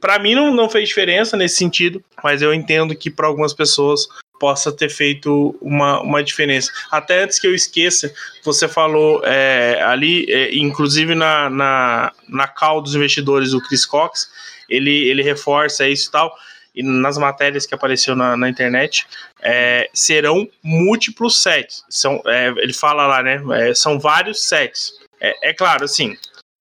Para 0.00 0.18
mim 0.18 0.34
não, 0.34 0.54
não 0.54 0.68
fez 0.68 0.88
diferença 0.88 1.36
nesse 1.36 1.56
sentido, 1.56 2.02
mas 2.22 2.42
eu 2.42 2.52
entendo 2.52 2.94
que 2.94 3.10
para 3.10 3.26
algumas 3.26 3.52
pessoas 3.52 4.06
possa 4.38 4.72
ter 4.72 4.88
feito 4.88 5.56
uma, 5.60 6.00
uma 6.00 6.22
diferença. 6.22 6.72
Até 6.90 7.22
antes 7.22 7.38
que 7.38 7.46
eu 7.46 7.54
esqueça, 7.54 8.12
você 8.44 8.66
falou 8.66 9.22
é, 9.24 9.80
ali, 9.82 10.26
é, 10.28 10.52
inclusive 10.56 11.14
na, 11.14 11.48
na, 11.48 12.12
na 12.28 12.48
call 12.48 12.82
dos 12.82 12.96
investidores, 12.96 13.52
o 13.52 13.60
Chris 13.60 13.86
Cox, 13.86 14.28
ele, 14.68 15.08
ele 15.08 15.22
reforça 15.22 15.88
isso 15.88 16.08
e 16.08 16.12
tal 16.12 16.36
e 16.74 16.82
nas 16.82 17.18
matérias 17.18 17.66
que 17.66 17.74
apareceu 17.74 18.16
na, 18.16 18.36
na 18.36 18.48
internet, 18.48 19.06
é, 19.40 19.88
serão 19.92 20.48
múltiplos 20.62 21.42
sets. 21.42 21.84
São, 21.90 22.22
é, 22.26 22.48
ele 22.48 22.72
fala 22.72 23.06
lá, 23.06 23.22
né? 23.22 23.42
É, 23.52 23.74
são 23.74 23.98
vários 23.98 24.42
sets. 24.44 24.92
É, 25.20 25.50
é, 25.50 25.54
claro, 25.54 25.84
assim, 25.84 26.16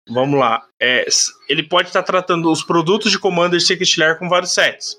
vamos 0.09 0.39
lá. 0.39 0.65
É, 0.81 1.07
ele 1.49 1.63
pode 1.63 1.89
estar 1.89 2.03
tratando 2.03 2.51
os 2.51 2.63
produtos 2.63 3.11
de 3.11 3.19
Commander 3.19 3.61
Secret 3.61 4.19
com 4.19 4.29
vários 4.29 4.53
sets. 4.53 4.97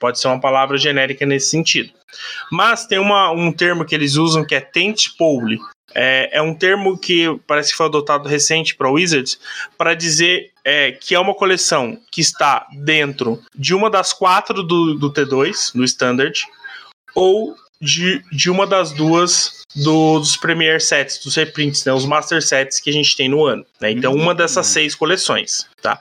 Pode 0.00 0.20
ser 0.20 0.28
uma 0.28 0.40
palavra 0.40 0.76
genérica 0.76 1.26
nesse 1.26 1.50
sentido. 1.50 1.92
Mas 2.50 2.86
tem 2.86 2.98
uma, 2.98 3.30
um 3.30 3.52
termo 3.52 3.84
que 3.84 3.94
eles 3.94 4.14
usam 4.14 4.44
que 4.44 4.54
é 4.54 4.60
tentpole, 4.60 5.58
é, 6.00 6.38
é 6.38 6.40
um 6.40 6.54
termo 6.54 6.96
que 6.96 7.26
parece 7.44 7.72
que 7.72 7.76
foi 7.76 7.86
adotado 7.86 8.28
recente 8.28 8.76
para 8.76 8.88
Wizards 8.88 9.36
para 9.76 9.94
dizer 9.94 10.52
é, 10.64 10.92
que 10.92 11.12
é 11.12 11.18
uma 11.18 11.34
coleção 11.34 11.98
que 12.12 12.20
está 12.20 12.68
dentro 12.84 13.42
de 13.52 13.74
uma 13.74 13.90
das 13.90 14.12
quatro 14.12 14.62
do, 14.62 14.94
do 14.94 15.12
T2, 15.12 15.74
no 15.74 15.82
Standard, 15.82 16.46
ou 17.16 17.56
de, 17.80 18.22
de 18.30 18.48
uma 18.48 18.64
das 18.64 18.92
duas 18.92 19.64
do, 19.74 20.20
dos 20.20 20.36
Premier 20.36 20.80
Sets, 20.80 21.18
dos 21.18 21.34
reprints, 21.34 21.84
né, 21.84 21.92
os 21.92 22.06
Master 22.06 22.40
Sets 22.42 22.78
que 22.78 22.90
a 22.90 22.92
gente 22.92 23.16
tem 23.16 23.28
no 23.28 23.44
ano. 23.44 23.66
Né? 23.80 23.90
Então, 23.90 24.14
uma 24.14 24.32
dessas 24.32 24.68
uhum. 24.68 24.72
seis 24.72 24.94
coleções. 24.94 25.66
Tá? 25.82 25.98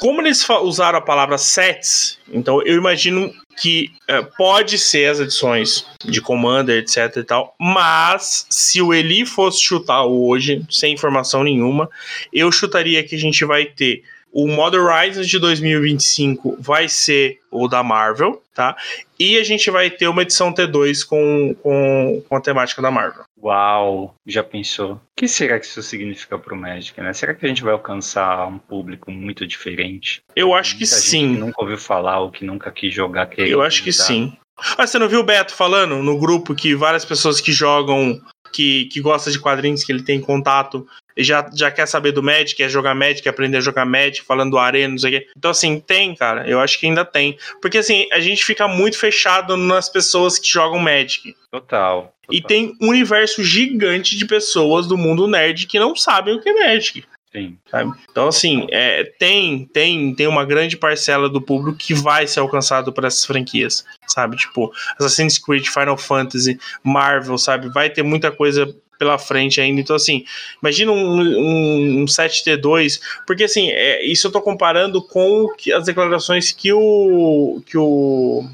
Como 0.00 0.20
eles 0.20 0.48
usaram 0.48 0.98
a 0.98 1.02
palavra 1.02 1.36
sets, 1.36 2.18
então 2.32 2.62
eu 2.62 2.76
imagino 2.76 3.32
que 3.60 3.90
é, 4.08 4.22
pode 4.22 4.78
ser 4.78 5.10
as 5.10 5.20
edições 5.20 5.86
de 6.02 6.20
Commander, 6.22 6.82
etc 6.82 7.16
e 7.18 7.24
tal, 7.24 7.54
mas 7.60 8.46
se 8.48 8.80
o 8.80 8.94
Eli 8.94 9.26
fosse 9.26 9.62
chutar 9.62 10.04
hoje, 10.04 10.64
sem 10.70 10.94
informação 10.94 11.44
nenhuma, 11.44 11.88
eu 12.32 12.50
chutaria 12.50 13.04
que 13.04 13.14
a 13.14 13.18
gente 13.18 13.44
vai 13.44 13.66
ter 13.66 14.02
o 14.32 14.46
Modern 14.46 14.84
Horizons 14.84 15.28
de 15.28 15.38
2025 15.38 16.56
vai 16.60 16.88
ser 16.88 17.40
o 17.50 17.66
da 17.66 17.82
Marvel, 17.82 18.40
tá? 18.54 18.76
E 19.18 19.36
a 19.36 19.44
gente 19.44 19.70
vai 19.70 19.90
ter 19.90 20.06
uma 20.06 20.22
edição 20.22 20.54
T2 20.54 21.04
com, 21.04 21.54
com, 21.60 22.22
com 22.28 22.36
a 22.36 22.40
temática 22.40 22.80
da 22.80 22.90
Marvel. 22.90 23.24
Uau, 23.42 24.14
já 24.26 24.42
pensou? 24.42 24.94
O 24.94 25.00
que 25.16 25.26
será 25.26 25.58
que 25.58 25.66
isso 25.66 25.82
significa 25.82 26.38
pro 26.38 26.56
Magic, 26.56 27.00
né? 27.00 27.12
Será 27.12 27.34
que 27.34 27.44
a 27.44 27.48
gente 27.48 27.62
vai 27.62 27.72
alcançar 27.72 28.46
um 28.46 28.58
público 28.58 29.10
muito 29.10 29.46
diferente? 29.46 30.22
Eu 30.36 30.54
acho 30.54 30.76
que 30.76 30.86
sim. 30.86 31.34
Que 31.34 31.40
nunca 31.40 31.62
ouviu 31.62 31.78
falar 31.78 32.20
ou 32.20 32.30
que 32.30 32.44
nunca 32.44 32.70
quis 32.70 32.92
jogar. 32.92 33.26
Que 33.26 33.42
Eu 33.42 33.62
acho 33.62 33.82
que 33.82 33.92
sim. 33.92 34.36
Ah, 34.76 34.86
você 34.86 34.98
não 34.98 35.08
viu 35.08 35.20
o 35.20 35.24
Beto 35.24 35.54
falando 35.54 35.96
no 36.02 36.18
grupo 36.18 36.54
que 36.54 36.74
várias 36.74 37.04
pessoas 37.04 37.40
que 37.40 37.50
jogam, 37.50 38.20
que, 38.52 38.84
que 38.86 39.00
gostam 39.00 39.32
de 39.32 39.40
quadrinhos, 39.40 39.82
que 39.82 39.90
ele 39.90 40.02
tem 40.02 40.20
contato, 40.20 40.86
já, 41.24 41.48
já 41.54 41.70
quer 41.70 41.86
saber 41.86 42.12
do 42.12 42.22
Magic, 42.22 42.54
quer 42.54 42.68
jogar 42.68 42.94
Magic, 42.94 43.22
quer 43.22 43.30
aprender 43.30 43.58
a 43.58 43.60
jogar 43.60 43.84
Magic, 43.84 44.22
falando 44.22 44.52
do 44.52 44.58
Arena, 44.58 44.92
não 44.92 44.98
sei 44.98 45.16
o 45.16 45.20
quê. 45.20 45.28
Então, 45.36 45.50
assim, 45.50 45.80
tem, 45.80 46.14
cara. 46.14 46.48
Eu 46.48 46.60
acho 46.60 46.78
que 46.78 46.86
ainda 46.86 47.04
tem. 47.04 47.36
Porque, 47.60 47.78
assim, 47.78 48.06
a 48.12 48.20
gente 48.20 48.44
fica 48.44 48.66
muito 48.68 48.98
fechado 48.98 49.56
nas 49.56 49.88
pessoas 49.88 50.38
que 50.38 50.48
jogam 50.48 50.78
Magic. 50.78 51.34
Total. 51.50 52.02
total. 52.02 52.14
E 52.30 52.40
tem 52.40 52.76
um 52.80 52.88
universo 52.88 53.42
gigante 53.42 54.16
de 54.16 54.26
pessoas 54.26 54.86
do 54.86 54.96
mundo 54.96 55.26
nerd 55.26 55.66
que 55.66 55.78
não 55.78 55.96
sabem 55.96 56.34
o 56.34 56.40
que 56.40 56.48
é 56.48 56.54
Magic. 56.54 57.04
Sim. 57.32 57.56
Sabe? 57.70 57.92
Então, 58.10 58.26
assim, 58.26 58.66
é, 58.70 59.04
tem, 59.04 59.64
tem, 59.66 60.14
tem 60.14 60.26
uma 60.26 60.44
grande 60.44 60.76
parcela 60.76 61.28
do 61.28 61.40
público 61.40 61.78
que 61.78 61.94
vai 61.94 62.26
ser 62.26 62.40
alcançado 62.40 62.92
por 62.92 63.04
essas 63.04 63.24
franquias, 63.24 63.84
sabe? 64.08 64.36
Tipo, 64.36 64.72
Assassin's 64.98 65.38
Creed, 65.38 65.66
Final 65.68 65.96
Fantasy, 65.96 66.58
Marvel, 66.82 67.38
sabe? 67.38 67.68
Vai 67.68 67.88
ter 67.88 68.02
muita 68.02 68.32
coisa 68.32 68.74
pela 69.00 69.18
frente 69.18 69.62
ainda. 69.62 69.80
Então, 69.80 69.96
assim, 69.96 70.26
imagina 70.62 70.92
um, 70.92 71.20
um, 71.20 72.02
um 72.02 72.04
7T2, 72.04 73.00
porque 73.26 73.44
assim, 73.44 73.70
é, 73.70 74.04
isso 74.04 74.26
eu 74.26 74.30
tô 74.30 74.42
comparando 74.42 75.02
com 75.02 75.48
as 75.74 75.84
declarações 75.86 76.52
que 76.52 76.70
o. 76.70 77.62
que 77.66 77.78
o 77.78 78.44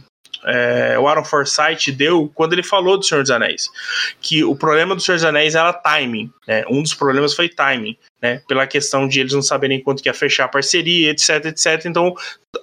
é, 0.49 0.97
o 0.97 1.09
Aaron 1.09 1.25
Forsyth 1.25 1.91
deu 1.91 2.31
quando 2.33 2.53
ele 2.53 2.63
falou 2.63 2.97
do 2.97 3.05
Senhor 3.05 3.23
dos 3.23 3.33
Anéis. 3.33 3.69
Que 4.21 4.45
o 4.45 4.55
problema 4.55 4.95
do 4.95 5.03
Senhor 5.03 5.17
dos 5.17 5.25
Anéis 5.25 5.57
era 5.57 5.73
timing. 5.73 6.31
Né? 6.47 6.65
Um 6.71 6.83
dos 6.83 6.95
problemas 6.95 7.35
foi 7.35 7.49
timing. 7.49 7.97
Né? 8.23 8.41
Pela 8.47 8.65
questão 8.65 9.09
de 9.09 9.19
eles 9.19 9.33
não 9.33 9.43
saberem 9.43 9.83
quanto 9.83 10.01
que 10.01 10.09
ia 10.09 10.15
fechar 10.15 10.45
a 10.45 10.49
parceria, 10.49 11.11
etc, 11.11 11.47
etc. 11.47 11.87
Então 11.87 12.15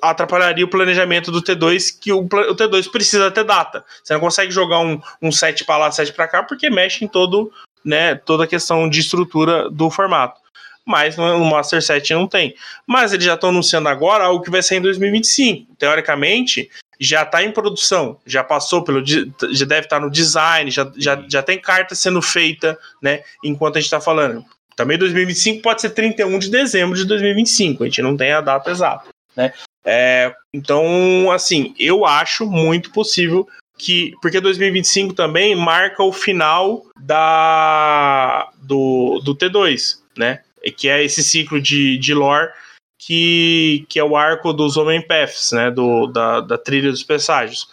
atrapalharia 0.02 0.64
o 0.64 0.70
planejamento 0.70 1.30
do 1.30 1.42
T2, 1.42 2.00
que 2.00 2.12
o, 2.12 2.20
o 2.20 2.56
T2 2.56 2.90
precisa 2.90 3.30
ter 3.30 3.44
data. 3.44 3.84
Você 4.02 4.14
não 4.14 4.22
consegue 4.22 4.52
jogar 4.52 4.80
um, 4.80 5.02
um 5.22 5.32
set 5.32 5.66
para 5.66 5.78
lá, 5.78 5.92
set 5.92 6.14
para 6.14 6.28
cá, 6.28 6.42
porque 6.42 6.70
mexe 6.70 7.04
em 7.04 7.08
todo 7.08 7.52
né, 7.84 8.16
toda 8.16 8.44
a 8.44 8.48
questão 8.48 8.90
de 8.90 9.00
estrutura 9.00 9.70
do 9.70 9.90
formato. 9.90 10.42
Mas 10.86 11.16
no 11.16 11.46
Master 11.46 11.82
7 11.82 12.14
não 12.14 12.28
tem. 12.28 12.56
Mas 12.86 13.14
eles 13.14 13.26
já 13.26 13.36
estão 13.36 13.50
anunciando 13.50 13.88
agora 13.88 14.26
algo 14.26 14.44
que 14.44 14.52
vai 14.52 14.62
sair 14.62 14.80
em 14.80 14.82
2025. 14.82 15.76
Teoricamente, 15.76 16.70
já 17.00 17.24
está 17.24 17.42
em 17.44 17.52
produção, 17.52 18.18
já 18.26 18.44
passou 18.44 18.84
pelo. 18.84 19.02
já 19.06 19.66
deve 19.66 19.86
estar 19.86 19.98
tá 19.98 20.00
no 20.00 20.12
design, 20.12 20.70
já, 20.70 20.92
já, 20.98 21.24
já 21.28 21.42
tem 21.42 21.60
carta 21.60 21.96
sendo 21.96 22.22
feita, 22.22 22.78
né? 23.02 23.22
Enquanto 23.44 23.78
a 23.78 23.80
gente 23.80 23.88
está 23.88 24.02
falando. 24.02 24.44
Também 24.76 24.98
2025 24.98 25.62
pode 25.62 25.82
ser 25.82 25.92
31 25.92 26.40
de 26.40 26.50
dezembro 26.50 26.98
de 26.98 27.06
2025, 27.06 27.84
a 27.84 27.86
gente 27.86 28.02
não 28.02 28.18
tem 28.18 28.32
a 28.32 28.42
data 28.42 28.72
exata, 28.72 29.08
né? 29.36 29.54
É, 29.86 30.34
então, 30.54 31.30
assim, 31.32 31.76
eu 31.78 32.06
acho 32.06 32.46
muito 32.46 32.92
possível 32.92 33.48
que 33.78 34.14
porque 34.22 34.40
2025 34.40 35.14
também 35.14 35.56
marca 35.56 36.04
o 36.04 36.12
final 36.12 36.86
da 37.00 38.50
do, 38.62 39.20
do 39.24 39.36
T2, 39.36 39.98
né? 40.18 40.42
Que 40.78 40.88
é 40.88 41.04
esse 41.04 41.24
ciclo 41.24 41.62
de, 41.62 41.98
de 41.98 42.14
lore 42.14 42.50
que, 42.98 43.86
que 43.90 44.00
é 44.00 44.04
o 44.04 44.16
arco 44.16 44.54
dos 44.54 44.78
Homem 44.78 45.02
Paths, 45.02 45.52
né? 45.52 45.70
Do, 45.70 46.08
da, 46.08 46.40
da 46.40 46.58
trilha 46.58 46.92
dos 46.92 47.04
presságios, 47.04 47.68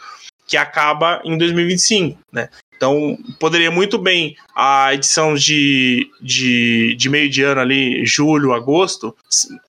que 0.47 0.56
acaba 0.56 1.20
em 1.24 1.39
2025, 1.39 2.18
né? 2.32 2.48
Então, 2.77 3.18
poderia 3.39 3.70
muito 3.70 3.98
bem 3.98 4.35
a 4.56 4.94
edição 4.94 5.35
de, 5.35 6.10
de, 6.18 6.94
de 6.97 7.09
meio 7.10 7.28
de 7.28 7.43
ano 7.43 7.60
ali, 7.60 8.06
julho, 8.06 8.55
agosto, 8.55 9.14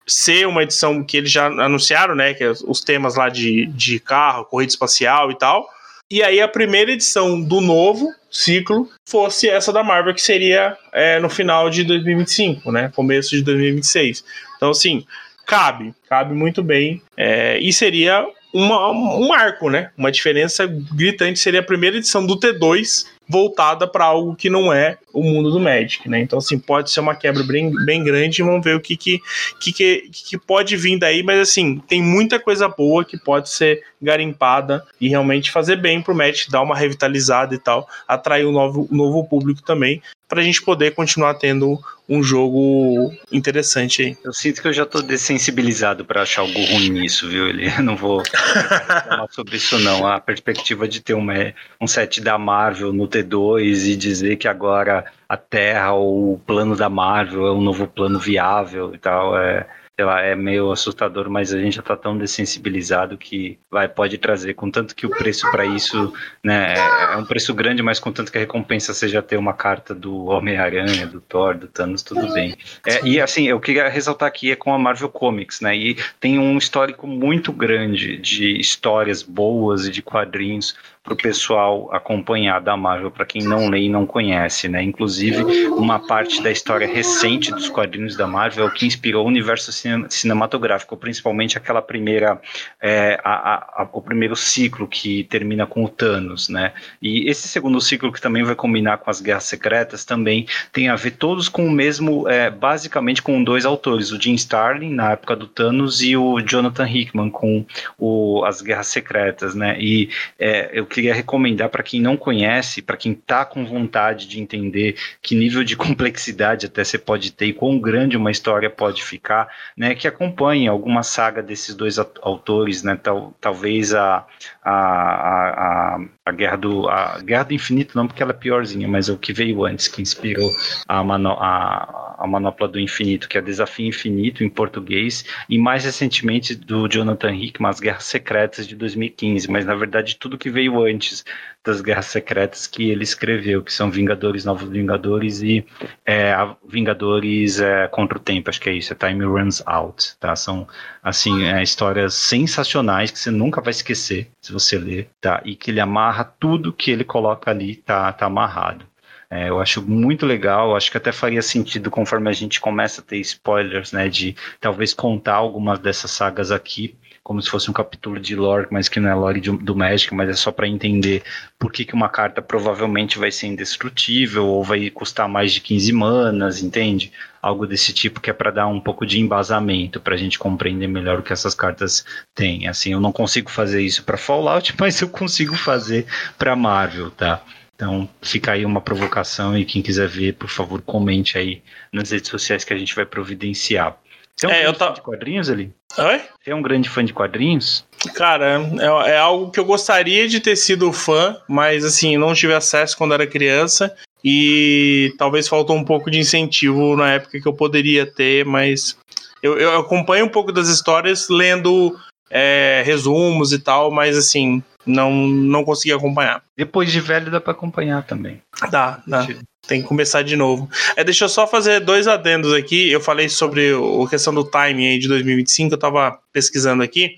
ser 0.08 0.48
uma 0.48 0.64
edição 0.64 1.04
que 1.04 1.18
eles 1.18 1.30
já 1.30 1.48
anunciaram, 1.48 2.16
né? 2.16 2.34
Que 2.34 2.46
é 2.46 2.50
os 2.50 2.80
temas 2.80 3.18
lá 3.18 3.28
de, 3.28 3.66
de 3.68 4.00
carro, 4.00 4.46
corrida 4.46 4.72
espacial 4.72 5.30
e 5.30 5.38
tal 5.38 5.70
e 6.12 6.22
aí 6.22 6.42
a 6.42 6.48
primeira 6.48 6.92
edição 6.92 7.42
do 7.42 7.62
novo 7.62 8.14
ciclo 8.30 8.90
fosse 9.08 9.48
essa 9.48 9.72
da 9.72 9.82
Marvel, 9.82 10.14
que 10.14 10.22
seria 10.22 10.78
é, 10.92 11.20
no 11.20 11.30
final 11.30 11.70
de 11.70 11.86
2025, 11.86 12.70
né? 12.70 12.92
Começo 12.94 13.30
de 13.30 13.42
2026. 13.42 14.24
Então, 14.58 14.72
assim, 14.72 15.06
cabe, 15.46 15.94
cabe 16.10 16.34
muito 16.34 16.62
bem. 16.62 17.02
É, 17.16 17.58
e 17.60 17.72
seria 17.72 18.26
uma, 18.54 18.92
um 18.92 19.28
marco, 19.30 19.70
né? 19.70 19.92
Uma 19.98 20.12
diferença 20.12 20.68
gritante 20.68 21.40
seria 21.40 21.62
a 21.62 21.64
primeira 21.64 21.98
edição 21.98 22.26
do 22.26 22.38
T2 22.38 23.06
voltada 23.32 23.88
para 23.88 24.04
algo 24.04 24.36
que 24.36 24.50
não 24.50 24.74
é 24.74 24.98
o 25.14 25.24
mundo 25.24 25.50
do 25.52 25.60
Magic, 25.60 26.08
né? 26.10 26.20
Então, 26.20 26.40
assim, 26.40 26.60
pode 26.60 26.92
ser 26.92 27.00
uma 27.00 27.16
quebra 27.16 27.44
bem, 27.44 27.72
bem 27.86 28.04
grande. 28.04 28.44
Vamos 28.44 28.64
ver 28.64 28.76
o 28.76 28.82
que 28.82 28.98
que, 28.98 29.22
que, 29.60 29.72
que, 29.72 30.10
que 30.12 30.38
pode 30.38 30.76
vir 30.76 31.00
daí, 31.00 31.24
mas 31.24 31.40
assim, 31.40 31.82
tem 31.88 32.02
muita 32.02 32.40
coisa 32.40 32.68
boa 32.68 33.06
que 33.06 33.18
pode 33.18 33.50
ser 33.50 33.82
garimpada 34.02 34.86
e 35.00 35.08
realmente 35.08 35.50
fazer 35.50 35.78
bem 35.78 36.02
pro 36.02 36.14
Magic, 36.14 36.52
dar 36.52 36.62
uma 36.62 36.76
revitalizada 36.76 37.56
e 37.56 37.58
tal, 37.58 37.88
atrair 38.06 38.46
um 38.46 38.52
novo, 38.52 38.88
um 38.92 38.96
novo 38.98 39.24
público 39.24 39.62
também, 39.62 40.02
para 40.28 40.42
a 40.42 40.44
gente 40.44 40.62
poder 40.62 40.92
continuar 40.92 41.36
tendo 41.36 41.80
um 42.12 42.22
jogo 42.22 43.14
interessante 43.32 44.02
aí. 44.02 44.18
Eu 44.22 44.34
sinto 44.34 44.62
que 44.62 44.68
eu 44.68 44.74
já 44.74 44.86
tô 44.86 45.02
dessensibilizado 45.02 46.04
para 46.04 46.24
achar 46.24 46.42
algo 46.42 46.60
ruim 46.60 46.90
nisso, 46.90 47.30
viu? 47.30 47.48
Ele 47.48 47.70
não 47.82 47.96
vou 47.96 48.22
falar 48.26 49.28
sobre 49.32 49.56
isso 49.56 49.80
não. 49.80 50.06
A 50.06 50.20
perspectiva 50.20 50.90
de 50.90 51.00
ter 51.00 51.14
uma, 51.14 51.34
um 51.80 51.88
set 51.88 52.20
da 52.20 52.38
Marvel 52.38 52.92
no 52.92 53.08
T2 53.08 53.86
e 53.88 53.96
dizer 53.96 54.36
que 54.36 54.50
agora 54.50 55.06
a 55.30 55.38
Terra 55.38 55.94
ou 55.94 56.34
o 56.34 56.40
plano 56.40 56.76
da 56.76 56.90
Marvel 56.90 57.48
é 57.48 57.52
um 57.54 57.62
novo 57.62 57.88
plano 57.88 58.20
viável 58.20 58.94
e 58.94 58.98
tal, 58.98 59.38
é 59.38 59.66
sei 60.02 60.06
lá, 60.06 60.20
é 60.20 60.36
meio 60.36 60.72
assustador, 60.72 61.30
mas 61.30 61.54
a 61.54 61.60
gente 61.60 61.76
já 61.76 61.82
está 61.82 61.96
tão 61.96 62.18
dessensibilizado 62.18 63.16
que 63.20 63.60
vai, 63.70 63.88
pode 63.88 64.18
trazer, 64.18 64.56
contanto 64.56 64.96
que 64.96 65.06
o 65.06 65.12
preço 65.12 65.50
para 65.52 65.64
isso, 65.64 66.12
né, 66.44 66.74
é 66.74 67.18
um 67.18 67.24
preço 67.24 67.54
grande, 67.54 67.84
mas 67.84 68.00
contanto 68.00 68.32
que 68.32 68.38
a 68.40 68.42
recompensa 68.42 68.96
seja 68.96 69.22
ter 69.22 69.38
uma 69.38 69.54
carta 69.54 69.94
do 69.94 70.26
Homem-Aranha, 70.26 71.06
do 71.06 71.22
Thor, 71.22 71.56
do 71.56 71.68
Thanos, 71.68 72.02
tudo 72.02 72.34
bem. 72.34 72.56
É, 72.84 73.06
e 73.06 73.22
assim, 73.22 73.48
eu 73.48 73.60
queria 73.60 73.88
ressaltar 73.90 74.28
aqui 74.28 74.52
é 74.52 74.56
com 74.56 74.74
a 74.74 74.80
Marvel 74.80 75.10
Comics, 75.10 75.62
né, 75.62 75.78
e 75.78 75.96
tem 76.20 76.40
um 76.40 76.58
histórico 76.58 77.06
muito 77.06 77.52
grande 77.52 78.18
de 78.18 78.60
histórias 78.60 79.22
boas 79.22 79.86
e 79.86 79.92
de 79.92 80.02
quadrinhos 80.02 80.76
para 81.04 81.14
o 81.14 81.18
pessoal 81.18 81.90
acompanhar 81.92 82.62
da 82.62 82.78
Marvel, 82.78 83.10
para 83.10 83.26
quem 83.26 83.42
não 83.42 83.70
lê 83.70 83.82
e 83.82 83.90
não 83.90 84.06
conhece, 84.06 84.68
né? 84.68 84.84
Inclusive, 84.84 85.68
uma 85.70 85.98
parte 85.98 86.44
da 86.44 86.52
história 86.52 86.88
recente 86.88 87.52
dos 87.52 87.70
quadrinhos 87.70 88.16
da 88.16 88.28
Marvel 88.28 88.68
é 88.68 88.72
que 88.72 88.86
inspirou 88.86 89.26
o 89.26 89.28
universo 89.28 89.72
cinematográfico, 90.10 90.96
principalmente 90.96 91.58
aquela 91.58 91.82
primeira, 91.82 92.40
é, 92.80 93.20
a, 93.24 93.82
a, 93.82 93.90
o 93.92 94.02
primeiro 94.02 94.36
ciclo 94.36 94.88
que 94.88 95.24
termina 95.24 95.66
com 95.66 95.84
o 95.84 95.90
Thanos, 95.90 96.50
né? 96.50 96.72
E 97.02 97.28
esse 97.28 97.48
segundo 97.48 97.82
ciclo 97.82 98.12
que 98.12 98.22
também 98.22 98.44
vai 98.44 98.54
combinar 98.54 99.00
com 99.00 99.10
as 99.10 99.20
Guerras 99.20 99.46
Secretas 99.46 100.06
também 100.06 100.46
tem 100.72 100.88
a 100.88 100.96
ver 100.96 101.12
todos 101.12 101.50
com 101.50 101.66
o 101.66 101.72
mesmo, 101.72 102.30
é, 102.30 102.52
basicamente 102.52 103.24
com 103.24 103.44
dois 103.44 103.66
autores, 103.66 104.12
o 104.12 104.22
Jim 104.22 104.36
Starlin 104.36 104.94
na 104.94 105.14
época 105.14 105.36
do 105.36 105.48
Thanos 105.48 106.04
e 106.04 106.16
o 106.16 106.40
Jonathan 106.42 106.88
Hickman 106.88 107.32
com 107.32 107.66
o, 107.98 108.44
as 108.46 108.62
Guerras 108.62 108.88
Secretas, 108.88 109.56
né? 109.56 109.76
E 109.80 110.08
é, 110.38 110.70
eu 110.72 110.86
queria 110.92 111.14
recomendar 111.14 111.70
para 111.70 111.82
quem 111.82 112.02
não 112.02 112.18
conhece, 112.18 112.82
para 112.82 112.98
quem 112.98 113.14
está 113.14 113.46
com 113.46 113.66
vontade 113.66 114.28
de 114.28 114.42
entender 114.42 114.96
que 115.22 115.34
nível 115.34 115.64
de 115.64 115.76
complexidade 115.78 116.66
até 116.66 116.84
você 116.84 116.98
pode 116.98 117.32
ter 117.32 117.48
e 117.48 117.54
quão 117.54 117.80
grande 117.80 118.18
uma 118.18 118.30
história 118.30 118.70
pode 118.70 119.04
ficar, 119.04 119.48
né, 119.76 119.96
que 119.96 120.08
acompanhe 120.08 120.68
alguma 120.68 121.02
saga 121.02 121.42
desses 121.42 121.74
dois 121.74 121.98
autores, 121.98 122.84
né, 122.84 122.96
tal, 123.02 123.34
talvez 123.40 123.94
a, 123.94 124.26
a, 124.64 125.96
a, 125.96 126.00
a, 126.26 126.32
Guerra 126.32 126.56
do 126.56 126.88
a 126.88 127.20
Guerra 127.22 127.44
do 127.44 127.54
Infinito 127.54 127.98
não 127.98 128.08
porque 128.08 128.22
ela 128.22 128.32
é 128.32 128.36
piorzinha, 128.36 128.88
mas 128.88 129.10
é 129.10 129.12
o 129.12 129.18
que 129.18 129.34
veio 129.34 129.66
antes, 129.66 129.88
que 129.88 130.02
inspirou 130.02 130.52
a, 130.88 131.04
mano, 131.04 131.32
a, 131.32 132.16
a 132.20 132.28
Manopla 132.28 132.68
do 132.68 132.80
Infinito, 132.80 133.28
que 133.28 133.38
é 133.38 133.42
Desafio 133.42 133.88
Infinito 133.88 134.44
em 134.44 134.50
português, 134.50 135.26
e 135.50 135.58
mais 135.58 135.84
recentemente 135.84 136.56
do 136.56 136.88
Jonathan 136.88 137.34
Hickman, 137.36 137.70
As 137.70 137.80
Guerras 137.80 138.04
Secretas 138.04 138.68
de 138.68 138.76
2015, 138.76 139.50
mas 139.50 139.66
na 139.66 139.74
verdade 139.74 140.16
tudo 140.18 140.38
que 140.38 140.50
veio 140.50 140.84
antes 140.84 141.26
das 141.64 141.82
Guerras 141.82 142.08
Secretas 142.08 142.66
que 142.66 142.90
ele 142.90 143.04
escreveu, 143.04 143.64
que 143.64 143.72
são 143.72 143.92
Vingadores, 143.92 144.46
Novos 144.46 144.70
Vingadores 144.70 145.42
e 145.42 145.66
é, 146.06 146.34
Vingadores 146.68 147.60
é, 147.60 147.88
contra 147.88 148.18
o 148.18 148.22
Tempo, 148.22 148.50
acho 148.50 148.60
que 148.60 148.70
é 148.70 148.74
isso, 148.74 148.94
é 148.94 148.96
Time 148.96 149.24
Runs 149.26 149.62
Out, 149.66 150.18
tá? 150.20 150.36
São, 150.36 150.68
assim, 151.04 151.46
é, 151.46 151.62
histórias 151.62 152.14
sensacionais 152.16 153.12
que 153.12 153.20
você 153.20 153.32
nunca 153.32 153.62
vai 153.62 153.72
esquecer 153.72 154.32
se 154.42 154.52
você 154.52 154.78
ler, 154.78 155.10
tá? 155.20 155.42
E 155.46 155.56
que 155.56 155.72
ele 155.72 155.80
amarra 155.80 156.24
tudo 156.24 156.74
que 156.74 156.92
ele 156.92 157.04
coloca 157.04 157.52
ali, 157.52 157.76
tá, 157.76 158.12
tá 158.12 158.26
amarrado. 158.26 158.86
É, 159.30 159.48
eu 159.48 159.62
acho 159.62 159.82
muito 159.82 160.26
legal, 160.26 160.76
acho 160.76 160.92
que 160.92 160.98
até 160.98 161.10
faria 161.14 161.42
sentido 161.42 161.90
conforme 161.90 162.30
a 162.30 162.34
gente 162.34 162.60
começa 162.60 163.00
a 163.00 163.04
ter 163.04 163.18
spoilers, 163.20 163.94
né, 163.94 164.10
de 164.10 164.36
talvez 164.60 164.94
contar 164.94 165.36
algumas 165.36 165.80
dessas 165.80 166.12
sagas 166.12 166.52
aqui, 166.52 166.98
como 167.24 167.42
se 167.42 167.50
fosse 167.50 167.70
um 167.70 167.74
capítulo 167.74 168.20
de 168.20 168.36
lore, 168.36 168.68
mas 168.72 168.90
que 168.90 169.00
não 169.00 169.10
é 169.10 169.14
lore 169.14 169.40
de, 169.40 169.52
do 169.52 169.76
Magic, 169.76 170.14
mas 170.14 170.30
é 170.30 170.34
só 170.34 170.52
para 170.52 170.68
entender 170.68 171.24
por 171.60 171.72
que, 171.72 171.86
que 171.86 171.94
uma 171.94 172.10
carta 172.10 172.42
provavelmente 172.42 173.20
vai 173.20 173.32
ser 173.32 173.48
indestrutível 173.48 174.48
ou 174.48 174.64
vai 174.64 174.90
custar 174.90 175.30
mais 175.30 175.54
de 175.54 175.62
15 175.62 175.94
manas, 175.94 176.64
entende? 176.64 177.12
Algo 177.42 177.68
desse 177.68 177.94
tipo 177.94 178.20
que 178.20 178.30
é 178.30 178.34
para 178.34 178.52
dar 178.52 178.68
um 178.68 178.80
pouco 178.80 179.06
de 179.06 179.20
embasamento 179.20 180.00
para 180.00 180.16
a 180.16 180.18
gente 180.18 180.40
compreender 180.40 180.88
melhor 180.88 181.20
o 181.20 181.24
que 181.24 181.34
essas 181.34 181.54
cartas 181.54 182.04
têm. 182.34 182.68
Assim, 182.68 182.94
eu 182.94 183.00
não 183.00 183.12
consigo 183.12 183.52
fazer 183.52 183.82
isso 183.82 184.04
para 184.04 184.18
Fallout, 184.18 184.74
mas 184.80 185.00
eu 185.00 185.10
consigo 185.10 185.56
fazer 185.56 186.08
para 186.38 186.56
Marvel, 186.56 187.12
tá? 187.12 187.44
Então 187.76 188.08
fica 188.22 188.52
aí 188.52 188.64
uma 188.66 188.82
provocação 188.82 189.58
e 189.58 189.66
quem 189.66 189.82
quiser 189.82 190.08
ver, 190.08 190.34
por 190.36 190.50
favor, 190.50 190.82
comente 190.82 191.38
aí 191.38 191.64
nas 191.92 192.12
redes 192.12 192.30
sociais 192.30 192.64
que 192.64 192.74
a 192.74 192.78
gente 192.78 192.96
vai 192.96 193.06
providenciar. 193.06 193.98
Você 194.42 194.48
é 194.48 194.50
um 194.50 194.54
é, 194.54 194.66
eu 194.66 194.74
fã 194.74 194.92
de 194.92 195.02
quadrinhos 195.02 195.50
ali? 195.52 195.72
Oi? 196.00 196.22
Você 196.42 196.50
é 196.50 196.56
um 196.56 196.64
grande 196.64 196.90
fã 196.90 197.06
de 197.06 197.14
quadrinhos? 197.14 197.86
Cara, 198.16 198.60
é, 198.80 199.12
é, 199.12 199.18
algo 199.18 199.52
que 199.52 199.60
eu 199.60 199.66
gostaria 199.66 200.28
de 200.28 200.40
ter 200.40 200.56
sido 200.56 200.92
fã, 200.92 201.38
mas 201.48 201.86
assim, 201.86 202.18
não 202.18 202.34
tive 202.34 202.54
acesso 202.54 202.98
quando 202.98 203.14
era 203.14 203.28
criança. 203.28 203.96
E 204.24 205.14
talvez 205.18 205.48
faltou 205.48 205.76
um 205.76 205.84
pouco 205.84 206.10
de 206.10 206.20
incentivo 206.20 206.96
na 206.96 207.14
época 207.14 207.40
que 207.40 207.48
eu 207.48 207.54
poderia 207.54 208.06
ter, 208.06 208.44
mas 208.46 208.98
eu, 209.44 209.60
eu 209.60 209.80
acompanho 209.80 210.26
um 210.26 210.30
pouco 210.30 210.52
das 210.52 210.70
histórias 210.70 211.30
lendo 211.30 211.96
é, 212.30 212.82
resumos 212.84 213.52
e 213.52 213.60
tal, 213.60 213.92
mas 213.92 214.18
assim, 214.18 214.64
não, 214.86 215.28
não 215.28 215.64
consegui 215.64 215.94
acompanhar. 215.94 216.44
Depois 216.58 216.92
de 216.92 217.00
velho 217.00 217.32
dá 217.32 217.40
para 217.40 217.52
acompanhar 217.52 218.04
também. 218.06 218.42
Dá, 218.70 219.02
dá. 219.06 219.28
Tem 219.68 219.82
que 219.82 219.88
começar 219.88 220.24
de 220.24 220.36
novo. 220.36 220.70
É, 220.96 221.04
deixa 221.04 221.26
eu 221.26 221.30
só 221.30 221.46
fazer 221.46 221.80
dois 221.80 222.08
adendos 222.08 222.52
aqui. 222.54 222.92
Eu 222.92 223.00
falei 223.00 223.30
sobre 223.30 223.72
a 223.72 224.10
questão 224.10 224.34
do 224.34 224.44
timing 224.44 224.88
aí 224.88 225.00
de 225.00 225.08
2025, 225.08 225.74
eu 225.74 225.80
tava 225.80 226.20
pesquisando 226.34 226.82
aqui. 226.82 227.16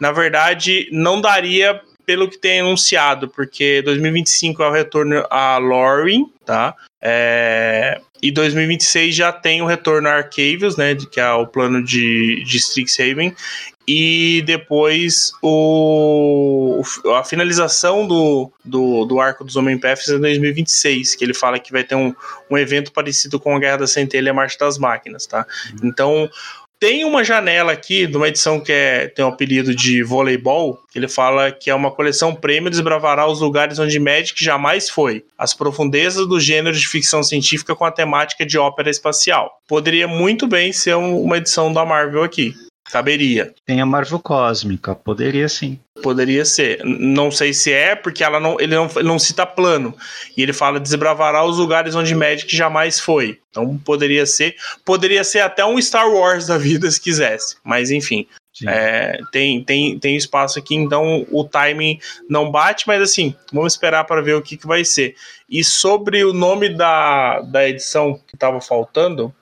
Na 0.00 0.10
verdade, 0.10 0.88
não 0.90 1.20
daria 1.20 1.80
pelo 2.04 2.28
que 2.28 2.38
tem 2.38 2.60
anunciado, 2.60 3.28
porque 3.28 3.82
2025 3.82 4.62
é 4.62 4.68
o 4.68 4.72
retorno 4.72 5.24
a 5.30 5.58
Lorien, 5.58 6.26
tá? 6.44 6.74
É, 7.00 8.00
e 8.20 8.32
2026 8.32 9.14
já 9.14 9.32
tem 9.32 9.62
o 9.62 9.66
retorno 9.66 10.08
a 10.08 10.14
Arcavius, 10.14 10.76
né? 10.76 10.96
Que 10.96 11.20
é 11.20 11.30
o 11.30 11.46
plano 11.46 11.82
de, 11.82 12.42
de 12.44 12.56
Strixhaven 12.56 13.34
e 13.86 14.42
depois 14.46 15.32
o, 15.42 16.82
a 17.16 17.24
finalização 17.24 18.06
do, 18.06 18.52
do, 18.64 19.04
do 19.04 19.20
arco 19.20 19.44
dos 19.44 19.56
Homem-Pefs 19.56 20.08
é 20.08 20.16
em 20.16 20.20
2026, 20.20 21.14
que 21.14 21.24
ele 21.24 21.34
fala 21.34 21.58
que 21.58 21.72
vai 21.72 21.82
ter 21.82 21.94
um, 21.94 22.14
um 22.50 22.56
evento 22.56 22.92
parecido 22.92 23.40
com 23.40 23.54
a 23.54 23.58
Guerra 23.58 23.78
da 23.78 23.86
Centelha 23.86 24.28
e 24.28 24.30
a 24.30 24.34
Marcha 24.34 24.58
das 24.58 24.78
Máquinas, 24.78 25.26
tá? 25.26 25.46
Uhum. 25.72 25.88
Então, 25.88 26.30
tem 26.80 27.04
uma 27.04 27.22
janela 27.22 27.72
aqui, 27.72 28.06
de 28.06 28.16
uma 28.16 28.28
edição 28.28 28.58
que 28.58 28.72
é, 28.72 29.06
tem 29.06 29.22
o 29.22 29.28
um 29.28 29.30
apelido 29.32 29.74
de 29.74 30.02
voleibol, 30.02 30.80
que 30.90 30.98
ele 30.98 31.08
fala 31.08 31.52
que 31.52 31.68
é 31.68 31.74
uma 31.74 31.90
coleção 31.90 32.34
prêmio 32.34 32.70
desbravará 32.70 33.26
os 33.26 33.40
lugares 33.40 33.78
onde 33.78 34.00
Magic 34.00 34.42
jamais 34.42 34.88
foi, 34.88 35.22
as 35.36 35.52
profundezas 35.52 36.26
do 36.26 36.40
gênero 36.40 36.74
de 36.74 36.88
ficção 36.88 37.22
científica 37.22 37.76
com 37.76 37.84
a 37.84 37.92
temática 37.92 38.46
de 38.46 38.56
ópera 38.56 38.88
espacial. 38.88 39.60
Poderia 39.68 40.08
muito 40.08 40.46
bem 40.46 40.72
ser 40.72 40.96
um, 40.96 41.20
uma 41.20 41.36
edição 41.36 41.70
da 41.70 41.84
Marvel 41.84 42.22
aqui. 42.22 42.54
Caberia. 42.90 43.54
Tem 43.64 43.80
a 43.80 43.86
Marvel 43.86 44.18
Cósmica, 44.18 44.94
poderia 44.94 45.48
sim. 45.48 45.78
Poderia 46.02 46.44
ser. 46.44 46.82
Não 46.84 47.30
sei 47.30 47.52
se 47.52 47.72
é, 47.72 47.94
porque 47.94 48.24
ela 48.24 48.40
não, 48.40 48.58
ele, 48.60 48.74
não, 48.74 48.88
ele 48.96 49.08
não 49.08 49.18
cita 49.18 49.46
plano. 49.46 49.94
E 50.36 50.42
ele 50.42 50.52
fala 50.52 50.80
desbravará 50.80 51.44
os 51.44 51.58
lugares 51.58 51.94
onde 51.94 52.14
Magic 52.14 52.54
jamais 52.54 52.98
foi. 52.98 53.38
Então 53.50 53.78
poderia 53.78 54.26
ser. 54.26 54.54
Poderia 54.84 55.24
ser 55.24 55.40
até 55.40 55.64
um 55.64 55.80
Star 55.80 56.10
Wars 56.10 56.46
da 56.46 56.58
vida 56.58 56.90
se 56.90 57.00
quisesse. 57.00 57.56
Mas 57.64 57.90
enfim. 57.90 58.26
É, 58.66 59.18
tem, 59.32 59.64
tem, 59.64 59.98
tem 59.98 60.16
espaço 60.16 60.58
aqui, 60.58 60.74
então 60.74 61.24
o 61.30 61.44
timing 61.44 61.98
não 62.28 62.50
bate, 62.50 62.84
mas 62.86 63.00
assim, 63.00 63.34
vamos 63.52 63.72
esperar 63.72 64.04
para 64.04 64.20
ver 64.20 64.34
o 64.34 64.42
que, 64.42 64.56
que 64.56 64.66
vai 64.66 64.84
ser. 64.84 65.14
E 65.48 65.64
sobre 65.64 66.22
o 66.24 66.32
nome 66.32 66.68
da, 66.68 67.40
da 67.40 67.66
edição 67.66 68.20
que 68.26 68.36
estava 68.36 68.60
faltando, 68.60 69.34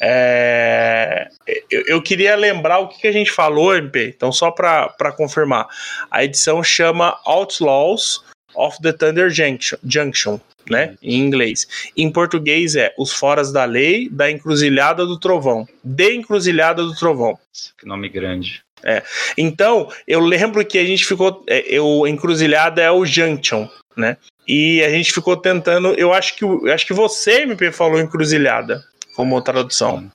é, 0.00 1.28
eu, 1.70 1.84
eu, 1.86 2.02
queria 2.02 2.36
lembrar 2.36 2.78
o 2.78 2.88
que, 2.88 3.00
que, 3.00 3.08
a 3.08 3.12
gente 3.12 3.30
falou, 3.30 3.74
MP, 3.74 4.12
então 4.14 4.30
só 4.30 4.50
para 4.50 5.12
confirmar. 5.16 5.66
A 6.10 6.24
edição 6.24 6.62
chama 6.62 7.18
Outlaws 7.24 8.24
of 8.54 8.80
the 8.82 8.92
Thunder 8.92 9.30
Junction, 9.30 10.38
né, 10.68 10.96
em 11.02 11.18
inglês. 11.18 11.90
Em 11.96 12.10
português 12.10 12.76
é 12.76 12.94
Os 12.98 13.12
Foras 13.12 13.52
da 13.52 13.64
Lei 13.64 14.08
da 14.08 14.30
Encruzilhada 14.30 15.04
do 15.06 15.18
Trovão. 15.18 15.66
De 15.82 16.14
Encruzilhada 16.14 16.82
do 16.82 16.94
Trovão. 16.94 17.38
Que 17.78 17.86
nome 17.86 18.08
grande. 18.08 18.62
É. 18.84 19.02
Então, 19.36 19.90
eu 20.06 20.20
lembro 20.20 20.64
que 20.64 20.78
a 20.78 20.84
gente 20.84 21.04
ficou. 21.04 21.44
É, 21.48 21.64
eu, 21.66 22.06
encruzilhada 22.06 22.80
é 22.80 22.88
o 22.88 23.04
Junction, 23.04 23.68
né? 23.96 24.16
E 24.46 24.80
a 24.84 24.90
gente 24.90 25.12
ficou 25.12 25.36
tentando. 25.36 25.94
Eu 25.94 26.12
acho 26.12 26.36
que, 26.36 26.44
eu 26.44 26.72
acho 26.72 26.86
que 26.86 26.94
você, 26.94 27.42
MP, 27.42 27.72
falou 27.72 27.98
encruzilhada 27.98 28.84
como 29.18 29.42
tradução. 29.42 30.08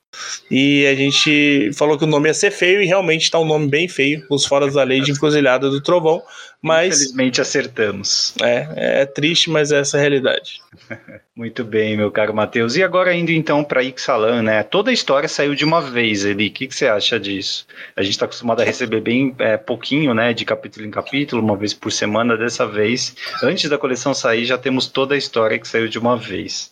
E 0.49 0.87
a 0.87 0.95
gente 0.95 1.71
falou 1.73 1.97
que 1.97 2.05
o 2.05 2.07
nome 2.07 2.29
ia 2.29 2.33
ser 2.33 2.51
feio 2.51 2.81
e 2.81 2.85
realmente 2.85 3.29
tá 3.29 3.37
um 3.37 3.43
nome 3.43 3.67
bem 3.67 3.85
feio, 3.85 4.25
os 4.29 4.45
foras 4.45 4.75
da 4.75 4.83
lei 4.83 5.01
de 5.01 5.11
encruzilhada 5.11 5.69
do 5.69 5.81
trovão. 5.81 6.23
Mas. 6.61 6.95
Infelizmente 7.01 7.41
acertamos. 7.41 8.33
É, 8.41 9.01
é 9.01 9.05
triste, 9.05 9.49
mas 9.49 9.73
é 9.73 9.81
essa 9.81 9.97
a 9.97 9.99
realidade. 9.99 10.61
Muito 11.35 11.65
bem, 11.65 11.97
meu 11.97 12.09
caro 12.11 12.33
Matheus. 12.33 12.77
E 12.77 12.83
agora 12.83 13.13
indo 13.13 13.33
então 13.33 13.61
para 13.61 13.83
Ixalan, 13.83 14.43
né? 14.43 14.63
Toda 14.63 14.89
a 14.89 14.93
história 14.93 15.27
saiu 15.27 15.53
de 15.53 15.65
uma 15.65 15.81
vez 15.81 16.25
ali. 16.25 16.47
O 16.47 16.51
que, 16.51 16.67
que 16.67 16.75
você 16.75 16.87
acha 16.87 17.19
disso? 17.19 17.67
A 17.97 18.03
gente 18.03 18.13
está 18.13 18.23
acostumado 18.23 18.61
a 18.61 18.63
receber 18.63 19.01
bem 19.01 19.35
é, 19.39 19.57
pouquinho, 19.57 20.13
né? 20.13 20.31
De 20.31 20.45
capítulo 20.45 20.85
em 20.85 20.91
capítulo, 20.91 21.43
uma 21.43 21.57
vez 21.57 21.73
por 21.73 21.91
semana. 21.91 22.37
Dessa 22.37 22.65
vez, 22.65 23.17
antes 23.43 23.69
da 23.69 23.77
coleção 23.77 24.13
sair, 24.13 24.45
já 24.45 24.57
temos 24.57 24.87
toda 24.87 25.13
a 25.13 25.17
história 25.17 25.59
que 25.59 25.67
saiu 25.67 25.89
de 25.89 25.99
uma 25.99 26.15
vez. 26.15 26.71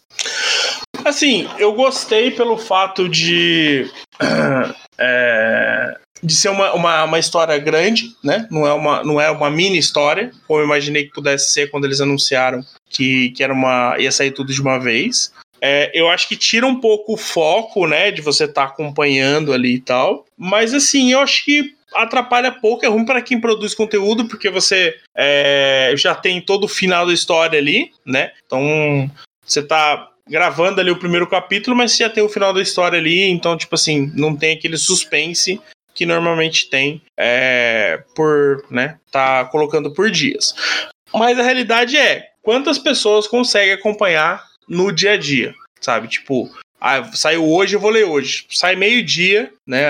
Assim, 1.12 1.46
eu 1.60 1.74
gostei 1.74 2.32
pelo 2.32 2.58
fato 2.58 3.10
de. 3.10 3.90
É, 5.04 5.98
de 6.22 6.36
ser 6.36 6.50
uma, 6.50 6.74
uma, 6.76 7.04
uma, 7.06 7.18
história 7.18 7.58
grande, 7.58 8.16
né? 8.24 8.48
Não 8.52 8.68
é 8.68 8.74
uma, 8.74 9.04
não 9.04 9.20
é 9.20 9.32
uma 9.32 9.50
mini 9.50 9.80
história, 9.80 10.30
como 10.48 10.60
eu 10.60 10.66
imaginei 10.66 11.06
que 11.06 11.14
pudesse 11.14 11.52
ser 11.52 11.72
quando 11.72 11.86
eles 11.86 12.00
anunciaram 12.02 12.62
que, 12.88 13.32
que 13.32 13.44
era 13.44 13.52
uma, 13.52 13.96
ia 13.98 14.12
sair 14.12 14.30
tudo 14.30 14.54
de 14.54 14.62
uma 14.62 14.78
vez. 14.78 15.34
É, 15.60 15.90
eu 15.96 16.08
acho 16.08 16.28
que 16.30 16.36
tira 16.36 16.68
um 16.68 16.80
pouco 16.80 17.14
o 17.14 17.18
foco, 17.18 17.88
né, 17.88 18.12
de 18.12 18.22
você 18.22 18.44
estar 18.44 18.68
tá 18.68 18.68
acompanhando 18.68 19.52
ali 19.54 19.78
e 19.78 19.82
tal. 19.82 20.24
Mas 20.38 20.72
assim, 20.72 21.14
eu 21.14 21.20
acho 21.20 21.44
que 21.44 21.74
atrapalha 21.96 22.52
pouco, 22.52 22.86
é 22.86 22.90
ruim 22.90 23.06
para 23.06 23.24
quem 23.24 23.42
produz 23.42 23.74
conteúdo, 23.74 24.26
porque 24.26 24.52
você 24.52 24.96
é, 25.18 25.96
já 25.98 26.14
tem 26.14 26.40
todo 26.40 26.66
o 26.66 26.70
final 26.70 27.08
da 27.08 27.14
história 27.14 27.58
ali, 27.58 27.92
né? 28.06 28.34
Então 28.46 29.10
você 29.44 29.64
tá 29.64 30.12
gravando 30.32 30.80
ali 30.80 30.90
o 30.90 30.98
primeiro 30.98 31.28
capítulo, 31.28 31.76
mas 31.76 31.98
já 31.98 32.10
tem 32.10 32.24
o 32.24 32.30
final 32.30 32.54
da 32.54 32.62
história 32.62 32.98
ali, 32.98 33.24
então, 33.30 33.58
tipo 33.58 33.76
assim, 33.76 34.10
não 34.16 34.34
tem 34.34 34.56
aquele 34.56 34.78
suspense 34.78 35.60
que 35.94 36.06
normalmente 36.06 36.70
tem 36.70 37.02
é, 37.20 38.02
por, 38.16 38.66
né, 38.72 38.98
tá 39.12 39.44
colocando 39.46 39.94
por 39.94 40.10
dias. 40.10 40.56
Mas 41.14 41.38
a 41.38 41.44
realidade 41.44 41.98
é, 41.98 42.30
quantas 42.42 42.80
pessoas 42.80 43.28
conseguem 43.28 43.74
acompanhar 43.74 44.42
no 44.70 44.90
dia 44.90 45.12
a 45.12 45.18
dia, 45.18 45.54
sabe? 45.82 46.08
Tipo, 46.08 46.50
ah, 46.80 47.04
saiu 47.14 47.46
hoje, 47.46 47.76
eu 47.76 47.80
vou 47.80 47.92
ler 47.92 48.06
hoje. 48.06 48.46
Sai 48.50 48.78
meio-dia, 48.78 49.52
né? 49.68 49.86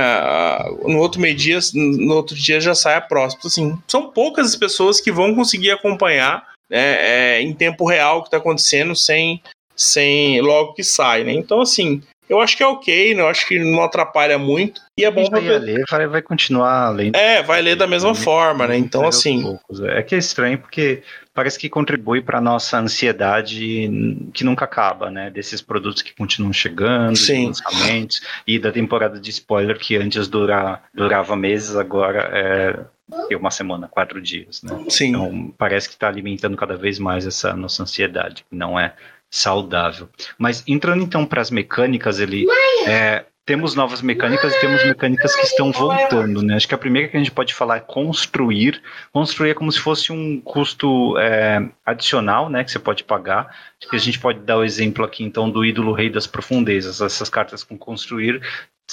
No 0.83 0.97
outro 0.97 1.21
meio-dia, 1.21 1.59
no 1.73 2.15
outro 2.15 2.35
dia 2.35 2.59
já 2.59 2.73
sai 2.73 2.95
a 2.95 3.01
próxima. 3.01 3.43
Assim, 3.45 3.77
são 3.87 4.09
poucas 4.11 4.47
as 4.47 4.55
pessoas 4.55 4.99
que 4.99 5.11
vão 5.11 5.35
conseguir 5.35 5.69
acompanhar 5.69 6.49
né, 6.69 7.37
é, 7.37 7.41
em 7.41 7.53
tempo 7.53 7.87
real 7.87 8.17
o 8.17 8.21
que 8.23 8.27
está 8.27 8.37
acontecendo 8.37 8.95
sem 8.95 9.41
sem 9.81 10.41
logo 10.41 10.73
que 10.73 10.83
sai, 10.83 11.23
né? 11.23 11.33
Então, 11.33 11.61
assim, 11.61 12.01
eu 12.29 12.39
acho 12.39 12.55
que 12.55 12.63
é 12.63 12.67
ok, 12.67 13.13
né? 13.13 13.21
eu 13.21 13.27
acho 13.27 13.45
que 13.45 13.59
não 13.59 13.83
atrapalha 13.83 14.37
muito. 14.37 14.79
E 14.97 15.03
é 15.03 15.11
bom 15.11 15.29
pra 15.29 15.41
vai 15.41 15.59
ler, 15.59 15.83
vai, 15.89 16.07
vai 16.07 16.21
continuar 16.21 16.89
lendo. 16.89 17.15
É, 17.15 17.43
vai 17.43 17.61
ler 17.61 17.75
da 17.75 17.85
mesma 17.85 18.15
forma, 18.15 18.67
né? 18.67 18.77
Então, 18.77 19.05
assim. 19.05 19.41
Poucos. 19.41 19.81
É 19.81 20.01
que 20.01 20.15
é 20.15 20.17
estranho 20.17 20.57
porque 20.57 21.03
parece 21.33 21.59
que 21.59 21.67
contribui 21.67 22.21
para 22.21 22.39
nossa 22.39 22.79
ansiedade 22.79 23.89
que 24.33 24.43
nunca 24.45 24.63
acaba, 24.63 25.11
né? 25.11 25.29
Desses 25.29 25.61
produtos 25.61 26.01
que 26.01 26.15
continuam 26.15 26.53
chegando, 26.53 27.17
Sim. 27.17 27.47
lançamentos, 27.47 28.21
e 28.47 28.57
da 28.57 28.71
temporada 28.71 29.19
de 29.19 29.29
spoiler 29.29 29.77
que 29.77 29.97
antes 29.97 30.27
dura, 30.27 30.81
durava 30.93 31.35
meses, 31.35 31.75
agora 31.75 32.29
é 32.31 33.35
uma 33.35 33.51
semana, 33.51 33.89
quatro 33.89 34.21
dias, 34.21 34.63
né? 34.63 34.85
Sim. 34.87 35.09
Então 35.09 35.53
parece 35.57 35.89
que 35.89 35.95
está 35.95 36.07
alimentando 36.07 36.55
cada 36.55 36.77
vez 36.77 36.97
mais 36.97 37.27
essa 37.27 37.53
nossa 37.53 37.83
ansiedade, 37.83 38.45
que 38.49 38.55
não 38.55 38.79
é 38.79 38.93
saudável. 39.31 40.09
Mas 40.37 40.61
entrando 40.67 41.01
então 41.01 41.25
para 41.25 41.41
as 41.41 41.49
mecânicas, 41.49 42.19
ele 42.19 42.45
é, 42.85 43.25
temos 43.45 43.73
novas 43.73 44.01
mecânicas 44.01 44.53
e 44.53 44.59
temos 44.59 44.85
mecânicas 44.85 45.35
que 45.35 45.45
estão 45.45 45.71
voltando, 45.71 46.43
né? 46.43 46.55
Acho 46.55 46.67
que 46.67 46.75
a 46.75 46.77
primeira 46.77 47.07
que 47.07 47.17
a 47.17 47.19
gente 47.19 47.31
pode 47.31 47.53
falar 47.53 47.77
é 47.77 47.79
construir. 47.79 48.81
Construir 49.11 49.51
é 49.51 49.53
como 49.53 49.71
se 49.71 49.79
fosse 49.79 50.11
um 50.11 50.39
custo 50.41 51.17
é, 51.17 51.65
adicional, 51.85 52.49
né? 52.49 52.63
Que 52.63 52.71
você 52.71 52.79
pode 52.79 53.03
pagar. 53.03 53.47
Acho 53.79 53.89
que 53.89 53.95
a 53.95 53.99
gente 53.99 54.19
pode 54.19 54.39
dar 54.41 54.57
o 54.57 54.63
exemplo 54.63 55.03
aqui 55.03 55.23
então 55.23 55.49
do 55.49 55.65
ídolo 55.65 55.93
rei 55.93 56.09
das 56.09 56.27
profundezas. 56.27 57.01
Essas 57.01 57.29
cartas 57.29 57.63
com 57.63 57.77
construir 57.77 58.41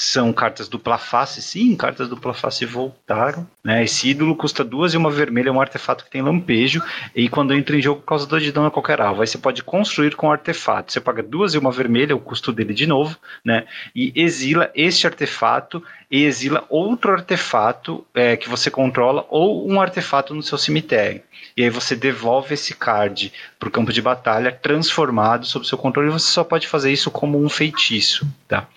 são 0.00 0.32
cartas 0.32 0.68
dupla 0.68 0.96
face, 0.96 1.42
sim, 1.42 1.74
cartas 1.74 2.08
dupla 2.08 2.32
face 2.32 2.64
voltaram. 2.64 3.44
Né? 3.64 3.82
Esse 3.82 4.10
ídolo 4.10 4.36
custa 4.36 4.62
duas 4.62 4.94
e 4.94 4.96
uma 4.96 5.10
vermelha, 5.10 5.48
é 5.48 5.52
um 5.52 5.60
artefato 5.60 6.04
que 6.04 6.10
tem 6.10 6.22
lampejo, 6.22 6.80
e 7.16 7.28
quando 7.28 7.52
entra 7.52 7.76
em 7.76 7.82
jogo 7.82 8.00
causa 8.02 8.24
dor 8.24 8.38
de 8.38 8.52
dano 8.52 8.68
a 8.68 8.70
qualquer 8.70 9.00
alvo. 9.00 9.22
Aí 9.22 9.26
você 9.26 9.38
pode 9.38 9.60
construir 9.60 10.14
com 10.14 10.28
o 10.28 10.30
artefato. 10.30 10.92
Você 10.92 11.00
paga 11.00 11.20
duas 11.20 11.52
e 11.52 11.58
uma 11.58 11.72
vermelha, 11.72 12.14
o 12.14 12.20
custo 12.20 12.52
dele 12.52 12.72
de 12.74 12.86
novo, 12.86 13.18
né? 13.44 13.66
E 13.92 14.12
exila 14.14 14.70
este 14.72 15.04
artefato 15.04 15.82
e 16.08 16.22
exila 16.22 16.64
outro 16.68 17.10
artefato 17.10 18.06
é, 18.14 18.36
que 18.36 18.48
você 18.48 18.70
controla 18.70 19.26
ou 19.28 19.68
um 19.68 19.80
artefato 19.80 20.32
no 20.32 20.44
seu 20.44 20.56
cemitério. 20.56 21.22
E 21.56 21.64
aí 21.64 21.70
você 21.70 21.96
devolve 21.96 22.54
esse 22.54 22.72
card 22.72 23.32
para 23.58 23.68
o 23.68 23.72
campo 23.72 23.92
de 23.92 24.00
batalha 24.00 24.52
transformado 24.52 25.44
sob 25.44 25.66
seu 25.66 25.76
controle. 25.76 26.08
E 26.08 26.12
você 26.12 26.30
só 26.30 26.44
pode 26.44 26.68
fazer 26.68 26.92
isso 26.92 27.10
como 27.10 27.44
um 27.44 27.48
feitiço, 27.48 28.24
tá? 28.46 28.68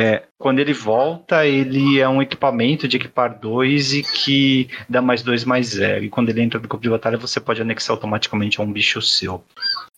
É, 0.00 0.22
quando 0.38 0.60
ele 0.60 0.72
volta, 0.72 1.44
ele 1.44 1.98
é 1.98 2.08
um 2.08 2.22
equipamento 2.22 2.86
de 2.86 2.96
equipar 2.96 3.36
2 3.36 3.94
e 3.94 4.02
que 4.04 4.70
dá 4.88 5.02
mais 5.02 5.24
2 5.24 5.44
mais 5.44 5.70
0. 5.70 6.04
E 6.04 6.08
quando 6.08 6.28
ele 6.28 6.40
entra 6.40 6.60
no 6.60 6.68
campo 6.68 6.84
de 6.84 6.88
batalha, 6.88 7.18
você 7.18 7.40
pode 7.40 7.60
anexar 7.60 7.96
automaticamente 7.96 8.60
a 8.60 8.62
um 8.62 8.72
bicho 8.72 9.02
seu. 9.02 9.42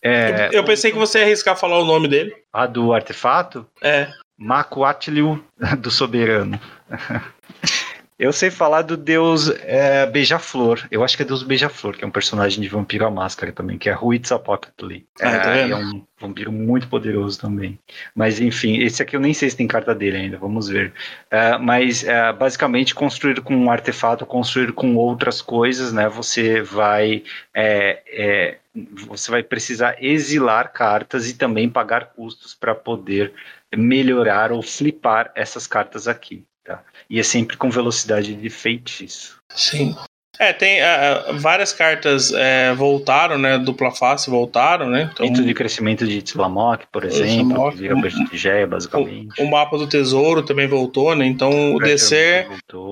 É, 0.03 0.47
eu, 0.47 0.61
eu 0.61 0.65
pensei 0.65 0.91
que 0.91 0.97
você 0.97 1.19
ia 1.19 1.25
arriscar 1.27 1.55
falar 1.55 1.79
o 1.79 1.85
nome 1.85 2.09
dele. 2.09 2.35
A 2.51 2.65
do 2.67 2.95
artefato? 2.95 3.67
É. 3.83 4.09
Macuatliu 4.39 5.45
do 5.79 5.91
Soberano. 5.91 6.59
Eu 8.21 8.35
sei 8.35 8.51
falar 8.51 8.83
do 8.83 8.99
deus 8.99 9.49
é, 9.63 10.05
Beija-Flor. 10.05 10.87
Eu 10.91 11.03
acho 11.03 11.17
que 11.17 11.23
é 11.23 11.27
deus 11.27 11.43
Beija-Flor, 11.43 11.97
que 11.97 12.05
é 12.05 12.07
um 12.07 12.11
personagem 12.11 12.61
de 12.61 12.69
Vampiro 12.69 13.07
à 13.07 13.11
Máscara 13.11 13.51
também, 13.51 13.79
que 13.79 13.89
é 13.89 13.97
Huitzilopochtli. 13.97 15.07
Ah, 15.23 15.39
tá 15.39 15.57
é, 15.57 15.71
é 15.71 15.75
um 15.75 16.05
vampiro 16.21 16.53
muito 16.53 16.87
poderoso 16.87 17.41
também. 17.41 17.79
Mas 18.15 18.39
enfim, 18.39 18.77
esse 18.83 19.03
aqui 19.03 19.17
eu 19.17 19.21
nem 19.21 19.33
sei 19.33 19.49
se 19.49 19.57
tem 19.57 19.67
carta 19.67 19.95
dele 19.95 20.19
ainda, 20.19 20.37
vamos 20.37 20.69
ver. 20.69 20.93
É, 21.31 21.57
mas 21.57 22.05
é, 22.05 22.31
basicamente 22.31 22.95
construir 22.95 23.41
com 23.41 23.57
um 23.57 23.71
artefato, 23.71 24.27
construir 24.27 24.73
com 24.73 24.97
outras 24.97 25.41
coisas, 25.41 25.91
né? 25.91 26.07
Você 26.07 26.61
vai 26.61 27.23
é, 27.55 28.03
é, 28.07 28.59
você 29.07 29.31
vai 29.31 29.43
precisar 29.43 29.97
exilar 29.99 30.75
cartas 30.75 31.27
e 31.27 31.35
também 31.35 31.71
pagar 31.71 32.13
custos 32.15 32.55
para 32.55 32.75
poder 32.75 33.33
melhorar 33.75 34.53
ou 34.53 34.61
flipar 34.61 35.33
essas 35.35 35.67
cartas 35.67 36.07
aqui. 36.07 36.45
Tá? 36.65 36.83
E 37.09 37.19
é 37.19 37.23
sempre 37.23 37.57
com 37.57 37.71
velocidade 37.71 38.35
de 38.35 38.51
feitiço. 38.51 39.41
Sim. 39.55 39.97
É, 40.41 40.55
tem 40.55 40.81
uh, 40.81 41.39
várias 41.39 41.71
cartas 41.71 42.33
é, 42.33 42.73
voltaram, 42.73 43.37
né? 43.37 43.59
Dupla 43.59 43.91
face 43.91 44.31
voltaram, 44.31 44.89
né? 44.89 45.11
Então, 45.13 45.27
Mito 45.27 45.45
de 45.45 45.53
crescimento 45.53 46.07
de 46.07 46.23
Tillamook, 46.23 46.87
por 46.91 47.05
exemplo, 47.05 47.71
que 47.71 47.77
vira 47.77 47.95
Bertigéia, 47.95 48.67
basicamente. 48.67 49.39
O, 49.39 49.45
o, 49.45 49.51
mapa 49.51 49.77
do 49.77 49.87
tesouro 49.87 50.43
também 50.43 50.67
voltou, 50.67 51.15
né? 51.15 51.27
Então 51.27 51.73
o, 51.73 51.77
o 51.77 51.79
DC 51.79 52.47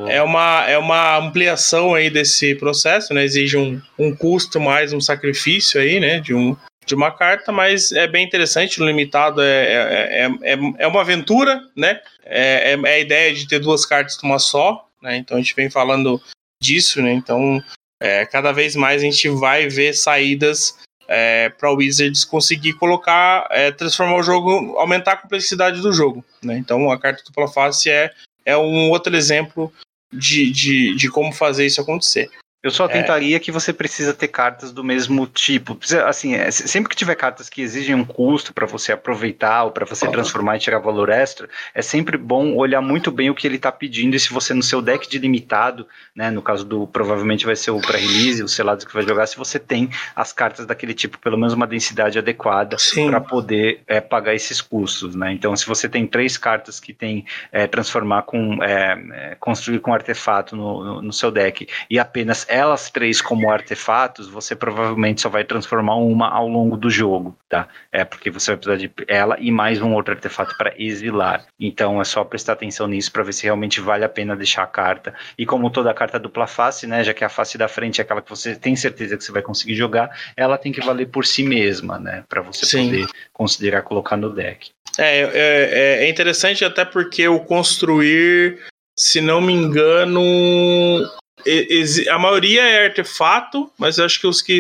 é 0.09 0.23
uma, 0.23 0.69
é 0.69 0.77
uma 0.77 1.17
ampliação 1.17 1.95
aí 1.95 2.11
desse 2.11 2.55
processo, 2.55 3.15
né? 3.15 3.25
Exige 3.25 3.57
um, 3.57 3.81
um 3.99 4.15
custo 4.15 4.61
mais 4.61 4.93
um 4.93 5.01
sacrifício 5.01 5.81
aí, 5.81 5.99
né? 5.99 6.21
De 6.21 6.35
um, 6.35 6.55
de 6.89 6.95
uma 6.95 7.11
carta, 7.11 7.53
mas 7.53 7.93
é 7.93 8.07
bem 8.07 8.25
interessante. 8.25 8.81
O 8.81 8.87
limitado 8.87 9.43
é, 9.43 10.25
é, 10.25 10.27
é, 10.43 10.59
é 10.79 10.87
uma 10.87 11.03
aventura, 11.03 11.63
né? 11.77 12.01
É, 12.25 12.73
é, 12.73 12.89
a 12.89 12.99
ideia 12.99 13.35
de 13.35 13.47
ter 13.47 13.59
duas 13.59 13.85
cartas 13.85 14.19
numa 14.23 14.39
só, 14.39 14.89
né? 15.03 15.17
Então 15.17 15.37
a 15.37 15.41
gente 15.41 15.55
vem 15.55 15.71
falando 15.71 16.21
disso, 16.61 17.03
né? 17.03 17.13
Então 17.13 17.63
é, 18.01 18.25
cada 18.25 18.53
vez 18.53 18.75
mais 18.75 19.03
a 19.03 19.05
gente 19.05 19.29
vai 19.29 19.69
ver 19.69 19.93
saídas 19.93 20.79
é, 21.07 21.51
para 21.51 21.71
o 21.71 21.77
Wizards 21.77 22.25
conseguir 22.25 22.73
colocar, 22.75 23.47
é, 23.51 23.71
transformar 23.71 24.17
o 24.17 24.23
jogo, 24.23 24.77
aumentar 24.79 25.13
a 25.13 25.17
complexidade 25.17 25.81
do 25.81 25.93
jogo, 25.93 26.25
né? 26.43 26.57
Então 26.57 26.91
a 26.91 26.99
carta 26.99 27.23
dupla 27.25 27.49
face 27.49 27.91
é, 27.91 28.11
é 28.45 28.57
um 28.57 28.91
outro 28.91 29.15
exemplo 29.15 29.71
de, 30.11 30.51
de, 30.51 30.95
de 30.97 31.11
como 31.11 31.33
fazer 31.33 31.67
isso 31.67 31.81
acontecer. 31.83 32.31
Eu 32.61 32.73
só 32.73 32.89
tentaria 32.89 33.37
é. 33.37 33.39
que 33.39 33.53
você 33.53 33.73
precisa 33.73 34.13
ter 34.13 34.27
cartas 34.27 34.73
do 34.73 34.83
mesmo 34.83 35.29
tipo. 35.29 35.79
Assim, 36.05 36.35
é, 36.35 36.51
sempre 36.51 36.91
que 36.91 36.97
tiver 36.97 37.15
cartas 37.15 37.49
que 37.49 37.63
exigem 37.63 37.95
um 37.95 38.05
custo 38.05 38.53
para 38.53 38.67
você 38.67 38.91
aproveitar 38.91 39.63
ou 39.63 39.71
para 39.71 39.87
você 39.87 40.09
transformar 40.11 40.57
e 40.57 40.59
tirar 40.59 40.81
valor 40.81 41.09
extra, 41.09 41.49
é 41.73 41.83
sempre 41.83 42.19
bom 42.19 42.57
olhar 42.57 42.81
muito 42.81 43.13
bem 43.13 43.31
o 43.31 43.35
que 43.35 43.47
ele 43.47 43.57
está 43.57 43.71
pedindo 43.71 44.17
e 44.17 44.21
se 44.21 44.33
você 44.33 44.53
no 44.55 44.63
seu 44.63 44.83
deck 44.83 45.09
de 45.09 45.19
limitado, 45.19 45.87
né, 46.17 46.33
no 46.33 46.43
caso 46.43 46.65
do 46.65 46.85
provavelmente 46.89 47.47
vai 47.47 47.55
ser 47.55 47.71
o 47.71 47.81
pré-release, 47.81 48.43
os 48.43 48.53
selados 48.53 48.85
que 48.85 48.93
vai 48.93 49.05
jogar, 49.05 49.29
se 49.29 49.37
você 49.37 49.61
tem 49.61 49.89
as 50.17 50.33
cartas 50.33 50.67
daquele 50.67 50.95
tipo, 50.95 51.17
pelo 51.19 51.39
menos 51.39 51.55
uma 51.55 51.67
densidade 51.67 52.19
adequada 52.19 52.77
para 53.07 53.21
poder 53.21 53.83
é, 53.87 54.01
pagar 54.01 54.35
esses 54.35 54.61
custos, 54.61 55.15
né? 55.15 55.31
Então, 55.33 55.55
se 55.57 55.65
você 55.65 55.89
tem 55.89 56.09
três 56.09 56.37
cartas 56.37 56.81
que 56.81 56.93
tem 56.93 57.25
é, 57.53 57.69
transformar 57.69 58.23
com 58.23 58.61
é, 58.65 58.99
é, 59.13 59.37
construir 59.37 59.79
com 59.79 59.95
artefato 59.95 60.57
no, 60.57 60.83
no, 60.83 61.03
no 61.03 61.13
seu 61.13 61.31
deck 61.31 61.69
e 61.89 62.01
apenas 62.01 62.48
elas 62.49 62.91
três 62.91 63.21
como 63.21 63.51
artefatos, 63.51 64.29
você 64.29 64.57
provavelmente 64.57 65.21
só 65.21 65.29
vai 65.29 65.45
transformar 65.45 65.97
uma 65.97 66.29
ao 66.29 66.49
longo 66.49 66.77
do 66.77 66.91
jogo, 66.91 67.37
tá? 67.49 67.69
É 67.93 68.05
porque 68.05 68.31
você 68.31 68.51
vai 68.51 68.57
precisar 68.57 68.77
de 68.77 68.91
ela 69.07 69.37
e 69.39 69.51
mais 69.51 69.81
um 69.81 69.93
outro 69.95 70.15
artefato 70.15 70.57
para 70.57 70.73
exilar. 70.79 71.47
Então 71.61 72.01
é 72.01 72.05
só 72.05 72.25
prestar 72.25 72.55
atenção 72.55 72.87
nisso 72.87 73.13
para 73.13 73.23
ver 73.23 73.33
se 73.33 73.45
realmente 73.45 73.81
vale 73.81 74.05
a 74.05 74.09
pena 74.09 74.35
deixar 74.35 74.63
a 74.63 74.67
carta. 74.67 75.15
E 75.37 75.45
como 75.45 75.71
toda 75.71 75.93
carta 75.95 76.19
dupla 76.19 76.47
face, 76.47 76.87
né, 76.87 77.05
já 77.05 77.13
que 77.13 77.25
a 77.25 77.29
face 77.29 77.59
da 77.59 77.69
frente 77.69 78.01
é 78.01 78.03
aquela 78.03 78.23
que 78.23 78.31
você 78.31 78.57
tem 78.57 78.75
certeza 78.75 79.17
que 79.17 79.25
você 79.25 79.33
vai 79.33 79.43
conseguir 79.43 79.75
jogar, 79.75 80.11
ela 80.37 80.57
tem 80.57 80.73
que 80.73 80.81
valer 80.81 81.09
por 81.09 81.27
si 81.27 81.43
mesma, 81.43 81.99
né, 81.99 82.25
para 82.29 82.41
você 82.41 82.65
Sim. 82.65 82.87
poder 82.87 83.07
considerar 83.33 83.83
colocar 83.83 84.17
no 84.17 84.31
deck. 84.31 84.71
É, 84.97 85.21
é, 85.21 86.05
é 86.05 86.09
interessante 86.09 86.65
até 86.65 86.85
porque 86.85 87.29
o 87.29 87.41
construir 87.41 88.59
se 88.99 89.21
não 89.21 89.41
me 89.41 89.53
engano, 89.53 90.21
a 92.11 92.19
maioria 92.19 92.63
é 92.63 92.87
artefato, 92.87 93.71
mas 93.79 93.99
eu 93.99 94.05
acho 94.05 94.21
que 94.21 94.27
os 94.27 94.43
que 94.43 94.59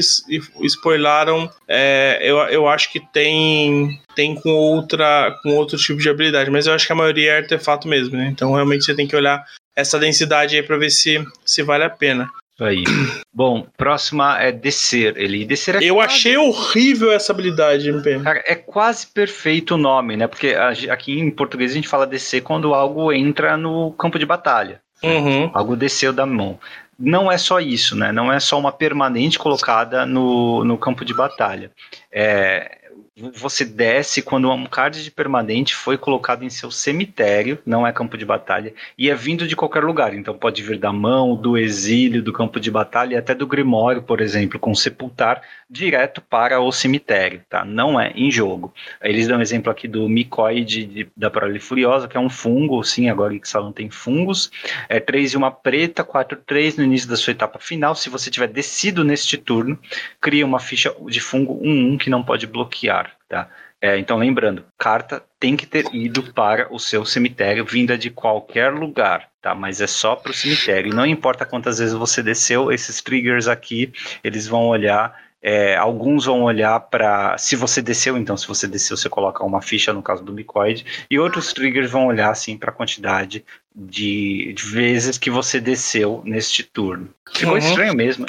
spoilaram, 0.62 1.50
é, 1.66 2.18
eu, 2.22 2.38
eu 2.48 2.68
acho 2.68 2.92
que 2.92 3.00
tem 3.12 4.00
tem 4.14 4.34
com 4.34 4.50
outra 4.50 5.36
com 5.42 5.54
outro 5.56 5.76
tipo 5.78 6.00
de 6.00 6.08
habilidade, 6.08 6.50
mas 6.50 6.66
eu 6.66 6.74
acho 6.74 6.86
que 6.86 6.92
a 6.92 6.96
maioria 6.96 7.32
é 7.32 7.36
artefato 7.38 7.86
mesmo, 7.86 8.16
né? 8.16 8.28
Então 8.32 8.52
realmente 8.52 8.84
você 8.84 8.94
tem 8.94 9.06
que 9.06 9.16
olhar 9.16 9.44
essa 9.76 9.98
densidade 9.98 10.56
aí 10.56 10.62
para 10.62 10.76
ver 10.76 10.90
se 10.90 11.24
se 11.44 11.62
vale 11.62 11.84
a 11.84 11.90
pena. 11.90 12.28
Aí. 12.60 12.82
Bom, 13.32 13.66
próxima 13.76 14.38
é 14.40 14.50
descer. 14.50 15.16
Ele 15.16 15.44
descer 15.44 15.76
é 15.76 15.84
Eu 15.84 15.94
quase... 15.94 16.14
achei 16.14 16.36
horrível 16.36 17.12
essa 17.12 17.32
habilidade, 17.32 17.88
MP. 17.88 18.18
Cara, 18.20 18.42
é 18.44 18.56
quase 18.56 19.06
perfeito 19.06 19.74
o 19.74 19.78
nome, 19.78 20.16
né? 20.16 20.26
Porque 20.26 20.54
aqui 20.90 21.18
em 21.18 21.30
português 21.30 21.70
a 21.70 21.74
gente 21.74 21.88
fala 21.88 22.06
descer 22.06 22.42
quando 22.42 22.74
algo 22.74 23.12
entra 23.12 23.56
no 23.56 23.92
campo 23.92 24.18
de 24.18 24.26
batalha. 24.26 24.80
Uhum. 25.02 25.50
Algo 25.54 25.76
desceu 25.76 26.12
da 26.12 26.26
mão. 26.26 26.58
Não 26.98 27.30
é 27.30 27.38
só 27.38 27.60
isso, 27.60 27.94
né? 27.94 28.10
Não 28.10 28.32
é 28.32 28.40
só 28.40 28.58
uma 28.58 28.72
permanente 28.72 29.38
colocada 29.38 30.04
no, 30.04 30.64
no 30.64 30.76
campo 30.76 31.04
de 31.04 31.14
batalha. 31.14 31.70
É, 32.10 32.87
você 33.34 33.64
desce 33.64 34.22
quando 34.22 34.50
um 34.50 34.66
card 34.66 35.02
de 35.02 35.10
permanente 35.10 35.74
foi 35.74 35.98
colocado 35.98 36.44
em 36.44 36.50
seu 36.50 36.70
cemitério, 36.70 37.58
não 37.64 37.86
é 37.86 37.92
campo 37.92 38.16
de 38.16 38.24
batalha, 38.24 38.72
e 38.96 39.10
é 39.10 39.14
vindo 39.14 39.46
de 39.46 39.56
qualquer 39.56 39.84
lugar. 39.84 40.14
Então 40.14 40.36
pode 40.36 40.62
vir 40.62 40.78
da 40.78 40.92
mão, 40.92 41.34
do 41.34 41.56
exílio, 41.56 42.22
do 42.22 42.32
campo 42.32 42.60
de 42.60 42.70
batalha 42.70 43.14
e 43.14 43.18
até 43.18 43.34
do 43.34 43.46
Grimório, 43.46 44.02
por 44.02 44.20
exemplo, 44.20 44.58
com 44.58 44.74
sepultar 44.74 45.42
direto 45.68 46.20
para 46.22 46.60
o 46.60 46.72
cemitério, 46.72 47.42
tá? 47.48 47.64
Não 47.64 48.00
é 48.00 48.12
em 48.14 48.30
jogo. 48.30 48.72
Eles 49.02 49.28
dão 49.28 49.38
um 49.38 49.42
exemplo 49.42 49.70
aqui 49.70 49.86
do 49.86 50.08
micoide 50.08 51.08
da 51.16 51.30
Prole 51.30 51.60
Furiosa, 51.60 52.08
que 52.08 52.16
é 52.16 52.20
um 52.20 52.30
fungo, 52.30 52.82
sim, 52.82 53.08
agora 53.08 53.38
que 53.38 53.48
Salão 53.48 53.72
tem 53.72 53.90
fungos. 53.90 54.50
É 54.88 54.98
3 54.98 55.32
e 55.32 55.36
uma 55.36 55.50
preta, 55.50 56.02
4 56.02 56.38
3 56.46 56.76
no 56.76 56.84
início 56.84 57.08
da 57.08 57.16
sua 57.16 57.32
etapa 57.32 57.58
final. 57.58 57.94
Se 57.94 58.08
você 58.08 58.30
tiver 58.30 58.48
descido 58.48 59.04
neste 59.04 59.36
turno, 59.36 59.78
cria 60.20 60.46
uma 60.46 60.58
ficha 60.58 60.94
de 61.06 61.20
fungo 61.20 61.60
1-1 61.62 61.98
que 61.98 62.10
não 62.10 62.22
pode 62.22 62.46
bloquear. 62.46 63.07
Tá? 63.28 63.48
É, 63.80 63.96
então, 63.96 64.16
lembrando, 64.16 64.64
carta 64.76 65.22
tem 65.38 65.56
que 65.56 65.66
ter 65.66 65.86
ido 65.94 66.22
para 66.32 66.72
o 66.72 66.80
seu 66.80 67.04
cemitério, 67.04 67.64
vinda 67.64 67.96
de 67.96 68.10
qualquer 68.10 68.72
lugar, 68.72 69.28
tá? 69.40 69.54
Mas 69.54 69.80
é 69.80 69.86
só 69.86 70.16
para 70.16 70.32
o 70.32 70.34
cemitério. 70.34 70.90
E 70.90 70.94
não 70.94 71.06
importa 71.06 71.46
quantas 71.46 71.78
vezes 71.78 71.94
você 71.94 72.22
desceu, 72.22 72.72
esses 72.72 73.00
triggers 73.00 73.46
aqui, 73.46 73.92
eles 74.24 74.48
vão 74.48 74.66
olhar. 74.66 75.16
É, 75.40 75.76
alguns 75.76 76.24
vão 76.24 76.42
olhar 76.42 76.80
para 76.80 77.38
se 77.38 77.54
você 77.54 77.80
desceu, 77.80 78.18
então 78.18 78.36
se 78.36 78.48
você 78.48 78.66
desceu, 78.66 78.96
você 78.96 79.08
coloca 79.08 79.44
uma 79.44 79.62
ficha 79.62 79.92
no 79.92 80.02
caso 80.02 80.24
do 80.24 80.32
Micoid, 80.32 80.84
e 81.08 81.16
outros 81.16 81.52
triggers 81.52 81.88
vão 81.88 82.08
olhar 82.08 82.30
assim 82.30 82.58
para 82.58 82.70
a 82.70 82.74
quantidade 82.74 83.44
de, 83.72 84.52
de, 84.52 84.64
vezes 84.64 85.16
que 85.16 85.30
você 85.30 85.60
desceu 85.60 86.20
neste 86.24 86.64
turno. 86.64 87.08
Ficou 87.32 87.52
uhum. 87.52 87.58
estranho 87.58 87.94
mesmo. 87.94 88.26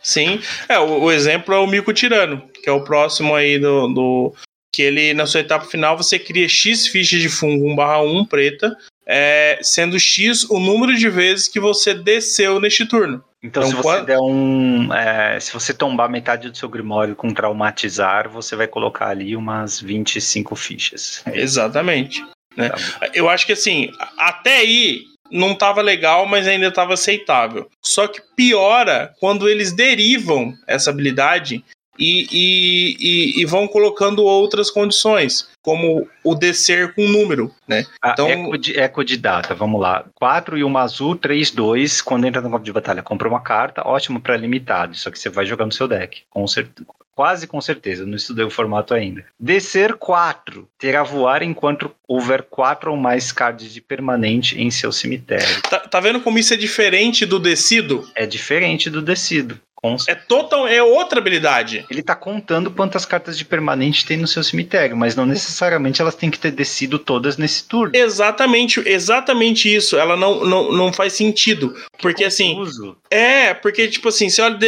Sim, 0.00 0.40
é, 0.68 0.78
o, 0.78 1.02
o, 1.02 1.10
exemplo 1.10 1.52
é 1.52 1.58
o 1.58 1.66
Mico 1.66 1.92
Tirano, 1.92 2.42
que 2.62 2.68
é 2.68 2.72
o 2.72 2.84
próximo 2.84 3.34
aí 3.34 3.58
do, 3.58 3.88
do, 3.88 4.34
que 4.72 4.82
ele, 4.82 5.12
na 5.12 5.26
sua 5.26 5.40
etapa 5.40 5.66
final, 5.66 5.96
você 5.96 6.18
cria 6.18 6.48
X 6.48 6.86
fichas 6.86 7.20
de 7.20 7.28
fungo 7.28 7.66
1/1 7.66 8.26
preta, 8.26 8.76
é, 9.06 9.58
sendo 9.60 9.98
X 9.98 10.44
o 10.48 10.58
número 10.58 10.96
de 10.96 11.08
vezes 11.10 11.48
que 11.48 11.60
você 11.60 11.92
desceu 11.92 12.58
neste 12.58 12.86
turno. 12.86 13.22
Então, 13.42 13.64
então 13.64 13.70
se 13.70 13.74
você 13.74 13.82
quando... 13.82 14.06
der 14.06 14.18
um. 14.20 14.92
É, 14.94 15.38
se 15.38 15.52
você 15.52 15.74
tombar 15.74 16.08
metade 16.08 16.48
do 16.48 16.56
seu 16.56 16.68
Grimório 16.68 17.14
com 17.14 17.34
traumatizar, 17.34 18.30
você 18.30 18.56
vai 18.56 18.66
colocar 18.66 19.08
ali 19.08 19.36
umas 19.36 19.80
25 19.80 20.54
fichas. 20.56 21.22
Exatamente. 21.26 22.24
Né? 22.56 22.68
Tá 22.70 23.10
Eu 23.12 23.28
acho 23.28 23.44
que 23.44 23.52
assim, 23.52 23.90
até 24.16 24.58
aí 24.58 25.02
não 25.30 25.52
estava 25.52 25.82
legal, 25.82 26.26
mas 26.26 26.46
ainda 26.46 26.68
estava 26.68 26.94
aceitável. 26.94 27.68
Só 27.82 28.06
que 28.06 28.22
piora 28.36 29.12
quando 29.18 29.48
eles 29.48 29.72
derivam 29.72 30.54
essa 30.66 30.90
habilidade 30.90 31.64
e, 31.98 32.26
e, 32.32 32.96
e, 32.98 33.42
e, 33.42 33.44
vão 33.44 33.68
colocando 33.68 34.24
outras 34.24 34.70
condições, 34.70 35.48
como 35.60 36.08
o 36.24 36.34
descer 36.34 36.94
com 36.94 37.06
número, 37.06 37.52
né? 37.68 37.84
Ah, 38.00 38.12
então, 38.12 38.28
eco 38.28 38.58
de, 38.58 38.78
eco 38.78 39.04
de 39.04 39.16
data, 39.16 39.54
vamos 39.54 39.80
lá. 39.80 40.04
4 40.14 40.56
e 40.56 40.64
uma 40.64 40.82
azul, 40.82 41.14
3, 41.14 41.50
2. 41.50 42.00
Quando 42.00 42.26
entra 42.26 42.40
no 42.40 42.50
campo 42.50 42.64
de 42.64 42.72
batalha, 42.72 43.02
compra 43.02 43.28
uma 43.28 43.40
carta, 43.40 43.86
ótimo 43.86 44.20
para 44.20 44.36
limitado. 44.36 44.96
Só 44.96 45.10
que 45.10 45.18
você 45.18 45.28
vai 45.28 45.44
jogar 45.44 45.66
no 45.66 45.72
seu 45.72 45.86
deck. 45.86 46.22
Com 46.30 46.46
certeza, 46.46 46.86
quase 47.14 47.46
com 47.46 47.60
certeza, 47.60 48.06
não 48.06 48.16
estudei 48.16 48.44
o 48.44 48.50
formato 48.50 48.94
ainda. 48.94 49.24
Descer 49.38 49.94
4. 49.94 50.68
Terá 50.78 51.02
voar 51.02 51.42
enquanto 51.42 51.94
houver 52.08 52.42
4 52.42 52.90
ou 52.90 52.96
mais 52.96 53.30
cards 53.30 53.72
de 53.72 53.80
permanente 53.80 54.60
em 54.60 54.70
seu 54.70 54.90
cemitério. 54.90 55.62
Tá, 55.62 55.78
tá 55.78 56.00
vendo 56.00 56.20
como 56.20 56.38
isso 56.38 56.54
é 56.54 56.56
diferente 56.56 57.26
do 57.26 57.38
descido? 57.38 58.08
É 58.14 58.26
diferente 58.26 58.88
do 58.90 59.02
descido. 59.02 59.60
É 60.08 60.14
total, 60.14 60.68
é 60.68 60.80
outra 60.80 61.18
habilidade. 61.18 61.84
Ele 61.90 62.02
tá 62.02 62.14
contando 62.14 62.70
quantas 62.70 63.04
cartas 63.04 63.36
de 63.36 63.44
permanente 63.44 64.06
tem 64.06 64.16
no 64.16 64.28
seu 64.28 64.44
cemitério, 64.44 64.96
mas 64.96 65.16
não 65.16 65.26
necessariamente 65.26 66.00
elas 66.00 66.14
têm 66.14 66.30
que 66.30 66.38
ter 66.38 66.52
descido 66.52 67.00
todas 67.00 67.36
nesse 67.36 67.64
turno. 67.64 67.90
Exatamente, 67.94 68.80
exatamente 68.86 69.74
isso. 69.74 69.96
Ela 69.96 70.16
não, 70.16 70.44
não, 70.44 70.72
não 70.72 70.92
faz 70.92 71.14
sentido. 71.14 71.74
Que 71.96 72.02
porque 72.02 72.24
assim, 72.24 72.54
confuso. 72.54 72.90
assim. 72.90 72.96
É, 73.10 73.54
porque, 73.54 73.88
tipo 73.88 74.08
assim, 74.08 74.30
se, 74.30 74.40
olha, 74.40 74.58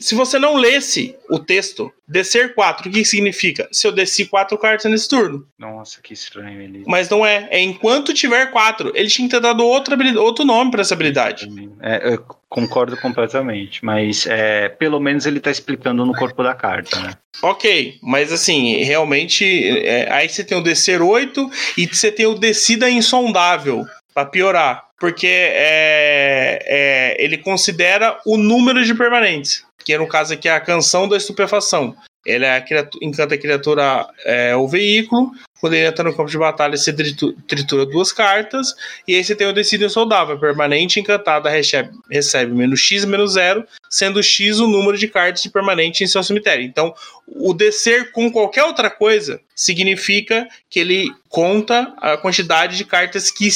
se 0.00 0.14
você 0.14 0.40
não 0.40 0.56
lesse 0.56 1.14
o 1.30 1.38
texto, 1.38 1.92
descer 2.06 2.54
4, 2.54 2.88
o 2.88 2.92
que 2.92 3.04
significa? 3.04 3.68
Se 3.70 3.86
eu 3.86 3.92
desci 3.92 4.26
4 4.26 4.58
cartas 4.58 4.90
nesse 4.90 5.08
turno. 5.08 5.46
Nossa, 5.58 6.00
que 6.02 6.12
estranho 6.12 6.60
ele. 6.60 6.82
Mas 6.86 7.08
não 7.08 7.24
é. 7.24 7.48
É 7.50 7.60
enquanto 7.60 8.12
tiver 8.12 8.50
4. 8.50 8.92
Ele 8.94 9.08
tinha 9.08 9.28
que 9.28 9.34
ter 9.34 9.40
dado 9.40 9.64
outro, 9.64 9.96
outro 10.20 10.44
nome 10.44 10.70
para 10.70 10.80
essa 10.80 10.94
habilidade. 10.94 11.48
É, 11.80 12.14
eu 12.14 12.24
concordo 12.54 12.96
completamente. 12.96 13.84
Mas 13.84 14.26
é, 14.28 14.68
pelo 14.68 15.00
menos 15.00 15.26
ele 15.26 15.40
tá 15.40 15.50
explicando 15.50 16.06
no 16.06 16.14
corpo 16.14 16.40
da 16.42 16.54
carta, 16.54 17.00
né? 17.00 17.14
Ok, 17.42 17.98
mas 18.00 18.32
assim, 18.32 18.76
realmente. 18.84 19.44
É, 19.84 20.10
aí 20.12 20.28
você 20.28 20.44
tem 20.44 20.56
o 20.56 20.62
descer 20.62 21.02
8 21.02 21.50
e 21.76 21.86
você 21.86 22.12
tem 22.12 22.26
o 22.26 22.34
descida 22.34 22.88
insondável. 22.88 23.84
Para 24.14 24.26
piorar 24.26 24.84
porque 25.04 25.26
é, 25.26 26.60
é, 26.64 27.22
ele 27.22 27.36
considera 27.36 28.18
o 28.24 28.38
número 28.38 28.82
de 28.84 28.94
permanentes, 28.94 29.64
que 29.84 29.98
no 29.98 30.06
caso 30.06 30.32
aqui 30.32 30.48
é 30.48 30.52
a 30.52 30.60
canção 30.60 31.06
da 31.08 31.16
estupefação. 31.16 31.94
Ele 32.24 32.46
é 32.46 32.56
a 32.56 32.60
criatura, 32.60 33.04
encanta 33.04 33.34
a 33.34 33.38
criatura 33.38 34.06
é, 34.24 34.56
o 34.56 34.66
veículo. 34.66 35.30
Quando 35.64 35.72
ele 35.72 35.86
entra 35.86 36.04
no 36.04 36.14
campo 36.14 36.30
de 36.30 36.36
batalha, 36.36 36.76
você 36.76 36.92
tritura 36.92 37.86
duas 37.86 38.12
cartas. 38.12 38.74
E 39.08 39.14
aí 39.14 39.24
você 39.24 39.34
tem 39.34 39.46
o 39.46 39.52
Decídio 39.52 39.88
Soldável. 39.88 40.38
Permanente 40.38 41.00
encantada 41.00 41.48
recebe, 41.48 41.88
recebe 42.10 42.52
menos 42.52 42.80
X 42.80 43.06
menos 43.06 43.32
zero, 43.32 43.64
sendo 43.88 44.22
X 44.22 44.58
o 44.58 44.66
número 44.66 44.98
de 44.98 45.08
cartas 45.08 45.42
de 45.42 45.48
permanente 45.48 46.04
em 46.04 46.06
seu 46.06 46.22
cemitério. 46.22 46.62
Então, 46.66 46.94
o 47.26 47.54
descer 47.54 48.12
com 48.12 48.30
qualquer 48.30 48.64
outra 48.64 48.90
coisa 48.90 49.40
significa 49.56 50.46
que 50.68 50.80
ele 50.80 51.10
conta 51.30 51.94
a 51.96 52.18
quantidade 52.18 52.76
de 52.76 52.84
cartas 52.84 53.30
que 53.30 53.48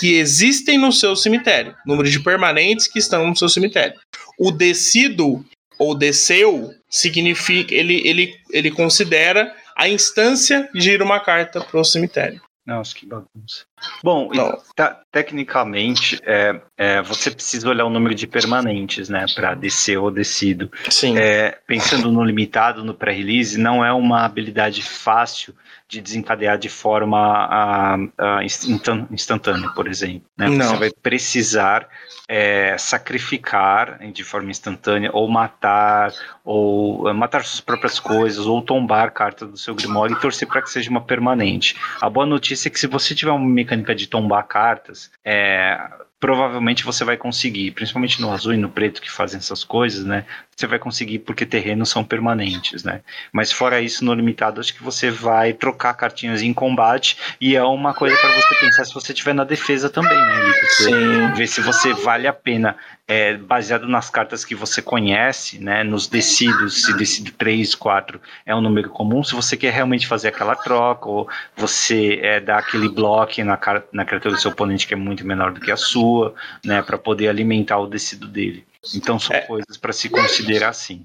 que 0.00 0.14
existem 0.14 0.78
no 0.78 0.90
seu 0.90 1.14
cemitério, 1.14 1.76
número 1.86 2.10
de 2.10 2.18
permanentes 2.18 2.88
que 2.88 2.98
estão 2.98 3.24
no 3.28 3.36
seu 3.36 3.48
cemitério. 3.48 3.94
O 4.36 4.50
descido 4.50 5.44
ou 5.78 5.94
desceu 5.94 6.74
significa 6.90 7.72
ele, 7.72 8.02
ele, 8.04 8.34
ele 8.50 8.70
considera 8.70 9.54
a 9.76 9.88
instância 9.88 10.68
ir 10.74 11.02
uma 11.02 11.20
carta 11.20 11.60
para 11.60 11.80
o 11.80 11.84
cemitério. 11.84 12.40
Nossa, 12.64 12.94
que 12.94 13.04
bagunça. 13.04 13.64
Bom, 14.04 14.30
tá, 14.76 15.00
tecnicamente, 15.10 16.20
é, 16.24 16.60
é, 16.78 17.02
você 17.02 17.28
precisa 17.28 17.68
olhar 17.68 17.84
o 17.84 17.90
número 17.90 18.14
de 18.14 18.24
permanentes, 18.24 19.08
né, 19.08 19.26
para 19.34 19.54
descer 19.54 19.98
ou 19.98 20.12
descido. 20.12 20.70
Sim. 20.88 21.18
É, 21.18 21.58
pensando 21.66 22.12
no 22.12 22.22
limitado, 22.22 22.84
no 22.84 22.94
pré-release, 22.94 23.58
não 23.58 23.84
é 23.84 23.92
uma 23.92 24.24
habilidade 24.24 24.80
fácil 24.80 25.54
de 25.92 26.00
desencadear 26.00 26.56
de 26.56 26.70
forma 26.70 27.18
a, 27.18 27.96
a 28.18 28.44
instantânea, 28.44 29.68
por 29.74 29.86
exemplo. 29.86 30.22
Né? 30.38 30.48
Você 30.48 30.76
vai 30.76 30.90
precisar 30.90 31.86
é, 32.26 32.78
sacrificar 32.78 33.98
de 34.10 34.24
forma 34.24 34.50
instantânea, 34.50 35.10
ou 35.12 35.28
matar, 35.28 36.10
ou 36.42 37.06
é, 37.10 37.12
matar 37.12 37.44
suas 37.44 37.60
próprias 37.60 38.00
coisas, 38.00 38.46
ou 38.46 38.62
tombar 38.62 39.12
cartas 39.12 39.50
do 39.50 39.58
seu 39.58 39.74
Grimório 39.74 40.16
e 40.16 40.20
torcer 40.20 40.48
para 40.48 40.62
que 40.62 40.70
seja 40.70 40.88
uma 40.88 41.02
permanente. 41.02 41.76
A 42.00 42.08
boa 42.08 42.24
notícia 42.24 42.68
é 42.68 42.70
que 42.70 42.80
se 42.80 42.86
você 42.86 43.14
tiver 43.14 43.32
uma 43.32 43.46
mecânica 43.46 43.94
de 43.94 44.06
tombar 44.06 44.44
cartas, 44.44 45.10
é, 45.22 45.78
provavelmente 46.22 46.84
você 46.84 47.04
vai 47.04 47.16
conseguir, 47.16 47.72
principalmente 47.72 48.22
no 48.22 48.32
azul 48.32 48.54
e 48.54 48.56
no 48.56 48.68
preto 48.68 49.02
que 49.02 49.10
fazem 49.10 49.38
essas 49.38 49.64
coisas, 49.64 50.04
né? 50.04 50.24
Você 50.54 50.68
vai 50.68 50.78
conseguir 50.78 51.18
porque 51.18 51.44
terrenos 51.44 51.88
são 51.88 52.04
permanentes, 52.04 52.84
né? 52.84 53.00
Mas 53.32 53.50
fora 53.50 53.80
isso, 53.80 54.04
no 54.04 54.14
limitado, 54.14 54.60
acho 54.60 54.72
que 54.72 54.84
você 54.84 55.10
vai 55.10 55.52
trocar 55.52 55.94
cartinhas 55.94 56.40
em 56.40 56.54
combate 56.54 57.18
e 57.40 57.56
é 57.56 57.64
uma 57.64 57.92
coisa 57.92 58.16
para 58.16 58.30
você 58.36 58.54
pensar 58.60 58.84
se 58.84 58.94
você 58.94 59.12
estiver 59.12 59.34
na 59.34 59.42
defesa 59.42 59.90
também, 59.90 60.16
né? 60.16 60.52
Sim. 60.76 61.32
ver 61.34 61.48
se 61.48 61.60
você 61.60 61.92
vale 61.92 62.28
a 62.28 62.32
pena 62.32 62.76
é, 63.12 63.36
baseado 63.36 63.86
nas 63.86 64.08
cartas 64.08 64.42
que 64.42 64.54
você 64.54 64.80
conhece, 64.80 65.58
né, 65.58 65.84
nos 65.84 66.06
decidos, 66.06 66.82
se 66.82 66.96
decide 66.96 67.30
3, 67.30 67.74
4 67.74 68.18
é 68.46 68.54
um 68.54 68.60
número 68.62 68.88
comum, 68.88 69.22
se 69.22 69.34
você 69.34 69.54
quer 69.54 69.70
realmente 69.70 70.06
fazer 70.06 70.28
aquela 70.28 70.56
troca, 70.56 71.10
ou 71.10 71.28
você 71.54 72.18
é, 72.22 72.40
dá 72.40 72.56
aquele 72.56 72.88
bloco 72.88 73.44
na, 73.44 73.58
na 73.92 74.04
criatura 74.06 74.34
do 74.34 74.40
seu 74.40 74.50
oponente 74.50 74.86
que 74.86 74.94
é 74.94 74.96
muito 74.96 75.26
menor 75.26 75.52
do 75.52 75.60
que 75.60 75.70
a 75.70 75.76
sua, 75.76 76.34
né, 76.64 76.80
para 76.80 76.96
poder 76.96 77.28
alimentar 77.28 77.78
o 77.78 77.86
decido 77.86 78.26
dele. 78.26 78.64
Então 78.94 79.18
são 79.18 79.36
é. 79.36 79.40
coisas 79.42 79.76
para 79.76 79.92
se 79.92 80.08
considerar 80.08 80.70
assim. 80.70 81.04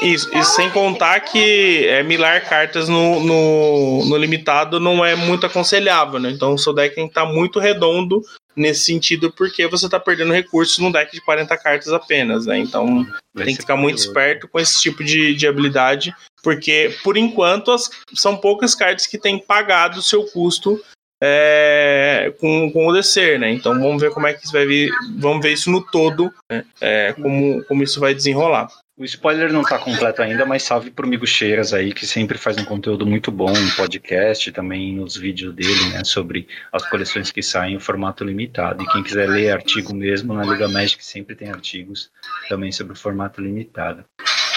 Isso, 0.00 0.30
e 0.34 0.44
sem 0.44 0.70
contar 0.70 1.20
que 1.20 1.86
é, 1.86 2.02
milar 2.02 2.48
cartas 2.48 2.88
no, 2.88 3.20
no, 3.20 4.04
no, 4.06 4.16
limitado 4.16 4.80
não 4.80 5.04
é 5.04 5.14
muito 5.14 5.44
aconselhável, 5.44 6.18
né? 6.18 6.30
Então 6.30 6.54
o 6.54 6.58
seu 6.58 6.72
deck 6.72 6.94
tem 6.94 7.04
que 7.04 7.10
estar 7.10 7.26
tá 7.26 7.32
muito 7.32 7.58
redondo 7.58 8.22
nesse 8.56 8.84
sentido, 8.84 9.30
porque 9.32 9.66
você 9.66 9.84
está 9.84 10.00
perdendo 10.00 10.32
recursos 10.32 10.78
num 10.78 10.90
deck 10.90 11.12
de 11.12 11.20
40 11.20 11.56
cartas 11.58 11.92
apenas, 11.92 12.46
né? 12.46 12.58
Então 12.58 13.04
Vai 13.34 13.46
tem 13.46 13.54
que 13.54 13.60
ficar 13.60 13.76
muito 13.76 13.98
esperto 13.98 14.48
com 14.48 14.58
esse 14.58 14.80
tipo 14.80 15.04
de, 15.04 15.34
de 15.34 15.46
habilidade, 15.46 16.14
porque 16.42 16.96
por 17.02 17.18
enquanto 17.18 17.70
as, 17.70 17.90
são 18.14 18.36
poucas 18.36 18.74
cartas 18.74 19.06
que 19.06 19.18
têm 19.18 19.38
pagado 19.38 19.98
o 19.98 20.02
seu 20.02 20.24
custo 20.24 20.80
é, 21.26 22.34
com, 22.38 22.70
com 22.70 22.86
o 22.86 22.92
descer, 22.92 23.38
né? 23.38 23.50
Então 23.50 23.72
vamos 23.80 24.02
ver 24.02 24.10
como 24.10 24.26
é 24.26 24.34
que 24.34 24.44
isso 24.44 24.52
vai 24.52 24.66
vir, 24.66 24.90
vamos 25.16 25.42
ver 25.42 25.54
isso 25.54 25.70
no 25.70 25.80
todo, 25.80 26.30
né? 26.50 26.62
é, 26.82 27.14
como, 27.14 27.64
como 27.64 27.82
isso 27.82 27.98
vai 27.98 28.14
desenrolar. 28.14 28.68
O 28.96 29.04
spoiler 29.04 29.52
não 29.52 29.62
está 29.62 29.78
completo 29.78 30.22
ainda, 30.22 30.44
mas 30.44 30.62
salve 30.62 30.90
pro 30.90 31.08
Migo 31.08 31.26
Cheiras 31.26 31.72
aí, 31.72 31.92
que 31.92 32.06
sempre 32.06 32.38
faz 32.38 32.58
um 32.58 32.64
conteúdo 32.64 33.04
muito 33.06 33.32
bom 33.32 33.50
em 33.50 33.70
podcast, 33.70 34.52
também 34.52 34.94
nos 34.94 35.16
vídeos 35.16 35.52
dele, 35.52 35.88
né, 35.92 36.04
sobre 36.04 36.46
as 36.70 36.88
coleções 36.88 37.32
que 37.32 37.42
saem 37.42 37.74
em 37.74 37.80
formato 37.80 38.22
limitado. 38.22 38.84
E 38.84 38.86
quem 38.86 39.02
quiser 39.02 39.28
ler 39.28 39.50
artigo 39.50 39.92
mesmo, 39.92 40.32
na 40.34 40.44
Liga 40.44 40.68
Magic 40.68 41.04
sempre 41.04 41.34
tem 41.34 41.48
artigos 41.48 42.10
também 42.48 42.70
sobre 42.70 42.92
o 42.92 42.96
formato 42.96 43.40
limitado. 43.40 44.04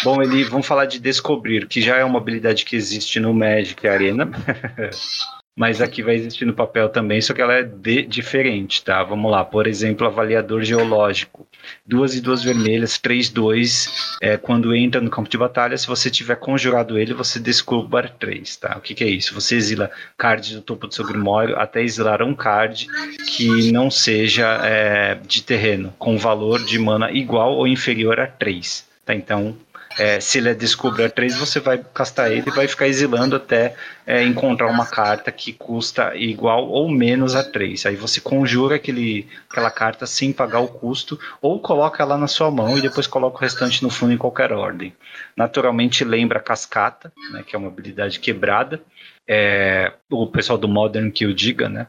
Bom, 0.04 0.22
ele, 0.22 0.44
vamos 0.44 0.68
falar 0.68 0.86
de 0.86 1.00
descobrir, 1.00 1.66
que 1.66 1.82
já 1.82 1.98
é 1.98 2.04
uma 2.04 2.20
habilidade 2.20 2.64
que 2.64 2.76
existe 2.76 3.20
no 3.20 3.34
Magic 3.34 3.88
Arena. 3.88 4.30
mas 5.58 5.82
aqui 5.82 6.04
vai 6.04 6.14
existir 6.14 6.46
no 6.46 6.54
papel 6.54 6.88
também, 6.88 7.20
só 7.20 7.34
que 7.34 7.42
ela 7.42 7.56
é 7.56 7.64
de, 7.64 8.04
diferente, 8.04 8.84
tá? 8.84 9.04
Vamos 9.04 9.32
lá, 9.32 9.44
por 9.44 9.66
exemplo, 9.66 10.06
avaliador 10.06 10.62
geológico. 10.62 11.48
Duas 11.84 12.14
e 12.16 12.22
duas 12.22 12.44
vermelhas, 12.44 13.00
três, 13.00 13.28
dois. 13.28 14.16
É, 14.22 14.38
quando 14.38 14.76
entra 14.76 15.02
no 15.02 15.10
campo 15.10 15.28
de 15.28 15.36
batalha, 15.36 15.76
se 15.76 15.88
você 15.88 16.12
tiver 16.12 16.36
conjurado 16.36 17.00
ele, 17.00 17.12
você 17.12 17.40
descubra 17.40 18.08
três, 18.08 18.56
tá? 18.56 18.78
O 18.78 18.82
que, 18.82 18.94
que, 18.94 19.04
é 19.04 19.08
isso? 19.08 19.34
Você 19.34 19.56
exila 19.56 19.90
cards 20.16 20.52
do 20.52 20.62
topo 20.62 20.86
do 20.86 20.94
seu 20.94 21.04
grimório 21.04 21.58
até 21.58 21.82
exilar 21.82 22.22
um 22.22 22.36
card 22.36 22.88
que 23.36 23.72
não 23.72 23.90
seja 23.90 24.62
é, 24.64 25.16
de 25.16 25.42
terreno, 25.42 25.92
com 25.98 26.20
valor 26.20 26.64
de 26.64 26.78
mana 26.78 27.12
igual 27.12 27.56
ou 27.56 27.68
inferior 27.68 28.20
a 28.20 28.28
três. 28.28 28.88
Tá? 29.04 29.16
Então, 29.16 29.58
é, 29.98 30.20
se 30.20 30.38
ele 30.38 30.50
é 30.50 30.54
Descubra 30.54 31.10
3, 31.10 31.38
você 31.38 31.60
vai 31.60 31.84
castar 31.94 32.32
ele 32.32 32.44
e 32.48 32.52
vai 32.52 32.68
ficar 32.68 32.88
exilando 32.88 33.36
até 33.36 33.76
é, 34.06 34.24
encontrar 34.24 34.68
uma 34.68 34.86
carta 34.86 35.32
que 35.32 35.52
custa 35.52 36.16
igual 36.16 36.68
ou 36.68 36.90
menos 36.90 37.36
a 37.36 37.44
3. 37.44 37.88
Aí 37.88 37.96
você 37.96 38.22
conjura 38.22 38.76
aquele, 38.76 39.28
aquela 39.50 39.72
carta 39.72 40.06
sem 40.06 40.32
pagar 40.32 40.60
o 40.60 40.68
custo, 40.68 41.20
ou 41.42 41.60
coloca 41.60 42.04
ela 42.04 42.18
na 42.18 42.28
sua 42.28 42.52
mão 42.52 42.78
e 42.78 42.82
depois 42.82 43.08
coloca 43.08 43.38
o 43.38 43.42
restante 43.42 43.82
no 43.84 43.90
fundo 43.90 44.14
em 44.14 44.18
qualquer 44.18 44.54
ordem. 44.54 44.94
Naturalmente 45.36 46.04
lembra 46.04 46.40
Cascata, 46.40 47.12
né, 47.32 47.44
que 47.46 47.56
é 47.56 47.60
uma 47.60 47.68
habilidade 47.68 48.20
quebrada. 48.20 48.82
É, 49.28 49.92
o 50.10 50.28
pessoal 50.28 50.58
do 50.58 50.68
Modern 50.68 51.12
que 51.12 51.26
o 51.26 51.34
diga, 51.34 51.68
né? 51.68 51.88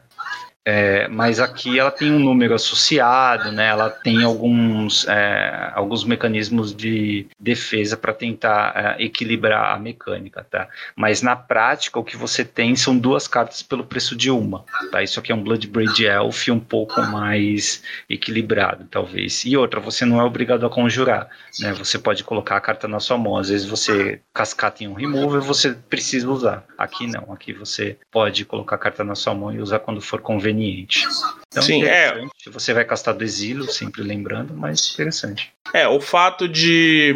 É, 0.71 1.07
mas 1.07 1.39
aqui 1.39 1.79
ela 1.79 1.89
tem 1.89 2.11
um 2.11 2.19
número 2.19 2.53
associado, 2.53 3.51
né? 3.51 3.69
Ela 3.69 3.89
tem 3.89 4.23
alguns, 4.23 5.03
é, 5.07 5.71
alguns 5.73 6.03
mecanismos 6.03 6.75
de 6.75 7.25
defesa 7.39 7.97
para 7.97 8.13
tentar 8.13 8.73
é, 8.99 9.03
equilibrar 9.03 9.73
a 9.73 9.79
mecânica, 9.79 10.45
tá? 10.47 10.67
Mas 10.95 11.23
na 11.23 11.35
prática 11.35 11.97
o 11.97 12.03
que 12.03 12.15
você 12.15 12.45
tem 12.45 12.75
são 12.75 12.95
duas 12.95 13.27
cartas 13.27 13.63
pelo 13.63 13.83
preço 13.83 14.15
de 14.15 14.29
uma, 14.29 14.63
tá? 14.91 15.01
Isso 15.01 15.19
aqui 15.19 15.31
é 15.31 15.35
um 15.35 15.41
Bloodbraid 15.41 16.05
Elf 16.05 16.49
um 16.49 16.59
pouco 16.59 17.01
mais 17.01 17.81
equilibrado, 18.07 18.85
talvez. 18.91 19.43
E 19.45 19.57
outra, 19.57 19.79
você 19.79 20.05
não 20.05 20.21
é 20.21 20.23
obrigado 20.23 20.67
a 20.67 20.69
conjurar, 20.69 21.29
né? 21.59 21.73
Você 21.73 21.97
pode 21.97 22.23
colocar 22.23 22.57
a 22.57 22.61
carta 22.61 22.87
na 22.87 22.99
sua 22.99 23.17
mão. 23.17 23.37
Às 23.37 23.49
vezes 23.49 23.65
você 23.65 24.21
cascata 24.31 24.83
em 24.83 24.87
um 24.87 24.93
remover, 24.93 25.41
você 25.41 25.71
precisa 25.71 26.29
usar. 26.29 26.63
Aqui 26.77 27.07
não, 27.07 27.33
aqui 27.33 27.53
você 27.53 27.97
pode 28.11 28.45
colocar 28.45 28.75
a 28.75 28.79
carta 28.79 29.03
na 29.03 29.15
sua 29.15 29.33
mão 29.33 29.51
e 29.51 29.59
usar 29.59 29.79
quando 29.79 29.99
for 29.99 30.21
conveniente 30.21 30.58
conveniente. 30.59 31.07
Então, 31.47 31.63
Sim, 31.63 31.83
é. 31.83 32.25
Você 32.51 32.73
vai 32.73 32.83
castar 32.83 33.13
do 33.13 33.23
exílio, 33.23 33.71
sempre 33.71 34.03
lembrando, 34.03 34.53
mas 34.53 34.93
interessante. 34.93 35.51
É, 35.73 35.87
o 35.87 36.01
fato 36.01 36.47
de, 36.47 37.13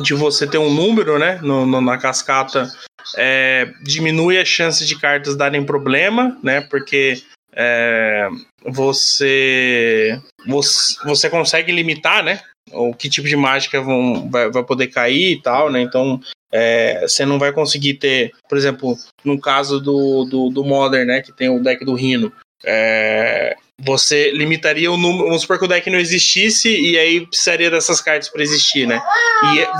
de 0.00 0.14
você 0.14 0.46
ter 0.46 0.58
um 0.58 0.72
número, 0.72 1.18
né, 1.18 1.38
no, 1.42 1.66
no 1.66 1.80
na 1.80 1.98
cascata, 1.98 2.70
é, 3.16 3.70
diminui 3.82 4.38
a 4.38 4.44
chance 4.44 4.84
de 4.84 4.98
cartas 4.98 5.36
darem 5.36 5.64
problema, 5.64 6.38
né, 6.42 6.62
porque 6.62 7.22
é, 7.52 8.28
você, 8.64 10.20
você, 10.46 10.96
você 11.04 11.30
consegue 11.30 11.70
limitar, 11.70 12.24
né, 12.24 12.40
o 12.72 12.94
que 12.94 13.08
tipo 13.08 13.28
de 13.28 13.36
mágica 13.36 13.80
vão, 13.80 14.28
vai, 14.30 14.50
vai 14.50 14.64
poder 14.64 14.88
cair 14.88 15.32
e 15.32 15.42
tal, 15.42 15.70
né, 15.70 15.80
então 15.80 16.20
é, 16.52 17.02
você 17.02 17.24
não 17.24 17.38
vai 17.38 17.52
conseguir 17.52 17.94
ter, 17.94 18.32
por 18.48 18.58
exemplo, 18.58 18.96
no 19.24 19.40
caso 19.40 19.80
do, 19.80 20.24
do, 20.24 20.50
do 20.50 20.64
Modern, 20.64 21.06
né, 21.06 21.20
que 21.20 21.32
tem 21.32 21.48
o 21.48 21.62
deck 21.62 21.84
do 21.84 21.94
Rino, 21.94 22.32
é, 22.64 23.56
você 23.78 24.30
limitaria 24.30 24.90
o 24.90 24.96
número. 24.96 25.24
Vamos 25.24 25.42
supor 25.42 25.58
que 25.58 25.64
o 25.64 25.68
deck 25.68 25.88
não 25.88 25.98
existisse 25.98 26.68
e 26.68 26.98
aí 26.98 27.26
precisaria 27.26 27.70
dessas 27.70 28.00
cartas 28.00 28.28
para 28.28 28.42
existir, 28.42 28.86
né? 28.86 29.00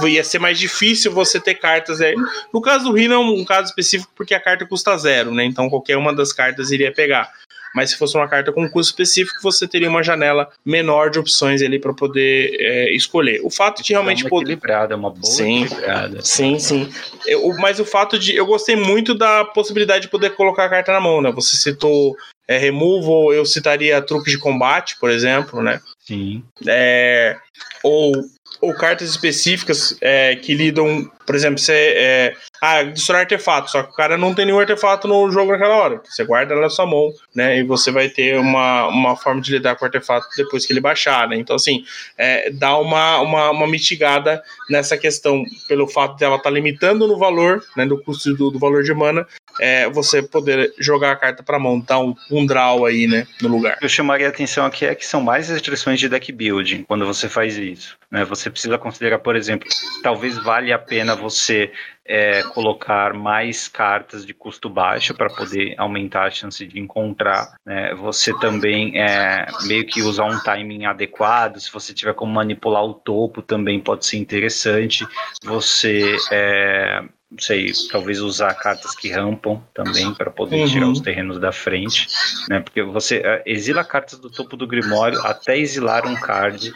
E 0.05 0.09
ia, 0.09 0.25
ser 0.25 0.39
mais 0.39 0.59
difícil 0.59 1.12
você 1.12 1.39
ter 1.39 1.55
cartas. 1.55 2.00
Aí. 2.00 2.15
No 2.52 2.60
caso 2.60 2.84
do 2.84 2.92
Rino 2.92 3.15
é 3.15 3.18
um, 3.18 3.41
um, 3.41 3.44
caso 3.44 3.68
específico 3.68 4.12
porque 4.17 4.34
a 4.34 4.41
carta 4.41 4.67
custa 4.67 4.97
zero, 4.97 5.33
né? 5.33 5.44
Então 5.44 5.68
qualquer 5.68 5.97
uma 5.97 6.15
das 6.15 6.33
cartas 6.33 6.70
iria 6.70 6.92
pegar. 6.92 7.31
Mas 7.73 7.91
se 7.91 7.97
fosse 7.97 8.17
uma 8.17 8.26
carta 8.26 8.50
com 8.50 8.68
custo 8.68 8.91
específico, 8.91 9.41
você 9.42 9.67
teria 9.67 9.89
uma 9.89 10.02
janela 10.02 10.49
menor 10.65 11.09
de 11.09 11.20
opções 11.20 11.62
ali 11.62 11.78
para 11.78 11.94
poder 11.94 12.57
é, 12.59 12.92
escolher. 12.97 13.41
O 13.44 13.50
fato 13.50 13.81
de 13.81 13.92
realmente 13.92 14.23
é 14.23 14.25
uma 14.25 14.31
poder. 14.31 14.52
Equilibrada, 14.52 14.94
é 14.94 14.97
uma 14.97 15.10
boa 15.10 15.33
sim, 15.33 15.65
equilibrada. 15.65 16.20
Sim, 16.23 16.59
sim. 16.59 16.92
Eu, 17.26 17.55
mas 17.59 17.78
o 17.78 17.84
fato 17.84 18.18
de. 18.18 18.34
Eu 18.34 18.44
gostei 18.44 18.75
muito 18.75 19.15
da 19.15 19.44
possibilidade 19.44 20.02
de 20.02 20.09
poder 20.09 20.31
colocar 20.31 20.65
a 20.65 20.68
carta 20.68 20.92
na 20.92 21.00
mão, 21.00 21.23
né? 21.23 21.31
Você 21.31 21.57
citou 21.57 22.17
é, 22.50 22.58
removal, 22.58 23.32
eu 23.32 23.46
citaria 23.46 24.02
truques 24.02 24.32
de 24.32 24.38
combate, 24.38 24.96
por 24.98 25.08
exemplo, 25.08 25.62
né? 25.62 25.80
Sim. 26.04 26.42
É, 26.66 27.36
ou, 27.80 28.12
ou 28.60 28.74
cartas 28.74 29.08
específicas 29.08 29.96
é, 30.00 30.34
que 30.34 30.52
lidam, 30.52 31.08
por 31.31 31.36
exemplo, 31.36 31.60
você 31.60 31.94
é, 31.97 32.34
ah, 32.60 32.83
destruir 32.83 33.20
artefato, 33.20 33.70
só 33.70 33.84
que 33.84 33.91
o 33.91 33.94
cara 33.94 34.18
não 34.18 34.34
tem 34.34 34.44
nenhum 34.44 34.59
artefato 34.59 35.07
no 35.07 35.31
jogo 35.31 35.52
naquela 35.52 35.76
hora. 35.76 36.02
Você 36.05 36.25
guarda 36.25 36.55
ela 36.55 36.62
na 36.62 36.68
sua 36.68 36.84
mão, 36.84 37.09
né? 37.33 37.60
E 37.60 37.62
você 37.62 37.92
vai 37.92 38.09
ter 38.09 38.36
uma, 38.36 38.89
uma 38.89 39.15
forma 39.15 39.41
de 39.41 39.52
lidar 39.52 39.76
com 39.76 39.84
o 39.84 39.86
artefato 39.86 40.26
depois 40.36 40.67
que 40.67 40.73
ele 40.73 40.81
baixar, 40.81 41.28
né? 41.28 41.36
Então, 41.36 41.55
assim, 41.55 41.84
é, 42.18 42.50
dá 42.50 42.76
uma, 42.76 43.20
uma, 43.20 43.50
uma 43.52 43.68
mitigada 43.68 44.42
nessa 44.68 44.99
questão, 44.99 45.44
pelo 45.68 45.86
fato 45.86 46.18
dela 46.18 46.34
estar 46.34 46.50
tá 46.50 46.52
limitando 46.52 47.07
no 47.07 47.17
valor, 47.17 47.62
né? 47.76 47.86
Do 47.86 48.02
custo 48.02 48.34
do, 48.34 48.50
do 48.50 48.59
valor 48.59 48.83
de 48.83 48.92
mana, 48.92 49.25
é, 49.60 49.89
você 49.89 50.20
poder 50.20 50.75
jogar 50.81 51.12
a 51.12 51.17
carta 51.17 51.44
para 51.44 51.60
mão, 51.60 51.81
um, 51.92 52.15
um 52.28 52.44
draw 52.44 52.84
aí, 52.84 53.07
né? 53.07 53.25
No 53.41 53.49
lugar. 53.49 53.78
Eu 53.81 53.89
chamaria 53.89 54.26
a 54.26 54.31
atenção 54.31 54.67
aqui 54.67 54.84
é 54.84 54.97
que 54.97 55.07
são 55.07 55.20
mais 55.20 55.49
restrições 55.49 56.00
de 56.00 56.09
deck 56.09 56.33
building 56.33 56.83
quando 56.83 57.07
você 57.07 57.28
faz 57.28 57.57
isso. 57.57 57.97
Né? 58.10 58.25
Você 58.25 58.50
precisa 58.50 58.76
considerar, 58.76 59.18
por 59.18 59.36
exemplo, 59.36 59.68
talvez 60.02 60.36
valha 60.39 60.75
a 60.75 60.78
pena 60.78 61.15
você 61.20 61.73
é, 62.05 62.42
colocar 62.42 63.15
mais 63.15 63.68
cartas 63.68 64.26
de 64.26 64.34
custo 64.34 64.68
baixo 64.68 65.15
para 65.15 65.28
poder 65.28 65.74
aumentar 65.78 66.24
a 66.24 66.31
chance 66.31 66.66
de 66.66 66.81
encontrar. 66.81 67.55
Né? 67.65 67.94
Você 67.94 68.36
também 68.39 69.00
é, 69.00 69.47
meio 69.66 69.86
que 69.86 70.02
usar 70.02 70.24
um 70.24 70.40
timing 70.40 70.86
adequado. 70.86 71.60
Se 71.60 71.70
você 71.70 71.94
tiver 71.94 72.15
como 72.15 72.32
manipular 72.32 72.84
o 72.84 72.94
topo, 72.94 73.42
também 73.42 73.78
pode 73.78 74.07
ser 74.07 74.16
interessante. 74.16 75.07
Você 75.44 76.16
é, 76.32 77.05
não 77.31 77.39
sei, 77.39 77.73
talvez 77.92 78.20
usar 78.20 78.52
cartas 78.55 78.92
que 78.94 79.08
rampam 79.08 79.62
também 79.73 80.12
para 80.15 80.32
poder 80.32 80.62
uhum. 80.62 80.66
tirar 80.66 80.89
os 80.89 81.00
terrenos 81.00 81.39
da 81.39 81.52
frente, 81.52 82.08
né? 82.49 82.58
Porque 82.58 82.82
você 82.82 83.18
uh, 83.18 83.42
exila 83.47 83.84
cartas 83.84 84.18
do 84.18 84.28
topo 84.28 84.57
do 84.57 84.66
Grimório 84.66 85.20
até 85.24 85.57
exilar 85.57 86.05
um 86.08 86.16
card 86.16 86.73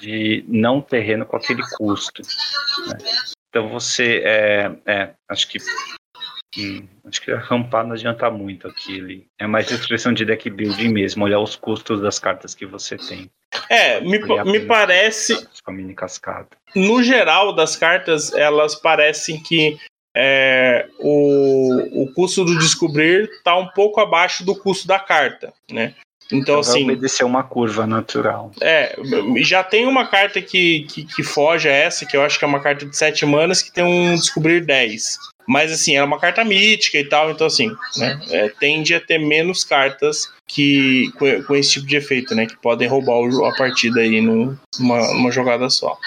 de 0.00 0.44
não 0.48 0.80
terreno 0.80 1.24
com 1.24 1.36
aquele 1.36 1.62
custo. 1.76 2.20
Né? 2.88 2.98
Então 3.52 3.68
você 3.68 4.22
é, 4.24 4.72
é 4.86 5.10
acho 5.28 5.46
que 5.46 5.58
hum, 6.56 6.88
acho 7.04 7.20
que 7.20 7.30
rampar 7.34 7.84
não 7.86 7.92
adianta 7.92 8.30
muito 8.30 8.66
aqui. 8.66 9.26
É 9.38 9.46
mais 9.46 9.70
expressão 9.70 10.10
de 10.10 10.24
deck 10.24 10.48
building 10.48 10.88
mesmo, 10.88 11.22
olhar 11.22 11.38
os 11.38 11.54
custos 11.54 12.00
das 12.00 12.18
cartas 12.18 12.54
que 12.54 12.64
você 12.64 12.96
tem. 12.96 13.30
É, 13.68 14.00
me, 14.00 14.18
me 14.44 14.60
parece. 14.60 15.46
No 16.74 17.02
geral 17.02 17.54
das 17.54 17.76
cartas, 17.76 18.32
elas 18.32 18.74
parecem 18.74 19.42
que 19.42 19.76
é, 20.16 20.88
o, 20.98 22.04
o 22.04 22.14
custo 22.14 22.46
do 22.46 22.58
descobrir 22.58 23.28
está 23.30 23.54
um 23.54 23.68
pouco 23.68 24.00
abaixo 24.00 24.46
do 24.46 24.58
custo 24.58 24.88
da 24.88 24.98
carta, 24.98 25.52
né? 25.70 25.94
Então, 26.32 26.60
assim. 26.60 26.84
obedecer 26.84 27.24
uma 27.24 27.42
curva 27.42 27.86
natural. 27.86 28.52
É, 28.60 28.96
já 29.42 29.62
tem 29.62 29.86
uma 29.86 30.06
carta 30.06 30.40
que, 30.40 30.86
que, 30.88 31.04
que, 31.04 31.22
foge 31.22 31.68
a 31.68 31.72
essa, 31.72 32.06
que 32.06 32.16
eu 32.16 32.22
acho 32.22 32.38
que 32.38 32.44
é 32.44 32.48
uma 32.48 32.60
carta 32.60 32.86
de 32.86 32.96
7 32.96 33.26
manas, 33.26 33.62
que 33.62 33.72
tem 33.72 33.84
um 33.84 34.14
descobrir 34.14 34.64
10. 34.64 35.18
Mas, 35.46 35.72
assim, 35.72 35.96
é 35.96 36.04
uma 36.04 36.18
carta 36.18 36.44
mítica 36.44 36.98
e 36.98 37.04
tal, 37.04 37.30
então, 37.30 37.46
assim, 37.46 37.74
né? 37.96 38.20
É, 38.30 38.48
tende 38.48 38.94
a 38.94 39.00
ter 39.00 39.18
menos 39.18 39.64
cartas 39.64 40.30
que 40.46 41.10
com, 41.18 41.42
com, 41.42 41.56
esse 41.56 41.72
tipo 41.72 41.86
de 41.86 41.96
efeito, 41.96 42.34
né? 42.34 42.46
Que 42.46 42.56
podem 42.56 42.88
roubar 42.88 43.16
a 43.48 43.56
partida 43.56 44.00
aí 44.00 44.20
numa, 44.20 44.58
numa 44.78 45.30
jogada 45.30 45.68
só. 45.68 45.98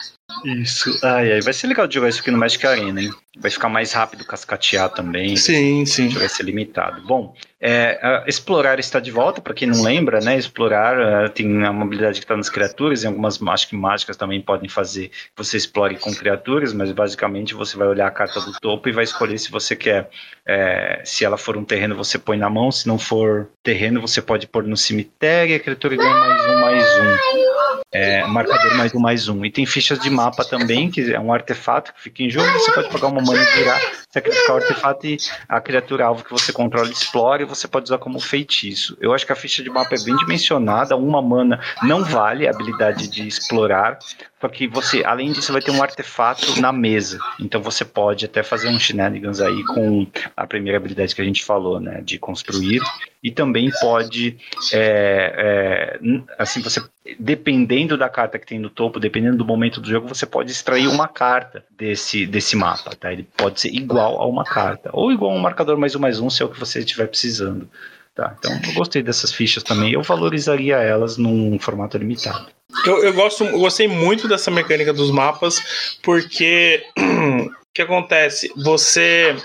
Isso. 0.43 0.99
Ai, 1.03 1.33
ai. 1.33 1.41
Vai 1.41 1.53
ser 1.53 1.67
legal 1.67 1.87
de 1.87 1.95
jogar 1.95 2.09
isso 2.09 2.21
aqui 2.21 2.31
no 2.31 2.37
Magic 2.37 2.65
Arena, 2.65 3.01
hein? 3.01 3.13
Vai 3.37 3.51
ficar 3.51 3.69
mais 3.69 3.91
rápido 3.91 4.25
cascatear 4.25 4.89
também. 4.89 5.35
Sim, 5.35 5.85
sim. 5.85 6.09
Vai 6.09 6.29
ser 6.29 6.43
limitado. 6.43 7.01
Bom, 7.05 7.35
é, 7.59 8.23
explorar 8.27 8.79
está 8.79 8.99
de 8.99 9.11
volta, 9.11 9.41
para 9.41 9.53
quem 9.53 9.67
não 9.67 9.81
lembra, 9.81 10.19
né? 10.19 10.37
Explorar 10.37 11.25
uh, 11.25 11.29
tem 11.29 11.47
uma 11.47 11.73
mobilidade 11.73 12.19
que 12.19 12.25
está 12.25 12.37
nas 12.37 12.49
criaturas, 12.49 13.03
e 13.03 13.07
algumas 13.07 13.41
acho 13.41 13.67
que 13.67 13.75
mágicas 13.75 14.15
também 14.15 14.39
podem 14.39 14.69
fazer 14.69 15.09
que 15.09 15.31
você 15.35 15.57
explore 15.57 15.97
com 15.97 16.13
criaturas, 16.13 16.73
mas 16.73 16.91
basicamente 16.91 17.53
você 17.53 17.75
vai 17.75 17.87
olhar 17.87 18.07
a 18.07 18.11
carta 18.11 18.39
do 18.39 18.53
topo 18.59 18.87
e 18.87 18.91
vai 18.91 19.03
escolher 19.03 19.37
se 19.37 19.51
você 19.51 19.75
quer. 19.75 20.09
É, 20.45 21.01
se 21.03 21.25
ela 21.25 21.37
for 21.37 21.57
um 21.57 21.63
terreno, 21.63 21.95
você 21.95 22.19
põe 22.19 22.37
na 22.37 22.49
mão, 22.49 22.71
se 22.71 22.87
não 22.87 22.99
for 22.99 23.49
terreno, 23.63 23.99
você 23.99 24.21
pode 24.21 24.47
pôr 24.47 24.63
no 24.63 24.77
cemitério 24.77 25.53
e 25.53 25.55
a 25.55 25.59
criatura 25.59 25.95
ganha 25.95 26.13
mais 26.13 26.45
um, 26.45 26.59
mais 26.59 26.83
um 26.83 27.65
é, 27.95 28.27
marcador 28.27 28.75
mais 28.75 28.93
um, 28.93 28.99
mais 28.99 29.27
um. 29.29 29.45
E 29.45 29.49
tem 29.49 29.65
fichas 29.65 29.97
de 29.99 30.09
mapa 30.25 30.43
também, 30.43 30.89
que 30.89 31.13
é 31.13 31.19
um 31.19 31.31
artefato 31.31 31.93
que 31.93 32.01
fica 32.01 32.23
em 32.23 32.29
jogo. 32.29 32.51
Você 32.53 32.71
pode 32.71 32.89
pagar 32.89 33.07
uma 33.07 33.21
mana 33.21 33.41
e 33.41 33.57
virar, 33.57 33.79
sacrificar 34.09 34.55
o 34.55 34.59
artefato 34.59 35.07
e 35.07 35.17
a 35.47 35.61
criatura 35.61 36.05
alvo 36.05 36.23
que 36.23 36.31
você 36.31 36.51
controla 36.51 36.89
explora 36.89 37.43
e 37.43 37.45
você 37.45 37.67
pode 37.67 37.85
usar 37.85 37.97
como 37.97 38.19
feitiço. 38.19 38.97
Eu 38.99 39.13
acho 39.13 39.25
que 39.25 39.31
a 39.31 39.35
ficha 39.35 39.63
de 39.63 39.69
mapa 39.69 39.95
é 39.95 40.03
bem 40.03 40.15
dimensionada. 40.17 40.95
Uma 40.95 41.21
mana 41.21 41.59
não 41.83 42.03
vale 42.03 42.47
a 42.47 42.51
habilidade 42.51 43.07
de 43.07 43.27
explorar. 43.27 43.99
Só 44.41 44.49
que 44.49 44.67
você, 44.67 45.03
além 45.03 45.31
disso, 45.31 45.51
vai 45.51 45.61
ter 45.61 45.71
um 45.71 45.81
artefato 45.81 46.59
na 46.59 46.71
mesa. 46.71 47.19
Então 47.39 47.61
você 47.61 47.85
pode 47.85 48.25
até 48.25 48.43
fazer 48.43 48.69
um 48.69 48.79
shenanigans 48.79 49.41
aí 49.41 49.63
com 49.65 50.05
a 50.35 50.45
primeira 50.45 50.77
habilidade 50.77 51.15
que 51.15 51.21
a 51.21 51.25
gente 51.25 51.43
falou, 51.43 51.79
né? 51.79 52.01
De 52.03 52.17
construir. 52.17 52.81
E 53.25 53.31
também 53.31 53.71
pode, 53.81 54.37
é, 54.71 55.97
é, 55.99 55.99
assim, 56.37 56.61
você, 56.61 56.79
dependendo 57.19 57.97
da 57.97 58.07
carta 58.07 58.37
que 58.37 58.45
tem 58.45 58.59
no 58.59 58.69
topo, 58.69 58.99
dependendo 58.99 59.35
do 59.37 59.43
momento 59.43 59.81
do 59.81 59.89
jogo, 59.89 60.07
você 60.07 60.27
pode 60.27 60.51
extrair 60.51 60.87
uma 60.87 61.07
carta 61.07 61.65
desse, 61.75 62.27
desse 62.27 62.55
mapa, 62.55 62.95
tá? 62.95 63.11
Ele 63.11 63.27
pode 63.35 63.59
ser 63.59 63.69
igual 63.69 64.21
a 64.21 64.27
uma 64.27 64.43
carta. 64.43 64.91
Ou 64.93 65.11
igual 65.11 65.31
a 65.31 65.33
um 65.33 65.39
marcador 65.39 65.75
mais 65.75 65.95
um 65.95 65.99
mais 65.99 66.19
um, 66.19 66.29
se 66.29 66.43
é 66.43 66.45
o 66.45 66.49
que 66.49 66.59
você 66.59 66.81
estiver 66.81 67.07
precisando. 67.07 67.67
Tá, 68.13 68.35
então 68.37 68.51
eu 68.63 68.73
gostei 68.75 69.01
dessas 69.01 69.33
fichas 69.33 69.63
também. 69.63 69.91
Eu 69.91 70.03
valorizaria 70.03 70.75
elas 70.75 71.17
num 71.17 71.57
formato 71.57 71.97
limitado. 71.97 72.45
Eu, 72.85 73.03
eu, 73.03 73.11
gosto, 73.11 73.43
eu 73.43 73.57
gostei 73.57 73.87
muito 73.87 74.27
dessa 74.27 74.51
mecânica 74.51 74.93
dos 74.93 75.09
mapas, 75.09 75.97
porque 76.03 76.83
o 76.95 77.73
que 77.73 77.81
acontece? 77.81 78.53
Você 78.55 79.35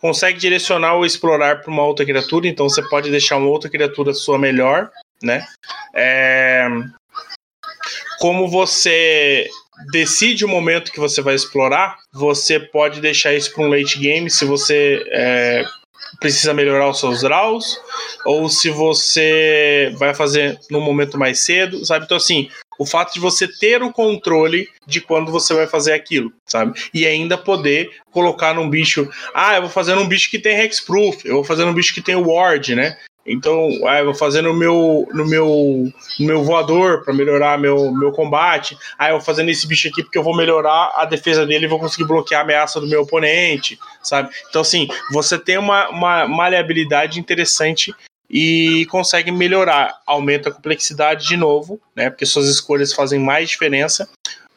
consegue 0.00 0.38
direcionar 0.38 0.94
ou 0.94 1.04
explorar 1.04 1.60
para 1.60 1.70
uma 1.70 1.84
outra 1.84 2.04
criatura, 2.04 2.46
então 2.46 2.68
você 2.68 2.82
pode 2.88 3.10
deixar 3.10 3.36
uma 3.36 3.48
outra 3.48 3.70
criatura 3.70 4.12
sua 4.14 4.38
melhor, 4.38 4.90
né? 5.22 5.46
É... 5.94 6.68
Como 8.20 8.48
você 8.48 9.48
decide 9.92 10.44
o 10.44 10.48
momento 10.48 10.90
que 10.90 11.00
você 11.00 11.22
vai 11.22 11.34
explorar, 11.34 11.96
você 12.12 12.58
pode 12.58 13.00
deixar 13.00 13.34
isso 13.34 13.52
para 13.52 13.64
um 13.64 13.68
late 13.68 13.98
game 13.98 14.28
se 14.28 14.44
você 14.44 15.04
é, 15.10 15.64
precisa 16.20 16.52
melhorar 16.52 16.88
os 16.88 16.98
seus 16.98 17.20
draws, 17.20 17.80
ou 18.24 18.48
se 18.48 18.70
você 18.70 19.92
vai 19.96 20.14
fazer 20.14 20.58
num 20.70 20.80
momento 20.80 21.16
mais 21.16 21.40
cedo, 21.40 21.84
sabe? 21.84 22.04
Então, 22.04 22.16
assim, 22.16 22.50
o 22.78 22.86
fato 22.86 23.12
de 23.12 23.20
você 23.20 23.48
ter 23.48 23.82
o 23.82 23.92
controle 23.92 24.68
de 24.86 25.00
quando 25.00 25.32
você 25.32 25.52
vai 25.52 25.66
fazer 25.66 25.92
aquilo, 25.92 26.32
sabe? 26.46 26.80
E 26.94 27.06
ainda 27.06 27.36
poder 27.36 27.90
colocar 28.10 28.54
num 28.54 28.70
bicho. 28.70 29.10
Ah, 29.34 29.56
eu 29.56 29.62
vou 29.62 29.70
fazer 29.70 29.94
num 29.94 30.06
bicho 30.06 30.30
que 30.30 30.38
tem 30.38 30.58
Hexproof, 30.58 31.26
eu 31.26 31.34
vou 31.34 31.44
fazer 31.44 31.64
num 31.64 31.74
bicho 31.74 31.92
que 31.92 32.00
tem 32.00 32.14
Ward, 32.14 32.74
né? 32.74 32.96
Então, 33.28 33.68
ah, 33.86 33.98
eu 33.98 34.06
vou 34.06 34.14
fazer 34.14 34.40
no 34.40 34.54
meu, 34.54 35.06
no 35.12 35.26
meu, 35.26 35.92
no 36.18 36.26
meu 36.26 36.42
voador 36.42 37.04
para 37.04 37.12
melhorar 37.12 37.58
meu, 37.58 37.92
meu 37.92 38.10
combate. 38.10 38.76
Ah, 38.98 39.08
eu 39.10 39.16
vou 39.16 39.20
fazer 39.20 39.42
nesse 39.42 39.66
bicho 39.66 39.86
aqui 39.86 40.02
porque 40.02 40.16
eu 40.16 40.22
vou 40.22 40.34
melhorar 40.34 40.92
a 40.94 41.04
defesa 41.04 41.44
dele 41.44 41.66
e 41.66 41.68
vou 41.68 41.78
conseguir 41.78 42.06
bloquear 42.06 42.40
a 42.40 42.44
ameaça 42.44 42.80
do 42.80 42.86
meu 42.86 43.02
oponente, 43.02 43.78
sabe? 44.02 44.30
Então, 44.48 44.62
assim, 44.62 44.88
você 45.12 45.38
tem 45.38 45.58
uma, 45.58 45.90
uma 45.90 46.26
maleabilidade 46.26 47.20
interessante 47.20 47.94
e 48.30 48.86
consegue 48.86 49.30
melhorar. 49.30 50.00
Aumenta 50.06 50.48
a 50.48 50.52
complexidade 50.52 51.26
de 51.26 51.36
novo, 51.36 51.80
né? 51.94 52.10
Porque 52.10 52.26
suas 52.26 52.48
escolhas 52.48 52.92
fazem 52.92 53.18
mais 53.18 53.48
diferença. 53.48 54.08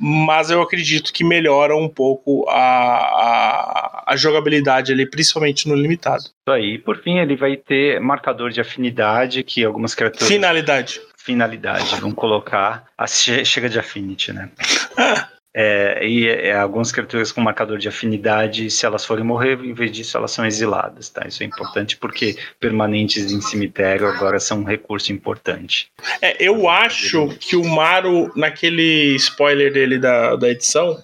Mas 0.03 0.49
eu 0.49 0.61
acredito 0.63 1.13
que 1.13 1.23
melhora 1.23 1.77
um 1.77 1.87
pouco 1.87 2.49
a, 2.49 2.57
a, 2.57 4.03
a 4.07 4.15
jogabilidade 4.15 4.91
ali, 4.91 5.07
principalmente 5.07 5.69
no 5.69 5.75
limitado. 5.75 6.23
Isso 6.23 6.49
aí. 6.49 6.79
Por 6.79 7.03
fim, 7.03 7.19
ele 7.19 7.35
vai 7.35 7.55
ter 7.55 7.99
marcador 7.99 8.49
de 8.49 8.59
afinidade, 8.59 9.43
que 9.43 9.63
algumas 9.63 9.93
criaturas. 9.93 10.27
Finalidade. 10.27 10.99
Finalidade, 11.17 11.95
vamos 12.01 12.15
colocar. 12.15 12.85
A 12.97 13.05
chega 13.05 13.69
de 13.69 13.77
affinity, 13.77 14.33
né? 14.33 14.49
É, 15.53 16.07
e 16.07 16.29
é, 16.29 16.55
algumas 16.55 16.91
criaturas 16.91 17.31
com 17.31 17.41
marcador 17.41 17.77
de 17.77 17.89
afinidade, 17.89 18.69
se 18.71 18.85
elas 18.85 19.05
forem 19.05 19.23
morrer, 19.23 19.59
em 19.63 19.73
vez 19.73 19.91
disso 19.91 20.15
elas 20.15 20.31
são 20.31 20.45
exiladas, 20.45 21.09
tá? 21.09 21.27
Isso 21.27 21.43
é 21.43 21.45
importante 21.45 21.97
porque 21.97 22.37
permanentes 22.59 23.31
em 23.31 23.41
cemitério 23.41 24.07
agora 24.07 24.39
são 24.39 24.59
um 24.59 24.63
recurso 24.63 25.11
importante. 25.11 25.87
É, 26.21 26.37
eu 26.39 26.69
acho 26.69 27.27
que 27.39 27.55
o 27.55 27.65
Maru, 27.65 28.31
naquele 28.35 29.15
spoiler 29.15 29.73
dele 29.73 29.99
da, 29.99 30.37
da 30.37 30.49
edição, 30.49 30.97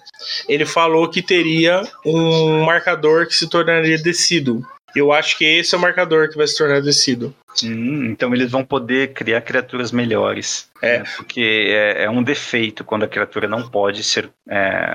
ele 0.48 0.64
falou 0.64 1.10
que 1.10 1.20
teria 1.20 1.82
um 2.04 2.64
marcador 2.64 3.26
que 3.26 3.34
se 3.34 3.48
tornaria 3.48 3.98
decido. 3.98 4.66
Eu 4.94 5.12
acho 5.12 5.36
que 5.36 5.44
esse 5.44 5.74
é 5.74 5.78
o 5.78 5.80
marcador 5.80 6.28
que 6.28 6.36
vai 6.36 6.46
se 6.46 6.56
tornar 6.56 6.80
decido. 6.80 7.34
Hum, 7.64 8.06
então 8.06 8.34
eles 8.34 8.50
vão 8.50 8.64
poder 8.64 9.12
criar 9.12 9.40
criaturas 9.40 9.92
melhores. 9.92 10.68
É. 10.80 10.98
Né? 10.98 11.04
Porque 11.16 11.40
é, 11.40 12.04
é, 12.04 12.10
um 12.10 12.22
defeito 12.22 12.84
quando 12.84 13.04
a 13.04 13.08
criatura 13.08 13.48
não 13.48 13.68
pode 13.68 14.02
ser. 14.02 14.30
É, 14.48 14.92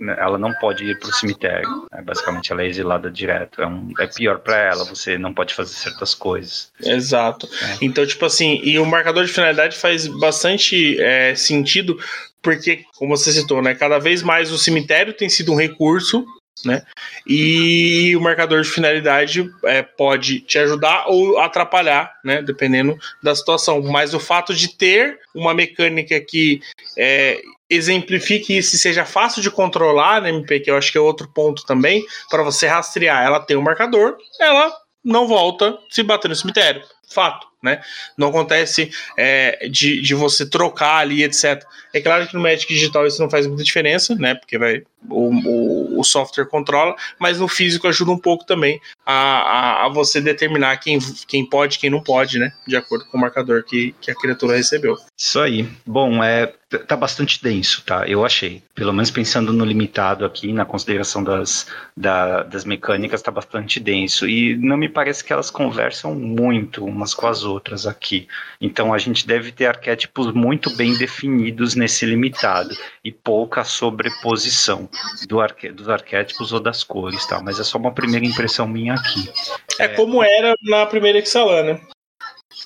ela 0.00 0.36
não 0.36 0.52
pode 0.54 0.84
ir 0.84 0.98
para 0.98 1.08
o 1.08 1.12
cemitério. 1.12 1.86
Né? 1.92 2.02
Basicamente, 2.02 2.52
ela 2.52 2.62
é 2.62 2.66
exilada 2.66 3.10
direto. 3.10 3.62
É, 3.62 3.66
um, 3.66 3.92
é 3.98 4.06
pior 4.06 4.38
para 4.38 4.56
ela, 4.56 4.84
você 4.84 5.16
não 5.16 5.32
pode 5.32 5.54
fazer 5.54 5.74
certas 5.74 6.14
coisas. 6.14 6.72
Exato. 6.80 7.48
É. 7.62 7.78
Então, 7.84 8.06
tipo 8.06 8.24
assim, 8.24 8.60
e 8.62 8.78
o 8.78 8.86
marcador 8.86 9.24
de 9.24 9.32
finalidade 9.32 9.76
faz 9.76 10.06
bastante 10.06 11.00
é, 11.00 11.34
sentido, 11.34 11.98
porque, 12.42 12.84
como 12.96 13.16
você 13.16 13.32
citou, 13.32 13.62
né, 13.62 13.74
cada 13.74 13.98
vez 13.98 14.22
mais 14.22 14.52
o 14.52 14.58
cemitério 14.58 15.12
tem 15.12 15.28
sido 15.28 15.52
um 15.52 15.56
recurso 15.56 16.26
né? 16.64 16.82
E 17.26 18.14
o 18.16 18.20
marcador 18.20 18.62
de 18.62 18.68
finalidade 18.68 19.50
é, 19.64 19.82
pode 19.82 20.40
te 20.40 20.58
ajudar 20.58 21.06
ou 21.08 21.38
atrapalhar, 21.38 22.12
né? 22.24 22.42
Dependendo 22.42 22.98
da 23.22 23.34
situação. 23.34 23.82
Mas 23.82 24.14
o 24.14 24.20
fato 24.20 24.54
de 24.54 24.76
ter 24.76 25.18
uma 25.34 25.54
mecânica 25.54 26.20
que 26.20 26.60
é, 26.98 27.40
exemplifique 27.68 28.56
isso 28.56 28.76
e 28.76 28.78
seja 28.78 29.04
fácil 29.04 29.42
de 29.42 29.50
controlar 29.50 30.20
na 30.20 30.28
MP, 30.28 30.60
que 30.60 30.70
eu 30.70 30.76
acho 30.76 30.92
que 30.92 30.98
é 30.98 31.00
outro 31.00 31.28
ponto 31.32 31.64
também, 31.64 32.04
para 32.30 32.42
você 32.42 32.66
rastrear. 32.66 33.24
Ela 33.24 33.40
tem 33.40 33.56
um 33.56 33.62
marcador, 33.62 34.16
ela 34.40 34.72
não 35.04 35.26
volta 35.26 35.78
se 35.90 36.02
bater 36.02 36.28
no 36.28 36.36
cemitério. 36.36 36.82
Fato 37.12 37.46
né? 37.64 37.80
Não 38.16 38.28
acontece 38.28 38.90
é, 39.16 39.66
de, 39.68 40.02
de 40.02 40.14
você 40.14 40.44
trocar 40.48 40.98
ali, 40.98 41.24
etc. 41.24 41.64
É 41.94 42.00
claro 42.00 42.26
que 42.26 42.34
no 42.34 42.40
Magic 42.40 42.66
Digital 42.66 43.06
isso 43.06 43.22
não 43.22 43.30
faz 43.30 43.46
muita 43.46 43.62
diferença, 43.62 44.16
né? 44.16 44.34
Porque 44.34 44.58
vai, 44.58 44.82
o, 45.08 45.30
o, 45.30 46.00
o 46.00 46.04
software 46.04 46.46
controla, 46.46 46.96
mas 47.20 47.38
no 47.38 47.46
físico 47.46 47.86
ajuda 47.86 48.10
um 48.10 48.18
pouco 48.18 48.44
também 48.44 48.80
a, 49.06 49.12
a, 49.12 49.86
a, 49.86 49.88
você 49.88 50.20
determinar 50.20 50.76
quem, 50.78 50.98
quem 51.28 51.48
pode 51.48 51.78
quem 51.78 51.90
não 51.90 52.02
pode, 52.02 52.38
né? 52.38 52.52
De 52.66 52.76
acordo 52.76 53.04
com 53.06 53.16
o 53.16 53.20
marcador 53.20 53.62
que, 53.62 53.94
que 54.00 54.10
a 54.10 54.14
criatura 54.14 54.56
recebeu. 54.56 54.96
Isso 55.16 55.38
aí. 55.38 55.68
Bom, 55.86 56.22
é, 56.22 56.52
tá 56.78 56.96
bastante 56.96 57.42
denso, 57.42 57.82
tá? 57.84 58.06
Eu 58.06 58.24
achei. 58.24 58.62
Pelo 58.74 58.92
menos 58.92 59.10
pensando 59.10 59.52
no 59.52 59.64
limitado 59.64 60.24
aqui, 60.24 60.52
na 60.52 60.64
consideração 60.64 61.22
das, 61.22 61.66
da, 61.96 62.42
das 62.42 62.64
mecânicas, 62.64 63.22
tá 63.22 63.30
bastante 63.30 63.78
denso. 63.78 64.28
E 64.28 64.56
não 64.56 64.76
me 64.76 64.88
parece 64.88 65.22
que 65.22 65.32
elas 65.32 65.50
conversam 65.50 66.14
muito 66.14 66.84
umas 66.84 67.14
com 67.14 67.26
as 67.26 67.44
outras 67.44 67.86
aqui. 67.86 68.26
Então 68.60 68.92
a 68.92 68.98
gente 68.98 69.26
deve 69.26 69.52
ter 69.52 69.66
arquétipos 69.66 70.32
muito 70.32 70.74
bem 70.76 70.96
definidos 70.96 71.74
nesse 71.84 72.06
limitado 72.06 72.74
e 73.04 73.12
pouca 73.12 73.62
sobreposição 73.62 74.88
do 75.28 75.38
arque, 75.38 75.70
dos 75.70 75.88
arquétipos 75.90 76.50
ou 76.50 76.58
das 76.58 76.82
cores, 76.82 77.26
tá? 77.26 77.42
Mas 77.42 77.60
é 77.60 77.64
só 77.64 77.76
uma 77.76 77.92
primeira 77.92 78.24
impressão 78.24 78.66
minha 78.66 78.94
aqui. 78.94 79.30
É, 79.78 79.84
é 79.84 79.88
como 79.88 80.24
era 80.24 80.54
na 80.62 80.86
primeira 80.86 81.18
Exalan, 81.18 81.62
né? 81.62 81.80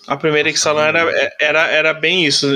A 0.06 0.16
primeira 0.16 0.48
Exalan 0.48 0.86
era, 0.86 1.32
era, 1.40 1.66
era 1.66 1.94
bem 1.94 2.24
isso. 2.24 2.46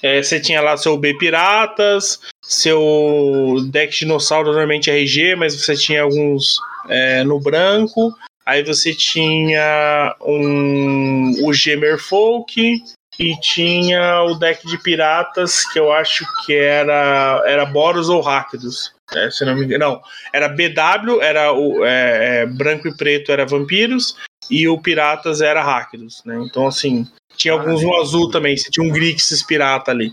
É, 0.00 0.22
você 0.22 0.38
tinha 0.38 0.60
lá 0.60 0.76
seu 0.76 0.96
B 0.96 1.18
Piratas, 1.18 2.20
seu 2.40 3.56
deck 3.70 3.98
dinossauro 3.98 4.48
normalmente 4.48 4.90
RG, 4.90 5.34
mas 5.34 5.56
você 5.56 5.76
tinha 5.76 6.02
alguns 6.02 6.60
é, 6.88 7.24
no 7.24 7.40
branco. 7.40 8.14
Aí 8.46 8.62
você 8.62 8.94
tinha 8.94 10.14
um, 10.20 11.44
o 11.44 11.52
Gemer 11.52 11.98
Folk 11.98 12.80
e 13.20 13.38
tinha 13.38 14.22
o 14.22 14.34
deck 14.34 14.66
de 14.66 14.78
piratas 14.78 15.70
que 15.70 15.78
eu 15.78 15.92
acho 15.92 16.24
que 16.42 16.54
era 16.54 17.42
era 17.44 17.66
Boros 17.66 18.08
ou 18.08 18.22
Ráquidos. 18.22 18.94
É, 19.14 19.30
se 19.30 19.44
não 19.44 19.54
me 19.54 19.64
engano. 19.64 19.84
Não, 19.84 20.02
era 20.32 20.48
BW, 20.48 21.20
era 21.20 21.52
o 21.52 21.84
é, 21.84 22.42
é, 22.42 22.46
branco 22.46 22.88
e 22.88 22.96
preto 22.96 23.30
era 23.30 23.44
vampiros 23.44 24.16
e 24.50 24.66
o 24.66 24.80
piratas 24.80 25.42
era 25.42 25.62
Ráquidos, 25.62 26.22
né? 26.24 26.40
Então 26.46 26.66
assim, 26.66 27.06
tinha 27.36 27.52
alguns 27.52 27.82
no 27.82 27.94
azul 27.96 28.30
também, 28.30 28.56
você 28.56 28.70
tinha 28.70 28.86
um 28.86 28.90
Grixis 28.90 29.42
pirata 29.42 29.90
ali. 29.90 30.10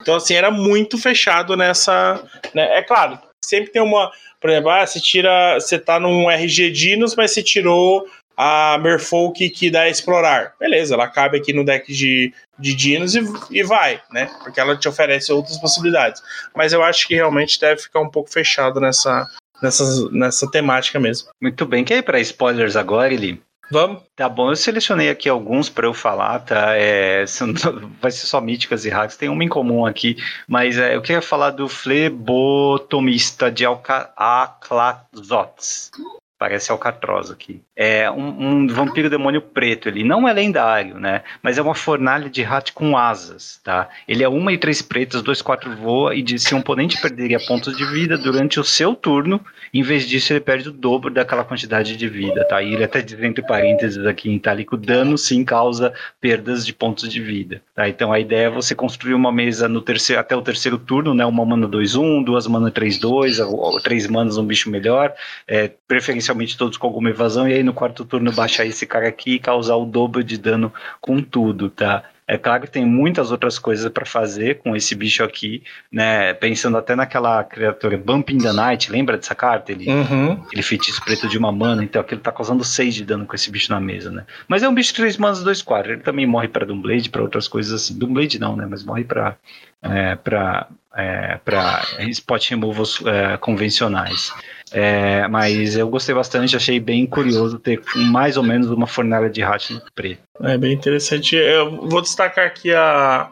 Então 0.00 0.16
assim, 0.16 0.34
era 0.34 0.50
muito 0.50 0.98
fechado 0.98 1.56
nessa, 1.56 2.20
né? 2.52 2.78
É 2.78 2.82
claro, 2.82 3.20
sempre 3.44 3.70
tem 3.70 3.80
uma 3.80 4.10
por 4.40 4.50
exemplo, 4.50 4.70
ah, 4.70 4.86
você 4.86 5.00
tira. 5.00 5.54
Você 5.54 5.78
tá 5.78 5.98
num 5.98 6.30
RG 6.30 6.70
Dinos, 6.70 7.16
mas 7.16 7.32
você 7.32 7.42
tirou 7.42 8.06
a 8.40 8.78
Merfolk 8.78 9.50
que 9.50 9.68
dá 9.68 9.80
a 9.80 9.88
explorar. 9.88 10.54
Beleza, 10.60 10.94
ela 10.94 11.08
cabe 11.08 11.36
aqui 11.36 11.52
no 11.52 11.64
deck 11.64 11.92
de, 11.92 12.32
de 12.56 12.72
Dinos 12.72 13.16
e, 13.16 13.20
e 13.50 13.64
vai, 13.64 14.00
né? 14.12 14.30
Porque 14.44 14.60
ela 14.60 14.76
te 14.76 14.88
oferece 14.88 15.32
outras 15.32 15.58
possibilidades. 15.58 16.22
Mas 16.54 16.72
eu 16.72 16.84
acho 16.84 17.08
que 17.08 17.16
realmente 17.16 17.60
deve 17.60 17.82
ficar 17.82 18.00
um 18.00 18.08
pouco 18.08 18.30
fechado 18.30 18.78
nessa, 18.78 19.26
nessa, 19.60 20.08
nessa 20.12 20.48
temática 20.48 21.00
mesmo. 21.00 21.30
Muito 21.42 21.66
bem, 21.66 21.84
quer 21.84 21.98
ir 21.98 22.02
para 22.02 22.20
spoilers 22.20 22.76
agora, 22.76 23.12
Eli? 23.12 23.42
Vamos. 23.72 24.04
Tá 24.14 24.28
bom, 24.28 24.50
eu 24.50 24.56
selecionei 24.56 25.10
aqui 25.10 25.28
alguns 25.28 25.68
para 25.68 25.86
eu 25.86 25.92
falar, 25.92 26.38
tá? 26.38 26.76
É, 26.76 27.26
são, 27.26 27.52
vai 28.00 28.12
ser 28.12 28.26
só 28.26 28.40
míticas 28.40 28.84
e 28.84 28.88
hacks, 28.88 29.16
tem 29.16 29.28
uma 29.28 29.42
em 29.42 29.48
comum 29.48 29.84
aqui, 29.84 30.16
mas 30.46 30.78
é, 30.78 30.94
eu 30.94 31.02
queria 31.02 31.20
falar 31.20 31.50
do 31.50 31.68
flebotomista 31.68 33.50
de 33.50 33.66
Alcatzotes. 33.66 35.90
Parece 36.38 36.70
Alcatroz 36.70 37.32
aqui. 37.32 37.60
É 37.74 38.08
um, 38.08 38.62
um, 38.62 38.66
vampiro 38.68 39.10
demônio 39.10 39.42
preto. 39.42 39.88
Ele 39.88 40.04
não 40.04 40.28
é 40.28 40.32
lendário, 40.32 40.98
né? 41.00 41.22
Mas 41.42 41.58
é 41.58 41.62
uma 41.62 41.74
fornalha 41.74 42.30
de 42.30 42.42
rato 42.42 42.72
com 42.72 42.96
asas, 42.96 43.60
tá? 43.64 43.88
Ele 44.06 44.22
é 44.22 44.28
uma 44.28 44.52
e 44.52 44.58
três 44.58 44.80
pretas, 44.80 45.20
dois, 45.20 45.42
quatro 45.42 45.74
voa 45.74 46.14
e 46.14 46.22
diz 46.22 46.44
se 46.44 46.54
um 46.54 46.58
oponente 46.58 47.00
perderia 47.00 47.40
pontos 47.40 47.76
de 47.76 47.84
vida 47.84 48.16
durante 48.16 48.60
o 48.60 48.64
seu 48.64 48.94
turno, 48.94 49.40
em 49.74 49.82
vez 49.82 50.06
disso 50.06 50.32
ele 50.32 50.40
perde 50.40 50.68
o 50.68 50.72
dobro 50.72 51.10
daquela 51.10 51.42
quantidade 51.44 51.96
de 51.96 52.08
vida, 52.08 52.44
tá? 52.44 52.62
E 52.62 52.72
ele 52.72 52.84
até 52.84 53.02
diz 53.02 53.20
entre 53.20 53.44
parênteses 53.44 54.06
aqui 54.06 54.30
em 54.30 54.36
itálico, 54.36 54.76
dano 54.76 55.18
sim 55.18 55.44
causa 55.44 55.92
perdas 56.20 56.64
de 56.64 56.72
pontos 56.72 57.08
de 57.08 57.20
vida, 57.20 57.60
tá? 57.74 57.88
Então 57.88 58.12
a 58.12 58.20
ideia 58.20 58.46
é 58.46 58.50
você 58.50 58.76
construir 58.76 59.14
uma 59.14 59.32
mesa 59.32 59.68
no 59.68 59.80
terceiro, 59.80 60.20
até 60.20 60.36
o 60.36 60.42
terceiro 60.42 60.78
turno, 60.78 61.14
né? 61.14 61.26
Uma 61.26 61.44
mana 61.44 61.66
2-1, 61.66 62.24
duas 62.24 62.46
mana 62.46 62.70
3-2, 62.70 63.82
três 63.82 64.06
manas 64.06 64.36
um 64.36 64.44
bicho 64.44 64.70
melhor, 64.70 65.12
é, 65.46 65.70
preferência 65.88 66.27
inicialmente 66.28 66.56
todos 66.56 66.76
com 66.76 66.86
alguma 66.86 67.10
evasão, 67.10 67.48
e 67.48 67.54
aí 67.54 67.62
no 67.62 67.72
quarto 67.72 68.04
turno 68.04 68.32
baixar 68.32 68.66
esse 68.66 68.86
cara 68.86 69.08
aqui 69.08 69.34
e 69.34 69.38
causar 69.38 69.76
o 69.76 69.86
dobro 69.86 70.22
de 70.22 70.36
dano 70.36 70.72
com 71.00 71.22
tudo, 71.22 71.70
tá? 71.70 72.04
É 72.26 72.36
claro 72.36 72.64
que 72.64 72.70
tem 72.70 72.84
muitas 72.84 73.30
outras 73.30 73.58
coisas 73.58 73.90
para 73.90 74.04
fazer 74.04 74.58
com 74.58 74.76
esse 74.76 74.94
bicho 74.94 75.24
aqui, 75.24 75.62
né? 75.90 76.34
Pensando 76.34 76.76
até 76.76 76.94
naquela 76.94 77.42
criatura 77.42 77.96
Bumping 77.96 78.36
the 78.36 78.52
Night, 78.52 78.92
lembra 78.92 79.16
dessa 79.16 79.34
carta? 79.34 79.72
Ele, 79.72 79.90
uhum. 79.90 80.32
Aquele 80.32 80.62
feitiço 80.62 81.02
preto 81.02 81.26
de 81.26 81.38
uma 81.38 81.50
mana, 81.50 81.82
então 81.82 82.02
aquilo 82.02 82.20
tá 82.20 82.30
causando 82.30 82.62
6 82.62 82.94
de 82.96 83.04
dano 83.06 83.24
com 83.24 83.34
esse 83.34 83.50
bicho 83.50 83.72
na 83.72 83.80
mesa, 83.80 84.10
né? 84.10 84.26
Mas 84.46 84.62
é 84.62 84.68
um 84.68 84.74
bicho 84.74 84.90
de 84.90 84.96
3 84.96 85.16
manas, 85.16 85.42
2 85.42 85.62
4. 85.62 85.92
Ele 85.92 86.02
também 86.02 86.26
morre 86.26 86.48
para 86.48 86.66
Doomblade, 86.66 87.08
para 87.08 87.22
outras 87.22 87.48
coisas 87.48 87.72
assim. 87.72 87.98
Doomblade 87.98 88.38
não, 88.38 88.54
né? 88.54 88.66
Mas 88.68 88.84
morre 88.84 89.04
para 89.04 89.34
é, 89.80 90.14
para 90.16 90.68
é, 90.98 91.38
para 91.44 91.86
spot 92.08 92.50
removals 92.50 93.00
é, 93.06 93.36
convencionais. 93.36 94.32
É, 94.72 95.26
mas 95.28 95.76
eu 95.76 95.88
gostei 95.88 96.14
bastante, 96.14 96.56
achei 96.56 96.80
bem 96.80 97.06
curioso 97.06 97.58
ter 97.58 97.80
mais 97.94 98.36
ou 98.36 98.42
menos 98.42 98.68
uma 98.68 98.86
fornalha 98.86 99.30
de 99.30 99.40
rato 99.40 99.80
preto. 99.94 100.20
É 100.42 100.58
bem 100.58 100.72
interessante. 100.72 101.36
Eu 101.36 101.88
vou 101.88 102.02
destacar 102.02 102.46
aqui 102.46 102.74
a, 102.74 103.30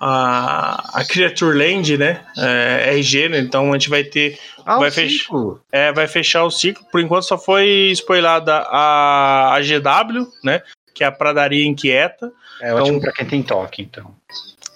a, 0.00 1.00
a 1.00 1.04
Creature 1.04 1.56
Land, 1.56 1.98
né? 1.98 2.24
É, 2.36 2.94
RG, 2.94 3.28
né? 3.28 3.38
Então 3.38 3.70
a 3.70 3.72
gente 3.74 3.90
vai 3.90 4.02
ter. 4.02 4.38
Ah, 4.64 4.78
vai, 4.78 4.90
fech 4.90 5.26
é, 5.70 5.92
vai 5.92 6.08
fechar 6.08 6.44
o 6.44 6.50
ciclo. 6.50 6.84
Por 6.90 7.00
enquanto 7.00 7.24
só 7.24 7.36
foi 7.36 7.90
spoilada 7.92 8.56
a, 8.68 9.54
a 9.54 9.60
GW, 9.60 10.26
né? 10.42 10.62
Que 10.94 11.04
é 11.04 11.06
a 11.06 11.12
Pradaria 11.12 11.66
Inquieta. 11.66 12.32
É 12.60 12.70
então, 12.70 12.82
ótimo 12.82 13.00
para 13.00 13.12
quem 13.12 13.26
tem 13.26 13.42
toque, 13.42 13.82
então. 13.82 14.14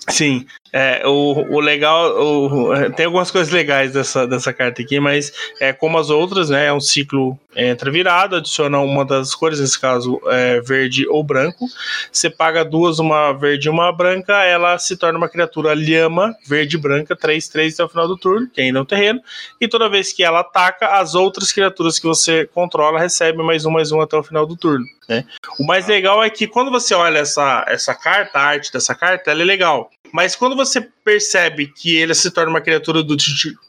Sim, 0.08 0.47
é, 0.73 1.03
o, 1.07 1.55
o 1.55 1.61
legal, 1.61 2.19
o, 2.20 2.91
tem 2.93 3.07
algumas 3.07 3.31
coisas 3.31 3.53
legais 3.53 3.93
dessa, 3.93 4.27
dessa 4.27 4.53
carta 4.53 4.83
aqui, 4.83 5.01
mas 5.01 5.33
é 5.61 5.73
como 5.73 5.99
as 5.99 6.11
outras, 6.11 6.51
né? 6.51 6.67
É 6.67 6.73
um 6.73 6.81
ciclo 6.81 7.39
entra 7.57 7.91
virado, 7.91 8.36
adiciona 8.36 8.78
uma 8.81 9.05
das 9.05 9.35
cores, 9.35 9.59
nesse 9.59 9.81
caso 9.81 10.20
é, 10.27 10.61
verde 10.61 11.09
ou 11.09 11.25
branco. 11.25 11.67
Você 12.12 12.28
paga 12.28 12.65
duas, 12.65 12.99
uma 12.99 13.33
verde 13.33 13.69
e 13.69 13.70
uma 13.70 13.91
branca, 13.91 14.45
ela 14.45 14.78
se 14.78 14.97
torna 14.97 15.19
uma 15.19 15.28
criatura 15.28 15.73
lhama, 15.73 16.36
verde 16.47 16.77
e 16.77 16.78
branca, 16.81 17.17
3-3 17.17 17.73
até 17.73 17.85
o 17.85 17.89
final 17.89 18.07
do 18.07 18.19
turno, 18.19 18.49
que 18.49 18.61
ainda 18.61 18.78
é 18.78 18.83
um 18.83 18.85
terreno. 18.86 19.20
E 19.61 19.67
toda 19.67 19.89
vez 19.89 20.12
que 20.12 20.23
ela 20.23 20.41
ataca, 20.41 20.99
as 20.99 21.15
outras 21.15 21.51
criaturas 21.51 21.99
que 21.99 22.07
você 22.07 22.47
controla 22.53 23.01
recebem 23.01 23.45
mais 23.45 23.65
um, 23.65 23.70
mais 23.70 23.91
um 23.91 24.01
até 24.01 24.17
o 24.17 24.23
final 24.23 24.47
do 24.47 24.57
turno. 24.57 24.85
Né? 25.09 25.25
O 25.59 25.65
mais 25.65 25.86
legal 25.86 26.23
é 26.23 26.28
que 26.28 26.47
quando 26.47 26.70
você 26.70 26.95
olha 26.95 27.19
essa, 27.19 27.65
essa 27.69 27.95
carta, 27.95 28.39
a 28.39 28.43
arte 28.43 28.73
dessa 28.73 28.95
carta, 28.95 29.31
ela 29.31 29.43
é 29.43 29.45
legal. 29.45 29.91
Mas 30.17 30.35
quando 30.35 30.57
você 30.57 30.81
percebe 31.05 31.67
que 31.67 31.95
ele 31.95 32.15
se 32.15 32.31
torna 32.31 32.49
uma 32.49 32.62
criatura 32.62 33.03
do, 33.03 33.15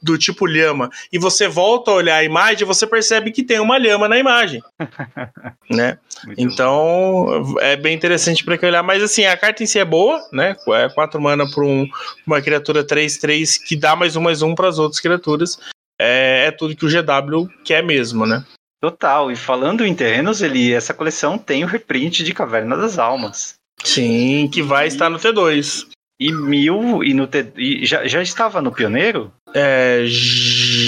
do 0.01 0.17
tipo 0.17 0.45
lhama 0.45 0.89
e 1.11 1.19
você 1.19 1.45
volta 1.45 1.91
a 1.91 1.95
olhar 1.95 2.15
a 2.15 2.23
imagem, 2.23 2.65
você 2.65 2.87
percebe 2.87 3.33
que 3.33 3.43
tem 3.43 3.59
uma 3.59 3.77
lhama 3.77 4.07
na 4.07 4.17
imagem. 4.17 4.63
né? 5.69 5.97
então 6.37 7.53
é 7.59 7.75
bem 7.75 7.93
interessante 7.93 8.45
para 8.45 8.57
olhar. 8.65 8.81
Mas 8.81 9.03
assim, 9.03 9.25
a 9.25 9.35
carta 9.35 9.61
em 9.61 9.65
si 9.65 9.77
é 9.77 9.83
boa, 9.83 10.25
né? 10.31 10.55
É 10.69 10.87
4 10.87 11.19
mana 11.19 11.45
para 11.51 11.65
um, 11.65 11.85
uma 12.25 12.41
criatura 12.41 12.81
3-3 12.81 13.59
que 13.61 13.75
dá 13.75 13.93
mais 13.93 14.15
um 14.15 14.21
mais 14.21 14.41
um 14.41 14.55
para 14.55 14.69
as 14.69 14.79
outras 14.79 15.01
criaturas. 15.01 15.59
É, 15.99 16.45
é 16.45 16.51
tudo 16.51 16.77
que 16.77 16.85
o 16.85 16.89
GW 16.89 17.49
quer 17.65 17.83
mesmo, 17.83 18.25
né? 18.25 18.45
Total, 18.79 19.29
e 19.29 19.35
falando 19.35 19.85
em 19.85 19.93
terrenos, 19.93 20.41
ele, 20.41 20.71
essa 20.71 20.93
coleção 20.93 21.37
tem 21.37 21.65
o 21.65 21.67
reprint 21.67 22.23
de 22.23 22.33
Caverna 22.33 22.77
das 22.77 22.97
Almas. 22.97 23.55
Sim, 23.83 24.49
que 24.49 24.61
vai 24.61 24.85
e... 24.85 24.87
estar 24.87 25.09
no 25.09 25.19
T2. 25.19 25.96
E 26.19 26.31
mil 26.31 27.03
e 27.03 27.13
no. 27.13 27.29
E 27.57 27.85
já, 27.85 28.07
já 28.07 28.21
estava 28.21 28.61
no 28.61 28.71
Pioneiro? 28.71 29.31
É. 29.53 30.03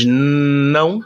Não. 0.05 1.03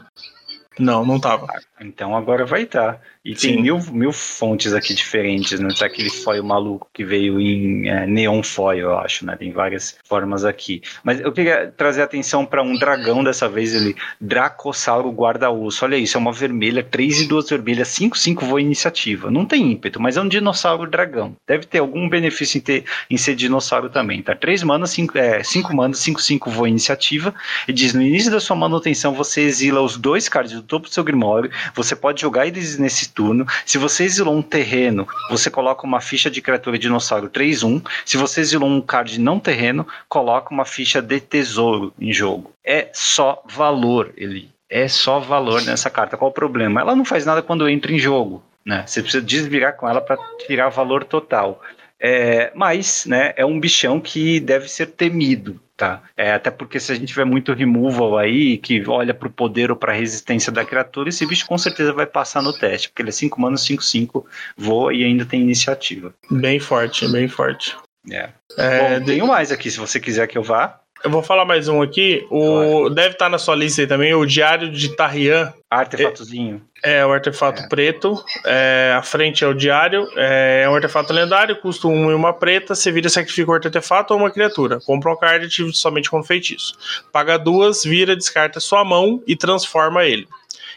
Não, 0.78 1.04
não 1.04 1.20
tava. 1.20 1.46
Então 1.80 2.16
agora 2.16 2.46
vai 2.46 2.62
estar. 2.62 2.94
Tá. 2.94 3.00
E 3.24 3.34
Sim. 3.34 3.54
tem 3.54 3.62
mil, 3.62 3.80
mil 3.90 4.12
fontes 4.12 4.74
aqui 4.74 4.94
diferentes, 4.94 5.58
né? 5.58 5.68
Tem 5.76 5.86
aquele 5.86 6.10
foil 6.10 6.44
maluco 6.44 6.88
que 6.92 7.02
veio 7.04 7.40
em 7.40 7.88
é, 7.88 8.06
neon 8.06 8.42
foil, 8.42 8.90
eu 8.90 8.98
acho, 8.98 9.24
né? 9.24 9.34
Tem 9.36 9.50
várias 9.50 9.96
formas 10.04 10.44
aqui. 10.44 10.82
Mas 11.02 11.20
eu 11.20 11.32
queria 11.32 11.72
trazer 11.74 12.02
atenção 12.02 12.44
para 12.44 12.62
um 12.62 12.78
dragão 12.78 13.24
dessa 13.24 13.48
vez, 13.48 13.74
ele 13.74 13.96
Dracossauro 14.20 15.10
guarda-osso. 15.10 15.84
Olha 15.84 15.96
isso, 15.96 16.16
é 16.16 16.20
uma 16.20 16.32
vermelha, 16.32 16.82
três 16.82 17.20
e 17.20 17.26
duas 17.26 17.48
vermelhas, 17.48 17.88
5, 17.88 18.18
5 18.18 18.44
voa 18.44 18.60
iniciativa. 18.60 19.30
Não 19.30 19.46
tem 19.46 19.72
ímpeto, 19.72 20.00
mas 20.00 20.16
é 20.16 20.20
um 20.20 20.28
dinossauro 20.28 20.88
dragão. 20.88 21.34
Deve 21.46 21.64
ter 21.66 21.78
algum 21.78 22.08
benefício 22.08 22.58
em, 22.58 22.60
ter, 22.60 22.84
em 23.08 23.16
ser 23.16 23.34
dinossauro 23.34 23.88
também, 23.88 24.22
tá? 24.22 24.36
3 24.36 24.62
manas, 24.62 24.90
5 24.90 25.16
é, 25.18 25.42
cinco 25.42 25.74
manas, 25.74 25.98
5, 25.98 26.20
5 26.20 26.50
voa 26.50 26.68
iniciativa. 26.68 27.34
E 27.66 27.72
diz: 27.72 27.94
no 27.94 28.02
início 28.02 28.30
da 28.30 28.38
sua 28.38 28.54
manutenção, 28.54 29.14
você 29.14 29.40
exila 29.40 29.80
os 29.80 29.96
dois 29.96 30.28
cards 30.28 30.52
do 30.52 30.62
topo 30.62 30.88
do 30.88 30.94
seu 30.94 31.02
Grimório. 31.02 31.50
Você 31.74 31.94
pode 31.94 32.20
jogar 32.20 32.46
eles 32.46 32.78
nesse 32.78 33.10
turno. 33.10 33.46
Se 33.64 33.78
você 33.78 34.04
exilou 34.04 34.36
um 34.36 34.42
terreno, 34.42 35.06
você 35.30 35.50
coloca 35.50 35.86
uma 35.86 36.00
ficha 36.00 36.30
de 36.30 36.40
criatura 36.40 36.78
dinossauro 36.78 37.28
3-1. 37.28 37.82
Se 38.04 38.16
você 38.16 38.40
exilou 38.40 38.68
um 38.68 38.80
card 38.80 39.18
não 39.20 39.38
terreno, 39.38 39.86
coloca 40.08 40.52
uma 40.52 40.64
ficha 40.64 41.00
de 41.00 41.20
tesouro 41.20 41.92
em 41.98 42.12
jogo. 42.12 42.52
É 42.64 42.88
só 42.92 43.42
valor, 43.46 44.12
ele. 44.16 44.50
É 44.68 44.88
só 44.88 45.20
valor 45.20 45.62
nessa 45.62 45.88
carta. 45.90 46.16
Qual 46.16 46.30
o 46.30 46.34
problema? 46.34 46.80
Ela 46.80 46.96
não 46.96 47.04
faz 47.04 47.24
nada 47.24 47.42
quando 47.42 47.68
entra 47.68 47.92
em 47.92 47.98
jogo. 47.98 48.42
Né? 48.64 48.82
Você 48.86 49.02
precisa 49.02 49.22
desvirar 49.22 49.76
com 49.76 49.88
ela 49.88 50.00
para 50.00 50.16
tirar 50.46 50.70
valor 50.70 51.04
total. 51.04 51.60
É, 52.00 52.52
mas 52.54 53.06
né, 53.06 53.32
é 53.36 53.44
um 53.46 53.58
bichão 53.58 54.00
que 54.00 54.40
deve 54.40 54.68
ser 54.68 54.86
temido. 54.86 55.60
Tá. 55.76 56.02
É, 56.16 56.32
até 56.32 56.52
porque 56.52 56.78
se 56.78 56.92
a 56.92 56.94
gente 56.94 57.08
tiver 57.08 57.24
muito 57.24 57.52
removal 57.52 58.16
aí, 58.16 58.58
que 58.58 58.88
olha 58.88 59.12
para 59.12 59.26
o 59.26 59.32
poder 59.32 59.72
ou 59.72 59.76
para 59.76 59.92
a 59.92 59.96
resistência 59.96 60.52
da 60.52 60.64
criatura, 60.64 61.08
esse 61.08 61.26
bicho 61.26 61.46
com 61.46 61.58
certeza 61.58 61.92
vai 61.92 62.06
passar 62.06 62.42
no 62.42 62.52
teste, 62.52 62.88
porque 62.88 63.02
ele 63.02 63.08
é 63.08 63.12
5 63.12 63.40
manos, 63.40 63.64
5, 63.64 63.82
5, 63.82 64.26
voa 64.56 64.94
e 64.94 65.02
ainda 65.02 65.24
tem 65.24 65.40
iniciativa. 65.40 66.14
Bem 66.30 66.60
forte, 66.60 67.10
bem 67.10 67.26
forte. 67.26 67.76
É. 68.08 68.28
é 68.56 69.00
Bom, 69.00 69.04
tenho 69.04 69.26
mais 69.26 69.50
aqui, 69.50 69.68
se 69.68 69.80
você 69.80 69.98
quiser 69.98 70.28
que 70.28 70.38
eu 70.38 70.44
vá. 70.44 70.80
Eu 71.02 71.10
vou 71.10 71.22
falar 71.22 71.44
mais 71.44 71.68
um 71.68 71.82
aqui. 71.82 72.26
O 72.30 72.88
deve 72.88 73.10
estar 73.10 73.26
tá 73.26 73.28
na 73.28 73.38
sua 73.38 73.54
lista 73.54 73.82
aí 73.82 73.86
também, 73.86 74.14
o 74.14 74.24
Diário 74.24 74.70
de 74.70 74.96
Tarrian. 74.96 75.52
Artefatozinho. 75.70 76.62
É, 76.82 76.98
é 76.98 77.06
o 77.06 77.12
artefato 77.12 77.62
é. 77.62 77.68
preto. 77.68 78.24
É, 78.44 78.94
a 78.96 79.02
frente 79.02 79.44
é 79.44 79.46
o 79.46 79.52
diário. 79.52 80.08
É, 80.16 80.62
é 80.64 80.70
um 80.70 80.74
artefato 80.74 81.12
lendário, 81.12 81.60
custa 81.60 81.88
um 81.88 82.10
e 82.10 82.14
uma 82.14 82.32
preta. 82.32 82.74
Você 82.74 82.92
vira 82.92 83.08
sacrifica 83.08 83.50
o 83.50 83.54
artefato 83.54 84.14
ou 84.14 84.20
uma 84.20 84.30
criatura. 84.30 84.78
Compra 84.80 85.12
um 85.12 85.16
card 85.16 85.44
ativo 85.44 85.72
somente 85.74 86.08
com 86.08 86.22
feitiço. 86.22 86.74
Paga 87.12 87.38
duas, 87.38 87.84
vira, 87.84 88.16
descarta 88.16 88.60
sua 88.60 88.84
mão 88.84 89.22
e 89.26 89.36
transforma 89.36 90.04
ele. 90.04 90.26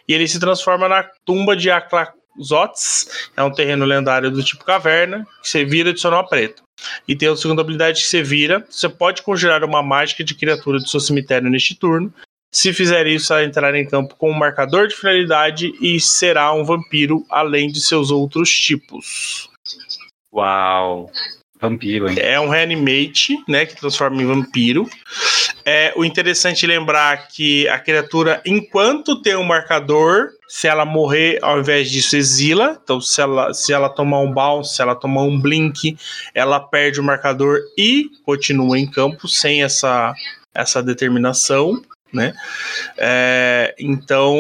E 0.08 0.14
ele 0.14 0.28
se 0.28 0.40
transforma 0.40 0.90
na 0.90 1.04
tumba 1.26 1.56
de 1.56 1.70
Aklazotes. 1.70 3.30
É 3.36 3.44
um 3.44 3.52
terreno 3.52 3.86
lendário 3.86 4.32
do 4.32 4.44
tipo 4.44 4.66
caverna. 4.66 5.26
Que 5.42 5.50
você 5.50 5.64
vira 5.64 5.90
e 5.90 5.92
adiciona 5.92 6.18
uma 6.18 6.28
preta. 6.28 6.67
E 7.08 7.16
tem 7.16 7.30
a 7.30 7.36
segunda 7.36 7.62
habilidade 7.62 8.02
que 8.02 8.08
você 8.08 8.22
vira. 8.22 8.66
Você 8.70 8.90
pode 8.90 9.22
conjurar 9.22 9.64
uma 9.64 9.82
mágica 9.82 10.24
de 10.24 10.36
criatura 10.36 10.80
do 10.80 10.88
seu 10.88 11.00
cemitério 11.00 11.50
neste 11.50 11.76
turno. 11.76 12.14
Se 12.52 12.74
fizer 12.74 13.06
isso, 13.08 13.34
ela 13.34 13.44
entrará 13.44 13.78
em 13.78 13.86
campo 13.86 14.16
com 14.16 14.32
um 14.32 14.38
marcador 14.38 14.88
de 14.88 14.96
finalidade 14.96 15.74
e 15.82 16.00
será 16.00 16.54
um 16.54 16.64
vampiro, 16.64 17.26
além 17.30 17.70
de 17.70 17.82
seus 17.82 18.10
outros 18.10 18.50
tipos. 18.50 19.50
Uau! 20.34 21.12
Vampiro, 21.60 22.10
hein? 22.10 22.18
É 22.20 22.40
um 22.40 22.50
reanimate, 22.50 23.36
né? 23.48 23.66
Que 23.66 23.76
transforma 23.76 24.22
em 24.22 24.26
vampiro. 24.26 24.88
É, 25.66 25.92
o 25.96 26.06
interessante 26.06 26.66
é 26.66 26.68
lembrar 26.68 27.28
que 27.28 27.68
a 27.68 27.80
criatura, 27.80 28.42
enquanto 28.46 29.22
tem 29.22 29.36
um 29.36 29.44
marcador, 29.44 30.30
se 30.48 30.68
ela 30.68 30.86
morrer, 30.86 31.40
ao 31.42 31.60
invés 31.60 31.90
disso, 31.90 32.16
exila. 32.16 32.80
Então, 32.82 33.02
se 33.02 33.22
ela, 33.22 33.54
se 33.54 33.74
ela 33.74 33.90
tomar 33.90 34.20
um 34.20 34.32
bounce, 34.32 34.76
se 34.76 34.82
ela 34.82 34.96
tomar 34.96 35.24
um 35.24 35.40
blink, 35.40 35.98
ela 36.34 36.60
perde 36.60 37.00
o 37.00 37.04
marcador 37.04 37.60
e 37.78 38.10
continua 38.26 38.80
em 38.80 38.90
campo 38.90 39.28
sem 39.28 39.64
essa, 39.64 40.14
essa 40.54 40.82
determinação 40.82 41.82
né? 42.12 42.34
É, 42.98 43.76
então 43.78 44.36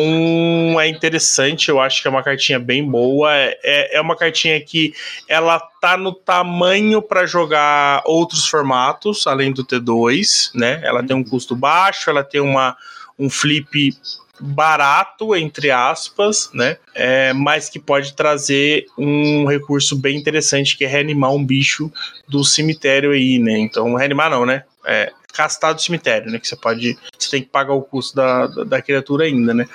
é 0.79 0.87
interessante, 0.87 1.69
eu 1.69 1.79
acho 1.79 2.01
que 2.01 2.07
é 2.07 2.11
uma 2.11 2.23
cartinha 2.23 2.59
bem 2.59 2.83
boa. 2.83 3.29
É, 3.33 3.97
é 3.97 4.01
uma 4.01 4.15
cartinha 4.15 4.59
que 4.61 4.93
ela 5.27 5.59
tá 5.81 5.97
no 5.97 6.13
tamanho 6.13 7.01
para 7.01 7.25
jogar 7.25 8.01
outros 8.05 8.47
formatos, 8.47 9.27
além 9.27 9.51
do 9.51 9.65
T2, 9.65 10.51
né? 10.55 10.81
Ela 10.83 11.03
tem 11.03 11.15
um 11.15 11.23
custo 11.23 11.55
baixo, 11.55 12.09
ela 12.09 12.23
tem 12.23 12.41
uma, 12.41 12.75
um 13.19 13.29
flip 13.29 13.95
barato, 14.40 15.35
entre 15.35 15.72
aspas, 15.72 16.49
né? 16.53 16.77
É, 16.93 17.33
mas 17.33 17.69
que 17.69 17.80
pode 17.80 18.14
trazer 18.14 18.85
um 18.98 19.45
recurso 19.45 19.95
bem 19.95 20.17
interessante 20.17 20.77
que 20.77 20.85
é 20.85 20.88
reanimar 20.88 21.32
um 21.32 21.43
bicho 21.43 21.91
do 22.27 22.43
cemitério 22.43 23.11
aí, 23.11 23.40
né? 23.40 23.57
Então, 23.57 23.95
reanimar 23.95 24.30
não, 24.30 24.45
né? 24.45 24.64
É, 24.85 25.11
castar 25.33 25.74
do 25.74 25.82
cemitério, 25.82 26.32
né? 26.32 26.40
Que 26.40 26.48
você 26.48 26.56
pode. 26.56 26.98
Você 27.17 27.30
tem 27.30 27.43
que 27.43 27.49
pagar 27.49 27.74
o 27.74 27.82
custo 27.82 28.16
da, 28.16 28.48
da, 28.48 28.64
da, 28.64 28.82
criatura 28.82 29.25
ainda, 29.25 29.53
né? 29.53 29.67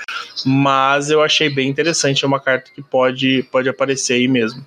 Mas 0.44 1.10
eu 1.10 1.22
achei 1.22 1.48
bem 1.48 1.68
interessante, 1.68 2.24
é 2.24 2.28
uma 2.28 2.40
carta 2.40 2.70
que 2.74 2.82
pode, 2.82 3.44
pode 3.50 3.68
aparecer 3.68 4.14
aí 4.14 4.26
mesmo. 4.26 4.62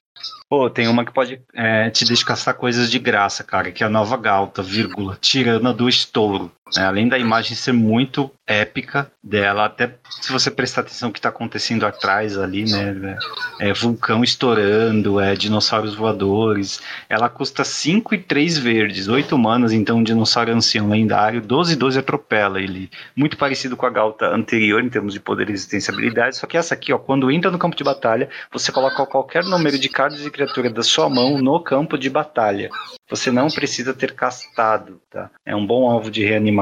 Pô, 0.48 0.70
tem 0.70 0.88
uma 0.88 1.04
que 1.04 1.12
pode 1.12 1.42
é, 1.54 1.90
te 1.90 2.06
descassar 2.06 2.54
coisas 2.54 2.90
de 2.90 3.00
graça, 3.00 3.44
cara, 3.44 3.72
que 3.72 3.84
é 3.84 3.88
a 3.88 3.90
nova 3.90 4.16
Galta, 4.16 4.62
vírgula, 4.62 5.18
tirana 5.20 5.74
do 5.74 5.90
estouro. 5.90 6.52
É, 6.76 6.82
além 6.82 7.08
da 7.08 7.18
imagem 7.18 7.56
ser 7.56 7.74
muito 7.74 8.32
épica 8.48 9.12
dela, 9.24 9.66
até 9.66 9.96
se 10.22 10.32
você 10.32 10.50
prestar 10.50 10.82
atenção 10.82 11.10
no 11.10 11.14
que 11.14 11.20
está 11.20 11.30
acontecendo 11.30 11.86
atrás 11.86 12.38
ali, 12.38 12.66
né? 12.66 13.18
É, 13.60 13.72
vulcão 13.72 14.24
estourando, 14.24 15.20
é 15.20 15.36
dinossauros 15.36 15.94
voadores. 15.94 16.82
Ela 17.08 17.30
custa 17.30 17.64
5 17.64 18.16
e 18.16 18.18
3 18.18 18.58
verdes, 18.58 19.08
8 19.08 19.38
manas, 19.38 19.72
então 19.72 19.98
um 19.98 20.04
dinossauro 20.04 20.52
ancião 20.52 20.90
lendário, 20.90 21.42
12 21.42 21.74
e 21.74 21.76
12 21.76 22.00
atropela 22.00 22.60
ele. 22.60 22.90
Muito 23.16 23.38
parecido 23.38 23.78
com 23.78 23.86
a 23.86 23.90
Galta 23.90 24.28
anterior 24.28 24.84
em 24.84 24.90
termos 24.90 25.14
de 25.14 25.20
poder, 25.20 25.48
resistência 25.48 25.92
e 25.92 25.94
habilidade, 25.94 26.36
só 26.36 26.48
que 26.48 26.58
essa 26.58 26.74
aqui, 26.74 26.92
ó, 26.92 26.98
quando 26.98 27.32
entra 27.32 27.52
no 27.52 27.60
campo 27.60 27.76
de 27.76 27.84
batalha, 27.84 28.28
você 28.52 28.72
coloca 28.72 29.06
qualquer 29.06 29.44
número 29.44 29.78
de 29.78 29.88
cards 29.88 30.26
e 30.26 30.32
criatura 30.32 30.70
da 30.70 30.84
sua 30.84 31.10
mão 31.10 31.38
no 31.38 31.60
campo 31.60 31.98
de 31.98 32.10
batalha. 32.10 32.70
Você 33.08 33.32
não 33.32 33.50
precisa 33.50 33.94
ter 33.94 34.14
castado, 34.14 35.00
tá? 35.12 35.30
É 35.46 35.56
um 35.56 35.66
bom 35.66 35.90
alvo 35.90 36.10
de 36.10 36.24
reanimação, 36.24 36.55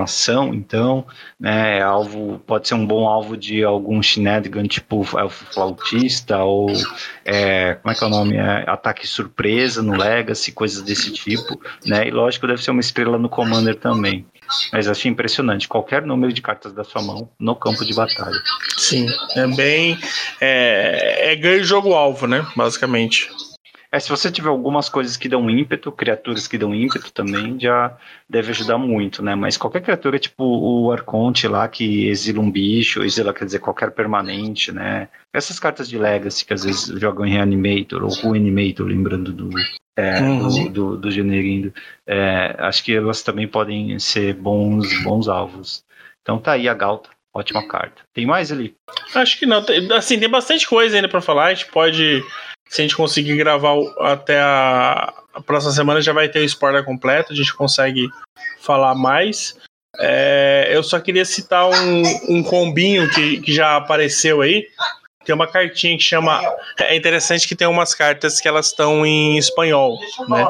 então, 0.54 1.06
né, 1.40 1.80
é 1.80 1.82
alvo, 1.82 2.40
pode 2.46 2.68
ser 2.68 2.76
um 2.76 2.86
bom 2.86 3.08
alvo 3.08 3.38
de 3.38 3.64
algum 3.64 4.02
shenanigan, 4.02 4.66
tipo 4.66 5.06
elfo 5.18 5.46
flautista, 5.54 6.44
ou, 6.44 6.68
é, 7.26 7.76
como 7.76 7.92
é 7.92 7.96
que 7.96 8.04
é 8.04 8.08
o 8.08 8.10
nome? 8.10 8.36
É, 8.36 8.70
ataque 8.70 9.08
surpresa 9.08 9.82
no 9.82 9.96
Legacy, 9.96 10.52
coisas 10.52 10.82
desse 10.82 11.12
tipo, 11.12 11.60
né? 11.86 12.08
E 12.08 12.12
lógico, 12.12 12.48
deve 12.48 12.64
ser 12.64 12.72
uma 12.72 12.82
estrela 12.82 13.18
no 13.18 13.30
Commander 13.30 13.76
também. 13.76 14.26
Mas 14.72 14.88
achei 14.88 15.10
impressionante, 15.10 15.68
qualquer 15.68 16.04
número 16.04 16.32
de 16.34 16.42
cartas 16.42 16.74
da 16.74 16.84
sua 16.84 17.02
mão 17.02 17.30
no 17.40 17.56
campo 17.56 17.86
de 17.86 17.94
batalha. 17.94 18.38
Sim, 18.78 19.08
é 19.36 19.48
bem. 19.48 19.98
É, 20.40 21.32
é 21.32 21.36
ganho 21.36 21.64
jogo-alvo, 21.64 22.28
né? 22.28 22.46
Basicamente. 22.56 23.30
É, 23.94 24.00
se 24.00 24.10
você 24.10 24.32
tiver 24.32 24.50
algumas 24.50 24.90
coisas 24.90 25.16
que 25.16 25.30
dão 25.30 25.48
ímpeto, 25.48 25.92
criaturas 25.92 26.48
que 26.48 26.58
dão 26.58 26.74
ímpeto 26.74 27.14
também, 27.14 27.60
já 27.60 27.96
deve 28.28 28.50
ajudar 28.50 28.80
muito, 28.80 29.22
né? 29.22 29.36
Mas 29.36 29.56
qualquer 29.56 29.84
criatura, 29.84 30.18
tipo 30.18 30.44
o 30.44 30.92
Arconte 30.92 31.48
lá, 31.48 31.68
que 31.68 32.08
exila 32.08 32.40
um 32.40 32.50
bicho, 32.50 33.04
exila, 33.04 33.32
quer 33.32 33.46
dizer, 33.46 33.60
qualquer 33.60 33.92
permanente, 33.92 34.72
né? 34.72 35.10
Essas 35.32 35.60
cartas 35.60 35.88
de 35.88 36.00
Legacy 36.00 36.44
que 36.44 36.56
às 36.56 36.64
vezes 36.64 36.88
jogam 37.00 37.24
em 37.24 37.34
Reanimator 37.34 38.04
ou 38.04 38.10
Reanimator, 38.32 38.88
lembrando 38.88 39.32
do, 39.32 39.52
é, 39.96 40.20
uhum. 40.22 40.48
do, 40.48 40.70
do, 40.70 40.98
do 40.98 41.12
Generindo. 41.12 41.72
É, 42.08 42.56
acho 42.58 42.84
que 42.84 42.96
elas 42.96 43.22
também 43.22 43.48
podem 43.48 44.00
ser 44.00 44.34
bons, 44.34 45.04
bons 45.04 45.28
alvos. 45.28 45.86
Então 46.24 46.40
tá 46.40 46.54
aí 46.54 46.68
a 46.68 46.74
Galta. 46.74 47.12
Ótima 47.32 47.68
carta. 47.68 48.04
Tem 48.14 48.28
mais 48.28 48.52
ali? 48.52 48.76
Acho 49.16 49.40
que 49.40 49.46
não. 49.48 49.64
Assim, 49.96 50.20
tem 50.20 50.30
bastante 50.30 50.68
coisa 50.68 50.96
ainda 50.96 51.10
para 51.10 51.20
falar. 51.20 51.46
A 51.46 51.54
gente 51.54 51.66
pode 51.72 52.24
se 52.74 52.82
a 52.82 52.84
gente 52.84 52.96
conseguir 52.96 53.38
gravar 53.38 53.76
até 54.00 54.40
a, 54.40 55.14
a 55.32 55.42
próxima 55.42 55.72
semana, 55.72 56.02
já 56.02 56.12
vai 56.12 56.28
ter 56.28 56.40
o 56.40 56.44
spoiler 56.44 56.84
completo, 56.84 57.32
a 57.32 57.36
gente 57.36 57.54
consegue 57.54 58.10
falar 58.62 58.96
mais. 58.96 59.56
É, 60.00 60.70
eu 60.72 60.82
só 60.82 61.00
queria 61.00 61.24
citar 61.24 61.70
um, 61.70 62.02
um 62.28 62.42
combinho 62.42 63.08
que, 63.12 63.42
que 63.42 63.54
já 63.54 63.76
apareceu 63.76 64.42
aí. 64.42 64.66
Tem 65.24 65.36
uma 65.36 65.46
cartinha 65.46 65.96
que 65.96 66.04
chama. 66.04 66.42
É 66.80 66.96
interessante 66.96 67.48
que 67.48 67.56
tem 67.56 67.68
umas 67.68 67.94
cartas 67.94 68.42
que 68.42 68.48
elas 68.48 68.70
estão 68.70 69.06
em 69.06 69.38
espanhol, 69.38 70.00
né? 70.28 70.44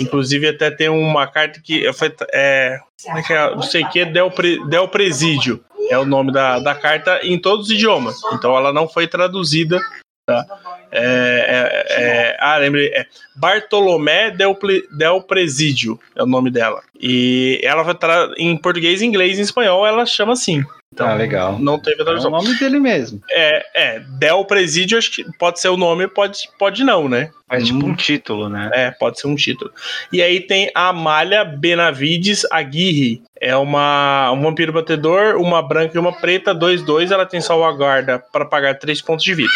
Inclusive 0.00 0.48
até 0.48 0.72
tem 0.72 0.88
uma 0.88 1.28
carta 1.28 1.60
que 1.62 1.90
foi, 1.92 2.12
é, 2.32 2.80
como 3.04 3.18
é 3.18 3.22
que 3.22 3.32
é? 3.32 3.54
Não 3.54 3.62
sei 3.62 3.84
o 3.84 3.88
que, 3.88 4.04
Del, 4.04 4.32
Del 4.66 4.88
Presídio 4.88 5.64
é 5.88 5.96
o 5.96 6.04
nome 6.04 6.32
da, 6.32 6.58
da 6.58 6.74
carta 6.74 7.20
em 7.22 7.38
todos 7.38 7.66
os 7.66 7.72
idiomas. 7.72 8.16
Então 8.32 8.56
ela 8.56 8.72
não 8.72 8.88
foi 8.88 9.06
traduzida 9.06 9.80
Tá? 10.28 10.44
É, 10.92 11.86
é, 11.88 12.02
é, 12.02 12.36
ah, 12.38 12.58
lembrei. 12.58 12.88
É 12.88 13.06
Bartolomé 13.34 14.30
del, 14.30 14.54
del 14.90 15.22
Presídio 15.22 15.98
é 16.14 16.22
o 16.22 16.26
nome 16.26 16.50
dela. 16.50 16.82
E 17.00 17.58
ela 17.64 17.82
vai 17.82 17.94
estar 17.94 18.28
em 18.36 18.54
português, 18.58 19.00
inglês 19.00 19.38
e 19.38 19.42
espanhol, 19.42 19.86
ela 19.86 20.04
chama 20.04 20.34
assim. 20.34 20.62
Então, 20.92 21.06
ah, 21.06 21.14
legal. 21.14 21.58
Não 21.58 21.78
teve 21.78 22.02
tradução. 22.02 22.30
É 22.30 22.34
o 22.34 22.42
nome 22.42 22.58
dele 22.58 22.80
mesmo. 22.80 23.20
É, 23.30 23.66
é. 23.74 24.00
Del 24.00 24.44
Presídio, 24.44 24.98
acho 24.98 25.12
que 25.12 25.24
pode 25.38 25.60
ser 25.60 25.68
o 25.68 25.76
nome, 25.76 26.08
pode, 26.08 26.48
pode 26.58 26.82
não, 26.82 27.08
né? 27.08 27.30
É 27.50 27.58
tipo 27.58 27.86
um 27.86 27.94
título, 27.94 28.48
né? 28.48 28.70
É, 28.74 28.90
pode 28.90 29.20
ser 29.20 29.26
um 29.26 29.34
título. 29.34 29.70
E 30.12 30.20
aí 30.20 30.40
tem 30.40 30.70
a 30.74 30.88
Amália 30.88 31.44
Benavides 31.44 32.44
Aguirre. 32.50 33.22
É 33.40 33.56
uma, 33.56 34.30
um 34.32 34.42
vampiro 34.42 34.72
batedor, 34.72 35.36
uma 35.36 35.62
branca 35.62 35.96
e 35.96 36.00
uma 36.00 36.12
preta, 36.12 36.54
2-2. 36.54 37.10
Ela 37.10 37.24
tem 37.24 37.40
salvaguarda 37.40 38.18
para 38.18 38.44
pagar 38.44 38.78
3 38.78 39.00
pontos 39.00 39.24
de 39.24 39.34
vida. 39.34 39.52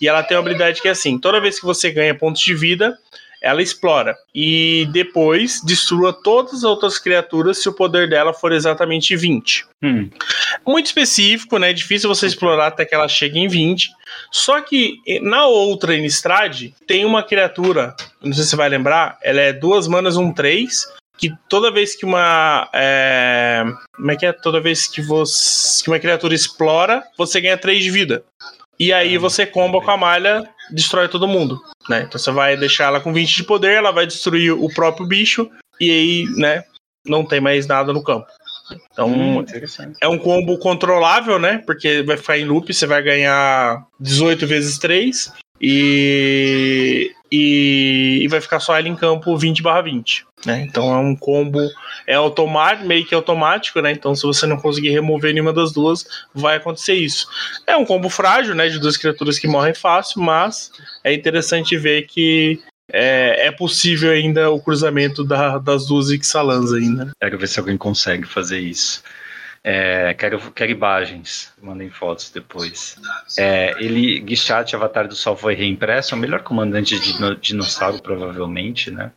E 0.00 0.08
ela 0.08 0.22
tem 0.22 0.36
uma 0.36 0.42
habilidade 0.42 0.80
que 0.80 0.88
é 0.88 0.92
assim: 0.92 1.18
toda 1.18 1.40
vez 1.40 1.58
que 1.58 1.66
você 1.66 1.90
ganha 1.90 2.14
pontos 2.14 2.42
de 2.42 2.54
vida, 2.54 2.98
ela 3.40 3.62
explora. 3.62 4.16
E 4.34 4.88
depois 4.92 5.60
destrua 5.64 6.12
todas 6.12 6.54
as 6.54 6.64
outras 6.64 6.98
criaturas 6.98 7.58
se 7.58 7.68
o 7.68 7.72
poder 7.72 8.08
dela 8.08 8.34
for 8.34 8.52
exatamente 8.52 9.14
20. 9.16 9.66
Hum. 9.82 10.10
Muito 10.66 10.86
específico, 10.86 11.58
né? 11.58 11.72
Difícil 11.72 12.08
você 12.08 12.26
explorar 12.26 12.68
até 12.68 12.84
que 12.84 12.94
ela 12.94 13.08
chegue 13.08 13.38
em 13.38 13.48
20. 13.48 13.90
Só 14.30 14.60
que 14.60 14.98
na 15.22 15.46
outra 15.46 15.94
Innistrad 15.94 16.70
tem 16.86 17.04
uma 17.04 17.22
criatura, 17.22 17.94
não 18.22 18.32
sei 18.32 18.44
se 18.44 18.50
você 18.50 18.56
vai 18.56 18.68
lembrar, 18.68 19.18
ela 19.22 19.40
é 19.40 19.52
duas 19.52 19.86
manas, 19.86 20.16
um 20.16 20.32
3, 20.32 20.86
que 21.18 21.32
toda 21.48 21.72
vez 21.72 21.96
que 21.96 22.04
uma. 22.04 22.68
É, 22.72 23.64
como 23.94 24.10
é 24.10 24.16
que 24.16 24.26
é? 24.26 24.32
Toda 24.32 24.60
vez 24.60 24.86
que, 24.86 25.02
você, 25.02 25.82
que 25.82 25.90
uma 25.90 25.98
criatura 25.98 26.34
explora, 26.34 27.02
você 27.16 27.40
ganha 27.40 27.58
3 27.58 27.82
de 27.82 27.90
vida. 27.90 28.24
E 28.78 28.92
aí 28.92 29.18
você 29.18 29.44
comba 29.44 29.80
com 29.80 29.90
a 29.90 29.96
malha, 29.96 30.48
destrói 30.70 31.08
todo 31.08 31.26
mundo. 31.26 31.60
Né? 31.88 32.04
Então 32.06 32.18
você 32.18 32.30
vai 32.30 32.56
deixar 32.56 32.84
ela 32.84 33.00
com 33.00 33.12
20 33.12 33.36
de 33.36 33.44
poder, 33.44 33.76
ela 33.76 33.90
vai 33.90 34.06
destruir 34.06 34.52
o 34.52 34.72
próprio 34.72 35.06
bicho, 35.06 35.50
e 35.80 35.90
aí, 35.90 36.24
né, 36.36 36.64
não 37.06 37.24
tem 37.24 37.40
mais 37.40 37.66
nada 37.66 37.92
no 37.92 38.02
campo. 38.02 38.26
Então, 38.92 39.08
Hum, 39.08 39.44
é 40.00 40.08
um 40.08 40.18
combo 40.18 40.58
controlável, 40.58 41.38
né? 41.38 41.62
Porque 41.64 42.02
vai 42.02 42.16
ficar 42.16 42.38
em 42.38 42.44
loop, 42.44 42.72
você 42.72 42.86
vai 42.86 43.02
ganhar 43.02 43.86
18 43.98 44.46
vezes 44.46 44.78
3 44.78 45.32
e, 45.60 47.12
e, 47.32 48.20
e 48.22 48.28
vai 48.28 48.40
ficar 48.40 48.60
só 48.60 48.76
ela 48.76 48.88
em 48.88 48.94
campo 48.94 49.36
20 49.36 49.62
barra 49.62 49.80
20. 49.82 50.26
Né? 50.48 50.62
Então 50.62 50.94
é 50.94 50.96
um 50.98 51.14
combo 51.14 51.60
é 52.06 52.14
automático, 52.14 52.86
meio 52.88 53.04
que 53.04 53.14
automático, 53.14 53.82
né? 53.82 53.92
Então 53.92 54.14
se 54.14 54.22
você 54.22 54.46
não 54.46 54.56
conseguir 54.56 54.88
remover 54.88 55.34
nenhuma 55.34 55.52
das 55.52 55.72
duas, 55.72 56.06
vai 56.34 56.56
acontecer 56.56 56.94
isso. 56.94 57.26
É 57.66 57.76
um 57.76 57.84
combo 57.84 58.08
frágil, 58.08 58.54
né? 58.54 58.66
De 58.68 58.78
duas 58.78 58.96
criaturas 58.96 59.38
que 59.38 59.46
morrem 59.46 59.74
fácil, 59.74 60.22
mas 60.22 60.72
é 61.04 61.12
interessante 61.12 61.76
ver 61.76 62.06
que 62.06 62.62
é, 62.90 63.48
é 63.48 63.52
possível 63.52 64.10
ainda 64.10 64.50
o 64.50 64.58
cruzamento 64.58 65.22
da- 65.22 65.58
das 65.58 65.86
duas 65.86 66.08
Ixalans 66.08 66.72
ainda. 66.72 67.10
Quero 67.20 67.36
ver 67.38 67.46
se 67.46 67.60
alguém 67.60 67.76
consegue 67.76 68.26
fazer 68.26 68.58
isso. 68.58 69.02
É, 69.62 70.14
quero, 70.14 70.40
quero 70.52 70.70
imagens, 70.70 71.52
mandem 71.60 71.90
fotos 71.90 72.30
depois. 72.30 72.96
É, 73.36 73.74
ele, 73.78 74.20
Guichat, 74.20 74.74
Avatar 74.74 75.06
do 75.06 75.14
Sol, 75.14 75.36
foi 75.36 75.54
reimpresso, 75.54 76.14
é 76.14 76.16
o 76.16 76.20
melhor 76.20 76.42
comandante 76.42 76.98
de 76.98 77.12
dino- 77.12 77.36
dinossauro, 77.36 78.00
provavelmente, 78.00 78.90
né? 78.90 79.10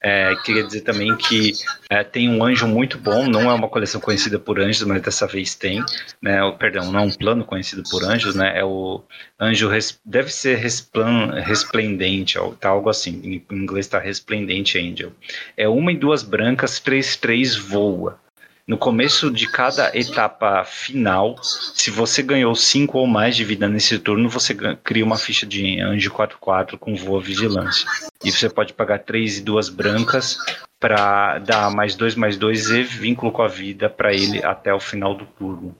É, 0.00 0.36
queria 0.36 0.62
dizer 0.62 0.82
também 0.82 1.16
que 1.16 1.52
é, 1.90 2.04
tem 2.04 2.28
um 2.28 2.44
anjo 2.44 2.68
muito 2.68 2.96
bom, 2.96 3.26
não 3.26 3.50
é 3.50 3.54
uma 3.54 3.68
coleção 3.68 4.00
conhecida 4.00 4.38
por 4.38 4.60
anjos, 4.60 4.86
mas 4.86 5.02
dessa 5.02 5.26
vez 5.26 5.54
tem, 5.56 5.84
né? 6.22 6.42
O, 6.44 6.52
perdão, 6.52 6.92
não 6.92 7.00
é 7.00 7.02
um 7.02 7.10
plano 7.10 7.44
conhecido 7.44 7.82
por 7.90 8.04
anjos, 8.04 8.34
né? 8.36 8.56
É 8.56 8.64
o 8.64 9.02
anjo, 9.40 9.68
res- 9.68 10.00
deve 10.04 10.30
ser 10.32 10.56
resplan, 10.58 11.40
resplendente, 11.40 12.38
tá 12.60 12.68
algo 12.68 12.88
assim, 12.88 13.42
em 13.50 13.54
inglês 13.56 13.86
está 13.86 13.98
resplendente 13.98 14.78
angel. 14.78 15.12
É 15.56 15.68
uma 15.68 15.90
e 15.90 15.96
duas 15.96 16.22
brancas, 16.22 16.78
três, 16.78 17.16
três 17.16 17.56
voa. 17.56 18.18
No 18.68 18.76
começo 18.76 19.30
de 19.30 19.50
cada 19.50 19.90
etapa 19.98 20.62
final, 20.62 21.36
se 21.42 21.90
você 21.90 22.22
ganhou 22.22 22.54
5 22.54 22.98
ou 22.98 23.06
mais 23.06 23.34
de 23.34 23.42
vida 23.42 23.66
nesse 23.66 23.98
turno, 23.98 24.28
você 24.28 24.54
cria 24.84 25.02
uma 25.02 25.16
ficha 25.16 25.46
de 25.46 25.80
anjo 25.80 26.10
4-4 26.10 26.76
com 26.76 26.94
voa 26.94 27.18
vigilância. 27.18 27.88
E 28.22 28.30
você 28.30 28.46
pode 28.46 28.74
pagar 28.74 28.98
3 28.98 29.38
e 29.38 29.40
2 29.40 29.70
brancas 29.70 30.36
para 30.78 31.38
dar 31.38 31.70
mais 31.70 31.94
2 31.94 32.14
mais 32.14 32.36
2 32.36 32.70
e 32.72 32.82
vínculo 32.82 33.32
com 33.32 33.40
a 33.40 33.48
vida 33.48 33.88
para 33.88 34.12
ele 34.12 34.44
até 34.44 34.74
o 34.74 34.78
final 34.78 35.14
do 35.14 35.24
turno. 35.24 35.74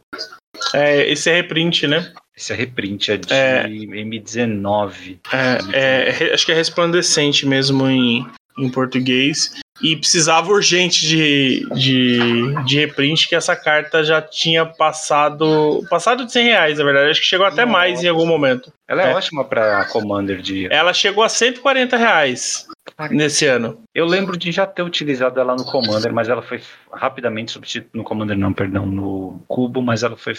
É, 0.74 1.12
esse 1.12 1.28
é 1.28 1.34
reprint, 1.34 1.86
né? 1.86 2.10
Esse 2.34 2.54
é 2.54 2.56
reprint, 2.56 3.12
é 3.12 3.16
de 3.18 3.30
É. 3.30 3.68
M19. 3.68 5.18
É, 5.30 6.08
é, 6.24 6.32
acho 6.32 6.46
que 6.46 6.52
é 6.52 6.54
resplandecente 6.54 7.44
mesmo 7.44 7.86
em, 7.86 8.26
em 8.58 8.70
português. 8.70 9.60
E 9.82 9.96
precisava 9.96 10.50
urgente 10.50 11.06
de, 11.06 11.66
de, 11.74 12.64
de 12.64 12.78
reprint, 12.80 13.28
que 13.28 13.34
essa 13.36 13.54
carta 13.54 14.02
já 14.02 14.20
tinha 14.20 14.66
passado. 14.66 15.84
Passado 15.88 16.24
de 16.26 16.32
100 16.32 16.44
reais, 16.44 16.78
na 16.78 16.84
verdade. 16.84 17.10
Acho 17.10 17.20
que 17.20 17.26
chegou 17.26 17.46
até 17.46 17.64
Nossa. 17.64 17.78
mais 17.78 18.02
em 18.02 18.08
algum 18.08 18.26
momento. 18.26 18.72
Ela 18.88 19.02
é, 19.02 19.12
É. 19.12 19.14
ótima 19.14 19.44
para 19.44 19.84
Commander 19.86 20.40
de. 20.42 20.66
Ela 20.72 20.92
chegou 20.92 21.22
a 21.22 21.28
140 21.28 21.96
reais 21.96 22.66
nesse 23.10 23.46
ano. 23.46 23.80
Eu 23.94 24.06
lembro 24.06 24.36
de 24.36 24.50
já 24.52 24.66
ter 24.66 24.82
utilizado 24.82 25.38
ela 25.40 25.54
no 25.56 25.64
Commander, 25.64 26.12
mas 26.12 26.28
ela 26.28 26.42
foi 26.42 26.60
rapidamente 26.92 27.52
substituída. 27.52 27.90
No 27.94 28.04
Commander, 28.04 28.36
não, 28.36 28.52
perdão, 28.52 28.86
no 28.86 29.42
Cubo, 29.48 29.80
mas 29.82 30.02
ela 30.02 30.16
foi 30.16 30.34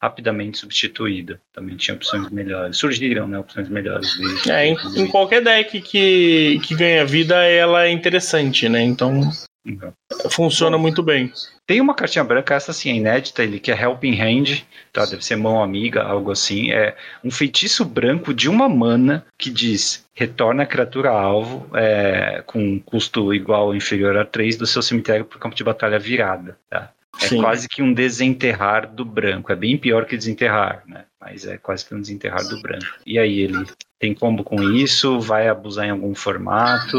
rapidamente 0.00 0.58
substituída. 0.58 1.40
Também 1.52 1.76
tinha 1.76 1.94
opções 1.94 2.28
melhores. 2.30 2.76
Surgiram, 2.76 3.26
né? 3.28 3.38
Opções 3.38 3.68
melhores. 3.68 4.16
desde- 4.18 4.50
É, 4.50 4.66
em, 4.66 4.76
em 4.96 5.06
qualquer 5.06 5.42
deck 5.42 5.80
que, 5.80 6.60
que 6.64 6.74
ganha 6.74 7.04
vida, 7.04 7.36
ela 7.44 7.84
é 7.84 7.90
interessante, 7.90 8.68
né? 8.68 8.82
Então 8.82 9.20
Uhum. 9.66 9.92
funciona 10.30 10.78
muito 10.78 11.02
bem. 11.02 11.30
Tem 11.66 11.80
uma 11.80 11.94
cartinha 11.94 12.24
branca, 12.24 12.54
essa 12.54 12.72
sim 12.72 12.90
é 12.90 12.94
inédita, 12.94 13.42
ele 13.42 13.60
que 13.60 13.70
é 13.70 13.78
Helping 13.78 14.18
Hand, 14.18 14.64
tá? 14.90 15.04
Deve 15.04 15.22
ser 15.22 15.36
mão 15.36 15.62
amiga, 15.62 16.02
algo 16.02 16.30
assim. 16.30 16.70
É 16.72 16.96
um 17.22 17.30
feitiço 17.30 17.84
branco 17.84 18.32
de 18.32 18.48
uma 18.48 18.66
mana 18.68 19.26
que 19.38 19.50
diz: 19.50 20.06
retorna 20.18 20.64
a 20.64 20.66
criatura 20.66 21.10
alvo 21.10 21.70
é, 21.76 22.42
com 22.44 22.80
custo 22.80 23.32
igual 23.32 23.66
ou 23.66 23.74
inferior 23.76 24.16
a 24.16 24.24
3 24.24 24.56
do 24.56 24.66
seu 24.66 24.82
cemitério 24.82 25.24
para 25.24 25.36
o 25.36 25.40
campo 25.40 25.54
de 25.54 25.62
batalha 25.62 25.96
virada. 25.96 26.58
Tá? 26.68 26.90
É 27.22 27.28
Sim. 27.28 27.40
quase 27.40 27.68
que 27.68 27.80
um 27.80 27.92
desenterrar 27.92 28.92
do 28.92 29.04
branco. 29.04 29.52
É 29.52 29.54
bem 29.54 29.78
pior 29.78 30.06
que 30.06 30.16
desenterrar, 30.16 30.82
né? 30.88 31.04
Mas 31.20 31.46
é 31.46 31.56
quase 31.56 31.86
que 31.86 31.94
um 31.94 32.00
desenterrar 32.00 32.42
do 32.48 32.60
branco. 32.60 32.84
E 33.06 33.16
aí, 33.16 33.38
ele 33.42 33.64
tem 34.00 34.12
combo 34.12 34.42
com 34.42 34.60
isso? 34.60 35.20
Vai 35.20 35.46
abusar 35.46 35.86
em 35.86 35.90
algum 35.90 36.14
formato? 36.16 36.98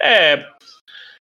É. 0.00 0.46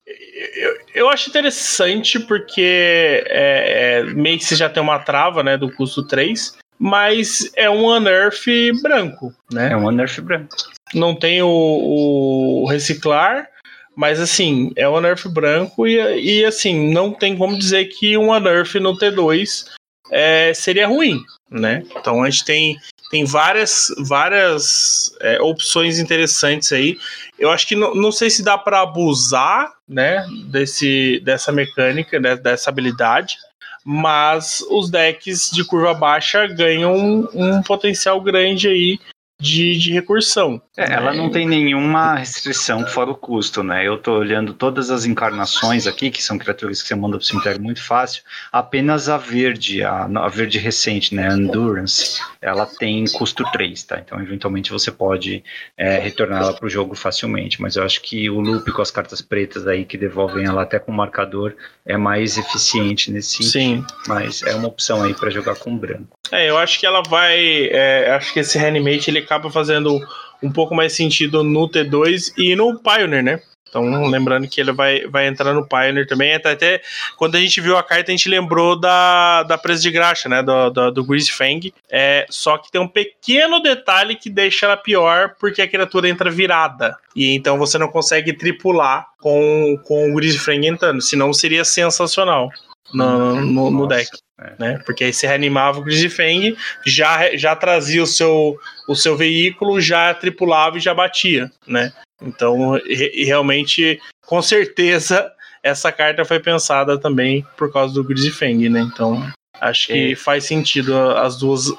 Eu, 0.05 0.77
eu 0.93 1.09
acho 1.09 1.29
interessante 1.29 2.19
porque 2.19 3.23
é, 3.25 4.01
é, 4.01 4.03
meio 4.03 4.37
que 4.37 4.43
você 4.43 4.55
já 4.55 4.69
tem 4.69 4.81
uma 4.81 4.99
trava 4.99 5.41
né, 5.41 5.57
do 5.57 5.71
custo 5.71 6.05
3, 6.07 6.55
mas 6.77 7.51
é 7.55 7.67
um 7.67 7.85
Unearth 7.85 8.45
branco, 8.81 9.33
né? 9.51 9.71
É 9.71 9.77
um 9.77 9.87
Unearth 9.87 10.21
branco. 10.21 10.55
Não 10.93 11.15
tem 11.15 11.41
o, 11.41 11.47
o 11.47 12.65
reciclar, 12.67 13.47
mas 13.95 14.19
assim, 14.19 14.71
é 14.75 14.87
um 14.87 14.95
Unearth 14.95 15.27
branco 15.27 15.85
e, 15.85 15.97
e 16.39 16.45
assim, 16.45 16.93
não 16.93 17.11
tem 17.11 17.37
como 17.37 17.57
dizer 17.57 17.85
que 17.85 18.17
um 18.17 18.31
Unearth 18.31 18.75
no 18.75 18.97
T2 18.97 19.65
é, 20.11 20.53
seria 20.53 20.87
ruim, 20.87 21.21
né? 21.51 21.83
Então 21.95 22.23
a 22.23 22.29
gente 22.29 22.45
tem, 22.45 22.77
tem 23.11 23.25
várias, 23.25 23.87
várias 23.99 25.11
é, 25.21 25.41
opções 25.41 25.99
interessantes 25.99 26.71
aí. 26.71 26.97
Eu 27.37 27.51
acho 27.51 27.67
que 27.67 27.75
não, 27.75 27.93
não 27.93 28.11
sei 28.11 28.29
se 28.29 28.43
dá 28.43 28.57
para 28.57 28.81
abusar, 28.81 29.73
né, 29.87 30.25
desse, 30.45 31.19
dessa 31.23 31.51
mecânica, 31.51 32.19
né, 32.19 32.35
dessa 32.35 32.69
habilidade, 32.69 33.37
mas 33.83 34.63
os 34.69 34.89
decks 34.89 35.49
de 35.51 35.63
curva 35.63 35.93
baixa 35.93 36.47
ganham 36.47 36.95
um, 36.95 37.27
um 37.33 37.63
potencial 37.63 38.21
grande 38.21 38.67
aí 38.67 38.99
de, 39.39 39.77
de 39.77 39.93
recursão. 39.93 40.61
É, 40.75 40.93
ela 40.93 41.13
não 41.13 41.29
tem 41.29 41.47
nenhuma 41.47 42.15
restrição 42.15 42.85
fora 42.85 43.11
o 43.11 43.15
custo, 43.15 43.63
né? 43.63 43.87
Eu 43.87 43.97
tô 43.97 44.17
olhando 44.17 44.53
todas 44.53 44.89
as 44.89 45.05
encarnações 45.05 45.87
aqui, 45.87 46.11
que 46.11 46.21
são 46.21 46.37
criaturas 46.37 46.81
que 46.81 46.87
você 46.87 46.95
manda 46.95 47.17
pro 47.17 47.25
cemitério 47.25 47.61
muito 47.61 47.81
fácil. 47.81 48.21
Apenas 48.51 49.07
a 49.07 49.17
verde, 49.17 49.83
a, 49.83 50.03
a 50.03 50.27
verde 50.27 50.57
recente, 50.57 51.15
né? 51.15 51.29
Endurance, 51.29 52.19
ela 52.41 52.65
tem 52.65 53.05
custo 53.05 53.43
3, 53.51 53.83
tá? 53.83 53.99
Então, 53.99 54.19
eventualmente, 54.21 54.71
você 54.71 54.91
pode 54.91 55.43
é, 55.77 55.97
retornar 55.99 56.41
ela 56.41 56.53
pro 56.53 56.69
jogo 56.69 56.93
facilmente. 56.95 57.61
Mas 57.61 57.77
eu 57.77 57.83
acho 57.83 58.01
que 58.01 58.29
o 58.29 58.41
loop 58.41 58.69
com 58.71 58.81
as 58.81 58.91
cartas 58.91 59.21
pretas 59.21 59.67
aí, 59.67 59.85
que 59.85 59.97
devolvem 59.97 60.45
ela 60.45 60.63
até 60.63 60.79
com 60.79 60.91
marcador, 60.91 61.55
é 61.85 61.95
mais 61.95 62.37
eficiente 62.37 63.09
nesse 63.11 63.37
sentido. 63.37 63.51
Sim. 63.51 63.85
Mas 64.07 64.43
é 64.43 64.53
uma 64.55 64.67
opção 64.67 65.01
aí 65.03 65.13
para 65.13 65.29
jogar 65.29 65.55
com 65.55 65.77
branco. 65.77 66.17
É, 66.31 66.49
eu 66.49 66.57
acho 66.57 66.79
que 66.79 66.85
ela 66.85 67.01
vai. 67.01 67.69
é, 67.71 68.11
acho 68.11 68.33
que 68.33 68.39
esse 68.39 68.57
reanimate 68.57 69.09
ele 69.09 69.21
acaba 69.29 69.51
fazendo 69.51 69.99
um 70.41 70.51
pouco 70.51 70.73
mais 70.73 70.93
sentido 70.93 71.43
no 71.43 71.69
T2 71.69 72.33
e 72.35 72.55
no 72.55 72.79
Pioneer, 72.79 73.23
né? 73.23 73.41
Então, 73.69 74.07
lembrando 74.07 74.47
que 74.47 74.59
ele 74.59 74.71
vai, 74.71 75.05
vai 75.05 75.27
entrar 75.27 75.53
no 75.53 75.67
Pioneer 75.67 76.07
também. 76.07 76.33
Até, 76.33 76.53
até 76.53 76.81
quando 77.15 77.35
a 77.35 77.39
gente 77.39 77.61
viu 77.61 77.77
a 77.77 77.83
carta, 77.83 78.11
a 78.11 78.15
gente 78.15 78.27
lembrou 78.27 78.75
da, 78.75 79.43
da 79.43 79.59
presa 79.59 79.83
de 79.83 79.91
graxa, 79.91 80.27
né? 80.27 80.41
Do, 80.41 80.71
do, 80.71 80.91
do 80.91 81.05
Grease 81.05 81.31
Fang. 81.31 81.71
É, 81.87 82.25
só 82.31 82.57
que 82.57 82.71
tem 82.71 82.81
um 82.81 82.87
pequeno 82.87 83.61
detalhe 83.61 84.15
que 84.15 84.27
deixa 84.27 84.65
ela 84.65 84.75
pior, 84.75 85.35
porque 85.39 85.61
a 85.61 85.67
criatura 85.67 86.09
entra 86.09 86.31
virada. 86.31 86.97
E 87.15 87.35
então 87.35 87.59
você 87.59 87.77
não 87.77 87.89
consegue 87.89 88.33
tripular 88.33 89.05
com, 89.19 89.77
com 89.83 90.11
o 90.11 90.15
Grease 90.15 90.39
Fang 90.39 90.65
entrando. 90.65 90.99
Senão 91.01 91.31
seria 91.31 91.63
sensacional 91.63 92.49
no, 92.91 93.35
no, 93.35 93.69
no 93.69 93.87
deck. 93.87 94.09
Né? 94.57 94.79
Porque 94.85 95.03
aí 95.03 95.13
você 95.13 95.27
reanimava 95.27 95.79
o 95.79 95.83
Grisifeng, 95.83 96.55
já, 96.85 97.35
já 97.35 97.55
trazia 97.55 98.03
o 98.03 98.07
seu, 98.07 98.57
o 98.87 98.95
seu 98.95 99.15
veículo, 99.17 99.79
já 99.81 100.13
tripulava 100.13 100.77
e 100.77 100.81
já 100.81 100.93
batia, 100.93 101.51
né? 101.67 101.91
Então, 102.21 102.71
re- 102.85 103.23
realmente, 103.25 103.99
com 104.25 104.41
certeza, 104.41 105.31
essa 105.63 105.91
carta 105.91 106.23
foi 106.25 106.39
pensada 106.39 106.97
também 106.97 107.45
por 107.57 107.71
causa 107.71 107.93
do 107.93 108.03
Grisifeng, 108.03 108.69
né? 108.69 108.81
Então, 108.81 109.29
Acho 109.61 109.87
que 109.87 110.11
é. 110.11 110.15
faz 110.15 110.45
sentido 110.45 110.95
as 110.97 111.37
duas 111.37 111.71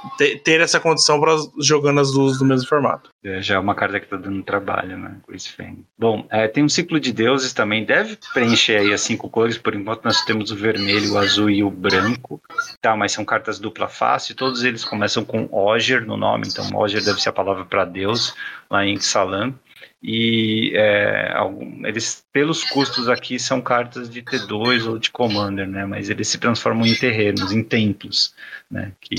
ter 0.45 0.61
essa 0.61 0.79
condição 0.79 1.21
para 1.21 1.37
jogando 1.59 2.01
as 2.01 2.13
duas 2.13 2.41
no 2.41 2.47
mesmo 2.47 2.69
formato. 2.69 3.11
É, 3.23 3.43
já 3.43 3.57
é 3.57 3.59
uma 3.59 3.75
carta 3.75 4.01
que 4.01 4.07
tá 4.07 4.17
dando 4.17 4.43
trabalho, 4.43 4.97
né? 4.97 5.17
Bom, 5.99 6.27
é, 6.31 6.49
tem 6.49 6.65
um 6.65 6.69
ciclo 6.69 6.99
de 6.99 7.13
deuses 7.13 7.53
também, 7.53 7.85
deve 7.85 8.19
preencher 8.33 8.77
aí 8.77 8.93
as 8.93 9.03
cinco 9.03 9.29
cores, 9.29 9.59
por 9.59 9.75
enquanto 9.75 10.05
nós 10.05 10.25
temos 10.25 10.51
o 10.51 10.57
vermelho, 10.57 11.13
o 11.13 11.19
azul 11.19 11.51
e 11.51 11.63
o 11.63 11.71
branco, 11.71 12.41
tá? 12.81 12.97
Mas 12.97 13.13
são 13.13 13.25
cartas 13.25 13.59
dupla 13.59 13.89
face, 13.89 14.35
todos 14.35 14.65
eles 14.65 14.85
começam 14.85 15.25
com 15.25 15.49
Oger 15.53 16.05
no 16.05 16.17
nome, 16.17 16.49
então 16.49 16.67
Oger 16.75 17.05
deve 17.05 17.21
ser 17.21 17.29
a 17.29 17.33
palavra 17.33 17.65
para 17.65 17.85
Deus, 17.85 18.35
lá 18.71 18.85
em 18.87 18.99
Salam 18.99 19.55
e 20.03 20.73
é, 20.75 21.35
eles 21.85 22.25
pelos 22.33 22.65
custos 22.65 23.07
aqui 23.09 23.39
são 23.39 23.61
cartas 23.61 24.09
de 24.09 24.23
T2 24.23 24.87
ou 24.87 24.99
de 24.99 25.11
Commander, 25.11 25.69
né? 25.69 25.85
Mas 25.85 26.09
eles 26.09 26.29
se 26.29 26.39
transformam 26.39 26.87
em 26.87 26.95
terrenos, 26.95 27.53
em 27.53 27.63
templos, 27.63 28.35
né? 28.71 28.93
Que 29.01 29.15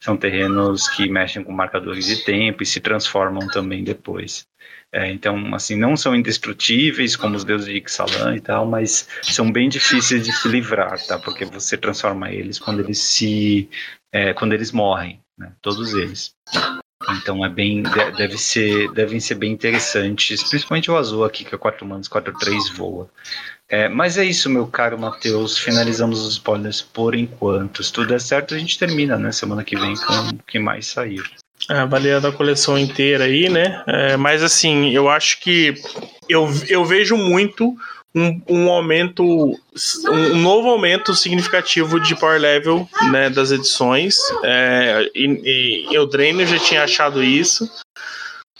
são 0.00 0.16
terrenos 0.16 0.88
que 0.88 1.06
mexem 1.08 1.44
com 1.44 1.52
marcadores 1.52 2.06
de 2.06 2.24
tempo 2.24 2.62
e 2.62 2.66
se 2.66 2.80
transformam 2.80 3.46
também 3.48 3.84
depois. 3.84 4.46
É, 4.90 5.10
então, 5.10 5.54
assim, 5.54 5.76
não 5.76 5.96
são 5.96 6.14
indestrutíveis 6.14 7.16
como 7.16 7.36
os 7.36 7.44
deuses 7.44 7.66
de 7.66 7.76
Ixalan 7.78 8.36
e 8.36 8.40
tal, 8.40 8.66
mas 8.66 9.08
são 9.22 9.50
bem 9.50 9.68
difíceis 9.68 10.24
de 10.24 10.32
se 10.32 10.48
livrar, 10.48 10.98
tá? 11.06 11.18
Porque 11.18 11.44
você 11.44 11.76
transforma 11.76 12.30
eles 12.30 12.58
quando 12.58 12.80
eles 12.80 12.98
se, 12.98 13.68
é, 14.10 14.32
quando 14.34 14.52
eles 14.54 14.72
morrem, 14.72 15.20
né? 15.38 15.52
Todos 15.62 15.94
eles. 15.94 16.34
Então 17.10 17.44
é 17.44 17.48
bem. 17.48 17.82
Deve 18.16 18.38
ser, 18.38 18.90
devem 18.92 19.20
ser 19.20 19.34
bem 19.36 19.52
interessantes, 19.52 20.42
principalmente 20.48 20.90
o 20.90 20.96
azul 20.96 21.24
aqui, 21.24 21.44
que 21.44 21.54
é 21.54 21.58
4 21.58 21.86
manos, 21.86 22.08
4 22.08 22.32
3 22.38 22.70
voa. 22.70 23.08
É, 23.68 23.88
mas 23.88 24.18
é 24.18 24.24
isso, 24.24 24.50
meu 24.50 24.66
caro 24.66 24.98
Matheus. 24.98 25.56
Finalizamos 25.56 26.20
os 26.20 26.34
spoilers 26.34 26.82
por 26.82 27.14
enquanto. 27.14 27.82
Se 27.82 27.92
tudo 27.92 28.08
der 28.08 28.20
certo, 28.20 28.54
a 28.54 28.58
gente 28.58 28.78
termina, 28.78 29.16
né? 29.16 29.32
Semana 29.32 29.64
que 29.64 29.76
vem 29.76 29.94
com 29.96 30.12
o 30.12 30.38
que 30.46 30.58
mais 30.58 30.86
sair. 30.86 31.22
É, 31.70 31.78
avaliando 31.78 32.26
a 32.26 32.32
coleção 32.32 32.76
inteira 32.76 33.24
aí, 33.24 33.48
né? 33.48 33.82
É, 33.86 34.16
mas 34.16 34.42
assim, 34.42 34.90
eu 34.90 35.08
acho 35.08 35.40
que 35.40 35.74
eu, 36.28 36.48
eu 36.68 36.84
vejo 36.84 37.16
muito 37.16 37.74
um, 38.14 38.40
um 38.48 38.70
aumento, 38.70 39.24
um 39.24 40.38
novo 40.38 40.68
aumento 40.68 41.14
significativo 41.14 41.98
de 41.98 42.14
power 42.14 42.40
level 42.40 42.88
né, 43.10 43.30
das 43.30 43.50
edições. 43.50 44.16
É, 44.44 45.10
e, 45.14 45.86
e 45.88 45.94
eu 45.94 46.06
Drainer 46.06 46.46
já 46.46 46.58
tinha 46.58 46.84
achado 46.84 47.22
isso, 47.22 47.70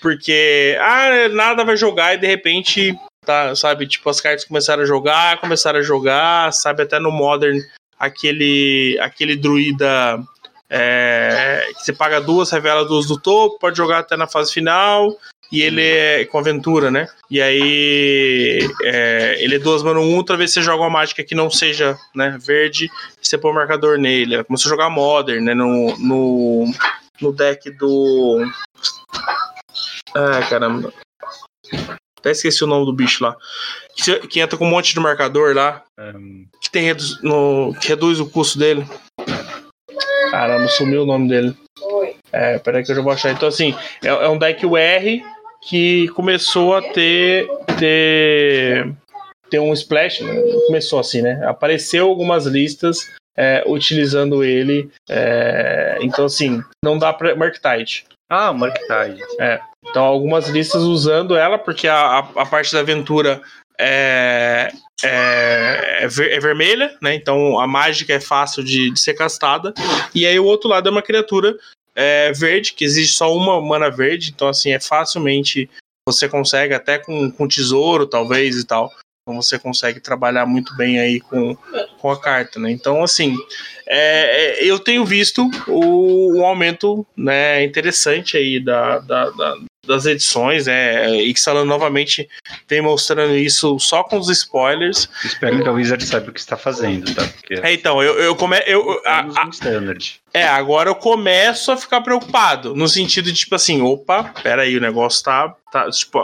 porque 0.01 0.77
ah, 0.81 1.29
nada 1.31 1.65
vai 1.65 1.77
jogar 1.77 2.15
e 2.15 2.19
de 2.19 2.27
repente, 2.27 2.95
tá, 3.25 3.55
sabe, 3.55 3.87
tipo, 3.87 4.09
as 4.09 4.21
cartas 4.21 4.45
começaram 4.45 4.83
a 4.83 4.87
jogar, 4.87 5.41
começaram 5.41 5.79
a 5.79 5.83
jogar, 5.83 6.53
sabe, 6.53 6.83
até 6.83 6.99
no 6.99 7.11
Modern, 7.11 7.59
aquele, 7.99 8.99
aquele 9.01 9.37
druida. 9.37 10.23
É, 10.75 11.67
que 11.77 11.85
você 11.85 11.93
paga 11.93 12.19
duas, 12.19 12.51
revela 12.51 12.83
duas 12.83 13.07
do 13.07 13.21
topo, 13.21 13.59
pode 13.59 13.77
jogar 13.77 13.99
até 13.99 14.17
na 14.17 14.27
fase 14.27 14.55
final 14.55 15.19
e 15.53 15.61
ele 15.61 15.83
é 15.83 16.25
com 16.25 16.39
aventura, 16.39 16.91
né? 16.91 17.07
E 17.31 17.41
aí 17.41 18.67
é, 18.83 19.37
ele 19.39 19.57
é 19.57 19.59
duas 19.59 19.83
mano 19.83 20.01
um, 20.01 20.17
outra 20.17 20.35
vez 20.35 20.51
você 20.51 20.63
joga 20.63 20.83
uma 20.83 20.89
mágica 20.91 21.23
que 21.23 21.35
não 21.35 21.51
seja 21.51 21.99
né, 22.15 22.39
verde, 22.41 22.91
você 23.21 23.37
põe 23.37 23.51
o 23.51 23.53
um 23.53 23.57
marcador 23.57 23.99
nele. 23.99 24.35
Ela 24.35 24.45
começou 24.45 24.71
a 24.71 24.75
jogar 24.75 24.89
Modern, 24.89 25.45
né? 25.45 25.53
No, 25.53 25.95
no, 25.99 26.73
no 27.21 27.33
deck 27.35 27.71
do. 27.73 28.51
Ah, 30.15 30.41
caramba. 30.49 30.91
Até 32.19 32.31
esqueci 32.31 32.65
o 32.65 32.69
nome 32.69 32.87
do 32.87 32.93
bicho 32.95 33.23
lá. 33.23 33.37
Que, 33.95 34.27
que 34.29 34.41
entra 34.41 34.57
com 34.57 34.65
um 34.65 34.71
monte 34.71 34.95
de 34.95 35.01
marcador 35.01 35.55
lá. 35.55 35.83
Um... 35.99 36.47
Que, 36.63 36.71
tem 36.71 36.85
redu 36.85 37.05
no, 37.23 37.75
que 37.79 37.89
reduz 37.89 38.21
o 38.21 38.31
custo 38.31 38.59
dele. 38.59 38.87
Caramba, 40.31 40.67
sumiu 40.69 41.03
o 41.03 41.07
nome 41.07 41.29
dele. 41.29 41.55
É, 42.33 42.59
peraí 42.59 42.83
que 42.83 42.91
eu 42.91 42.97
já 42.97 43.03
vou 43.03 43.13
achar. 43.13 43.33
Então, 43.33 43.49
assim, 43.49 43.77
é, 44.03 44.09
é 44.09 44.29
um 44.29 44.39
deck 44.39 44.65
UR 44.65 45.32
que 45.63 46.09
começou 46.09 46.75
a 46.75 46.83
ter, 46.83 47.49
ter, 47.79 48.93
ter 49.49 49.59
um 49.61 49.73
splash, 49.73 50.21
né? 50.21 50.35
começou 50.67 50.99
assim, 50.99 51.23
né? 51.23 51.41
Apareceu 51.47 52.09
algumas 52.09 52.47
listas 52.47 53.11
é, 53.37 53.63
utilizando 53.67 54.43
ele. 54.43 54.91
É, 55.09 55.99
então, 56.01 56.25
assim, 56.25 56.63
não 56.85 56.99
dá 56.99 57.13
para 57.13 57.35
Marktide. 57.37 58.05
Ah, 58.29 58.53
Marktide. 58.53 59.23
É. 59.41 59.61
Então, 59.85 60.05
algumas 60.05 60.49
listas 60.49 60.83
usando 60.83 61.37
ela, 61.37 61.59
porque 61.59 61.87
a, 61.87 61.97
a, 61.97 62.19
a 62.19 62.47
parte 62.47 62.73
da 62.73 62.81
aventura 62.81 63.41
é, 63.79 64.73
é, 65.03 66.03
é, 66.05 66.09
ver, 66.09 66.33
é, 66.33 66.41
vermelha, 66.41 66.97
né? 67.03 67.15
Então 67.15 67.59
a 67.59 67.67
mágica 67.67 68.13
é 68.13 68.21
fácil 68.21 68.63
de, 68.63 68.91
de, 68.91 69.01
ser 69.01 69.15
castada. 69.15 69.75
E 70.15 70.27
aí 70.27 70.39
o 70.39 70.45
outro 70.45 70.69
lado 70.69 70.89
é 70.89 70.93
uma 70.93 71.03
criatura 71.03 71.57
é, 71.95 72.33
verde, 72.33 72.73
que 72.73 72.85
existe 72.85 73.17
só 73.17 73.35
uma 73.35 73.61
mana 73.61 73.91
verde, 73.91 74.33
então 74.35 74.49
assim, 74.49 74.73
é 74.73 74.81
facilmente 74.81 75.69
você 76.07 76.29
consegue, 76.29 76.75
até 76.75 76.99
com, 76.99 77.31
com 77.31 77.47
tesouro, 77.47 78.07
talvez 78.07 78.57
e 78.57 78.67
tal. 78.67 78.91
Então 79.23 79.41
você 79.41 79.57
consegue 79.59 80.01
trabalhar 80.01 80.47
muito 80.47 80.77
bem 80.77 80.99
aí 80.99 81.21
com, 81.21 81.57
com 82.01 82.11
a 82.11 82.21
carta, 82.21 82.59
né? 82.59 82.73
Então, 82.73 83.05
assim, 83.05 83.37
é, 83.87 84.61
é 84.61 84.65
eu 84.65 84.81
tenho 84.81 85.05
visto 85.05 85.49
o, 85.69 86.39
o, 86.39 86.45
aumento 86.45 87.07
né, 87.17 87.63
interessante 87.63 88.37
aí 88.37 88.59
da, 88.59 88.99
da, 88.99 89.31
da, 89.31 89.59
das 89.85 90.07
edições, 90.07 90.67
né? 90.67 91.23
Ixalan 91.23 91.65
novamente 91.65 92.29
vem 92.69 92.81
mostrando 92.81 93.37
isso 93.37 93.79
só 93.81 94.05
com 94.05 94.17
os 94.17 94.29
spoilers. 94.29 95.09
Espero 95.25 95.61
que 95.61 95.69
a 95.69 95.73
Wizard 95.73 96.05
saiba 96.07 96.31
o 96.31 96.33
que 96.33 96.39
está 96.39 96.57
fazendo, 96.57 97.13
tá? 97.13 97.27
Porque 97.27 97.55
é, 97.55 97.73
então, 97.73 98.01
eu, 98.01 98.17
eu 98.19 98.37
come... 98.37 98.63
eu, 98.67 99.01
a, 99.05 99.21
a, 99.43 99.49
standard. 99.49 100.21
É, 100.33 100.47
agora 100.47 100.89
eu 100.89 100.95
começo 100.95 101.73
a 101.73 101.77
ficar 101.77 102.01
preocupado, 102.01 102.77
no 102.77 102.89
sentido 102.89 103.25
de, 103.27 103.35
tipo 103.35 103.55
assim, 103.55 103.83
opa, 103.83 104.33
peraí, 104.43 104.77
o 104.77 104.81
negócio 104.81 105.25
tá, 105.25 105.55
tá 105.71 105.91
tipo, 105.91 106.19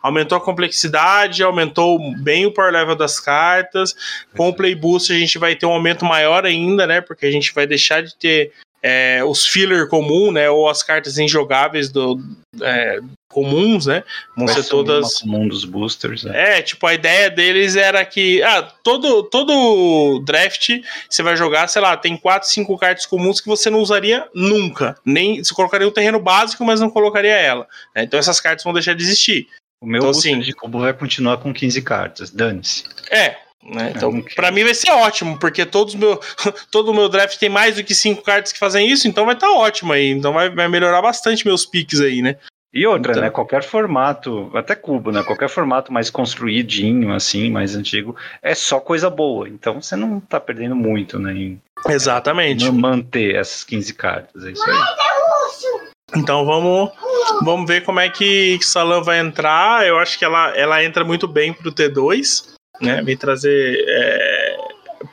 aumentou 0.00 0.38
a 0.38 0.40
complexidade, 0.40 1.42
aumentou 1.42 1.98
bem 2.18 2.46
o 2.46 2.52
power 2.52 2.72
level 2.72 2.96
das 2.96 3.20
cartas, 3.20 3.94
com 4.34 4.48
o 4.48 4.54
Play 4.54 4.74
Boost 4.74 5.12
a 5.12 5.18
gente 5.18 5.38
vai 5.38 5.54
ter 5.54 5.66
um 5.66 5.72
aumento 5.72 6.04
maior 6.04 6.46
ainda, 6.46 6.86
né, 6.86 7.00
porque 7.00 7.26
a 7.26 7.30
gente 7.30 7.52
vai 7.52 7.66
deixar 7.66 8.02
de 8.02 8.16
ter 8.16 8.52
é, 8.82 9.24
os 9.24 9.46
filler 9.46 9.88
comum, 9.88 10.30
né, 10.30 10.48
ou 10.48 10.68
as 10.68 10.82
cartas 10.82 11.18
injogáveis 11.18 11.90
do, 11.90 12.20
é, 12.62 13.00
comuns, 13.28 13.86
né, 13.86 14.02
vão 14.36 14.46
ser 14.48 14.64
todas 14.64 15.20
comum 15.20 15.48
dos 15.48 15.64
boosters. 15.64 16.24
Né? 16.24 16.58
É, 16.58 16.62
tipo 16.62 16.86
a 16.86 16.94
ideia 16.94 17.30
deles 17.30 17.76
era 17.76 18.04
que 18.04 18.42
ah, 18.42 18.62
todo 18.82 19.24
todo 19.24 20.22
draft 20.24 20.70
você 21.08 21.22
vai 21.22 21.36
jogar, 21.36 21.68
sei 21.68 21.82
lá, 21.82 21.96
tem 21.96 22.16
quatro, 22.16 22.48
cinco 22.48 22.78
cartas 22.78 23.06
comuns 23.06 23.40
que 23.40 23.48
você 23.48 23.68
não 23.68 23.80
usaria 23.80 24.28
nunca, 24.34 24.96
nem 25.04 25.42
você 25.42 25.54
colocaria 25.54 25.88
um 25.88 25.92
terreno 25.92 26.20
básico, 26.20 26.64
mas 26.64 26.80
não 26.80 26.90
colocaria 26.90 27.34
ela. 27.34 27.66
Né? 27.94 28.04
Então 28.04 28.18
essas 28.18 28.40
cartas 28.40 28.64
vão 28.64 28.72
deixar 28.72 28.94
de 28.94 29.02
existir. 29.02 29.48
O 29.80 29.86
meu 29.86 29.98
então, 29.98 30.10
assim, 30.10 30.38
de 30.40 30.52
combo 30.52 30.80
vai 30.80 30.94
continuar 30.94 31.36
com 31.36 31.52
15 31.52 31.82
cartas, 31.82 32.30
dane-se. 32.30 32.84
É, 33.10 33.36
né? 33.68 33.92
Então, 33.94 34.10
okay. 34.10 34.34
para 34.34 34.50
mim 34.50 34.64
vai 34.64 34.74
ser 34.74 34.90
ótimo, 34.90 35.38
porque 35.38 35.64
todos 35.66 35.94
meu, 35.94 36.20
todo 36.70 36.90
o 36.90 36.94
meu 36.94 37.08
draft 37.08 37.38
tem 37.38 37.48
mais 37.48 37.76
do 37.76 37.84
que 37.84 37.94
cinco 37.94 38.22
cartas 38.22 38.52
que 38.52 38.58
fazem 38.58 38.88
isso, 38.88 39.08
então 39.08 39.24
vai 39.24 39.34
estar 39.34 39.48
tá 39.48 39.52
ótimo 39.52 39.92
aí. 39.92 40.08
Então 40.08 40.32
vai, 40.32 40.50
vai 40.50 40.68
melhorar 40.68 41.02
bastante 41.02 41.46
meus 41.46 41.66
picks 41.66 42.00
aí, 42.00 42.22
né? 42.22 42.36
E 42.72 42.86
outra, 42.86 43.12
então... 43.12 43.22
né? 43.22 43.30
Qualquer 43.30 43.62
formato, 43.62 44.50
até 44.54 44.74
cubo, 44.74 45.10
né? 45.10 45.22
Qualquer 45.22 45.48
formato 45.48 45.92
mais 45.92 46.10
construidinho, 46.10 47.12
assim, 47.12 47.50
mais 47.50 47.74
antigo, 47.74 48.14
é 48.42 48.54
só 48.54 48.78
coisa 48.78 49.08
boa. 49.08 49.48
Então 49.48 49.80
você 49.80 49.96
não 49.96 50.20
tá 50.20 50.38
perdendo 50.38 50.76
muito, 50.76 51.18
né? 51.18 51.32
Em, 51.32 51.60
Exatamente. 51.88 52.70
manter 52.70 53.34
essas 53.34 53.64
15 53.64 53.94
cartas. 53.94 54.44
É 54.44 54.50
isso 54.50 54.64
aí. 54.68 54.76
Então 56.14 56.44
vamos, 56.44 56.92
vamos 57.42 57.66
ver 57.66 57.82
como 57.82 57.98
é 57.98 58.08
que 58.08 58.58
Salam 58.62 59.02
vai 59.02 59.18
entrar. 59.18 59.86
Eu 59.86 59.98
acho 59.98 60.18
que 60.18 60.24
ela, 60.24 60.56
ela 60.56 60.84
entra 60.84 61.04
muito 61.04 61.26
bem 61.26 61.52
pro 61.52 61.72
T2 61.72 62.55
né? 62.80 63.02
Vem 63.02 63.16
trazer, 63.16 63.84
é, 63.88 64.56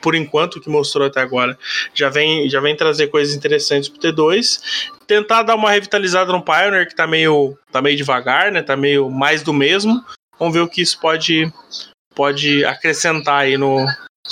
por 0.00 0.14
enquanto, 0.14 0.56
o 0.56 0.60
que 0.60 0.68
mostrou 0.68 1.06
até 1.06 1.20
agora, 1.20 1.58
já 1.92 2.08
vem, 2.08 2.48
já 2.48 2.60
vem 2.60 2.76
trazer 2.76 3.08
coisas 3.08 3.34
interessantes 3.34 3.88
pro 3.88 4.00
T2. 4.00 4.90
Tentar 5.06 5.42
dar 5.42 5.54
uma 5.54 5.70
revitalizada 5.70 6.32
no 6.32 6.42
Pioneer, 6.42 6.88
que 6.88 6.94
tá 6.94 7.06
meio, 7.06 7.56
tá 7.70 7.82
meio 7.82 7.96
devagar, 7.96 8.50
né? 8.50 8.62
Tá 8.62 8.76
meio 8.76 9.10
mais 9.10 9.42
do 9.42 9.52
mesmo. 9.52 10.02
Vamos 10.38 10.54
ver 10.54 10.60
o 10.60 10.68
que 10.68 10.82
isso 10.82 10.98
pode, 11.00 11.52
pode 12.14 12.64
acrescentar 12.64 13.42
aí 13.42 13.56
no, 13.56 13.86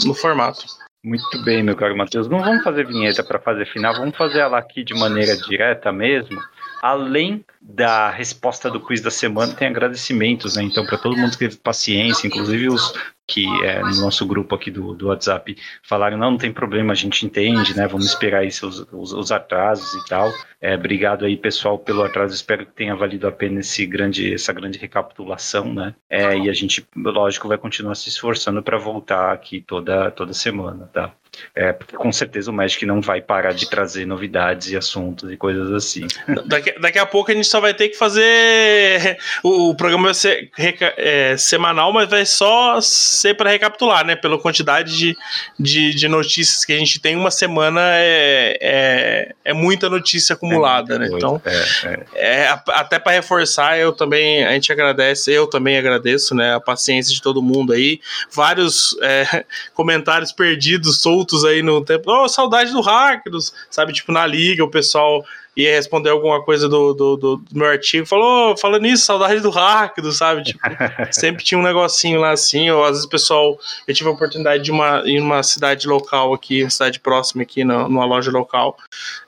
no 0.04 0.14
formato. 0.14 0.64
Muito 1.04 1.42
bem, 1.42 1.64
meu 1.64 1.74
caro 1.74 1.96
Matheus. 1.96 2.28
Não 2.28 2.40
vamos 2.40 2.62
fazer 2.62 2.86
vinheta 2.86 3.24
para 3.24 3.40
fazer 3.40 3.66
final, 3.66 3.92
vamos 3.94 4.16
fazer 4.16 4.38
ela 4.38 4.56
aqui 4.56 4.84
de 4.84 4.94
maneira 4.94 5.36
direta 5.36 5.90
mesmo. 5.90 6.40
Além 6.80 7.44
da 7.60 8.08
resposta 8.08 8.70
do 8.70 8.80
quiz 8.80 9.00
da 9.00 9.10
semana, 9.10 9.52
tem 9.52 9.66
agradecimentos, 9.66 10.54
né? 10.54 10.62
Então, 10.62 10.86
para 10.86 10.98
todo 10.98 11.16
mundo 11.16 11.32
que 11.32 11.38
teve 11.38 11.56
paciência, 11.56 12.28
inclusive 12.28 12.68
os 12.68 12.94
que 13.32 13.46
é, 13.64 13.80
no 13.80 14.02
nosso 14.02 14.26
grupo 14.26 14.54
aqui 14.54 14.70
do, 14.70 14.92
do 14.92 15.06
WhatsApp 15.06 15.56
falaram, 15.82 16.18
não, 16.18 16.32
não 16.32 16.38
tem 16.38 16.52
problema, 16.52 16.92
a 16.92 16.96
gente 16.96 17.24
entende, 17.24 17.74
né? 17.74 17.88
Vamos 17.88 18.04
esperar 18.04 18.40
aí 18.40 18.48
os, 18.48 18.62
os, 18.62 19.12
os 19.12 19.32
atrasos 19.32 19.94
e 19.94 20.06
tal. 20.06 20.30
É, 20.60 20.74
obrigado 20.74 21.24
aí, 21.24 21.34
pessoal, 21.34 21.78
pelo 21.78 22.02
atraso. 22.02 22.34
Espero 22.34 22.66
que 22.66 22.72
tenha 22.72 22.94
valido 22.94 23.26
a 23.26 23.32
pena 23.32 23.60
esse 23.60 23.86
grande, 23.86 24.34
essa 24.34 24.52
grande 24.52 24.78
recapitulação, 24.78 25.72
né? 25.72 25.94
É, 26.10 26.36
e 26.36 26.50
a 26.50 26.52
gente, 26.52 26.86
lógico, 26.94 27.48
vai 27.48 27.56
continuar 27.56 27.94
se 27.94 28.10
esforçando 28.10 28.62
para 28.62 28.76
voltar 28.76 29.32
aqui 29.32 29.62
toda, 29.62 30.10
toda 30.10 30.34
semana, 30.34 30.90
tá? 30.92 31.14
É, 31.54 31.72
porque 31.72 31.96
com 31.96 32.12
certeza 32.12 32.50
o 32.50 32.54
Magic 32.54 32.84
não 32.84 33.00
vai 33.00 33.20
parar 33.20 33.52
de 33.52 33.68
trazer 33.68 34.06
novidades 34.06 34.70
e 34.70 34.76
assuntos 34.76 35.30
e 35.30 35.36
coisas 35.36 35.72
assim. 35.72 36.06
Daqui, 36.46 36.78
daqui 36.78 36.98
a 36.98 37.06
pouco 37.06 37.30
a 37.30 37.34
gente 37.34 37.46
só 37.46 37.60
vai 37.60 37.74
ter 37.74 37.88
que 37.88 37.96
fazer. 37.96 39.18
O, 39.42 39.70
o 39.70 39.74
programa 39.74 40.04
vai 40.04 40.14
ser 40.14 40.50
é, 40.96 41.36
semanal, 41.36 41.92
mas 41.92 42.08
vai 42.08 42.24
só 42.24 42.80
ser 42.80 43.34
para 43.34 43.50
recapitular, 43.50 44.04
né? 44.04 44.14
Pela 44.14 44.38
quantidade 44.38 44.96
de, 44.96 45.16
de, 45.58 45.94
de, 45.94 46.08
notícias 46.08 46.64
que 46.64 46.72
a 46.72 46.78
gente 46.78 47.00
tem, 47.00 47.16
uma 47.16 47.30
semana 47.30 47.80
é, 47.82 48.58
é, 48.60 49.34
é 49.44 49.52
muita 49.52 49.88
notícia 49.88 50.34
acumulada, 50.34 50.94
é 50.94 50.98
né? 50.98 51.08
Então, 51.12 51.40
é, 51.44 52.04
é. 52.14 52.58
até 52.68 52.98
para 52.98 53.12
reforçar, 53.12 53.78
eu 53.78 53.92
também, 53.92 54.44
a 54.44 54.52
gente 54.52 54.70
agradece, 54.70 55.32
eu 55.32 55.46
também 55.46 55.76
agradeço, 55.76 56.34
né? 56.34 56.54
A 56.54 56.60
paciência 56.60 57.12
de 57.12 57.20
todo 57.20 57.42
mundo 57.42 57.72
aí. 57.72 58.00
Vários 58.30 58.96
comentários 59.74 60.30
perdidos, 60.30 61.00
soltos 61.22 61.44
aí 61.44 61.62
no 61.62 61.84
tempo. 61.84 62.10
Oh, 62.10 62.28
saudade 62.28 62.72
do 62.72 62.80
Hackers, 62.80 63.52
sabe? 63.70 63.92
Tipo, 63.92 64.12
na 64.12 64.26
liga, 64.26 64.64
o 64.64 64.70
pessoal 64.70 65.24
ia 65.56 65.74
responder 65.74 66.10
alguma 66.10 66.42
coisa 66.42 66.68
do, 66.68 66.94
do, 66.94 67.16
do, 67.16 67.36
do 67.36 67.58
meu 67.58 67.68
artigo, 67.68 68.06
falou, 68.06 68.52
oh, 68.52 68.56
falando 68.56 68.82
nisso, 68.82 69.04
saudade 69.04 69.40
do 69.40 69.50
Rápido, 69.50 70.10
sabe? 70.10 70.42
Tipo, 70.42 70.60
sempre 71.12 71.44
tinha 71.44 71.58
um 71.58 71.62
negocinho 71.62 72.20
lá 72.20 72.30
assim, 72.30 72.70
ou 72.70 72.82
às 72.82 72.90
vezes 72.92 73.04
o 73.04 73.08
pessoal, 73.08 73.58
eu 73.86 73.94
tive 73.94 74.08
a 74.08 74.12
oportunidade 74.12 74.62
de 74.62 74.70
uma, 74.70 75.02
em 75.04 75.20
uma 75.20 75.42
cidade 75.42 75.86
local 75.86 76.32
aqui, 76.32 76.62
uma 76.62 76.70
cidade 76.70 76.98
próxima 77.00 77.42
aqui, 77.42 77.64
no, 77.64 77.88
numa 77.88 78.04
loja 78.04 78.30
local, 78.30 78.78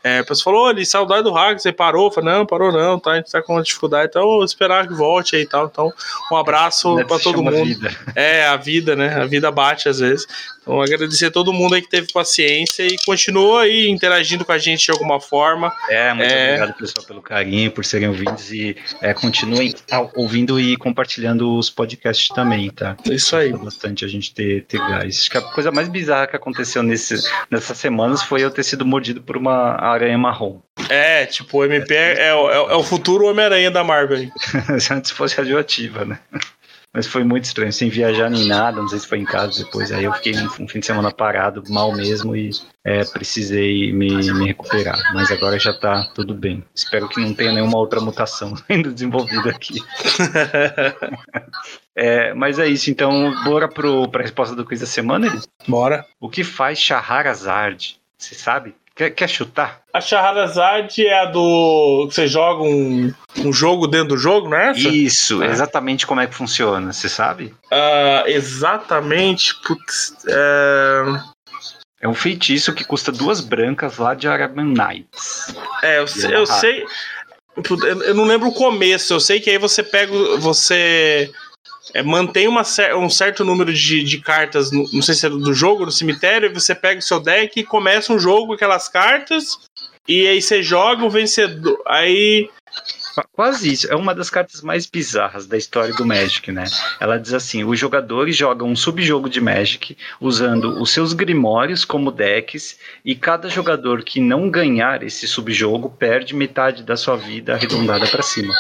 é, 0.02 0.20
a 0.20 0.24
pessoa 0.24 0.54
falou, 0.54 0.74
oh, 0.74 0.84
saudade 0.84 1.24
do 1.24 1.32
Rápido, 1.32 1.60
você 1.60 1.72
parou? 1.72 2.06
Eu 2.06 2.10
falei, 2.10 2.32
não, 2.32 2.46
parou 2.46 2.72
não, 2.72 2.98
tá, 2.98 3.12
a 3.12 3.16
gente 3.16 3.30
tá 3.30 3.42
com 3.42 3.54
uma 3.54 3.62
dificuldade, 3.62 4.08
então 4.08 4.22
vou 4.22 4.44
esperar 4.44 4.88
que 4.88 4.94
volte 4.94 5.36
aí 5.36 5.42
e 5.42 5.46
tal, 5.46 5.66
então 5.66 5.92
um 6.32 6.36
abraço 6.36 6.96
para 7.06 7.18
todo 7.18 7.42
mundo. 7.42 7.64
Vida. 7.64 7.94
É, 8.14 8.46
a 8.46 8.56
vida, 8.56 8.96
né, 8.96 9.14
a 9.14 9.26
vida 9.26 9.50
bate 9.50 9.88
às 9.88 9.98
vezes, 9.98 10.26
então, 10.64 10.80
agradecer 10.80 11.26
a 11.26 11.30
todo 11.30 11.52
mundo 11.52 11.74
aí 11.74 11.82
que 11.82 11.90
teve 11.90 12.10
paciência 12.10 12.82
e 12.84 12.96
continuou 13.04 13.58
aí 13.58 13.86
interagindo 13.86 14.44
com 14.44 14.52
a 14.52 14.58
gente 14.58 14.86
de 14.86 14.90
alguma 14.90 15.20
forma. 15.20 15.70
É, 15.90 16.14
muito 16.15 16.33
é... 16.33 16.55
obrigado, 16.55 16.76
pessoal, 16.76 17.07
pelo 17.07 17.23
carinho, 17.23 17.70
por 17.70 17.84
serem 17.84 18.09
ouvintes 18.09 18.51
e 18.51 18.76
é, 19.01 19.12
continuem 19.12 19.75
ouvindo 20.15 20.59
e 20.59 20.76
compartilhando 20.76 21.57
os 21.57 21.70
podcasts 21.70 22.28
também, 22.28 22.70
tá? 22.70 22.97
Isso 23.07 23.36
aí. 23.36 23.52
bastante 23.52 24.05
a 24.05 24.09
gente 24.09 24.33
ter, 24.33 24.65
ter 24.65 24.78
gás. 24.78 25.20
Acho 25.20 25.31
que 25.31 25.39
a 25.39 25.43
coisa 25.43 25.70
mais 25.70 25.89
bizarra 25.89 26.26
que 26.26 26.36
aconteceu 26.36 26.83
nesse, 26.83 27.17
nessas 27.51 27.78
semanas 27.78 28.23
foi 28.23 28.43
eu 28.43 28.51
ter 28.51 28.62
sido 28.62 28.84
mordido 28.84 29.20
por 29.23 29.36
uma 29.36 29.81
aranha 29.81 30.17
marrom. 30.18 30.60
É, 30.89 31.25
tipo, 31.26 31.59
o 31.59 31.65
MP 31.65 31.94
é, 31.94 32.12
é, 32.12 32.28
é, 32.28 32.33
é 32.33 32.75
o 32.75 32.83
futuro 32.83 33.26
Homem-Aranha 33.26 33.70
da 33.70 33.84
Marvel 33.84 34.28
antes 34.91 35.10
fosse 35.10 35.36
radioativa, 35.36 36.05
né? 36.05 36.18
Mas 36.94 37.08
foi 37.08 37.24
muito 37.24 37.44
estranho, 37.44 37.73
sem 37.73 37.89
viajar 37.89 38.31
nem 38.31 38.47
nada, 38.47 38.81
não 38.81 38.86
sei 38.86 39.00
se 39.00 39.08
foi 39.08 39.18
em 39.18 39.24
casa 39.24 39.64
depois. 39.64 39.90
Aí 39.90 40.05
eu 40.05 40.12
fiquei 40.12 40.32
um, 40.39 40.44
um 40.60 40.68
fim 40.68 40.78
de 40.78 40.86
semana 40.86 41.10
parado, 41.10 41.64
mal 41.68 41.92
mesmo, 41.92 42.36
e 42.36 42.50
é, 42.84 43.05
precisei 43.05 43.92
me, 43.92 44.10
me 44.32 44.47
recuperar. 44.47 44.97
Mas 45.12 45.32
agora 45.32 45.58
já 45.58 45.73
tá 45.73 46.08
tudo 46.14 46.32
bem. 46.32 46.62
Espero 46.73 47.08
que 47.08 47.20
não 47.20 47.34
tenha 47.34 47.50
nenhuma 47.50 47.78
outra 47.78 48.00
mutação 48.00 48.55
sendo 48.68 48.92
desenvolvida 48.92 49.50
aqui. 49.50 49.74
é, 51.97 52.32
mas 52.32 52.60
é 52.60 52.68
isso, 52.68 52.89
então 52.89 53.34
bora 53.42 53.68
pro, 53.68 54.08
pra 54.08 54.23
resposta 54.23 54.55
do 54.55 54.64
quiz 54.64 54.78
da 54.78 54.86
semana, 54.86 55.26
ele? 55.26 55.40
Bora. 55.66 56.06
O 56.20 56.31
que 56.31 56.44
faz 56.44 56.78
Shahrazad? 56.78 57.97
Você 58.16 58.36
sabe? 58.36 58.73
Quer, 58.97 59.10
quer 59.10 59.28
chutar? 59.28 59.81
A 59.92 60.00
Shahrazad 60.00 60.97
é 61.00 61.20
a 61.20 61.24
do. 61.24 62.08
Você 62.08 62.28
joga 62.28 62.62
um, 62.62 63.12
um 63.39 63.52
jogo 63.52 63.89
dentro 63.89 64.10
do 64.10 64.16
jogo, 64.16 64.48
não 64.48 64.56
é 64.56 64.70
essa? 64.70 64.89
Isso, 64.89 65.42
é. 65.42 65.48
exatamente 65.48 66.06
como 66.06 66.20
é 66.20 66.28
que 66.28 66.34
funciona, 66.34 66.92
você 66.92 67.08
sabe? 67.08 67.52
Uh, 67.73 68.28
exatamente. 68.28 69.52
Putz, 69.66 70.14
é... 70.28 71.20
é 72.02 72.08
um 72.08 72.14
feitiço 72.14 72.73
que 72.73 72.84
custa 72.84 73.10
duas 73.10 73.40
brancas 73.40 73.98
lá 73.98 74.14
de 74.14 74.28
Arabian 74.28 74.66
Nights. 74.66 75.52
É, 75.82 75.98
eu, 75.98 76.06
sei, 76.06 76.36
eu 76.36 76.47
sei. 76.47 76.84
Eu 78.06 78.14
não 78.14 78.24
lembro 78.24 78.48
o 78.48 78.55
começo, 78.55 79.12
eu 79.12 79.20
sei 79.20 79.40
que 79.40 79.50
aí 79.50 79.58
você 79.58 79.82
pega. 79.82 80.12
Você 80.39 81.32
é, 81.92 82.02
mantém 82.02 82.48
uma, 82.48 82.62
um 82.96 83.10
certo 83.10 83.44
número 83.44 83.72
de, 83.72 84.02
de 84.02 84.18
cartas, 84.18 84.70
no, 84.70 84.88
não 84.92 85.02
sei 85.02 85.14
se 85.14 85.26
é 85.26 85.28
do 85.28 85.52
jogo, 85.52 85.84
no 85.84 85.92
cemitério, 85.92 86.48
e 86.50 86.54
você 86.54 86.74
pega 86.74 87.00
o 87.00 87.02
seu 87.02 87.20
deck 87.20 87.58
e 87.58 87.64
começa 87.64 88.12
um 88.12 88.18
jogo 88.18 88.48
com 88.48 88.52
aquelas 88.54 88.88
cartas, 88.88 89.58
e 90.06 90.26
aí 90.26 90.40
você 90.40 90.62
joga 90.62 91.04
o 91.04 91.10
vencedor. 91.10 91.82
Aí. 91.86 92.48
Quase 93.32 93.72
isso. 93.72 93.92
É 93.92 93.94
uma 93.94 94.12
das 94.12 94.28
cartas 94.28 94.60
mais 94.60 94.86
bizarras 94.86 95.46
da 95.46 95.56
história 95.56 95.94
do 95.94 96.04
Magic, 96.04 96.50
né? 96.50 96.64
Ela 96.98 97.16
diz 97.16 97.32
assim: 97.32 97.62
os 97.62 97.78
jogadores 97.78 98.36
jogam 98.36 98.68
um 98.68 98.74
subjogo 98.74 99.28
de 99.28 99.40
Magic 99.40 99.96
usando 100.20 100.82
os 100.82 100.90
seus 100.90 101.12
grimórios 101.12 101.84
como 101.84 102.10
decks, 102.10 102.76
e 103.04 103.14
cada 103.14 103.48
jogador 103.48 104.02
que 104.02 104.18
não 104.18 104.50
ganhar 104.50 105.04
esse 105.04 105.28
subjogo 105.28 105.90
perde 105.90 106.34
metade 106.34 106.82
da 106.82 106.96
sua 106.96 107.16
vida 107.16 107.54
arredondada 107.54 108.06
para 108.08 108.22
cima. 108.22 108.52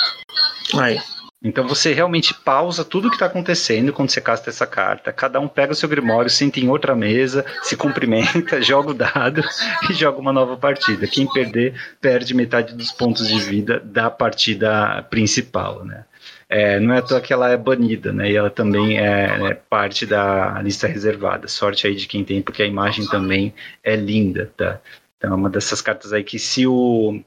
Aí. 0.78 1.00
Então 1.44 1.68
você 1.68 1.92
realmente 1.92 2.32
pausa 2.32 2.82
tudo 2.82 3.08
o 3.08 3.10
que 3.10 3.16
está 3.16 3.26
acontecendo 3.26 3.92
quando 3.92 4.08
você 4.08 4.20
casta 4.20 4.48
essa 4.48 4.66
carta. 4.66 5.12
Cada 5.12 5.38
um 5.38 5.46
pega 5.46 5.72
o 5.72 5.76
seu 5.76 5.86
grimório, 5.86 6.30
senta 6.30 6.58
em 6.58 6.70
outra 6.70 6.96
mesa, 6.96 7.44
se 7.62 7.76
cumprimenta, 7.76 8.60
joga 8.64 8.92
o 8.92 8.94
dado 8.94 9.42
e 9.90 9.92
joga 9.92 10.18
uma 10.18 10.32
nova 10.32 10.56
partida. 10.56 11.06
Quem 11.06 11.30
perder, 11.30 11.74
perde 12.00 12.32
metade 12.32 12.74
dos 12.74 12.90
pontos 12.90 13.28
de 13.28 13.38
vida 13.38 13.78
da 13.84 14.10
partida 14.10 15.02
principal, 15.10 15.84
né? 15.84 16.06
É, 16.48 16.80
não 16.80 16.94
é 16.94 16.98
à 16.98 17.02
toa 17.02 17.20
que 17.20 17.32
ela 17.32 17.50
é 17.50 17.56
banida, 17.56 18.10
né? 18.10 18.30
E 18.30 18.36
ela 18.36 18.48
também 18.48 18.98
é, 18.98 19.50
é, 19.50 19.54
parte 19.54 20.06
da 20.06 20.60
lista 20.62 20.86
reservada. 20.86 21.46
Sorte 21.46 21.86
aí 21.86 21.94
de 21.94 22.06
quem 22.06 22.24
tem, 22.24 22.40
porque 22.40 22.62
a 22.62 22.66
imagem 22.66 23.06
também 23.06 23.52
é 23.82 23.94
linda, 23.96 24.50
tá? 24.56 24.80
Então 25.18 25.32
é 25.32 25.34
uma 25.34 25.50
dessas 25.50 25.82
cartas 25.82 26.12
aí 26.12 26.24
que 26.24 26.38
se 26.38 26.66
o 26.66 27.20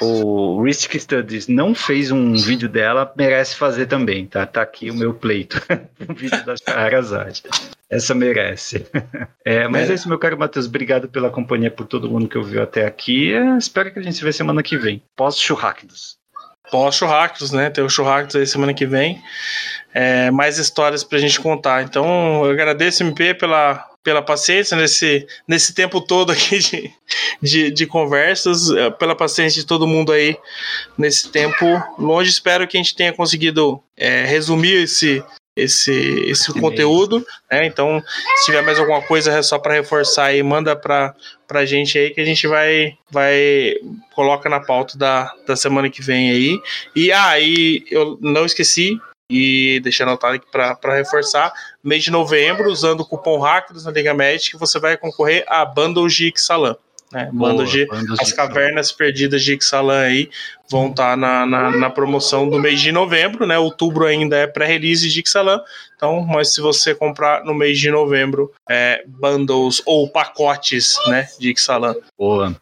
o 0.00 0.62
Risk 0.62 0.94
Studies 0.94 1.46
não 1.46 1.74
fez 1.74 2.10
um 2.10 2.34
vídeo 2.34 2.68
dela, 2.68 3.12
merece 3.16 3.54
fazer 3.56 3.86
também, 3.86 4.26
tá? 4.26 4.46
Tá 4.46 4.62
aqui 4.62 4.90
o 4.90 4.94
meu 4.94 5.12
pleito. 5.12 5.60
o 6.08 6.12
vídeo 6.14 6.44
da 6.44 6.54
Charazade. 6.56 7.42
Essa 7.88 8.14
merece. 8.14 8.86
É, 9.42 9.66
mas 9.66 9.88
é. 9.88 9.92
é 9.92 9.94
isso, 9.96 10.08
meu 10.08 10.18
caro 10.18 10.38
Matheus. 10.38 10.66
Obrigado 10.66 11.08
pela 11.08 11.30
companhia, 11.30 11.70
por 11.70 11.86
todo 11.86 12.08
mundo 12.08 12.28
que 12.28 12.38
ouviu 12.38 12.62
até 12.62 12.86
aqui. 12.86 13.32
É, 13.32 13.56
espero 13.56 13.90
que 13.90 13.98
a 13.98 14.02
gente 14.02 14.16
se 14.16 14.22
vê 14.22 14.32
semana 14.32 14.62
que 14.62 14.76
vem. 14.76 15.02
Pós-churrascos. 15.16 16.18
Pós-churrascos, 16.70 17.50
né? 17.50 17.68
Tem 17.68 17.82
o 17.82 17.88
churrascos 17.88 18.36
aí 18.36 18.46
semana 18.46 18.72
que 18.72 18.86
vem. 18.86 19.20
É, 19.92 20.30
mais 20.30 20.58
histórias 20.58 21.02
pra 21.02 21.18
gente 21.18 21.40
contar. 21.40 21.82
Então, 21.82 22.44
eu 22.44 22.52
agradeço, 22.52 23.02
MP, 23.02 23.34
pela, 23.34 23.89
pela 24.02 24.22
paciência 24.22 24.76
nesse, 24.76 25.26
nesse 25.46 25.74
tempo 25.74 26.00
todo 26.00 26.32
aqui 26.32 26.58
de, 26.58 26.92
de, 27.42 27.70
de, 27.70 27.86
conversas, 27.86 28.70
eh, 28.70 28.90
pela 28.90 29.14
paciência 29.14 29.60
de 29.60 29.66
todo 29.66 29.86
mundo 29.86 30.12
aí 30.12 30.36
nesse 30.96 31.30
tempo 31.30 31.64
longe. 31.98 32.30
Espero 32.30 32.66
que 32.66 32.76
a 32.76 32.82
gente 32.82 32.94
tenha 32.94 33.12
conseguido 33.12 33.82
é, 33.96 34.24
resumir 34.24 34.84
esse, 34.84 35.22
esse, 35.54 35.92
esse 36.26 36.52
conteúdo. 36.54 37.24
Né? 37.50 37.66
Então, 37.66 38.02
se 38.36 38.46
tiver 38.46 38.62
mais 38.62 38.78
alguma 38.78 39.02
coisa 39.02 39.32
é 39.32 39.42
só 39.42 39.58
para 39.58 39.74
reforçar 39.74 40.26
aí, 40.26 40.42
manda 40.42 40.74
para 40.74 41.14
a 41.50 41.64
gente 41.64 41.98
aí 41.98 42.10
que 42.10 42.20
a 42.20 42.24
gente 42.24 42.46
vai 42.46 42.96
vai 43.10 43.74
coloca 44.14 44.48
na 44.48 44.60
pauta 44.60 44.96
da, 44.96 45.32
da 45.46 45.56
semana 45.56 45.90
que 45.90 46.02
vem 46.02 46.30
aí. 46.30 46.60
E 46.94 47.12
aí, 47.12 47.84
ah, 47.86 47.92
eu 47.94 48.18
não 48.20 48.46
esqueci, 48.46 48.98
e 49.30 49.80
deixar 49.80 50.04
anotado 50.04 50.34
aqui 50.34 50.46
para 50.50 50.94
reforçar, 50.96 51.52
mês 51.82 52.02
de 52.02 52.10
novembro, 52.10 52.70
usando 52.70 53.00
o 53.00 53.06
cupom 53.06 53.38
Hackers 53.38 53.84
na 53.84 53.92
Liga 53.92 54.12
Magic, 54.12 54.56
você 54.58 54.80
vai 54.80 54.96
concorrer 54.96 55.44
a 55.46 55.64
Bundles 55.64 56.14
de 56.14 56.26
Ixalan. 56.28 56.76
Né? 57.12 57.28
Bundles 57.32 57.70
de 57.70 57.88
As 58.20 58.32
Cavernas 58.32 58.92
Perdidas 58.92 59.42
de 59.42 59.54
Ixalan 59.54 60.00
aí 60.00 60.30
vão 60.70 60.90
estar 60.90 61.10
tá 61.10 61.16
na, 61.16 61.44
na, 61.44 61.70
na, 61.76 61.90
promoção 61.90 62.48
do 62.48 62.58
mês 62.58 62.80
de 62.80 62.92
novembro, 62.92 63.46
né? 63.46 63.58
Outubro 63.58 64.06
ainda 64.06 64.36
é 64.36 64.46
pré-release 64.46 65.08
de 65.08 65.20
Ixalan, 65.20 65.60
então, 65.96 66.20
mas 66.20 66.54
se 66.54 66.60
você 66.60 66.94
comprar 66.94 67.44
no 67.44 67.52
mês 67.52 67.80
de 67.80 67.90
novembro, 67.90 68.52
é, 68.68 69.02
bundles 69.06 69.82
ou 69.84 70.08
pacotes, 70.08 70.94
né, 71.08 71.28
de 71.38 71.50
Ixalan. 71.50 71.96
Boa. 72.16 72.54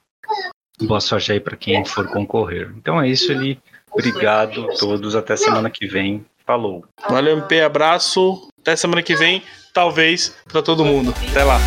Boa 0.81 1.01
sorte 1.01 1.33
aí 1.33 1.41
para 1.41 1.57
quem 1.57 1.85
for 1.85 2.09
concorrer. 2.09 2.73
Então 2.77 3.01
é 3.01 3.09
isso, 3.09 3.31
Eli. 3.31 3.61
Obrigado 3.91 4.71
a 4.71 4.75
todos. 4.77 5.17
Até 5.17 5.37
semana 5.37 5.69
que 5.69 5.87
vem. 5.87 6.25
Falou. 6.49 6.83
Valeu, 7.11 7.37
MP. 7.37 7.61
Abraço. 7.61 8.49
Até 8.63 8.75
semana 8.75 9.03
que 9.03 9.15
vem. 9.15 9.43
Talvez 9.75 10.35
para 10.51 10.63
todo 10.63 10.83
mundo. 10.83 11.13
Até 11.31 11.45
lá. 11.45 11.59